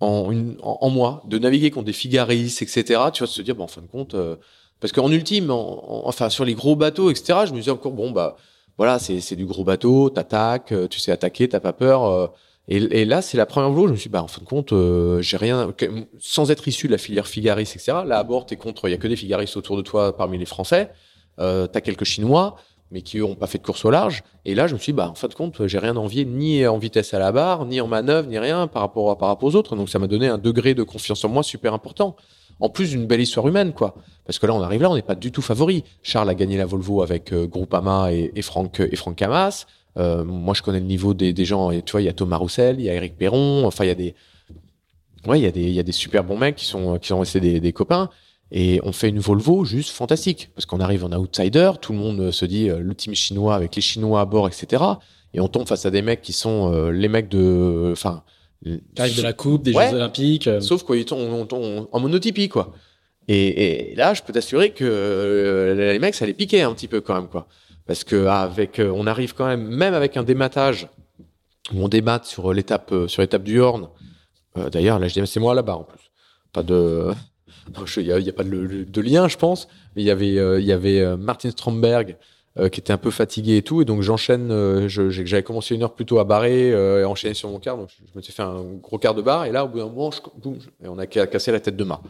en, 0.00 0.32
une, 0.32 0.56
en, 0.62 0.88
moi, 0.88 1.22
de 1.28 1.38
naviguer 1.38 1.70
contre 1.70 1.84
des 1.86 1.92
Figaris, 1.92 2.56
etc. 2.62 2.82
Tu 3.12 3.18
vois, 3.18 3.26
de 3.26 3.32
se 3.32 3.42
dire, 3.42 3.54
bon, 3.54 3.64
en 3.64 3.68
fin 3.68 3.82
de 3.82 3.86
compte, 3.86 4.14
euh, 4.14 4.36
parce 4.80 4.90
qu'en 4.92 5.10
ultime, 5.12 5.50
en- 5.50 6.04
en- 6.06 6.08
enfin, 6.08 6.30
sur 6.30 6.44
les 6.46 6.54
gros 6.54 6.76
bateaux, 6.76 7.10
etc., 7.10 7.40
je 7.46 7.52
me 7.52 7.58
disais 7.58 7.70
encore, 7.70 7.92
bon, 7.92 8.10
bah, 8.10 8.36
voilà, 8.78 8.98
c'est 8.98 9.36
du 9.36 9.44
gros 9.44 9.64
bateau, 9.64 10.08
t'attaques, 10.08 10.72
tu 10.88 10.98
sais 10.98 11.12
attaquer, 11.12 11.46
t'as 11.48 11.60
pas 11.60 11.74
peur. 11.74 12.04
euh, 12.04 12.26
et, 12.68 12.76
et 12.76 13.04
là, 13.04 13.22
c'est 13.22 13.36
la 13.36 13.46
première 13.46 13.70
Volvo, 13.70 13.88
je 13.88 13.92
me 13.92 13.96
suis 13.96 14.08
dit, 14.08 14.12
bah, 14.12 14.22
en 14.22 14.28
fin 14.28 14.40
de 14.40 14.46
compte, 14.46 14.72
euh, 14.72 15.20
j'ai 15.20 15.36
rien, 15.36 15.74
sans 16.20 16.50
être 16.50 16.66
issu 16.68 16.86
de 16.86 16.92
la 16.92 16.98
filière 16.98 17.26
Figaris, 17.26 17.62
etc. 17.62 17.98
Là, 18.06 18.18
à 18.18 18.22
bord, 18.24 18.46
t'es 18.46 18.56
contre, 18.56 18.88
il 18.88 18.92
y 18.92 18.94
a 18.94 18.98
que 18.98 19.08
des 19.08 19.16
Figaris 19.16 19.52
autour 19.56 19.76
de 19.76 19.82
toi 19.82 20.16
parmi 20.16 20.38
les 20.38 20.44
Français. 20.44 20.90
Euh, 21.40 21.66
t'as 21.66 21.80
quelques 21.80 22.04
Chinois, 22.04 22.56
mais 22.92 23.02
qui 23.02 23.18
eux 23.18 23.24
ont 23.24 23.34
pas 23.34 23.48
fait 23.48 23.58
de 23.58 23.64
course 23.64 23.84
au 23.84 23.90
large. 23.90 24.22
Et 24.44 24.54
là, 24.54 24.68
je 24.68 24.74
me 24.74 24.78
suis 24.78 24.92
dit, 24.92 24.96
bah, 24.96 25.08
en 25.10 25.14
fin 25.14 25.26
de 25.26 25.34
compte, 25.34 25.66
j'ai 25.66 25.78
rien 25.78 25.96
envié 25.96 26.24
ni 26.24 26.64
en 26.64 26.78
vitesse 26.78 27.14
à 27.14 27.18
la 27.18 27.32
barre, 27.32 27.66
ni 27.66 27.80
en 27.80 27.88
manœuvre, 27.88 28.28
ni 28.28 28.38
rien 28.38 28.68
par 28.68 28.82
rapport, 28.82 29.18
par 29.18 29.28
rapport 29.28 29.48
aux 29.48 29.56
autres. 29.56 29.74
Donc, 29.74 29.88
ça 29.88 29.98
m'a 29.98 30.06
donné 30.06 30.28
un 30.28 30.38
degré 30.38 30.74
de 30.74 30.84
confiance 30.84 31.24
en 31.24 31.28
moi 31.28 31.42
super 31.42 31.74
important. 31.74 32.14
En 32.60 32.68
plus 32.68 32.90
d'une 32.90 33.06
belle 33.06 33.20
histoire 33.20 33.48
humaine, 33.48 33.72
quoi. 33.72 33.96
Parce 34.24 34.38
que 34.38 34.46
là, 34.46 34.54
on 34.54 34.62
arrive 34.62 34.82
là, 34.82 34.90
on 34.90 34.94
n'est 34.94 35.02
pas 35.02 35.16
du 35.16 35.32
tout 35.32 35.42
favori. 35.42 35.82
Charles 36.02 36.30
a 36.30 36.34
gagné 36.34 36.56
la 36.58 36.66
Volvo 36.66 37.02
avec 37.02 37.32
euh, 37.32 37.46
Groupama 37.46 38.12
et, 38.12 38.30
et 38.36 38.42
Franck 38.42 38.78
et 38.78 38.94
Franck. 38.94 39.20
Euh, 39.98 40.24
moi, 40.24 40.54
je 40.54 40.62
connais 40.62 40.80
le 40.80 40.86
niveau 40.86 41.14
des, 41.14 41.32
des 41.32 41.44
gens. 41.44 41.70
Et 41.70 41.82
tu 41.82 41.92
vois, 41.92 42.00
il 42.02 42.04
y 42.06 42.08
a 42.08 42.12
Thomas 42.12 42.36
Roussel, 42.36 42.76
il 42.78 42.84
y 42.84 42.90
a 42.90 42.94
Eric 42.94 43.16
Perron. 43.16 43.64
Enfin, 43.66 43.84
il 43.84 43.88
y 43.88 43.90
a 43.90 43.94
des, 43.94 44.14
ouais, 45.26 45.38
il 45.40 45.42
y 45.42 45.46
a 45.46 45.50
des, 45.50 45.62
il 45.62 45.72
y 45.72 45.78
a 45.80 45.82
des 45.82 45.92
super 45.92 46.24
bons 46.24 46.38
mecs 46.38 46.56
qui 46.56 46.64
sont, 46.66 46.98
qui 46.98 47.08
sont 47.08 47.20
restés 47.20 47.40
des, 47.40 47.60
des 47.60 47.72
copains. 47.72 48.08
Et 48.50 48.80
on 48.84 48.92
fait 48.92 49.08
une 49.08 49.18
Volvo 49.18 49.64
juste 49.64 49.90
fantastique. 49.90 50.50
Parce 50.54 50.66
qu'on 50.66 50.80
arrive 50.80 51.04
en 51.04 51.12
outsider, 51.12 51.70
tout 51.80 51.92
le 51.92 51.98
monde 51.98 52.30
se 52.30 52.44
dit 52.44 52.68
euh, 52.70 52.78
le 52.80 52.94
team 52.94 53.14
chinois 53.14 53.54
avec 53.54 53.74
les 53.76 53.82
Chinois 53.82 54.20
à 54.20 54.24
bord, 54.26 54.46
etc. 54.48 54.82
Et 55.34 55.40
on 55.40 55.48
tombe 55.48 55.66
face 55.66 55.86
à 55.86 55.90
des 55.90 56.02
mecs 56.02 56.20
qui 56.22 56.32
sont 56.34 56.72
euh, 56.72 56.90
les 56.90 57.08
mecs 57.08 57.28
de, 57.28 57.90
enfin, 57.92 58.22
T'arrives 58.94 59.16
de 59.16 59.22
la 59.22 59.32
coupe, 59.32 59.62
des 59.64 59.72
Ouais. 59.74 59.90
Jeux 59.90 59.96
Olympiques. 59.96 60.46
euh, 60.46 60.60
Sauf 60.60 60.84
quoi, 60.84 60.96
ils 60.96 61.04
on- 61.12 61.88
en 61.90 62.00
monotypie, 62.00 62.48
quoi. 62.48 62.72
Et, 63.28 63.90
et 63.90 63.94
là, 63.96 64.14
je 64.14 64.22
peux 64.22 64.32
t'assurer 64.32 64.70
que 64.70 64.84
euh, 64.84 65.92
les 65.92 65.98
mecs, 65.98 66.14
ça 66.14 66.26
les 66.26 66.34
piquait 66.34 66.60
un 66.62 66.72
petit 66.74 66.86
peu 66.88 67.00
quand 67.00 67.14
même, 67.14 67.28
quoi. 67.28 67.48
Parce 67.86 68.04
que 68.04 68.26
ah, 68.28 68.50
euh, 68.78 68.92
on 68.94 69.06
arrive 69.06 69.34
quand 69.34 69.46
même, 69.46 69.66
même 69.66 69.94
avec 69.94 70.16
un 70.16 70.22
dématage 70.22 70.88
où 71.72 71.84
on 71.84 71.88
démate 71.88 72.24
sur 72.26 72.52
l'étape, 72.52 72.92
euh, 72.92 73.08
sur 73.08 73.22
l'étape 73.22 73.42
du 73.42 73.60
Horn. 73.60 73.88
Euh, 74.56 74.70
D'ailleurs, 74.70 75.00
dis, 75.00 75.26
c'est 75.26 75.40
moi 75.40 75.54
là-bas 75.54 75.76
en 75.76 75.84
plus. 75.84 76.10
Pas 76.52 76.62
de, 76.62 77.10
il 77.96 78.02
y 78.06 78.12
a, 78.28 78.32
pas 78.32 78.44
de, 78.44 79.00
lien, 79.00 79.28
je 79.28 79.36
pense. 79.36 79.68
Il 79.96 80.04
y 80.04 80.10
avait, 80.10 80.38
euh, 80.38 80.60
il 80.60 80.66
y 80.66 80.72
avait 80.72 81.00
euh, 81.00 81.16
Martin 81.16 81.50
Stromberg 81.50 82.16
euh, 82.58 82.68
qui 82.68 82.80
était 82.80 82.92
un 82.92 82.98
peu 82.98 83.10
fatigué 83.10 83.56
et 83.56 83.62
tout, 83.62 83.80
et 83.80 83.84
donc 83.84 84.02
j'enchaîne. 84.02 84.50
euh, 84.50 84.86
J'avais 84.88 85.42
commencé 85.42 85.74
une 85.74 85.82
heure 85.82 85.94
plus 85.94 86.04
tôt 86.04 86.18
à 86.18 86.24
barrer 86.24 86.72
euh, 86.72 87.00
et 87.00 87.04
enchaîner 87.04 87.34
sur 87.34 87.48
mon 87.48 87.58
quart, 87.58 87.78
donc 87.78 87.88
je, 87.90 88.16
me 88.16 88.22
suis 88.22 88.32
fait 88.32 88.42
un 88.42 88.62
gros 88.74 88.98
quart 88.98 89.14
de 89.14 89.22
barre, 89.22 89.46
et 89.46 89.52
là, 89.52 89.64
au 89.64 89.68
bout 89.68 89.78
d'un 89.78 89.86
moment, 89.86 90.10
boum, 90.36 90.58
on 90.84 90.98
a 90.98 91.06
ca- 91.10 91.26
cassé 91.26 91.50
la 91.50 91.60
tête 91.60 91.76
de 91.76 91.84
mât. 91.84 92.02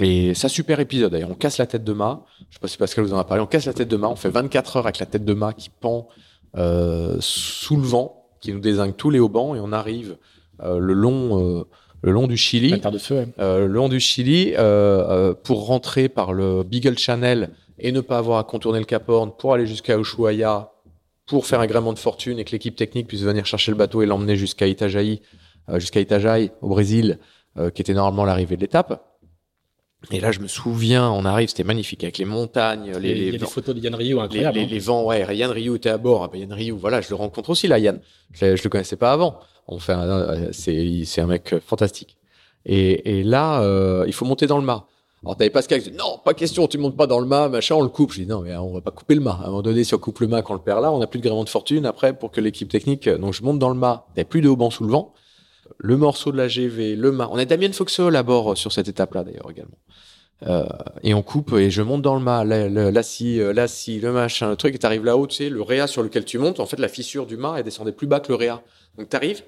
Et 0.00 0.34
ça, 0.34 0.48
super 0.48 0.80
épisode 0.80 1.12
d'ailleurs. 1.12 1.30
On 1.30 1.34
casse 1.34 1.58
la 1.58 1.66
tête 1.66 1.84
de 1.84 1.92
mât. 1.92 2.24
Je 2.50 2.54
sais 2.54 2.60
pas 2.60 2.66
si 2.68 2.76
Pascal 2.76 3.04
vous 3.04 3.14
en 3.14 3.18
a 3.18 3.24
parlé. 3.24 3.42
On 3.42 3.46
casse 3.46 3.66
la 3.66 3.72
tête 3.72 3.88
de 3.88 3.96
mât. 3.96 4.08
On 4.08 4.16
fait 4.16 4.28
24 4.28 4.76
heures 4.78 4.86
avec 4.86 4.98
la 4.98 5.06
tête 5.06 5.24
de 5.24 5.34
mât 5.34 5.52
qui 5.52 5.70
pend 5.70 6.08
euh, 6.56 7.16
sous 7.20 7.76
le 7.76 7.82
vent, 7.82 8.26
qui 8.40 8.52
nous 8.52 8.60
désingue 8.60 8.96
tous 8.96 9.10
les 9.10 9.18
haubans, 9.20 9.54
et 9.54 9.60
on 9.60 9.72
arrive 9.72 10.16
euh, 10.62 10.78
le 10.78 10.92
long, 10.94 11.40
euh, 11.60 11.64
le 12.02 12.12
long 12.12 12.26
du 12.26 12.36
Chili 12.36 12.70
la 12.70 12.78
terre 12.78 12.90
de 12.92 12.98
feu, 12.98 13.14
ouais. 13.16 13.28
euh, 13.38 13.60
le 13.66 13.72
long 13.72 13.88
du 13.88 13.98
Chili 14.00 14.52
euh, 14.54 14.58
euh, 14.58 15.34
pour 15.34 15.66
rentrer 15.66 16.08
par 16.08 16.32
le 16.32 16.62
Beagle 16.62 16.98
Channel 16.98 17.50
et 17.78 17.90
ne 17.92 18.00
pas 18.00 18.18
avoir 18.18 18.38
à 18.38 18.44
contourner 18.44 18.78
le 18.78 18.84
Cap 18.84 19.08
Horn 19.08 19.32
pour 19.36 19.54
aller 19.54 19.66
jusqu'à 19.66 19.98
Ushuaia 19.98 20.70
pour 21.26 21.46
faire 21.46 21.60
un 21.60 21.66
gréement 21.66 21.92
de 21.92 21.98
fortune 21.98 22.38
et 22.38 22.44
que 22.44 22.52
l'équipe 22.52 22.76
technique 22.76 23.08
puisse 23.08 23.22
venir 23.22 23.46
chercher 23.46 23.72
le 23.72 23.78
bateau 23.78 24.02
et 24.02 24.06
l'emmener 24.06 24.36
jusqu'à 24.36 24.66
Itajaí, 24.66 25.22
euh, 25.70 25.78
jusqu'à 25.80 26.00
Itajaí 26.00 26.50
au 26.60 26.68
Brésil, 26.68 27.18
euh, 27.56 27.70
qui 27.70 27.80
était 27.82 27.94
normalement 27.94 28.24
l'arrivée 28.24 28.56
de 28.56 28.60
l'étape. 28.60 29.02
Et 30.10 30.20
là, 30.20 30.32
je 30.32 30.40
me 30.40 30.46
souviens, 30.48 31.10
on 31.10 31.24
arrive, 31.24 31.48
c'était 31.48 31.64
magnifique 31.64 32.02
avec 32.04 32.18
les 32.18 32.24
montagnes, 32.24 32.92
les, 32.98 33.10
Il 33.10 33.24
y 33.24 33.28
a 33.28 33.32
les, 33.32 33.38
des 33.38 33.46
photos 33.46 33.74
de 33.74 33.80
Yann 33.80 33.94
Rio 33.94 34.18
les, 34.18 34.24
incroyables. 34.24 34.58
les- 34.58 34.64
hein. 34.64 34.68
les 34.70 34.78
vents, 34.78 35.04
ouais, 35.04 35.36
Yann 35.36 35.50
Ryu 35.50 35.74
était 35.76 35.90
à 35.90 35.98
bord. 35.98 36.24
Ah 36.24 36.28
ben, 36.32 36.40
Yann 36.40 36.52
Ryu, 36.52 36.72
voilà, 36.72 37.00
je 37.00 37.08
le 37.10 37.14
rencontre 37.16 37.50
aussi 37.50 37.68
là, 37.68 37.78
Yann. 37.78 38.00
Je, 38.32 38.56
je 38.56 38.62
le 38.64 38.68
connaissais 38.70 38.96
pas 38.96 39.12
avant. 39.12 39.38
Un- 39.68 39.78
euh, 39.88 40.48
c'est, 40.52 41.02
c'est 41.04 41.20
un 41.20 41.26
mec 41.26 41.52
euh, 41.54 41.60
fantastique. 41.64 42.16
Et, 42.66 43.18
et 43.18 43.22
là, 43.22 43.62
euh, 43.62 44.04
il 44.06 44.12
faut 44.12 44.24
monter 44.24 44.46
dans 44.46 44.58
le 44.58 44.64
mât. 44.64 44.86
Alors 45.22 45.36
t'avais 45.38 45.48
Pascal 45.48 45.80
qui 45.82 45.90
dit 45.90 45.96
non, 45.96 46.18
pas 46.22 46.34
question, 46.34 46.66
tu 46.68 46.76
montes 46.76 46.98
pas 46.98 47.06
dans 47.06 47.18
le 47.18 47.24
mât, 47.26 47.48
machin, 47.48 47.74
on 47.76 47.82
le 47.82 47.88
coupe. 47.88 48.12
Je 48.12 48.20
dis 48.20 48.26
non, 48.26 48.42
mais 48.42 48.54
on 48.56 48.74
va 48.74 48.82
pas 48.82 48.90
couper 48.90 49.14
le 49.14 49.22
mât. 49.22 49.38
À 49.42 49.44
un 49.44 49.48
moment 49.48 49.62
donné, 49.62 49.82
si 49.82 49.94
on 49.94 49.98
coupe 49.98 50.18
le 50.20 50.26
mât 50.28 50.42
quand 50.42 50.52
on 50.52 50.56
le 50.58 50.62
perd 50.62 50.82
là, 50.82 50.92
on 50.92 50.98
n'a 50.98 51.06
plus 51.06 51.18
de 51.18 51.24
gréement 51.24 51.44
de 51.44 51.48
fortune 51.48 51.86
après 51.86 52.12
pour 52.12 52.30
que 52.30 52.42
l'équipe 52.42 52.68
technique. 52.68 53.08
Donc 53.08 53.32
je 53.32 53.42
monte 53.42 53.58
dans 53.58 53.70
le 53.70 53.74
mât. 53.74 54.04
T'avais 54.14 54.26
plus 54.26 54.42
de 54.42 54.50
haubans 54.50 54.70
sous 54.70 54.84
le 54.84 54.90
vent. 54.90 55.14
Le 55.78 55.96
morceau 55.96 56.32
de 56.32 56.36
la 56.36 56.48
GV, 56.48 56.96
le 56.96 57.12
mât. 57.12 57.28
On 57.32 57.38
a 57.38 57.44
Damien 57.44 57.72
Foxhall 57.72 58.14
à 58.16 58.22
bord 58.22 58.52
euh, 58.52 58.54
sur 58.54 58.72
cette 58.72 58.88
étape-là 58.88 59.24
d'ailleurs 59.24 59.50
également. 59.50 59.78
Euh, 60.46 60.64
et 61.02 61.14
on 61.14 61.22
coupe 61.22 61.52
et 61.54 61.70
je 61.70 61.80
monte 61.80 62.02
dans 62.02 62.14
le 62.16 62.20
mât, 62.20 62.44
la, 62.44 62.68
la, 62.68 63.02
scie, 63.02 63.40
euh, 63.40 63.52
la 63.52 63.68
scie, 63.68 64.00
le 64.00 64.12
machin, 64.12 64.50
le 64.50 64.56
truc, 64.56 64.74
et 64.74 64.78
t'arrives 64.78 65.04
là-haut, 65.04 65.26
tu 65.26 65.36
sais, 65.36 65.48
le 65.48 65.62
réa 65.62 65.86
sur 65.86 66.02
lequel 66.02 66.24
tu 66.24 66.38
montes, 66.38 66.60
en 66.60 66.66
fait, 66.66 66.78
la 66.78 66.88
fissure 66.88 67.24
du 67.26 67.36
mât, 67.36 67.54
elle 67.58 67.64
descendait 67.64 67.92
plus 67.92 68.06
bas 68.06 68.20
que 68.20 68.28
le 68.28 68.34
réa. 68.34 68.62
Donc 68.98 69.08
t'arrives, 69.08 69.42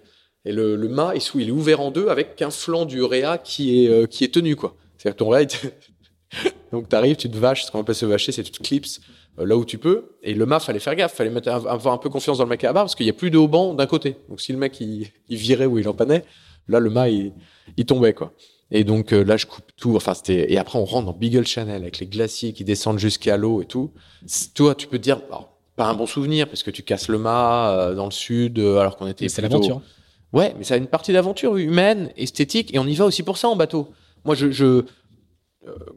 et 0.45 0.53
le, 0.53 0.77
mât, 0.89 1.13
il, 1.15 1.21
sous- 1.21 1.41
il 1.41 1.49
est 1.49 1.53
ouvert 1.53 1.81
en 1.81 1.91
deux 1.91 2.09
avec 2.09 2.37
qu'un 2.37 2.51
flanc 2.51 2.85
du 2.87 3.03
réa 3.03 3.37
qui 3.37 3.85
est, 3.85 4.09
qui 4.09 4.25
est 4.25 4.33
tenu, 4.33 4.57
quoi. 4.57 4.75
C'est-à-dire 4.97 5.17
que 5.17 5.25
ton 5.25 5.29
réa, 5.31 5.47
donc 6.77 6.89
t'arrives, 6.89 7.17
tu 7.17 7.31
te 7.31 7.37
vaches, 7.37 7.65
ce 7.65 7.71
qu'on 7.71 7.81
appelle 7.81 7.95
se 7.95 8.07
vacher, 8.07 8.33
c'est 8.33 8.43
tu 8.43 8.53
te 8.53 8.63
clipses 8.63 9.01
euh, 9.39 9.47
là 9.47 9.57
où 9.57 9.65
tu 9.65 9.79
peux, 9.79 10.17
et 10.23 10.35
le 10.35 10.47
mât, 10.47 10.61
fallait 10.61 10.79
faire 10.79 10.95
gaffe, 10.95 11.15
fallait 11.15 11.31
mettre, 11.31 11.49
avoir 11.49 11.95
un 11.95 11.99
peu 11.99 12.09
confiance 12.09 12.39
dans 12.39 12.45
le 12.45 12.51
mec 12.51 12.63
à 12.65 12.69
la 12.69 12.73
barre, 12.73 12.85
parce 12.85 12.95
qu'il 12.95 13.07
y 13.07 13.11
a 13.11 13.15
plus 13.15 13.31
de 13.31 13.39
haut 13.39 13.49
banc 13.49 13.75
d'un 13.75 13.87
côté. 13.87 14.17
Donc 14.29 14.41
si 14.41 14.53
le 14.53 14.59
mec, 14.59 14.81
il, 14.81 15.09
il 15.29 15.37
virait 15.37 15.67
ou 15.67 15.79
il 15.79 15.89
empannait, 15.89 16.25
là, 16.69 16.79
le 16.81 16.91
mât, 16.91 17.09
il, 17.09 17.33
il 17.77 17.87
tombait, 17.87 18.13
quoi. 18.15 18.33
Et 18.71 18.83
donc 18.83 19.13
euh, 19.13 19.23
là, 19.23 19.37
je 19.37 19.47
coupe 19.47 19.71
tout. 19.77 19.95
Enfin, 19.95 20.13
c'était. 20.15 20.53
Et 20.53 20.59
après, 20.59 20.79
on 20.79 20.85
rentre 20.85 21.07
dans 21.07 21.13
Beagle 21.13 21.47
Channel 21.47 21.83
avec 21.83 21.99
les 21.99 22.07
glaciers 22.07 22.53
qui 22.53 22.65
descendent 22.65 22.99
jusqu'à 22.99 23.37
l'eau 23.37 23.63
et 23.63 23.67
tout. 23.67 23.93
Toi, 24.55 24.75
tu 24.75 24.89
peux 24.89 24.99
te 24.99 25.05
dire, 25.05 25.21
alors, 25.29 25.57
pas 25.77 25.87
un 25.87 25.95
bon 25.95 26.07
souvenir 26.07 26.49
parce 26.49 26.65
que 26.65 26.73
tu 26.73 26.83
casses 26.83 27.09
le 27.09 27.19
mât 27.19 27.71
euh, 27.71 27.95
dans 27.95 28.07
le 28.07 28.11
sud 28.11 28.59
euh, 28.59 28.79
alors 28.79 28.97
qu'on 28.97 29.07
était. 29.07 29.29
C'est 29.29 29.41
plutôt- 29.43 29.59
l'aventure. 29.59 29.83
Ouais, 30.33 30.55
mais 30.59 30.65
ça 30.65 30.75
a 30.75 30.77
une 30.79 30.89
partie 30.89 31.13
d'aventure 31.13 31.57
humaine, 31.57 32.11
esthétique, 32.17 32.75
et 32.75 32.81
on 32.81 32.87
y 32.87 32.95
va 32.97 33.05
aussi 33.05 33.23
pour 33.23 33.39
ça 33.39 33.49
en 33.49 33.55
bateau. 33.55 33.93
Moi, 34.25 34.35
je, 34.35 34.51
je, 34.51 34.83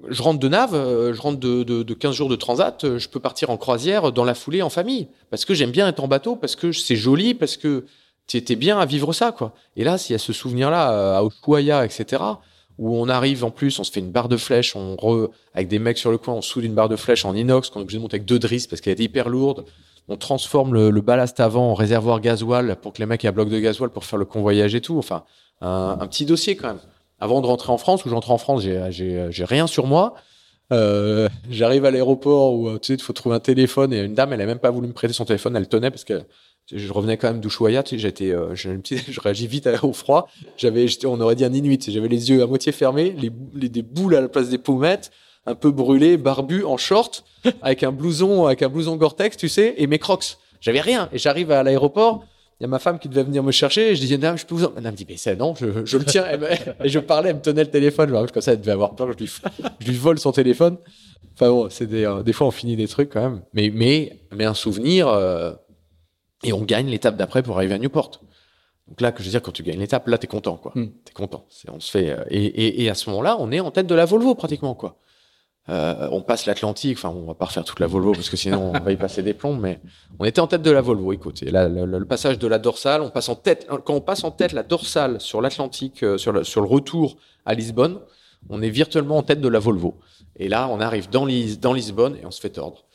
je 0.07 0.21
rentre 0.21 0.39
de 0.39 0.47
nave, 0.47 0.73
euh, 0.73 1.13
je 1.13 1.21
rentre 1.21 1.39
de, 1.39 1.63
de, 1.63 1.83
de 1.83 1.93
15 1.93 2.15
jours 2.15 2.29
de 2.29 2.35
transat, 2.35 2.83
euh, 2.83 2.99
je 2.99 3.09
peux 3.09 3.19
partir 3.19 3.49
en 3.49 3.57
croisière 3.57 4.11
dans 4.11 4.23
la 4.23 4.33
foulée 4.33 4.61
en 4.61 4.69
famille, 4.69 5.07
parce 5.29 5.45
que 5.45 5.53
j'aime 5.53 5.71
bien 5.71 5.87
être 5.87 6.03
en 6.03 6.07
bateau, 6.07 6.35
parce 6.35 6.55
que 6.55 6.71
c'est 6.71 6.95
joli, 6.95 7.33
parce 7.33 7.57
que 7.57 7.85
tu 8.27 8.39
bien 8.55 8.79
à 8.79 8.85
vivre 8.85 9.11
ça, 9.13 9.31
quoi. 9.31 9.53
Et 9.75 9.83
là, 9.83 9.97
s'il 9.97 10.13
y 10.13 10.15
a 10.15 10.19
ce 10.19 10.33
souvenir-là 10.33 10.91
euh, 10.91 11.19
à 11.19 11.23
Ushuaia, 11.23 11.85
etc., 11.85 12.23
où 12.77 12.95
on 12.95 13.09
arrive 13.09 13.43
en 13.43 13.51
plus, 13.51 13.77
on 13.79 13.83
se 13.83 13.91
fait 13.91 13.99
une 13.99 14.11
barre 14.11 14.29
de 14.29 14.37
flèche, 14.37 14.75
on 14.75 14.95
re, 14.95 15.29
avec 15.53 15.67
des 15.67 15.79
mecs 15.79 15.97
sur 15.97 16.11
le 16.11 16.17
coin, 16.17 16.35
on 16.35 16.41
soude 16.41 16.63
une 16.63 16.75
barre 16.75 16.89
de 16.89 16.95
flèche 16.95 17.25
en 17.25 17.35
inox 17.35 17.69
qu'on 17.69 17.79
est 17.79 17.83
obligé 17.83 17.97
de 17.97 18.03
monter 18.03 18.15
avec 18.15 18.25
deux 18.25 18.39
drisses 18.39 18.67
parce 18.67 18.81
qu'elle 18.81 18.99
est 18.99 19.03
hyper 19.03 19.27
lourde. 19.27 19.65
On 20.07 20.15
transforme 20.15 20.73
le, 20.73 21.01
ballast 21.01 21.39
avant 21.39 21.71
en 21.71 21.73
réservoir 21.73 22.21
gasoil 22.21 22.77
pour 22.81 22.93
que 22.93 22.99
les 22.99 23.05
mecs 23.05 23.25
aient 23.25 23.27
un 23.27 23.33
bloc 23.33 23.49
de 23.49 23.59
gasoil 23.59 23.89
pour 23.89 24.05
faire 24.05 24.17
le 24.17 24.25
convoyage 24.25 24.75
et 24.75 24.81
tout. 24.81 24.97
Enfin, 24.97 25.23
un 25.59 26.07
petit 26.07 26.25
dossier 26.25 26.55
quand 26.55 26.69
même. 26.69 26.79
Avant 27.19 27.41
de 27.41 27.47
rentrer 27.47 27.71
en 27.71 27.77
France, 27.77 28.05
où 28.05 28.09
j'entre 28.09 28.31
en 28.31 28.37
France, 28.37 28.61
j'ai, 28.61 29.45
rien 29.45 29.67
sur 29.67 29.87
moi. 29.87 30.15
Euh, 30.71 31.27
J'arrive 31.49 31.85
à 31.85 31.91
l'aéroport 31.91 32.53
où 32.53 32.71
tu 32.77 32.87
sais, 32.87 32.93
il 32.93 33.01
faut 33.01 33.13
trouver 33.13 33.35
un 33.35 33.39
téléphone 33.39 33.91
et 33.91 33.99
une 33.99 34.13
dame, 34.13 34.33
elle 34.33 34.41
a 34.41 34.45
même 34.45 34.59
pas 34.59 34.69
voulu 34.69 34.87
me 34.87 34.93
prêter 34.93 35.13
son 35.13 35.25
téléphone, 35.25 35.55
elle 35.55 35.67
tenait 35.67 35.89
parce 35.89 36.03
que 36.03 36.21
je 36.71 36.93
revenais 36.93 37.17
quand 37.17 37.31
même 37.31 37.39
d'Ushuaïa, 37.39 37.83
j'étais, 37.91 38.31
euh, 38.31 38.55
je 38.55 39.19
réagis 39.19 39.47
vite 39.47 39.67
au 39.81 39.93
froid. 39.93 40.29
J'avais, 40.57 40.85
on 41.05 41.19
aurait 41.19 41.35
dit 41.35 41.45
un 41.45 41.53
inuit. 41.53 41.79
J'avais 41.89 42.07
les 42.07 42.29
yeux 42.29 42.43
à 42.43 42.47
moitié 42.47 42.71
fermés, 42.71 43.11
des 43.11 43.81
boules 43.81 44.15
à 44.15 44.21
la 44.21 44.29
place 44.29 44.49
des 44.49 44.57
pommettes, 44.57 45.11
un 45.45 45.55
peu 45.55 45.71
brûlé, 45.71 46.17
barbu, 46.17 46.63
en 46.63 46.77
short, 46.77 47.25
avec 47.61 47.83
un 47.83 47.91
blouson, 47.91 48.45
avec 48.45 48.61
un 48.61 48.69
blouson 48.69 48.95
Gore-Tex, 48.95 49.37
tu 49.37 49.49
sais, 49.49 49.73
et 49.77 49.87
mes 49.87 49.99
Crocs. 49.99 50.37
J'avais 50.61 50.81
rien. 50.81 51.09
Et 51.11 51.17
j'arrive 51.17 51.51
à 51.51 51.63
l'aéroport. 51.63 52.25
Il 52.59 52.63
y 52.63 52.65
a 52.65 52.67
ma 52.67 52.79
femme 52.79 52.99
qui 52.99 53.07
devait 53.07 53.23
venir 53.23 53.41
me 53.41 53.51
chercher. 53.51 53.91
Et 53.91 53.95
je 53.95 54.01
dis, 54.01 54.17
dame, 54.17 54.37
je 54.37 54.45
peux 54.45 54.53
vous 54.55 54.65
en... 54.65 54.71
Madame 54.73 54.91
me 54.91 54.97
dit, 54.97 55.05
mais 55.07 55.15
c'est 55.17 55.35
non, 55.35 55.55
je, 55.55 55.85
je 55.85 55.97
le 55.97 56.03
tiens. 56.05 56.25
Elle 56.29 56.39
me- 56.41 56.47
Et 56.85 56.89
je 56.89 56.99
parlais, 56.99 57.29
elle 57.29 57.37
me 57.37 57.41
tenait 57.41 57.63
le 57.63 57.69
téléphone. 57.71 58.09
Je 58.09 58.13
me 58.13 58.27
comme 58.27 58.41
ça, 58.41 58.51
elle 58.53 58.59
devait 58.59 58.73
avoir 58.73 58.95
peur. 58.95 59.11
Je 59.13 59.17
lui, 59.17 59.31
je 59.79 59.87
lui 59.87 59.95
vole 59.95 60.19
son 60.19 60.31
téléphone. 60.33 60.77
Enfin 61.35 61.49
bon, 61.49 61.69
c'est 61.69 61.87
des, 61.87 62.03
euh, 62.05 62.21
des 62.21 62.33
fois, 62.33 62.47
on 62.47 62.51
finit 62.51 62.75
des 62.75 62.87
trucs 62.89 63.11
quand 63.11 63.21
même. 63.21 63.41
Mais, 63.53 63.71
mais, 63.73 64.19
mais 64.35 64.43
un 64.43 64.53
souvenir, 64.53 65.07
euh, 65.07 65.53
et 66.43 66.51
on 66.51 66.61
gagne 66.63 66.87
l'étape 66.87 67.15
d'après 67.15 67.43
pour 67.43 67.55
arriver 67.55 67.75
à 67.75 67.77
Newport. 67.77 68.11
Donc 68.89 68.99
là, 69.01 69.11
que 69.13 69.19
je 69.19 69.25
veux 69.25 69.31
dire, 69.31 69.41
quand 69.41 69.51
tu 69.53 69.63
gagnes 69.63 69.79
l'étape, 69.79 70.07
là, 70.07 70.17
t'es 70.17 70.27
content, 70.27 70.57
quoi. 70.57 70.73
Hmm. 70.75 70.87
T'es 71.05 71.13
content. 71.13 71.45
C'est, 71.49 71.69
on 71.69 71.79
se 71.79 71.89
fait, 71.91 72.09
euh, 72.09 72.23
et, 72.29 72.43
et, 72.43 72.83
et 72.83 72.89
à 72.89 72.95
ce 72.95 73.09
moment-là, 73.11 73.37
on 73.39 73.51
est 73.51 73.59
en 73.61 73.71
tête 73.71 73.87
de 73.87 73.95
la 73.95 74.03
Volvo, 74.05 74.35
pratiquement, 74.35 74.73
quoi. 74.75 74.97
Euh, 75.67 76.07
on 76.11 76.21
passe 76.21 76.47
l'Atlantique, 76.47 76.97
enfin, 76.97 77.09
on 77.09 77.27
va 77.27 77.35
pas 77.35 77.45
refaire 77.45 77.63
toute 77.63 77.79
la 77.79 77.85
Volvo 77.85 78.13
parce 78.13 78.29
que 78.29 78.37
sinon 78.37 78.71
on 78.73 78.79
va 78.79 78.91
y 78.91 78.95
passer 78.95 79.21
des 79.21 79.35
plombs, 79.35 79.55
mais 79.55 79.79
on 80.17 80.25
était 80.25 80.39
en 80.39 80.47
tête 80.47 80.63
de 80.63 80.71
la 80.71 80.81
Volvo. 80.81 81.13
Écoute, 81.13 81.41
le, 81.41 81.85
le- 81.85 82.05
passage 82.05 82.39
de 82.39 82.47
la 82.47 82.57
dorsale, 82.57 83.01
on 83.01 83.11
passe 83.11 83.29
en 83.29 83.35
tête. 83.35 83.67
Quand 83.85 83.93
on 83.93 84.01
passe 84.01 84.23
en 84.23 84.31
tête 84.31 84.53
la 84.53 84.63
dorsale 84.63 85.21
sur 85.21 85.41
l'Atlantique, 85.41 86.01
euh, 86.01 86.17
sur 86.17 86.31
le, 86.31 86.41
retour 86.67 87.17
à 87.45 87.53
Lisbonne, 87.53 87.99
on 88.49 88.63
est 88.63 88.69
virtuellement 88.69 89.17
en 89.17 89.21
tête 89.23 89.41
de 89.41 89.47
la 89.47 89.59
Volvo. 89.59 89.99
Et 90.37 90.47
là, 90.47 90.67
on 90.69 90.79
arrive 90.79 91.07
dans, 91.09 91.25
Lis- 91.25 91.57
dans 91.59 91.73
Lisbonne 91.73 92.15
et 92.15 92.25
on 92.25 92.31
se 92.31 92.41
fait 92.41 92.49
tordre 92.49 92.85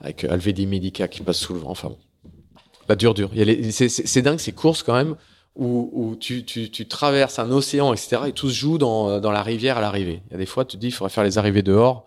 avec 0.00 0.24
euh, 0.24 0.30
Alvedi 0.32 0.66
Medica 0.66 1.08
qui 1.08 1.20
passe 1.22 1.38
sous 1.38 1.52
le 1.52 1.58
vent. 1.60 1.70
Enfin 1.70 1.88
bon, 2.88 2.94
dur, 2.94 3.12
dur. 3.12 3.30
C'est 3.70 4.22
dingue 4.22 4.38
ces 4.38 4.52
courses 4.52 4.82
quand 4.82 4.94
même 4.94 5.16
où, 5.56 5.90
où 5.92 6.16
tu, 6.16 6.44
tu, 6.44 6.70
tu 6.70 6.86
traverses 6.86 7.38
un 7.38 7.50
océan, 7.50 7.92
etc. 7.92 8.22
Et 8.26 8.32
tout 8.32 8.48
se 8.48 8.54
joue 8.54 8.78
dans, 8.78 9.08
euh, 9.08 9.20
dans 9.20 9.32
la 9.32 9.42
rivière 9.42 9.78
à 9.78 9.80
l'arrivée. 9.80 10.22
Il 10.28 10.32
y 10.32 10.34
a 10.34 10.38
des 10.38 10.46
fois, 10.46 10.64
tu 10.64 10.76
te 10.76 10.80
dis, 10.80 10.88
il 10.88 10.92
faudrait 10.92 11.12
faire 11.12 11.24
les 11.24 11.38
arrivées 11.38 11.62
dehors. 11.62 12.06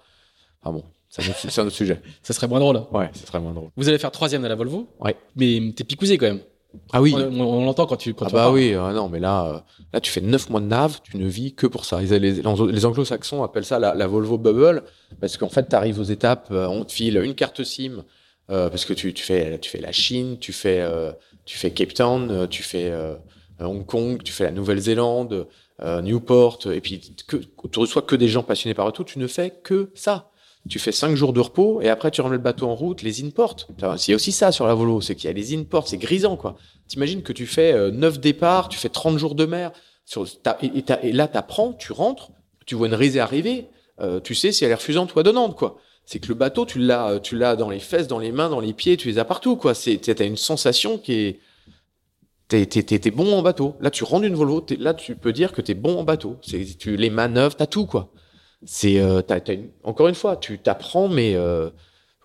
Enfin 0.62 0.74
bon, 0.74 0.84
c'est 1.10 1.24
un 1.24 1.66
autre, 1.66 1.72
sujet. 1.72 2.02
Ça 2.24 2.34
serait 2.34 2.48
moins 2.48 2.60
drôle. 2.60 2.84
Ouais, 2.92 3.10
c'est 3.14 3.26
très 3.26 3.40
moins 3.40 3.54
drôle. 3.54 3.70
Vous 3.76 3.90
allez 3.90 3.98
faire 3.98 4.12
troisième 4.12 4.44
de 4.44 4.48
la 4.48 4.56
Volvo. 4.56 4.88
Ouais. 5.00 5.16
Mais 5.36 5.74
t'es 5.76 5.84
picousé 5.84 6.18
quand 6.18 6.28
même. 6.28 6.42
Ah 6.94 7.02
oui. 7.02 7.16
On, 7.16 7.66
l'entend 7.66 7.88
quand 7.88 7.96
tu. 7.98 8.14
Quand 8.14 8.26
Ah 8.26 8.30
tu 8.30 8.36
bah 8.36 8.44
parles. 8.44 8.54
oui, 8.54 8.76
ah 8.76 8.94
non, 8.94 9.10
mais 9.10 9.20
là, 9.20 9.46
euh, 9.48 9.60
là, 9.92 10.00
tu 10.00 10.12
fais 10.12 10.22
neuf 10.22 10.52
mois 10.52 10.60
de 10.62 10.68
nav, 10.68 11.00
tu 11.02 11.18
ne 11.18 11.28
vis 11.28 11.54
que 11.56 11.66
pour 11.66 11.84
ça. 11.84 12.00
Les, 12.00 12.20
les, 12.20 12.34
les 12.44 12.86
anglo-saxons 12.86 13.42
appellent 13.44 13.66
ça 13.66 13.80
la, 13.80 13.96
la 13.96 14.06
Volvo 14.06 14.38
Bubble, 14.38 14.84
parce 15.20 15.38
qu'en 15.38 15.50
fait, 15.50 15.68
tu 15.68 15.76
arrives 15.76 16.00
aux 16.00 16.04
étapes, 16.04 16.50
euh, 16.52 16.68
on 16.68 16.84
te 16.86 16.92
file 16.92 17.18
une 17.24 17.34
carte 17.34 17.64
SIM, 17.64 18.04
euh, 18.52 18.70
parce 18.70 18.86
que 18.86 18.94
tu, 18.94 19.14
tu, 19.16 19.24
fais, 19.24 19.58
tu 19.58 19.70
fais 19.72 19.80
la 19.80 19.92
Chine, 19.92 20.38
tu 20.40 20.54
fais, 20.54 20.82
euh, 20.82 21.12
tu 21.46 21.58
fais 21.58 21.72
Cape 21.72 21.96
Town, 21.96 22.30
euh, 22.30 22.46
tu 22.48 22.62
fais 22.62 22.92
euh, 22.92 23.16
Hong 23.68 23.86
Kong, 23.86 24.22
tu 24.24 24.32
fais 24.32 24.46
la 24.46 24.52
Nouvelle-Zélande, 24.52 25.48
euh, 25.82 26.02
Newport, 26.02 26.60
et 26.72 26.82
puis 26.82 27.16
que, 27.28 27.38
tu 27.38 27.80
reçois 27.80 28.02
que 28.02 28.16
des 28.16 28.28
gens 28.28 28.44
passionnés 28.44 28.74
par 28.74 28.92
tout, 28.94 29.04
tu 29.04 29.20
ne 29.20 29.28
fais 29.28 29.52
que 29.64 29.92
ça. 29.94 30.32
Tu 30.68 30.78
fais 30.78 30.92
cinq 30.92 31.16
jours 31.16 31.32
de 31.32 31.40
repos 31.40 31.82
et 31.82 31.88
après 31.88 32.12
tu 32.12 32.20
remets 32.20 32.36
le 32.36 32.42
bateau 32.42 32.68
en 32.68 32.76
route, 32.76 33.02
les 33.02 33.24
imports. 33.24 33.56
C'est 33.98 34.14
aussi 34.14 34.34
ça 34.34 34.52
sur 34.52 34.68
la 34.68 34.74
Volvo, 34.74 35.00
c'est 35.00 35.16
qu'il 35.16 35.30
y 35.30 35.32
a 35.32 35.34
les 35.34 35.58
imports, 35.58 35.88
c'est 35.88 35.98
grisant 35.98 36.36
quoi. 36.36 36.58
T'imagines 36.88 37.24
que 37.24 37.32
tu 37.32 37.48
fais 37.48 37.72
euh, 37.72 37.92
9 37.92 38.20
départs, 38.20 38.68
tu 38.68 38.78
fais 38.78 38.90
30 38.90 39.18
jours 39.18 39.36
de 39.36 39.46
mer, 39.46 39.72
sur, 40.06 40.28
et, 40.62 40.84
et 41.04 41.12
là 41.14 41.28
t'apprends, 41.30 41.74
tu 41.74 41.94
rentres, 41.94 42.32
tu 42.66 42.76
vois 42.76 42.88
une 42.88 42.94
risée 42.94 43.22
arriver, 43.22 43.68
euh, 44.02 44.20
tu 44.20 44.36
sais 44.36 44.52
si 44.52 44.66
elle 44.66 44.72
est 44.72 44.76
refusante 44.76 45.16
ou 45.16 45.20
adonnante 45.20 45.56
quoi. 45.56 45.78
C'est 46.06 46.20
que 46.20 46.28
le 46.28 46.34
bateau, 46.34 46.66
tu 46.66 46.80
l'as, 46.80 47.12
euh, 47.12 47.20
tu 47.20 47.38
l'as 47.38 47.56
dans 47.56 47.70
les 47.70 47.80
fesses, 47.80 48.08
dans 48.08 48.20
les 48.20 48.32
mains, 48.32 48.50
dans 48.50 48.60
les 48.60 48.74
pieds, 48.74 48.98
tu 48.98 49.08
les 49.08 49.18
as 49.18 49.26
partout 49.26 49.56
quoi. 49.56 49.74
C'est, 49.74 49.98
t'as 49.98 50.26
une 50.26 50.38
sensation 50.38 50.98
qui 50.98 51.14
est, 51.14 51.40
t'es, 52.50 52.66
t'es, 52.66 52.84
t'es, 52.84 53.00
t'es 53.00 53.12
bon 53.12 53.32
en 53.34 53.42
bateau. 53.42 53.76
Là 53.80 53.90
tu 53.90 54.04
rentres 54.04 54.24
d'une 54.24 54.36
Volvo, 54.36 54.60
t'es- 54.60 54.76
là 54.76 54.94
tu 54.94 55.16
peux 55.16 55.32
dire 55.32 55.54
que 55.54 55.62
t'es 55.62 55.74
bon 55.76 55.98
en 56.00 56.04
bateau. 56.04 56.36
C'est, 56.42 56.66
tu 56.78 56.98
les 56.98 57.10
manœuvres, 57.10 57.56
t'as 57.56 57.66
tout 57.68 57.86
quoi. 57.86 58.12
C'est, 58.66 59.00
euh, 59.00 59.22
t'as, 59.22 59.40
t'as 59.40 59.54
une- 59.54 59.70
encore 59.84 60.10
une 60.10 60.16
fois, 60.16 60.36
tu 60.36 60.60
t'apprends, 60.60 61.08
mais 61.08 61.36
euh, 61.36 61.70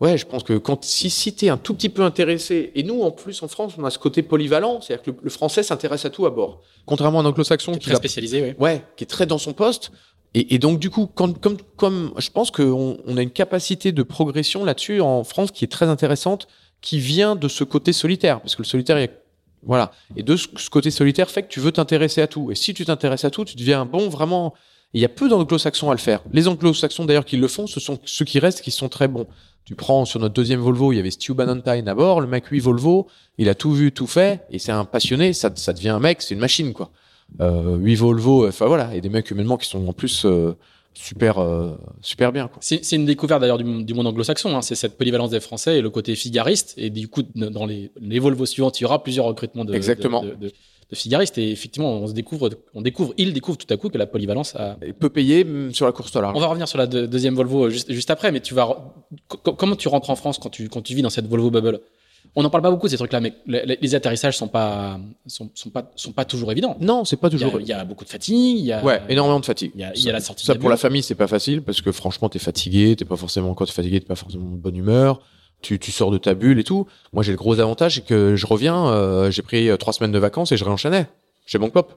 Ouais, 0.00 0.18
je 0.18 0.26
pense 0.26 0.42
que 0.42 0.54
quand 0.58 0.82
si, 0.84 1.08
si 1.08 1.36
tu 1.36 1.46
es 1.46 1.48
un 1.50 1.56
tout 1.56 1.72
petit 1.72 1.88
peu 1.88 2.02
intéressé, 2.02 2.72
et 2.74 2.82
nous 2.82 3.02
en 3.02 3.12
plus 3.12 3.40
en 3.44 3.48
France, 3.48 3.74
on 3.78 3.84
a 3.84 3.90
ce 3.90 3.98
côté 3.98 4.22
polyvalent, 4.22 4.80
c'est-à-dire 4.80 5.04
que 5.04 5.10
le, 5.12 5.16
le 5.22 5.30
français 5.30 5.62
s'intéresse 5.62 6.04
à 6.04 6.10
tout 6.10 6.26
à 6.26 6.30
bord. 6.30 6.62
Contrairement 6.84 7.20
à 7.20 7.22
un 7.22 7.26
anglo-saxon 7.26 7.72
T'es 7.72 7.78
qui, 7.78 7.84
très 7.84 7.92
va- 7.92 7.98
spécialisé, 7.98 8.42
oui. 8.42 8.54
ouais, 8.58 8.82
qui 8.96 9.04
est 9.04 9.06
très 9.06 9.24
dans 9.24 9.38
son 9.38 9.52
poste. 9.52 9.92
Et, 10.34 10.56
et 10.56 10.58
donc 10.58 10.80
du 10.80 10.90
coup, 10.90 11.06
quand, 11.06 11.38
comme, 11.40 11.56
comme 11.76 12.12
je 12.18 12.28
pense 12.30 12.50
qu'on 12.50 12.98
on 13.06 13.16
a 13.16 13.22
une 13.22 13.30
capacité 13.30 13.92
de 13.92 14.02
progression 14.02 14.64
là-dessus 14.64 15.00
en 15.00 15.22
France 15.22 15.52
qui 15.52 15.64
est 15.64 15.68
très 15.70 15.86
intéressante, 15.86 16.48
qui 16.80 16.98
vient 16.98 17.36
de 17.36 17.46
ce 17.46 17.62
côté 17.62 17.92
solitaire, 17.92 18.40
parce 18.40 18.56
que 18.56 18.62
le 18.62 18.66
solitaire, 18.68 18.98
il 18.98 19.02
y 19.02 19.06
a- 19.06 19.10
voilà, 19.66 19.92
et 20.16 20.22
de 20.22 20.36
ce, 20.36 20.48
côté 20.70 20.90
solitaire 20.90 21.30
fait 21.30 21.42
que 21.42 21.48
tu 21.48 21.60
veux 21.60 21.72
t'intéresser 21.72 22.20
à 22.20 22.26
tout. 22.26 22.50
Et 22.50 22.54
si 22.54 22.74
tu 22.74 22.84
t'intéresses 22.84 23.24
à 23.24 23.30
tout, 23.30 23.44
tu 23.44 23.56
deviens 23.56 23.82
un 23.82 23.86
bon 23.86 24.08
vraiment. 24.08 24.54
Il 24.92 25.00
y 25.00 25.04
a 25.04 25.08
peu 25.08 25.28
d'anglo-saxons 25.28 25.90
à 25.90 25.94
le 25.94 25.98
faire. 25.98 26.20
Les 26.32 26.46
anglo-saxons 26.46 27.04
d'ailleurs 27.04 27.24
qui 27.24 27.36
le 27.36 27.48
font, 27.48 27.66
ce 27.66 27.80
sont 27.80 27.98
ceux 28.04 28.24
qui 28.24 28.38
restent 28.38 28.60
qui 28.60 28.70
sont 28.70 28.88
très 28.88 29.08
bons. 29.08 29.26
Tu 29.64 29.74
prends 29.74 30.04
sur 30.04 30.20
notre 30.20 30.34
deuxième 30.34 30.60
Volvo, 30.60 30.92
il 30.92 30.96
y 30.96 30.98
avait 31.00 31.10
Stu 31.10 31.34
Bannatyne 31.34 31.88
à 31.88 31.94
bord, 31.94 32.20
le 32.20 32.26
mec 32.26 32.46
8 32.46 32.60
Volvo, 32.60 33.08
il 33.38 33.48
a 33.48 33.54
tout 33.54 33.72
vu, 33.72 33.92
tout 33.92 34.06
fait, 34.06 34.42
et 34.50 34.58
c'est 34.58 34.72
un 34.72 34.84
passionné, 34.84 35.32
ça, 35.32 35.50
ça 35.56 35.72
devient 35.72 35.88
un 35.88 36.00
mec, 36.00 36.20
c'est 36.20 36.34
une 36.34 36.40
machine 36.40 36.74
quoi. 36.74 36.90
Euh, 37.40 37.76
8 37.76 37.94
Volvo, 37.96 38.46
enfin 38.46 38.66
voilà, 38.66 38.94
et 38.94 39.00
des 39.00 39.08
mecs 39.08 39.30
humainement 39.30 39.56
qui 39.56 39.66
sont 39.66 39.88
en 39.88 39.94
plus 39.94 40.26
euh, 40.26 40.54
super 40.94 41.38
euh, 41.38 41.76
super 42.00 42.32
bien. 42.32 42.48
C'est 42.60 42.92
une 42.92 43.04
découverte 43.04 43.40
d'ailleurs 43.40 43.58
du, 43.58 43.84
du 43.84 43.94
monde 43.94 44.06
anglo-saxon. 44.06 44.56
hein. 44.56 44.62
C'est 44.62 44.74
cette 44.74 44.96
polyvalence 44.96 45.30
des 45.30 45.40
Français 45.40 45.78
et 45.78 45.80
le 45.82 45.90
côté 45.90 46.14
figariste. 46.14 46.74
Et 46.76 46.90
du 46.90 47.08
coup, 47.08 47.22
dans 47.34 47.66
les, 47.66 47.90
les 48.00 48.18
Volvo 48.18 48.46
suivantes, 48.46 48.80
il 48.80 48.84
y 48.84 48.86
aura 48.86 49.02
plusieurs 49.02 49.26
recrutements 49.26 49.64
de, 49.64 49.74
Exactement. 49.74 50.22
de, 50.22 50.30
de- 50.30 50.34
de- 50.36 50.52
de 50.90 50.96
figaristes. 50.96 51.38
Et 51.38 51.50
effectivement, 51.50 51.92
on 51.94 52.06
se 52.06 52.12
découvre, 52.12 52.50
on 52.74 52.82
découvre, 52.82 53.14
il 53.16 53.32
découvre 53.32 53.56
tout 53.56 53.72
à 53.72 53.76
coup 53.78 53.88
que 53.88 53.96
la 53.96 54.06
polyvalence 54.06 54.54
a. 54.54 54.76
Et 54.82 54.92
peu 54.92 55.08
payé 55.08 55.42
mm, 55.44 55.72
sur 55.72 55.86
la 55.86 55.92
course 55.92 56.12
dollar. 56.12 56.32
On 56.36 56.40
va 56.40 56.46
revenir 56.46 56.68
sur 56.68 56.76
la 56.78 56.86
deux- 56.86 57.06
deuxième 57.08 57.34
Volvo 57.34 57.64
euh, 57.64 57.70
juste, 57.70 57.90
juste 57.90 58.10
après, 58.10 58.30
mais 58.32 58.40
tu 58.40 58.52
vas. 58.54 58.94
comment 59.42 59.76
tu 59.76 59.88
rentres 59.88 60.10
en 60.10 60.16
France 60.16 60.38
quand 60.38 60.50
tu, 60.50 60.68
quand 60.68 60.82
tu 60.82 60.94
vis 60.94 61.02
dans 61.02 61.10
cette 61.10 61.26
Volvo 61.26 61.50
bubble? 61.50 61.80
On 62.36 62.42
n'en 62.42 62.50
parle 62.50 62.62
pas 62.64 62.70
beaucoup 62.70 62.86
de 62.86 62.90
ces 62.90 62.96
trucs-là, 62.96 63.20
mais 63.20 63.32
les, 63.46 63.78
les 63.80 63.94
atterrissages 63.94 64.36
sont 64.36 64.48
pas, 64.48 64.98
sont, 65.28 65.50
sont 65.54 65.70
pas, 65.70 65.90
sont 65.94 66.10
pas 66.12 66.24
toujours 66.24 66.50
évidents. 66.50 66.76
Non, 66.80 67.04
c'est 67.04 67.16
pas 67.16 67.30
toujours. 67.30 67.60
il 67.60 67.66
y 67.68 67.72
a 67.72 67.84
beaucoup 67.84 68.04
de 68.04 68.08
fatigue. 68.10 68.58
Il 68.58 68.64
y 68.64 68.72
a, 68.72 68.82
Ouais, 68.82 69.00
énormément 69.08 69.38
de 69.38 69.44
fatigue. 69.44 69.70
Il 69.76 69.80
y 69.80 69.84
a, 69.84 69.92
il 69.94 70.02
y 70.02 70.08
a 70.10 70.12
la 70.12 70.20
sortie 70.20 70.44
Ça 70.44 70.56
pour 70.56 70.68
la 70.68 70.76
famille, 70.76 71.02
c'est 71.04 71.14
pas 71.14 71.28
facile 71.28 71.62
parce 71.62 71.80
que 71.80 71.92
franchement, 71.92 72.28
t'es 72.28 72.40
fatigué, 72.40 72.96
t'es 72.96 73.04
pas 73.04 73.16
forcément 73.16 73.54
quand 73.54 73.66
t'es 73.66 73.72
fatigué, 73.72 74.00
t'es 74.00 74.06
pas 74.06 74.16
forcément 74.16 74.50
de 74.50 74.56
bonne 74.56 74.76
humeur. 74.76 75.20
Tu, 75.62 75.78
tu 75.78 75.92
sors 75.92 76.10
de 76.10 76.18
ta 76.18 76.34
bulle 76.34 76.58
et 76.58 76.64
tout. 76.64 76.86
Moi, 77.12 77.22
j'ai 77.22 77.30
le 77.30 77.38
gros 77.38 77.58
avantage, 77.60 77.94
c'est 77.94 78.04
que 78.04 78.34
je 78.36 78.46
reviens, 78.46 78.88
euh, 78.88 79.30
j'ai 79.30 79.42
pris 79.42 79.70
euh, 79.70 79.76
trois 79.76 79.92
semaines 79.92 80.12
de 80.12 80.18
vacances 80.18 80.50
et 80.52 80.56
je 80.56 80.64
réenchaînais 80.64 81.06
chez 81.46 81.58
Bank 81.58 81.72
Pop. 81.72 81.94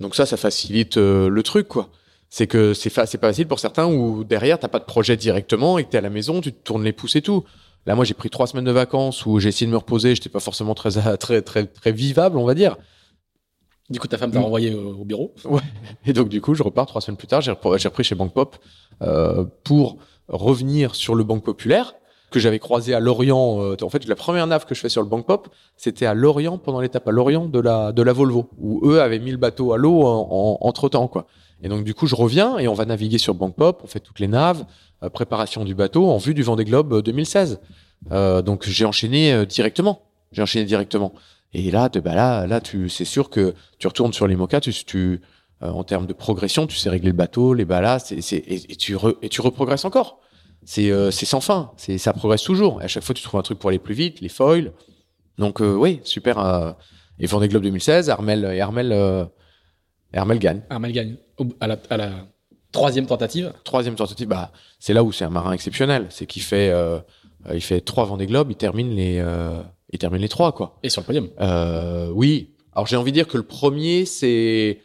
Donc 0.00 0.14
ça, 0.14 0.24
ça 0.24 0.36
facilite 0.36 0.96
euh, 0.96 1.28
le 1.28 1.42
truc, 1.42 1.66
quoi. 1.68 1.88
C'est 2.30 2.46
que 2.46 2.74
c'est 2.74 2.90
fa- 2.90 3.06
c'est 3.06 3.18
pas 3.18 3.28
facile 3.28 3.46
pour 3.48 3.58
certains 3.58 3.86
où 3.86 4.22
derrière 4.22 4.58
t'as 4.58 4.68
pas 4.68 4.78
de 4.78 4.84
projet 4.84 5.16
directement 5.16 5.78
et 5.78 5.84
que 5.84 5.90
t'es 5.90 5.98
à 5.98 6.02
la 6.02 6.10
maison, 6.10 6.40
tu 6.40 6.52
te 6.52 6.62
tournes 6.62 6.84
les 6.84 6.92
pouces 6.92 7.16
et 7.16 7.22
tout. 7.22 7.44
Là, 7.88 7.94
moi, 7.94 8.04
j'ai 8.04 8.12
pris 8.12 8.28
trois 8.28 8.46
semaines 8.46 8.66
de 8.66 8.70
vacances 8.70 9.24
où 9.24 9.38
j'ai 9.40 9.48
essayé 9.48 9.66
de 9.66 9.72
me 9.72 9.78
reposer. 9.78 10.14
J'étais 10.14 10.28
pas 10.28 10.40
forcément 10.40 10.74
très 10.74 10.90
très 11.16 11.40
très 11.40 11.64
très 11.64 11.90
vivable, 11.90 12.36
on 12.36 12.44
va 12.44 12.52
dire. 12.52 12.76
Du 13.88 13.98
coup, 13.98 14.06
ta 14.08 14.18
femme 14.18 14.30
t'a 14.30 14.40
Mm. 14.40 14.42
renvoyé 14.42 14.74
au, 14.74 14.90
au 15.00 15.04
bureau. 15.06 15.34
Et 16.04 16.12
donc, 16.12 16.28
du 16.28 16.42
coup, 16.42 16.54
je 16.54 16.62
repars 16.62 16.84
trois 16.84 17.00
semaines 17.00 17.16
plus 17.16 17.26
tard. 17.28 17.40
J'ai 17.40 17.52
repris, 17.52 18.04
chez 18.04 18.14
Banque 18.14 18.34
Pop 18.34 18.56
euh, 19.00 19.46
pour 19.64 19.96
revenir 20.28 20.94
sur 20.94 21.14
le 21.14 21.24
Banque 21.24 21.42
Populaire 21.42 21.94
que 22.30 22.38
j'avais 22.38 22.58
croisé 22.58 22.92
à 22.92 23.00
Lorient. 23.00 23.62
Euh, 23.62 23.76
en 23.80 23.88
fait, 23.88 24.06
la 24.06 24.16
première 24.16 24.46
nave 24.46 24.66
que 24.66 24.74
je 24.74 24.80
fais 24.80 24.90
sur 24.90 25.00
le 25.00 25.08
Banque 25.08 25.24
Pop, 25.26 25.48
c'était 25.78 26.04
à 26.04 26.12
Lorient 26.12 26.58
pendant 26.58 26.82
l'étape 26.82 27.08
à 27.08 27.10
Lorient 27.10 27.46
de 27.46 27.58
la 27.58 27.92
de 27.92 28.02
la 28.02 28.12
Volvo, 28.12 28.50
où 28.58 28.86
eux 28.86 29.00
avaient 29.00 29.18
mis 29.18 29.30
le 29.30 29.38
bateau 29.38 29.72
à 29.72 29.78
l'eau 29.78 30.02
en, 30.04 30.58
entre 30.60 30.90
temps, 30.90 31.08
quoi. 31.08 31.26
Et 31.62 31.68
donc, 31.68 31.84
du 31.84 31.94
coup, 31.94 32.06
je 32.06 32.14
reviens 32.14 32.58
et 32.58 32.68
on 32.68 32.74
va 32.74 32.84
naviguer 32.84 33.18
sur 33.18 33.34
Banque 33.34 33.56
Pop. 33.56 33.80
On 33.84 33.86
fait 33.86 34.00
toutes 34.00 34.20
les 34.20 34.28
naves, 34.28 34.64
euh, 35.02 35.08
préparation 35.08 35.64
du 35.64 35.74
bateau 35.74 36.08
en 36.08 36.18
vue 36.18 36.34
du 36.34 36.42
Vendée 36.42 36.64
Globe 36.64 36.92
euh, 36.92 37.02
2016. 37.02 37.60
Euh, 38.12 38.42
donc, 38.42 38.68
j'ai 38.68 38.84
enchaîné 38.84 39.32
euh, 39.32 39.44
directement. 39.44 40.02
J'ai 40.32 40.42
enchaîné 40.42 40.64
directement. 40.64 41.12
Et 41.54 41.70
là, 41.70 41.88
de, 41.88 42.00
bah 42.00 42.14
là, 42.14 42.46
là, 42.46 42.60
tu, 42.60 42.88
c'est 42.88 43.04
sûr 43.04 43.30
que 43.30 43.54
tu 43.78 43.86
retournes 43.86 44.12
sur 44.12 44.26
les 44.26 44.36
mocas, 44.36 44.60
tu, 44.60 44.72
tu 44.72 45.20
euh, 45.62 45.70
en 45.70 45.82
termes 45.82 46.06
de 46.06 46.12
progression, 46.12 46.66
tu 46.66 46.76
sais 46.76 46.90
régler 46.90 47.10
le 47.10 47.16
bateau, 47.16 47.54
les 47.54 47.64
ballas, 47.64 48.00
c'est, 48.00 48.20
c'est, 48.20 48.36
et, 48.36 48.72
et 48.72 48.76
tu 48.76 48.94
re, 48.94 49.14
et 49.22 49.28
tu 49.28 49.40
reprogresses 49.40 49.84
encore. 49.84 50.20
C'est, 50.64 50.90
euh, 50.90 51.10
c'est 51.10 51.26
sans 51.26 51.40
fin. 51.40 51.72
C'est, 51.76 51.98
ça 51.98 52.12
progresse 52.12 52.42
toujours. 52.42 52.80
Et 52.82 52.84
à 52.84 52.88
chaque 52.88 53.02
fois, 53.02 53.14
tu 53.14 53.22
trouves 53.22 53.40
un 53.40 53.42
truc 53.42 53.58
pour 53.58 53.70
aller 53.70 53.78
plus 53.78 53.94
vite, 53.94 54.20
les 54.20 54.28
foils. 54.28 54.72
Donc, 55.38 55.60
euh, 55.60 55.74
oui, 55.74 56.00
super. 56.04 56.38
Euh, 56.38 56.72
et 57.18 57.26
Vendée 57.26 57.48
Globe 57.48 57.62
2016, 57.62 58.10
Armel, 58.10 58.44
et 58.44 58.60
Armel, 58.60 58.92
euh, 58.92 59.24
et 60.12 60.18
Armel 60.18 60.38
gagne. 60.38 60.62
Armel 60.70 60.92
gagne 60.92 61.16
à 61.60 61.66
la, 61.66 61.78
à 61.90 61.96
la 61.96 62.10
troisième 62.72 63.06
tentative. 63.06 63.52
Troisième 63.64 63.94
tentative, 63.94 64.28
bah, 64.28 64.52
c'est 64.78 64.92
là 64.92 65.02
où 65.04 65.12
c'est 65.12 65.24
un 65.24 65.30
marin 65.30 65.52
exceptionnel. 65.52 66.06
C'est 66.10 66.26
qu'il 66.26 66.42
fait, 66.42 66.70
euh, 66.70 66.98
euh, 67.46 67.54
il 67.54 67.60
fait 67.60 67.80
trois 67.80 68.04
Vendée 68.04 68.26
Globe, 68.26 68.50
il 68.50 68.56
termine 68.56 68.94
les, 68.94 69.18
euh, 69.18 69.60
il 69.90 69.98
termine 69.98 70.20
les 70.20 70.28
trois, 70.28 70.52
quoi. 70.52 70.78
Et 70.82 70.90
sur 70.90 71.00
le 71.02 71.06
podium. 71.06 71.28
Euh, 71.40 72.10
oui. 72.12 72.50
Alors 72.74 72.86
j'ai 72.86 72.96
envie 72.96 73.10
de 73.10 73.14
dire 73.14 73.26
que 73.28 73.36
le 73.36 73.42
premier, 73.42 74.04
c'est. 74.04 74.80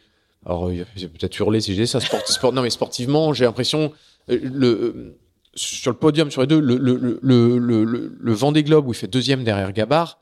Alors 0.46 0.70
j'ai 0.96 1.08
peut-être 1.08 1.38
hurlé 1.38 1.60
si 1.60 1.74
j'ai 1.74 1.82
dit 1.82 1.88
ça. 1.88 2.00
Sport, 2.00 2.26
sport, 2.26 2.52
non, 2.52 2.62
mais 2.62 2.70
sportivement, 2.70 3.32
j'ai 3.32 3.44
l'impression. 3.44 3.92
Euh, 4.30 4.38
le, 4.42 4.66
euh, 4.66 5.18
sur 5.54 5.92
le 5.92 5.96
podium, 5.96 6.30
sur 6.32 6.40
les 6.40 6.48
deux, 6.48 6.58
le, 6.58 6.76
le, 6.76 6.96
le, 6.96 7.18
le, 7.22 7.84
le, 7.84 8.16
le 8.18 8.32
Vendée 8.32 8.64
Globe 8.64 8.88
où 8.88 8.92
il 8.92 8.96
fait 8.96 9.06
deuxième 9.06 9.44
derrière 9.44 9.72
Gabar, 9.72 10.18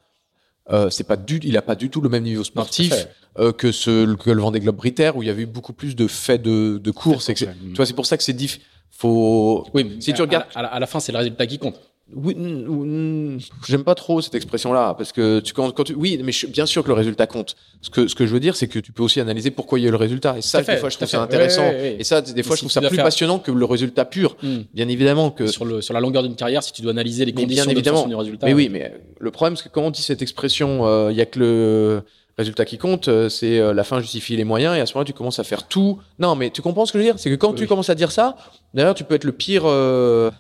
euh, 0.70 0.90
c'est 0.90 1.04
pas 1.04 1.16
du, 1.16 1.40
il 1.42 1.56
a 1.56 1.62
pas 1.62 1.74
du 1.74 1.90
tout 1.90 2.00
le 2.00 2.08
même 2.08 2.22
niveau 2.22 2.44
sportif 2.44 2.92
euh, 3.38 3.52
que 3.52 3.72
ce 3.72 4.14
que 4.14 4.30
le 4.30 4.40
Vendée 4.40 4.60
Globe 4.60 4.76
Britaire 4.76 5.16
où 5.16 5.22
il 5.22 5.26
y 5.26 5.30
avait 5.30 5.42
eu 5.42 5.46
beaucoup 5.46 5.72
plus 5.72 5.96
de 5.96 6.06
faits 6.06 6.42
de, 6.42 6.78
de 6.78 6.90
courses. 6.90 7.28
Ouais. 7.28 7.34
Tu 7.34 7.76
vois, 7.76 7.86
c'est 7.86 7.94
pour 7.94 8.06
ça 8.06 8.16
que 8.16 8.22
c'est 8.22 8.32
diff. 8.32 8.60
Faut. 8.90 9.66
Oui, 9.74 9.84
mais 9.84 10.00
Si 10.00 10.12
tu 10.12 10.20
regardes- 10.22 10.46
à, 10.54 10.62
la- 10.62 10.68
à 10.68 10.78
la 10.78 10.86
fin, 10.86 11.00
c'est 11.00 11.12
le 11.12 11.18
résultat 11.18 11.46
qui 11.46 11.58
compte. 11.58 11.80
Oui, 12.14 12.36
j'aime 13.66 13.84
pas 13.84 13.94
trop 13.94 14.20
cette 14.20 14.34
expression-là 14.34 14.94
parce 14.94 15.12
que 15.12 15.40
tu 15.40 15.54
quand, 15.54 15.70
quand 15.70 15.84
tu, 15.84 15.94
oui, 15.94 16.20
mais 16.22 16.32
je- 16.32 16.46
bien 16.46 16.66
sûr 16.66 16.82
que 16.82 16.88
le 16.88 16.94
résultat 16.94 17.26
compte. 17.26 17.54
Ce 17.80 17.88
que 17.90 18.06
ce 18.06 18.14
que 18.14 18.26
je 18.26 18.32
veux 18.32 18.40
dire, 18.40 18.54
c'est 18.54 18.68
que 18.68 18.78
tu 18.78 18.92
peux 18.92 19.02
aussi 19.02 19.20
analyser 19.20 19.50
pourquoi 19.50 19.78
il 19.78 19.82
y 19.82 19.84
a 19.86 19.88
eu 19.88 19.92
le 19.92 19.96
résultat. 19.96 20.36
Et 20.36 20.42
ça, 20.42 20.62
fait, 20.62 20.74
des 20.74 20.78
fois, 20.80 20.90
je 20.90 20.96
trouve 20.96 21.08
ça 21.08 21.22
intéressant. 21.22 21.62
Ouais, 21.62 21.68
ouais, 21.70 21.80
ouais. 21.80 21.96
Et 22.00 22.04
ça, 22.04 22.20
des 22.20 22.42
fois, 22.42 22.56
je 22.56 22.60
trouve 22.62 22.72
ça 22.72 22.80
plus 22.80 22.96
faire- 22.96 23.04
passionnant 23.04 23.38
que 23.38 23.50
le 23.50 23.64
résultat 23.64 24.04
pur. 24.04 24.36
Hmm. 24.42 24.58
Bien 24.74 24.88
évidemment 24.88 25.30
que. 25.30 25.46
Sur, 25.46 25.64
le, 25.64 25.80
sur 25.80 25.94
la 25.94 26.00
longueur 26.00 26.22
d'une 26.22 26.36
carrière, 26.36 26.62
si 26.62 26.72
tu 26.72 26.82
dois 26.82 26.90
analyser 26.92 27.24
les 27.24 27.32
conditions 27.32 27.64
bien 27.64 27.72
évidemment. 27.72 28.06
du 28.06 28.14
résultat. 28.14 28.46
Mais 28.46 28.52
oui, 28.54 28.68
mais 28.70 28.84
euh, 28.84 28.98
le 29.18 29.30
problème, 29.30 29.56
c'est 29.56 29.64
que 29.64 29.68
quand 29.74 29.82
on 29.82 29.90
dit 29.90 30.02
cette 30.02 30.20
expression, 30.22 30.86
euh, 30.86 31.08
il 31.12 31.16
y 31.16 31.20
a 31.20 31.26
que 31.26 31.38
le 31.38 32.02
résultat 32.36 32.64
qui 32.64 32.78
compte, 32.78 33.08
euh, 33.08 33.28
c'est 33.28 33.58
euh, 33.58 33.72
la 33.72 33.84
fin 33.84 34.00
justifie 34.00 34.36
les 34.36 34.44
moyens, 34.44 34.76
et 34.76 34.80
à 34.80 34.86
ce 34.86 34.92
moment-là, 34.94 35.06
tu 35.06 35.12
commences 35.12 35.38
à 35.38 35.44
faire 35.44 35.66
tout. 35.68 35.98
Non, 36.18 36.34
mais 36.34 36.50
tu 36.50 36.60
comprends 36.62 36.84
ce 36.84 36.92
que 36.92 36.98
je 36.98 37.04
veux 37.04 37.10
dire? 37.10 37.18
C'est 37.18 37.30
que 37.30 37.36
quand 37.36 37.50
Oui. 37.52 37.56
tu 37.58 37.66
commences 37.66 37.90
à 37.90 37.94
dire 37.94 38.10
ça, 38.12 38.36
d'ailleurs, 38.74 38.94
tu 38.94 39.04
peux 39.04 39.14
être 39.14 39.24
le 39.24 39.32
pire. 39.32 39.62
euh, 39.66 40.30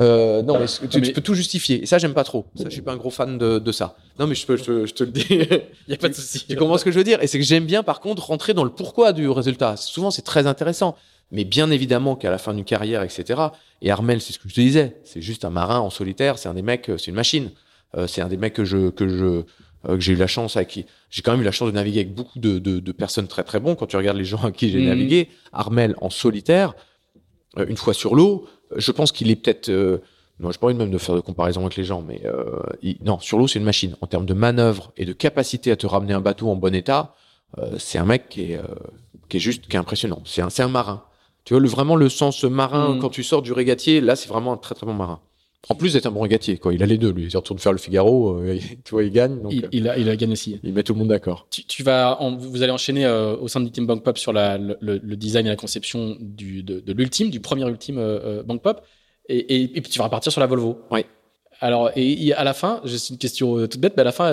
euh, 0.00 0.42
non, 0.42 0.58
mais 0.58 0.66
tu, 0.88 1.00
mais- 1.00 1.12
peux 1.12 1.20
tout 1.20 1.34
justifier. 1.34 1.82
Et 1.82 1.86
ça, 1.86 1.98
j'aime 1.98 2.14
pas 2.14 2.24
trop. 2.24 2.46
Ça, 2.54 2.64
je 2.64 2.70
suis 2.70 2.82
pas 2.82 2.92
un 2.92 2.96
gros 2.96 3.10
fan 3.10 3.36
de, 3.38 3.58
de 3.58 3.72
ça. 3.72 3.96
Non, 4.18 4.26
mais 4.26 4.34
je, 4.34 4.46
peux, 4.46 4.56
je, 4.56 4.64
te- 4.64 4.86
je 4.86 4.94
te 4.94 5.04
le 5.04 5.10
dis. 5.10 5.26
Il 5.30 5.60
n'y 5.88 5.94
a 5.94 5.96
pas 5.98 6.08
de 6.08 6.14
souci. 6.14 6.44
tu 6.48 6.56
comprends 6.56 6.78
ce 6.78 6.84
que 6.84 6.90
je 6.90 6.98
veux 6.98 7.04
dire? 7.04 7.22
Et 7.22 7.26
c'est 7.26 7.38
que 7.38 7.44
j'aime 7.44 7.66
bien, 7.66 7.82
par 7.82 8.00
contre, 8.00 8.24
rentrer 8.26 8.54
dans 8.54 8.64
le 8.64 8.70
pourquoi 8.70 9.12
du 9.12 9.28
résultat. 9.28 9.76
Souvent, 9.76 10.10
c'est 10.10 10.22
très 10.22 10.46
intéressant. 10.46 10.96
Mais 11.32 11.44
bien 11.44 11.70
évidemment 11.70 12.16
qu'à 12.16 12.30
la 12.30 12.38
fin 12.38 12.54
d'une 12.54 12.64
carrière, 12.64 13.02
etc. 13.02 13.40
Et 13.82 13.90
Armel, 13.90 14.20
c'est 14.20 14.32
ce 14.32 14.38
que 14.38 14.48
je 14.48 14.54
te 14.54 14.60
disais. 14.60 14.96
C'est 15.04 15.20
juste 15.22 15.44
un 15.44 15.50
marin 15.50 15.78
en 15.78 15.90
solitaire. 15.90 16.38
C'est 16.38 16.48
un 16.48 16.54
des 16.54 16.62
mecs. 16.62 16.88
euh, 16.90 16.98
C'est 16.98 17.08
une 17.10 17.14
machine. 17.16 17.50
Euh, 17.96 18.06
c'est 18.06 18.20
un 18.20 18.28
des 18.28 18.36
mecs 18.36 18.54
que 18.54 18.64
je 18.64 18.90
que 18.90 19.06
je 19.08 19.24
euh, 19.24 19.42
que 19.96 20.00
j'ai 20.00 20.12
eu 20.12 20.16
la 20.16 20.26
chance 20.26 20.56
avec 20.56 20.68
qui 20.68 20.86
j'ai 21.08 21.22
quand 21.22 21.32
même 21.32 21.40
eu 21.40 21.44
la 21.44 21.52
chance 21.52 21.68
de 21.70 21.74
naviguer 21.74 22.00
avec 22.00 22.14
beaucoup 22.14 22.38
de, 22.38 22.58
de, 22.58 22.80
de 22.80 22.92
personnes 22.92 23.26
très 23.28 23.44
très 23.44 23.60
bons. 23.60 23.74
Quand 23.76 23.86
tu 23.86 23.96
regardes 23.96 24.16
les 24.18 24.24
gens 24.24 24.42
avec 24.42 24.56
qui 24.56 24.70
j'ai 24.70 24.78
Mhm. 24.80 24.86
navigué, 24.88 25.28
Armel 25.52 25.94
en 26.00 26.10
solitaire, 26.10 26.74
une 27.56 27.76
fois 27.76 27.94
sur 27.94 28.14
l'eau, 28.14 28.46
je 28.76 28.92
pense 28.92 29.12
qu'il 29.12 29.30
est 29.30 29.36
peut-être. 29.36 29.68
Euh, 29.68 29.98
non, 30.40 30.50
je 30.50 30.58
pas 30.58 30.66
envie 30.68 30.76
même 30.76 30.90
de 30.90 30.96
faire 30.98 31.14
de 31.14 31.20
comparaison 31.20 31.60
avec 31.62 31.76
les 31.76 31.84
gens, 31.84 32.02
mais 32.06 32.22
euh, 32.24 32.60
il- 32.82 32.96
non, 33.04 33.18
sur 33.18 33.38
l'eau 33.38 33.46
c'est 33.46 33.58
une 33.58 33.64
machine. 33.64 33.94
En 34.00 34.06
termes 34.06 34.24
de 34.26 34.32
manœuvre 34.34 34.92
et 34.96 35.04
de 35.04 35.12
capacité 35.12 35.70
à 35.70 35.76
te 35.76 35.86
ramener 35.86 36.14
un 36.14 36.20
bateau 36.20 36.48
en 36.48 36.56
bon 36.56 36.74
état, 36.74 37.14
euh, 37.58 37.76
c'est 37.78 37.98
un 37.98 38.04
mec 38.06 38.28
qui 38.30 38.52
est 38.52 38.56
euh, 38.56 38.62
qui 39.28 39.36
est 39.36 39.40
juste 39.40 39.66
qui 39.68 39.76
est 39.76 39.78
impressionnant. 39.78 40.22
C'est 40.24 40.40
un 40.42 40.48
c'est 40.50 40.62
un 40.62 40.68
marin. 40.68 41.02
Tu 41.44 41.52
vois 41.54 41.60
le, 41.60 41.68
vraiment 41.68 41.96
le 41.96 42.08
sens 42.08 42.42
marin 42.44 42.94
Mhm. 42.94 43.00
quand 43.00 43.08
tu 43.10 43.22
sors 43.22 43.42
du 43.42 43.52
régatier. 43.52 44.00
Là, 44.00 44.14
c'est 44.16 44.28
vraiment 44.28 44.52
un 44.52 44.56
très 44.56 44.74
très 44.74 44.86
bon 44.86 44.94
marin. 44.94 45.20
En 45.68 45.74
plus 45.74 45.92
d'être 45.92 46.06
un 46.06 46.10
bon 46.10 46.26
quoi. 46.60 46.72
Il 46.72 46.82
a 46.82 46.86
les 46.86 46.96
deux, 46.96 47.10
lui. 47.12 47.26
Il 47.30 47.36
retourne 47.36 47.58
faire 47.58 47.72
le 47.72 47.78
Figaro, 47.78 48.38
euh, 48.40 48.58
tu 48.84 48.90
vois, 48.92 49.04
il 49.04 49.10
gagne. 49.12 49.40
Donc, 49.42 49.52
Il, 49.52 49.64
euh, 49.64 49.68
il 49.72 49.88
a, 49.88 49.98
il 49.98 50.08
a 50.08 50.16
gagné 50.16 50.32
aussi. 50.32 50.58
il 50.62 50.72
met 50.72 50.82
tout 50.82 50.94
le 50.94 50.98
monde 50.98 51.08
d'accord. 51.08 51.46
Tu, 51.50 51.64
tu 51.64 51.82
vas, 51.82 52.16
en- 52.20 52.34
vous 52.36 52.62
allez 52.62 52.72
enchaîner 52.72 53.04
euh, 53.04 53.36
au 53.36 53.46
sein 53.46 53.60
du 53.60 53.70
team 53.70 53.86
Bank 53.86 54.02
Pop 54.02 54.16
sur 54.16 54.32
la, 54.32 54.56
le, 54.58 54.98
design 55.16 55.46
et 55.46 55.50
la 55.50 55.56
conception 55.56 56.16
du, 56.18 56.62
de, 56.62 56.80
de 56.80 56.92
l'ultime, 56.94 57.30
du 57.30 57.40
premier 57.40 57.66
ultime 57.68 57.98
euh, 57.98 58.42
Bank 58.42 58.62
Pop, 58.62 58.80
et, 59.28 59.36
et, 59.38 59.62
et 59.76 59.80
puis 59.82 59.90
tu 59.92 59.98
vas 59.98 60.06
repartir 60.06 60.32
sur 60.32 60.40
la 60.40 60.46
Volvo. 60.46 60.78
Oui. 60.90 61.04
Alors, 61.60 61.90
et, 61.94 62.26
et 62.26 62.32
à 62.32 62.42
la 62.42 62.54
fin, 62.54 62.80
c'est 62.86 63.10
une 63.10 63.18
question 63.18 63.66
toute 63.68 63.78
bête, 63.80 63.92
mais 63.96 64.00
à 64.00 64.04
la 64.04 64.12
fin, 64.12 64.32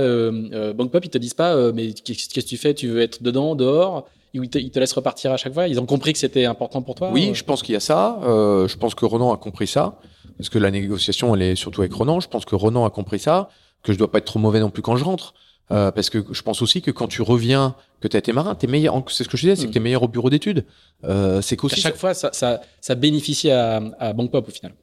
Bank 0.73 0.91
Pop, 0.91 1.03
ils 1.03 1.09
te 1.09 1.17
disent 1.17 1.33
pas, 1.33 1.73
mais 1.73 1.91
qu'est-ce 1.91 2.29
que 2.33 2.39
tu 2.39 2.55
fais? 2.55 2.73
Tu 2.73 2.87
veux 2.87 3.01
être 3.01 3.21
dedans, 3.21 3.53
dehors? 3.53 4.07
Ils 4.33 4.49
te, 4.49 4.57
ils 4.57 4.71
te 4.71 4.79
laissent 4.79 4.93
repartir 4.93 5.33
à 5.33 5.37
chaque 5.37 5.53
fois? 5.53 5.67
Ils 5.67 5.77
ont 5.79 5.85
compris 5.85 6.13
que 6.13 6.19
c'était 6.19 6.45
important 6.45 6.81
pour 6.81 6.95
toi 6.95 7.11
Oui, 7.11 7.31
je 7.33 7.43
pense 7.43 7.63
qu'il 7.63 7.73
y 7.73 7.75
a 7.75 7.81
ça. 7.81 8.17
Je 8.23 8.77
pense 8.77 8.95
que 8.95 9.03
Ronan 9.03 9.33
a 9.33 9.37
compris 9.37 9.67
ça. 9.67 9.99
Parce 10.37 10.49
que 10.49 10.59
la 10.59 10.71
négociation, 10.71 11.35
elle 11.35 11.41
est 11.41 11.55
surtout 11.55 11.81
avec 11.81 11.93
Ronan. 11.93 12.19
Je 12.19 12.27
pense 12.27 12.45
que 12.45 12.55
Ronan 12.55 12.85
a 12.85 12.89
compris 12.89 13.19
ça. 13.19 13.49
Que 13.83 13.93
je 13.93 13.97
dois 13.97 14.11
pas 14.11 14.17
être 14.19 14.25
trop 14.25 14.39
mauvais 14.39 14.59
non 14.59 14.69
plus 14.69 14.81
quand 14.81 14.95
je 14.95 15.03
rentre. 15.03 15.33
Euh, 15.71 15.91
parce 15.91 16.09
que 16.09 16.23
je 16.31 16.41
pense 16.43 16.61
aussi 16.61 16.81
que 16.81 16.91
quand 16.91 17.07
tu 17.07 17.21
reviens, 17.21 17.75
que 17.99 18.07
tu 18.07 18.15
as 18.15 18.19
été 18.19 18.31
marin, 18.31 18.55
t'es 18.55 18.67
meilleur. 18.67 19.03
C'est 19.09 19.23
ce 19.23 19.29
que 19.29 19.35
je 19.35 19.41
disais, 19.43 19.55
c'est 19.55 19.63
Mm. 19.63 19.67
que 19.67 19.73
t'es 19.73 19.79
meilleur 19.79 20.03
au 20.03 20.07
bureau 20.07 20.29
d'études. 20.29 20.65
Euh, 21.03 21.41
c'est 21.41 21.55
À 21.55 21.57
qu'aussi. 21.57 21.81
chaque 21.81 21.97
fois, 21.97 22.13
ça, 22.13 22.29
ça, 22.33 22.61
ça 22.81 22.95
bénéficie 22.95 23.51
à, 23.51 23.81
à 23.99 24.13
Bank 24.13 24.31
Pop 24.31 24.47
au 24.47 24.51
final. 24.51 24.73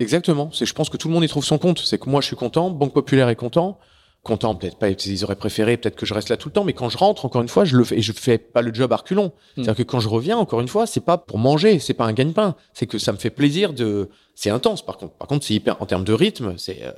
Exactement. 0.00 0.50
C'est, 0.52 0.66
je 0.66 0.72
pense 0.74 0.88
que 0.88 0.96
tout 0.96 1.08
le 1.08 1.14
monde 1.14 1.24
y 1.24 1.28
trouve 1.28 1.44
son 1.44 1.58
compte. 1.58 1.80
C'est 1.80 1.98
que 1.98 2.08
moi, 2.08 2.20
je 2.20 2.26
suis 2.26 2.36
content. 2.36 2.70
Banque 2.70 2.92
Populaire 2.94 3.28
est 3.28 3.36
content. 3.36 3.78
Content, 4.24 4.54
peut-être 4.54 4.78
pas. 4.78 4.88
Ils 4.88 5.24
auraient 5.24 5.34
préféré, 5.34 5.76
peut-être 5.76 5.96
que 5.96 6.06
je 6.06 6.14
reste 6.14 6.28
là 6.28 6.36
tout 6.36 6.48
le 6.48 6.52
temps. 6.52 6.62
Mais 6.62 6.74
quand 6.74 6.88
je 6.88 6.96
rentre, 6.96 7.24
encore 7.24 7.42
une 7.42 7.48
fois, 7.48 7.64
je 7.64 7.76
le 7.76 7.82
fais. 7.82 7.98
Et 7.98 8.02
je 8.02 8.12
fais 8.12 8.38
pas 8.38 8.62
le 8.62 8.72
job 8.72 8.92
à 8.92 8.96
reculons. 8.96 9.32
C'est-à-dire 9.56 9.74
que 9.74 9.82
quand 9.82 9.98
je 9.98 10.08
reviens, 10.08 10.38
encore 10.38 10.60
une 10.60 10.68
fois, 10.68 10.86
c'est 10.86 11.00
pas 11.00 11.18
pour 11.18 11.38
manger. 11.38 11.80
C'est 11.80 11.94
pas 11.94 12.04
un 12.04 12.12
gagne-pain. 12.12 12.54
C'est 12.72 12.86
que 12.86 12.98
ça 12.98 13.10
me 13.12 13.16
fait 13.18 13.30
plaisir 13.30 13.72
de. 13.72 14.08
C'est 14.36 14.50
intense, 14.50 14.82
par 14.86 14.96
contre. 14.96 15.14
Par 15.14 15.26
contre, 15.26 15.44
c'est 15.44 15.54
hyper 15.54 15.82
en 15.82 15.86
termes 15.86 16.04
de 16.04 16.12
rythme. 16.12 16.54
C'est 16.56 16.82
euh, 16.84 16.92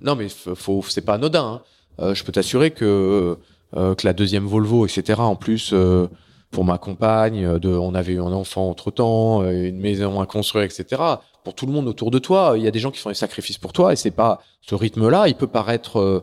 non, 0.00 0.14
mais 0.14 0.28
faut, 0.28 0.84
c'est 0.88 1.00
pas 1.04 1.14
anodin. 1.14 1.44
hein. 1.44 1.62
Euh, 2.00 2.14
je 2.14 2.22
peux 2.22 2.30
t'assurer 2.32 2.70
que 2.70 3.36
euh, 3.76 3.94
que 3.96 4.06
la 4.06 4.12
deuxième 4.12 4.46
Volvo, 4.46 4.86
etc. 4.86 5.20
En 5.22 5.34
plus. 5.36 5.70
euh, 5.72 6.06
pour 6.52 6.64
ma 6.64 6.78
compagne, 6.78 7.44
euh, 7.44 7.58
de, 7.58 7.68
on 7.68 7.96
avait 7.96 8.12
eu 8.12 8.20
un 8.20 8.30
enfant 8.32 8.70
entre 8.70 8.92
temps, 8.92 9.42
une 9.42 9.80
maison 9.80 10.20
à 10.20 10.26
construire, 10.26 10.62
etc. 10.64 11.02
Pour 11.42 11.54
tout 11.56 11.66
le 11.66 11.72
monde 11.72 11.88
autour 11.88 12.12
de 12.12 12.20
toi, 12.20 12.52
il 12.56 12.62
y 12.62 12.68
a 12.68 12.70
des 12.70 12.78
gens 12.78 12.92
qui 12.92 13.00
font 13.00 13.08
des 13.08 13.16
sacrifices 13.16 13.58
pour 13.58 13.72
toi 13.72 13.92
et 13.92 13.96
c'est 13.96 14.12
pas 14.12 14.40
ce 14.60 14.76
rythme-là. 14.76 15.26
Il 15.26 15.34
peut 15.34 15.48
paraître, 15.48 16.22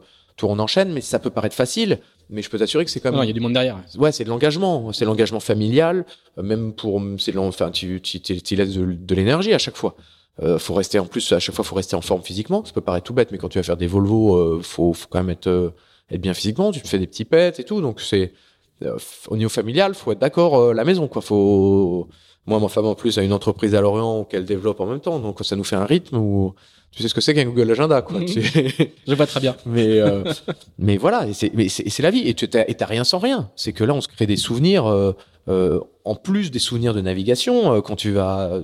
on 0.50 0.60
enchaîne, 0.60 0.92
mais 0.94 1.02
ça 1.02 1.20
peut 1.20 1.30
paraître 1.30 1.56
facile. 1.56 2.00
Mais 2.30 2.42
je 2.42 2.50
peux 2.50 2.58
t'assurer 2.58 2.86
que 2.86 2.92
c'est 2.92 3.00
quand 3.02 3.12
Non, 3.12 3.18
même 3.20 3.26
il 3.26 3.28
y 3.28 3.32
a 3.32 3.34
du 3.34 3.40
monde 3.42 3.54
derrière. 3.54 3.78
ouais, 3.98 4.12
c'est 4.12 4.24
de 4.24 4.30
l'engagement, 4.30 4.94
c'est 4.94 5.06
l'engagement 5.06 5.40
familial, 5.42 6.06
euh, 6.38 6.44
même 6.44 6.74
pour, 6.74 7.02
c'est 7.18 7.36
enfin, 7.38 7.72
tu, 7.72 8.00
tu, 8.02 8.22
tu, 8.22 8.42
tu 8.42 8.56
laisses 8.56 8.74
de, 8.74 8.86
de 8.86 9.16
l'énergie 9.16 9.54
à 9.54 9.58
chaque 9.58 9.76
fois. 9.76 9.96
Euh, 10.42 10.58
faut 10.58 10.74
rester 10.74 10.98
en 10.98 11.06
plus 11.06 11.30
à 11.34 11.40
chaque 11.40 11.54
fois, 11.54 11.66
faut 11.66 11.76
rester 11.76 11.96
en 11.96 12.02
forme 12.02 12.22
physiquement. 12.24 12.64
Ça 12.64 12.72
peut 12.72 12.80
paraître 12.82 13.06
tout 13.06 13.14
bête, 13.14 13.32
mais 13.32 13.38
quand 13.38 13.50
tu 13.50 13.58
vas 13.60 13.64
faire 13.64 13.76
des 13.78 13.88
Volvo, 13.88 14.36
euh, 14.38 14.62
faut, 14.64 14.94
faut 14.94 15.08
quand 15.10 15.20
même 15.20 15.30
être, 15.30 15.48
euh, 15.48 15.72
être 16.10 16.22
bien 16.22 16.34
physiquement. 16.34 16.72
Tu 16.72 16.82
te 16.82 16.88
fais 16.88 17.00
des 17.00 17.08
petits 17.08 17.26
pets 17.26 17.60
et 17.60 17.64
tout, 17.66 17.82
donc 17.82 18.00
c'est 18.00 18.32
euh, 18.84 18.98
au 19.28 19.36
niveau 19.36 19.50
familial, 19.50 19.94
faut 19.94 20.12
être 20.14 20.20
d'accord 20.20 20.58
euh, 20.58 20.74
la 20.74 20.86
maison, 20.86 21.08
quoi. 21.10 21.22
Faut, 21.22 22.08
moi, 22.48 22.60
ma 22.60 22.70
femme 22.70 22.86
en 22.86 22.96
plus 22.96 23.18
a 23.18 23.24
une 23.24 23.34
entreprise 23.34 23.76
à 23.76 23.82
Lorient 23.82 24.24
qu'elle 24.24 24.46
développe 24.46 24.80
en 24.80 24.86
même 24.88 25.02
temps, 25.02 25.20
donc 25.20 25.40
ça 25.46 25.56
nous 25.58 25.64
fait 25.66 25.76
un 25.76 25.86
rythme 25.86 26.18
où 26.18 26.56
tu 26.92 27.02
sais 27.02 27.08
ce 27.10 27.14
que 27.14 27.22
c'est 27.22 27.34
qu'un 27.34 27.46
Google 27.46 27.72
Agenda, 27.72 28.02
quoi. 28.02 28.20
Mhm. 28.20 28.28
Je 29.08 29.14
vois 29.16 29.28
très 29.28 29.40
bien. 29.40 29.56
mais 29.66 30.00
euh, 30.00 30.24
mais 30.78 30.98
voilà, 30.98 31.26
c'est 31.34 32.00
la 32.00 32.12
vie. 32.12 32.28
Et 32.28 32.34
tu 32.34 32.48
t'as 32.50 32.86
rien 32.86 33.04
sans 33.04 33.20
rien. 33.20 33.50
C'est 33.56 33.74
que 33.74 33.84
là, 33.84 33.94
on 33.94 34.02
se 34.02 34.08
crée 34.08 34.26
des 34.28 34.36
souvenirs 34.38 34.86
euh, 34.88 35.14
euh, 35.48 35.80
en 36.06 36.16
plus 36.16 36.52
des 36.52 36.60
souvenirs 36.60 36.94
de 36.94 37.02
navigation. 37.02 37.74
euh, 37.74 37.82
quand 37.82 37.96
tu 37.96 38.12
vas, 38.12 38.62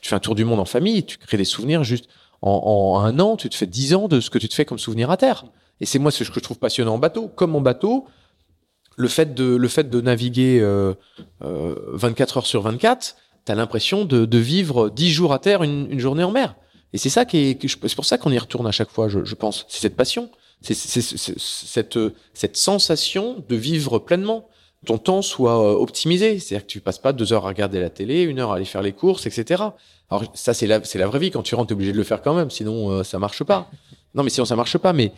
tu 0.00 0.08
fais 0.08 0.14
un 0.16 0.20
tour 0.20 0.34
du 0.34 0.44
monde 0.44 0.60
en 0.60 0.64
famille, 0.64 1.04
tu 1.04 1.18
crées 1.18 1.36
des 1.36 1.44
souvenirs 1.44 1.84
juste 1.84 2.08
en, 2.42 2.50
en 2.96 3.00
un 3.00 3.18
an. 3.18 3.36
Tu 3.36 3.48
te 3.48 3.56
fais 3.56 3.66
dix 3.66 3.94
ans 3.94 4.08
de 4.08 4.20
ce 4.20 4.30
que 4.30 4.38
tu 4.38 4.48
te 4.48 4.54
fais 4.54 4.64
comme 4.64 4.78
souvenir 4.78 5.10
à 5.10 5.16
terre. 5.16 5.44
Et 5.80 5.86
c'est 5.86 5.98
moi 5.98 6.10
ce 6.12 6.20
que 6.20 6.24
je 6.32 6.40
trouve 6.40 6.58
passionnant 6.58 6.94
en 6.94 6.98
bateau. 6.98 7.28
Comme 7.28 7.56
en 7.56 7.60
bateau, 7.60 8.06
le 8.96 9.08
fait 9.08 9.34
de 9.34 9.56
le 9.56 9.68
fait 9.68 9.90
de 9.90 10.00
naviguer 10.00 10.60
euh, 10.60 10.94
euh, 11.42 11.74
24 11.94 12.36
heures 12.38 12.46
sur 12.46 12.62
24, 12.62 13.16
t'as 13.44 13.56
l'impression 13.56 14.04
de, 14.04 14.24
de 14.24 14.38
vivre 14.38 14.88
10 14.90 15.10
jours 15.10 15.32
à 15.32 15.40
terre, 15.40 15.64
une, 15.64 15.88
une 15.90 15.98
journée 15.98 16.22
en 16.22 16.30
mer. 16.30 16.54
Et 16.94 16.98
c'est 16.98 17.10
ça 17.10 17.24
qui 17.24 17.38
est, 17.38 17.58
c'est 17.68 17.94
pour 17.96 18.04
ça 18.04 18.16
qu'on 18.18 18.30
y 18.30 18.38
retourne 18.38 18.66
à 18.68 18.72
chaque 18.72 18.88
fois, 18.88 19.08
je, 19.08 19.34
pense. 19.34 19.66
C'est 19.68 19.80
cette 19.80 19.96
passion, 19.96 20.30
c'est- 20.62 20.74
cette 20.74 21.98
cette 22.32 22.56
sensation 22.56 23.44
de 23.48 23.56
vivre 23.56 23.98
pleinement. 23.98 24.48
Ton 24.86 24.98
temps 24.98 25.20
soit 25.22 25.58
euh, 25.60 25.74
optimisé, 25.74 26.38
c'est-à-dire 26.38 26.66
que 26.66 26.70
tu 26.70 26.80
passes 26.80 26.98
pas 27.00 27.12
deux 27.12 27.32
heures 27.32 27.46
à 27.46 27.48
regarder 27.48 27.80
la 27.80 27.90
télé, 27.90 28.22
une 28.22 28.38
heure 28.38 28.52
à 28.52 28.56
aller 28.56 28.64
faire 28.64 28.82
les 28.82 28.92
courses, 28.92 29.26
etc. 29.26 29.62
Alors 30.08 30.24
ça 30.34 30.54
c'est 30.54 30.68
la 30.68 30.84
c'est 30.84 30.98
la 30.98 31.06
vraie 31.08 31.18
vie. 31.18 31.30
Quand 31.32 31.42
tu 31.42 31.54
rentres, 31.56 31.68
t'es 31.68 31.74
obligé 31.74 31.90
de 31.92 31.96
le 31.96 32.04
faire 32.04 32.22
quand 32.22 32.34
même, 32.34 32.50
sinon 32.50 32.90
euh, 32.92 33.02
ça 33.02 33.18
marche 33.18 33.42
pas. 33.42 33.68
Non, 34.14 34.22
mais 34.22 34.30
sinon 34.30 34.44
ça 34.44 34.54
marche 34.56 34.78
pas. 34.78 34.92
Mais 34.92 35.10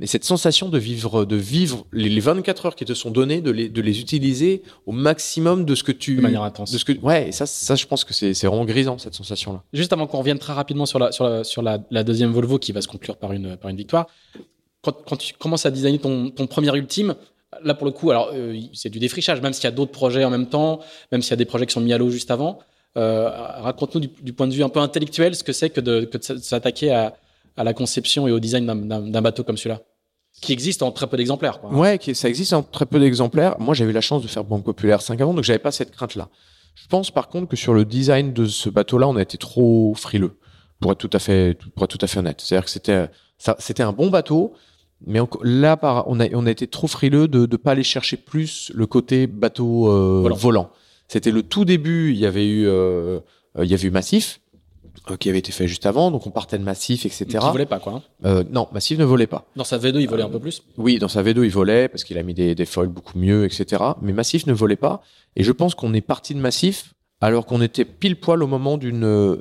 mais 0.00 0.06
cette 0.06 0.24
sensation 0.24 0.68
de 0.68 0.78
vivre 0.78 1.24
de 1.24 1.36
vivre 1.36 1.86
les, 1.92 2.08
les 2.08 2.20
24 2.20 2.66
heures 2.66 2.74
qui 2.76 2.84
te 2.84 2.94
sont 2.94 3.10
données, 3.10 3.40
de 3.40 3.50
les 3.50 3.68
de 3.68 3.80
les 3.80 4.00
utiliser 4.00 4.62
au 4.86 4.92
maximum 4.92 5.64
de 5.64 5.74
ce 5.74 5.82
que 5.82 5.92
tu 5.92 6.16
De 6.16 6.20
manière 6.20 6.42
intense. 6.42 6.70
de 6.70 6.78
ce 6.78 6.84
que 6.84 6.92
ouais 7.00 7.28
et 7.28 7.32
ça 7.32 7.46
ça 7.46 7.74
je 7.74 7.86
pense 7.86 8.04
que 8.04 8.14
c'est 8.14 8.32
vraiment 8.46 8.64
grisant 8.64 8.98
cette 8.98 9.14
sensation 9.14 9.52
là. 9.52 9.62
Juste 9.72 9.92
avant 9.92 10.06
qu'on 10.06 10.18
revienne 10.18 10.38
très 10.38 10.52
rapidement 10.52 10.86
sur 10.86 10.98
la, 10.98 11.12
sur 11.12 11.24
la, 11.28 11.44
sur 11.44 11.62
la, 11.62 11.78
la 11.90 12.04
deuxième 12.04 12.30
Volvo 12.32 12.58
qui 12.58 12.72
va 12.72 12.80
se 12.82 12.88
conclure 12.88 13.16
par 13.16 13.32
une, 13.32 13.56
par 13.56 13.70
une 13.70 13.76
victoire, 13.76 14.06
quand, 14.82 14.92
quand 15.06 15.16
tu 15.16 15.34
commences 15.34 15.66
à 15.66 15.70
designer 15.70 15.98
ton, 16.00 16.30
ton 16.30 16.46
premier 16.46 16.74
ultime, 16.76 17.14
là 17.64 17.74
pour 17.74 17.86
le 17.86 17.92
coup, 17.92 18.10
alors 18.10 18.30
euh, 18.34 18.58
c'est 18.74 18.90
du 18.90 18.98
défrichage, 18.98 19.40
même 19.40 19.52
s'il 19.52 19.64
y 19.64 19.66
a 19.66 19.72
d'autres 19.72 19.92
projets 19.92 20.24
en 20.24 20.30
même 20.30 20.46
temps, 20.46 20.80
même 21.12 21.22
s'il 21.22 21.30
y 21.30 21.34
a 21.34 21.36
des 21.36 21.44
projets 21.44 21.66
qui 21.66 21.72
sont 21.72 21.80
mis 21.80 21.92
à 21.92 21.98
l'eau 21.98 22.10
juste 22.10 22.30
avant. 22.30 22.60
Euh, 22.96 23.28
Raconte-nous 23.30 24.00
du, 24.00 24.08
du 24.22 24.32
point 24.32 24.46
de 24.46 24.54
vue 24.54 24.62
un 24.62 24.68
peu 24.68 24.80
intellectuel 24.80 25.34
ce 25.34 25.44
que 25.44 25.52
c'est 25.52 25.70
que 25.70 25.80
de, 25.80 26.04
que 26.04 26.18
de 26.18 26.38
s'attaquer 26.40 26.90
à, 26.90 27.16
à 27.56 27.64
la 27.64 27.74
conception 27.74 28.26
et 28.28 28.32
au 28.32 28.40
design 28.40 28.66
d'un 28.66 29.22
bateau 29.22 29.44
comme 29.44 29.56
celui-là, 29.56 29.80
qui 30.40 30.52
existe 30.52 30.82
en 30.82 30.90
très 30.92 31.06
peu 31.06 31.16
d'exemplaires. 31.16 31.60
quoi. 31.60 31.70
Ouais, 31.70 31.98
qui- 31.98 32.14
ça 32.14 32.28
existe 32.28 32.52
en 32.52 32.62
très 32.62 32.86
peu 32.86 32.98
d'exemplaires. 33.00 33.56
Moi, 33.58 33.74
j'avais 33.74 33.90
eu 33.90 33.94
la 33.94 34.00
chance 34.00 34.22
de 34.22 34.28
faire 34.28 34.44
Banque 34.44 34.64
Populaire 34.64 35.02
5 35.02 35.20
avant, 35.20 35.34
donc 35.34 35.44
j'avais 35.44 35.58
pas 35.58 35.72
cette 35.72 35.90
crainte-là. 35.90 36.28
Je 36.74 36.86
pense 36.86 37.10
par 37.10 37.28
contre 37.28 37.48
que 37.48 37.56
sur 37.56 37.74
le 37.74 37.84
design 37.84 38.32
de 38.32 38.46
ce 38.46 38.68
bateau-là, 38.70 39.08
on 39.08 39.16
a 39.16 39.22
été 39.22 39.36
trop 39.36 39.94
frileux, 39.96 40.36
pour 40.80 40.92
être 40.92 40.98
tout 40.98 41.10
à 41.12 41.18
fait, 41.18 41.58
pour 41.74 41.84
être 41.84 41.90
tout 41.98 42.04
à 42.04 42.06
fait 42.06 42.20
honnête. 42.20 42.40
C'est-à-dire 42.40 42.64
que 42.64 42.70
c'était, 42.70 43.08
ça, 43.36 43.56
c'était 43.58 43.82
un 43.82 43.92
bon 43.92 44.10
bateau, 44.10 44.52
mais 45.04 45.18
enco- 45.20 45.40
là, 45.42 45.76
par, 45.76 46.06
on 46.08 46.20
a, 46.20 46.26
on 46.32 46.46
a 46.46 46.50
été 46.50 46.66
trop 46.68 46.86
frileux 46.86 47.26
de 47.26 47.40
ne 47.40 47.56
pas 47.56 47.72
aller 47.72 47.82
chercher 47.82 48.16
plus 48.16 48.70
le 48.74 48.86
côté 48.86 49.26
bateau 49.26 49.88
euh, 49.90 50.20
Volant. 50.22 50.36
volant. 50.36 50.70
C'était 51.08 51.30
le 51.32 51.42
tout 51.42 51.64
début. 51.64 52.12
Il 52.12 52.18
y 52.18 52.26
avait 52.26 52.46
eu 52.46 52.66
euh, 52.68 53.18
il 53.60 53.64
y 53.68 53.74
avait 53.74 53.88
eu 53.88 53.90
Massif, 53.90 54.40
qui 55.16 55.28
avait 55.28 55.38
été 55.38 55.52
fait 55.52 55.66
juste 55.68 55.86
avant, 55.86 56.10
donc 56.10 56.26
on 56.26 56.30
partait 56.30 56.58
de 56.58 56.62
Massif, 56.64 57.06
etc. 57.06 57.26
Qui 57.28 57.36
volait 57.50 57.66
pas, 57.66 57.78
quoi. 57.78 57.94
hein. 57.94 58.02
Euh, 58.24 58.44
non, 58.50 58.68
Massif 58.72 58.98
ne 58.98 59.04
volait 59.04 59.26
pas. 59.26 59.46
Dans 59.56 59.64
sa 59.64 59.78
V2, 59.78 60.00
il 60.00 60.08
volait 60.08 60.22
un 60.22 60.28
peu 60.28 60.40
plus? 60.40 60.62
Oui, 60.76 60.98
dans 60.98 61.08
sa 61.08 61.22
V2, 61.22 61.44
il 61.44 61.50
volait 61.50 61.88
parce 61.88 62.04
qu'il 62.04 62.18
a 62.18 62.22
mis 62.22 62.34
des, 62.34 62.54
des 62.54 62.66
foils 62.66 62.88
beaucoup 62.88 63.18
mieux, 63.18 63.44
etc. 63.44 63.82
Mais 64.02 64.12
Massif 64.12 64.46
ne 64.46 64.52
volait 64.52 64.76
pas. 64.76 65.02
Et 65.36 65.44
je 65.44 65.52
pense 65.52 65.74
qu'on 65.74 65.94
est 65.94 66.00
parti 66.00 66.34
de 66.34 66.40
Massif 66.40 66.94
alors 67.20 67.46
qu'on 67.46 67.62
était 67.62 67.84
pile 67.84 68.16
poil 68.16 68.42
au 68.42 68.46
moment 68.46 68.76
d'une 68.78 69.04
euh, 69.04 69.36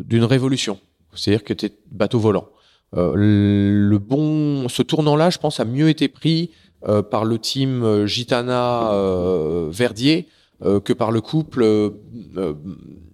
d'une 0.00 0.24
révolution. 0.24 0.78
C'est-à-dire 1.14 1.42
que 1.44 1.54
c'était 1.58 1.76
bateau 1.90 2.18
volant. 2.18 2.48
Euh, 2.96 3.12
le 3.16 3.98
bon, 3.98 4.68
ce 4.68 4.82
tournant-là, 4.82 5.30
je 5.30 5.38
pense, 5.38 5.60
a 5.60 5.64
mieux 5.64 5.88
été 5.88 6.08
pris 6.08 6.50
euh, 6.88 7.02
par 7.02 7.24
le 7.24 7.38
team 7.38 7.82
euh, 7.82 8.06
Gitana 8.06 8.92
euh, 8.92 9.68
Verdier 9.70 10.26
euh, 10.28 10.39
que 10.80 10.92
par 10.92 11.10
le 11.10 11.20
couple 11.20 11.62
euh, 11.62 11.90
euh, 12.36 12.54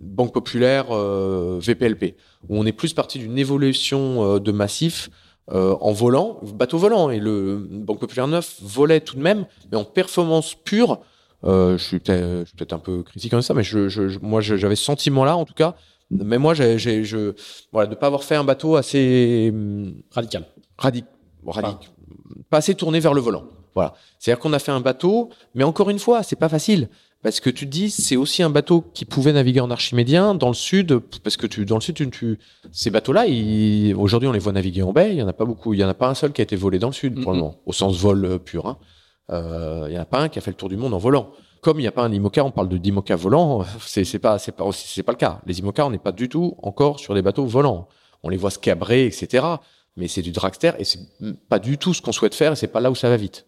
Banque 0.00 0.32
Populaire 0.34 0.86
euh, 0.90 1.58
VPLP, 1.60 2.16
où 2.48 2.58
on 2.58 2.66
est 2.66 2.72
plus 2.72 2.92
parti 2.92 3.18
d'une 3.18 3.38
évolution 3.38 4.24
euh, 4.34 4.38
de 4.40 4.52
massif 4.52 5.10
euh, 5.52 5.76
en 5.80 5.92
volant, 5.92 6.40
bateau 6.42 6.78
volant, 6.78 7.10
et 7.10 7.20
le 7.20 7.56
Banque 7.70 8.00
Populaire 8.00 8.26
9 8.26 8.56
volait 8.62 9.00
tout 9.00 9.16
de 9.16 9.22
même, 9.22 9.46
mais 9.70 9.76
en 9.78 9.84
performance 9.84 10.54
pure. 10.54 11.00
Euh, 11.44 11.78
je 11.78 11.84
suis 11.84 11.98
peut-être 12.00 12.72
un 12.72 12.78
peu 12.78 13.02
critique 13.04 13.30
comme 13.30 13.42
ça, 13.42 13.54
mais 13.54 13.62
je, 13.62 14.18
moi 14.20 14.40
j'avais 14.40 14.74
ce 14.74 14.84
sentiment-là 14.84 15.36
en 15.36 15.44
tout 15.44 15.54
cas. 15.54 15.76
Mais 16.10 16.38
moi, 16.38 16.54
j'ai, 16.54 16.78
je, 16.78 17.34
voilà, 17.72 17.88
de 17.90 17.94
pas 17.96 18.06
avoir 18.06 18.22
fait 18.22 18.36
un 18.36 18.44
bateau 18.44 18.76
assez 18.76 19.50
hum, 19.52 19.94
Radical. 20.12 20.44
radic- 21.62 21.90
pas 22.48 22.58
assez 22.58 22.74
tourné 22.76 23.00
vers 23.00 23.12
le 23.12 23.20
volant. 23.20 23.44
Voilà. 23.74 23.94
C'est-à-dire 24.18 24.40
qu'on 24.40 24.52
a 24.52 24.58
fait 24.58 24.70
un 24.72 24.80
bateau, 24.80 25.30
mais 25.54 25.64
encore 25.64 25.90
une 25.90 25.98
fois, 25.98 26.22
c'est 26.22 26.36
pas 26.36 26.48
facile. 26.48 26.88
Parce 27.26 27.40
que 27.40 27.50
tu 27.50 27.66
te 27.66 27.70
dis, 27.72 27.90
c'est 27.90 28.14
aussi 28.14 28.44
un 28.44 28.50
bateau 28.50 28.84
qui 28.94 29.04
pouvait 29.04 29.32
naviguer 29.32 29.58
en 29.58 29.68
archimédien 29.72 30.36
dans 30.36 30.46
le 30.46 30.54
sud, 30.54 31.00
parce 31.24 31.36
que 31.36 31.48
tu, 31.48 31.64
dans 31.64 31.74
le 31.74 31.80
sud, 31.80 31.96
tu, 31.96 32.08
tu- 32.08 32.38
ces 32.70 32.88
bateaux-là, 32.90 33.24
aujourd'hui, 33.96 34.28
on 34.28 34.32
les 34.32 34.38
voit 34.38 34.52
naviguer 34.52 34.82
en 34.82 34.92
baie. 34.92 35.10
Il 35.10 35.16
y 35.18 35.22
en 35.24 35.26
a 35.26 35.32
pas 35.32 35.44
beaucoup. 35.44 35.74
Il 35.74 35.80
y 35.80 35.84
en 35.84 35.88
a 35.88 35.94
pas 35.94 36.08
un 36.08 36.14
seul 36.14 36.32
qui 36.32 36.40
a 36.40 36.44
été 36.44 36.54
volé 36.54 36.78
dans 36.78 36.86
le 36.86 36.92
sud 36.92 37.20
pour 37.20 37.32
le 37.32 37.38
moment, 37.38 37.56
au 37.66 37.72
sens 37.72 37.96
vol 37.98 38.24
euh, 38.24 38.38
pur. 38.38 38.66
Hein. 38.66 38.78
Euh, 39.30 39.86
il 39.88 39.94
y 39.96 39.98
en 39.98 40.02
a 40.02 40.04
pas 40.04 40.20
un 40.20 40.28
qui 40.28 40.38
a 40.38 40.40
fait 40.40 40.52
le 40.52 40.56
tour 40.56 40.68
du 40.68 40.76
monde 40.76 40.94
en 40.94 40.98
volant. 40.98 41.32
Comme 41.62 41.80
il 41.80 41.82
n'y 41.82 41.88
a 41.88 41.90
pas 41.90 42.04
un 42.04 42.12
IMOCA, 42.12 42.44
on 42.44 42.52
parle 42.52 42.68
de 42.68 42.76
d'IMOCA 42.78 43.16
volant. 43.16 43.64
C'est, 43.80 44.20
pas, 44.20 44.38
c'est 44.38 44.52
pas, 44.52 44.62
c'est 44.70 45.02
pas 45.02 45.10
le 45.10 45.18
cas. 45.18 45.40
Les 45.46 45.58
IMOCA, 45.58 45.84
on 45.84 45.90
n'est 45.90 45.98
pas 45.98 46.12
du 46.12 46.28
tout 46.28 46.54
encore 46.62 47.00
sur 47.00 47.12
des 47.12 47.22
bateaux 47.22 47.44
volants. 47.44 47.88
On 48.22 48.28
les 48.28 48.36
voit 48.36 48.50
se 48.52 48.60
cabrer, 48.60 49.04
etc. 49.04 49.44
Mais 49.96 50.06
c'est 50.06 50.22
du 50.22 50.30
dragster 50.30 50.70
et 50.78 50.84
c'est 50.84 51.00
pas 51.48 51.58
du 51.58 51.76
tout 51.76 51.92
ce 51.92 52.00
qu'on 52.02 52.12
souhaite 52.12 52.36
faire 52.36 52.52
et 52.52 52.56
c'est 52.56 52.68
pas 52.68 52.78
là 52.80 52.92
où 52.92 52.94
ça 52.94 53.08
va 53.08 53.16
vite. 53.16 53.46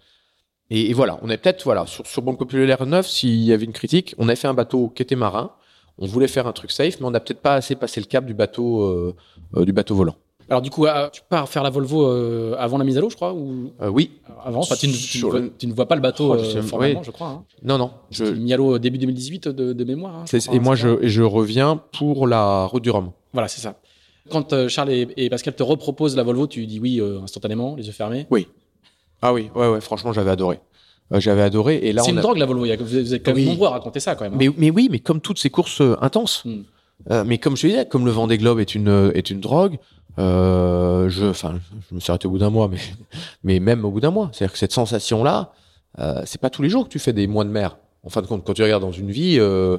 Et, 0.71 0.91
et 0.91 0.93
voilà, 0.93 1.19
on 1.23 1.31
est 1.31 1.39
peut-être 1.39 1.65
voilà 1.65 1.87
sur, 1.87 2.07
sur 2.07 2.23
Banque 2.23 2.39
Populaire 2.39 2.85
9, 2.87 3.07
s'il 3.09 3.37
y 3.43 3.53
avait 3.53 3.65
une 3.65 3.73
critique, 3.73 4.15
on 4.19 4.29
a 4.29 4.37
fait 4.37 4.49
un 4.49 4.55
bateau 4.55 4.89
qui 4.95 5.03
était 5.03 5.17
marin, 5.17 5.53
on 5.99 6.07
voulait 6.07 6.29
faire 6.29 6.47
un 6.47 6.53
truc 6.53 6.71
safe, 6.71 7.01
mais 7.01 7.07
on 7.07 7.11
n'a 7.11 7.21
peut-être 7.21 7.41
pas 7.41 7.55
assez 7.55 7.75
passé 7.75 8.01
le 8.01 8.07
cap 8.07 8.25
du 8.27 8.35
bateau 8.35 8.83
euh, 8.83 9.15
euh, 9.57 9.65
du 9.65 9.73
bateau 9.73 9.95
volant. 9.95 10.15
Alors, 10.51 10.63
du 10.63 10.71
coup, 10.71 10.87
ah, 10.87 11.11
tu 11.13 11.21
pars 11.29 11.47
faire 11.49 11.63
la 11.63 11.69
Volvo 11.69 12.07
euh, 12.07 12.55
avant 12.59 12.79
la 12.79 12.85
mise 12.85 12.97
à 12.97 13.03
l'eau, 13.03 13.11
je 13.11 13.17
crois, 13.17 13.35
ou? 13.35 13.71
Oui, 13.91 14.13
avant 14.45 14.61
Enfin, 14.61 14.77
tu, 14.77 14.89
ne, 14.89 14.93
tu 14.93 14.99
ne 14.99 15.21
Sur 15.21 15.29
vois, 15.31 15.41
le- 15.41 15.53
tu 15.59 15.67
ne 15.67 15.75
vois 15.75 15.87
pas 15.87 15.95
le 15.95 16.01
bateau 16.01 16.37
Oh, 16.39 16.63
formellement, 16.63 17.01
oui. 17.01 17.05
je 17.07 17.11
crois. 17.11 17.29
Hein. 17.29 17.45
non 17.63 17.77
non, 17.77 17.91
je, 18.11 18.25
mis 18.25 18.55
à 18.55 18.57
l'eau 18.57 18.79
début 18.79 18.97
2018 18.97 19.49
de, 19.49 19.75
de 19.75 19.85
mémoire. 19.85 20.17
hein, 20.17 20.25
crois, 20.27 20.39
et 20.55 20.57
hein, 20.59 20.61
moi 20.63 20.75
je, 20.75 21.23
reviens 21.23 21.83
pour 21.99 22.27
la 22.27 22.65
route 22.65 22.83
du 22.83 22.89
Rhum. 22.91 23.11
Voilà, 23.35 23.49
c'est 23.49 23.61
ça. 23.61 23.75
Quand 24.31 24.69
Charles 24.69 24.91
et, 24.91 25.09
et 25.19 25.29
Pascal 25.29 25.55
te 25.55 25.63
reproposent 25.63 26.17
la 26.17 26.23
Volvo, 26.23 26.47
tu 26.47 26.67
dis 26.67 26.81
oui 26.81 26.99
instantanément, 27.23 27.75
les 27.77 27.87
yeux 27.87 27.93
fermés. 27.93 28.27
Ah 29.23 29.33
oui, 29.33 29.51
ouais 29.55 29.69
ouais, 29.69 29.81
franchement 29.81 30.13
j'avais 30.13 30.31
adoré, 30.31 30.61
Euh, 31.13 31.21
j'avais 31.21 31.43
adoré 31.43 31.77
et 31.83 31.93
là 31.93 32.03
C'est 32.03 32.11
une 32.13 32.19
a- 32.19 32.23
drogue 32.23 32.39
la 32.39 32.47
Volvo. 32.47 32.65
Vous 32.81 33.15
êtes 33.15 33.25
quand 33.25 33.33
même 33.33 33.37
Oui. 33.45 33.47
nombreux 33.47 33.69
à 33.69 33.71
raconter 33.73 34.01
ça 34.01 34.15
quand 34.15 34.25
même. 34.25 34.35
hein. 34.35 34.39
Mais, 34.39 34.49
mais 34.57 34.71
oui, 34.71 34.89
mais 34.91 34.99
comme 35.01 35.21
toutes 35.21 35.39
ces 35.39 35.51
courses 35.51 35.81
euh, 35.81 35.97
intenses. 36.03 36.43
Hmm. 36.45 36.63
Euh, 37.11 37.25
mais 37.27 37.39
comme 37.39 37.57
je 37.57 37.63
te 37.63 37.67
disais, 37.69 37.87
comme 37.87 38.05
le 38.05 38.11
Vendée 38.11 38.39
Globe 38.39 38.59
est 38.61 38.75
une 38.75 38.89
euh, 38.89 39.13
est 39.15 39.31
une 39.31 39.41
drogue, 39.41 39.79
euh, 40.19 41.09
je, 41.09 41.27
enfin, 41.27 41.59
je 41.89 41.95
me 41.95 42.01
suis 42.01 42.11
arrêté 42.11 42.27
au 42.27 42.31
bout 42.33 42.39
d'un 42.39 42.51
mois, 42.51 42.69
mais 42.69 42.79
mais 43.45 43.61
même 43.61 43.85
au 43.85 43.91
bout 43.91 44.01
d'un 44.01 44.11
mois, 44.11 44.31
c'est-à-dire 44.33 44.53
que 44.53 44.59
cette 44.59 44.73
sensation 44.73 45.23
là, 45.25 45.53
euh, 46.01 46.23
c'est 46.27 46.41
pas 46.41 46.51
tous 46.51 46.63
les 46.63 46.69
jours 46.69 46.85
que 46.85 46.91
tu 46.91 46.99
fais 46.99 47.13
des 47.13 47.27
mois 47.27 47.45
de 47.45 47.51
mer. 47.51 47.77
En 48.05 48.11
fin 48.11 48.23
de 48.23 48.27
compte, 48.27 48.45
quand 48.45 48.55
tu 48.55 48.63
regardes 48.63 48.83
dans 48.83 48.93
une 48.93 49.11
vie 49.11 49.37
euh, 49.39 49.79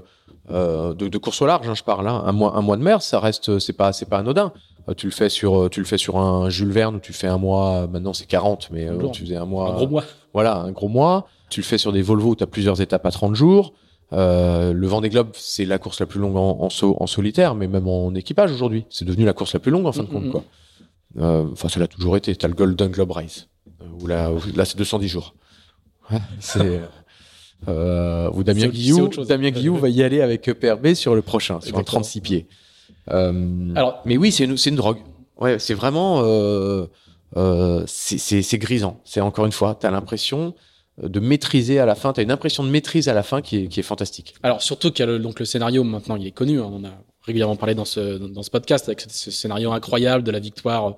euh, 0.51 0.93
de, 0.93 1.07
de 1.07 1.17
course 1.17 1.41
au 1.41 1.45
large, 1.45 1.67
hein, 1.67 1.75
je 1.75 1.83
parle, 1.83 2.07
hein, 2.07 2.23
un 2.25 2.31
mois 2.31 2.55
un 2.55 2.61
mois 2.61 2.77
de 2.77 2.83
mer, 2.83 3.01
ça 3.01 3.19
reste, 3.19 3.59
c'est 3.59 3.73
pas 3.73 3.93
c'est 3.93 4.05
pas 4.09 4.17
anodin. 4.19 4.51
Euh, 4.89 4.93
tu 4.93 5.05
le 5.07 5.11
fais 5.11 5.29
sur 5.29 5.69
tu 5.69 5.79
le 5.79 5.85
fais 5.85 5.97
sur 5.97 6.17
un 6.17 6.49
Jules 6.49 6.71
Verne 6.71 6.95
où 6.95 6.99
tu 6.99 7.13
fais 7.13 7.27
un 7.27 7.37
mois, 7.37 7.87
maintenant 7.87 8.13
c'est 8.13 8.25
40, 8.25 8.69
mais 8.71 8.87
euh, 8.87 9.07
tu 9.09 9.23
faisais 9.23 9.35
un 9.37 9.45
mois 9.45 9.71
un 9.71 9.75
gros 9.75 9.87
mois. 9.87 10.03
voilà, 10.33 10.57
un 10.57 10.71
gros 10.71 10.87
mois. 10.89 11.27
Tu 11.49 11.61
le 11.61 11.65
fais 11.65 11.77
sur 11.77 11.91
des 11.91 12.01
Volvo 12.01 12.29
où 12.31 12.35
tu 12.35 12.43
as 12.43 12.47
plusieurs 12.47 12.79
étapes 12.81 13.05
à 13.05 13.11
30 13.11 13.35
jours. 13.35 13.73
Euh, 14.13 14.73
le 14.73 14.87
Vendée 14.87 15.09
Globe, 15.09 15.29
c'est 15.33 15.65
la 15.65 15.77
course 15.77 15.99
la 15.99 16.05
plus 16.07 16.19
longue 16.19 16.35
en, 16.35 16.57
en, 16.61 16.69
so- 16.69 16.97
en 16.99 17.05
solitaire, 17.07 17.53
mais 17.55 17.67
même 17.67 17.87
en 17.87 18.13
équipage 18.15 18.51
aujourd'hui. 18.51 18.85
C'est 18.89 19.05
devenu 19.05 19.23
la 19.25 19.33
course 19.33 19.53
la 19.53 19.59
plus 19.59 19.71
longue 19.71 19.85
en 19.85 19.91
fin 19.91 20.03
de 20.03 20.07
compte. 20.09 20.25
Mhm. 20.25 20.31
quoi. 20.31 20.43
Euh, 21.19 21.45
Enfin, 21.51 21.69
ça 21.69 21.79
l'a 21.79 21.87
toujours 21.87 22.17
été. 22.17 22.35
Tu 22.35 22.45
as 22.45 22.49
le 22.49 22.55
Golden 22.55 22.89
Globe 22.91 23.11
Race, 23.11 23.49
euh, 23.81 23.85
où 24.01 24.07
là, 24.07 24.31
où- 24.31 24.39
là 24.55 24.65
c'est 24.65 24.77
210 24.77 25.07
jours. 25.07 25.35
C'est... 26.39 26.81
Euh, 27.67 28.29
où 28.33 28.43
Damien 28.43 28.67
Guillou. 28.67 29.09
Damien 29.27 29.49
Guillou 29.51 29.75
va 29.75 29.89
y 29.89 30.01
aller 30.01 30.21
avec 30.21 30.43
PRB 30.53 30.93
sur 30.93 31.13
le 31.13 31.21
prochain, 31.21 31.59
sur 31.61 31.75
un 31.75 31.79
Exactement. 31.81 31.83
36 32.01 32.21
pieds. 32.21 32.47
Euh, 33.11 33.73
Alors- 33.75 34.01
mais 34.05 34.17
oui, 34.17 34.31
c'est 34.31 34.43
une, 34.45 34.57
c'est 34.57 34.69
une 34.69 34.75
drogue. 34.75 34.97
Ouais, 35.37 35.57
c'est 35.59 35.73
vraiment, 35.73 36.21
euh, 36.23 36.85
euh, 37.37 37.83
c'est- 37.87 38.57
grisant. 38.57 38.99
C'est 39.05 39.21
encore 39.21 39.45
une 39.45 39.51
fois, 39.51 39.77
tu 39.79 39.85
as 39.87 39.91
l'impression 39.91 40.53
de 41.01 41.19
maîtriser 41.21 41.79
à 41.79 41.85
la 41.85 41.95
fin, 41.95 42.11
tu 42.11 42.19
as 42.19 42.23
une 42.23 42.31
impression 42.31 42.63
de 42.63 42.69
maîtrise 42.69 43.07
à 43.07 43.13
la 43.13 43.23
fin 43.23 43.41
qui 43.41 43.57
est, 43.63 43.67
qui 43.67 43.79
est 43.79 43.83
fantastique. 43.83 44.33
Alors 44.43 44.61
surtout 44.61 44.91
qu'il 44.91 44.99
y 45.05 45.07
a 45.07 45.11
le, 45.13 45.19
donc 45.19 45.39
le 45.39 45.45
scénario 45.45 45.83
maintenant, 45.85 46.17
il 46.17 46.27
est 46.27 46.31
connu. 46.31 46.59
hein, 46.59 46.69
on 46.69 46.75
en 46.77 46.83
a 46.83 46.91
régulièrement 47.25 47.55
parlé 47.55 47.73
dans 47.75 47.85
ce 47.85 48.17
dans 48.17 48.43
ce 48.43 48.49
podcast 48.49 48.89
avec 48.89 49.01
ce, 49.01 49.31
scénario 49.31 49.71
incroyable 49.71 50.23
de 50.25 50.31
la 50.31 50.39
victoire 50.39 50.95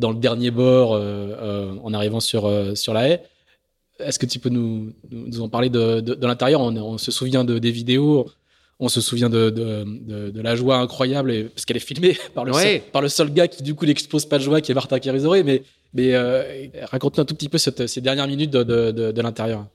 dans 0.00 0.10
le 0.10 0.16
dernier 0.18 0.50
bord 0.50 0.94
euh, 0.94 0.98
euh, 1.00 1.74
en 1.84 1.94
arrivant 1.94 2.18
sur 2.20 2.46
euh, 2.46 2.74
sur 2.74 2.94
la 2.94 3.08
haie. 3.08 3.22
Est-ce 4.00 4.18
que 4.18 4.26
tu 4.26 4.40
peux 4.40 4.48
nous, 4.48 4.92
nous 5.12 5.28
nous 5.28 5.40
en 5.40 5.48
parler 5.48 5.68
de, 5.70 6.00
de, 6.00 6.14
de 6.14 6.26
l'intérieur? 6.26 6.60
On, 6.60 6.74
on 6.76 6.98
se 6.98 7.12
souvient 7.12 7.44
de, 7.44 7.60
des 7.60 7.70
vidéos, 7.70 8.26
on 8.84 8.88
se 8.88 9.00
souvient 9.00 9.28
de, 9.30 9.50
de, 9.50 9.84
de, 9.86 10.30
de 10.30 10.40
la 10.42 10.54
joie 10.56 10.76
incroyable 10.78 11.32
et, 11.32 11.44
parce 11.44 11.64
qu'elle 11.64 11.76
est 11.76 11.80
filmée 11.80 12.16
par 12.34 12.44
le 12.44 12.52
Ouais. 12.52 12.62
seul, 12.62 12.80
par 12.92 13.02
le 13.02 13.08
seul 13.08 13.32
gars 13.32 13.48
qui 13.48 13.62
du 13.62 13.74
coup 13.74 13.86
n'expose 13.86 14.26
pas 14.26 14.38
de 14.38 14.42
joie 14.44 14.60
qui 14.60 14.70
est 14.72 14.74
Martin 14.74 14.98
Kérizoré. 14.98 15.42
Mais 15.42 15.62
mais 15.92 16.14
euh, 16.14 16.42
raconte-nous 16.90 17.22
un 17.22 17.24
tout 17.24 17.34
petit 17.36 17.48
peu 17.48 17.58
cette, 17.58 17.86
ces 17.86 18.00
dernières 18.00 18.26
minutes 18.26 18.50
de, 18.50 19.20
l'intérieur. 19.20 19.66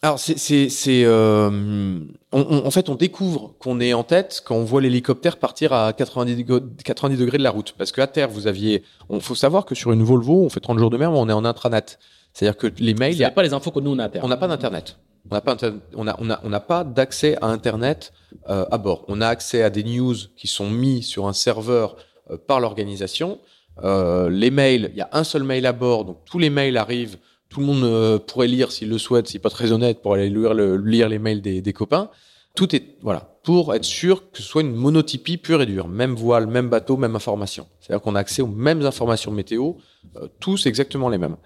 Alors, 0.00 0.18
c'est, 0.18 0.68
euh, 1.04 1.98
en 2.32 2.70
fait, 2.70 2.88
on 2.90 2.94
découvre 2.94 3.54
qu'on 3.58 3.80
est 3.80 3.94
en 3.94 4.04
tête 4.04 4.42
quand 4.44 4.56
on 4.56 4.64
voit 4.64 4.80
l'hélicoptère 4.82 5.38
partir 5.38 5.72
à 5.72 5.92
90, 5.94 6.36
degrés- 6.36 6.60
90 6.84 7.16
degrés 7.16 7.38
de 7.38 7.42
la 7.42 7.50
route. 7.50 7.74
Parce 7.78 7.90
qu'à 7.92 8.06
terre, 8.06 8.28
vous 8.28 8.46
aviez, 8.46 8.82
on 9.08 9.20
faut 9.20 9.34
savoir 9.34 9.64
que 9.64 9.74
sur 9.74 9.92
une 9.92 10.02
Volvo, 10.02 10.44
on 10.44 10.48
fait 10.50 10.60
30 10.60 10.78
jours 10.78 10.90
de 10.90 10.96
mer, 10.98 11.10
mais 11.10 11.18
on 11.18 11.28
est 11.28 11.32
en 11.32 11.44
intranet. 11.44 11.98
C'est-à-dire 12.34 12.56
que 12.58 12.66
les 12.78 12.92
mails, 12.94 13.14
Il 13.14 13.18
n'y 13.18 13.24
a 13.24 13.30
pas 13.30 13.42
les 13.42 13.54
infos 13.54 13.70
que 13.70 13.80
nous 13.80 13.92
on 13.92 13.98
a 13.98 14.04
à 14.04 14.08
terre. 14.10 14.22
On 14.24 14.28
n'a 14.28 14.36
pas 14.36 14.48
d'internet. 14.48 14.98
On 15.30 15.34
n'a 15.34 15.40
pas, 15.40 15.56
on 15.94 16.06
a, 16.06 16.16
on 16.18 16.30
a, 16.30 16.40
on 16.44 16.48
n'a 16.50 16.60
pas 16.60 16.84
d'accès 16.84 17.36
à 17.40 17.46
internet 17.46 18.12
euh, 18.50 18.66
à 18.70 18.78
bord. 18.78 19.04
On 19.08 19.20
a 19.20 19.28
accès 19.28 19.62
à 19.62 19.70
des 19.70 19.82
news 19.82 20.14
qui 20.36 20.46
sont 20.48 20.68
mis 20.68 21.02
sur 21.02 21.26
un 21.26 21.32
serveur 21.32 21.96
euh, 22.30 22.36
par 22.36 22.60
l'organisation. 22.60 23.40
Euh, 23.82 24.28
les 24.28 24.50
mails, 24.50 24.90
il 24.92 24.98
y 24.98 25.00
a 25.00 25.08
un 25.12 25.24
seul 25.24 25.42
mail 25.42 25.66
à 25.66 25.72
bord, 25.72 26.04
donc 26.04 26.18
tous 26.26 26.38
les 26.38 26.50
mails 26.50 26.76
arrivent. 26.76 27.16
Tout 27.48 27.60
le 27.60 27.66
monde 27.66 27.84
euh, 27.84 28.18
pourrait 28.18 28.48
lire 28.48 28.70
s'il 28.70 28.88
le 28.88 28.98
souhaite, 28.98 29.28
s'il 29.28 29.38
n'est 29.38 29.42
pas 29.42 29.50
très 29.50 29.72
honnête, 29.72 30.02
pour 30.02 30.14
aller 30.14 30.28
lire, 30.28 30.54
le- 30.54 30.76
lire 30.76 31.08
les 31.08 31.18
mails 31.18 31.40
des, 31.40 31.62
des 31.62 31.72
copains. 31.72 32.10
Tout 32.54 32.76
est 32.76 32.96
voilà 33.02 33.30
pour 33.42 33.74
être 33.74 33.84
sûr 33.84 34.30
que 34.30 34.38
ce 34.38 34.44
soit 34.44 34.62
une 34.62 34.74
monotypie 34.74 35.38
pure 35.38 35.60
et 35.60 35.66
dure, 35.66 35.88
même 35.88 36.14
voile, 36.14 36.46
même 36.46 36.68
bateau, 36.68 36.96
même 36.96 37.16
information. 37.16 37.66
C'est-à-dire 37.80 38.00
qu'on 38.02 38.14
a 38.14 38.20
accès 38.20 38.42
aux 38.42 38.46
mêmes 38.46 38.84
informations 38.86 39.32
météo, 39.32 39.72
euh, 40.16 40.28
tous 40.40 40.66
exactement 40.66 41.08
les 41.08 41.18
mêmes. 41.18 41.36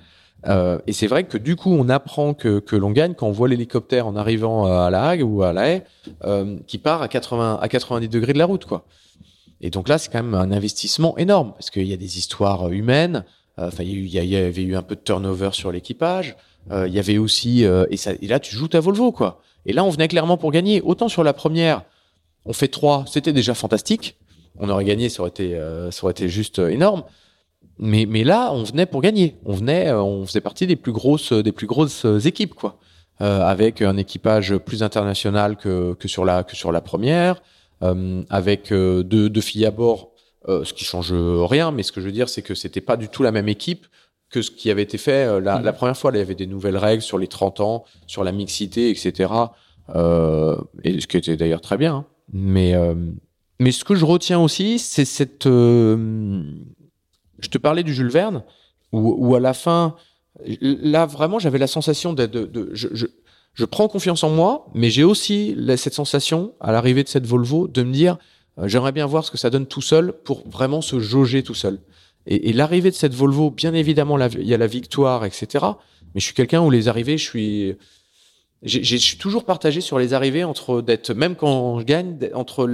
Euh, 0.47 0.79
et 0.87 0.93
c'est 0.93 1.09
vrai 1.09 1.25
que 1.25 1.37
du 1.37 1.57
coup, 1.57 1.71
on 1.73 1.89
apprend 1.89 2.33
que, 2.33 2.61
que 2.61 2.77
l'on 2.77 2.91
gagne 2.93 3.15
quand 3.15 3.27
on 3.27 3.33
voit 3.33 3.49
l'hélicoptère 3.49 4.07
en 4.07 4.15
arrivant 4.17 4.67
à 4.67 4.89
La 4.91 5.09
Hague 5.09 5.23
ou 5.25 5.43
à 5.43 5.53
La 5.53 5.69
Haye, 5.69 5.83
euh, 6.25 6.57
qui 6.67 6.79
part 6.79 7.03
à 7.03 7.09
80 7.09 7.59
à 7.61 7.69
90 7.69 8.09
degrés 8.09 8.33
de 8.33 8.39
la 8.39 8.47
route, 8.47 8.65
quoi. 8.65 8.85
Et 9.61 9.71
donc 9.71 9.89
là, 9.89 9.99
c'est 9.99 10.11
quand 10.13 10.23
même 10.23 10.35
un 10.35 10.53
investissement 10.53 11.17
énorme 11.19 11.53
parce 11.53 11.71
qu'il 11.71 11.87
y 11.89 11.93
a 11.93 11.97
des 11.97 12.19
histoires 12.19 12.71
humaines. 12.71 13.25
euh, 13.59 13.67
Enfin, 13.67 13.83
il 13.83 14.07
y, 14.07 14.11
y 14.11 14.37
avait 14.37 14.63
eu 14.63 14.77
un 14.77 14.83
peu 14.83 14.95
de 14.95 15.01
turnover 15.01 15.51
sur 15.53 15.73
l'équipage. 15.73 16.37
Euh, 16.71 16.87
il 16.87 16.95
y 16.95 16.99
avait 17.01 17.19
aussi 17.19 17.65
euh, 17.65 17.87
et, 17.91 17.97
ça, 17.97 18.13
et 18.21 18.27
là, 18.29 18.39
tu 18.39 18.55
joues 18.55 18.69
ta 18.69 18.79
Volvo, 18.79 19.11
quoi. 19.11 19.41
Et 19.67 19.73
là, 19.73 19.83
on 19.85 19.91
venait 19.91 20.07
clairement 20.07 20.37
pour 20.37 20.53
gagner. 20.53 20.81
Autant 20.83 21.09
sur 21.09 21.25
la 21.25 21.33
première, 21.33 21.83
on 22.45 22.53
fait 22.53 22.69
trois, 22.69 23.05
c'était 23.09 23.33
déjà 23.33 23.55
fantastique. 23.55 24.17
On 24.61 24.69
aurait 24.69 24.85
gagné, 24.85 25.09
ça 25.09 25.23
aurait 25.23 25.31
été, 25.31 25.57
euh, 25.57 25.91
ça 25.91 26.05
aurait 26.05 26.13
été 26.13 26.29
juste 26.29 26.61
euh, 26.61 26.69
énorme. 26.69 27.03
Mais, 27.79 28.07
mais 28.07 28.25
là, 28.25 28.51
on 28.53 28.65
venait 28.65 28.87
pour 28.87 29.01
gagner. 29.03 29.37
On 29.45 29.55
venait, 29.55 29.89
euh, 29.89 30.03
on 30.03 30.27
faisait 30.27 30.41
partie 30.41 30.67
des 30.67 30.77
plus 30.77 30.93
grosses, 30.93 31.33
des 31.33 31.53
plus 31.53 31.67
grosses 31.67 32.05
euh, 32.05 32.19
équipes, 32.19 32.55
quoi. 32.55 32.79
Euh, 33.21 33.41
avec 33.43 33.83
un 33.83 33.97
équipage 33.97 34.57
plus 34.59 34.83
international 34.85 35.57
que, 35.57 35.95
que 35.95 36.07
sur 36.07 36.25
la, 36.25 36.45
que 36.45 36.55
sur 36.55 36.71
la 36.71 36.81
première, 36.81 37.43
euh, 37.83 38.23
avec 38.31 38.71
euh, 38.73 39.03
deux, 39.03 39.29
deux 39.29 39.41
filles 39.41 39.67
à 39.67 39.73
bord, 39.73 40.11
euh, 40.49 40.65
ce 40.65 40.73
qui 40.73 40.85
change 40.85 41.13
rien. 41.13 41.73
Mais 41.73 41.83
ce 41.83 41.91
que 41.93 42.01
je 42.01 42.07
veux 42.07 42.13
dire, 42.13 42.29
c'est 42.29 42.43
que 42.43 42.55
c'était 42.55 42.81
pas 42.81 42.97
du 42.97 43.09
tout 43.09 43.23
la 43.25 43.33
même 43.33 43.49
équipe 43.49 43.87
que 44.31 44.41
ce 44.43 44.51
qui 44.51 44.71
avait 44.71 44.83
été 44.83 44.99
fait 44.99 45.41
la, 45.41 45.61
la 45.61 45.73
première 45.73 45.97
fois. 45.97 46.11
Là, 46.13 46.19
il 46.19 46.21
y 46.21 46.23
avait 46.23 46.35
des 46.35 46.47
nouvelles 46.47 46.77
règles 46.77 47.03
sur 47.03 47.19
les 47.19 47.27
30 47.29 47.61
ans, 47.61 47.85
sur 48.07 48.23
la 48.25 48.31
mixité, 48.31 48.91
etc. 48.91 49.33
Euh, 49.97 50.57
et 50.85 51.01
ce 51.01 51.07
qui 51.07 51.17
était 51.17 51.37
d'ailleurs 51.37 51.61
très 51.63 51.77
bien. 51.79 51.95
hein. 51.95 52.05
Mais, 52.33 52.75
euh, 52.75 52.95
mais 53.59 53.73
ce 53.73 53.85
que 53.85 53.95
je 53.95 54.05
retiens 54.05 54.39
aussi, 54.39 54.79
c'est 54.79 55.07
cette. 55.07 55.47
euh, 55.47 56.43
je 57.39 57.49
te 57.49 57.59
parlais 57.59 57.83
du 57.83 57.95
Jules 57.95 58.11
Verne, 58.11 58.43
où, 58.93 59.15
où 59.19 59.35
à 59.35 59.41
la 59.41 59.55
fin, 59.55 59.95
là 60.61 61.07
vraiment, 61.07 61.39
j'avais 61.39 61.59
la 61.59 61.67
sensation 61.67 62.13
de, 62.13 62.27
de, 62.27 62.45
de- 62.45 62.71
je, 62.73 62.89
je, 62.93 63.07
je 63.55 63.65
prends 63.65 63.89
confiance 63.89 64.23
en 64.25 64.31
moi, 64.31 64.67
mais 64.75 64.91
j'ai 64.91 65.05
aussi 65.05 65.57
cette 65.77 65.95
sensation 65.95 66.53
à 66.61 66.73
l'arrivée 66.73 67.03
de 67.03 67.09
cette 67.09 67.27
Volvo 67.27 67.69
de 67.69 67.83
me 67.83 67.93
dire, 67.93 68.19
euh, 68.59 68.69
j'aimerais 68.69 68.93
bien 68.93 69.07
voir 69.07 69.25
ce 69.25 69.31
que 69.31 69.39
ça 69.39 69.51
donne 69.51 69.67
tout 69.67 69.83
seul 69.83 70.13
pour 70.25 70.49
vraiment 70.49 70.81
se 70.81 70.99
jauger 71.01 71.43
tout 71.43 71.55
seul. 71.55 71.79
Et, 72.27 72.51
et 72.51 72.53
l'arrivée 72.53 72.91
de 72.91 72.95
cette 72.97 73.15
Volvo, 73.15 73.51
bien 73.51 73.75
évidemment, 73.75 74.19
il 74.19 74.47
y 74.47 74.55
a 74.55 74.59
la 74.59 74.67
victoire, 74.67 75.25
etc. 75.25 75.65
Mais 76.15 76.21
je 76.21 76.25
suis 76.27 76.35
quelqu'un 76.35 76.61
où 76.63 76.71
les 76.71 76.89
arrivées, 76.89 77.19
je 77.19 77.25
suis 77.25 77.77
je 78.65 78.97
suis 78.97 79.17
toujours 79.19 79.45
partagé 79.45 79.81
sur 79.81 80.01
les 80.01 80.15
arrivées 80.15 80.43
entre 80.43 80.83
d'être 80.83 81.13
même 81.15 81.37
quand 81.37 81.79
je 81.79 81.85
gagne 81.85 82.19
d'être- 82.19 82.37
entre 82.37 82.67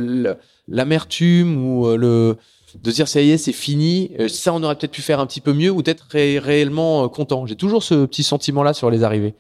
l'amertume 0.66 1.62
ou 1.62 1.86
euh, 1.86 1.97
le 1.97 2.36
de 2.82 2.90
dire 2.90 3.09
ça 3.09 3.20
y 3.20 3.30
est 3.30 3.38
c'est 3.38 3.52
fini 3.52 4.10
euh, 4.18 4.28
ça 4.28 4.52
on 4.52 4.62
aurait 4.62 4.74
peut-être 4.76 4.92
pu 4.92 5.02
faire 5.02 5.20
un 5.20 5.26
petit 5.26 5.40
peu 5.40 5.52
mieux 5.52 5.70
ou 5.70 5.82
d'être 5.82 6.06
ré- 6.10 6.38
réellement 6.38 7.05
euh, 7.05 7.09
content 7.09 7.46
j'ai 7.46 7.56
toujours 7.56 7.82
ce 7.82 8.05
petit 8.06 8.22
sentiment 8.22 8.62
là 8.62 8.72
sur 8.74 8.90
les 8.90 9.05
arrivées 9.05 9.34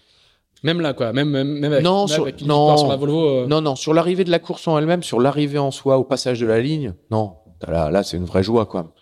Même 0.62 0.80
là, 0.80 0.94
quoi. 0.94 1.12
Même, 1.12 1.28
même, 1.30 1.48
même 1.58 1.72
avec, 1.72 1.84
Non, 1.84 2.00
même 2.06 2.08
sur- 2.08 2.22
avec 2.22 2.40
une 2.40 2.46
non. 2.48 2.76
sur 2.76 2.88
la 2.88 2.96
Volvo. 2.96 3.26
euh, 3.26 3.46
non 3.46 3.60
non 3.60 3.76
sur 3.76 3.92
l'arrivée 3.94 4.24
de 4.24 4.30
la 4.30 4.38
course 4.38 4.66
en 4.68 4.78
elle-même 4.78 5.02
sur 5.02 5.20
l'arrivée 5.20 5.58
en 5.58 5.70
soi 5.70 5.98
au 5.98 6.04
passage 6.04 6.40
de 6.40 6.46
la 6.46 6.60
ligne 6.60 6.94
non 7.10 7.34
là 7.66 7.90
là 7.90 8.02
c'est 8.02 8.16
une 8.16 8.24
vraie 8.24 8.42
joie 8.42 8.66
quoi 8.66 8.92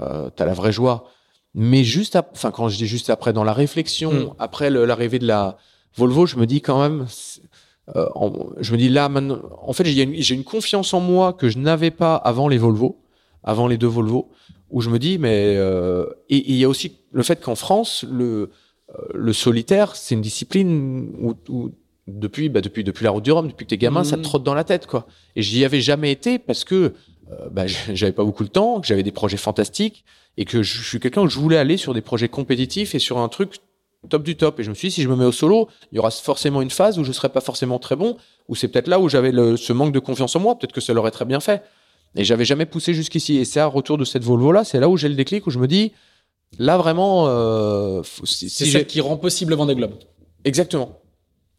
euh, 0.00 0.30
t'as 0.34 0.44
la 0.46 0.54
vraie 0.54 0.72
joie 0.72 1.04
mais 1.54 1.84
juste 1.84 2.16
enfin 2.32 2.50
quand 2.50 2.68
je 2.68 2.76
dis 2.76 2.86
juste 2.86 3.10
après 3.10 3.32
dans 3.32 3.44
la 3.44 3.52
réflexion 3.52 4.12
Mm. 4.12 4.30
après 4.38 4.70
l'arrivée 4.70 5.18
de 5.18 5.26
la 5.26 5.56
Volvo 5.96 6.26
je 6.26 6.36
me 6.36 6.46
dis 6.46 6.60
quand 6.60 6.80
même 6.80 7.06
euh, 7.96 8.06
en- 8.14 8.32
je 8.60 8.72
me 8.72 8.78
dis 8.78 8.88
là 8.88 9.08
maintenant 9.08 9.38
en 9.62 9.72
fait 9.72 9.84
j'ai 9.84 10.02
une, 10.02 10.14
j'ai 10.14 10.34
une 10.34 10.44
confiance 10.44 10.94
en 10.94 11.00
moi 11.00 11.32
que 11.32 11.48
je 11.48 11.58
n'avais 11.58 11.90
pas 11.90 12.16
avant 12.16 12.48
les 12.48 12.58
Volvo 12.58 12.96
avant 13.44 13.66
les 13.68 13.78
deux 13.78 13.86
Volvo 13.86 14.30
où 14.70 14.80
je 14.80 14.90
me 14.90 14.98
dis 14.98 15.18
mais 15.18 15.54
euh, 15.56 16.06
et 16.28 16.50
il 16.50 16.56
y 16.56 16.64
a 16.64 16.68
aussi 16.68 16.96
le 17.12 17.22
fait 17.22 17.40
qu'en 17.42 17.54
France 17.54 18.04
le 18.10 18.50
euh, 18.90 18.94
le 19.14 19.32
solitaire 19.32 19.94
c'est 19.96 20.14
une 20.14 20.20
discipline 20.20 21.12
où, 21.20 21.34
où 21.48 21.70
depuis 22.08 22.48
bah 22.48 22.60
depuis 22.60 22.84
depuis 22.84 23.04
la 23.04 23.10
route 23.10 23.24
du 23.24 23.32
Rhum 23.32 23.48
depuis 23.48 23.64
que 23.64 23.70
t'es 23.70 23.78
gamin 23.78 24.04
ça 24.04 24.16
te 24.16 24.20
Mhm. 24.20 24.24
trotte 24.24 24.42
dans 24.44 24.54
la 24.54 24.64
tête 24.64 24.86
quoi 24.86 25.06
et 25.36 25.42
j'y 25.42 25.64
avais 25.64 25.80
jamais 25.80 26.10
été 26.12 26.38
parce 26.38 26.64
que 26.64 26.74
euh, 27.30 27.48
bah, 27.50 27.66
j'avais 27.92 28.12
pas 28.12 28.24
beaucoup 28.24 28.44
de 28.44 28.50
temps 28.50 28.80
que 28.80 28.86
j'avais 28.86 29.02
des 29.02 29.12
projets 29.12 29.36
fantastiques 29.38 30.04
et 30.36 30.44
que 30.44 30.62
je 30.62 30.82
suis 30.82 31.00
quelqu'un 31.00 31.22
où 31.22 31.28
je 31.28 31.38
voulais 31.38 31.56
aller 31.58 31.76
sur 31.76 31.94
des 31.94 32.00
projets 32.02 32.28
compétitifs 32.28 32.94
et 32.94 32.98
sur 32.98 33.18
un 33.18 33.28
truc 33.28 33.54
top 34.10 34.22
du 34.24 34.36
top. 34.36 34.58
Et 34.60 34.64
je 34.64 34.68
me 34.70 34.74
suis 34.74 34.88
dit, 34.88 34.94
si 34.96 35.02
je 35.02 35.08
me 35.08 35.14
mets 35.16 35.24
au 35.24 35.32
solo, 35.32 35.68
il 35.92 35.96
y 35.96 35.98
aura 35.98 36.10
forcément 36.10 36.60
une 36.60 36.70
phase 36.70 36.98
où 36.98 37.04
je 37.04 37.12
serai 37.12 37.28
pas 37.28 37.40
forcément 37.40 37.78
très 37.78 37.94
bon, 37.96 38.16
où 38.48 38.56
c'est 38.56 38.66
peut-être 38.68 38.88
là 38.88 38.98
où 38.98 39.08
j'avais 39.08 39.30
ce 39.56 39.72
manque 39.72 39.92
de 39.92 40.00
confiance 40.00 40.34
en 40.36 40.40
moi. 40.40 40.58
Peut-être 40.58 40.72
que 40.72 40.80
ça 40.80 40.92
l'aurait 40.92 41.12
très 41.12 41.24
bien 41.24 41.38
fait. 41.40 41.62
Et 42.16 42.24
j'avais 42.24 42.44
jamais 42.44 42.66
poussé 42.66 42.94
jusqu'ici. 42.94 43.36
Et 43.38 43.44
c'est 43.44 43.60
à 43.60 43.66
retour 43.66 43.98
de 43.98 44.04
cette 44.04 44.22
Volvo-là, 44.24 44.64
c'est 44.64 44.80
là 44.80 44.88
où 44.88 44.96
j'ai 44.96 45.08
le 45.08 45.14
déclic, 45.14 45.46
où 45.46 45.50
je 45.50 45.58
me 45.58 45.66
dis, 45.66 45.92
là 46.58 46.76
vraiment, 46.76 47.24
euh, 47.28 48.02
si, 48.24 48.48
C'est 48.48 48.64
si 48.66 48.70
celle 48.70 48.86
qui 48.86 49.00
rend 49.00 49.16
possible 49.16 49.50
le 49.50 49.56
Vendée 49.56 49.74
Globe. 49.74 49.94
exactement. 50.44 51.00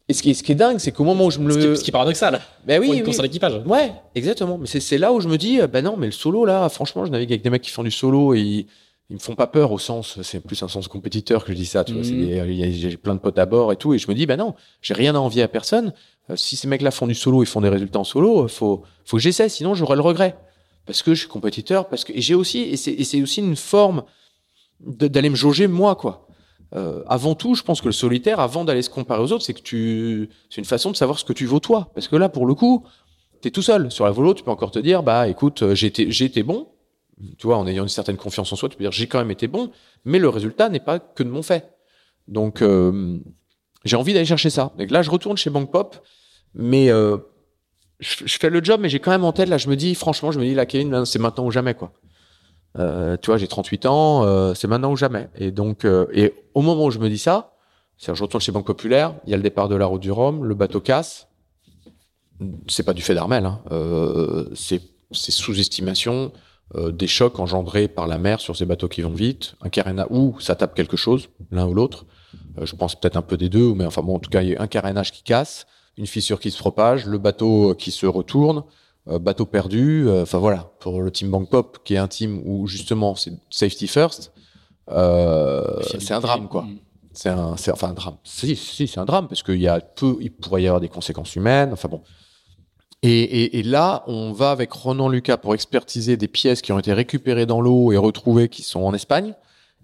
Et 0.08 0.12
ce 0.12 0.22
qui 0.22 0.30
est, 0.30 0.34
ce 0.34 0.44
qui 0.44 0.52
est 0.52 0.56
dingue, 0.56 0.78
c'est 0.78 0.92
qu'au 0.92 1.02
moment 1.02 1.24
où 1.26 1.32
je 1.32 1.40
me 1.40 1.50
Ce 1.50 1.58
le, 1.58 1.72
qui 1.72 1.78
ce 1.80 1.82
qui 1.82 1.90
est 1.90 1.92
paradoxal. 1.92 2.40
ben 2.64 2.80
pour 2.80 2.88
oui, 2.90 2.98
une 2.98 3.02
course 3.02 3.16
oui. 3.16 3.22
en 3.22 3.26
équipage. 3.26 3.60
Ouais, 3.66 3.92
exactement. 4.14 4.56
Mais 4.56 4.66
c'est 4.68 4.98
là 4.98 5.12
où 5.12 5.18
je 5.20 5.26
me 5.28 5.36
dis, 5.36 5.58
ben 5.70 5.82
non, 5.84 5.96
mais 5.96 6.06
le 6.06 6.12
solo 6.12 6.44
là, 6.44 6.68
franchement, 6.68 7.04
je 7.04 7.10
navigue 7.10 7.32
avec 7.32 7.42
des 7.42 7.50
mecs 7.50 7.62
qui 7.62 7.72
font 7.72 7.82
du 7.82 7.90
solo 7.90 8.32
et 8.32 8.40
ils, 8.40 8.66
ils 9.10 9.14
me 9.14 9.18
font 9.18 9.34
pas 9.34 9.48
peur 9.48 9.72
au 9.72 9.78
sens, 9.80 10.20
c'est 10.22 10.38
plus 10.38 10.62
un 10.62 10.68
sens 10.68 10.86
compétiteur 10.86 11.44
que 11.44 11.50
je 11.52 11.56
dis 11.56 11.66
ça, 11.66 11.82
tu 11.82 11.92
vois. 11.92 12.04
c'est 12.04 12.12
Mhm. 12.12 12.72
J'ai 12.72 12.96
plein 12.96 13.14
de 13.14 13.20
potes 13.20 13.38
à 13.40 13.46
bord 13.46 13.72
et 13.72 13.76
tout, 13.76 13.94
et 13.94 13.98
je 13.98 14.08
me 14.08 14.14
dis, 14.14 14.26
ben 14.26 14.36
non, 14.36 14.54
j'ai 14.80 14.94
rien 14.94 15.14
à 15.16 15.18
envier 15.18 15.42
à 15.42 15.48
personne. 15.48 15.92
Euh, 16.30 16.36
si 16.36 16.54
ces 16.56 16.68
mecs-là 16.68 16.92
font 16.92 17.08
du 17.08 17.14
solo, 17.16 17.42
ils 17.42 17.46
font 17.46 17.60
des 17.60 17.68
résultats 17.68 17.98
en 17.98 18.04
solo, 18.04 18.44
euh, 18.44 18.48
faut, 18.48 18.82
faut 19.04 19.16
que 19.16 19.22
j'essaie, 19.22 19.48
sinon 19.48 19.74
j'aurai 19.74 19.96
le 19.96 20.02
regret. 20.02 20.36
Parce 20.86 21.02
que 21.02 21.14
je 21.14 21.20
suis 21.20 21.28
compétiteur, 21.28 21.88
parce 21.88 22.04
que 22.04 22.12
et 22.12 22.20
j'ai 22.20 22.34
aussi, 22.34 22.60
et 22.60 22.76
c'est 22.76 22.94
et 22.94 23.22
aussi 23.22 23.40
une 23.40 23.56
forme 23.56 24.04
d'aller 24.80 25.30
me 25.30 25.34
jauger 25.36 25.66
moi, 25.66 25.96
quoi. 25.96 26.28
Euh, 26.74 27.02
avant 27.06 27.34
tout, 27.34 27.54
je 27.54 27.62
pense 27.62 27.80
que 27.80 27.86
le 27.86 27.92
solitaire, 27.92 28.40
avant 28.40 28.64
d'aller 28.64 28.82
se 28.82 28.90
comparer 28.90 29.22
aux 29.22 29.32
autres, 29.32 29.44
c'est 29.44 29.54
que 29.54 29.62
tu, 29.62 30.28
c'est 30.50 30.60
une 30.60 30.66
façon 30.66 30.90
de 30.90 30.96
savoir 30.96 31.18
ce 31.18 31.24
que 31.24 31.32
tu 31.32 31.46
vaux 31.46 31.60
toi. 31.60 31.90
Parce 31.94 32.08
que 32.08 32.16
là, 32.16 32.28
pour 32.28 32.46
le 32.46 32.54
coup, 32.54 32.84
t'es 33.40 33.50
tout 33.50 33.62
seul. 33.62 33.90
Sur 33.90 34.04
la 34.04 34.10
volo, 34.10 34.34
tu 34.34 34.42
peux 34.42 34.50
encore 34.50 34.70
te 34.70 34.78
dire, 34.78 35.02
bah, 35.02 35.28
écoute, 35.28 35.62
euh, 35.62 35.74
j'ai 35.74 35.86
été 36.24 36.42
bon. 36.42 36.68
Tu 37.38 37.46
vois, 37.46 37.56
en 37.56 37.66
ayant 37.66 37.84
une 37.84 37.88
certaine 37.88 38.16
confiance 38.16 38.52
en 38.52 38.56
soi, 38.56 38.68
tu 38.68 38.76
peux 38.76 38.84
dire, 38.84 38.92
j'ai 38.92 39.06
quand 39.06 39.18
même 39.18 39.30
été 39.30 39.46
bon, 39.46 39.70
mais 40.04 40.18
le 40.18 40.28
résultat 40.28 40.68
n'est 40.68 40.80
pas 40.80 40.98
que 40.98 41.22
de 41.22 41.30
mon 41.30 41.42
fait. 41.42 41.70
Donc, 42.28 42.60
euh, 42.60 43.18
j'ai 43.84 43.96
envie 43.96 44.12
d'aller 44.12 44.26
chercher 44.26 44.50
ça. 44.50 44.72
Donc 44.76 44.90
là, 44.90 45.00
je 45.00 45.10
retourne 45.10 45.36
chez 45.36 45.48
Bank 45.48 45.70
Pop, 45.70 45.96
mais 46.54 46.90
euh, 46.90 47.16
je, 48.00 48.26
je 48.26 48.38
fais 48.38 48.50
le 48.50 48.62
job, 48.62 48.80
mais 48.80 48.88
j'ai 48.88 49.00
quand 49.00 49.10
même 49.10 49.24
en 49.24 49.32
tête, 49.32 49.48
là, 49.48 49.58
je 49.58 49.68
me 49.68 49.76
dis, 49.76 49.94
franchement, 49.94 50.32
je 50.32 50.38
me 50.38 50.44
dis, 50.44 50.54
là, 50.54 50.66
Kevin, 50.66 51.04
c'est 51.04 51.18
maintenant 51.18 51.44
ou 51.46 51.50
jamais, 51.50 51.74
quoi. 51.74 51.92
Euh, 52.78 53.16
tu 53.20 53.30
vois, 53.30 53.38
j'ai 53.38 53.48
38 53.48 53.86
ans, 53.86 54.24
euh, 54.24 54.54
c'est 54.54 54.68
maintenant 54.68 54.92
ou 54.92 54.96
jamais. 54.96 55.28
Et 55.36 55.50
donc, 55.50 55.84
euh, 55.84 56.06
et 56.12 56.34
au 56.54 56.60
moment 56.60 56.84
où 56.84 56.90
je 56.90 56.98
me 56.98 57.08
dis 57.08 57.18
ça, 57.18 57.54
c'est 57.96 58.14
je 58.14 58.22
retourne 58.22 58.42
chez 58.42 58.52
Banque 58.52 58.66
Populaire, 58.66 59.14
il 59.24 59.30
y 59.30 59.34
a 59.34 59.38
le 59.38 59.42
départ 59.42 59.68
de 59.68 59.76
la 59.76 59.86
route 59.86 60.02
du 60.02 60.12
Rhum, 60.12 60.44
le 60.44 60.54
bateau 60.54 60.80
casse. 60.80 61.28
C'est 62.68 62.82
pas 62.82 62.92
du 62.92 63.00
fait 63.00 63.14
d'Armel, 63.14 63.46
hein. 63.46 63.62
euh, 63.70 64.50
c'est 64.54 64.82
c'est 65.10 65.32
sous-estimation 65.32 66.32
euh, 66.74 66.90
des 66.90 67.06
chocs 67.06 67.38
engendrés 67.38 67.86
par 67.86 68.08
la 68.08 68.18
mer 68.18 68.40
sur 68.40 68.56
ces 68.56 68.66
bateaux 68.66 68.88
qui 68.88 69.00
vont 69.00 69.10
vite, 69.10 69.54
un 69.60 69.68
carénage 69.68 70.08
ou 70.10 70.36
ça 70.40 70.56
tape 70.56 70.74
quelque 70.74 70.96
chose, 70.96 71.28
l'un 71.52 71.64
ou 71.66 71.74
l'autre. 71.74 72.06
Euh, 72.58 72.66
je 72.66 72.74
pense 72.74 72.98
peut-être 72.98 73.16
un 73.16 73.22
peu 73.22 73.36
des 73.36 73.48
deux, 73.48 73.72
mais 73.72 73.86
enfin 73.86 74.02
bon, 74.02 74.16
en 74.16 74.18
tout 74.18 74.30
cas, 74.30 74.42
il 74.42 74.48
y 74.50 74.56
a 74.56 74.60
un 74.60 74.66
carénage 74.66 75.12
qui 75.12 75.22
casse, 75.22 75.66
une 75.96 76.06
fissure 76.06 76.40
qui 76.40 76.50
se 76.50 76.58
propage, 76.58 77.06
le 77.06 77.18
bateau 77.18 77.74
qui 77.74 77.90
se 77.90 78.06
retourne, 78.06 78.64
euh, 79.08 79.18
bateau 79.18 79.46
perdu. 79.46 80.08
euh, 80.08 80.22
Enfin 80.22 80.38
voilà, 80.38 80.70
pour 80.80 81.00
le 81.02 81.10
team 81.10 81.30
Bank 81.30 81.48
Pop, 81.48 81.78
qui 81.84 81.94
est 81.94 81.98
un 81.98 82.08
team 82.08 82.42
où 82.44 82.66
justement 82.66 83.14
c'est 83.14 83.32
safety 83.50 83.86
first, 83.86 84.32
euh, 84.90 85.80
c'est 85.82 86.12
un 86.12 86.20
drame 86.20 86.48
quoi. 86.48 86.62
Mm. 86.62 86.78
C'est 87.12 87.30
un, 87.30 87.56
c'est 87.56 87.72
enfin 87.72 87.88
un 87.88 87.94
drame. 87.94 88.16
Si, 88.24 88.54
si, 88.56 88.86
c'est 88.86 89.00
un 89.00 89.06
drame 89.06 89.26
parce 89.26 89.42
qu'il 89.42 89.58
y 89.60 89.68
a 89.68 89.80
peu, 89.80 90.18
il 90.20 90.30
pourrait 90.30 90.62
y 90.62 90.66
avoir 90.66 90.82
des 90.82 90.90
conséquences 90.90 91.34
humaines. 91.34 91.70
Enfin 91.72 91.88
bon. 91.88 92.02
Et, 93.02 93.22
et, 93.22 93.58
et 93.58 93.62
là, 93.62 94.04
on 94.06 94.32
va 94.32 94.50
avec 94.50 94.70
Ronan 94.72 95.08
Lucas 95.08 95.38
pour 95.38 95.54
expertiser 95.54 96.18
des 96.18 96.28
pièces 96.28 96.60
qui 96.60 96.72
ont 96.72 96.78
été 96.78 96.92
récupérées 96.92 97.46
dans 97.46 97.62
l'eau 97.62 97.90
et 97.92 97.96
retrouvées 97.96 98.50
qui 98.50 98.62
sont 98.62 98.82
en 98.82 98.92
Espagne. 98.92 99.34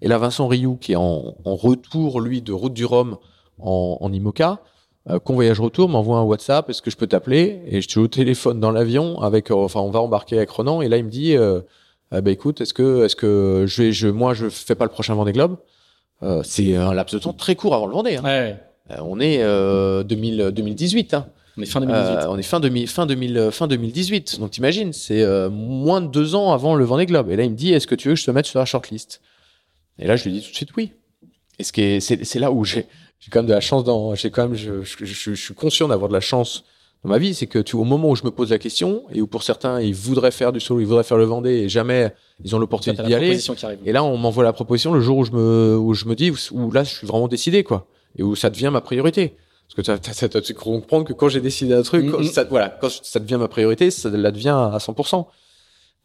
Et 0.01 0.07
là, 0.07 0.19
Vincent 0.19 0.47
Rioux, 0.47 0.75
qui 0.75 0.91
est 0.91 0.95
en, 0.95 1.35
en 1.43 1.55
retour, 1.55 2.21
lui, 2.21 2.43
de 2.43 2.51
Route 2.53 2.73
du 2.73 2.85
Rhum 2.85 3.17
en, 3.59 3.97
en 3.99 4.13
IMOCA, 4.13 4.59
euh, 5.09 5.19
Convoyage 5.19 5.59
Retour, 5.59 5.89
m'envoie 5.89 6.17
un 6.17 6.23
WhatsApp, 6.23 6.69
est-ce 6.69 6.81
que 6.81 6.89
je 6.91 6.97
peux 6.97 7.07
t'appeler? 7.07 7.61
Et 7.67 7.81
je 7.81 7.89
suis 7.89 7.99
au 7.99 8.07
téléphone 8.07 8.59
dans 8.59 8.71
l'avion 8.71 9.21
avec, 9.21 9.51
euh, 9.51 9.55
enfin, 9.55 9.79
on 9.81 9.89
va 9.89 9.99
embarquer 9.99 10.37
avec 10.37 10.49
Ronan, 10.49 10.81
et 10.81 10.87
là, 10.87 10.97
il 10.97 11.05
me 11.05 11.09
dit, 11.09 11.35
euh, 11.35 11.61
ah 12.11 12.21
bah 12.21 12.31
écoute, 12.31 12.61
est-ce 12.61 12.73
que, 12.73 13.03
est-ce 13.05 13.15
que 13.15 13.65
je 13.67 13.83
vais, 13.83 13.91
je, 13.91 14.07
moi, 14.07 14.33
je 14.33 14.49
fais 14.49 14.75
pas 14.75 14.85
le 14.85 14.91
prochain 14.91 15.15
Vendée 15.15 15.33
Globe? 15.33 15.57
Euh, 16.21 16.41
C'est 16.43 16.75
un 16.75 16.93
laps 16.93 17.13
de 17.13 17.19
temps 17.19 17.33
très 17.33 17.55
court 17.55 17.75
avant 17.75 17.87
le 17.87 17.93
Vendée. 17.93 18.17
Hein. 18.17 18.23
Ouais. 18.23 18.57
Euh, 18.91 18.97
on 19.01 19.19
est 19.19 19.41
euh, 19.41 20.03
2000, 20.03 20.51
2018. 20.53 21.13
Hein. 21.13 21.27
On 21.57 21.61
est 21.61 21.65
fin 21.65 21.81
2018. 21.81 22.13
Euh, 22.15 22.27
on 22.29 22.37
est 22.37 22.43
fin, 22.43 22.59
2000, 22.59 22.87
fin, 22.87 23.05
2000, 23.05 23.37
euh, 23.37 23.51
fin 23.51 23.67
2018. 23.67 24.39
Donc 24.39 24.51
t'imagines, 24.51 24.93
c'est 24.93 25.21
euh, 25.21 25.49
moins 25.49 26.01
de 26.01 26.07
deux 26.07 26.35
ans 26.35 26.51
avant 26.51 26.75
le 26.75 26.85
Vendée 26.85 27.05
Globe. 27.05 27.29
Et 27.29 27.35
là, 27.35 27.43
il 27.43 27.51
me 27.51 27.55
dit, 27.55 27.73
est-ce 27.73 27.87
que 27.87 27.95
tu 27.95 28.07
veux 28.07 28.13
que 28.15 28.19
je 28.19 28.25
te 28.25 28.31
mette 28.31 28.45
sur 28.45 28.59
la 28.59 28.65
shortlist? 28.65 29.21
Et 29.99 30.07
là, 30.07 30.15
je 30.15 30.23
lui 30.25 30.31
dis 30.33 30.41
tout 30.41 30.49
de 30.49 30.55
suite 30.55 30.69
oui. 30.75 30.91
Et 31.59 31.99
c'est 31.99 32.39
là 32.39 32.51
où 32.51 32.65
j'ai, 32.65 32.87
j'ai 33.23 33.29
quand 33.31 33.39
même 33.39 33.47
de 33.47 33.53
la 33.53 33.61
chance 33.61 33.83
dans, 33.83 34.15
j'ai 34.15 34.29
quand 34.31 34.43
même, 34.47 34.55
je, 34.55 34.81
je, 34.83 35.05
je, 35.05 35.33
je 35.33 35.41
suis 35.41 35.53
conscient 35.53 35.87
d'avoir 35.87 36.09
de 36.09 36.13
la 36.13 36.19
chance 36.21 36.63
dans 37.03 37.09
ma 37.09 37.17
vie, 37.17 37.33
c'est 37.33 37.47
que 37.47 37.59
tu, 37.59 37.75
au 37.75 37.83
moment 37.83 38.09
où 38.09 38.15
je 38.15 38.23
me 38.23 38.31
pose 38.31 38.49
la 38.51 38.57
question, 38.59 39.03
et 39.13 39.21
où 39.21 39.27
pour 39.27 39.43
certains, 39.43 39.81
ils 39.81 39.93
voudraient 39.93 40.31
faire 40.31 40.51
du 40.53 40.59
solo, 40.59 40.79
ils 40.79 40.85
voudraient 40.87 41.03
faire 41.03 41.17
le 41.17 41.25
Vendée, 41.25 41.51
et 41.51 41.69
jamais 41.69 42.13
ils 42.43 42.55
ont 42.55 42.59
l'opportunité 42.59 43.03
d'y 43.03 43.13
aller. 43.13 43.37
Et 43.85 43.91
là, 43.91 44.03
on 44.03 44.17
m'envoie 44.17 44.43
la 44.43 44.53
proposition 44.53 44.93
le 44.93 45.01
jour 45.01 45.17
où 45.17 45.25
je 45.25 45.31
me, 45.31 45.77
où 45.77 45.93
je 45.93 46.05
me 46.05 46.15
dis, 46.15 46.31
où, 46.31 46.35
où 46.53 46.71
là, 46.71 46.83
je 46.83 46.93
suis 46.95 47.07
vraiment 47.07 47.27
décidé, 47.27 47.63
quoi. 47.63 47.87
Et 48.17 48.23
où 48.23 48.35
ça 48.35 48.49
devient 48.49 48.69
ma 48.71 48.81
priorité. 48.81 49.35
Parce 49.67 49.75
que 49.75 49.81
t'as, 49.81 49.97
t'as, 49.97 50.27
t'as, 50.29 50.41
tu 50.41 50.53
comprendre 50.53 51.05
que 51.05 51.13
quand 51.13 51.29
j'ai 51.29 51.41
décidé 51.41 51.73
un 51.73 51.81
truc, 51.81 52.09
quand 52.11 52.19
Mhm. 52.19 52.25
ça, 52.25 52.43
voilà, 52.45 52.69
quand 52.69 52.89
ça 52.89 53.19
devient 53.19 53.37
ma 53.37 53.47
priorité, 53.47 53.91
ça 53.91 54.09
la 54.09 54.31
devient 54.31 54.49
à 54.71 54.77
100%. 54.77 55.25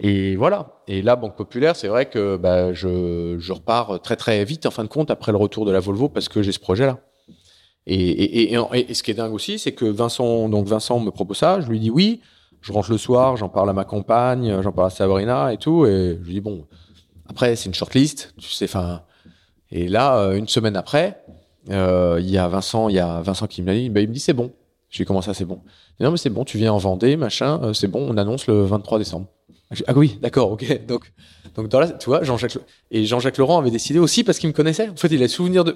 Et 0.01 0.37
voilà. 0.37 0.81
Et 0.87 1.03
là, 1.03 1.17
Banque 1.17 1.37
Populaire, 1.37 1.77
c'est 1.77 1.89
vrai 1.89 2.07
que, 2.07 2.37
bah, 2.37 2.73
je, 2.73 3.37
je 3.39 3.53
repars 3.53 4.01
très, 4.01 4.17
très 4.17 4.45
vite, 4.45 4.67
en 4.67 4.71
fin 4.71 4.85
de 4.85 4.89
compte, 4.89 5.11
après 5.11 5.33
le 5.33 5.39
retour 5.39 5.65
de 5.67 5.73
la 5.73 5.81
Volvo, 5.81 6.09
parce 6.09 6.29
que 6.29 6.43
j'ai 6.43 6.53
ce 6.53 6.61
projet-là. 6.61 6.99
Et, 7.91 7.95
et, 7.95 8.53
et, 8.53 8.91
et, 8.91 8.95
ce 8.95 9.03
qui 9.03 9.11
est 9.11 9.15
dingue 9.15 9.33
aussi, 9.33 9.59
c'est 9.59 9.73
que 9.73 9.87
Vincent, 9.87 10.51
donc 10.51 10.67
Vincent 10.67 11.01
me 11.01 11.11
propose 11.11 11.39
ça, 11.39 11.61
je 11.63 11.69
lui 11.69 11.81
dis 11.81 11.91
oui, 11.91 12.21
je 12.61 12.71
rentre 12.71 12.91
le 12.91 12.99
soir, 12.99 13.39
j'en 13.39 13.49
parle 13.49 13.71
à 13.71 13.73
ma 13.73 13.85
compagne, 13.85 14.61
j'en 14.61 14.73
parle 14.73 14.89
à 14.89 14.91
Sabrina 14.91 15.55
et 15.55 15.57
tout, 15.57 15.87
et 15.87 16.19
je 16.21 16.27
lui 16.27 16.35
dis 16.35 16.41
bon, 16.43 16.67
après 17.27 17.57
c'est 17.57 17.67
une 17.67 17.75
shortlist, 17.75 18.35
tu 18.37 18.51
sais, 18.51 18.67
enfin, 18.67 19.03
et 19.71 19.89
là 19.89 20.19
euh, 20.19 20.37
une 20.37 20.49
semaine 20.49 20.77
après, 20.77 21.25
euh, 21.71 22.19
il 22.21 22.29
y 22.29 22.37
a 22.37 22.47
Vincent, 22.47 22.91
il 22.91 22.97
y 22.97 22.99
a 22.99 23.23
Vincent 23.23 23.47
qui 23.47 23.63
me 23.63 23.69
l'a 23.69 23.75
dit, 23.75 23.89
bah, 23.89 24.01
il 24.01 24.09
me 24.09 24.13
dit 24.13 24.21
c'est 24.21 24.35
bon, 24.35 24.53
j'ai 24.91 25.07
commencé 25.07 25.31
à 25.31 25.35
c'est 25.35 25.47
bon, 25.47 25.63
dit, 25.99 26.05
non 26.05 26.11
mais 26.11 26.19
c'est 26.19 26.29
bon, 26.29 26.45
tu 26.45 26.59
viens 26.59 26.75
en 26.75 26.79
Vendée, 26.79 27.17
machin, 27.17 27.59
euh, 27.63 27.73
c'est 27.73 27.89
bon, 27.89 28.07
on 28.07 28.19
annonce 28.19 28.47
le 28.49 28.65
23 28.65 28.99
décembre. 28.99 29.29
Ah 29.87 29.93
oui, 29.97 30.19
d'accord, 30.23 30.53
ok, 30.53 30.87
donc 30.87 31.13
donc 31.55 31.69
dans 31.69 31.81
la, 31.81 31.89
tu 31.91 32.07
vois, 32.07 32.23
Jean-Jacques 32.23 32.59
et 32.91 33.05
Jean-Jacques 33.05 33.39
Laurent 33.39 33.59
avait 33.59 33.71
décidé 33.71 33.99
aussi 33.99 34.25
parce 34.25 34.39
qu'il 34.39 34.49
me 34.49 34.55
connaissait. 34.55 34.89
En 34.89 34.97
fait, 34.97 35.09
il 35.09 35.23
a 35.23 35.29
souvenir 35.29 35.65
de, 35.65 35.75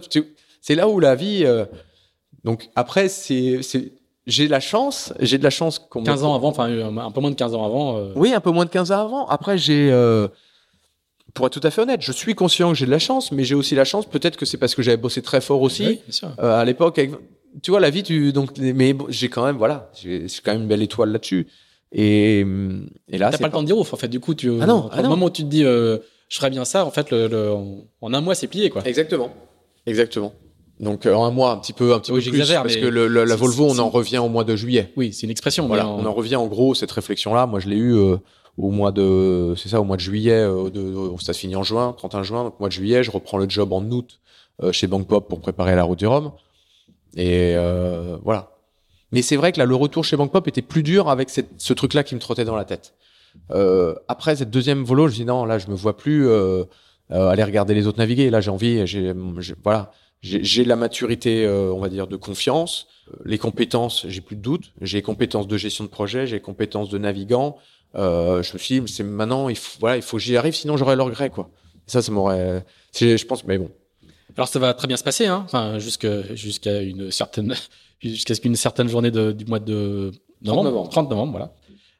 c'est 0.60 0.74
là 0.74 0.88
où 0.88 1.00
la 1.00 1.14
vie. 1.14 1.42
euh, 1.44 1.64
donc 2.44 2.68
après, 2.74 3.08
c'est 3.08 3.60
c'est 3.62 3.92
j'ai 4.26 4.46
la 4.48 4.60
chance, 4.60 5.12
j'ai 5.20 5.36
de 5.38 5.42
la 5.44 5.50
chance 5.50 5.78
qu'on 5.80 6.04
15 6.04 6.22
ans 6.24 6.34
avant, 6.34 6.48
enfin 6.48 6.68
euh, 6.70 6.96
un 6.96 7.10
peu 7.10 7.20
moins 7.20 7.30
de 7.30 7.36
15 7.36 7.54
ans 7.54 7.64
avant. 7.66 7.96
euh, 7.98 8.12
Oui, 8.16 8.32
un 8.32 8.40
peu 8.40 8.50
moins 8.50 8.64
de 8.64 8.70
15 8.70 8.92
ans 8.92 9.00
avant. 9.04 9.26
Après, 9.26 9.58
j'ai, 9.58 9.90
euh, 9.90 10.28
pour 11.34 11.46
être 11.46 11.52
tout 11.60 11.66
à 11.66 11.70
fait 11.70 11.80
honnête, 11.82 12.00
je 12.02 12.12
suis 12.12 12.34
conscient 12.34 12.70
que 12.70 12.76
j'ai 12.76 12.86
de 12.86 12.90
la 12.90 12.98
chance, 12.98 13.32
mais 13.32 13.42
j'ai 13.44 13.54
aussi 13.54 13.74
la 13.74 13.84
chance, 13.84 14.06
peut-être 14.06 14.36
que 14.36 14.44
c'est 14.46 14.58
parce 14.58 14.74
que 14.74 14.82
j'avais 14.82 14.96
bossé 14.96 15.22
très 15.22 15.40
fort 15.40 15.60
aussi 15.62 15.86
oui, 15.86 16.00
bien 16.06 16.12
sûr. 16.12 16.30
euh, 16.38 16.60
à 16.60 16.64
l'époque. 16.64 16.98
avec- 16.98 17.12
Tu 17.62 17.70
vois, 17.70 17.80
la 17.80 17.90
vie, 17.90 18.02
tu 18.02 18.32
donc, 18.32 18.56
mais 18.58 18.92
bon, 18.92 19.06
j'ai 19.08 19.28
quand 19.28 19.44
même, 19.44 19.56
voilà, 19.56 19.90
j'ai 20.00 20.26
quand 20.44 20.52
même 20.52 20.62
une 20.62 20.68
belle 20.68 20.82
étoile 20.82 21.10
là-dessus. 21.10 21.46
Et, 21.92 22.40
et 22.40 23.18
là, 23.18 23.30
T'as 23.30 23.36
c'est 23.36 23.42
pas 23.42 23.48
le 23.48 23.52
temps 23.52 23.60
de 23.62 23.66
dire 23.66 23.76
ouf, 23.78 23.92
en 23.92 23.96
fait. 23.96 24.08
Du 24.08 24.18
coup, 24.20 24.34
tu, 24.34 24.50
Ah 24.60 24.66
non, 24.66 24.88
ah 24.92 25.02
non. 25.02 25.10
moment 25.10 25.26
où 25.26 25.30
tu 25.30 25.42
te 25.42 25.48
dis, 25.48 25.64
euh, 25.64 25.98
je 26.28 26.36
ferais 26.38 26.50
bien 26.50 26.64
ça, 26.64 26.84
en 26.86 26.90
fait, 26.90 27.10
le, 27.10 27.26
le- 27.28 27.52
en, 28.00 28.14
un 28.14 28.20
mois, 28.22 28.34
c'est 28.34 28.46
plié, 28.46 28.70
quoi. 28.70 28.82
Exactement. 28.86 29.30
Exactement. 29.86 30.32
Donc 30.80 31.06
euh, 31.06 31.12
en 31.14 31.24
un 31.26 31.30
mois, 31.30 31.52
un 31.52 31.58
petit 31.58 31.74
peu, 31.74 31.92
un 31.92 32.00
petit 32.00 32.10
Oui, 32.10 32.18
peu 32.20 32.30
plus, 32.30 32.38
j'exagère, 32.38 32.62
parce 32.62 32.74
mais 32.74 32.80
que 32.80 32.86
le- 32.86 33.06
le- 33.06 33.24
la 33.24 33.36
Volvo, 33.36 33.66
on 33.68 33.78
en 33.78 33.88
revient 33.90 34.18
au 34.18 34.28
mois 34.28 34.42
de 34.42 34.56
juillet. 34.56 34.92
Oui, 34.96 35.12
c'est 35.12 35.24
une 35.24 35.30
expression. 35.30 35.66
Voilà, 35.68 35.84
mais 35.84 35.90
en- 35.90 35.98
on 36.00 36.06
en 36.06 36.12
revient 36.14 36.36
en 36.36 36.46
gros 36.46 36.74
cette 36.74 36.90
réflexion-là. 36.90 37.46
Moi, 37.46 37.60
je 37.60 37.68
l'ai 37.68 37.76
eu 37.76 37.94
euh, 37.94 38.16
au 38.56 38.70
mois 38.70 38.90
de, 38.90 39.54
c'est 39.56 39.68
ça, 39.68 39.80
au 39.80 39.84
mois 39.84 39.96
de 39.96 40.00
juillet. 40.00 40.32
euh, 40.32 40.70
de, 40.70 40.80
de- 40.80 41.20
ça 41.22 41.32
se 41.34 41.38
finit 41.40 41.56
en 41.56 41.62
juin, 41.62 41.94
31 41.96 42.22
juin. 42.22 42.44
Donc 42.44 42.58
mois 42.58 42.68
de 42.68 42.72
juillet, 42.74 43.04
je 43.04 43.10
reprends 43.10 43.36
le 43.38 43.48
job 43.48 43.72
en 43.72 43.82
août 43.90 44.18
euh, 44.62 44.72
chez 44.72 44.86
Bank 44.86 45.06
Pop 45.06 45.28
pour 45.28 45.40
préparer 45.40 45.76
la 45.76 45.84
route 45.84 45.98
du 45.98 46.06
Rhum. 46.06 46.32
Et 47.16 47.52
euh, 47.56 48.16
voilà. 48.24 48.51
Mais 49.12 49.22
c'est 49.22 49.36
vrai 49.36 49.52
que 49.52 49.58
là, 49.58 49.66
le 49.66 49.74
retour 49.74 50.04
chez 50.04 50.16
Bank 50.16 50.32
Pop 50.32 50.48
était 50.48 50.62
plus 50.62 50.82
dur 50.82 51.08
avec 51.08 51.28
ce 51.30 51.72
truc-là 51.72 52.02
qui 52.02 52.14
me 52.14 52.20
trottait 52.20 52.44
dans 52.44 52.56
la 52.56 52.64
tête. 52.64 52.94
Euh, 53.50 53.94
après 54.08 54.36
cette 54.36 54.50
deuxième 54.50 54.82
volo, 54.84 55.08
je 55.08 55.14
dis 55.14 55.24
non, 55.24 55.44
là, 55.44 55.58
je 55.58 55.68
me 55.68 55.74
vois 55.74 55.96
plus 55.96 56.28
euh, 56.28 56.64
euh, 57.10 57.28
aller 57.28 57.44
regarder 57.44 57.74
les 57.74 57.86
autres 57.86 57.98
naviguer. 57.98 58.30
Là, 58.30 58.40
j'ai 58.40 58.50
envie, 58.50 58.86
j'ai, 58.86 59.14
voilà, 59.62 59.92
j'ai 60.22 60.64
la 60.64 60.76
maturité, 60.76 61.44
euh, 61.44 61.72
on 61.72 61.80
va 61.80 61.88
dire, 61.88 62.06
de 62.06 62.16
confiance, 62.16 62.86
Euh, 63.08 63.16
les 63.24 63.38
compétences, 63.38 64.06
j'ai 64.08 64.20
plus 64.20 64.36
de 64.36 64.42
doute. 64.42 64.72
J'ai 64.80 64.98
les 64.98 65.02
compétences 65.02 65.48
de 65.48 65.56
gestion 65.56 65.84
de 65.84 65.88
projet, 65.88 66.26
j'ai 66.26 66.36
les 66.36 66.42
compétences 66.42 66.88
de 66.88 66.98
navigant. 66.98 67.56
Euh, 67.94 68.42
je 68.42 68.52
me 68.52 68.58
suis 68.58 68.80
dit, 68.80 68.92
c'est 68.92 69.02
maintenant, 69.02 69.48
il 69.48 69.56
faut, 69.56 69.78
voilà, 69.80 69.96
il 69.96 70.02
faut 70.02 70.16
que 70.16 70.22
j'y 70.22 70.36
arrive, 70.36 70.54
sinon 70.54 70.76
j'aurais 70.76 70.96
le 70.96 71.02
regret, 71.02 71.30
quoi. 71.30 71.50
Ça, 71.86 72.00
ça 72.00 72.12
m'aurait, 72.12 72.64
je 72.94 73.24
pense, 73.26 73.44
mais 73.44 73.58
bon. 73.58 73.70
Alors 74.36 74.48
ça 74.48 74.58
va 74.58 74.72
très 74.72 74.86
bien 74.86 74.96
se 74.96 75.04
passer, 75.04 75.26
hein. 75.26 75.42
Enfin, 75.44 75.78
jusqu'à 75.78 76.80
une 76.80 77.10
certaine, 77.10 77.54
jusqu'à 78.10 78.34
ce 78.34 78.40
qu'une 78.40 78.56
certaine 78.56 78.88
journée 78.88 79.10
de- 79.10 79.32
du 79.32 79.44
mois 79.46 79.58
de 79.60 80.10
novembre, 80.42 80.62
30 80.62 80.64
novembre. 80.64 80.88
30 80.90 81.10
novembre, 81.10 81.32
voilà. 81.32 81.52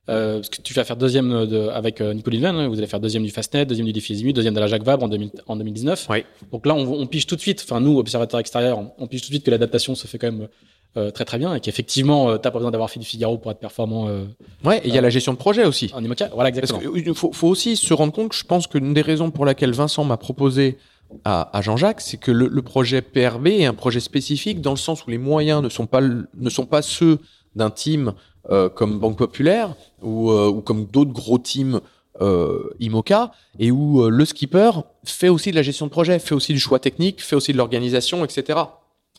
Euh, 0.08 0.36
parce 0.38 0.48
que 0.48 0.60
tu 0.62 0.74
vas 0.74 0.82
faire 0.82 0.96
deuxième 0.96 1.46
de, 1.46 1.68
avec 1.68 2.00
euh, 2.00 2.12
Nico 2.12 2.28
Lidven, 2.28 2.56
hein, 2.56 2.66
vous 2.68 2.76
allez 2.78 2.88
faire 2.88 2.98
deuxième 2.98 3.22
du 3.22 3.30
Fastnet, 3.30 3.64
deuxième 3.66 3.86
du 3.86 3.92
défi 3.92 4.32
deuxième 4.32 4.52
de 4.54 4.58
la 4.58 4.66
Jacques 4.66 4.82
Vabre 4.82 5.04
en, 5.04 5.08
2000 5.08 5.30
en 5.46 5.54
2019. 5.54 6.08
Oui. 6.10 6.24
Donc 6.50 6.66
là, 6.66 6.74
on, 6.74 6.80
on 6.92 7.06
pige 7.06 7.26
tout 7.26 7.36
de 7.36 7.40
suite, 7.40 7.64
enfin 7.64 7.80
nous, 7.80 7.98
observateurs 7.98 8.40
extérieurs, 8.40 8.78
on, 8.80 8.90
on 8.98 9.06
pige 9.06 9.20
tout 9.20 9.28
de 9.28 9.34
suite 9.34 9.44
que 9.46 9.50
l'adaptation 9.52 9.94
se 9.94 10.08
fait 10.08 10.18
quand 10.18 10.32
même 10.32 10.48
euh, 10.96 11.12
très 11.12 11.24
très 11.24 11.38
bien 11.38 11.54
et 11.54 11.60
qu'effectivement, 11.60 12.30
euh, 12.30 12.36
t'as 12.36 12.50
pas 12.50 12.58
besoin 12.58 12.72
d'avoir 12.72 12.90
fait 12.90 12.98
du 12.98 13.06
Figaro 13.06 13.38
pour 13.38 13.52
être 13.52 13.60
performant 13.60 14.08
euh, 14.08 14.24
Ouais, 14.64 14.78
et 14.78 14.88
il 14.88 14.94
y 14.94 14.98
a 14.98 15.00
la 15.00 15.08
gestion 15.08 15.32
de 15.34 15.38
projet 15.38 15.64
aussi. 15.64 15.90
en 15.94 16.02
IMOCA. 16.04 16.30
Voilà, 16.34 16.50
Parce 16.50 16.64
exactement. 16.72 16.92
qu'il 16.92 17.14
faut, 17.14 17.32
faut 17.32 17.48
aussi 17.48 17.76
se 17.76 17.94
rendre 17.94 18.12
compte 18.12 18.30
que 18.30 18.34
je 18.36 18.44
pense 18.44 18.66
qu'une 18.66 18.92
des 18.94 19.02
raisons 19.02 19.30
pour 19.30 19.44
laquelle 19.46 19.70
Vincent 19.72 20.02
m'a 20.04 20.16
proposé 20.16 20.78
à, 21.24 21.60
Jean-Jacques, 21.62 22.01
c'est 22.01 22.16
que 22.16 22.30
le, 22.30 22.62
projet 22.62 23.02
PRB 23.02 23.48
est 23.48 23.64
un 23.64 23.74
projet 23.74 24.01
spécifique 24.01 24.60
dans 24.60 24.72
le 24.72 24.76
sens 24.76 25.06
où 25.06 25.10
les 25.10 25.18
moyens 25.18 25.62
ne 25.62 25.68
sont 25.68 25.86
pas, 25.86 26.01
ne 26.01 26.51
sont 26.51 26.66
pas 26.66 26.82
ceux 26.82 27.18
d'un 27.55 27.70
team 27.70 28.14
euh, 28.51 28.68
comme 28.68 28.98
Banque 28.98 29.18
Populaire 29.18 29.74
ou, 30.02 30.30
euh, 30.30 30.48
ou 30.48 30.60
comme 30.62 30.86
d'autres 30.86 31.12
gros 31.12 31.39
teams 31.39 31.80
euh, 32.20 32.74
IMOCA 32.80 33.32
et 33.59 33.70
où 33.70 34.02
euh, 34.02 34.10
le 34.10 34.24
skipper 34.24 34.70
fait 35.05 35.28
aussi 35.28 35.51
de 35.51 35.56
la 35.56 35.62
gestion 35.62 35.86
de 35.86 35.90
projet, 35.90 36.18
fait 36.18 36.34
aussi 36.34 36.52
du 36.52 36.60
choix 36.60 36.78
technique, 36.78 37.22
fait 37.22 37.36
aussi 37.36 37.52
de 37.52 37.56
l'organisation, 37.56 38.24
etc. 38.24 38.59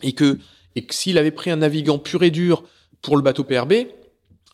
Et 0.02 0.14
que, 0.14 0.38
et 0.76 0.86
que 0.86 0.94
s'il 0.94 1.18
avait 1.18 1.32
pris 1.32 1.52
un 1.52 1.58
navigant 1.58 1.98
pur 1.98 2.24
et 2.24 2.32
dur 2.32 2.64
pour 3.02 3.16
le 3.16 3.22
bateau 3.22 3.44
PRB, 3.44 3.74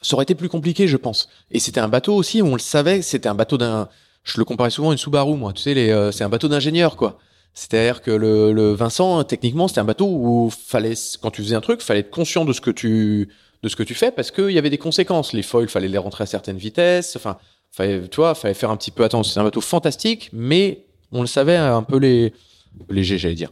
ça 0.02 0.16
aurait 0.16 0.24
été 0.24 0.36
plus 0.36 0.50
compliqué, 0.50 0.88
je 0.88 0.98
pense. 0.98 1.30
Et 1.52 1.60
c'était 1.60 1.82
un 1.82 1.90
bateau 1.90 2.16
aussi 2.16 2.42
on 2.42 2.54
le 2.54 2.60
savait, 2.60 3.02
c'était 3.02 3.30
un 3.30 3.36
bateau 3.36 3.58
d'un. 3.58 3.90
Je 4.24 4.38
le 4.38 4.46
comparais 4.46 4.70
souvent 4.70 4.90
à 4.90 4.92
une 4.94 4.98
Subaru, 4.98 5.36
moi. 5.36 5.54
Tu 5.54 5.62
sais, 5.62 6.12
c'est 6.12 6.24
un 6.24 6.30
bateau 6.30 6.48
d'ingénieur, 6.48 6.96
quoi. 6.96 7.18
C'est-à-dire 7.54 8.02
que 8.02 8.12
le, 8.12 8.74
Vincent, 8.74 9.24
techniquement, 9.24 9.68
c'était 9.68 9.82
un 9.82 9.86
bateau 9.86 10.08
où 10.08 10.50
fallait, 10.50 10.94
quand 11.22 11.32
tu 11.32 11.42
faisais 11.42 11.56
un 11.56 11.62
truc, 11.62 11.82
fallait 11.82 12.02
être 12.02 12.10
conscient 12.10 12.46
de 12.46 12.54
ce 12.54 12.62
que 12.62 12.72
tu, 12.72 13.30
de 13.64 13.70
ce 13.70 13.76
que 13.76 13.84
tu 13.84 13.94
fais, 13.94 14.12
parce 14.12 14.32
qu'il 14.32 14.52
y 14.52 14.58
avait 14.58 14.70
des 14.70 14.78
conséquences. 14.78 15.34
Les 15.34 15.44
foils, 15.44 15.68
fallait 15.68 15.88
les 15.88 15.98
rentrer 15.98 16.24
à 16.24 16.28
certaines 16.28 16.58
vitesses. 16.58 17.16
Enfin, 17.16 17.38
fallait, 17.72 18.08
tu 18.08 18.18
vois, 18.18 18.36
fallait 18.36 18.54
faire 18.54 18.72
un 18.72 18.78
petit 18.78 18.92
peu 18.92 19.04
attention. 19.04 19.34
C'est 19.34 19.40
un 19.40 19.44
bateau 19.44 19.62
fantastique, 19.62 20.30
mais 20.32 20.86
on 21.12 21.22
le 21.22 21.28
savait 21.28 21.58
un 21.58 21.84
peu 21.84 21.98
les, 21.98 22.34
léger, 22.90 23.18
j'allais 23.18 23.36
dire, 23.36 23.52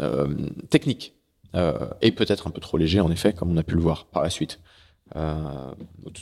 euh, 0.00 0.28
technique. 0.70 1.14
Euh, 1.54 1.88
et 2.02 2.12
peut-être 2.12 2.46
un 2.46 2.50
peu 2.50 2.60
trop 2.60 2.76
léger, 2.76 3.00
en 3.00 3.10
effet, 3.10 3.32
comme 3.32 3.50
on 3.50 3.56
a 3.56 3.62
pu 3.62 3.74
le 3.74 3.80
voir 3.80 4.04
par 4.06 4.22
la 4.22 4.30
suite. 4.30 4.60
Euh, 5.16 5.70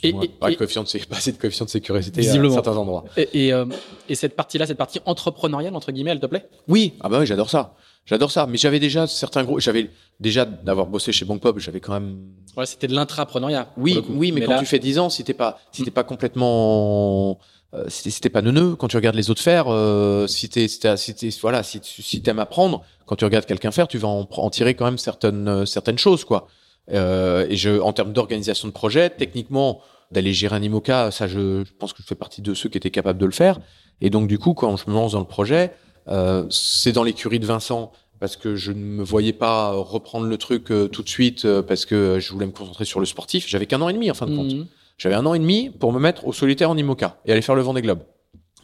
Et- 0.03 0.13
pas, 0.13 0.49
et- 0.51 0.55
coefficient 0.55 0.83
de, 0.83 1.05
pas 1.09 1.17
assez 1.17 1.31
de 1.33 1.37
coefficient 1.37 1.65
de 1.65 1.69
sécurité 1.69 2.21
à 2.29 2.49
certains 2.51 2.77
endroits. 2.77 3.03
Et, 3.17 3.47
et, 3.47 3.53
euh, 3.53 3.65
et 4.07 4.15
cette 4.15 4.35
partie-là, 4.35 4.65
cette 4.65 4.77
partie 4.77 4.99
entrepreneuriale, 5.05 5.75
entre 5.75 5.91
guillemets, 5.91 6.11
elle 6.11 6.19
te 6.21 6.25
plaît? 6.25 6.47
Oui, 6.67 6.93
ah 7.01 7.09
bah 7.09 7.19
oui, 7.19 7.25
j'adore 7.25 7.49
ça. 7.49 7.75
J'adore 8.05 8.31
ça. 8.31 8.47
Mais 8.47 8.57
j'avais 8.57 8.79
déjà 8.79 9.05
certains 9.05 9.43
gros, 9.43 9.59
j'avais 9.59 9.89
déjà 10.21 10.45
d'avoir 10.45 10.87
bossé 10.87 11.11
chez 11.11 11.25
Bank 11.25 11.41
Pop, 11.41 11.59
j'avais 11.59 11.81
quand 11.81 11.91
même. 11.93 12.17
Ouais, 12.55 12.65
c'était 12.65 12.87
de 12.87 12.93
l'intrapreneuriat. 12.95 13.67
Oui, 13.75 14.01
oui, 14.09 14.31
mais, 14.31 14.41
quand 14.41 14.53
là- 14.53 14.59
tu 14.59 14.65
fais 14.65 14.79
10 14.79 14.97
ans, 14.99 15.09
si 15.09 15.23
t'es 15.25 15.33
pas, 15.33 15.59
si 15.73 15.83
t'es 15.83 15.91
pas 15.91 16.03
complètement, 16.03 17.39
euh, 17.73 17.85
si 17.89 18.19
t'es- 18.21 18.29
pas 18.29 18.41
neuneux, 18.41 18.75
quand 18.75 18.87
tu 18.87 18.95
regardes 18.95 19.15
les 19.17 19.29
autres 19.29 19.41
faire, 19.41 19.65
euh, 19.67 20.27
si 20.27 20.47
t'es, 20.49 20.67
si 20.69 20.79
si 20.97 21.15
t'es- 21.15 21.29
voilà, 21.41 21.63
si 21.63 21.79
si 21.83 22.21
t'aimes 22.21 22.39
apprendre, 22.39 22.83
quand 23.05 23.15
tu 23.17 23.25
regardes 23.25 23.45
quelqu'un 23.45 23.71
faire, 23.71 23.87
tu 23.87 23.97
vas 23.97 24.07
en, 24.07 24.27
en 24.29 24.49
tirer 24.49 24.73
quand 24.75 24.85
même 24.85 24.97
certaines, 24.97 25.47
euh, 25.47 25.65
certaines 25.65 25.97
choses, 25.97 26.23
quoi. 26.23 26.47
Euh, 26.91 27.45
et 27.49 27.55
je, 27.55 27.79
en 27.79 27.93
termes 27.93 28.13
d'organisation 28.13 28.67
de 28.67 28.73
projet, 28.73 29.09
techniquement, 29.09 29.81
d'aller 30.11 30.33
gérer 30.33 30.55
un 30.55 30.61
IMOCA, 30.63 31.11
ça, 31.11 31.27
je, 31.27 31.63
je 31.65 31.73
pense 31.77 31.93
que 31.93 32.01
je 32.01 32.07
fais 32.07 32.15
partie 32.15 32.41
de 32.41 32.53
ceux 32.53 32.69
qui 32.69 32.77
étaient 32.77 32.91
capables 32.91 33.19
de 33.19 33.25
le 33.25 33.31
faire. 33.31 33.59
Et 34.01 34.09
donc, 34.09 34.27
du 34.27 34.39
coup, 34.39 34.53
quand 34.53 34.77
je 34.77 34.89
me 34.89 34.93
lance 34.93 35.13
dans 35.13 35.19
le 35.19 35.25
projet, 35.25 35.73
euh, 36.07 36.45
c'est 36.49 36.91
dans 36.91 37.03
l'écurie 37.03 37.39
de 37.39 37.45
Vincent 37.45 37.91
parce 38.19 38.35
que 38.35 38.55
je 38.55 38.71
ne 38.71 38.79
me 38.79 39.03
voyais 39.03 39.33
pas 39.33 39.71
reprendre 39.71 40.25
le 40.25 40.37
truc 40.37 40.71
euh, 40.71 40.87
tout 40.87 41.03
de 41.03 41.09
suite 41.09 41.45
euh, 41.45 41.61
parce 41.61 41.85
que 41.85 42.19
je 42.19 42.31
voulais 42.31 42.47
me 42.47 42.51
concentrer 42.51 42.85
sur 42.85 42.99
le 42.99 43.05
sportif. 43.05 43.47
J'avais 43.47 43.65
qu'un 43.65 43.81
an 43.81 43.89
et 43.89 43.93
demi 43.93 44.09
en 44.09 44.13
fin 44.13 44.25
de 44.25 44.35
compte. 44.35 44.53
Mhm. 44.53 44.65
J'avais 44.97 45.15
un 45.15 45.25
an 45.25 45.33
et 45.33 45.39
demi 45.39 45.69
pour 45.69 45.93
me 45.93 45.99
mettre 45.99 46.25
au 46.25 46.33
solitaire 46.33 46.71
en 46.71 46.77
IMOCA 46.77 47.19
et 47.25 47.31
aller 47.31 47.41
faire 47.41 47.55
le 47.55 47.61
Vendée 47.61 47.81
Globe. 47.81 47.99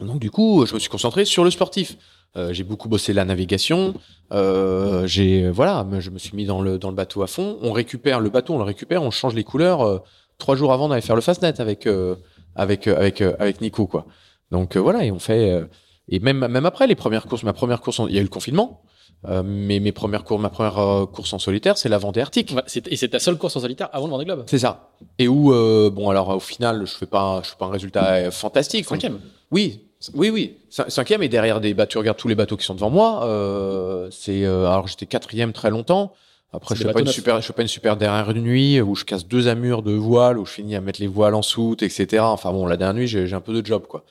Donc 0.00 0.18
du 0.18 0.30
coup, 0.30 0.66
je 0.66 0.74
me 0.74 0.78
suis 0.78 0.90
concentré 0.90 1.24
sur 1.24 1.44
le 1.44 1.50
sportif. 1.50 1.96
Euh, 2.36 2.52
j'ai 2.52 2.64
beaucoup 2.64 2.88
bossé 2.88 3.12
la 3.12 3.24
navigation. 3.24 3.94
Euh, 4.32 5.06
j'ai 5.06 5.48
voilà, 5.50 5.86
je 6.00 6.10
me 6.10 6.18
suis 6.18 6.36
mis 6.36 6.46
dans 6.46 6.60
le 6.60 6.78
dans 6.78 6.88
le 6.88 6.96
bateau 6.96 7.22
à 7.22 7.28
fond. 7.28 7.58
On 7.62 7.72
récupère 7.72 8.20
le 8.20 8.28
bateau, 8.28 8.54
on 8.54 8.58
le 8.58 8.64
récupère, 8.64 9.02
on 9.02 9.12
change 9.12 9.34
les 9.34 9.44
couleurs 9.44 9.82
euh, 9.82 9.98
trois 10.38 10.56
jours 10.56 10.72
avant 10.72 10.88
d'aller 10.88 11.02
faire 11.02 11.14
le 11.14 11.22
Fastnet 11.22 11.60
avec 11.60 11.86
euh, 11.86 12.16
avec 12.54 12.88
euh, 12.88 12.96
avec 12.96 13.20
euh, 13.20 13.36
avec 13.38 13.60
Nico 13.60 13.86
quoi. 13.86 14.06
Donc 14.50 14.76
voilà 14.76 15.04
et 15.04 15.10
on 15.10 15.18
fait 15.18 15.64
et 16.08 16.20
même 16.20 16.46
même 16.46 16.66
après 16.66 16.86
les 16.86 16.94
premières 16.94 17.26
courses, 17.26 17.42
ma 17.44 17.52
première 17.52 17.80
course, 17.80 18.00
il 18.08 18.14
y 18.14 18.18
a 18.18 18.20
eu 18.20 18.24
le 18.24 18.28
confinement. 18.28 18.82
Euh, 19.26 19.42
mais 19.44 19.80
mes 19.80 19.92
premières 19.92 20.22
courses, 20.24 20.42
ma 20.42 20.50
première 20.50 20.78
euh, 20.78 21.06
course 21.06 21.32
en 21.32 21.38
solitaire, 21.38 21.78
c'est 21.78 21.88
la 21.88 21.96
Vendée 21.98 22.20
Arctique. 22.20 22.52
Ouais, 22.54 22.62
c'est- 22.66 22.86
et 22.88 22.96
c'est 22.96 23.08
ta 23.08 23.18
seule 23.18 23.38
course 23.38 23.56
en 23.56 23.60
solitaire 23.60 23.88
avant 23.92 24.06
le 24.06 24.10
Vendée 24.10 24.24
Globe. 24.26 24.44
C'est 24.46 24.58
ça. 24.58 24.90
Et 25.18 25.28
où, 25.28 25.52
euh, 25.52 25.88
bon, 25.90 26.10
alors 26.10 26.28
au 26.28 26.40
final, 26.40 26.84
je 26.86 26.92
fais 26.94 27.06
pas, 27.06 27.40
je 27.42 27.48
fais 27.50 27.56
pas 27.58 27.64
un 27.66 27.70
résultat 27.70 28.04
euh, 28.16 28.30
fantastique. 28.30 28.84
Cinquième. 28.86 29.18
Oui, 29.50 29.80
oui, 30.14 30.28
oui. 30.30 30.56
Cin- 30.70 30.90
Cinquième 30.90 31.22
et 31.22 31.28
derrière 31.28 31.60
des 31.60 31.72
bateaux. 31.72 31.92
Tu 31.92 31.98
regardes 31.98 32.18
tous 32.18 32.28
les 32.28 32.34
bateaux 32.34 32.56
qui 32.58 32.66
sont 32.66 32.74
devant 32.74 32.90
moi. 32.90 33.24
Euh, 33.24 34.08
c'est, 34.10 34.44
euh, 34.44 34.66
alors 34.66 34.88
j'étais 34.88 35.06
quatrième 35.06 35.52
très 35.52 35.70
longtemps. 35.70 36.12
Après, 36.52 36.74
je 36.76 36.82
fais 36.82 36.92
pas 36.92 37.00
une 37.00 37.06
super, 37.14 37.40
je 37.40 37.46
fais 37.46 37.52
pas 37.52 37.62
une 37.62 37.68
super 37.68 37.96
dernière 37.96 38.32
nuit 38.34 38.80
où 38.80 38.94
je 38.94 39.04
casse 39.04 39.26
deux 39.26 39.48
amures 39.48 39.82
de 39.82 39.92
voile, 39.92 40.38
où 40.38 40.44
je 40.46 40.52
finis 40.52 40.76
à 40.76 40.80
mettre 40.80 41.00
les 41.00 41.08
voiles 41.08 41.34
en 41.34 41.42
soute, 41.42 41.82
etc. 41.82 42.22
Enfin 42.22 42.52
bon, 42.52 42.66
la 42.66 42.76
dernière 42.76 42.94
nuit, 42.94 43.08
j'ai 43.08 43.26
j'ai 43.26 43.34
un 43.34 43.40
peu 43.40 43.52
de 43.60 43.64
job, 43.66 43.86
quoi. 43.88 44.04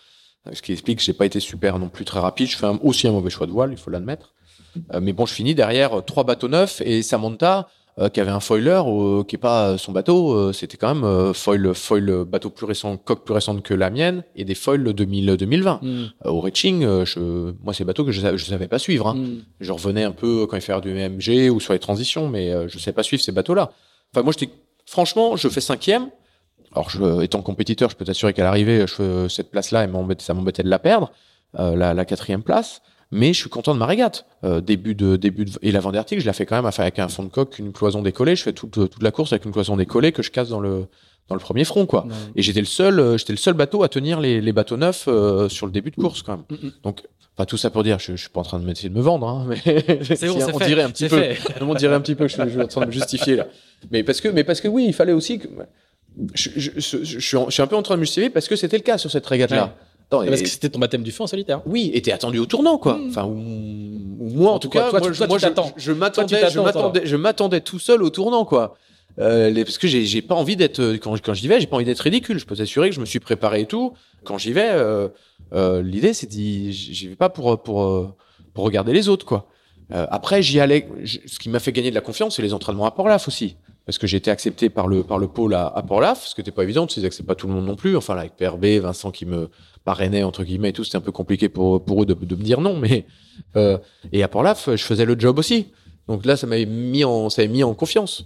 Ce 0.51 0.61
qui 0.61 0.73
explique 0.73 0.97
que 0.97 1.03
j'ai 1.05 1.13
pas 1.13 1.25
été 1.25 1.39
super 1.39 1.79
non 1.79 1.87
plus 1.87 2.03
très 2.03 2.19
rapide. 2.19 2.47
Je 2.49 2.57
fais 2.57 2.65
un- 2.65 2.79
aussi 2.83 3.07
un 3.07 3.11
mauvais 3.13 3.29
choix 3.29 3.47
de 3.47 3.51
voile, 3.53 3.71
il 3.71 3.77
faut 3.77 3.89
l'admettre. 3.91 4.33
Euh, 4.93 4.99
mais 5.01 5.13
bon, 5.13 5.25
je 5.25 5.33
finis 5.33 5.55
derrière 5.55 5.99
euh, 5.99 6.01
trois 6.01 6.23
bateaux 6.23 6.47
neufs 6.47 6.81
et 6.85 7.01
Samantha, 7.03 7.67
euh, 7.99 8.09
qui 8.09 8.19
avait 8.19 8.31
un 8.31 8.39
foiler, 8.39 8.81
euh, 8.87 9.23
qui 9.23 9.35
est 9.35 9.39
pas 9.39 9.77
son 9.77 9.91
bateau, 9.91 10.31
euh, 10.33 10.51
c'était 10.51 10.77
quand 10.77 10.95
même 10.95 11.03
euh, 11.03 11.31
foil, 11.33 11.75
foil 11.75 12.25
bateau 12.25 12.49
plus 12.49 12.65
récent, 12.65 12.97
coque 12.97 13.23
plus 13.23 13.35
récente 13.35 13.61
que 13.61 13.75
la 13.75 13.91
mienne 13.91 14.23
et 14.35 14.45
des 14.45 14.55
foils 14.55 14.93
2000, 14.93 15.37
2020. 15.37 15.79
Mhm. 15.83 16.09
Euh, 16.25 16.29
au 16.31 16.39
reaching, 16.39 16.83
euh, 16.83 17.05
je, 17.05 17.53
moi, 17.63 17.73
c'est 17.73 17.83
bateaux 17.85 18.03
que 18.03 18.11
je, 18.11 18.35
je 18.35 18.45
savais 18.45 18.67
pas 18.67 18.79
suivre. 18.79 19.07
Hein. 19.09 19.15
Mhm. 19.15 19.43
Je 19.59 19.71
revenais 19.71 20.03
un 20.03 20.11
peu 20.11 20.47
quand 20.47 20.57
il 20.57 20.61
fallait 20.61 20.79
faire 20.79 20.81
du 20.81 20.89
MG 20.93 21.51
ou 21.51 21.59
sur 21.59 21.73
les 21.73 21.79
transitions, 21.79 22.27
mais 22.29 22.51
euh, 22.51 22.67
je 22.67 22.79
savais 22.79 22.95
pas 22.95 23.03
suivre 23.03 23.21
ces 23.21 23.31
bateaux-là. 23.31 23.71
Enfin, 24.13 24.23
moi, 24.23 24.33
j'étais, 24.37 24.51
franchement, 24.87 25.35
je 25.35 25.47
fais 25.49 25.61
cinquième. 25.61 26.09
Alors, 26.75 26.89
je, 26.89 27.21
étant 27.21 27.43
compétiteur, 27.43 27.91
je 27.91 27.95
peux 27.95 28.05
t'assurer 28.05 28.33
qu'à 28.33 28.43
l'arrivée, 28.43 28.87
je 28.87 28.93
fais 28.95 29.29
cette 29.29 29.51
place-là, 29.51 29.83
et 29.83 29.87
m'embêtait- 29.87 30.23
ça 30.23 30.33
m'embêtait 30.33 30.63
de 30.63 30.69
la 30.69 30.79
perdre, 30.79 31.11
euh, 31.59 31.75
la, 31.75 31.93
la 31.93 32.05
quatrième 32.05 32.41
place. 32.41 32.81
Mais 33.13 33.33
je 33.33 33.39
suis 33.39 33.49
content 33.49 33.73
de 33.73 33.79
ma 33.79 33.85
régate. 33.85 34.25
Euh, 34.43 34.59
début 34.61 34.95
de 34.95 35.15
début 35.15 35.45
de, 35.45 35.51
et 35.61 35.71
la 35.71 35.79
Vendée 35.79 35.97
Arctique, 35.99 36.19
je 36.19 36.25
la 36.25 36.33
fais 36.33 36.45
quand 36.45 36.55
même 36.55 36.69
avec 36.77 36.99
un 36.99 37.07
fond 37.07 37.23
de 37.23 37.29
coque, 37.29 37.59
une 37.59 37.71
cloison 37.71 38.01
décollée. 38.01 38.35
Je 38.35 38.43
fais 38.43 38.53
toute 38.53 38.71
toute 38.71 39.03
la 39.03 39.11
course 39.11 39.31
avec 39.33 39.45
une 39.45 39.51
cloison 39.51 39.77
décollée 39.77 40.11
que 40.11 40.23
je 40.23 40.31
casse 40.31 40.49
dans 40.49 40.59
le 40.59 40.87
dans 41.29 41.35
le 41.35 41.39
premier 41.41 41.63
front, 41.63 41.85
quoi. 41.85 42.05
Et 42.35 42.41
j'étais 42.41 42.59
le 42.59 42.65
seul, 42.65 42.99
euh, 42.99 43.17
j'étais 43.17 43.31
le 43.33 43.37
seul 43.37 43.53
bateau 43.53 43.83
à 43.83 43.87
tenir 43.87 44.19
les, 44.19 44.41
les 44.41 44.51
bateaux 44.51 44.75
neufs 44.75 45.05
euh, 45.07 45.47
sur 45.47 45.65
le 45.65 45.71
début 45.71 45.89
de 45.91 45.95
course, 45.95 46.21
quand 46.21 46.33
même. 46.37 46.45
Mm, 46.59 46.65
mm. 46.67 46.71
Donc, 46.83 47.01
enfin, 47.37 47.45
tout 47.45 47.55
ça 47.55 47.69
pour 47.69 47.81
dire, 47.83 47.97
je, 47.99 48.11
je 48.17 48.21
suis 48.21 48.29
pas 48.29 48.41
en 48.41 48.43
train 48.43 48.59
de 48.59 48.65
m'essayer 48.65 48.89
de 48.89 48.93
me 48.93 49.01
vendre, 49.01 49.25
hein, 49.27 49.45
mais 49.47 49.55
bon, 49.63 50.35
on 50.53 50.59
fait. 50.59 50.65
dirait 50.67 50.83
un 50.83 50.89
petit 50.89 51.07
peu, 51.07 51.23
on 51.61 51.75
dirait 51.75 51.95
un 51.95 52.01
petit 52.01 52.15
peu 52.15 52.25
que 52.27 52.31
je, 52.33 52.43
je 52.43 52.49
suis 52.49 52.59
en 52.61 52.67
train 52.67 52.81
de 52.81 52.87
me 52.87 52.91
justifier 52.91 53.37
là. 53.37 53.47
Mais 53.89 54.03
parce 54.03 54.19
que, 54.19 54.27
mais 54.27 54.43
parce 54.43 54.59
que 54.59 54.67
oui, 54.67 54.83
il 54.87 54.93
fallait 54.93 55.13
aussi 55.13 55.39
que 55.39 55.47
je, 56.33 56.49
je, 56.57 57.19
suis, 57.19 57.37
en- 57.37 57.45
je 57.45 57.51
suis 57.53 57.61
un 57.63 57.67
peu 57.67 57.75
en 57.75 57.81
train 57.83 57.95
de 57.95 57.99
me 58.01 58.05
justifier 58.05 58.29
parce 58.29 58.47
que 58.47 58.55
c'était 58.55 58.77
le 58.77 58.83
cas 58.83 58.97
sur 58.97 59.09
cette 59.09 59.25
régate-là. 59.25 59.63
Ouais. 59.63 59.71
Attends, 60.21 60.25
Parce 60.27 60.41
et- 60.41 60.43
que 60.43 60.49
c'était 60.49 60.69
ton 60.69 60.79
baptême 60.79 61.03
du 61.03 61.11
feu 61.11 61.23
en 61.23 61.27
solitaire. 61.27 61.61
oui, 61.65 61.91
était 61.93 62.11
attendu 62.11 62.39
au 62.39 62.45
tournant, 62.45 62.77
quoi. 62.77 62.95
Mm. 62.97 63.07
Enfin, 63.09 63.25
ou, 63.25 63.31
ou 64.19 64.29
moi, 64.35 64.51
en, 64.51 64.55
En 64.55 64.59
tout 64.59 64.67
tout 64.67 64.71
cas, 64.77 64.89
toi, 64.89 64.99
moi, 64.99 65.11
toi, 65.11 65.27
moi, 65.27 65.37
tu 65.39 65.43
je, 65.77 65.91
m'attendais, 65.91 66.49
je 66.49 66.59
m'attendais, 66.59 67.01
je 67.05 67.15
m'attendais 67.15 67.61
tout 67.61 67.79
seul 67.79 68.03
au 68.03 68.09
tournant, 68.09 68.45
quoi. 68.45 68.75
Euh, 69.19 69.49
les- 69.51 69.63
parce 69.63 69.77
que 69.77 69.87
j'ai, 69.87 70.21
pas 70.23 70.33
envie 70.35 70.55
d'être, 70.55 70.79
euh, 70.79 70.97
quand, 70.97 71.13
quand 71.21 71.33
j'y 71.35 71.47
vais, 71.47 71.59
j'ai 71.59 71.67
pas 71.67 71.75
envie 71.75 71.85
d'être 71.85 71.99
ridicule. 71.99 72.39
Je 72.39 72.45
peux 72.45 72.55
t'assurer 72.55 72.89
que 72.89 72.95
je 72.95 72.99
me 72.99 73.05
suis 73.05 73.19
préparé 73.19 73.61
et 73.61 73.65
tout. 73.67 73.93
Quand 74.23 74.37
j'y 74.39 74.53
vais, 74.53 74.69
euh, 74.71 75.07
euh, 75.53 75.81
l'idée, 75.83 76.13
c'est 76.13 76.25
d'y, 76.27 76.73
j'y 76.73 77.07
vais 77.09 77.15
pas 77.15 77.29
pour, 77.29 77.61
pour, 77.61 77.83
euh, 77.83 78.07
pour 78.53 78.63
regarder 78.65 78.91
les 78.93 79.09
autres, 79.09 79.25
quoi. 79.25 79.47
Après, 79.91 80.41
j'y 80.41 80.59
allais. 80.59 80.87
ce 81.05 81.37
qui 81.37 81.49
m'a 81.49 81.59
fait 81.59 81.71
gagner 81.71 81.91
de 81.91 81.95
la 81.95 82.01
confiance, 82.01 82.37
c'est 82.37 82.41
les 82.41 82.53
entraînements 82.55 82.85
à 82.87 82.91
Port-Laf 82.91 83.27
aussi. 83.27 83.57
Parce 83.85 83.99
que 83.99 84.07
j'ai 84.07 84.17
été 84.17 84.31
accepté 84.31 84.69
par 84.69 84.87
le, 84.87 85.03
par 85.03 85.19
le 85.19 85.27
pôle 85.27 85.53
à, 85.53 85.67
à 85.67 85.83
Port-Laf, 85.83 86.25
ce 86.25 86.33
qui 86.33 86.41
n'était 86.41 86.51
pas 86.51 86.63
évident, 86.63 86.87
tu 86.87 86.95
sais, 86.95 87.01
ils 87.01 87.05
acceptent 87.05 87.27
pas 87.27 87.35
tout 87.35 87.45
le 87.47 87.53
monde 87.53 87.65
non 87.67 87.75
plus. 87.75 87.95
Enfin, 87.95 88.15
là, 88.15 88.21
avec 88.21 88.35
PRB, 88.35 88.79
Vincent 88.79 89.11
qui 89.11 89.27
me 89.27 89.49
parrainait, 89.83 90.23
entre 90.23 90.43
guillemets, 90.43 90.69
et 90.69 90.73
tout, 90.73 90.83
c'était 90.83 90.97
un 90.97 91.01
peu 91.01 91.11
compliqué 91.11 91.49
pour, 91.49 91.83
pour 91.83 92.03
eux 92.03 92.05
de, 92.05 92.13
de 92.13 92.35
me 92.35 92.43
dire 92.43 92.61
non, 92.61 92.77
mais, 92.77 93.05
euh, 93.55 93.77
et 94.11 94.23
à 94.23 94.27
Port-Laf, 94.27 94.69
je 94.71 94.83
faisais 94.83 95.05
le 95.05 95.19
job 95.19 95.39
aussi. 95.39 95.67
Donc 96.07 96.25
là, 96.25 96.35
ça 96.35 96.47
m'avait 96.47 96.65
mis 96.65 97.03
en, 97.03 97.29
ça 97.29 97.45
mis 97.47 97.63
en 97.63 97.73
confiance. 97.73 98.25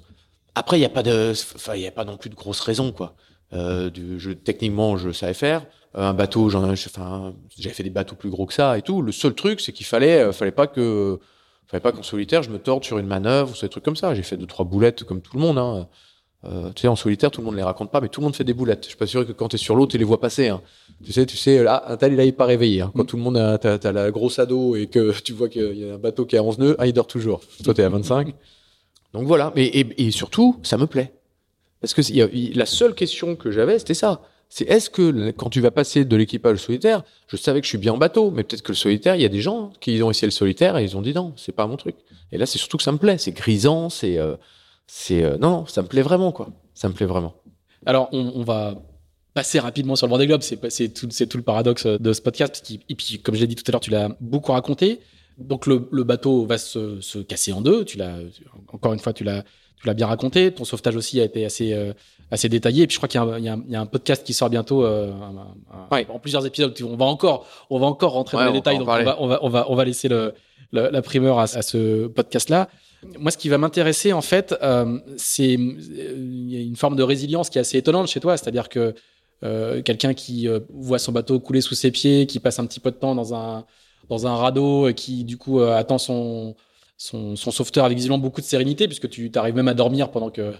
Après, 0.55 0.77
il 0.77 0.79
n'y 0.79 0.85
a 0.85 0.89
pas 0.89 1.03
de, 1.03 1.33
enfin, 1.55 1.75
il 1.75 1.81
y 1.81 1.87
a 1.87 1.91
pas 1.91 2.05
non 2.05 2.17
plus 2.17 2.29
de 2.29 2.35
grosses 2.35 2.61
raisons, 2.61 2.91
quoi. 2.91 3.15
Euh, 3.53 3.89
du, 3.89 4.19
je, 4.19 4.31
techniquement, 4.31 4.97
je 4.97 5.11
savais 5.11 5.33
faire. 5.33 5.65
Un 5.93 6.13
bateau, 6.13 6.49
j'en, 6.49 6.69
enfin, 6.71 7.33
j'avais 7.57 7.73
fait 7.73 7.83
des 7.83 7.89
bateaux 7.89 8.15
plus 8.15 8.29
gros 8.29 8.45
que 8.45 8.53
ça 8.53 8.77
et 8.77 8.81
tout. 8.81 9.01
Le 9.01 9.11
seul 9.11 9.33
truc, 9.33 9.61
c'est 9.61 9.71
qu'il 9.71 9.85
fallait, 9.85 10.21
euh, 10.21 10.31
fallait 10.31 10.51
pas 10.51 10.67
que, 10.67 11.19
fallait 11.67 11.81
pas 11.81 11.91
qu'en 11.91 12.03
solitaire, 12.03 12.43
je 12.43 12.49
me 12.49 12.59
torde 12.59 12.83
sur 12.83 12.97
une 12.99 13.07
manœuvre 13.07 13.51
ou 13.55 13.59
des 13.59 13.69
trucs 13.69 13.83
comme 13.83 13.95
ça. 13.95 14.13
J'ai 14.13 14.23
fait 14.23 14.37
deux, 14.37 14.45
trois 14.45 14.65
boulettes 14.65 15.03
comme 15.03 15.21
tout 15.21 15.35
le 15.37 15.41
monde, 15.41 15.57
hein. 15.57 15.87
Euh, 16.49 16.71
tu 16.73 16.83
sais, 16.83 16.87
en 16.87 16.95
solitaire, 16.95 17.29
tout 17.29 17.41
le 17.41 17.45
monde 17.45 17.55
les 17.55 17.63
raconte 17.63 17.91
pas, 17.91 17.99
mais 17.99 18.07
tout 18.07 18.21
le 18.21 18.25
monde 18.25 18.35
fait 18.35 18.43
des 18.43 18.53
boulettes. 18.53 18.83
Je 18.83 18.89
suis 18.89 18.97
pas 18.97 19.07
sûr 19.07 19.27
que 19.27 19.33
quand 19.33 19.49
tu 19.49 19.55
es 19.55 19.59
sur 19.59 19.75
l'eau, 19.75 19.85
tu 19.85 19.97
les 19.97 20.03
vois 20.05 20.19
passer. 20.21 20.47
Hein. 20.47 20.61
Tu 21.03 21.11
sais, 21.11 21.25
tu 21.25 21.35
sais, 21.35 21.63
là, 21.63 21.83
un 21.87 21.97
tel, 21.97 22.13
il 22.13 22.19
est 22.19 22.31
pas 22.31 22.45
réveillé. 22.45 22.81
Hein. 22.81 22.91
Quand 22.95 23.03
tout 23.03 23.17
le 23.17 23.23
monde 23.23 23.37
a, 23.37 23.59
la 23.91 24.11
grosse 24.11 24.39
ado 24.39 24.75
et 24.75 24.87
que 24.87 25.13
tu 25.23 25.33
vois 25.33 25.49
qu'il 25.49 25.77
y 25.77 25.89
a 25.89 25.95
un 25.95 25.97
bateau 25.97 26.25
qui 26.25 26.35
est 26.35 26.39
à 26.39 26.43
11 26.43 26.59
nœuds, 26.59 26.75
ah, 26.79 26.87
il 26.87 26.93
dort 26.93 27.07
toujours. 27.07 27.41
Toi, 27.63 27.73
t'es 27.73 27.83
à 27.83 27.89
25. 27.89 28.33
Donc 29.13 29.25
voilà. 29.27 29.51
Mais, 29.55 29.65
et, 29.65 30.07
et 30.07 30.11
surtout, 30.11 30.57
ça 30.63 30.77
me 30.77 30.87
plaît. 30.87 31.11
Parce 31.81 31.93
que 31.93 32.01
y 32.11 32.21
a- 32.21 32.29
la 32.55 32.65
seule 32.65 32.95
question 32.95 33.35
que 33.35 33.51
j'avais, 33.51 33.77
c'était 33.79 33.93
ça. 33.93 34.21
C'est 34.49 34.69
est-ce 34.69 34.89
que 34.89 35.31
quand 35.31 35.49
tu 35.49 35.59
vas 35.59 35.71
passer 35.71 36.05
de 36.05 36.15
l'équipage 36.15 36.55
au 36.55 36.57
solitaire, 36.59 37.03
je 37.27 37.35
savais 37.35 37.59
que 37.59 37.65
je 37.65 37.69
suis 37.69 37.77
bien 37.77 37.93
en 37.93 37.97
bateau, 37.97 38.31
mais 38.31 38.43
peut-être 38.43 38.61
que 38.61 38.71
le 38.71 38.77
solitaire, 38.77 39.15
il 39.15 39.21
y 39.21 39.25
a 39.25 39.29
des 39.29 39.41
gens 39.41 39.73
qui 39.81 40.01
ont 40.01 40.09
essayé 40.09 40.27
le 40.27 40.31
solitaire 40.31 40.77
et 40.77 40.85
ils 40.85 40.95
ont 40.95 41.01
dit 41.01 41.13
non, 41.13 41.33
c'est 41.35 41.51
pas 41.51 41.67
mon 41.67 41.75
truc. 41.75 41.95
Et 42.31 42.37
là, 42.37 42.45
c'est 42.45 42.57
surtout 42.57 42.77
que 42.77 42.83
ça 42.83 42.93
me 42.93 42.97
plaît. 42.97 43.17
C'est 43.17 43.33
grisant, 43.33 43.89
c'est, 43.89 44.17
euh, 44.17 44.35
c'est, 44.87 45.23
euh, 45.23 45.37
non, 45.37 45.49
non, 45.51 45.65
ça 45.65 45.81
me 45.81 45.87
plaît 45.87 46.01
vraiment, 46.01 46.31
quoi. 46.31 46.49
Ça 46.73 46.87
me 46.89 46.93
plaît 46.93 47.05
vraiment. 47.05 47.33
Alors, 47.85 48.09
on, 48.11 48.31
on 48.35 48.43
va 48.43 48.75
passer 49.33 49.59
rapidement 49.59 49.95
sur 49.95 50.07
le 50.07 50.11
Vendée 50.11 50.27
Globe. 50.27 50.41
C'est 50.41 50.89
tout, 50.89 51.07
tout 51.07 51.37
le 51.37 51.43
paradoxe 51.43 51.85
de 51.85 52.13
ce 52.13 52.21
podcast. 52.21 52.53
parce 52.61 52.79
Et 52.89 52.95
puis, 52.95 53.19
comme 53.19 53.35
je 53.35 53.41
l'ai 53.41 53.47
dit 53.47 53.55
tout 53.55 53.63
à 53.67 53.71
l'heure, 53.71 53.81
tu 53.81 53.91
l'as 53.91 54.09
beaucoup 54.19 54.51
raconté. 54.51 54.99
Donc, 55.37 55.67
le, 55.67 55.87
le 55.91 56.03
bateau 56.03 56.45
va 56.45 56.57
se, 56.57 56.99
se 57.01 57.19
casser 57.19 57.53
en 57.53 57.61
deux. 57.61 57.85
Tu 57.85 57.97
l'as, 57.97 58.15
encore 58.73 58.93
une 58.93 58.99
fois, 58.99 59.13
tu 59.13 59.23
l'as, 59.23 59.43
tu 59.79 59.85
l'as 59.85 59.93
bien 59.93 60.07
raconté. 60.07 60.51
Ton 60.51 60.63
sauvetage 60.65 60.95
aussi 60.95 61.21
a 61.21 61.25
été 61.25 61.45
assez, 61.45 61.73
euh, 61.73 61.93
assez 62.31 62.49
détaillé. 62.49 62.83
Et 62.83 62.87
puis, 62.87 62.95
je 62.95 62.99
crois 62.99 63.07
qu'il 63.09 63.21
y 63.21 63.23
a 63.49 63.53
un, 63.53 63.61
y 63.67 63.71
y 63.71 63.75
a 63.75 63.85
podcast 63.85 64.25
qui 64.25 64.33
sort 64.33 64.49
bientôt, 64.49 64.83
euh, 64.83 65.11
un- 65.13 65.37
un- 65.37 65.87
Ouais. 65.95 66.07
en 66.09 66.17
plusieurs 66.17 66.45
épisodes. 66.45 66.73
On 66.83 66.95
va 66.95 67.05
encore, 67.05 67.45
on 67.69 67.77
va 67.79 67.85
encore 67.85 68.13
rentrer 68.13 68.37
Ouais, 68.37 68.45
dans 68.45 68.51
les 68.51 68.59
détails. 68.59 68.79
Donc, 68.79 68.87
on 68.87 69.03
va, 69.03 69.21
on 69.21 69.27
va, 69.27 69.39
on 69.43 69.49
va, 69.49 69.65
on 69.69 69.75
va 69.75 69.85
laisser 69.85 70.07
le, 70.07 70.33
le- 70.71 70.89
la 70.89 71.01
primeur 71.03 71.37
à, 71.37 71.43
à 71.43 71.61
ce 71.61 72.07
podcast-là. 72.07 72.67
Moi, 73.19 73.31
ce 73.31 73.37
qui 73.37 73.49
va 73.49 73.57
m'intéresser, 73.57 74.11
en 74.13 74.21
fait, 74.21 74.55
euh, 74.61 74.99
c'est 75.17 75.55
euh, 75.57 76.63
une 76.65 76.75
forme 76.75 76.95
de 76.95 77.03
résilience 77.03 77.49
qui 77.49 77.57
est 77.57 77.61
assez 77.61 77.77
étonnante 77.77 78.07
chez 78.07 78.19
toi. 78.19 78.37
C'est-à-dire 78.37 78.69
que 78.69 78.93
euh, 79.43 79.81
quelqu'un 79.83 80.13
qui 80.15 80.47
euh, 80.47 80.59
voit 80.73 80.97
son 80.99 81.11
bateau 81.11 81.39
couler 81.39 81.61
sous 81.61 81.75
ses 81.75 81.91
pieds, 81.91 82.25
qui 82.25 82.39
passe 82.39 82.57
un 82.59 82.65
petit 82.65 82.79
peu 82.79 82.89
de 82.91 82.95
temps 82.97 83.13
dans 83.15 83.33
un 83.35 83.65
dans 84.09 84.25
un 84.25 84.35
radeau, 84.35 84.91
qui 84.95 85.23
du 85.25 85.37
coup 85.37 85.59
euh, 85.59 85.75
attend 85.75 85.97
son, 85.97 86.55
son 86.97 87.35
son 87.35 87.51
sauveteur 87.51 87.85
avec 87.85 87.97
visiblement 87.97 88.17
beaucoup 88.17 88.41
de 88.41 88.45
sérénité, 88.45 88.87
puisque 88.87 89.09
tu 89.09 89.29
arrives 89.35 89.55
même 89.55 89.67
à 89.67 89.73
dormir 89.75 90.09
pendant 90.09 90.29
que 90.31 90.53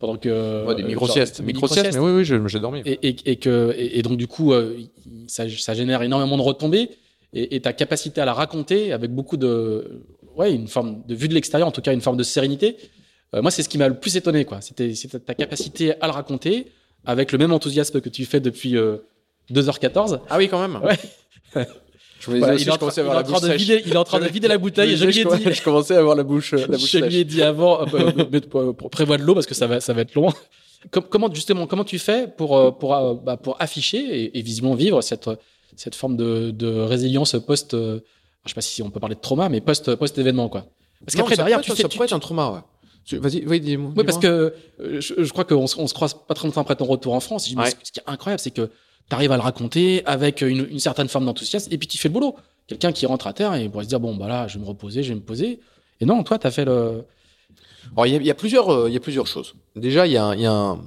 pendant 0.00 0.16
que 0.16 0.66
Ouais, 0.66 0.74
des 0.74 0.82
euh, 0.82 0.86
micro-siestes. 0.86 1.40
Micro-siestes, 1.40 1.92
mais 1.94 1.98
oui, 2.00 2.12
oui, 2.12 2.48
j'ai 2.48 2.58
dormi. 2.60 2.82
et, 2.84 2.98
et, 3.08 3.16
et 3.30 3.36
que 3.36 3.72
et, 3.78 3.98
et 3.98 4.02
donc 4.02 4.16
du 4.16 4.26
coup 4.26 4.52
euh, 4.52 4.76
ça, 5.28 5.44
ça 5.48 5.74
génère 5.74 6.02
énormément 6.02 6.36
de 6.36 6.42
retombées 6.42 6.90
et, 7.32 7.54
et 7.56 7.60
ta 7.60 7.72
capacité 7.72 8.20
à 8.20 8.24
la 8.24 8.32
raconter 8.34 8.92
avec 8.92 9.10
beaucoup 9.12 9.36
de 9.36 10.02
ouais 10.36 10.52
une 10.54 10.68
forme 10.68 11.02
de 11.06 11.14
vue 11.14 11.28
de 11.28 11.34
l'extérieur 11.34 11.66
en 11.68 11.72
tout 11.72 11.80
cas 11.82 11.92
une 11.92 12.00
forme 12.00 12.16
de 12.16 12.22
sérénité 12.22 12.76
euh, 13.34 13.42
moi 13.42 13.50
c'est 13.50 13.62
ce 13.62 13.68
qui 13.68 13.78
m'a 13.78 13.88
le 13.88 13.98
plus 13.98 14.16
étonné 14.16 14.44
quoi 14.44 14.60
c'était 14.60 14.94
c'était 14.94 15.18
ta 15.18 15.34
capacité 15.34 15.94
à 16.00 16.06
le 16.06 16.12
raconter 16.12 16.66
avec 17.04 17.32
le 17.32 17.38
même 17.38 17.52
enthousiasme 17.52 18.00
que 18.00 18.08
tu 18.08 18.24
fais 18.24 18.40
depuis 18.40 18.76
euh, 18.76 18.98
2h14 19.52 20.20
Ah 20.28 20.38
oui, 20.38 20.48
quand 20.48 20.60
même. 20.60 20.82
Ouais. 20.82 20.96
Je, 22.18 22.30
me 22.30 22.36
disais 22.36 22.38
Voilà, 22.40 22.54
aussi, 22.54 22.64
il, 22.64 22.68
est 22.68 22.70
en 22.70 22.74
je 22.74 22.78
train, 22.78 22.78
commençais 22.78 23.00
à 23.00 23.04
il 23.04 23.06
est 23.06 23.10
avoir 23.10 23.16
en 23.16 23.18
la 23.18 23.22
train 23.24 23.32
bouche 23.34 23.42
de 23.42 23.52
sèche. 23.52 23.60
vider 23.62 23.82
il 23.86 23.92
est 23.92 23.96
en 23.96 24.04
train 24.04 24.20
de 24.20 24.26
vider 24.26 24.48
la 24.48 24.58
bouteille 24.58 24.96
je 24.96 25.04
lui 25.04 25.20
ai 25.20 25.24
dit 25.24 25.54
Je 25.54 25.62
commençais 25.62 25.94
à 25.94 25.98
avoir 26.00 26.16
la 26.16 26.22
bouche, 26.24 26.52
la 26.52 26.66
bouche 26.66 26.90
je 26.90 26.98
lui 26.98 27.16
ai 27.18 27.24
dit 27.24 27.42
avant, 27.42 27.82
euh, 27.82 27.86
euh, 27.94 28.24
mais 28.32 28.40
pour- 28.40 28.74
pour- 28.76 28.90
prévois 28.90 29.18
de 29.18 29.22
l'eau 29.22 29.34
parce 29.34 29.46
que 29.46 29.54
ça 29.54 29.66
va, 29.66 29.80
ça 29.80 29.92
va 29.92 30.00
être 30.00 30.14
long. 30.14 30.32
Com- 30.90 31.04
comment 31.08 31.32
justement, 31.32 31.66
comment 31.66 31.84
tu 31.84 31.98
fais 31.98 32.26
pour 32.26 32.56
euh, 32.56 32.70
pour 32.70 32.94
euh, 32.96 33.14
bah, 33.14 33.36
pour 33.36 33.56
afficher 33.60 33.98
et, 33.98 34.38
et 34.38 34.42
visiblement 34.42 34.74
vivre 34.74 35.00
cette 35.02 35.28
cette 35.76 35.94
forme 35.94 36.16
de, 36.16 36.50
de 36.52 36.66
résilience 36.68 37.36
post, 37.46 37.74
euh, 37.74 38.00
je 38.46 38.50
sais 38.50 38.54
pas 38.54 38.60
si 38.62 38.82
on 38.82 38.90
peut 38.90 39.00
parler 39.00 39.14
de 39.16 39.20
trauma, 39.20 39.48
mais 39.48 39.60
post 39.60 39.94
post 39.96 40.16
événement 40.18 40.48
quoi. 40.48 40.66
Parce 41.04 41.14
qu'après 41.14 41.36
derrière, 41.36 41.60
tu 41.60 41.70
ça 41.82 41.88
tu- 41.88 41.96
pourrait 41.96 42.06
être 42.06 42.12
un 42.14 42.18
trauma, 42.18 42.50
ouais. 42.50 43.18
Vas-y, 43.18 43.44
oui, 43.46 43.60
dis-moi. 43.60 43.92
oui, 43.96 44.04
parce 44.04 44.18
que 44.18 44.54
euh, 44.80 45.00
je, 45.00 45.22
je 45.22 45.30
crois 45.32 45.44
qu'on 45.44 45.66
se- 45.68 45.78
on 45.78 45.86
se 45.86 45.94
croise 45.94 46.14
pas 46.14 46.34
très 46.34 46.48
longtemps 46.48 46.62
après 46.62 46.74
ton 46.74 46.86
retour 46.86 47.14
en 47.14 47.20
France. 47.20 47.48
Ouais. 47.54 47.70
Ce 47.84 47.92
qui 47.92 48.00
est 48.00 48.02
incroyable, 48.10 48.40
c'est 48.40 48.50
que 48.50 48.62
tu 49.08 49.14
arrives 49.14 49.30
à 49.30 49.36
le 49.36 49.42
raconter 49.42 50.04
avec 50.06 50.40
une, 50.40 50.66
une 50.70 50.80
certaine 50.80 51.06
forme 51.08 51.24
d'enthousiasme 51.26 51.72
et 51.72 51.78
puis 51.78 51.86
tu 51.86 51.98
fais 51.98 52.08
le 52.08 52.14
boulot. 52.14 52.34
Quelqu'un 52.66 52.90
qui 52.90 53.06
rentre 53.06 53.28
à 53.28 53.32
terre 53.32 53.54
et 53.54 53.68
pourrait 53.68 53.84
se 53.84 53.88
dire 53.88 54.00
bon 54.00 54.16
bah 54.16 54.26
là, 54.26 54.48
je 54.48 54.54
vais 54.58 54.64
me 54.64 54.68
reposer, 54.68 55.04
je 55.04 55.10
vais 55.10 55.14
me 55.14 55.20
poser. 55.20 55.60
Et 56.00 56.04
non, 56.04 56.24
toi, 56.24 56.36
tu 56.38 56.48
as 56.48 56.50
fait 56.50 56.64
le. 56.64 57.04
Alors, 57.92 58.06
il 58.06 58.12
y 58.12 58.16
a, 58.16 58.18
il 58.18 58.26
y 58.26 58.30
a 58.30 58.34
plusieurs, 58.34 58.70
euh, 58.70 58.88
il 58.88 58.94
y 58.94 58.96
a 58.96 59.00
plusieurs 59.00 59.28
choses. 59.28 59.54
Déjà, 59.76 60.06
il 60.08 60.12
y 60.12 60.16
a, 60.16 60.24
un- 60.24 60.34
il 60.34 60.40
y 60.40 60.46
a 60.46 60.52
un. 60.52 60.80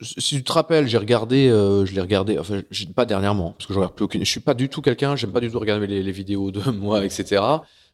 Si 0.00 0.36
tu 0.36 0.42
te 0.42 0.52
rappelles, 0.52 0.88
j'ai 0.88 0.98
regardé, 0.98 1.48
euh, 1.48 1.86
je 1.86 1.94
l'ai 1.94 2.00
regardé, 2.00 2.36
enfin, 2.38 2.62
pas 2.96 3.04
dernièrement, 3.04 3.52
parce 3.52 3.66
que 3.66 3.74
je 3.74 3.78
regarde 3.78 3.94
plus 3.94 4.04
aucune. 4.04 4.24
Je 4.24 4.30
suis 4.30 4.40
pas 4.40 4.54
du 4.54 4.68
tout 4.68 4.82
quelqu'un, 4.82 5.14
j'aime 5.14 5.30
pas 5.30 5.40
du 5.40 5.50
tout 5.50 5.58
regarder 5.60 5.86
les, 5.86 6.12
vidéos 6.12 6.50
de 6.50 6.68
moi, 6.70 7.04
etc. 7.04 7.42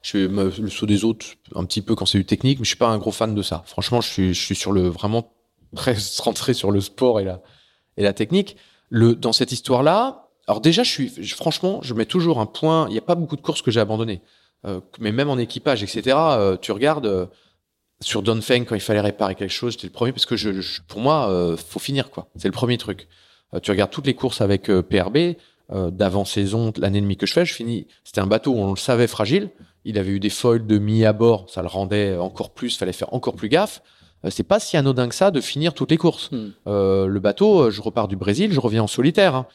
Je 0.01 0.09
suis 0.09 0.29
le 0.29 0.71
saut 0.71 0.87
des 0.87 1.05
autres 1.05 1.27
un 1.55 1.65
petit 1.65 1.83
peu 1.83 1.95
quand 1.95 2.07
c'est 2.07 2.19
du 2.19 2.25
technique, 2.25 2.59
mais 2.59 2.65
je 2.65 2.71
suis 2.71 2.79
pas 2.79 2.89
un 2.89 2.99
gros 2.99 3.11
fan 3.11 3.35
de 3.35 3.43
ça. 3.43 3.63
Franchement, 3.67 4.01
je 4.01 4.33
suis, 4.33 4.55
sur 4.55 4.73
le 4.73 4.89
vraiment 4.89 5.33
très 5.77 5.97
rentré 6.21 6.55
sur 6.55 6.71
le 6.71 6.81
sport 6.81 7.21
et 7.21 7.25
la 7.25 7.43
et 7.97 8.03
la 8.03 8.13
technique. 8.13 8.57
Le 8.89 9.15
dans 9.15 9.33
cette 9.33 9.53
histoire-là, 9.53 10.29
alors 10.47 10.61
déjà, 10.61 10.83
je 10.83 10.91
suis, 10.91 11.09
franchement, 11.35 11.81
je 11.83 11.93
mets 11.95 12.07
toujours 12.07 12.41
un 12.41 12.47
point. 12.47 12.87
Il 12.89 12.93
n'y 12.93 12.99
a 12.99 13.03
pas 13.03 13.15
beaucoup 13.15 13.37
de 13.37 13.43
courses 13.43 13.63
que 13.63 13.71
j'ai 13.71 13.81
abandonnées, 13.81 14.23
Euh, 14.67 14.81
mais 14.99 15.13
même 15.13 15.29
en 15.29 15.37
équipage, 15.37 15.83
etc. 15.83 16.17
euh, 16.17 16.57
tu 16.57 16.73
regardes. 16.73 17.29
Sur 18.05 18.23
Donfeng 18.23 18.65
quand 18.65 18.75
il 18.75 18.81
fallait 18.81 19.01
réparer 19.01 19.35
quelque 19.35 19.51
chose, 19.53 19.73
j'étais 19.73 19.87
le 19.87 19.93
premier 19.93 20.13
parce 20.13 20.27
que 20.27 20.37
je, 20.37 20.61
je- 20.61 20.81
pour 20.87 21.01
moi, 21.01 21.29
euh, 21.31 21.57
faut 21.57 21.79
finir 21.81 22.11
quoi. 22.11 22.29
C'est 22.37 22.49
le 22.49 22.53
premier 22.53 22.79
truc. 22.79 23.09
Euh, 23.55 23.61
tu 23.61 23.71
regardes 23.71 23.91
toutes 23.91 24.07
les 24.07 24.15
courses 24.15 24.41
avec 24.41 24.69
euh, 24.71 24.83
PRB 24.83 25.37
euh, 25.73 25.91
d'avant 25.91 26.25
saison, 26.25 26.73
l'année 26.77 26.99
et 26.99 27.01
demie 27.01 27.17
que 27.17 27.27
je 27.27 27.33
fais, 27.33 27.45
je 27.45 27.55
finis. 27.55 27.87
C'était 28.05 28.21
un 28.21 28.27
bateau, 28.27 28.55
on 28.55 28.71
le 28.71 28.77
savait 28.77 29.07
fragile. 29.07 29.51
Il 29.87 29.99
avait 29.99 30.11
eu 30.13 30.21
des 30.21 30.31
foils 30.31 30.67
de 30.67 30.79
mi 30.79 31.05
à 31.05 31.13
bord, 31.13 31.47
ça 31.49 31.61
le 31.63 31.69
rendait 31.69 32.17
encore 32.17 32.51
plus, 32.51 32.77
fallait 32.77 32.93
faire 32.93 33.13
encore 33.15 33.35
plus 33.35 33.49
gaffe. 33.49 33.83
Euh, 34.25 34.31
c'est 34.31 34.43
pas 34.43 34.61
si 34.61 34.77
anodin 34.77 35.09
que 35.09 35.15
ça 35.15 35.31
de 35.31 35.41
finir 35.41 35.75
toutes 35.75 35.91
les 35.91 35.97
courses. 35.99 36.31
Hmm. 36.33 36.49
Euh, 36.67 37.07
le 37.07 37.21
bateau, 37.21 37.71
je 37.71 37.81
repars 37.83 38.09
du 38.09 38.17
Brésil, 38.17 38.53
je 38.53 38.61
reviens 38.61 38.83
en 38.85 38.87
solitaire. 38.87 39.35
hein, 39.35 39.47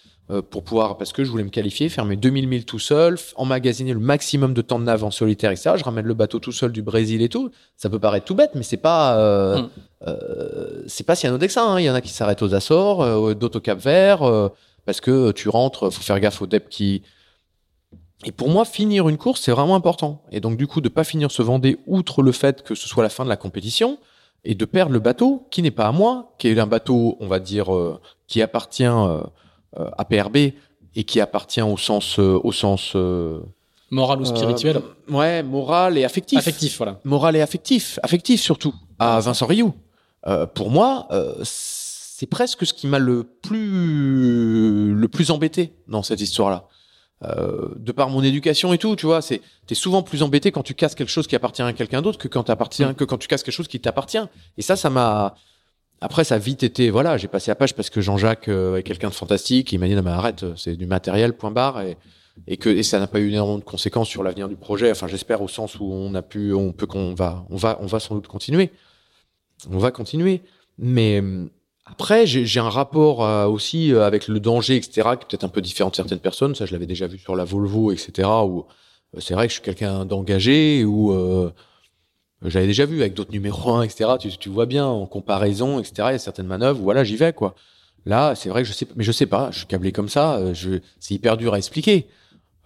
pour 0.52 0.64
pouvoir, 0.64 0.98
parce 0.98 1.12
que 1.12 1.24
je 1.24 1.32
voulais 1.32 1.44
me 1.44 1.50
qualifier, 1.50 1.90
faire 1.90 2.06
mes 2.06 2.16
2000 2.16 2.48
milles 2.48 2.66
tout 2.66 2.78
seul, 2.80 3.18
emmagasiner 3.36 3.94
le 3.94 4.00
maximum 4.00 4.54
de 4.54 4.62
temps 4.62 4.78
de 4.78 4.84
nav 4.84 5.04
en 5.04 5.10
solitaire, 5.12 5.50
etc. 5.52 5.72
Je 5.78 5.84
ramène 5.84 6.06
le 6.06 6.14
bateau 6.14 6.38
tout 6.40 6.52
seul 6.52 6.72
du 6.72 6.82
Brésil 6.84 7.22
et 7.24 7.30
tout. 7.30 7.50
Ça 7.78 7.90
peut 7.90 7.98
paraître 8.00 8.26
tout 8.26 8.36
bête, 8.36 8.52
mais 8.54 8.62
c'est 8.64 8.78
pas, 8.78 9.18
euh, 9.18 9.62
Mm. 9.64 9.70
euh, 10.08 10.84
c'est 10.88 11.04
pas 11.06 11.16
si 11.16 11.26
anodin 11.26 11.48
que 11.48 11.52
ça. 11.54 11.64
hein. 11.66 11.80
Il 11.80 11.86
y 11.86 11.90
en 11.90 11.96
a 11.96 12.02
qui 12.02 12.10
s'arrêtent 12.10 12.42
aux 12.44 12.54
Açores, 12.54 13.02
euh, 13.02 13.34
d'autres 13.34 13.58
au 13.58 13.62
Cap 13.62 13.80
Vert, 13.80 14.22
euh, 14.24 14.50
parce 14.86 15.02
que 15.02 15.32
tu 15.32 15.50
rentres, 15.50 15.90
faut 15.92 16.02
faire 16.04 16.20
gaffe 16.20 16.42
aux 16.42 16.48
depths 16.48 16.70
qui. 16.70 17.02
Et 18.26 18.32
pour 18.32 18.50
moi, 18.50 18.66
finir 18.66 19.08
une 19.10 19.18
course, 19.18 19.42
c'est 19.42 19.52
vraiment 19.52 19.76
important. 19.76 20.22
Et 20.32 20.42
donc, 20.42 20.58
du 20.58 20.68
coup, 20.68 20.82
de 20.82 20.90
pas 20.90 21.04
finir 21.06 21.32
ce 21.32 21.42
Vendée, 21.42 21.78
outre 21.88 22.22
le 22.22 22.34
fait 22.34 22.64
que 22.64 22.76
ce 22.76 22.88
soit 22.88 23.02
la 23.02 23.10
fin 23.10 23.24
de 23.24 23.30
la 23.30 23.38
compétition, 23.38 23.98
et 24.44 24.56
de 24.56 24.66
perdre 24.66 24.92
le 24.92 25.00
bateau 25.00 25.48
qui 25.52 25.62
n'est 25.62 25.72
pas 25.72 25.88
à 25.88 25.92
moi, 25.92 26.34
qui 26.38 26.50
est 26.50 26.60
un 26.60 26.68
bateau, 26.68 27.18
on 27.20 27.28
va 27.28 27.40
dire, 27.40 27.74
euh, 27.74 28.00
qui 28.28 28.42
appartient 28.42 28.84
euh, 29.78 29.84
euh, 29.84 29.90
à 29.98 30.06
PRB 30.06 30.38
et 30.96 31.04
qui 31.04 31.20
appartient 31.20 31.62
au 31.62 31.78
sens, 31.78 32.20
euh, 32.20 32.40
au 32.44 32.52
sens 32.52 32.94
euh, 32.96 33.40
Moral 33.92 34.22
ou 34.22 34.26
spirituel 34.26 34.82
ouais, 35.10 35.42
moral 35.42 35.98
et 35.98 36.04
affectif. 36.04 36.38
Affectif, 36.38 36.78
voilà. 36.78 37.00
Moral 37.04 37.36
et 37.36 37.42
affectif, 37.42 38.00
affectif 38.04 38.40
surtout, 38.40 38.74
à 39.00 39.20
Vincent 39.20 39.48
Rioux. 39.48 39.74
Pour 40.54 40.70
moi, 40.70 41.08
c'est 41.44 42.28
presque 42.28 42.68
ce 42.68 42.74
qui 42.74 42.86
m'a 42.86 43.00
le 43.00 43.24
plus 43.24 44.94
le 44.94 45.08
plus 45.08 45.32
embêté 45.32 45.74
dans 45.88 46.04
cette 46.04 46.22
histoire-là. 46.22 46.68
Euh, 47.26 47.68
de 47.76 47.92
par 47.92 48.10
mon 48.10 48.24
éducation 48.24 48.72
et 48.72 48.78
tout, 48.78 48.96
tu 48.96 49.06
vois, 49.06 49.22
c'est 49.22 49.42
t'es 49.68 49.76
souvent 49.76 50.04
plus 50.04 50.24
embêté 50.24 50.52
quand 50.54 50.64
tu 50.64 50.74
casses 50.74 50.96
quelque 50.96 51.10
chose 51.10 51.28
qui 51.28 51.36
appartient 51.36 51.62
à 51.62 51.74
quelqu'un 51.74 52.02
d'autre 52.02 52.18
que 52.18 52.30
quand 52.30 52.48
Mm. 52.50 52.94
que 52.94 53.04
quand 53.04 53.18
tu 53.18 53.28
casses 53.28 53.44
quelque 53.44 53.54
chose 53.54 53.68
qui 53.68 53.80
t'appartient. 53.80 54.22
Et 54.58 54.62
ça, 54.62 54.76
ça 54.76 54.90
m'a 54.90 55.36
après 56.02 56.24
ça 56.24 56.36
a 56.36 56.38
vite 56.38 56.64
été 56.64 56.90
voilà, 56.90 57.18
j'ai 57.18 57.28
passé 57.28 57.52
à 57.52 57.56
page 57.56 57.76
parce 57.76 57.90
que 57.90 58.02
Jean-Jacques 58.02 58.48
euh, 58.48 58.78
est 58.78 58.84
quelqu'un 58.84 59.10
de 59.10 59.14
fantastique, 59.14 59.72
il 59.72 59.80
m'a 59.80 59.88
dit 59.88 59.96
non 59.96 60.02
mais 60.04 60.12
arrête, 60.12 60.46
c'est 60.56 60.76
du 60.76 60.86
matériel 60.86 61.34
point 61.34 61.52
barre 61.52 61.82
et 61.82 61.98
et 62.48 62.58
que 62.58 62.70
et 62.70 62.84
ça 62.84 63.00
n'a 63.00 63.08
pas 63.08 63.20
eu 63.20 63.30
énormément 63.30 63.58
de 63.58 63.64
conséquences 63.64 64.10
sur 64.10 64.24
l'avenir 64.24 64.48
du 64.48 64.56
projet. 64.56 64.92
Enfin, 64.92 65.08
j'espère 65.08 65.42
au 65.42 65.48
sens 65.48 65.80
où 65.80 65.86
on 65.92 66.14
a 66.16 66.22
pu, 66.22 66.54
on 66.54 66.72
peut 66.72 66.86
qu'on 66.86 67.14
va, 67.14 67.46
on 67.50 67.58
va, 67.58 67.78
on 67.82 67.86
va 67.86 68.00
sans 68.00 68.16
doute 68.16 68.28
continuer. 68.28 68.72
On 69.70 69.78
va 69.78 69.92
continuer, 69.92 70.42
mais 70.78 71.20
hum, 71.20 71.50
après 71.86 72.26
j'ai 72.26 72.60
un 72.60 72.70
rapport 72.70 73.26
euh, 73.26 73.46
aussi 73.46 73.94
euh, 73.94 74.06
avec 74.06 74.28
le 74.28 74.40
danger, 74.40 74.78
etc., 74.78 74.94
qui 74.94 75.02
est 75.02 75.28
peut-être 75.28 75.44
un 75.44 75.50
peu 75.50 75.62
différent 75.62 75.90
de 75.90 75.96
certaines 75.96 76.20
personnes. 76.20 76.56
Ça, 76.56 76.66
je 76.66 76.72
l'avais 76.72 76.86
déjà 76.86 77.08
vu 77.08 77.18
sur 77.18 77.36
la 77.36 77.44
Volvo, 77.44 77.92
etc. 77.92 78.28
Où 78.46 78.66
euh, 79.16 79.20
c'est 79.20 79.34
vrai 79.34 79.48
que 79.48 79.52
je 79.52 79.56
suis 79.56 79.64
quelqu'un 79.64 80.06
d'engagé, 80.06 80.86
où 80.86 81.12
euh, 81.12 81.52
j'avais 82.46 82.68
déjà 82.68 82.86
vu 82.86 83.02
avec 83.02 83.14
d'autres 83.14 83.32
numéros 83.32 83.72
1, 83.76 83.84
etc. 83.84 84.12
Tu, 84.20 84.30
tu 84.38 84.50
vois 84.50 84.66
bien 84.66 84.86
en 84.86 85.06
comparaison, 85.06 85.80
etc. 85.80 85.94
Il 85.98 86.12
y 86.12 86.16
a 86.16 86.20
certaines 86.20 86.48
manœuvres 86.48 86.80
voilà, 86.82 87.04
j'y 87.04 87.16
vais 87.18 87.34
quoi. 87.34 87.56
Là, 88.06 88.34
c'est 88.36 88.50
vrai 88.50 88.62
que 88.64 88.68
je 88.68 88.74
sais, 88.74 88.88
mais 88.96 89.04
je 89.04 89.12
sais 89.12 89.26
pas, 89.26 89.50
je 89.52 89.58
suis 89.60 89.68
câblé 89.68 89.92
comme 89.92 90.08
ça. 90.10 90.38
euh, 90.38 90.54
Je, 90.54 90.80
c'est 91.00 91.14
hyper 91.14 91.36
dur 91.38 91.54
à 91.54 91.58
expliquer. 91.58 92.08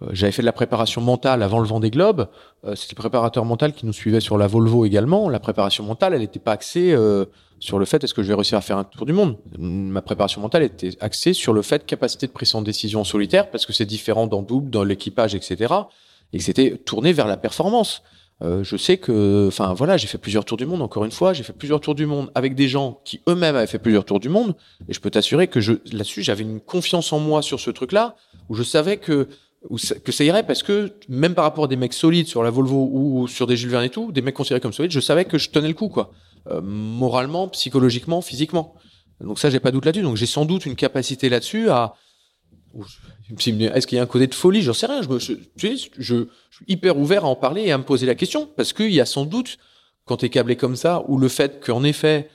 Euh, 0.02 0.06
J'avais 0.12 0.30
fait 0.32 0.42
de 0.42 0.46
la 0.46 0.52
préparation 0.52 1.00
mentale 1.00 1.42
avant 1.42 1.58
le 1.58 1.66
Vendée 1.66 1.90
Globe. 1.90 2.28
Euh, 2.64 2.76
C'était 2.76 2.94
le 2.96 3.00
préparateur 3.00 3.44
mental 3.44 3.72
qui 3.72 3.84
nous 3.84 3.92
suivait 3.92 4.20
sur 4.20 4.38
la 4.38 4.46
Volvo 4.46 4.84
également. 4.84 5.28
La 5.28 5.40
préparation 5.40 5.82
mentale, 5.84 6.14
elle 6.14 6.20
n'était 6.20 6.38
pas 6.38 6.52
axée 6.52 6.92
euh, 6.92 7.24
sur 7.58 7.80
le 7.80 7.84
fait 7.84 8.02
est-ce 8.04 8.14
que 8.14 8.22
je 8.22 8.28
vais 8.28 8.34
réussir 8.34 8.56
à 8.58 8.60
faire 8.60 8.78
un 8.78 8.84
tour 8.84 9.06
du 9.06 9.12
monde? 9.12 9.36
Ma 9.58 10.02
préparation 10.02 10.40
mentale 10.40 10.62
était 10.62 10.90
axée 11.00 11.32
sur 11.32 11.52
le 11.52 11.62
fait 11.62 11.84
capacité 11.84 12.26
de 12.28 12.32
prise 12.32 12.54
en 12.54 12.62
décision 12.62 13.02
solitaire 13.02 13.50
parce 13.50 13.66
que 13.66 13.72
c'est 13.72 13.86
différent 13.86 14.28
dans 14.28 14.42
double, 14.42 14.70
dans 14.70 14.84
l'équipage, 14.84 15.34
etc. 15.34 15.74
Et 16.32 16.38
c'était 16.38 16.76
tourné 16.78 17.12
vers 17.12 17.26
la 17.26 17.36
performance. 17.36 18.02
Euh, 18.42 18.64
je 18.64 18.76
sais 18.76 18.98
que, 18.98 19.46
enfin 19.48 19.74
voilà, 19.74 19.96
j'ai 19.96 20.06
fait 20.06 20.18
plusieurs 20.18 20.44
tours 20.44 20.56
du 20.56 20.66
monde. 20.66 20.82
Encore 20.82 21.04
une 21.04 21.12
fois, 21.12 21.32
j'ai 21.32 21.42
fait 21.42 21.52
plusieurs 21.52 21.80
tours 21.80 21.94
du 21.94 22.06
monde 22.06 22.30
avec 22.34 22.54
des 22.54 22.68
gens 22.68 23.00
qui 23.04 23.20
eux-mêmes 23.28 23.54
avaient 23.54 23.66
fait 23.66 23.78
plusieurs 23.78 24.04
tours 24.04 24.20
du 24.20 24.28
monde. 24.28 24.54
Et 24.88 24.92
je 24.92 25.00
peux 25.00 25.10
t'assurer 25.10 25.46
que 25.46 25.60
je, 25.60 25.74
là-dessus, 25.92 26.22
j'avais 26.22 26.42
une 26.42 26.60
confiance 26.60 27.12
en 27.12 27.20
moi 27.20 27.42
sur 27.42 27.60
ce 27.60 27.70
truc-là, 27.70 28.16
où 28.48 28.54
je 28.54 28.62
savais 28.62 28.96
que, 28.96 29.28
ça, 29.76 29.94
que 29.94 30.12
ça 30.12 30.24
irait 30.24 30.44
parce 30.44 30.62
que 30.62 30.92
même 31.08 31.34
par 31.34 31.44
rapport 31.44 31.64
à 31.64 31.68
des 31.68 31.76
mecs 31.76 31.94
solides 31.94 32.26
sur 32.26 32.42
la 32.42 32.50
Volvo 32.50 32.90
ou 32.92 33.28
sur 33.28 33.46
des 33.46 33.56
Jules 33.56 33.70
Verne 33.70 33.84
et 33.84 33.90
tout, 33.90 34.10
des 34.10 34.20
mecs 34.20 34.34
considérés 34.34 34.60
comme 34.60 34.72
solides, 34.72 34.92
je 34.92 35.00
savais 35.00 35.24
que 35.24 35.38
je 35.38 35.50
tenais 35.50 35.68
le 35.68 35.74
coup, 35.74 35.88
quoi. 35.88 36.10
Euh, 36.48 36.60
moralement, 36.60 37.48
psychologiquement, 37.48 38.20
physiquement. 38.20 38.74
Donc 39.20 39.38
ça, 39.38 39.48
j'ai 39.48 39.60
pas 39.60 39.70
de 39.70 39.76
doute 39.76 39.86
là-dessus. 39.86 40.02
Donc 40.02 40.16
j'ai 40.16 40.26
sans 40.26 40.44
doute 40.44 40.66
une 40.66 40.76
capacité 40.76 41.28
là-dessus 41.28 41.70
à. 41.70 41.94
Est-ce 43.30 43.86
qu'il 43.86 43.96
y 43.96 43.98
a 43.98 44.02
un 44.02 44.06
côté 44.06 44.26
de 44.26 44.34
folie? 44.34 44.62
J'en 44.62 44.74
sais 44.74 44.86
rien. 44.86 45.02
Je, 45.02 45.08
me, 45.08 45.18
je, 45.18 45.34
suis 45.98 46.26
hyper 46.68 46.98
ouvert 46.98 47.24
à 47.24 47.28
en 47.28 47.36
parler 47.36 47.62
et 47.62 47.72
à 47.72 47.78
me 47.78 47.84
poser 47.84 48.06
la 48.06 48.14
question 48.14 48.48
parce 48.56 48.72
qu'il 48.72 48.92
y 48.92 49.00
a 49.00 49.06
sans 49.06 49.24
doute, 49.24 49.56
quand 50.04 50.18
t'es 50.18 50.28
câblé 50.28 50.56
comme 50.56 50.76
ça, 50.76 51.02
ou 51.08 51.16
le 51.18 51.28
fait 51.28 51.64
qu'en 51.64 51.82
effet, 51.84 52.28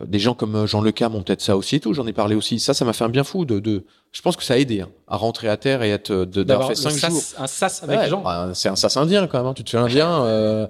euh, 0.00 0.04
des 0.06 0.18
gens 0.18 0.34
comme 0.34 0.56
euh, 0.56 0.66
Jean 0.66 0.80
Lecam 0.82 1.14
ont 1.14 1.22
peut-être 1.22 1.42
ça 1.42 1.56
aussi 1.56 1.76
et 1.76 1.80
tout. 1.80 1.94
J'en 1.94 2.06
ai 2.06 2.12
parlé 2.12 2.34
aussi. 2.34 2.58
Ça, 2.58 2.74
ça 2.74 2.84
m'a 2.84 2.92
fait 2.92 3.04
un 3.04 3.08
bien 3.08 3.22
fou. 3.24 3.44
De, 3.44 3.60
de, 3.60 3.84
je 4.10 4.20
pense 4.20 4.36
que 4.36 4.42
ça 4.42 4.54
a 4.54 4.56
aidé 4.56 4.80
hein, 4.80 4.88
à 5.06 5.16
rentrer 5.16 5.48
à 5.48 5.56
terre 5.56 5.82
et 5.84 5.90
être 5.90 6.24
d'avoir 6.24 6.68
fait 6.68 6.74
cinq 6.74 6.90
sas- 6.90 7.10
jours. 7.10 7.22
un 7.38 7.46
sas 7.46 7.82
avec 7.84 7.96
Ouais, 7.98 8.04
les 8.04 8.10
gens. 8.10 8.22
bah, 8.22 8.50
c'est 8.54 8.68
un 8.68 8.76
sas 8.76 8.96
indien 8.96 9.26
quand 9.28 9.38
même. 9.38 9.46
hein. 9.46 9.54
Tu 9.54 9.62
te 9.62 9.70
fais 9.70 9.76
l'indien. 9.78 10.24
euh, 10.24 10.66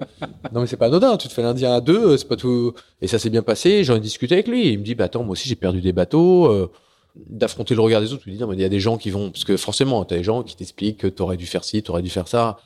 non 0.53 0.61
mais 0.61 0.67
c'est 0.67 0.77
pas 0.77 0.85
anodin. 0.85 1.17
Tu 1.17 1.27
te 1.29 1.33
fais 1.33 1.41
l'indien 1.41 1.73
à 1.73 1.81
deux, 1.81 2.09
euh, 2.11 2.17
c'est 2.17 2.27
pas 2.27 2.35
tout. 2.35 2.73
Et 3.01 3.07
ça 3.07 3.17
s'est 3.17 3.29
bien 3.31 3.41
passé. 3.41 3.83
J'en 3.83 3.95
ai 3.95 3.99
discuté 3.99 4.35
avec 4.35 4.47
lui. 4.47 4.67
Il 4.69 4.79
me 4.79 4.83
dit 4.83 4.93
bah 4.93 5.05
attends 5.05 5.23
moi 5.23 5.31
aussi 5.31 5.49
j'ai 5.49 5.55
perdu 5.55 5.81
des 5.81 5.93
bateaux. 5.93 6.45
euh, 6.45 6.69
D'affronter 7.15 7.75
le 7.75 7.81
regard 7.81 8.01
des 8.01 8.11
autres. 8.13 8.23
Tu 8.23 8.31
dis 8.31 8.39
non 8.39 8.47
mais 8.47 8.55
il 8.55 8.61
y 8.61 8.65
a 8.65 8.69
des 8.69 8.79
gens 8.79 8.97
qui 8.97 9.11
vont 9.11 9.29
parce 9.29 9.43
que 9.43 9.55
forcément 9.57 10.03
t'as 10.03 10.17
des 10.17 10.23
gens 10.23 10.41
qui 10.43 10.55
t'expliquent 10.55 10.97
que 10.99 11.07
t'aurais 11.07 11.37
dû 11.37 11.45
faire 11.45 11.63
ci, 11.63 11.83
t'aurais 11.83 12.01
dû 12.01 12.09
faire 12.09 12.27
ça. 12.27 12.57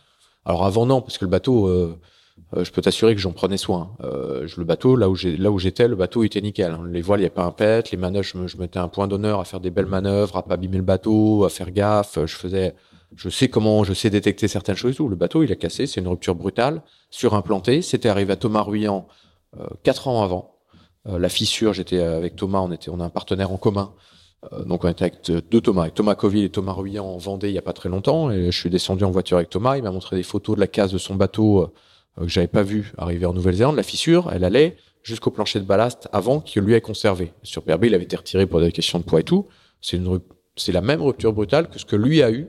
Alors 0.45 0.65
avant 0.65 0.85
non 0.85 1.01
parce 1.01 1.17
que 1.17 1.25
le 1.25 1.31
bateau. 1.31 1.67
euh, 1.67 1.97
euh, 2.55 2.63
je 2.63 2.71
peux 2.71 2.81
t'assurer 2.83 3.15
que 3.15 3.19
j'en 3.19 3.31
prenais 3.31 3.57
soin. 3.57 3.95
Euh, 4.03 4.47
le 4.57 4.63
bateau, 4.63 4.95
là 4.95 5.09
où 5.09 5.15
j'étais, 5.59 5.87
le 5.87 5.95
bateau 5.95 6.23
était 6.23 6.39
nickel. 6.39 6.71
hein. 6.71 6.83
Les 6.91 7.01
voiles, 7.01 7.19
il 7.19 7.23
n'y 7.23 7.27
a 7.27 7.31
pas 7.31 7.43
un 7.43 7.51
pet. 7.51 7.89
Les 7.91 7.97
manœuvres, 7.97 8.23
je, 8.25 8.37
me- 8.37 8.47
je 8.47 8.57
mettais 8.57 8.77
un 8.77 8.87
point 8.87 9.07
d'honneur 9.07 9.39
à 9.39 9.43
faire 9.43 9.59
des 9.59 9.71
belles 9.71 9.87
manœuvres, 9.87 10.37
à 10.37 10.43
pas 10.43 10.53
abîmer 10.53 10.77
le 10.77 10.83
bateau, 10.83 11.45
à 11.45 11.49
faire 11.49 11.71
gaffe. 11.71 12.19
Je 12.27 12.35
faisais, 12.35 12.75
je 13.15 13.29
sais 13.29 13.49
comment, 13.49 13.83
je 13.83 13.93
sais 13.93 14.11
détecter 14.11 14.47
certaines 14.47 14.75
choses. 14.75 14.95
Tout. 14.95 15.09
Le 15.09 15.15
bateau, 15.15 15.41
il 15.41 15.51
a 15.51 15.55
cassé. 15.55 15.87
C'est 15.87 15.99
une 15.99 16.07
rupture 16.07 16.35
brutale, 16.35 16.83
surimplanté. 17.09 17.81
C'était 17.81 18.07
arrivé 18.07 18.33
à 18.33 18.35
Thomas 18.35 18.61
Ruyant 18.61 19.07
euh, 19.59 19.65
quatre 19.81 20.07
ans 20.07 20.23
avant. 20.23 20.53
Euh, 21.07 21.17
la 21.17 21.29
fissure, 21.29 21.73
j'étais 21.73 21.99
avec 22.01 22.35
Thomas. 22.35 22.59
On 22.59 22.69
on 22.91 22.99
a 22.99 23.03
un 23.05 23.09
partenaire 23.09 23.51
en 23.51 23.57
commun. 23.57 23.93
Euh, 24.51 24.63
donc 24.65 24.83
on 24.83 24.89
était 24.89 25.05
avec 25.05 25.31
deux 25.49 25.61
Thomas, 25.61 25.83
avec 25.83 25.95
Thomas 25.95 26.15
Coville 26.15 26.45
et 26.45 26.49
Thomas 26.49 26.73
Ruyant 26.73 27.05
en 27.05 27.17
Vendée 27.17 27.49
il 27.49 27.55
y 27.55 27.57
a 27.57 27.63
pas 27.63 27.73
très 27.73 27.89
longtemps. 27.89 28.31
Et 28.31 28.51
je 28.51 28.57
suis 28.57 28.69
descendu 28.69 29.03
en 29.03 29.11
voiture 29.11 29.37
avec 29.37 29.49
Thomas. 29.49 29.77
Il 29.77 29.83
m'a 29.83 29.91
montré 29.91 30.15
des 30.15 30.23
photos 30.23 30.55
de 30.55 30.61
la 30.61 30.67
case 30.67 30.91
de 30.91 30.97
son 30.97 31.15
bateau 31.15 31.61
euh, 31.61 31.67
euh, 32.19 32.21
que 32.23 32.27
j'avais 32.27 32.47
pas 32.47 32.63
vu 32.63 32.93
arriver 32.97 33.25
en 33.25 33.33
Nouvelle-Zélande. 33.33 33.75
La 33.75 33.83
fissure, 33.83 34.29
elle 34.33 34.43
allait 34.43 34.77
jusqu'au 35.03 35.31
plancher 35.31 35.59
de 35.59 35.65
ballast 35.65 36.09
avant 36.11 36.41
qu'il 36.41 36.63
lui 36.63 36.73
ait 36.73 36.81
conservé. 36.81 37.33
Sur 37.43 37.63
PRB, 37.63 37.85
il 37.85 37.95
avait 37.95 38.03
été 38.03 38.15
retiré 38.15 38.45
pour 38.45 38.59
des 38.59 38.71
questions 38.71 38.99
de 38.99 39.03
poids 39.03 39.21
et 39.21 39.23
tout. 39.23 39.47
C'est 39.81 39.97
une, 39.97 40.19
c'est 40.55 40.71
la 40.71 40.81
même 40.81 41.01
rupture 41.01 41.33
brutale 41.33 41.69
que 41.69 41.79
ce 41.79 41.85
que 41.85 41.95
lui 41.95 42.21
a 42.21 42.31
eu 42.31 42.47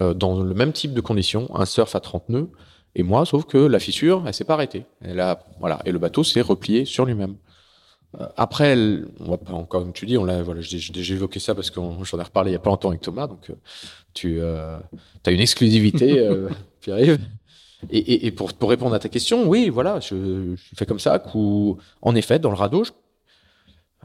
dans 0.00 0.42
le 0.42 0.54
même 0.54 0.72
type 0.72 0.94
de 0.94 1.00
conditions, 1.00 1.48
un 1.54 1.64
surf 1.64 1.94
à 1.94 2.00
30 2.00 2.28
nœuds. 2.28 2.50
Et 2.94 3.02
moi, 3.02 3.24
sauf 3.24 3.44
que 3.44 3.56
la 3.56 3.78
fissure, 3.78 4.24
elle 4.26 4.34
s'est 4.34 4.44
pas 4.44 4.54
arrêtée. 4.54 4.84
Elle 5.00 5.20
a, 5.20 5.44
voilà, 5.60 5.80
et 5.86 5.92
le 5.92 5.98
bateau 5.98 6.24
s'est 6.24 6.40
replié 6.40 6.84
sur 6.84 7.06
lui-même. 7.06 7.36
Euh, 8.20 8.26
Après, 8.36 8.76
on 9.20 9.30
va 9.30 9.38
pas 9.38 9.52
encore, 9.52 9.82
comme 9.82 9.92
tu 9.92 10.04
dis, 10.06 10.18
on 10.18 10.24
l'a, 10.24 10.42
voilà, 10.42 10.60
j'ai 10.60 11.14
évoqué 11.14 11.40
ça 11.40 11.54
parce 11.54 11.70
que 11.70 11.80
j'en 12.02 12.18
ai 12.18 12.22
reparlé 12.22 12.50
il 12.50 12.54
y 12.54 12.56
a 12.56 12.60
pas 12.60 12.70
longtemps 12.70 12.90
avec 12.90 13.00
Thomas, 13.00 13.26
donc 13.26 13.50
euh, 13.50 13.54
tu 14.14 14.42
as 14.42 15.30
une 15.30 15.40
exclusivité, 15.40 16.18
euh, 16.18 16.48
Pierre-Yves. 16.80 17.18
Et, 17.90 17.98
et, 17.98 18.26
et 18.26 18.30
pour, 18.30 18.52
pour 18.52 18.70
répondre 18.70 18.94
à 18.94 18.98
ta 19.00 19.08
question, 19.08 19.48
oui, 19.48 19.68
voilà, 19.68 19.98
je, 20.00 20.54
je 20.54 20.76
fais 20.76 20.86
comme 20.86 21.00
ça, 21.00 21.18
qu'ou- 21.18 21.78
en 22.02 22.14
effet, 22.14 22.38
dans 22.38 22.50
le 22.50 22.56
radeau, 22.56 22.84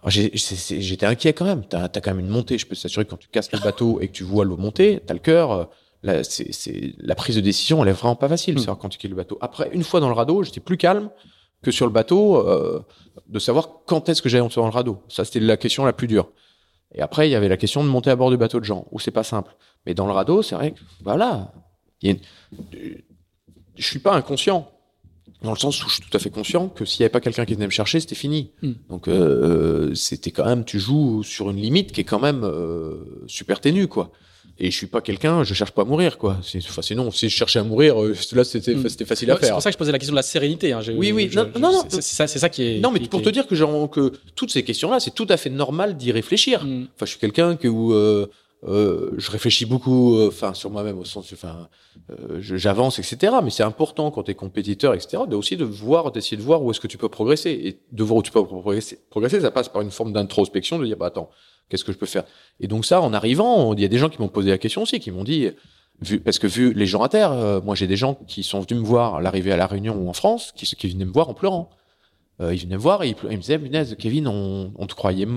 c'est- 0.09 0.81
j'étais 0.81 1.05
inquiet 1.05 1.33
quand 1.33 1.45
même. 1.45 1.63
T'as 1.67 1.83
as 1.85 1.89
quand 2.01 2.11
même 2.11 2.19
une 2.19 2.29
montée. 2.31 2.57
Je 2.57 2.65
peux 2.65 2.75
t'assurer 2.75 3.05
que 3.05 3.11
quand 3.11 3.17
tu 3.17 3.27
casses 3.27 3.51
le 3.51 3.59
bateau 3.59 3.99
et 3.99 4.07
que 4.07 4.13
tu 4.13 4.23
vois 4.23 4.45
l'eau 4.45 4.57
monter, 4.57 5.01
t'as 5.05 5.13
le 5.13 5.19
cœur. 5.19 5.51
euh, 5.51 5.65
là, 6.03 6.23
c'est- 6.23 6.51
c'est- 6.53 6.93
la 6.99 7.15
prise 7.15 7.35
de 7.35 7.41
décision, 7.41 7.81
elle 7.83 7.89
est 7.89 7.93
vraiment 7.93 8.15
pas 8.15 8.29
facile, 8.29 8.55
Mm. 8.55 8.59
savoir 8.59 8.77
quand 8.77 8.89
tu 8.89 8.97
quittes 8.99 9.09
le 9.09 9.15
bateau. 9.17 9.37
Après, 9.41 9.69
une 9.73 9.83
fois 9.83 9.99
dans 9.99 10.07
le 10.09 10.13
radeau, 10.13 10.43
j'étais 10.43 10.59
plus 10.59 10.77
calme 10.77 11.09
que 11.61 11.71
sur 11.71 11.85
le 11.85 11.91
bateau, 11.91 12.47
euh, 12.47 12.81
de 13.27 13.39
savoir 13.39 13.69
quand 13.85 14.09
est-ce 14.09 14.21
que 14.21 14.29
j'allais 14.29 14.43
monter 14.43 14.55
dans 14.55 14.65
le 14.65 14.71
radeau. 14.71 15.01
Ça, 15.09 15.25
c'était 15.25 15.39
la 15.39 15.57
question 15.57 15.85
la 15.85 15.93
plus 15.93 16.07
dure. 16.07 16.29
Et 16.93 17.01
après, 17.01 17.27
il 17.27 17.31
y 17.31 17.35
avait 17.35 17.49
la 17.49 17.57
question 17.57 17.83
de 17.83 17.89
monter 17.89 18.09
à 18.09 18.15
bord 18.15 18.29
du 18.29 18.37
bateau 18.37 18.59
de 18.59 18.65
gens, 18.65 18.85
où 18.91 18.99
c'est 18.99 19.11
pas 19.11 19.23
simple. 19.23 19.55
Mais 19.85 19.93
dans 19.93 20.05
le 20.07 20.13
radeau, 20.13 20.41
c'est 20.41 20.55
vrai 20.55 20.71
que, 20.71 20.79
voilà, 21.03 21.51
il 22.01 22.09
y 22.09 22.11
a 22.11 22.15
une- 22.15 22.97
je 23.75 23.85
suis 23.85 23.99
pas 23.99 24.13
inconscient. 24.13 24.71
Dans 25.43 25.51
le 25.51 25.57
sens 25.57 25.83
où 25.83 25.89
je 25.89 25.95
suis 25.95 26.03
tout 26.03 26.15
à 26.15 26.19
fait 26.19 26.31
conscient 26.31 26.67
que 26.69 26.83
s'il 26.85 27.01
n'y 27.01 27.05
avait 27.05 27.11
pas 27.11 27.19
quelqu'un 27.19 27.45
qui 27.45 27.53
venait 27.53 27.67
me 27.67 27.71
chercher, 27.71 27.99
c'était 27.99 28.15
fini. 28.15 28.51
Mm. 28.63 28.71
Donc 28.89 29.07
euh, 29.07 29.93
c'était 29.93 30.31
quand 30.31 30.45
même, 30.45 30.65
tu 30.65 30.79
joues 30.79 31.21
sur 31.23 31.49
une 31.51 31.57
limite 31.57 31.91
qui 31.91 32.01
est 32.01 32.05
quand 32.05 32.19
même 32.19 32.43
euh, 32.43 33.23
super 33.27 33.59
ténue, 33.61 33.87
quoi. 33.87 34.11
Et 34.59 34.71
je 34.71 34.75
suis 34.75 34.87
pas 34.87 35.01
quelqu'un, 35.01 35.43
je 35.43 35.53
cherche 35.53 35.69
pas 35.71 35.83
à 35.83 35.85
mourir, 35.85 36.17
quoi. 36.17 36.37
C'est, 36.41 36.57
enfin, 36.59 36.81
sinon, 36.81 37.11
si 37.11 37.29
je 37.29 37.35
cherchais 37.35 37.59
à 37.59 37.63
mourir, 37.63 38.01
euh, 38.01 38.15
là 38.33 38.43
c'était, 38.43 38.73
Mm. 38.73 38.89
c'était 38.89 39.05
facile 39.05 39.29
à 39.29 39.33
Ouais, 39.35 39.39
C'est 39.39 39.45
faire. 39.47 39.55
pour 39.55 39.61
ça 39.61 39.69
que 39.69 39.73
je 39.73 39.77
posais 39.77 39.91
la 39.91 39.99
question 39.99 40.13
de 40.13 40.17
la 40.17 40.23
sérénité. 40.23 40.73
hein. 40.73 40.79
Oui, 40.95 41.11
oui. 41.11 41.29
je- 41.31 41.37
Non, 41.39 41.47
je- 41.53 41.59
non, 41.59 41.71
non. 41.73 41.83
c'est- 41.89 42.01
ça, 42.01 42.25
c'est 42.25 42.39
ça 42.39 42.49
qui 42.49 42.63
est. 42.63 42.79
Non, 42.79 42.89
mais 42.91 42.99
qui- 42.99 43.07
pour 43.07 43.19
qui 43.19 43.25
te 43.25 43.29
dire 43.29 43.45
que, 43.45 43.53
genre, 43.55 43.87
que 43.89 44.13
toutes 44.35 44.51
ces 44.51 44.63
questions-là, 44.63 44.99
c'est 44.99 45.13
tout 45.13 45.27
à 45.29 45.37
fait 45.37 45.51
normal 45.51 45.95
d'y 45.95 46.11
réfléchir. 46.11 46.63
Mm. 46.65 46.87
Enfin, 46.95 47.05
je 47.05 47.09
suis 47.11 47.19
quelqu'un 47.19 47.55
que 47.55 47.67
où 47.67 47.93
euh, 47.93 48.25
euh, 48.63 49.11
je 49.17 49.29
réfléchis 49.29 49.65
beaucoup, 49.65 50.17
euh, 50.17 50.29
enfin, 50.29 50.53
sur 50.53 50.71
moi-même 50.71 50.97
au 50.97 51.05
sens, 51.05 51.31
enfin, 51.31 51.69
euh, 52.09 52.39
j'avance, 52.41 52.97
etc. 52.99 53.35
Mais 53.43 53.49
c'est 53.49 53.63
important 53.63 54.09
quand 54.09 54.23
tu 54.23 54.31
es 54.31 54.35
compétiteur, 54.35 54.93
etc. 54.93 55.23
De 55.27 55.35
aussi 55.35 55.57
de 55.57 55.65
voir, 55.65 56.11
d'essayer 56.11 56.37
de 56.37 56.41
voir 56.41 56.63
où 56.63 56.71
est-ce 56.71 56.79
que 56.79 56.87
tu 56.87 56.97
peux 56.97 57.09
progresser 57.09 57.51
et 57.51 57.79
de 57.91 58.03
voir 58.03 58.17
où 58.17 58.23
tu 58.23 58.31
peux 58.31 58.43
progresser. 58.43 58.99
Progresser, 59.09 59.41
ça 59.41 59.51
passe 59.51 59.69
par 59.69 59.81
une 59.81 59.91
forme 59.91 60.11
d'introspection, 60.11 60.79
de 60.79 60.85
dire, 60.85 60.97
bah 60.97 61.07
attends, 61.07 61.29
qu'est-ce 61.69 61.83
que 61.83 61.91
je 61.91 61.97
peux 61.97 62.07
faire? 62.07 62.23
Et 62.59 62.67
donc 62.67 62.85
ça, 62.85 63.01
en 63.01 63.13
arrivant, 63.13 63.73
il 63.73 63.81
y 63.81 63.85
a 63.85 63.89
des 63.89 63.99
gens 63.99 64.09
qui 64.09 64.21
m'ont 64.21 64.27
posé 64.27 64.49
la 64.49 64.57
question 64.57 64.81
aussi, 64.81 64.99
qui 64.99 65.11
m'ont 65.11 65.23
dit, 65.23 65.49
vu, 66.01 66.19
parce 66.19 66.39
que 66.39 66.47
vu 66.47 66.73
les 66.73 66.85
gens 66.85 67.01
à 67.01 67.09
terre, 67.09 67.31
euh, 67.31 67.61
moi 67.61 67.75
j'ai 67.75 67.87
des 67.87 67.97
gens 67.97 68.15
qui 68.27 68.43
sont 68.43 68.59
venus 68.61 68.81
me 68.81 68.87
voir 68.87 69.15
à 69.15 69.21
l'arrivée 69.21 69.51
à 69.51 69.57
la 69.57 69.67
Réunion 69.67 69.95
ou 69.95 70.09
en 70.09 70.13
France, 70.13 70.53
qui, 70.55 70.65
qui 70.65 70.87
venaient 70.89 71.05
me 71.05 71.11
voir 71.11 71.29
en 71.29 71.33
pleurant. 71.33 71.69
Euh, 72.39 72.53
ils 72.53 72.61
venaient 72.61 72.75
me 72.75 72.81
voir 72.81 73.03
et 73.03 73.15
ils, 73.29 73.37
me 73.37 73.37
disaient, 73.37 73.95
Kevin, 73.97 74.27
on, 74.27 74.71
on 74.75 74.87
te 74.87 74.93
croyait, 74.93 75.27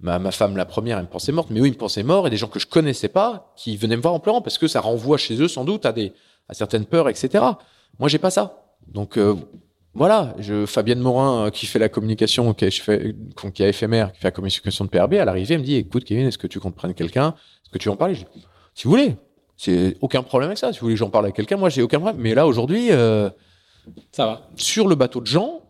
ma, 0.00 0.18
ma 0.18 0.30
femme 0.30 0.56
la 0.56 0.64
première, 0.64 0.98
elle 0.98 1.04
me 1.04 1.10
pensait 1.10 1.32
morte, 1.32 1.48
mais 1.50 1.60
eux 1.60 1.66
ils 1.66 1.72
me 1.72 1.78
pensaient 1.78 2.02
mort 2.02 2.26
et 2.26 2.30
des 2.30 2.36
gens 2.36 2.48
que 2.48 2.58
je 2.58 2.66
connaissais 2.66 3.08
pas 3.08 3.52
qui 3.56 3.76
venaient 3.76 3.96
me 3.96 4.02
voir 4.02 4.14
en 4.14 4.20
pleurant 4.20 4.40
parce 4.40 4.58
que 4.58 4.68
ça 4.68 4.80
renvoie 4.80 5.18
chez 5.18 5.40
eux 5.40 5.48
sans 5.48 5.64
doute 5.64 5.86
à 5.86 5.92
des 5.92 6.12
à 6.48 6.54
certaines 6.54 6.84
peurs, 6.84 7.08
etc. 7.08 7.44
Moi 7.98 8.08
j'ai 8.08 8.18
pas 8.18 8.30
ça. 8.30 8.64
Donc 8.88 9.16
euh, 9.18 9.36
voilà, 9.94 10.34
je, 10.38 10.66
Fabienne 10.66 11.00
Morin 11.00 11.46
euh, 11.46 11.50
qui 11.50 11.66
fait 11.66 11.78
la 11.78 11.88
communication, 11.88 12.54
qui, 12.54 12.70
fais, 12.70 13.14
qui 13.54 13.62
a 13.62 13.68
éphémère, 13.68 14.12
qui 14.12 14.20
fait 14.20 14.28
la 14.28 14.32
communication 14.32 14.84
de 14.84 14.90
PRB, 14.90 15.14
à 15.14 15.24
l'arrivée, 15.24 15.54
elle 15.54 15.60
me 15.60 15.64
dit, 15.66 15.76
écoute 15.76 16.04
Kevin, 16.04 16.26
est-ce 16.26 16.38
que 16.38 16.46
tu 16.46 16.60
comptes 16.60 16.76
prendre 16.76 16.94
quelqu'un? 16.94 17.34
Est-ce 17.64 17.70
que 17.70 17.78
tu 17.78 17.88
veux 17.88 17.92
en 17.92 17.96
parler? 17.96 18.14
Je 18.14 18.20
dis, 18.20 18.46
Si 18.74 18.84
vous 18.84 18.90
voulez, 18.90 19.16
c'est 19.56 19.96
aucun 20.00 20.22
problème 20.22 20.50
avec 20.50 20.58
ça. 20.58 20.72
Si 20.72 20.78
vous 20.78 20.86
voulez 20.86 20.94
que 20.94 21.00
j'en 21.00 21.10
parle 21.10 21.24
avec 21.26 21.36
quelqu'un, 21.36 21.56
moi 21.56 21.68
j'ai 21.68 21.82
aucun 21.82 21.98
problème. 21.98 22.20
Mais 22.20 22.34
là 22.34 22.46
aujourd'hui, 22.46 22.88
euh, 22.92 23.30
Ça 24.12 24.26
va. 24.26 24.48
sur 24.56 24.86
le 24.86 24.94
bateau 24.94 25.20
de 25.20 25.26
Jean, 25.26 25.62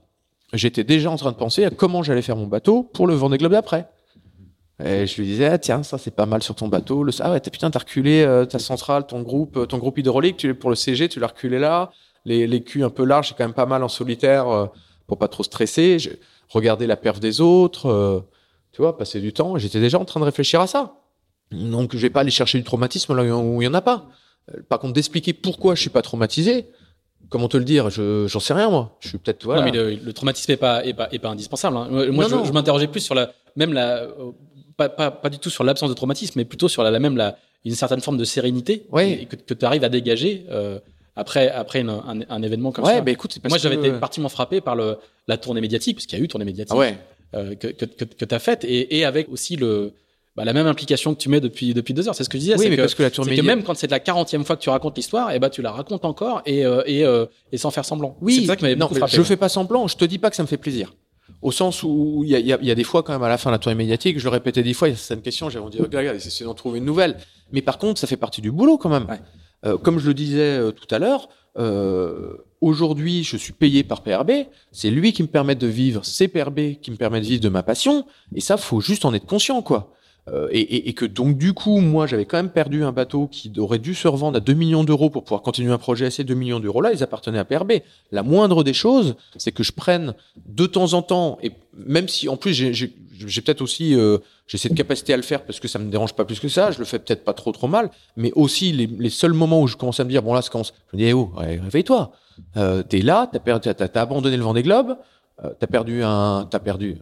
j'étais 0.53 0.85
déjà 0.85 1.11
en 1.11 1.17
train 1.17 1.33
de 1.33 1.37
penser 1.37 1.65
à 1.65 1.71
comment 1.71 2.03
j'allais 2.03 2.23
faire 2.23 2.37
mon 2.37 2.47
bateau 2.47 2.83
pour 2.83 3.07
le 3.07 3.15
Vendée 3.15 3.39
Globe 3.39 3.53
d'après. 3.53 3.89
Et 4.85 5.07
je 5.07 5.21
lui 5.21 5.27
disais, 5.27 5.47
ah, 5.47 5.59
tiens, 5.59 5.83
ça 5.83 5.99
c'est 5.99 6.15
pas 6.15 6.27
mal 6.27 6.43
sur 6.43 6.55
ton 6.55 6.69
bateau. 6.69 7.03
Le, 7.05 7.13
ah 7.21 7.33
ouais, 7.33 7.41
t'as 7.41 7.51
putain, 7.51 7.71
t'as 7.71 7.81
reculé 7.81 8.23
euh, 8.23 8.45
ta 8.47 8.59
centrale, 8.59 9.07
ton 9.07 9.23
groupe, 9.23 9.57
euh, 9.57 9.67
ton 9.67 9.79
groupe 9.79 9.99
hydraulique, 9.99 10.37
tu, 10.39 10.55
pour 10.55 10.71
le 10.71 10.77
CG, 10.77 11.09
tu 11.09 11.21
l'as 11.21 11.27
reculé 11.29 11.59
là. 11.59 11.91
Les, 12.25 12.47
les 12.47 12.63
culs 12.63 12.83
un 12.85 12.91
peu 12.91 13.05
larges, 13.05 13.29
c'est 13.29 13.35
quand 13.37 13.45
même 13.45 13.55
pas 13.55 13.67
mal 13.67 13.83
en 13.83 13.89
solitaire 13.89 14.49
euh, 14.49 14.67
pour 15.07 15.19
pas 15.19 15.29
trop 15.29 15.43
stresser. 15.43 15.99
Je, 15.99 16.11
regarder 16.49 16.87
la 16.87 16.97
perf 16.97 17.21
des 17.21 17.41
autres, 17.41 17.87
euh, 17.87 18.21
tu 18.73 18.83
vois, 18.83 18.97
passer 18.99 19.21
du 19.21 19.33
temps. 19.33 19.57
J'étais 19.59 19.81
déjà 19.81 19.99
en 19.99 20.05
train 20.05 20.21
de 20.21 20.25
réfléchir 20.25 20.61
à 20.61 20.67
ça. 20.67 20.95
Donc 21.53 21.93
je 21.95 21.99
vais 21.99 22.11
pas 22.11 22.21
aller 22.21 22.31
chercher 22.31 22.59
du 22.59 22.65
traumatisme 22.65 23.15
là 23.15 23.23
où 23.37 23.61
il 23.63 23.65
y 23.65 23.69
en 23.69 23.75
a 23.75 23.81
pas. 23.83 24.07
Euh, 24.55 24.61
Par 24.69 24.79
contre, 24.79 24.95
d'expliquer 24.95 25.33
pourquoi 25.33 25.75
je 25.75 25.81
suis 25.81 25.91
pas 25.91 26.03
traumatisé, 26.03 26.69
comment 27.29 27.49
te 27.49 27.57
le 27.57 27.65
dire, 27.65 27.91
je 27.91 28.27
j'en 28.29 28.41
sais 28.41 28.55
rien 28.55 28.71
moi. 28.71 28.97
Je 29.01 29.09
suis 29.09 29.19
peut-être 29.19 29.45
voilà. 29.45 29.61
Non, 29.61 29.67
mais 29.71 29.77
le, 29.77 29.95
le 29.95 30.13
traumatisme 30.13 30.51
est 30.53 30.57
pas, 30.57 30.85
est 30.85 30.95
pas, 30.95 31.09
est 31.13 31.19
pas 31.19 31.29
indispensable. 31.29 31.77
hein. 31.77 31.89
Moi, 31.91 32.29
Non, 32.29 32.43
je, 32.45 32.49
je 32.49 32.53
m'interrogeais 32.53 32.87
plus 32.89 33.01
sur 33.01 33.15
la, 33.15 33.33
même 33.57 33.73
la, 33.73 33.99
euh, 34.03 34.33
pas, 34.89 35.11
pas, 35.11 35.11
pas 35.11 35.29
du 35.31 35.39
tout 35.39 35.51
sur 35.51 35.65
l'absence 35.65 35.91
de 35.91 35.95
traumatisme, 35.95 36.35
mais 36.37 36.45
plutôt 36.45 36.69
sur 36.69 36.83
la, 36.83 36.91
la 36.91 36.99
même 36.99 37.17
la, 37.17 37.37
une 37.65 37.75
certaine 37.75 38.01
forme 38.01 38.17
de 38.17 38.25
sérénité 38.25 38.87
Ouais. 38.91 39.27
que, 39.29 39.37
que 39.37 39.55
tu 39.55 39.65
arrives 39.65 39.85
à 39.85 39.89
dégager 39.89 40.47
euh, 40.51 40.79
après, 41.17 41.51
après 41.51 41.81
une- 41.81 41.91
un, 41.91 42.21
un 42.29 42.43
événement 42.43 42.73
comme 42.73 42.85
ouais, 42.87 42.95
ça. 42.95 43.01
bah 43.03 43.11
écoute, 43.11 43.39
parce 43.43 43.51
Moi, 43.53 43.59
j'avais 43.59 43.77
que- 43.77 43.87
été 43.87 43.93
particulièrement 43.99 44.29
frappé 44.31 44.61
par 44.61 44.77
le, 44.77 44.97
la 45.29 45.37
tournée 45.37 45.61
médiatique, 45.61 45.97
parce 45.97 46.07
qu'il 46.07 46.19
y 46.19 46.23
a 46.23 46.25
eu 46.25 46.29
tournée 46.29 46.45
médiatique 46.47 46.73
Ah 46.75 46.79
ouais. 46.79 46.97
euh, 47.35 47.55
que, 47.57 47.67
que, 47.69 48.25
tu 48.25 48.35
as 48.35 48.39
faite, 48.39 48.65
et, 48.65 48.97
et 48.99 49.05
avec 49.05 49.29
aussi 49.31 49.57
le, 49.57 49.93
bah, 50.37 50.45
la 50.45 50.53
même 50.55 50.67
implication 50.67 51.13
que 51.15 51.21
tu 51.21 51.29
mets 51.29 51.41
depuis, 51.41 51.75
depuis 51.75 51.93
deux 51.93 52.09
heures. 52.09 52.15
C'est 52.15 52.25
ce 52.25 52.29
que 52.31 52.39
je 52.39 52.43
disais. 52.45 52.57
Oui, 52.57 52.71
mais 52.71 52.77
que, 52.77 52.83
parce 52.83 52.95
que 52.95 53.03
la 53.03 53.11
tour 53.11 53.25
c'est 53.25 53.31
que 53.33 53.37
média- 53.37 53.55
même 53.55 53.63
quand 53.65 53.75
c'est 53.77 53.91
la 53.91 53.99
40e 53.99 54.45
fois 54.45 54.57
que 54.57 54.63
tu 54.63 54.71
racontes 54.71 54.97
l'histoire, 54.97 55.33
et 55.33 55.39
ben 55.39 55.51
tu 55.51 55.61
la 55.61 55.73
racontes 55.73 56.05
encore 56.07 56.41
et, 56.47 56.65
euh, 56.65 56.83
et, 56.87 57.05
et 57.53 57.59
sans 57.59 57.71
faire 57.71 57.85
semblant. 57.85 58.17
Oui, 58.23 58.37
c'est 58.41 58.47
ça 58.47 58.57
qui 58.57 58.63
m'avait 58.63 58.75
non, 58.77 58.87
beaucoup 58.87 58.95
mais 58.95 59.01
frappé. 59.01 59.17
je 59.17 59.23
fais 59.23 59.37
pas 59.37 59.49
semblant. 59.51 59.87
Je 59.89 59.97
te 59.97 60.05
dis 60.07 60.19
pas 60.19 60.31
que 60.31 60.37
ça 60.37 60.43
me 60.43 60.49
fait 60.49 60.57
plaisir. 60.57 60.95
Au 61.43 61.53
sens 61.53 61.83
où 61.83 62.23
il 62.25 62.31
y 62.31 62.41
y 62.41 62.49
y 62.49 62.71
a 62.71 62.75
des 62.75 62.85
fois 62.85 63.03
quand 63.03 63.13
même 63.13 63.23
à 63.23 63.29
la 63.29 63.39
fin 63.39 63.51
de 63.51 63.55
la 63.55 63.59
tournée 63.59 63.77
médiatique, 63.77 64.19
je 64.19 64.25
le 64.25 64.31
répétais 64.31 64.63
dix 64.63 64.75
fois, 64.75 64.89
il 64.89 64.93
y 64.93 64.95
a 64.95 64.97
certaines 64.97 65.23
questions, 65.23 65.49
j'ai 65.49 65.59
envie 65.59 65.71
de 65.71 65.77
dire, 65.77 65.83
regarde, 65.85 66.05
regarde, 66.05 66.17
essayez 66.17 66.45
d'en 66.45 66.55
trouver 66.55 66.79
une 66.79 66.85
nouvelle. 66.85 67.17
Mais 67.53 67.63
par 67.63 67.79
contre, 67.79 67.99
ça 67.99 68.07
fait 68.07 68.19
partie 68.19 68.43
du 68.43 68.51
boulot 68.53 68.77
quand 68.77 68.91
même. 68.91 69.07
Ouais. 69.09 69.21
Euh, 69.67 69.77
comme 69.79 69.99
je 69.99 70.07
le 70.07 70.15
disais 70.15 70.59
euh, 70.59 70.71
tout 70.71 70.93
à 70.95 70.99
l'heure, 70.99 71.29
euh, 71.59 72.37
aujourd'hui, 72.61 73.25
je 73.25 73.37
suis 73.37 73.53
payé 73.53 73.85
par 73.85 74.03
PRB. 74.03 74.31
C'est 74.73 74.91
lui 74.91 75.13
qui 75.13 75.23
me 75.23 75.29
permet 75.29 75.55
de 75.55 75.67
vivre, 75.67 76.05
c'est 76.05 76.29
PRB 76.29 76.81
qui 76.81 76.91
me 76.91 76.97
permet 76.97 77.21
de 77.21 77.27
vivre 77.27 77.43
de 77.43 77.49
ma 77.49 77.63
passion. 77.63 78.07
Et 78.35 78.41
ça, 78.41 78.57
faut 78.57 78.81
juste 78.81 79.05
en 79.05 79.15
être 79.15 79.27
conscient, 79.27 79.63
quoi. 79.63 79.93
Euh, 80.29 80.49
et, 80.51 80.61
et- 80.61 80.89
et 80.91 80.93
que 80.93 81.05
donc 81.07 81.39
du 81.39 81.55
coup, 81.55 81.81
moi, 81.81 82.07
j'avais 82.07 82.25
quand 82.27 82.37
même 82.37 82.51
perdu 82.51 82.85
un 82.85 82.93
bateau 82.93 83.27
qui 83.27 83.51
aurait 83.59 83.79
dû 83.79 83.95
se 83.95 84.07
revendre 84.07 84.37
à 84.37 84.41
2 84.41 84.53
millions 84.53 84.85
d'euros 84.85 85.09
pour 85.11 85.25
pouvoir 85.25 85.43
continuer 85.43 85.73
un 85.73 85.79
projet. 85.79 86.11
Ces 86.11 86.25
2 86.25 86.35
millions 86.35 86.61
d'euros-là, 86.61 86.93
ils 86.93 87.03
appartenaient 87.03 87.39
à 87.39 87.45
PRB. 87.45 87.73
La 88.13 88.23
moindre 88.23 88.63
des 88.63 88.75
choses, 88.75 89.17
c'est 89.37 89.51
que 89.53 89.63
je 89.63 89.73
prenne 89.73 90.15
de 90.47 90.67
temps 90.67 90.93
en 90.93 91.03
temps, 91.03 91.39
et 91.43 91.53
même 91.75 92.07
si 92.09 92.29
en 92.29 92.37
plus 92.37 92.53
j'ai- 92.53 92.89
peut-être 93.43 93.61
aussi 93.63 93.95
euh, 93.95 94.19
j'ai 94.47 94.57
cette 94.59 94.75
capacité 94.75 95.13
à 95.15 95.17
le 95.17 95.23
faire 95.23 95.43
parce 95.45 95.61
que 95.61 95.69
ça 95.69 95.79
me 95.79 95.91
dérange 95.91 96.15
pas 96.15 96.25
plus 96.25 96.39
que 96.41 96.49
ça, 96.49 96.71
je 96.71 96.79
le 96.79 96.85
fais 96.85 96.99
peut-être 96.99 97.25
pas 97.25 97.33
trop 97.35 97.53
trop 97.53 97.69
mal, 97.69 97.91
mais 98.17 98.33
aussi 98.35 98.73
les, 98.73 98.87
les 98.87 99.11
seuls 99.11 99.33
moments 99.35 99.61
où 99.63 99.67
je 99.67 99.77
commence 99.77 100.01
à 100.01 100.05
me 100.05 100.11
dire 100.11 100.23
bon 100.23 100.33
là 100.35 100.43
ça 100.43 100.49
commence, 100.51 100.73
je 100.93 100.97
me 100.97 101.03
dis 101.03 101.09
eh 101.09 101.13
oh 101.13 101.31
réveille-toi, 101.37 102.13
euh, 102.57 102.83
t'es 102.83 103.01
là, 103.03 103.29
t'as 103.33 103.59
t'as, 103.59 103.75
t'as 103.89 104.01
abandonné 104.01 104.37
le 104.37 104.43
Vendée 104.43 104.63
Globe, 104.63 104.97
euh, 105.43 105.51
t'as 105.59 105.67
perdu 105.67 106.03
un, 106.03 106.47
t'as 106.51 106.59
perdu. 106.59 106.99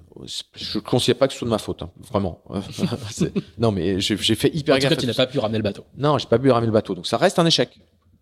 Je 0.54 0.78
ne 0.78 0.82
considère 0.82 1.18
pas 1.18 1.26
que 1.26 1.32
ce 1.32 1.40
soit 1.40 1.46
de 1.46 1.50
ma 1.50 1.58
faute, 1.58 1.82
hein, 1.82 1.90
vraiment. 2.10 2.42
Non 3.58 3.72
mais 3.72 4.00
j'ai, 4.00 4.16
fait 4.16 4.54
hyper 4.54 4.76
En 4.76 4.78
tout 4.78 4.82
gaffe. 4.82 4.90
cas, 4.90 4.94
à 4.94 4.96
tu 4.96 5.02
tout 5.02 5.06
n'as 5.08 5.14
pas 5.14 5.26
pu 5.26 5.38
ramener 5.38 5.58
le 5.58 5.64
bateau. 5.64 5.84
non, 5.96 6.18
j'ai 6.18 6.26
pas 6.26 6.38
pu 6.38 6.50
ramener 6.50 6.66
le 6.66 6.72
bateau. 6.72 6.94
Donc 6.94 7.06
ça 7.06 7.16
reste 7.16 7.38
un 7.38 7.46
échec. 7.46 7.80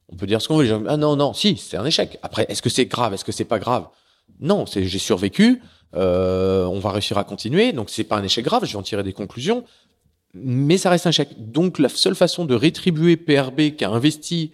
On 0.09 0.17
peut 0.17 0.27
dire 0.27 0.41
ce 0.41 0.49
qu'on 0.49 0.57
veut. 0.57 0.85
Ah 0.89 0.97
non, 0.97 1.17
non, 1.17 1.35
si, 1.35 1.57
c'est 1.57 1.77
un 1.77 1.85
échec. 1.85 2.19
Après, 2.23 2.47
est-ce 2.49 2.63
que 2.63 2.69
c'est 2.71 2.87
grave 2.87 3.13
Est-ce 3.13 3.25
que 3.25 3.33
c'est 3.33 3.45
pas 3.45 3.59
grave? 3.59 3.89
Non, 4.41 4.65
c'est 4.65 4.85
j'ai 4.85 4.99
survécu. 4.99 5.61
Euh, 5.95 6.65
on 6.67 6.79
va 6.79 6.93
réussir 6.93 7.19
à 7.19 7.25
continuer. 7.25 7.73
Donc 7.73 7.91
c'est 7.91 8.05
pas 8.05 8.17
un 8.17 8.23
échec 8.23 8.45
grave. 8.45 8.65
Je 8.65 8.73
vais 8.73 8.79
en 8.79 8.83
tirer 8.83 9.03
des 9.03 9.13
conclusions. 9.13 9.65
Mais 10.33 10.79
ça 10.79 10.91
reste 10.91 11.07
un 11.07 11.11
échec. 11.11 11.51
Donc 11.51 11.79
la 11.79 11.89
seule 11.89 12.15
façon 12.15 12.45
de 12.45 12.55
rétribuer 12.55 13.17
PRB 13.17 13.77
qui 13.77 13.85
a 13.85 13.91
investi 13.91 14.53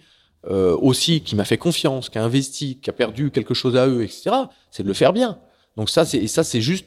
euh, 0.49 0.75
aussi, 0.81 1.21
qui 1.21 1.35
m'a 1.35 1.45
fait 1.45 1.57
confiance, 1.57 2.09
qui 2.09 2.17
a 2.17 2.23
investi, 2.23 2.79
qui 2.79 2.89
a 2.89 2.93
perdu 2.93 3.31
quelque 3.31 3.53
chose 3.53 3.77
à 3.77 3.87
eux, 3.87 4.03
etc., 4.03 4.31
c'est 4.71 4.83
de 4.83 4.87
le 4.87 4.93
faire 4.93 5.13
bien. 5.13 5.39
Donc 5.77 5.89
ça, 5.89 6.05
c'est 6.05 6.17
et 6.17 6.27
ça, 6.27 6.43
c'est 6.43 6.61
juste. 6.61 6.85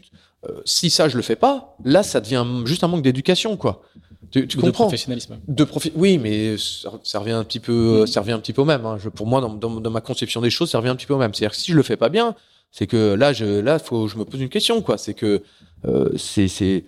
euh, 0.48 0.60
si 0.64 0.90
ça, 0.90 1.08
je 1.08 1.16
le 1.16 1.22
fais 1.22 1.36
pas, 1.36 1.76
là, 1.84 2.02
ça 2.02 2.20
devient 2.20 2.44
juste 2.64 2.84
un 2.84 2.88
manque 2.88 3.02
d'éducation, 3.02 3.56
quoi. 3.56 3.82
Tu, 4.30 4.46
tu 4.48 4.58
Ou 4.58 4.60
de 4.62 4.66
comprends? 4.66 4.84
professionnalisme. 4.84 5.38
de 5.46 5.64
profit. 5.64 5.92
Oui, 5.94 6.18
mais 6.18 6.56
ça, 6.58 6.90
ça 7.04 7.18
revient 7.20 7.32
un 7.32 7.44
petit 7.44 7.60
peu, 7.60 8.06
ça 8.06 8.20
revient 8.20 8.32
un 8.32 8.40
petit 8.40 8.52
peu 8.52 8.62
au 8.62 8.64
même. 8.64 8.84
hein. 8.86 8.98
Je, 9.02 9.08
pour 9.08 9.26
moi, 9.26 9.40
dans, 9.40 9.54
dans, 9.54 9.80
dans 9.80 9.90
ma 9.90 10.00
conception 10.00 10.40
des 10.40 10.50
choses, 10.50 10.70
ça 10.70 10.78
revient 10.78 10.90
un 10.90 10.96
petit 10.96 11.06
peu 11.06 11.14
au 11.14 11.18
même. 11.18 11.32
C'est-à-dire 11.32 11.52
que 11.52 11.60
si 11.62 11.70
je 11.72 11.76
le 11.76 11.82
fais 11.82 11.96
pas 11.96 12.08
bien, 12.08 12.34
c'est 12.72 12.86
que 12.86 13.14
là, 13.14 13.32
je, 13.32 13.44
là, 13.60 13.78
faut, 13.78 14.08
je 14.08 14.16
me 14.18 14.24
pose 14.24 14.40
une 14.40 14.48
question, 14.48 14.82
quoi. 14.82 14.98
C'est 14.98 15.14
que, 15.14 15.42
euh, 15.86 16.10
c'est, 16.16 16.48
c'est, 16.48 16.84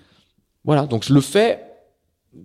voilà. 0.65 0.87
Donc 0.87 1.05
je 1.05 1.15
le 1.15 1.21
fais 1.21 1.61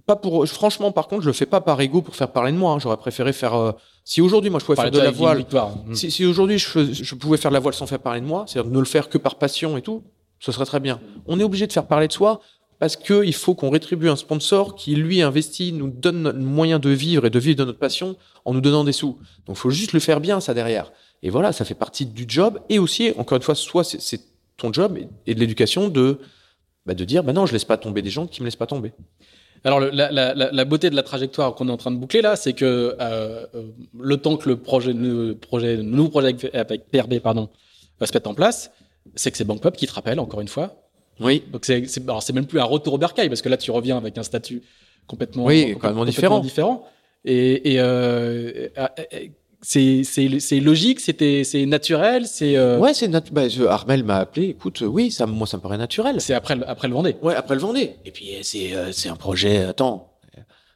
pas 0.06 0.15
pour. 0.15 0.48
Franchement, 0.48 0.91
par 0.91 1.07
contre, 1.07 1.23
je 1.23 1.27
le 1.27 1.33
fais 1.33 1.45
pas 1.48 1.59
par 1.61 1.80
ego 1.82 2.01
pour 2.01 2.15
faire 2.15 2.32
parler 2.32 2.51
de 2.51 2.57
moi. 2.57 2.73
hein. 2.73 2.80
J'aurais 2.80 2.98
préféré 2.98 3.33
faire. 3.33 3.53
euh, 3.56 3.72
si 4.03 4.22
aujourd'hui, 4.22 4.49
moi, 4.49 4.59
je 4.59 4.65
pouvais 4.65 4.75
faire 4.75 4.91
de 4.91 4.99
la 4.99 5.11
voile, 5.11 5.45
si, 5.93 6.11
si 6.11 6.25
aujourd'hui 6.25 6.57
je, 6.59 7.15
pouvais 7.15 7.38
faire 7.38 7.51
de 7.51 7.53
la 7.53 7.59
voile 7.59 7.73
sans 7.73 7.88
faire 7.88 7.99
parler 7.99 8.22
de 8.22 8.25
moi, 8.25 8.45
c'est-à-dire 8.48 8.72
ne 8.72 8.80
le 8.80 8.85
faire 8.85 9.09
que 9.09 9.17
par 9.17 9.35
passion 9.35 9.77
et 9.77 9.82
tout, 9.82 10.03
ce 10.40 10.51
serait 10.51 10.65
très 10.65 10.80
bien. 10.80 10.99
On 11.25 11.40
est 11.40 11.43
obligé 11.43 11.67
de 11.67 11.73
faire 11.73 11.88
parler 11.88 12.07
de 12.07 12.14
soi 12.14 12.41
parce 12.80 12.98
que 12.98 13.23
il 13.23 13.33
faut 13.33 13.56
qu'on 13.56 13.69
rétribue 13.69 14.09
un 14.09 14.17
sponsor 14.17 14.75
qui 14.75 14.95
lui 14.95 15.22
investit, 15.22 15.72
nous 15.72 15.90
donne 15.90 16.23
le 16.23 16.33
moyen 16.33 16.80
de 16.80 16.90
vivre 16.90 17.25
et 17.25 17.30
de 17.30 17.40
vivre 17.40 17.57
de 17.57 17.64
notre 17.64 17.80
passion 17.80 18.17
en 18.43 18.53
nous 18.53 18.59
donnant 18.59 18.83
des 18.83 18.91
sous. 18.91 19.17
Donc, 19.45 19.56
faut 19.56 19.69
juste 19.69 19.93
le 19.93 20.01
faire 20.01 20.19
bien 20.19 20.41
ça 20.41 20.53
derrière. 20.53 20.91
Et 21.22 21.30
voilà, 21.30 21.53
ça 21.53 21.64
fait 21.64 21.75
partie 21.75 22.06
du 22.06 22.25
job 22.27 22.59
et 22.67 22.80
aussi, 22.80 23.14
encore 23.17 23.38
une 23.38 23.41
fois, 23.43 23.56
soit 23.56 23.85
c'est- 23.85 24.33
ton 24.56 24.72
job 24.72 24.98
et, 24.98 25.07
et 25.25 25.33
de 25.33 25.40
l'éducation 25.40 25.88
de 25.88 26.19
bah, 26.85 26.93
de 26.93 27.06
dire, 27.06 27.23
bah 27.23 27.33
non, 27.33 27.45
je 27.45 27.53
laisse 27.53 27.65
pas 27.65 27.77
tomber 27.77 28.01
des 28.01 28.09
gens 28.09 28.27
qui 28.27 28.41
me 28.41 28.45
laissent 28.45 28.56
pas 28.56 28.67
tomber. 28.67 28.91
Alors, 29.66 29.80
le- 29.80 29.92
la, 29.92 30.11
la, 30.11 30.33
la, 30.33 30.66
beauté 30.66 30.90
de 30.90 30.95
la 30.95 31.03
trajectoire 31.03 31.56
qu'on 31.56 31.69
est 31.69 31.72
en 31.72 31.77
train 31.77 31.92
de 31.92 31.95
boucler 31.98 32.22
là, 32.22 32.35
c'est 32.35 32.53
que 32.53 32.66
euh, 32.66 33.45
euh, 33.56 33.64
le 34.00 34.17
temps 34.17 34.35
que 34.38 34.50
le 34.50 34.58
projet, 34.58 34.92
le 34.93 35.35
projet, 35.35 35.77
le 35.77 35.83
nouveau 35.83 36.09
projet 36.09 36.27
avec, 36.27 36.53
avec 36.56 36.92
PRB, 36.92 37.19
pardon, 37.19 37.50
va 38.00 38.06
se 38.06 38.14
mettre 38.14 38.30
en 38.30 38.33
place, 38.33 38.72
c'est 39.16 39.32
que 39.32 39.38
c'est 39.38 39.45
Bank 39.45 39.61
Pop 39.61 39.75
qui 39.75 39.88
te 39.88 39.93
rappelle, 39.93 40.19
encore 40.19 40.42
une 40.42 40.48
fois. 40.50 40.75
Oui. 41.19 41.43
Donc, 41.51 41.64
c'est, 41.66 41.85
c'est, 41.88 42.03
alors, 42.03 42.22
c'est 42.24 42.33
même 42.33 42.45
plus 42.48 42.59
un 42.59 42.64
retour 42.66 42.93
au 42.93 42.98
bercail, 42.98 43.30
parce 43.30 43.42
que 43.42 43.50
là, 43.50 43.56
tu 43.58 43.72
reviens 43.72 43.98
avec 43.98 44.17
un 44.17 44.24
statut 44.24 44.64
complètement, 45.08 45.45
Oui, 45.45 45.74
complètement 45.74 46.01
complètement 46.01 46.06
différent. 46.06 46.40
différent. 46.40 46.88
Et, 47.25 47.74
et 47.74 47.80
euh, 47.80 48.67
euh, 48.77 48.88
euh, 49.14 49.19
c'est, 49.64 50.03
c'est, 50.03 50.40
c'est 50.40 50.59
logique, 50.59 51.00
c'était, 51.00 51.43
c'est 51.43 51.66
naturel, 51.66 52.27
c'est, 52.27 52.56
euh, 52.58 52.77
Ouais, 52.80 52.93
c'est 52.93 53.08
bah, 53.32 53.48
je- 53.48 53.64
Armel 53.64 54.03
m'a 54.03 54.17
appelé. 54.17 54.48
Écoute, 54.50 54.82
euh, 54.82 54.85
oui, 54.85 55.09
ça, 55.11 55.25
moi, 55.25 55.48
ça 55.48 55.58
me 55.58 55.61
paraît 55.61 55.77
naturel. 55.77 56.19
c'est 56.22 56.33
après, 56.33 56.56
le- 56.56 56.69
après 56.69 56.88
le 56.88 56.93
Vendée. 56.93 57.16
Ouais, 57.22 57.33
après 57.33 57.56
le 57.56 57.61
Vendée. 57.61 57.95
Et 58.06 58.11
puis 58.11 58.35
euh, 58.35 58.40
c'est 58.43 58.75
euh, 58.75 58.92
c'est 58.92 59.09
un 59.09 59.16
projet. 59.16 59.64
Attends, 59.64 60.11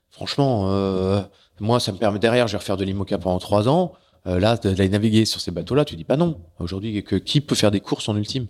franchement, 0.09 0.71
euh, 0.71 1.21
moi 1.59 1.79
ça 1.79 1.91
me 1.91 1.97
permet 1.97 2.19
derrière, 2.19 2.47
je 2.47 2.53
vais 2.53 2.57
refaire 2.59 2.77
de 2.77 2.83
l'IMOCA 2.85 3.17
pendant 3.17 3.39
trois 3.39 3.67
ans. 3.67 3.93
Euh, 4.25 4.39
là, 4.39 4.57
d'aller 4.57 4.89
naviguer 4.89 5.25
sur 5.25 5.39
ces 5.39 5.51
bateaux-là, 5.51 5.85
tu 5.85 5.95
dis 5.95 6.03
pas 6.03 6.17
non. 6.17 6.39
Aujourd'hui, 6.59 7.03
que 7.03 7.15
qui 7.15 7.39
peut 7.39 7.55
faire 7.55 7.71
des 7.71 7.79
courses 7.79 8.09
en 8.09 8.15
ultime? 8.17 8.47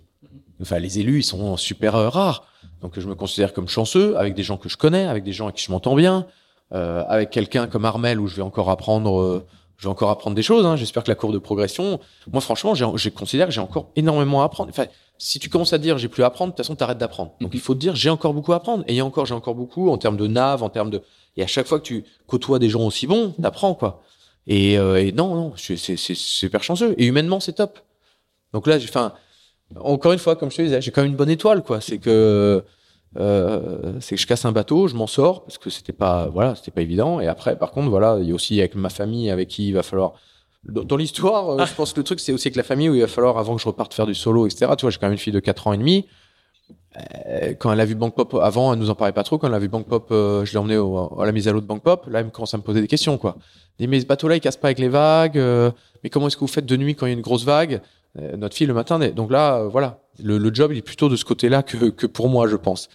Enfin, 0.60 0.80
les 0.80 0.98
élus, 0.98 1.18
ils 1.20 1.24
sont 1.24 1.56
super 1.56 1.92
rares. 1.92 2.44
Donc, 2.82 2.98
je 2.98 3.06
me 3.06 3.14
considère 3.14 3.52
comme 3.52 3.68
chanceux 3.68 4.16
avec 4.18 4.34
des 4.34 4.42
gens 4.42 4.56
que 4.56 4.68
je 4.68 4.76
connais, 4.76 5.04
avec 5.06 5.22
des 5.22 5.32
gens 5.32 5.44
avec 5.44 5.56
qui 5.56 5.64
je 5.64 5.70
m'entends 5.70 5.94
bien, 5.94 6.26
euh, 6.74 7.04
avec 7.08 7.30
quelqu'un 7.30 7.68
comme 7.68 7.84
Armel 7.84 8.18
où 8.18 8.26
je 8.26 8.34
vais 8.34 8.42
encore 8.42 8.70
apprendre. 8.70 9.44
Je 9.78 9.84
vais 9.84 9.90
encore 9.90 10.10
apprendre 10.10 10.34
des 10.36 10.42
choses. 10.42 10.66
Hein. 10.66 10.76
J'espère 10.76 11.04
que 11.04 11.08
la 11.08 11.14
courbe 11.14 11.32
de 11.32 11.38
progression. 11.38 12.00
Moi, 12.32 12.40
franchement, 12.40 12.74
j'ai- 12.74 12.86
je 12.96 13.08
considère 13.10 13.46
que 13.46 13.52
j'ai 13.52 13.60
encore 13.60 13.90
énormément 13.96 14.42
à 14.42 14.44
apprendre. 14.46 14.70
Enfin, 14.70 14.86
si 15.18 15.38
tu 15.38 15.48
commences 15.48 15.72
à 15.72 15.78
te 15.78 15.82
dire 15.84 15.98
j'ai 15.98 16.08
plus 16.08 16.22
à 16.24 16.26
apprendre, 16.26 16.52
de 16.52 16.56
toute 16.56 16.64
façon, 16.64 16.74
t'arrêtes 16.74 16.98
d'apprendre. 16.98 17.32
Donc, 17.40 17.52
il 17.54 17.60
faut 17.60 17.74
te 17.74 17.78
dire 17.80 17.94
j'ai 17.94 18.10
encore 18.10 18.34
beaucoup 18.34 18.52
à 18.52 18.56
apprendre. 18.56 18.84
Et 18.88 18.94
il 18.94 18.96
y 18.96 19.00
a 19.00 19.04
encore, 19.04 19.24
j'ai 19.26 19.34
encore 19.34 19.54
beaucoup 19.54 19.88
en 19.90 19.96
termes 19.98 20.16
de 20.16 20.26
nav, 20.26 20.62
en 20.62 20.68
termes 20.68 20.90
de. 20.90 21.00
Et 21.36 21.42
à 21.42 21.46
chaque 21.46 21.66
fois 21.68 21.78
que 21.78 21.84
tu 21.84 22.04
côtoies 22.26 22.58
des 22.58 22.68
gens 22.68 22.84
aussi 22.84 23.06
bons, 23.06 23.34
t'apprends 23.40 23.74
quoi. 23.74 24.02
Et, 24.48 24.78
euh, 24.78 24.96
et 25.00 25.12
non, 25.12 25.34
non, 25.34 25.52
c'est 25.56 25.76
super 25.96 26.62
chanceux. 26.62 26.94
Et 26.98 27.06
humainement, 27.06 27.38
c'est 27.38 27.52
top. 27.52 27.78
Donc 28.52 28.66
là, 28.66 28.78
j'ai, 28.78 28.88
enfin, 28.88 29.12
encore 29.78 30.12
une 30.12 30.18
fois, 30.18 30.34
comme 30.34 30.50
je 30.50 30.56
te 30.56 30.62
disais, 30.62 30.80
j'ai 30.80 30.90
quand 30.90 31.02
même 31.02 31.10
une 31.12 31.16
bonne 31.16 31.30
étoile 31.30 31.62
quoi. 31.62 31.80
C'est 31.80 31.98
que 31.98 32.64
euh, 33.16 33.94
c'est 34.00 34.16
que 34.16 34.20
je 34.20 34.26
casse 34.26 34.44
un 34.44 34.52
bateau, 34.52 34.86
je 34.88 34.94
m'en 34.94 35.06
sors 35.06 35.44
parce 35.44 35.58
que 35.58 35.70
c'était 35.70 35.92
pas 35.92 36.28
voilà, 36.28 36.54
c'était 36.54 36.70
pas 36.70 36.82
évident. 36.82 37.20
Et 37.20 37.26
après, 37.26 37.56
par 37.58 37.70
contre, 37.72 37.88
voilà, 37.88 38.18
il 38.20 38.28
y 38.28 38.32
a 38.32 38.34
aussi 38.34 38.58
avec 38.58 38.74
ma 38.74 38.90
famille, 38.90 39.30
avec 39.30 39.48
qui 39.48 39.68
il 39.68 39.72
va 39.72 39.82
falloir. 39.82 40.12
Dans, 40.64 40.82
dans 40.84 40.96
l'histoire, 40.96 41.50
euh, 41.50 41.64
je 41.64 41.72
pense 41.74 41.92
que 41.92 42.00
le 42.00 42.04
truc, 42.04 42.20
c'est 42.20 42.32
aussi 42.32 42.48
avec 42.48 42.56
la 42.56 42.62
famille 42.64 42.88
où 42.88 42.94
il 42.94 43.00
va 43.00 43.06
falloir, 43.06 43.38
avant 43.38 43.54
que 43.56 43.62
je 43.62 43.66
reparte 43.66 43.94
faire 43.94 44.06
du 44.06 44.14
solo, 44.14 44.46
etc. 44.46 44.72
Tu 44.76 44.82
vois, 44.82 44.90
j'ai 44.90 44.98
quand 44.98 45.06
même 45.06 45.12
une 45.12 45.18
fille 45.18 45.32
de 45.32 45.40
4 45.40 45.66
ans 45.68 45.72
et 45.72 45.78
demi. 45.78 46.06
Euh, 47.26 47.54
quand 47.58 47.72
elle 47.72 47.80
a 47.80 47.84
vu 47.84 47.94
Bank 47.94 48.14
Pop 48.14 48.34
avant, 48.42 48.72
elle 48.72 48.78
nous 48.78 48.90
en 48.90 48.94
parlait 48.94 49.12
pas 49.12 49.22
trop. 49.22 49.38
Quand 49.38 49.46
elle 49.46 49.54
a 49.54 49.58
vu 49.58 49.68
Bank 49.68 49.86
Pop, 49.86 50.08
euh, 50.10 50.44
je 50.44 50.52
l'ai 50.52 50.58
emmené 50.58 50.76
au- 50.76 51.20
à 51.20 51.24
la 51.26 51.32
mise 51.32 51.46
à 51.48 51.52
l'eau 51.52 51.60
de 51.60 51.66
Bank 51.66 51.82
Pop. 51.82 52.06
Là, 52.08 52.18
elle 52.20 52.26
me 52.26 52.30
commence 52.30 52.52
à 52.54 52.58
me 52.58 52.62
poser 52.62 52.80
des 52.80 52.88
questions, 52.88 53.16
quoi. 53.18 53.36
Dit, 53.78 53.86
mais 53.86 54.00
ce 54.00 54.06
bateau-là, 54.06 54.36
il 54.36 54.40
casse 54.40 54.56
pas 54.56 54.68
avec 54.68 54.78
les 54.80 54.88
vagues. 54.88 55.40
mais 56.02 56.10
comment 56.10 56.26
est-ce 56.26 56.36
que 56.36 56.40
vous 56.40 56.46
faites 56.48 56.66
de 56.66 56.76
nuit 56.76 56.94
quand 56.94 57.06
il 57.06 57.10
y 57.10 57.12
a 57.12 57.16
une 57.16 57.22
grosse 57.22 57.44
vague? 57.44 57.80
Notre 58.36 58.56
fille, 58.56 58.66
le 58.66 58.74
matin, 58.74 58.98
donc 59.10 59.30
là, 59.30 59.64
voilà. 59.64 60.00
Le, 60.22 60.38
le 60.38 60.54
job, 60.54 60.72
il 60.72 60.78
est 60.78 60.82
plutôt 60.82 61.08
de 61.08 61.16
ce 61.16 61.24
côté-là 61.24 61.62
que, 61.62 61.90
que 61.90 62.06
pour 62.06 62.28
moi, 62.28 62.48
je 62.48 62.56
pense. 62.56 62.88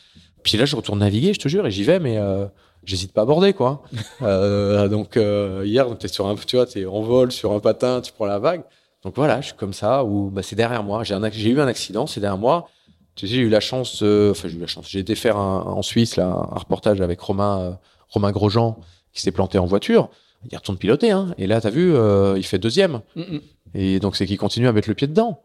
Puis 0.43 0.57
là, 0.57 0.65
je 0.65 0.75
retourne 0.75 0.99
naviguer, 0.99 1.33
je 1.33 1.39
te 1.39 1.47
jure, 1.47 1.65
et 1.65 1.71
j'y 1.71 1.83
vais, 1.83 1.99
mais 1.99 2.17
euh, 2.17 2.45
j'hésite 2.83 3.13
pas 3.13 3.21
à 3.21 3.23
aborder, 3.23 3.53
quoi. 3.53 3.83
euh, 4.21 4.87
donc, 4.87 5.17
euh, 5.17 5.63
hier, 5.65 5.87
t'es 5.97 6.07
sur 6.07 6.27
un, 6.27 6.35
tu 6.35 6.55
vois, 6.55 6.65
t'es 6.65 6.85
en 6.85 7.01
vol 7.01 7.31
sur 7.31 7.53
un 7.53 7.59
patin, 7.59 8.01
tu 8.01 8.11
prends 8.11 8.25
la 8.25 8.39
vague. 8.39 8.63
Donc 9.03 9.15
voilà, 9.15 9.41
je 9.41 9.47
suis 9.47 9.55
comme 9.55 9.73
ça, 9.73 10.03
ou 10.03 10.29
bah, 10.29 10.43
c'est 10.43 10.55
derrière 10.55 10.83
moi. 10.83 11.03
J'ai 11.03 11.15
eu 11.49 11.59
un 11.59 11.67
accident, 11.67 12.07
c'est 12.07 12.21
derrière 12.21 12.37
moi. 12.37 12.69
Tu 13.15 13.27
sais, 13.27 13.35
j'ai 13.35 13.41
eu 13.41 13.49
la 13.49 13.59
chance, 13.59 13.99
euh, 14.01 14.31
enfin 14.31 14.47
j'ai 14.47 14.55
eu 14.55 14.61
la 14.61 14.67
chance. 14.67 14.89
J'ai 14.89 14.99
été 14.99 15.13
faire 15.15 15.37
un, 15.37 15.61
en 15.61 15.81
Suisse 15.81 16.15
là 16.15 16.25
un 16.27 16.57
reportage 16.57 16.99
avec 17.01 17.19
Romain 17.19 17.77
Romain 18.09 18.31
Grosjean 18.31 18.79
qui 19.13 19.21
s'est 19.21 19.31
planté 19.31 19.57
en 19.57 19.65
voiture. 19.65 20.09
Il 20.51 20.57
retourne 20.57 20.77
piloter, 20.77 21.11
hein. 21.11 21.33
Et 21.37 21.47
là, 21.47 21.61
t'as 21.61 21.69
vu, 21.69 21.93
euh, 21.93 22.37
il 22.37 22.43
fait 22.43 22.59
deuxième. 22.59 23.01
Mm, 23.15 23.21
mm. 23.21 23.41
Et 23.75 23.99
donc 23.99 24.15
c'est 24.15 24.25
qu'il 24.25 24.37
continue 24.37 24.67
à 24.67 24.73
mettre 24.73 24.89
le 24.89 24.95
pied 24.95 25.07
dedans. 25.07 25.41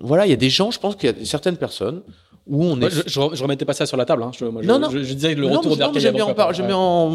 Voilà, 0.00 0.26
il 0.26 0.30
y 0.30 0.32
a 0.32 0.36
des 0.36 0.50
gens, 0.50 0.70
je 0.70 0.78
pense 0.80 0.96
qu'il 0.96 1.10
y 1.10 1.12
a 1.22 1.24
certaines 1.24 1.56
personnes 1.56 2.02
où 2.46 2.64
on 2.64 2.80
est. 2.80 2.88
je, 2.88 3.02
je, 3.06 3.20
je 3.34 3.42
remettais 3.42 3.64
pas 3.64 3.72
ça 3.74 3.86
sur 3.86 3.96
la 3.96 4.04
table. 4.04 4.22
Hein. 4.22 4.30
Je, 4.38 4.44
moi, 4.46 4.62
Non, 4.62 4.78
non. 4.78 4.88
Je, 4.90 4.98
disais 4.98 5.34
le 5.34 5.48
Non, 5.48 5.58
retour 5.58 5.76
d'Arcadia 5.76 6.00
j'aime 6.00 6.14
bien 6.14 6.24
en 6.24 6.30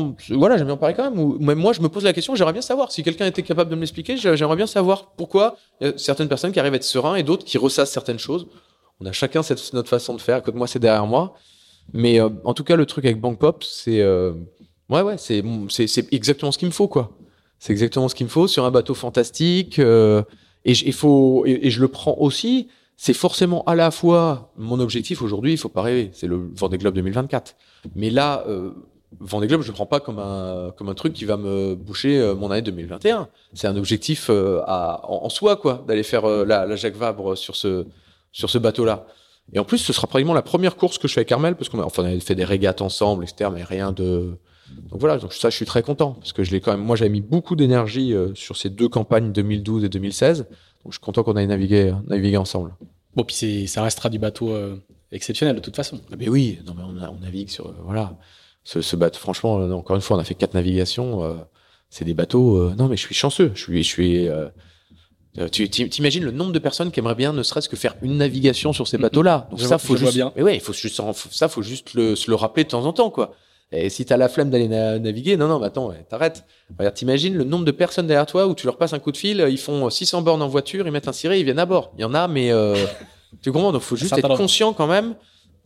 ouais. 0.10 0.14
voilà, 0.38 0.58
j'aime 0.58 0.68
bien 0.68 0.76
en 0.76 0.78
parler 0.78 0.94
quand 0.96 1.10
même. 1.10 1.20
Ou 1.20 1.38
même 1.40 1.58
moi, 1.58 1.74
je 1.74 1.82
me 1.82 1.90
pose 1.90 2.04
la 2.04 2.14
question. 2.14 2.36
J'aimerais 2.36 2.54
bien 2.54 2.62
savoir 2.62 2.92
si 2.92 3.02
quelqu'un 3.02 3.26
était 3.26 3.42
capable 3.42 3.70
de 3.72 3.76
me 3.76 3.82
l'expliquer. 3.82 4.18
j'ai- 4.18 4.36
J'aimerais 4.38 4.58
bien 4.58 4.68
savoir 4.68 5.12
pourquoi 5.18 5.56
y 5.80 5.86
a 5.86 5.98
certaines 5.98 6.28
personnes 6.28 6.52
qui 6.52 6.60
arrivent 6.60 6.74
à 6.74 6.76
être 6.76 6.84
sereins 6.84 7.16
et 7.16 7.24
d'autres 7.24 7.46
qui 7.46 7.58
ressassent 7.58 7.92
certaines 7.92 8.20
choses. 8.20 8.46
On 9.00 9.06
a 9.06 9.12
chacun 9.12 9.42
cette, 9.42 9.74
notre 9.74 9.90
façon 9.90 10.14
de 10.16 10.22
faire. 10.22 10.42
De 10.44 10.52
moi, 10.52 10.68
c'est 10.68 10.80
derrière 10.80 11.08
moi. 11.08 11.34
Mais 11.94 12.20
euh, 12.22 12.30
en 12.44 12.54
tout 12.54 12.64
cas, 12.64 12.76
le 12.76 12.86
truc 12.86 13.06
avec 13.06 13.20
Bank 13.20 13.40
Pop, 13.40 13.64
c'est 13.64 14.02
euh, 14.02 14.34
ouais, 14.90 15.02
ouais, 15.02 15.16
c'est 15.18 15.44
c'est 15.70 15.88
c'est 15.88 16.14
exactement 16.14 16.52
ce 16.52 16.58
qu'il 16.60 16.68
me 16.68 16.74
faut, 16.74 16.88
quoi. 16.88 17.10
C'est 17.58 17.72
exactement 17.74 18.08
ce 18.10 18.16
qu'il 18.16 18.26
me 18.26 18.30
faut 18.32 18.48
sur 18.48 18.66
un 18.66 18.72
bateau 18.72 18.94
fantastique. 18.94 19.80
euh, 19.80 20.22
et 20.66 20.74
il 20.74 20.94
faut 20.94 21.44
et, 21.46 21.70
je 21.70 21.82
le 21.82 21.88
prends 21.88 22.16
aussi. 22.20 22.68
C'est 22.98 23.14
forcément 23.14 23.64
à 23.64 23.74
la 23.74 23.90
fois 23.90 24.52
mon 24.58 24.80
objectif 24.80 25.22
aujourd'hui. 25.22 25.54
Il 25.54 25.58
faut 25.58 25.70
pas 25.70 25.82
rêver. 25.82 26.12
C'est 26.14 26.28
le 26.28 26.52
Vendée 26.56 26.78
Globe 26.78 26.94
2024. 26.94 27.56
Mais 27.96 28.12
là, 28.12 28.44
euh, 28.48 28.72
Vendée 29.20 29.48
Globe, 29.48 29.62
je 29.62 29.68
le 29.68 29.74
prends 29.74 29.86
pas 29.86 30.00
comme 30.00 30.20
un 30.20 30.72
comme 30.78 30.88
un 30.88 30.94
truc 30.94 31.14
qui 31.14 31.26
va 31.26 31.36
me 31.36 31.76
boucher 31.76 32.18
euh, 32.18 32.34
mon 32.34 32.50
année 32.50 32.62
2021. 32.62 33.28
C'est 33.54 33.68
un 33.68 33.76
objectif 33.76 34.30
euh, 34.30 34.62
à, 34.66 35.02
en, 35.10 35.30
soi, 35.30 35.58
quoi, 35.58 35.84
d'aller 35.88 36.04
faire 36.04 36.26
euh, 36.26 36.46
la, 36.46 36.66
la 36.66 36.76
Jacques 36.76 36.96
Vabre 36.96 37.36
sur 37.36 37.56
ce 37.56 37.86
sur 38.32 38.50
ce 38.50 38.58
bateau-là. 38.58 39.06
Et 39.54 39.60
en 39.60 39.66
plus, 39.66 39.80
ce 39.80 39.92
sera 39.92 40.08
probablement 40.08 40.34
la 40.34 40.42
première 40.42 40.78
course 40.78 40.98
que 40.98 41.10
je 41.10 41.14
fais 41.14 41.20
avec 41.20 41.28
Carmel, 41.28 41.56
parce 41.56 41.68
qu'on 41.68 41.82
a, 41.82 41.84
enfin, 41.84 42.04
on 42.04 42.06
avait 42.06 42.20
fait 42.22 42.36
des 42.36 42.46
régates 42.46 42.82
ensemble, 42.82 43.26
etc., 43.26 43.50
mais 43.54 43.64
rien 43.64 43.92
de. 43.92 44.38
Donc 44.90 45.00
voilà, 45.00 45.18
donc 45.18 45.34
ça, 45.34 45.50
je 45.50 45.56
suis 45.56 45.66
très 45.66 45.84
content, 45.84 46.14
parce 46.14 46.34
que 46.34 46.44
je 46.44 46.52
l'ai 46.52 46.60
quand 46.62 46.72
même. 46.72 46.82
Moi, 46.86 46.96
j'avais 46.96 47.10
mis 47.10 47.22
beaucoup 47.22 47.56
d'énergie 47.56 48.14
euh, 48.14 48.34
sur 48.36 48.58
ces 48.58 48.70
deux 48.70 48.90
campagnes 48.90 49.32
2012 49.32 49.84
et 49.86 49.90
2016, 49.90 50.40
donc 50.40 50.48
je 50.88 50.92
suis 50.92 51.00
content 51.00 51.24
qu'on 51.24 51.36
aille 51.36 51.48
naviguer, 51.48 51.94
naviguer 52.08 52.38
ensemble. 52.38 52.74
Bon, 53.16 53.24
puis 53.24 53.36
c'est- 53.36 53.68
ça 53.68 53.84
restera 53.84 54.10
du 54.10 54.20
bateau 54.20 54.50
euh, 54.52 54.78
exceptionnel 55.12 55.56
de 55.56 55.62
toute 55.62 55.76
façon. 55.76 56.00
Ah, 56.12 56.16
Mais 56.20 56.30
oui, 56.30 56.60
non, 56.66 56.74
mais 56.76 56.84
on, 56.86 57.02
a- 57.04 57.10
on 57.10 57.20
navigue 57.20 57.50
sur 57.50 57.68
euh, 57.68 57.76
voilà 57.84 58.18
ce, 58.64 58.82
ce 58.82 58.96
bateau. 58.96 59.20
Franchement, 59.20 59.60
euh, 59.60 59.72
encore 59.72 59.96
une 59.96 60.02
fois, 60.02 60.18
on 60.18 60.20
a 60.20 60.24
fait 60.24 60.36
quatre 60.36 60.54
navigations. 60.54 61.24
euh, 61.24 61.34
c'est 61.90 62.06
des 62.06 62.14
bateaux. 62.14 62.56
euh, 62.58 62.74
non, 62.78 62.88
mais 62.88 62.96
je 62.98 63.02
suis 63.02 63.16
chanceux. 63.16 63.52
Je 63.54 63.62
suis, 63.62 63.84
je 63.84 63.88
suis. 63.88 64.28
euh, 64.28 64.48
euh, 65.38 65.48
tu 65.50 65.70
t'imagines 65.70 66.24
le 66.26 66.32
nombre 66.32 66.52
de 66.52 66.60
personnes 66.60 66.92
qui 66.92 67.00
aimeraient 67.00 67.16
bien, 67.16 67.32
ne 67.34 67.44
serait-ce 67.44 67.70
que 67.70 67.76
faire 67.78 67.96
une 68.02 68.18
navigation 68.18 68.74
sur 68.74 68.88
ces 68.88 68.98
bateaux-là? 68.98 69.48
Donc 69.50 69.60
Je 69.60 69.64
ça, 69.64 69.70
vois- 69.70 69.78
faut 69.80 69.96
juste. 69.98 70.14
bien. 70.14 70.32
Mais 70.36 70.44
ouais, 70.44 70.56
il 70.56 70.62
faut 70.62 70.74
juste 70.74 71.02
ça, 71.32 71.48
faut 71.48 71.62
juste 71.62 71.94
le, 71.94 72.16
se 72.18 72.30
le 72.30 72.36
rappeler 72.36 72.64
de 72.66 72.70
temps 72.70 72.86
en 72.86 72.92
temps, 72.94 73.10
quoi. 73.10 73.34
Et 73.74 73.90
si 73.90 74.04
t'as 74.06 74.18
la 74.18 74.28
flemme 74.28 74.50
d'aller 74.50 74.68
na- 74.68 75.00
naviguer, 75.00 75.38
non, 75.38 75.48
non, 75.48 75.60
mais 75.60 75.68
attends, 75.68 75.94
t'arrêtes. 76.10 76.44
Regarde, 76.78 76.94
t'imagines 76.96 77.36
le 77.36 77.44
nombre 77.46 77.64
de 77.66 77.72
personnes 77.72 78.06
derrière 78.08 78.26
toi 78.26 78.48
où 78.48 78.54
tu 78.56 78.66
leur 78.66 78.78
passes 78.78 78.94
un 78.94 79.00
coup 79.00 79.12
de 79.14 79.18
fil, 79.18 79.46
ils 79.50 79.58
font 79.58 79.90
600 79.90 80.22
bornes 80.24 80.42
en 80.42 80.48
voiture, 80.50 80.86
ils 80.86 80.92
mettent 80.92 81.08
un 81.08 81.14
ciré, 81.14 81.40
ils 81.40 81.46
viennent 81.46 81.60
à 81.60 81.66
bord. 81.66 81.92
Il 81.98 82.02
y 82.02 82.04
en 82.04 82.14
a, 82.14 82.28
mais 82.28 82.52
euh, 82.52 82.76
tu 83.42 83.52
comprends 83.52 83.72
Donc, 83.72 83.82
faut 83.82 83.96
juste 83.96 84.12
être 84.18 84.28
conscient 84.38 84.74
quand 84.74 84.88
même 84.88 85.16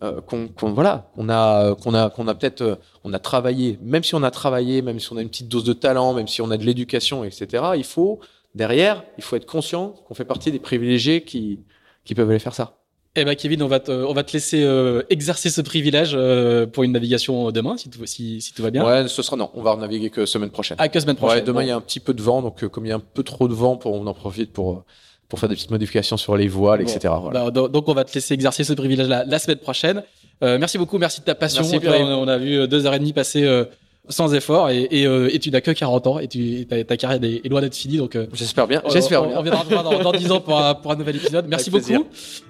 euh, 0.03 0.22
qu'on 0.22 0.48
qu'on- 0.50 0.74
voilà 0.74 1.09
qu'on 1.16 1.30
a 1.30 1.74
qu'on 1.75 1.93
a 1.95 2.09
qu'on 2.09 2.27
a 2.27 2.35
peut-être 2.35 2.61
euh, 2.61 2.75
on 3.06 3.14
a 3.14 3.17
travaillé 3.19 3.80
même 3.82 4.03
si 4.03 4.14
on 4.14 4.24
a 4.24 4.30
travaillé 4.30 4.82
même 4.82 5.00
si 5.00 5.11
on 5.14 5.17
a 5.17 5.22
une 5.22 5.30
petite 5.30 5.48
dose 5.48 5.64
de 5.64 5.72
talent 5.74 6.14
même 6.14 6.27
si 6.27 6.42
on 6.42 6.51
a 6.51 6.58
de 6.58 6.64
l'éducation 6.66 7.24
etc 7.24 7.64
il 7.77 7.85
faut 7.85 8.19
derrière 8.53 9.03
il 9.17 9.24
faut 9.24 9.38
être 9.38 9.45
conscient 9.45 9.95
qu'on 10.06 10.14
fait 10.14 10.25
partie 10.25 10.51
des 10.51 10.59
privilégiés 10.59 11.24
qui 11.24 11.61
qui 12.03 12.14
peuvent 12.14 12.30
aller 12.30 12.40
faire 12.40 12.53
ça 12.53 12.77
Eh 13.18 13.24
ben 13.24 13.34
Kevin, 13.35 13.64
on 13.64 13.68
va 13.68 13.80
te, 13.80 13.92
on 13.92 14.14
va 14.14 14.24
te 14.24 14.34
laisser 14.34 14.61
euh, 14.64 15.02
exercer 15.10 15.50
ce 15.50 15.61
privilège 15.61 16.11
euh, 16.16 16.66
pour 16.68 16.84
une 16.84 16.92
navigation 16.92 17.50
demain, 17.52 17.77
si 17.77 17.90
tout, 17.90 18.06
si, 18.06 18.42
si 18.42 18.53
tout 18.53 18.61
va 18.61 18.72
bien. 18.72 18.85
ouais 18.85 19.08
ce 19.08 19.22
sera 19.22 19.38
non 19.38 19.50
on 19.53 19.61
va 19.61 19.76
naviguer 19.77 20.10
que 20.10 20.26
semaine 20.26 20.50
prochaine 20.50 20.76
Ah, 20.80 20.90
que 20.90 21.00
semaine 21.00 21.16
prochaine. 21.16 21.40
ouais, 21.40 21.44
demain 21.45 21.61
il 21.64 21.68
y 21.69 21.72
a 21.72 21.77
un 21.77 21.82
petit 21.82 22.02
peu 22.02 22.14
de 22.14 22.22
vent 22.22 22.42
donc 22.42 22.64
euh, 22.64 22.68
comme 22.69 22.85
il 22.85 22.90
y 22.90 22.92
a 22.92 22.95
un 22.95 23.00
peu 23.14 23.24
trop 23.24 23.48
de 23.48 23.53
vent 23.53 23.77
pour 23.77 23.94
on 23.94 24.06
en 24.06 24.14
profite 24.14 24.52
pour 24.52 24.72
euh, 24.74 24.84
pour 25.30 25.40
faire 25.40 25.48
des 25.50 25.56
petites 25.56 25.72
modifications 25.72 26.18
sur 26.18 26.35
les 26.35 26.48
voiles 26.50 26.84
Bon. 26.84 26.90
etc 26.92 27.14
voilà. 27.22 27.45
Bah, 27.45 27.52
do- 27.52 27.68
donc 27.69 27.88
on 27.88 27.94
va 27.94 28.03
te 28.03 28.14
laisser 28.14 28.34
exercer 28.34 28.64
ce 28.66 28.74
privilège 28.74 29.08
la, 29.08 29.24
la 29.24 29.40
semaine 29.40 29.58
prochaine. 29.60 30.03
Euh, 30.44 30.58
merci 30.60 30.77
beaucoup, 30.77 30.98
merci 30.98 31.22
de 31.22 31.26
ta 31.26 31.34
passion. 31.35 31.61
Merci, 31.64 31.88
on, 31.88 31.92
a- 31.94 32.16
on 32.18 32.27
a 32.27 32.38
vu 32.38 32.60
euh, 32.60 32.68
deux 32.68 32.85
heures 32.85 32.94
et 32.95 33.00
demie 33.00 33.14
passer 33.14 33.44
euh, 33.45 33.64
sans 34.09 34.34
effort 34.34 34.69
et, 34.69 34.88
et, 34.92 35.08
euh, 35.08 35.34
et 35.34 35.40
tu 35.40 35.50
n'as 35.51 35.61
que 35.61 35.72
40 35.72 36.08
ans 36.08 36.19
et 36.19 36.27
tu, 36.27 36.66
ta, 36.67 36.84
ta 36.84 36.98
carrière 36.98 37.19
est, 37.24 37.48
loin 37.48 37.61
d'être 37.61 37.75
finie. 37.75 37.98
Donc 37.98 38.16
euh, 38.16 38.27
j'espère 38.34 38.67
bien 38.67 38.82
on- 38.85 38.90
j'espère 38.90 39.24
on, 39.24 39.38
on 39.38 39.42
viendra 39.42 39.64
te 39.64 39.69
voir 39.69 39.84
dans, 39.84 39.98
dans 40.00 40.11
10 40.11 40.32
ans 40.32 40.42
pour 40.42 40.59
un, 40.59 40.75
pour 40.75 40.92
un 40.92 40.95
nouvel 40.95 41.16
épisode. 41.16 41.45
Merci 41.48 41.69
Avec 41.74 41.88
beaucoup. 41.88 42.06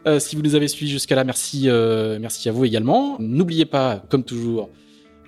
Euh, 0.07 0.19
si 0.19 0.35
vous 0.35 0.41
nous 0.41 0.55
avez 0.55 0.67
suivis 0.67 0.91
jusqu'à 0.91 1.15
là, 1.15 1.23
merci, 1.23 1.63
euh, 1.69 2.17
merci 2.19 2.49
à 2.49 2.51
vous 2.51 2.65
également. 2.65 3.15
N'oubliez 3.19 3.65
pas, 3.65 4.01
comme 4.09 4.23
toujours, 4.23 4.69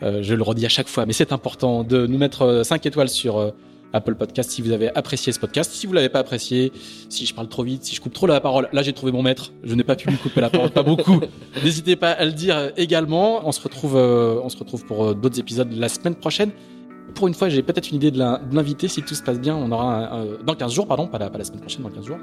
euh, 0.03 0.19
je 0.21 0.33
le 0.33 0.43
redis 0.43 0.65
à 0.65 0.69
chaque 0.69 0.87
fois, 0.87 1.05
mais 1.05 1.13
c'est 1.13 1.31
important 1.31 1.83
de 1.83 2.05
nous 2.07 2.17
mettre 2.17 2.41
euh, 2.43 2.63
5 2.63 2.85
étoiles 2.85 3.09
sur 3.09 3.37
euh, 3.37 3.51
Apple 3.93 4.15
Podcast 4.15 4.49
si 4.51 4.61
vous 4.61 4.71
avez 4.71 4.93
apprécié 4.95 5.31
ce 5.33 5.39
podcast. 5.39 5.71
Si 5.71 5.87
vous 5.87 5.93
l'avez 5.93 6.09
pas 6.09 6.19
apprécié, 6.19 6.71
si 7.09 7.25
je 7.25 7.33
parle 7.33 7.47
trop 7.47 7.63
vite, 7.63 7.83
si 7.83 7.95
je 7.95 8.01
coupe 8.01 8.13
trop 8.13 8.27
la 8.27 8.39
parole, 8.41 8.67
là 8.73 8.81
j'ai 8.83 8.93
trouvé 8.93 9.11
mon 9.11 9.21
maître. 9.23 9.51
Je 9.63 9.73
n'ai 9.75 9.83
pas 9.83 9.95
pu 9.95 10.09
lui 10.09 10.17
couper 10.17 10.41
la 10.41 10.49
parole, 10.49 10.69
pas 10.71 10.83
beaucoup. 10.83 11.19
N'hésitez 11.63 11.95
pas 11.95 12.11
à 12.11 12.25
le 12.25 12.31
dire 12.33 12.71
également. 12.77 13.47
On 13.47 13.51
se 13.51 13.61
retrouve, 13.61 13.95
euh, 13.95 14.39
on 14.43 14.49
se 14.49 14.57
retrouve 14.57 14.85
pour 14.85 15.05
euh, 15.05 15.13
d'autres 15.13 15.39
épisodes 15.39 15.71
la 15.73 15.89
semaine 15.89 16.15
prochaine. 16.15 16.51
Pour 17.15 17.27
une 17.29 17.33
fois, 17.33 17.47
j'ai 17.49 17.63
peut-être 17.63 17.89
une 17.89 17.95
idée 17.95 18.11
de 18.11 18.19
l'in- 18.19 18.39
de 18.47 18.55
l'inviter. 18.55 18.87
Si 18.89 19.01
tout 19.01 19.15
se 19.15 19.23
passe 19.23 19.39
bien, 19.39 19.55
on 19.55 19.71
aura 19.71 20.11
un- 20.13 20.19
euh, 20.25 20.37
dans 20.45 20.53
15 20.55 20.73
jours, 20.73 20.85
pardon, 20.87 21.07
pas 21.07 21.17
la, 21.17 21.29
pas 21.29 21.37
la 21.37 21.45
semaine 21.45 21.61
prochaine, 21.61 21.81
dans 21.83 21.89
15 21.89 22.05
jours. 22.05 22.17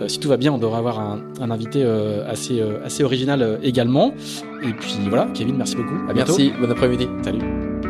Euh, 0.00 0.08
si 0.08 0.18
tout 0.20 0.28
va 0.28 0.36
bien, 0.36 0.52
on 0.52 0.58
devrait 0.58 0.78
avoir 0.78 1.00
un, 1.00 1.20
un 1.40 1.50
invité 1.50 1.82
assez, 1.84 2.62
assez 2.84 3.02
original 3.04 3.58
également. 3.62 4.14
Et 4.62 4.72
puis 4.72 4.94
voilà, 5.08 5.26
Kevin, 5.34 5.56
merci 5.56 5.74
beaucoup. 5.76 5.96
À 6.08 6.14
bientôt. 6.14 6.36
merci 6.38 6.52
bon 6.58 6.70
après-midi 6.70 7.06
Salut. 7.24 7.89